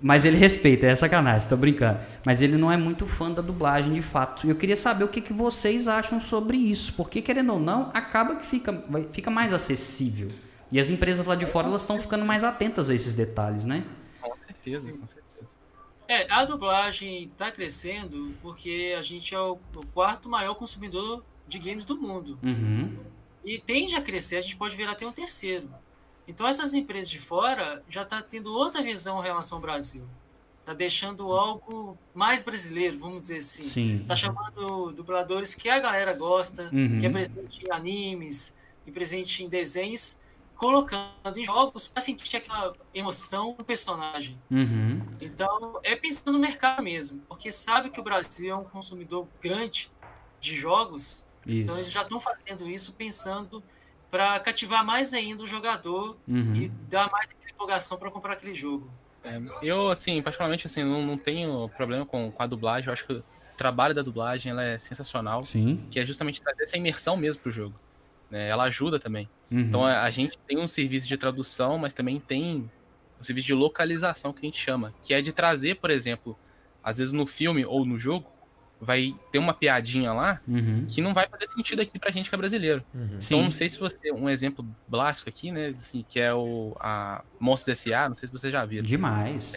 mas 0.00 0.24
ele 0.24 0.36
respeita, 0.36 0.86
é 0.86 0.96
sacanagem, 0.96 1.48
tô 1.48 1.56
brincando. 1.56 2.00
Mas 2.24 2.42
ele 2.42 2.56
não 2.56 2.72
é 2.72 2.76
muito 2.76 3.06
fã 3.06 3.30
da 3.30 3.40
dublagem 3.40 3.92
de 3.92 4.02
fato. 4.02 4.46
E 4.46 4.50
eu 4.50 4.56
queria 4.56 4.76
saber 4.76 5.04
o 5.04 5.08
que, 5.08 5.20
que 5.20 5.32
vocês 5.32 5.86
acham 5.86 6.20
sobre 6.20 6.56
isso, 6.56 6.92
porque 6.94 7.22
querendo 7.22 7.52
ou 7.52 7.60
não, 7.60 7.90
acaba 7.94 8.34
que 8.34 8.44
fica, 8.44 8.84
fica 9.12 9.30
mais 9.30 9.52
acessível. 9.52 10.28
E 10.72 10.80
as 10.80 10.90
empresas 10.90 11.24
lá 11.24 11.36
de 11.36 11.46
fora 11.46 11.68
elas 11.68 11.82
estão 11.82 12.00
ficando 12.00 12.24
mais 12.24 12.42
atentas 12.42 12.90
a 12.90 12.94
esses 12.94 13.14
detalhes, 13.14 13.64
né? 13.64 13.84
Com 14.20 14.34
certeza, 14.44 14.90
com 14.90 15.06
certeza. 15.06 15.26
É, 16.08 16.32
a 16.32 16.44
dublagem 16.44 17.24
está 17.24 17.52
crescendo 17.52 18.34
porque 18.42 18.94
a 18.98 19.02
gente 19.02 19.32
é 19.32 19.38
o, 19.38 19.58
o 19.74 19.86
quarto 19.94 20.28
maior 20.28 20.54
consumidor 20.54 21.22
de 21.46 21.60
games 21.60 21.84
do 21.84 21.96
mundo. 21.96 22.36
Uhum. 22.42 22.96
E 23.46 23.58
tende 23.58 23.94
a 23.94 24.02
crescer, 24.02 24.36
a 24.36 24.40
gente 24.40 24.56
pode 24.56 24.76
virar 24.76 24.92
até 24.92 25.06
um 25.06 25.12
terceiro. 25.12 25.70
Então 26.28 26.46
essas 26.46 26.74
empresas 26.74 27.08
de 27.08 27.18
fora 27.18 27.82
já 27.88 28.04
tá 28.04 28.20
tendo 28.20 28.52
outra 28.52 28.82
visão 28.82 29.20
em 29.20 29.22
relação 29.22 29.58
ao 29.58 29.62
Brasil. 29.62 30.02
Tá 30.64 30.74
deixando 30.74 31.32
algo 31.32 31.96
mais 32.12 32.42
brasileiro, 32.42 32.98
vamos 32.98 33.20
dizer 33.20 33.36
assim. 33.38 33.62
Sim. 33.62 34.04
Tá 34.08 34.16
chamando 34.16 34.90
dubladores 34.90 35.54
que 35.54 35.68
a 35.70 35.78
galera 35.78 36.12
gosta, 36.12 36.68
Uhum. 36.72 36.98
que 36.98 37.06
é 37.06 37.08
presente 37.08 37.64
em 37.64 37.70
animes 37.70 38.56
e 38.84 38.90
presente 38.90 39.44
em 39.44 39.48
desenhos 39.48 40.18
colocando 40.56 41.36
em 41.36 41.44
jogos 41.44 41.86
para 41.86 42.00
sentir 42.00 42.38
aquela 42.38 42.72
emoção 42.94 43.52
do 43.52 43.62
personagem. 43.62 44.40
Uhum. 44.50 45.02
Então, 45.20 45.78
é 45.82 45.94
pensando 45.94 46.32
no 46.32 46.38
mercado 46.38 46.82
mesmo, 46.82 47.20
porque 47.28 47.52
sabe 47.52 47.90
que 47.90 48.00
o 48.00 48.02
Brasil 48.02 48.50
é 48.50 48.56
um 48.56 48.64
consumidor 48.64 49.28
grande 49.40 49.90
de 50.40 50.56
jogos, 50.56 51.25
Isso. 51.46 51.62
então 51.62 51.76
eles 51.76 51.90
já 51.90 52.02
estão 52.02 52.18
fazendo 52.20 52.68
isso 52.68 52.92
pensando 52.92 53.62
para 54.10 54.38
cativar 54.40 54.84
mais 54.84 55.12
ainda 55.14 55.42
o 55.42 55.46
jogador 55.46 56.16
Uhum. 56.26 56.54
e 56.54 56.68
dar 56.68 57.10
mais 57.10 57.28
empolgação 57.48 57.96
para 57.98 58.10
comprar 58.10 58.34
aquele 58.34 58.54
jogo. 58.54 58.90
É, 59.24 59.40
eu, 59.62 59.88
assim, 59.90 60.20
particularmente, 60.22 60.66
assim, 60.66 60.84
não, 60.84 61.04
não 61.04 61.16
tenho 61.16 61.68
problema 61.70 62.04
com, 62.06 62.30
com 62.30 62.42
a 62.42 62.46
dublagem. 62.46 62.86
Eu 62.86 62.92
acho 62.92 63.04
que 63.06 63.12
o 63.14 63.24
trabalho 63.56 63.94
da 63.94 64.02
dublagem 64.02 64.52
ela 64.52 64.62
é 64.62 64.78
sensacional, 64.78 65.44
Sim. 65.44 65.84
que 65.90 65.98
é 65.98 66.04
justamente 66.06 66.40
trazer 66.40 66.62
essa 66.64 66.76
imersão 66.76 67.16
mesmo 67.16 67.42
pro 67.42 67.50
jogo. 67.50 67.74
né? 68.30 68.48
Ela 68.48 68.64
ajuda 68.64 68.98
também. 69.00 69.28
Uhum. 69.50 69.60
Então 69.60 69.84
a, 69.84 70.02
a 70.02 70.10
gente 70.10 70.38
tem 70.38 70.58
um 70.58 70.68
serviço 70.68 71.08
de 71.08 71.16
tradução, 71.16 71.76
mas 71.78 71.92
também 71.94 72.20
tem 72.20 72.70
um 73.20 73.24
serviço 73.24 73.46
de 73.48 73.54
localização 73.54 74.32
que 74.32 74.40
a 74.40 74.44
gente 74.44 74.60
chama, 74.60 74.94
que 75.02 75.12
é 75.14 75.20
de 75.22 75.32
trazer, 75.32 75.76
por 75.76 75.90
exemplo, 75.90 76.38
às 76.84 76.98
vezes 76.98 77.12
no 77.12 77.26
filme 77.26 77.64
ou 77.64 77.84
no 77.84 77.98
jogo, 77.98 78.26
vai 78.80 79.14
ter 79.32 79.38
uma 79.38 79.54
piadinha 79.54 80.12
lá 80.12 80.40
Uhum. 80.46 80.84
que 80.88 81.00
não 81.00 81.14
vai 81.14 81.26
fazer 81.28 81.46
sentido 81.46 81.80
aqui 81.82 81.98
pra 81.98 82.10
gente 82.10 82.28
que 82.28 82.34
é 82.34 82.38
brasileiro. 82.38 82.84
Então 82.94 83.20
Sim. 83.20 83.42
não 83.44 83.50
sei 83.52 83.70
se 83.70 83.78
você, 83.80 84.12
um 84.12 84.28
exemplo 84.28 84.64
básico 84.86 85.28
aqui, 85.28 85.50
né, 85.50 85.68
assim, 85.68 86.04
que 86.08 86.20
é 86.20 86.32
o 86.34 86.76
a 86.78 87.22
Monstros 87.40 87.78
S.A., 87.80 88.08
não 88.08 88.14
sei 88.14 88.28
se 88.28 88.32
você 88.32 88.50
já 88.50 88.64
viu. 88.64 88.82
Demais. 88.82 89.54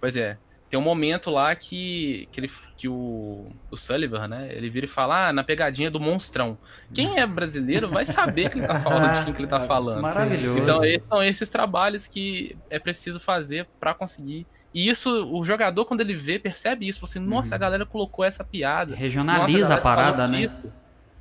Pois 0.00 0.16
é. 0.16 0.36
Tem 0.70 0.78
um 0.80 0.82
momento 0.82 1.30
lá 1.30 1.54
que, 1.54 2.28
que, 2.32 2.40
ele, 2.40 2.50
que 2.76 2.88
o, 2.88 3.46
o 3.70 3.76
Sullivan, 3.76 4.26
né? 4.26 4.48
Ele 4.50 4.68
vira 4.68 4.86
e 4.86 4.88
fala, 4.88 5.28
ah, 5.28 5.32
na 5.32 5.44
pegadinha 5.44 5.88
do 5.88 6.00
monstrão. 6.00 6.58
Quem 6.92 7.18
é 7.20 7.26
brasileiro 7.26 7.88
vai 7.88 8.04
saber 8.04 8.50
que 8.50 8.58
ele 8.58 8.66
tá 8.66 8.80
falando 8.80 9.12
de 9.12 9.24
quem 9.24 9.34
que 9.34 9.42
ele 9.42 9.48
tá 9.48 9.60
falando. 9.66 10.02
Maravilhoso. 10.02 10.58
Então, 10.58 10.84
esses 10.84 11.06
são 11.08 11.22
esses 11.22 11.50
trabalhos 11.50 12.06
que 12.08 12.56
é 12.70 12.78
preciso 12.80 13.20
fazer 13.20 13.66
pra 13.78 13.94
conseguir. 13.94 14.46
E 14.74 14.88
isso, 14.88 15.24
o 15.32 15.44
jogador, 15.44 15.84
quando 15.84 16.00
ele 16.00 16.16
vê, 16.16 16.36
percebe 16.38 16.88
isso. 16.88 16.98
Fala 17.00 17.10
assim, 17.10 17.20
nossa, 17.20 17.54
a 17.54 17.58
galera 17.58 17.86
colocou 17.86 18.24
essa 18.24 18.42
piada. 18.42 18.90
Nossa, 18.90 19.00
Regionaliza 19.00 19.58
a 19.58 19.68
galera 19.68 19.80
parada, 19.80 20.26
né? 20.26 20.40
Isso. 20.42 20.72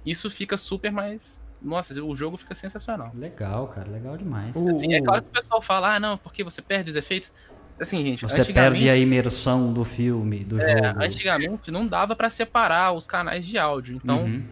Isso 0.05 0.31
fica 0.31 0.57
super 0.57 0.91
mais. 0.91 1.41
Nossa, 1.61 1.93
o 2.03 2.15
jogo 2.15 2.35
fica 2.35 2.55
sensacional. 2.55 3.11
Legal, 3.13 3.67
cara. 3.67 3.89
Legal 3.91 4.17
demais. 4.17 4.55
O- 4.55 4.69
Assim, 4.69 4.93
é 4.93 5.01
claro 5.01 5.21
que 5.21 5.29
o 5.29 5.31
pessoal 5.31 5.61
fala, 5.61 5.95
ah, 5.95 5.99
não, 5.99 6.17
porque 6.17 6.43
você 6.43 6.61
perde 6.61 6.89
os 6.89 6.95
efeitos. 6.95 7.31
Assim, 7.79 8.03
gente, 8.05 8.23
Você 8.23 8.43
perde 8.45 8.89
a 8.89 8.97
imersão 8.97 9.71
do 9.73 9.83
filme, 9.83 10.43
do 10.43 10.59
é, 10.61 10.71
jogo. 10.89 11.03
antigamente 11.03 11.71
não 11.71 11.87
dava 11.87 12.15
pra 12.15 12.29
separar 12.29 12.91
os 12.93 13.05
canais 13.07 13.45
de 13.47 13.57
áudio. 13.57 13.95
Então, 13.95 14.23
Uhum. 14.23 14.43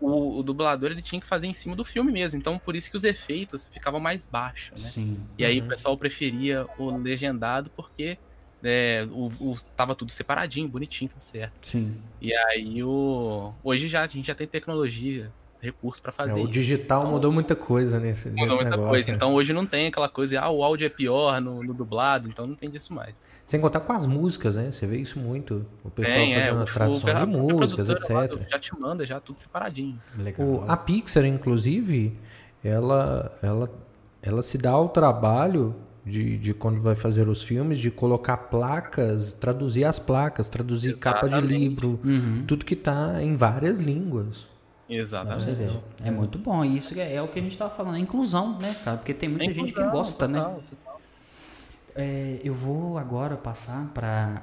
o, 0.00 0.38
o 0.38 0.42
dublador 0.42 0.90
ele 0.90 1.00
tinha 1.02 1.20
que 1.20 1.26
fazer 1.26 1.46
em 1.46 1.54
cima 1.54 1.76
do 1.76 1.84
filme 1.84 2.10
mesmo. 2.12 2.38
Então, 2.38 2.58
por 2.58 2.74
isso 2.76 2.90
que 2.90 2.96
os 2.96 3.04
efeitos 3.04 3.68
ficavam 3.68 4.00
mais 4.00 4.26
baixos, 4.26 4.82
né? 4.82 4.88
Sim. 4.90 5.18
E 5.38 5.44
aí 5.44 5.60
Uhum. 5.60 5.66
o 5.66 5.68
pessoal 5.68 5.96
preferia 5.96 6.66
o 6.78 6.90
legendado 6.96 7.70
porque 7.76 8.18
é, 8.64 9.06
o, 9.10 9.26
o- 9.40 9.54
tava 9.76 9.94
tudo 9.94 10.10
separadinho, 10.10 10.68
bonitinho, 10.68 11.10
tudo 11.10 11.20
certo. 11.20 11.52
Sim. 11.66 11.96
E 12.20 12.34
aí 12.34 12.82
o 12.82 13.52
hoje 13.62 13.88
já 13.88 14.02
a 14.02 14.06
gente 14.06 14.26
já 14.26 14.34
tem 14.34 14.46
tecnologia, 14.46 15.30
recurso 15.60 16.00
pra 16.02 16.10
É, 16.10 16.14
fazer. 16.14 16.40
o 16.40 16.44
isso. 16.44 16.50
digital 16.52 17.06
mudou 17.06 17.32
muita 17.32 17.54
coisa 17.56 17.98
nesse, 17.98 18.28
Mudou 18.30 18.44
nesse 18.46 18.54
muita 18.56 18.70
negócio. 18.70 18.88
coisa. 18.90 19.08
né? 19.10 19.14
Então 19.16 19.34
hoje 19.34 19.52
não 19.52 19.66
tem 19.66 19.86
aquela 19.88 20.08
coisa, 20.08 20.40
ah, 20.40 20.50
o 20.50 20.62
áudio 20.62 20.86
é 20.86 20.88
pior 20.88 21.40
no, 21.40 21.62
no 21.62 21.74
dublado, 21.74 22.28
então 22.28 22.46
não 22.46 22.54
tem 22.54 22.70
disso 22.70 22.92
mais. 22.94 23.14
Sem 23.44 23.60
contar 23.60 23.80
com 23.80 23.92
as 23.94 24.04
músicas, 24.04 24.56
né? 24.56 24.70
Você 24.70 24.86
vê 24.86 24.98
isso 24.98 25.18
muito. 25.18 25.64
O 25.82 25.88
pessoal 25.90 26.16
tem, 26.18 26.34
é, 26.34 26.40
fazendo 26.42 26.58
o- 26.58 26.62
a 26.62 26.66
tradução 26.66 27.10
o- 27.10 27.14
de 27.18 27.26
músicas, 27.26 27.86
produtora 27.88 28.14
lá 28.18 28.24
etc. 28.26 28.48
Já 28.50 28.58
te 28.58 28.78
manda 28.78 29.06
já 29.06 29.18
tudo 29.20 29.40
separadinho. 29.40 29.98
Legal. 30.18 30.46
O- 30.46 30.64
a 30.70 30.76
Pixar, 30.76 31.24
inclusive, 31.24 32.14
ela, 32.62 33.36
ela, 33.42 33.70
ela 34.20 34.42
se 34.42 34.58
dá 34.58 34.70
ao 34.72 34.88
trabalho 34.90 35.74
de, 36.08 36.38
de 36.38 36.54
quando 36.54 36.80
vai 36.80 36.94
fazer 36.94 37.28
os 37.28 37.42
filmes, 37.42 37.78
de 37.78 37.90
colocar 37.90 38.36
placas, 38.36 39.32
traduzir 39.34 39.84
as 39.84 39.98
placas, 39.98 40.48
traduzir 40.48 40.98
capa 40.98 41.28
de 41.28 41.40
Exatamente. 41.40 41.52
livro, 41.58 42.00
Uhum. 42.04 42.44
tudo 42.46 42.64
que 42.64 42.76
tá 42.76 43.22
em 43.22 43.36
várias 43.36 43.80
línguas. 43.80 44.46
Exatamente. 44.88 45.84
É 46.02 46.10
muito 46.10 46.38
bom. 46.38 46.64
E 46.64 46.76
isso 46.78 46.98
é, 46.98 47.14
é 47.14 47.22
o 47.22 47.28
que 47.28 47.38
a 47.38 47.42
gente 47.42 47.56
tava 47.58 47.70
falando, 47.74 47.96
a 47.96 48.00
inclusão, 48.00 48.58
né, 48.58 48.74
cara? 48.84 48.96
Porque 48.96 49.12
tem 49.14 49.28
muita 49.28 49.50
É 49.50 49.52
gente 49.52 49.72
que 49.72 49.80
inclusão, 49.80 49.90
gosta, 49.90 50.26
né? 50.26 50.40
total, 50.40 50.62
total. 50.62 51.02
É, 51.94 52.40
eu 52.44 52.54
vou 52.54 52.96
agora 52.98 53.36
passar 53.36 53.92
para 53.92 54.42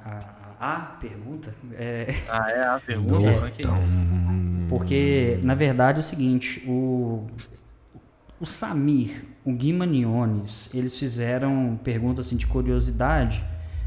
a, 0.60 0.76
a 0.76 0.80
pergunta. 1.00 1.54
É, 1.72 2.06
Ah, 2.26 2.50
é 2.50 2.62
a 2.64 2.80
pergunta? 2.86 3.30
Ok. 3.46 3.64
Porque, 4.68 5.40
na 5.44 5.54
verdade, 5.54 5.98
é 5.98 6.00
o 6.00 6.02
seguinte, 6.02 6.62
o, 6.66 7.26
o 8.38 8.46
Samir, 8.46 9.24
o 9.46 9.52
Gui 9.52 9.72
Maniones, 9.72 10.68
eles 10.74 10.98
fizeram 10.98 11.78
perguntas 11.84 12.26
assim, 12.26 12.36
de 12.36 12.46
curiosidade 12.48 13.44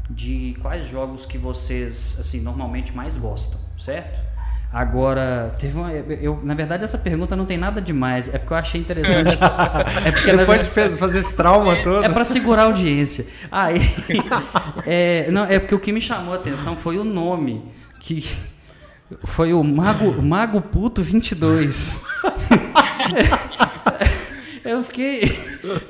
de 0.08 0.56
quais 0.62 0.88
jogos 0.88 1.26
que 1.26 1.36
vocês, 1.38 2.16
assim, 2.18 2.40
normalmente 2.40 2.96
mais 2.96 3.16
gostam, 3.16 3.60
certo? 3.78 4.18
Agora, 4.72 5.54
teve 5.58 5.76
uma, 5.76 5.92
eu, 5.92 6.40
na 6.42 6.54
verdade, 6.54 6.82
essa 6.84 6.96
pergunta 6.96 7.36
não 7.36 7.44
tem 7.44 7.58
nada 7.58 7.80
demais, 7.80 8.32
é 8.32 8.38
porque 8.38 8.52
eu 8.52 8.56
achei 8.56 8.80
interessante. 8.80 9.36
é 10.04 10.12
porque, 10.12 10.30
Depois 10.34 10.66
verdade- 10.68 10.94
de 10.94 10.98
fazer 10.98 11.18
esse 11.18 11.32
trauma 11.34 11.76
todo. 11.82 12.04
é 12.04 12.08
pra 12.08 12.24
segurar 12.24 12.62
a 12.62 12.64
audiência. 12.66 13.26
Aí, 13.52 13.80
é, 14.86 15.30
não, 15.30 15.44
é 15.44 15.58
porque 15.58 15.74
o 15.74 15.78
que 15.78 15.92
me 15.92 16.00
chamou 16.00 16.32
a 16.32 16.36
atenção 16.36 16.74
foi 16.74 16.98
o 16.98 17.04
nome, 17.04 17.64
que 17.98 18.24
foi 19.24 19.52
o 19.52 19.62
Mago, 19.62 20.22
Mago 20.22 20.60
Puto 20.62 21.02
22. 21.02 22.02
Eu 24.64 24.84
fiquei. 24.84 25.22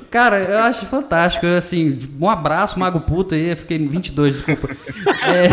Cara, 0.09 0.39
eu 0.39 0.59
acho 0.59 0.85
fantástico. 0.85 1.45
eu, 1.45 1.57
Assim, 1.57 1.99
um 2.19 2.29
abraço, 2.29 2.79
Mago 2.79 3.01
Puto 3.01 3.35
aí. 3.35 3.49
Eu 3.49 3.57
fiquei 3.57 3.77
22, 3.77 4.37
desculpa. 4.37 4.75
É, 5.23 5.47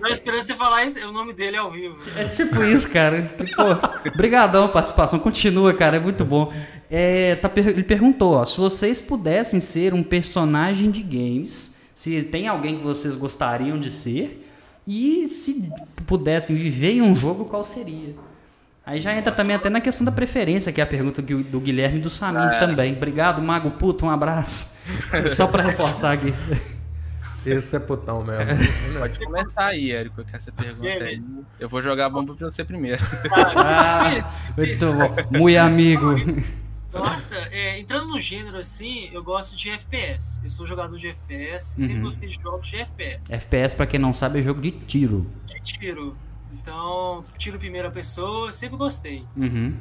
Eu 0.00 0.08
esperando 0.08 0.42
você 0.42 0.54
falar 0.54 0.84
isso, 0.84 0.98
o 1.06 1.12
nome 1.12 1.32
dele 1.32 1.56
é 1.56 1.60
ao 1.60 1.70
vivo. 1.70 1.96
é 2.16 2.24
tipo 2.24 2.62
isso, 2.64 2.90
cara. 2.90 3.22
Pô, 3.54 4.10
brigadão 4.16 4.64
a 4.64 4.68
participação. 4.68 5.18
Continua, 5.18 5.72
cara. 5.72 5.96
É 5.96 6.00
muito 6.00 6.24
bom. 6.24 6.52
É, 6.90 7.36
tá 7.36 7.50
ele 7.54 7.84
perguntou, 7.84 8.34
ó, 8.34 8.44
se 8.44 8.58
vocês 8.58 9.00
pudessem 9.00 9.60
ser 9.60 9.94
um 9.94 10.02
personagem 10.02 10.90
de 10.90 11.02
games, 11.02 11.72
se 11.94 12.20
tem 12.24 12.48
alguém 12.48 12.78
que 12.78 12.84
vocês 12.84 13.14
gostariam 13.14 13.78
de 13.78 13.90
ser, 13.90 14.46
e 14.86 15.28
se 15.28 15.70
pudessem 16.04 16.56
viver 16.56 16.94
em 16.94 17.02
um 17.02 17.14
jogo, 17.14 17.44
qual 17.44 17.62
seria? 17.62 18.14
Aí 18.84 19.00
já 19.00 19.14
entra 19.16 19.32
também 19.32 19.54
até 19.54 19.70
na 19.70 19.80
questão 19.80 20.04
da 20.04 20.10
preferência, 20.10 20.72
que 20.72 20.80
é 20.80 20.84
a 20.84 20.86
pergunta 20.86 21.22
do 21.22 21.60
Guilherme 21.60 21.98
e 21.98 22.02
do 22.02 22.10
Samir 22.10 22.58
também. 22.58 22.92
Obrigado, 22.94 23.40
Mago 23.40 23.70
Puto, 23.72 24.04
um 24.06 24.10
abraço. 24.10 24.76
Só 25.30 25.46
pra 25.46 25.62
reforçar 25.62 26.12
aqui. 26.12 26.34
Esse 27.46 27.76
é 27.76 27.78
putão 27.80 28.24
mesmo. 28.24 28.44
Pode 28.98 29.18
começar 29.24 29.66
aí, 29.66 29.92
Érico, 29.92 30.24
com 30.24 30.36
essa 30.36 30.50
pergunta 30.52 30.86
aí. 30.88 30.98
Beleza. 30.98 31.38
Eu 31.60 31.68
vou 31.68 31.80
jogar 31.82 32.06
a 32.06 32.08
bomba 32.08 32.34
pra 32.34 32.50
você 32.50 32.64
primeiro. 32.64 33.02
Ah, 33.56 34.10
difícil, 34.58 34.94
Muito 34.96 35.16
bom. 35.30 35.38
Muito 35.38 35.58
amigo. 35.58 36.14
Nossa, 36.92 37.34
é, 37.50 37.78
entrando 37.78 38.06
no 38.08 38.20
gênero 38.20 38.58
assim, 38.58 39.08
eu 39.12 39.24
gosto 39.24 39.56
de 39.56 39.70
FPS. 39.70 40.42
Eu 40.44 40.50
sou 40.50 40.66
jogador 40.66 40.96
de 40.98 41.06
FPS, 41.08 41.80
sempre 41.80 41.96
Uhum. 41.96 42.02
gostei 42.02 42.28
de 42.28 42.38
jogos 42.40 42.68
de 42.68 42.76
FPS. 42.76 43.32
FPS, 43.32 43.74
pra 43.74 43.86
quem 43.86 43.98
não 43.98 44.12
sabe, 44.12 44.40
é 44.40 44.42
jogo 44.42 44.60
de 44.60 44.70
tiro. 44.72 45.26
De 45.44 45.54
tiro. 45.60 46.16
Então, 46.52 47.24
tiro 47.38 47.58
primeira 47.58 47.90
pessoa, 47.90 48.48
eu 48.48 48.52
sempre 48.52 48.76
gostei. 48.76 49.26
Uhum. 49.36 49.76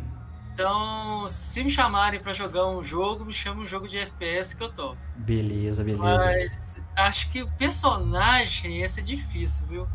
Então, 0.54 1.28
se 1.30 1.64
me 1.64 1.70
chamarem 1.70 2.20
pra 2.20 2.34
jogar 2.34 2.68
um 2.68 2.84
jogo, 2.84 3.26
me 3.26 3.34
chama 3.34 3.62
um 3.62 3.66
jogo 3.66 3.88
de 3.88 3.98
FPS 3.98 4.56
que 4.56 4.64
eu 4.64 4.72
topo. 4.72 4.98
Beleza, 5.16 5.84
beleza. 5.84 6.26
Mas 6.26 6.82
acho 6.96 7.30
que 7.32 7.42
o 7.42 7.48
personagem, 7.52 8.82
esse 8.82 9.00
é 9.00 9.04
difícil, 9.04 9.66
viu? 9.68 9.88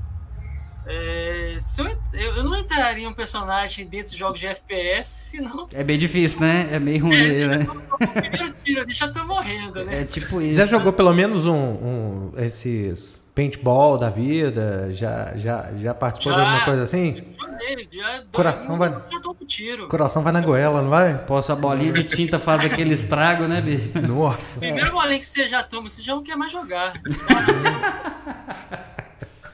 É, 0.88 1.56
se 1.58 1.80
eu, 1.80 1.98
eu 2.36 2.44
não 2.44 2.54
entraria 2.56 3.08
um 3.08 3.12
personagem 3.12 3.86
dentro 3.86 4.12
de 4.12 4.18
jogos 4.18 4.38
de 4.38 4.46
FPS, 4.46 5.06
senão 5.32 5.66
É 5.74 5.82
bem 5.82 5.98
difícil, 5.98 6.40
né? 6.42 6.68
É 6.70 6.78
meio 6.78 7.02
ruim, 7.02 7.16
né? 7.16 7.66
o 7.90 7.98
primeiro 8.08 8.52
tiro 8.62 8.80
ali 8.82 8.92
já 8.92 9.08
tô 9.08 9.24
morrendo, 9.24 9.84
né? 9.84 10.02
É 10.02 10.04
tipo 10.04 10.40
isso. 10.40 10.56
Já 10.58 10.66
jogou 10.66 10.92
pelo 10.92 11.12
menos 11.12 11.44
um, 11.46 11.56
um- 11.56 12.32
esses 12.36 13.24
paintball 13.34 13.98
da 13.98 14.08
vida? 14.08 14.88
Já, 14.92 15.32
já, 15.36 15.68
já 15.76 15.92
participou 15.92 16.32
de 16.32 16.38
Já. 16.38 16.44
alguma 16.46 16.64
coisa 16.64 16.82
assim? 16.84 17.24
Joguei, 17.38 17.88
já, 17.92 18.22
Coração 18.32 18.78
vai- 18.78 18.90
Já 18.90 19.20
tiro. 19.46 19.88
Coração 19.88 20.22
vai 20.22 20.32
na 20.32 20.40
goela, 20.40 20.80
não 20.82 20.90
vai? 20.90 21.18
Posso 21.24 21.52
a 21.52 21.56
bolinha 21.56 21.92
de 21.92 22.04
tinta 22.04 22.38
faz 22.38 22.64
aquele 22.64 22.94
estrago, 22.94 23.44
né, 23.48 23.60
bicho? 23.60 24.00
Nossa. 24.00 24.58
Primeiro 24.60 24.92
bolinho 24.92 25.18
que 25.20 25.26
você 25.26 25.48
já 25.48 25.62
toma, 25.62 25.88
você 25.88 26.00
já 26.02 26.14
não 26.14 26.22
quer 26.22 26.36
mais 26.36 26.52
jogar. 26.52 26.92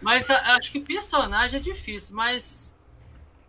Mas 0.03 0.29
a- 0.31 0.57
acho 0.57 0.71
que 0.73 0.81
personagem 0.81 1.59
é 1.59 1.63
difícil, 1.63 2.15
mas 2.17 2.77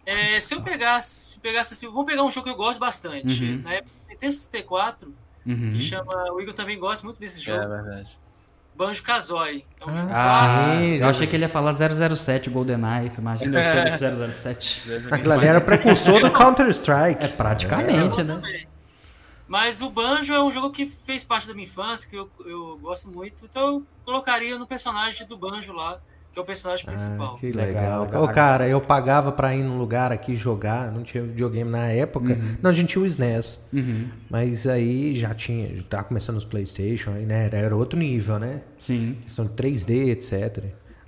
é, 0.06 0.40
se 0.40 0.54
eu 0.54 0.62
pegasse, 0.62 1.40
pegasse 1.40 1.74
assim, 1.74 1.88
vamos 1.88 2.06
pegar 2.06 2.24
um 2.24 2.30
jogo 2.30 2.46
que 2.46 2.52
eu 2.52 2.56
gosto 2.58 2.80
bastante. 2.80 3.44
Uhum. 3.44 3.62
Na 3.64 3.74
época 3.74 3.92
do 4.06 4.10
Nintendo 4.10 4.34
64, 4.34 5.14
Uhum. 5.46 5.72
que 5.74 5.82
chama. 5.82 6.14
O 6.32 6.40
Igor 6.40 6.54
também 6.54 6.78
gosta 6.80 7.06
muito 7.06 7.20
desse 7.20 7.40
É 7.40 7.44
jogo. 7.44 7.68
verdade. 7.68 8.18
Banjo 8.76 9.04
Kazooie. 9.04 9.66
É 9.80 9.86
um 9.90 9.96
jogo 9.96 10.12
Ah, 10.16 10.78
Sim, 10.80 10.96
eu 10.98 11.08
achei 11.08 11.28
que 11.28 11.36
ele 11.36 11.44
ia 11.44 11.50
falar 11.50 11.74
007, 11.74 12.50
GoldenEye. 12.50 13.12
Imagina 13.18 13.60
do 13.62 14.32
007. 14.32 14.82
Aquilo 15.12 15.34
ali 15.34 15.46
era 15.46 15.62
precursor 15.62 16.20
do 16.22 16.32
Counter-Strike. 16.32 17.24
É 17.24 17.28
praticamente, 17.28 18.24
né? 18.24 18.34
também. 18.36 18.68
Mas 19.48 19.82
o 19.82 19.90
Banjo 19.92 20.34
é 20.34 20.42
um 20.44 20.52
jogo 20.52 20.72
que 20.72 20.88
fez 20.88 21.24
parte 21.24 21.48
da 21.48 21.54
minha 21.54 21.66
infância, 21.66 22.10
que 22.10 22.16
eu, 22.16 22.32
eu 22.46 22.80
gosto 22.82 23.08
muito, 23.10 23.46
então 23.46 23.68
eu 23.68 23.86
colocaria 24.06 24.58
no 24.58 24.66
personagem 24.66 25.28
do 25.28 25.38
Banjo 25.38 25.72
lá, 25.74 26.00
que 26.34 26.40
é 26.40 26.42
o 26.42 26.46
personagem 26.46 26.84
principal. 26.84 27.36
Ah, 27.36 27.40
que 27.40 27.52
legal. 27.52 28.06
Legal, 28.06 28.24
Ô, 28.24 28.28
cara, 28.28 28.68
eu 28.68 28.82
pagava 28.82 29.32
pra 29.32 29.54
ir 29.56 29.62
num 29.62 29.78
lugar 29.78 30.12
aqui 30.12 30.36
jogar, 30.36 30.92
não 30.92 31.04
tinha 31.04 31.24
videogame 31.24 31.70
na 31.70 31.86
época. 31.90 32.34
Uhum. 32.34 32.58
Não, 32.60 32.72
a 32.72 32.74
gente 32.74 32.90
tinha 32.90 33.04
o 33.04 33.06
SNES. 33.06 33.70
Uhum. 33.72 34.08
Mas 34.32 34.66
aí 34.66 35.14
já 35.14 35.32
tinha, 35.36 35.76
já 35.76 35.84
tava 35.84 36.06
começando 36.06 36.38
os 36.38 36.44
Playstation, 36.44 37.12
aí, 37.12 37.24
né? 37.24 37.46
Era, 37.46 37.58
era 37.58 37.76
outro 37.76 38.00
nível, 38.00 38.40
né? 38.40 38.62
Sim. 38.80 39.16
Questão 39.22 39.46
de 39.46 39.54
3D, 39.54 40.10
etc. 40.10 40.64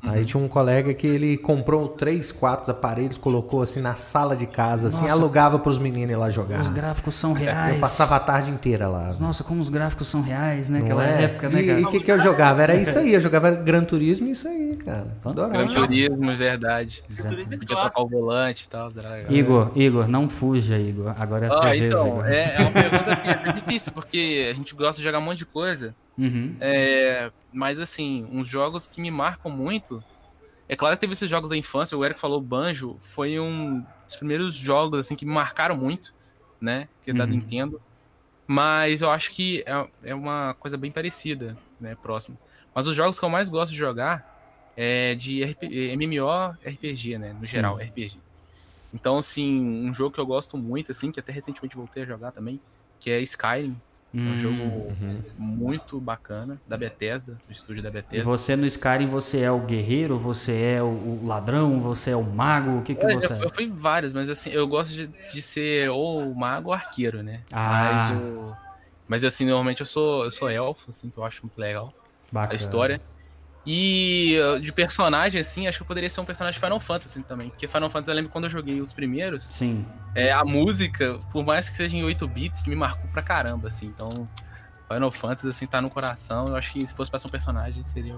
Aí 0.07 0.25
tinha 0.25 0.41
um 0.41 0.47
colega 0.47 0.93
que 0.93 1.05
ele 1.07 1.37
comprou 1.37 1.87
três, 1.87 2.31
quatro 2.31 2.71
aparelhos, 2.71 3.17
colocou 3.17 3.61
assim 3.61 3.81
na 3.81 3.95
sala 3.95 4.35
de 4.35 4.45
casa, 4.45 4.87
assim, 4.89 5.03
Nossa. 5.03 5.13
alugava 5.13 5.59
pros 5.59 5.77
meninos 5.79 6.11
ir 6.11 6.15
lá 6.15 6.29
jogar. 6.29 6.61
Os 6.61 6.69
gráficos 6.69 7.15
são 7.15 7.33
reais. 7.33 7.75
Eu 7.75 7.79
passava 7.81 8.15
a 8.15 8.19
tarde 8.19 8.51
inteira 8.51 8.87
lá. 8.87 9.15
Nossa, 9.19 9.43
como 9.43 9.61
os 9.61 9.69
gráficos 9.69 10.07
são 10.07 10.21
reais, 10.21 10.69
né? 10.69 10.79
Não 10.79 10.85
Aquela 10.85 11.05
é? 11.07 11.23
época, 11.23 11.49
né, 11.49 11.61
E 11.61 11.67
cara? 11.67 11.81
o 11.81 11.87
que, 11.89 11.99
que 11.99 12.11
eu 12.11 12.19
jogava? 12.19 12.61
Era 12.63 12.75
isso 12.75 12.97
aí, 12.99 13.13
eu 13.13 13.19
jogava 13.19 13.51
Gran 13.51 13.83
Turismo 13.83 14.27
e 14.27 14.31
isso 14.31 14.47
aí, 14.47 14.75
cara. 14.75 15.07
Fantástico. 15.21 15.53
Gran 15.53 15.63
Adorava. 15.65 15.87
Turismo, 15.87 16.31
é 16.31 16.35
verdade. 16.35 17.03
Turismo 17.27 17.53
é 17.53 17.57
Podia 17.57 17.75
tocar 17.77 18.01
o 18.01 18.07
volante 18.07 18.65
e 18.65 18.67
tal. 18.69 18.91
Igor, 19.29 19.71
Igor, 19.75 20.07
não 20.07 20.29
fuja, 20.29 20.77
Igor. 20.77 21.13
Agora 21.17 21.45
é 21.45 21.49
a 21.49 21.51
sua 21.51 21.65
Ah, 21.67 21.69
vez, 21.71 21.83
então, 21.93 22.07
Igor. 22.07 22.25
é, 22.27 22.55
é 22.55 22.59
uma 22.61 22.71
pergunta 22.71 23.15
que 23.17 23.29
é 23.29 23.53
difícil, 23.53 23.91
porque 23.91 24.47
a 24.51 24.53
gente 24.53 24.75
gosta 24.75 24.97
de 24.97 25.03
jogar 25.03 25.19
um 25.19 25.21
monte 25.23 25.39
de 25.39 25.45
coisa, 25.45 25.95
Uhum. 26.17 26.55
é, 26.61 27.31
mas 27.51 27.79
assim, 27.79 28.25
uns 28.31 28.47
jogos 28.47 28.87
que 28.87 29.01
me 29.01 29.11
marcam 29.11 29.51
muito. 29.51 30.03
É 30.67 30.75
claro 30.75 30.95
que 30.95 31.01
teve 31.01 31.13
esses 31.13 31.29
jogos 31.29 31.49
da 31.49 31.57
infância, 31.57 31.97
o 31.97 32.03
Eric 32.03 32.19
falou 32.19 32.41
Banjo, 32.41 32.97
foi 33.01 33.39
um 33.39 33.83
dos 34.05 34.15
primeiros 34.15 34.55
jogos 34.55 34.99
assim 34.99 35.15
que 35.15 35.25
me 35.25 35.31
marcaram 35.33 35.75
muito, 35.77 36.13
né? 36.59 36.87
Que 37.03 37.11
é 37.11 37.13
da 37.13 37.23
Uhum. 37.25 37.29
Nintendo. 37.31 37.81
Mas 38.47 39.01
eu 39.01 39.09
acho 39.09 39.31
que 39.31 39.63
é, 39.65 39.87
é 40.11 40.15
uma 40.15 40.55
coisa 40.59 40.77
bem 40.77 40.91
parecida, 40.91 41.57
né? 41.79 41.95
Próximo. 42.01 42.37
Mas 42.73 42.87
os 42.87 42.95
jogos 42.95 43.19
que 43.19 43.25
eu 43.25 43.29
mais 43.29 43.49
gosto 43.49 43.71
de 43.71 43.77
jogar 43.77 44.33
é 44.77 45.15
de 45.15 45.43
RP, 45.43 45.63
MMO 45.97 46.51
RPG, 46.65 47.17
né? 47.17 47.33
No 47.39 47.45
geral, 47.45 47.77
RPG. 47.77 48.17
Então, 48.93 49.17
assim, 49.17 49.59
um 49.87 49.93
jogo 49.93 50.13
que 50.13 50.19
eu 50.19 50.25
gosto 50.25 50.57
muito, 50.57 50.91
assim, 50.91 51.11
que 51.11 51.19
até 51.19 51.31
recentemente 51.31 51.75
voltei 51.75 52.03
a 52.03 52.05
jogar 52.05 52.31
também, 52.31 52.57
que 52.99 53.09
é 53.09 53.19
Skyrim. 53.21 53.75
É 54.15 54.19
um 54.19 54.33
Hum. 54.33 54.37
jogo 54.37 54.93
muito 55.37 55.99
bacana, 55.99 56.59
da 56.67 56.77
Bethesda, 56.77 57.33
do 57.45 57.51
estúdio 57.51 57.83
da 57.83 57.89
E 57.89 57.91
Bethesda. 57.91 58.25
você 58.25 58.55
no 58.55 58.65
Skyrim, 58.65 59.07
você 59.07 59.41
é 59.41 59.51
o 59.51 59.59
guerreiro, 59.59 60.17
você 60.17 60.51
é 60.75 60.81
o 60.83 60.87
o 60.87 61.25
ladrão, 61.27 61.79
você 61.81 62.11
é 62.11 62.15
o 62.15 62.23
mago, 62.23 62.79
o 62.79 62.83
que 62.83 62.95
que 62.95 63.05
É, 63.05 63.13
você 63.13 63.33
eu, 63.33 63.37
é? 63.37 63.45
eu 63.45 63.51
fui 63.53 63.69
vários, 63.69 64.13
mas 64.13 64.29
assim, 64.29 64.49
eu 64.51 64.67
gosto 64.67 64.91
de, 64.93 65.07
de 65.31 65.41
ser 65.41 65.89
ou 65.89 66.33
mago 66.35 66.69
ou 66.69 66.73
arqueiro, 66.73 67.21
né? 67.23 67.43
Ah. 67.51 67.71
Mas, 67.73 68.11
o, 68.11 68.55
mas 69.07 69.25
assim, 69.25 69.45
normalmente 69.45 69.81
eu 69.81 69.85
sou, 69.85 70.23
eu 70.23 70.31
sou 70.31 70.49
elfo, 70.49 70.91
assim, 70.91 71.09
que 71.09 71.17
eu 71.17 71.23
acho 71.23 71.39
muito 71.43 71.57
legal 71.57 71.93
Bacana. 72.31 72.53
a 72.53 72.55
história. 72.55 73.01
E 73.65 74.37
uh, 74.39 74.59
de 74.59 74.71
personagem, 74.71 75.41
assim, 75.41 75.67
acho 75.67 75.79
que 75.79 75.83
eu 75.83 75.87
poderia 75.87 76.09
ser 76.09 76.21
um 76.21 76.25
personagem 76.25 76.59
de 76.59 76.63
Final 76.63 76.79
Fantasy 76.79 77.21
também. 77.23 77.49
Porque 77.49 77.67
Final 77.67 77.89
Fantasy, 77.89 78.11
eu 78.11 78.15
lembro 78.15 78.31
quando 78.31 78.43
eu 78.43 78.49
joguei 78.49 78.79
os 78.79 78.93
primeiros, 78.93 79.43
Sim. 79.43 79.85
é, 80.13 80.31
a 80.31 80.45
música, 80.45 81.19
por 81.31 81.43
mais 81.43 81.69
que 81.69 81.75
seja 81.75 81.95
em 81.97 82.03
8 82.03 82.27
bits, 82.27 82.65
me 82.67 82.75
marcou 82.75 83.09
pra 83.09 83.21
caramba, 83.21 83.69
assim. 83.69 83.87
Então, 83.87 84.27
Final 84.87 85.11
Fantasy, 85.11 85.49
assim, 85.49 85.65
tá 85.65 85.81
no 85.81 85.89
coração. 85.89 86.47
Eu 86.47 86.55
acho 86.55 86.73
que 86.73 86.87
se 86.87 86.93
fosse 86.93 87.09
pra 87.09 87.19
ser 87.19 87.27
um 87.27 87.31
personagem, 87.31 87.83
seria 87.83 88.15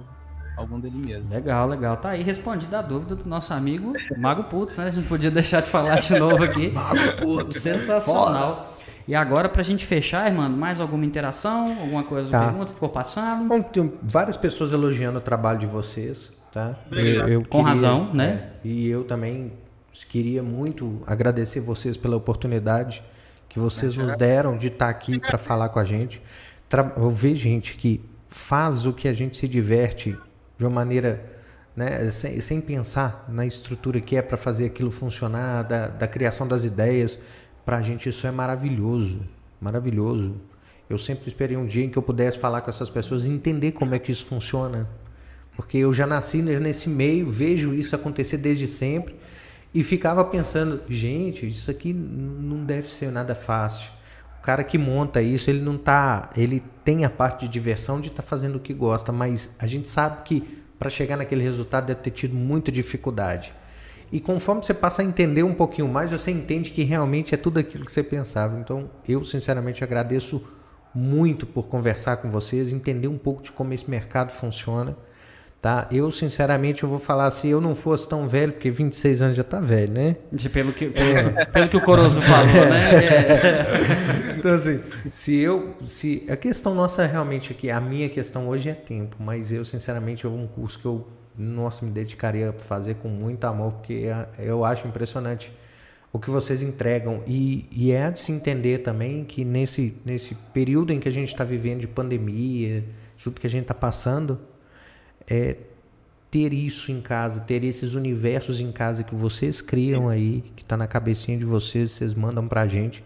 algum 0.57 0.79
dele 0.79 0.97
mesmo. 0.97 1.33
Legal, 1.33 1.67
legal. 1.67 1.95
Tá 1.97 2.09
aí 2.09 2.23
respondida 2.23 2.79
a 2.79 2.81
dúvida 2.81 3.15
do 3.15 3.29
nosso 3.29 3.53
amigo 3.53 3.93
Mago 4.17 4.43
Putz, 4.45 4.77
né? 4.77 4.87
A 4.87 4.91
gente 4.91 5.07
podia 5.07 5.31
deixar 5.31 5.61
de 5.61 5.69
falar 5.69 5.99
de 5.99 6.13
novo 6.19 6.43
aqui. 6.43 6.71
Mago 6.71 7.13
Putz. 7.21 7.61
Sensacional. 7.61 8.76
E 9.07 9.15
agora, 9.15 9.47
pra 9.47 9.63
gente 9.63 9.85
fechar, 9.85 10.27
irmão, 10.27 10.49
mais 10.49 10.79
alguma 10.79 11.05
interação? 11.05 11.77
Alguma 11.79 12.03
coisa, 12.03 12.29
Tá. 12.29 12.45
pergunta? 12.47 12.73
Ficou 12.73 12.89
passando? 12.89 13.47
Bom, 13.47 13.61
tem 13.61 13.93
várias 14.03 14.35
pessoas 14.35 14.73
elogiando 14.73 15.17
o 15.19 15.21
trabalho 15.21 15.57
de 15.59 15.65
vocês, 15.65 16.33
tá? 16.51 16.75
Obrigado. 16.87 17.47
Com 17.47 17.61
razão, 17.61 18.13
né? 18.13 18.49
é, 18.63 18.67
e 18.67 18.87
eu 18.89 19.03
também 19.05 19.53
queria 20.09 20.43
muito 20.43 21.01
agradecer 21.07 21.59
vocês 21.61 21.95
pela 21.95 22.17
oportunidade 22.17 23.01
que 23.47 23.59
vocês 23.59 23.95
nos 23.95 24.15
deram 24.15 24.57
de 24.57 24.67
estar 24.67 24.89
aqui 24.89 25.19
para 25.19 25.37
falar 25.37 25.69
com 25.69 25.79
a 25.79 25.85
gente. 25.85 26.21
Tra- 26.67 26.91
Eu 26.97 27.09
vejo 27.09 27.43
gente 27.43 27.75
que 27.75 28.01
faz 28.27 28.85
o 28.85 28.91
que 28.91 29.07
a 29.07 29.13
gente 29.13 29.37
se 29.37 29.47
diverte 29.47 30.17
de 30.57 30.65
uma 30.65 30.69
maneira, 30.69 31.23
né, 31.73 32.11
sem, 32.11 32.41
sem 32.41 32.59
pensar 32.59 33.25
na 33.29 33.45
estrutura 33.45 34.01
que 34.01 34.17
é 34.17 34.21
para 34.21 34.35
fazer 34.37 34.65
aquilo 34.65 34.91
funcionar, 34.91 35.63
da, 35.63 35.87
da 35.87 36.07
criação 36.07 36.45
das 36.45 36.65
ideias. 36.65 37.17
Para 37.67 37.79
a 37.79 37.81
gente 37.81 38.07
isso 38.07 38.25
é 38.25 38.31
maravilhoso, 38.31 39.19
maravilhoso. 39.59 40.37
Eu 40.89 40.97
sempre 40.97 41.27
esperei 41.27 41.57
um 41.57 41.65
dia 41.65 41.83
em 41.83 41.89
que 41.89 41.97
eu 41.97 42.01
pudesse 42.01 42.39
falar 42.39 42.61
com 42.61 42.69
essas 42.69 42.89
pessoas 42.89 43.27
e 43.27 43.31
entender 43.33 43.73
como 43.73 43.93
é 43.93 43.99
que 43.99 44.09
isso 44.09 44.25
funciona. 44.25 44.87
Porque 45.53 45.77
eu 45.77 45.91
já 45.91 46.07
nasci 46.07 46.41
nesse 46.41 46.87
meio, 46.87 47.29
vejo 47.29 47.73
isso 47.73 47.93
acontecer 47.93 48.37
desde 48.37 48.69
sempre 48.69 49.17
e 49.73 49.83
ficava 49.83 50.23
pensando, 50.23 50.81
gente, 50.87 51.45
isso 51.45 51.69
aqui 51.69 51.91
não 51.91 52.63
deve 52.63 52.89
ser 52.89 53.11
nada 53.11 53.35
fácil. 53.35 53.91
O 54.39 54.41
cara 54.41 54.63
que 54.63 54.77
monta 54.77 55.21
isso, 55.21 55.49
ele 55.49 55.59
não 55.59 55.77
tá, 55.77 56.29
ele 56.37 56.63
tem 56.85 57.03
a 57.03 57.09
parte 57.09 57.47
de 57.47 57.51
diversão 57.51 57.99
de 57.99 58.07
estar 58.07 58.23
fazendo 58.23 58.55
o 58.55 58.59
que 58.61 58.73
gosta, 58.73 59.11
mas 59.11 59.53
a 59.59 59.67
gente 59.67 59.89
sabe 59.89 60.23
que 60.23 60.63
para 60.79 60.89
chegar 60.89 61.17
naquele 61.17 61.43
resultado 61.43 61.87
deve 61.87 61.99
ter 61.99 62.11
tido 62.11 62.33
muita 62.33 62.71
dificuldade. 62.71 63.53
E 64.11 64.19
conforme 64.19 64.63
você 64.63 64.73
passa 64.73 65.01
a 65.01 65.05
entender 65.05 65.43
um 65.43 65.53
pouquinho 65.53 65.87
mais, 65.87 66.11
você 66.11 66.31
entende 66.31 66.69
que 66.71 66.83
realmente 66.83 67.33
é 67.33 67.37
tudo 67.37 67.59
aquilo 67.59 67.85
que 67.85 67.91
você 67.91 68.01
pensava. 68.03 68.57
Então, 68.59 68.89
eu 69.07 69.23
sinceramente 69.23 69.83
agradeço 69.83 70.41
muito 70.95 71.45
por 71.45 71.67
conversar 71.67 72.17
com 72.17 72.29
vocês, 72.29 72.71
entender 72.73 73.07
um 73.07 73.17
pouco 73.17 73.43
de 73.43 73.51
como 73.51 73.73
esse 73.73 73.89
mercado 73.89 74.31
funciona, 74.31 74.95
tá? 75.61 75.87
Eu 75.91 76.09
sinceramente 76.09 76.83
eu 76.83 76.89
vou 76.89 76.97
falar 76.99 77.29
se 77.31 77.49
eu 77.49 77.59
não 77.59 77.75
fosse 77.75 78.07
tão 78.07 78.27
velho, 78.27 78.53
porque 78.53 78.71
26 78.71 79.21
anos 79.21 79.37
já 79.37 79.43
tá 79.43 79.59
velho, 79.59 79.91
né? 79.93 80.15
De- 80.31 80.49
Pelo 80.49 80.71
que, 80.71 80.87
pelo, 80.89 81.45
pelo 81.51 81.67
que 81.69 81.77
o 81.77 81.81
Corozo 81.81 82.21
falou, 82.21 82.65
né? 82.69 82.95
É. 82.95 84.35
Então 84.39 84.53
assim, 84.53 84.79
se 85.11 85.35
eu, 85.37 85.75
se 85.83 86.25
a 86.29 86.35
questão 86.37 86.73
nossa 86.73 87.05
realmente 87.05 87.51
aqui, 87.51 87.69
a 87.69 87.81
minha 87.81 88.07
questão 88.09 88.47
hoje 88.47 88.69
é 88.69 88.73
tempo, 88.73 89.17
mas 89.19 89.51
eu 89.51 89.65
sinceramente 89.65 90.25
é 90.25 90.29
um 90.29 90.47
curso 90.47 90.79
que 90.79 90.85
eu 90.85 91.07
nossa 91.37 91.85
me 91.85 91.91
dedicaria 91.91 92.49
a 92.49 92.53
fazer 92.53 92.95
com 92.95 93.07
muito 93.09 93.45
amor, 93.45 93.73
porque 93.73 94.05
é- 94.07 94.27
eu 94.39 94.65
acho 94.65 94.87
impressionante 94.87 95.51
o 96.11 96.19
que 96.19 96.29
vocês 96.29 96.63
entregam 96.63 97.21
e, 97.27 97.67
e 97.71 97.91
é 97.91 98.09
de 98.09 98.19
se 98.19 98.31
entender 98.31 98.79
também 98.79 99.23
que 99.23 99.43
nesse 99.45 99.95
nesse 100.05 100.35
período 100.53 100.91
em 100.93 100.99
que 100.99 101.07
a 101.07 101.11
gente 101.11 101.27
está 101.27 101.43
vivendo 101.43 101.81
de 101.81 101.87
pandemia, 101.87 102.83
tudo 103.21 103.39
que 103.39 103.47
a 103.47 103.49
gente 103.49 103.63
está 103.63 103.73
passando, 103.73 104.39
é 105.29 105.57
ter 106.31 106.53
isso 106.53 106.91
em 106.91 107.01
casa, 107.01 107.39
ter 107.41 107.63
esses 107.63 107.93
universos 107.93 108.59
em 108.61 108.71
casa 108.71 109.03
que 109.03 109.15
vocês 109.15 109.61
criam 109.61 110.09
aí, 110.09 110.43
que 110.55 110.63
está 110.63 110.75
na 110.77 110.87
cabecinha 110.87 111.37
de 111.37 111.45
vocês, 111.45 111.91
vocês 111.91 112.13
mandam 112.13 112.47
pra 112.47 112.67
gente, 112.67 113.03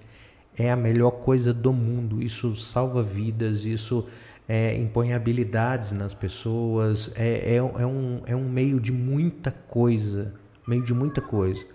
é 0.57 0.71
a 0.71 0.75
melhor 0.75 1.11
coisa 1.11 1.53
do 1.53 1.71
mundo. 1.71 2.21
Isso 2.21 2.55
salva 2.55 3.01
vidas, 3.03 3.65
isso 3.65 4.07
é, 4.53 4.75
impõe 4.75 5.13
habilidades 5.13 5.93
nas 5.93 6.13
pessoas, 6.13 7.13
é, 7.15 7.53
é, 7.53 7.55
é 7.55 7.61
um, 7.63 8.21
é 8.25 8.35
um 8.35 8.49
meio 8.49 8.81
de 8.81 8.91
muita 8.91 9.49
coisa, 9.49 10.33
meio 10.67 10.83
de 10.83 10.93
muita 10.93 11.21
coisa. 11.21 11.65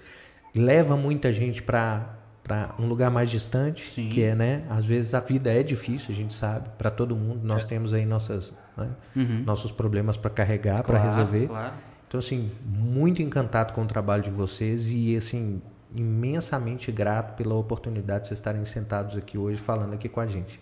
Leva 0.55 0.95
muita 0.95 1.33
gente 1.33 1.63
para 1.63 2.13
para 2.43 2.75
um 2.79 2.87
lugar 2.87 3.11
mais 3.11 3.29
distante, 3.29 3.85
Sim. 3.85 4.09
que 4.09 4.23
é, 4.23 4.33
né? 4.33 4.65
Às 4.71 4.87
vezes 4.87 5.15
a 5.15 5.19
vida 5.21 5.51
é 5.53 5.65
difícil, 5.65 6.13
a 6.13 6.15
gente 6.15 6.33
sabe, 6.33 6.69
para 6.79 6.91
todo 6.91 7.17
mundo. 7.17 7.41
Nós 7.43 7.67
temos 7.67 7.93
aí 7.93 8.07
nossas, 8.07 8.55
né, 8.77 8.89
Uhum. 9.17 9.43
nossos 9.45 9.73
problemas 9.73 10.17
para 10.17 10.31
carregar, 10.31 10.81
para 10.85 11.01
Claro, 11.01 11.09
resolver. 11.17 11.49
Claro. 11.49 11.75
Então, 12.07 12.19
assim, 12.21 12.53
muito 12.65 13.21
encantado 13.21 13.73
com 13.73 13.83
o 13.83 13.87
trabalho 13.87 14.23
de 14.23 14.31
vocês 14.31 14.93
e, 14.93 15.17
assim, 15.17 15.61
imensamente 15.93 16.93
grato 16.93 17.35
pela 17.37 17.57
oportunidade 17.57 18.23
de 18.23 18.29
vocês 18.29 18.39
estarem 18.39 18.65
sentados 18.65 19.17
aqui 19.17 19.37
hoje 19.37 19.59
falando 19.59 19.95
aqui 19.95 20.09
com 20.09 20.21
a 20.21 20.27
gente. 20.29 20.61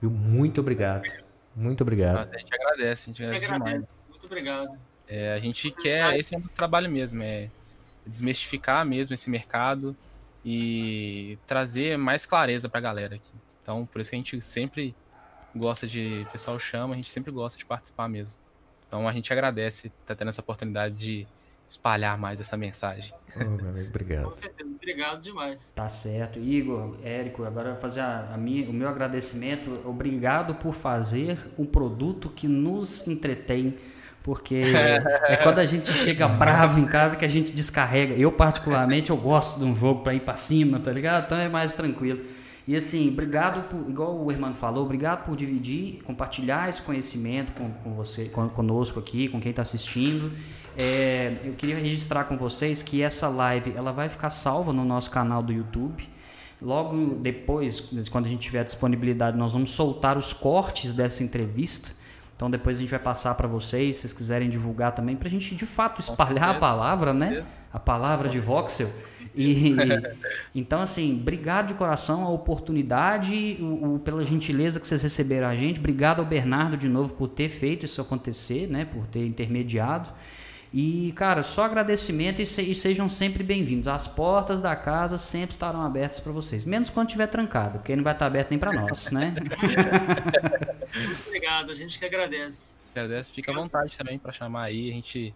Viu? 0.00 0.12
Muito 0.12 0.60
obrigado. 0.60 1.25
Muito 1.56 1.80
obrigado. 1.80 2.16
Nossa, 2.16 2.36
a 2.36 2.38
gente 2.38 2.54
agradece, 2.54 3.02
a 3.02 3.06
gente 3.06 3.16
que 3.16 3.24
agradece 3.24 3.46
demais. 3.46 4.00
Muito 4.10 4.26
obrigado. 4.26 4.78
É, 5.08 5.32
a 5.32 5.38
gente 5.38 5.70
quer, 5.70 6.18
esse 6.18 6.34
é 6.34 6.38
o 6.38 6.40
nosso 6.42 6.54
trabalho 6.54 6.90
mesmo, 6.90 7.22
é 7.22 7.48
desmistificar 8.04 8.84
mesmo 8.84 9.14
esse 9.14 9.30
mercado 9.30 9.96
e 10.44 11.38
trazer 11.46 11.96
mais 11.96 12.26
clareza 12.26 12.68
pra 12.68 12.78
galera 12.78 13.16
aqui. 13.16 13.32
Então, 13.62 13.86
por 13.86 14.00
isso 14.00 14.10
que 14.10 14.16
a 14.16 14.18
gente 14.18 14.40
sempre 14.42 14.94
gosta 15.54 15.86
de, 15.86 16.24
o 16.28 16.30
pessoal 16.30 16.58
chama, 16.60 16.92
a 16.92 16.96
gente 16.96 17.10
sempre 17.10 17.32
gosta 17.32 17.58
de 17.58 17.64
participar 17.64 18.08
mesmo. 18.08 18.38
Então, 18.86 19.08
a 19.08 19.12
gente 19.12 19.32
agradece 19.32 19.88
estar 19.88 20.14
tendo 20.14 20.28
essa 20.28 20.42
oportunidade 20.42 20.94
de 20.94 21.26
espalhar 21.68 22.18
mais 22.18 22.40
essa 22.40 22.56
mensagem. 22.56 23.12
Meu 23.36 23.68
amigo, 23.68 23.88
obrigado. 23.88 24.24
Com 24.24 24.34
certeza. 24.34 24.70
Obrigado 24.70 25.20
demais. 25.20 25.72
Tá 25.74 25.88
certo. 25.88 26.38
Igor, 26.38 26.96
Érico, 27.02 27.44
agora 27.44 27.68
eu 27.68 27.72
vou 27.72 27.80
fazer 27.80 28.00
a, 28.00 28.30
a 28.34 28.36
minha, 28.36 28.68
o 28.68 28.72
meu 28.72 28.88
agradecimento. 28.88 29.80
Obrigado 29.84 30.54
por 30.54 30.74
fazer 30.74 31.38
um 31.58 31.66
produto 31.66 32.30
que 32.30 32.46
nos 32.46 33.06
entretém. 33.06 33.76
Porque 34.22 34.62
é 35.28 35.36
quando 35.36 35.58
a 35.58 35.66
gente 35.66 35.92
chega 35.92 36.26
bravo 36.26 36.80
em 36.80 36.86
casa 36.86 37.16
que 37.16 37.24
a 37.24 37.28
gente 37.28 37.52
descarrega. 37.52 38.14
Eu, 38.14 38.32
particularmente, 38.32 39.10
eu 39.10 39.16
gosto 39.16 39.58
de 39.58 39.64
um 39.64 39.74
jogo 39.74 40.02
para 40.02 40.14
ir 40.14 40.20
para 40.20 40.34
cima, 40.34 40.78
tá 40.78 40.90
ligado? 40.90 41.26
Então 41.26 41.38
é 41.38 41.48
mais 41.48 41.72
tranquilo. 41.72 42.24
E 42.66 42.74
assim, 42.74 43.08
obrigado 43.08 43.68
por, 43.68 43.88
igual 43.88 44.16
o 44.16 44.30
Hermano 44.30 44.54
falou, 44.54 44.84
obrigado 44.84 45.24
por 45.24 45.36
dividir, 45.36 46.02
compartilhar 46.02 46.68
esse 46.68 46.82
conhecimento 46.82 47.52
com, 47.52 47.70
com 47.70 47.94
você, 47.94 48.24
com, 48.24 48.48
conosco 48.48 48.98
aqui, 48.98 49.28
com 49.28 49.40
quem 49.40 49.50
está 49.50 49.62
assistindo. 49.62 50.32
É, 50.76 51.34
eu 51.42 51.54
queria 51.54 51.76
registrar 51.76 52.24
com 52.24 52.36
vocês 52.36 52.82
que 52.82 53.02
essa 53.02 53.28
live 53.28 53.72
ela 53.74 53.92
vai 53.92 54.08
ficar 54.08 54.28
salva 54.30 54.72
no 54.72 54.84
nosso 54.84 55.10
canal 55.10 55.42
do 55.42 55.52
YouTube. 55.52 56.06
Logo 56.60 57.14
depois, 57.16 57.90
quando 58.10 58.26
a 58.26 58.28
gente 58.28 58.40
tiver 58.40 58.64
disponibilidade, 58.64 59.36
nós 59.36 59.52
vamos 59.52 59.70
soltar 59.70 60.18
os 60.18 60.32
cortes 60.32 60.92
dessa 60.92 61.22
entrevista. 61.22 61.90
Então 62.34 62.50
depois 62.50 62.76
a 62.76 62.80
gente 62.80 62.90
vai 62.90 62.98
passar 62.98 63.34
para 63.34 63.48
vocês, 63.48 63.96
se 63.96 64.02
vocês 64.02 64.12
quiserem 64.12 64.50
divulgar 64.50 64.92
também, 64.92 65.16
para 65.16 65.28
a 65.28 65.30
gente 65.30 65.54
de 65.54 65.64
fato 65.64 66.00
espalhar 66.00 66.50
a 66.50 66.58
palavra, 66.58 67.14
né? 67.14 67.44
A 67.72 67.78
palavra 67.78 68.28
de 68.28 68.38
Voxel. 68.38 68.90
E, 69.34 69.74
então, 70.54 70.80
assim, 70.80 71.18
obrigado 71.20 71.68
de 71.68 71.74
coração 71.74 72.24
a 72.24 72.30
oportunidade, 72.30 73.56
o, 73.60 73.94
o, 73.94 73.98
pela 73.98 74.24
gentileza 74.24 74.80
que 74.80 74.86
vocês 74.86 75.02
receberam 75.02 75.46
a 75.46 75.54
gente. 75.54 75.78
Obrigado 75.78 76.20
ao 76.20 76.26
Bernardo 76.26 76.76
de 76.76 76.88
novo 76.88 77.14
por 77.14 77.28
ter 77.28 77.48
feito 77.48 77.84
isso 77.84 78.00
acontecer, 78.00 78.66
né? 78.66 78.84
Por 78.84 79.06
ter 79.06 79.26
intermediado. 79.26 80.10
E, 80.78 81.10
cara, 81.12 81.42
só 81.42 81.64
agradecimento 81.64 82.42
e, 82.42 82.44
se, 82.44 82.60
e 82.60 82.74
sejam 82.74 83.08
sempre 83.08 83.42
bem-vindos. 83.42 83.88
As 83.88 84.06
portas 84.06 84.60
da 84.60 84.76
casa 84.76 85.16
sempre 85.16 85.54
estarão 85.54 85.80
abertas 85.80 86.20
para 86.20 86.30
vocês, 86.32 86.66
menos 86.66 86.90
quando 86.90 87.06
estiver 87.06 87.28
trancado, 87.28 87.78
porque 87.78 87.96
não 87.96 88.04
vai 88.04 88.12
estar 88.12 88.26
aberto 88.26 88.50
nem 88.50 88.58
para 88.58 88.74
nós, 88.74 89.10
né? 89.10 89.34
Muito 90.94 91.22
obrigado, 91.28 91.70
a 91.70 91.74
gente 91.74 91.98
que 91.98 92.04
agradece. 92.04 92.76
Agradece, 92.94 93.32
fica 93.32 93.52
à 93.52 93.54
vontade 93.54 93.96
também 93.96 94.18
para 94.18 94.32
chamar 94.32 94.64
aí, 94.64 94.90
a 94.90 94.92
gente 94.92 95.34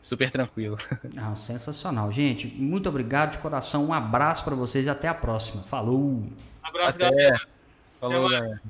super 0.00 0.30
tranquilo. 0.30 0.78
Ah, 1.18 1.34
sensacional. 1.34 2.12
Gente, 2.12 2.46
muito 2.46 2.88
obrigado 2.88 3.32
de 3.32 3.38
coração, 3.38 3.86
um 3.86 3.92
abraço 3.92 4.44
para 4.44 4.54
vocês 4.54 4.86
e 4.86 4.88
até 4.88 5.08
a 5.08 5.14
próxima. 5.14 5.64
Falou! 5.64 6.22
Abraço, 6.62 7.02
até. 7.02 7.10
galera. 7.10 7.40
Falou, 7.98 8.30
galera. 8.30 8.62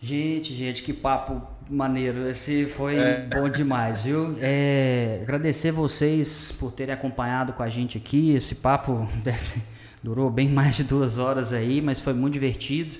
Gente, 0.00 0.54
gente, 0.54 0.82
que 0.82 0.94
papo 0.94 1.59
maneiro. 1.70 2.28
Esse 2.28 2.66
foi 2.66 2.96
é. 2.96 3.26
bom 3.26 3.48
demais, 3.48 4.04
viu? 4.04 4.36
É, 4.40 5.20
agradecer 5.22 5.70
vocês 5.70 6.52
por 6.52 6.72
terem 6.72 6.94
acompanhado 6.94 7.52
com 7.52 7.62
a 7.62 7.68
gente 7.68 7.96
aqui. 7.96 8.32
Esse 8.32 8.56
papo 8.56 9.08
durou 10.02 10.30
bem 10.30 10.48
mais 10.48 10.76
de 10.76 10.84
duas 10.84 11.18
horas 11.18 11.52
aí, 11.52 11.80
mas 11.80 12.00
foi 12.00 12.12
muito 12.12 12.34
divertido. 12.34 12.94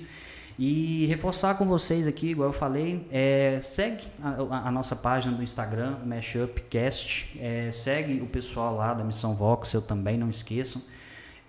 E 0.59 1.05
reforçar 1.07 1.55
com 1.55 1.65
vocês 1.65 2.05
aqui, 2.05 2.29
igual 2.29 2.49
eu 2.49 2.53
falei, 2.53 3.07
é, 3.11 3.57
segue 3.61 4.03
a, 4.21 4.67
a, 4.67 4.71
nossa 4.71 4.95
página 4.95 5.35
do 5.35 5.41
Instagram, 5.41 5.97
Mashupcast. 6.05 7.39
É, 7.39 7.71
segue 7.71 8.21
o 8.21 8.27
pessoal 8.27 8.75
lá 8.75 8.93
da 8.93 9.03
Missão 9.03 9.33
Voxel 9.33 9.81
também, 9.81 10.17
não 10.17 10.29
esqueçam. 10.29 10.81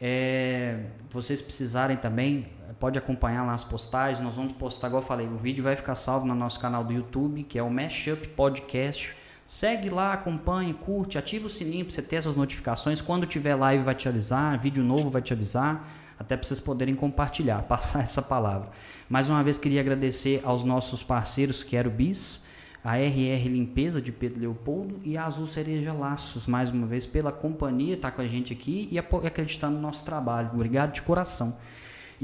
É, 0.00 0.78
vocês 1.10 1.42
precisarem 1.42 1.96
também, 1.96 2.46
pode 2.78 2.98
acompanhar 2.98 3.44
lá 3.44 3.52
as 3.52 3.64
postagens. 3.64 4.20
Nós 4.24 4.36
vamos 4.36 4.52
postar, 4.52 4.88
igual 4.88 5.02
eu 5.02 5.06
falei, 5.06 5.26
o 5.26 5.36
vídeo 5.36 5.64
vai 5.64 5.76
ficar 5.76 5.94
salvo 5.94 6.26
no 6.26 6.34
nosso 6.34 6.58
canal 6.60 6.84
do 6.84 6.92
YouTube, 6.92 7.42
que 7.42 7.58
é 7.58 7.62
o 7.62 7.70
Mashup 7.70 8.28
Podcast. 8.28 9.14
Segue 9.44 9.90
lá, 9.90 10.12
acompanhe, 10.12 10.72
curte, 10.72 11.18
ativa 11.18 11.46
o 11.46 11.50
sininho 11.50 11.84
para 11.84 11.94
você 11.94 12.02
ter 12.02 12.16
essas 12.16 12.36
notificações. 12.36 13.00
Quando 13.00 13.26
tiver 13.26 13.54
live 13.54 13.84
vai 13.84 13.94
te 13.94 14.08
avisar, 14.08 14.58
vídeo 14.58 14.84
novo 14.84 15.10
vai 15.10 15.20
te 15.20 15.32
avisar, 15.32 15.88
até 16.18 16.36
para 16.36 16.46
vocês 16.46 16.60
poderem 16.60 16.94
compartilhar, 16.94 17.62
passar 17.68 18.02
essa 18.02 18.22
palavra. 18.22 18.70
Mais 19.08 19.28
uma 19.28 19.42
vez 19.42 19.58
queria 19.58 19.80
agradecer 19.80 20.40
aos 20.44 20.64
nossos 20.64 21.02
parceiros, 21.02 21.62
que 21.62 21.76
era 21.76 21.88
o 21.88 21.90
BIS, 21.90 22.44
a 22.84 22.96
RR 22.98 23.48
Limpeza 23.48 24.02
de 24.02 24.10
Pedro 24.10 24.40
Leopoldo 24.40 24.96
e 25.04 25.16
a 25.16 25.26
Azul 25.26 25.46
Cereja 25.46 25.92
Laços, 25.92 26.46
mais 26.46 26.70
uma 26.70 26.86
vez, 26.86 27.06
pela 27.06 27.30
companhia, 27.30 27.96
tá 27.96 28.10
com 28.10 28.22
a 28.22 28.26
gente 28.26 28.52
aqui 28.52 28.88
e 28.90 28.98
acreditando 28.98 29.76
no 29.76 29.82
nosso 29.82 30.04
trabalho. 30.04 30.50
Obrigado 30.52 30.92
de 30.92 31.02
coração. 31.02 31.56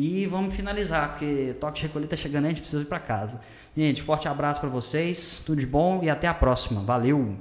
E 0.01 0.27
vamos 0.27 0.55
finalizar, 0.55 1.09
porque 1.09 1.57
toque 1.59 1.81
de 1.81 1.87
recolher 1.89 2.07
tá 2.07 2.15
chegando, 2.15 2.45
a 2.45 2.49
gente 2.51 2.61
precisa 2.61 2.81
ir 2.81 2.87
para 2.87 3.01
casa. 3.01 3.41
Gente, 3.77 4.01
forte 4.01 4.29
abraço 4.29 4.61
para 4.61 4.71
vocês, 4.71 5.43
tudo 5.45 5.59
de 5.59 5.67
bom 5.67 6.05
e 6.05 6.09
até 6.09 6.29
a 6.29 6.35
próxima. 6.35 6.81
Valeu! 6.83 7.37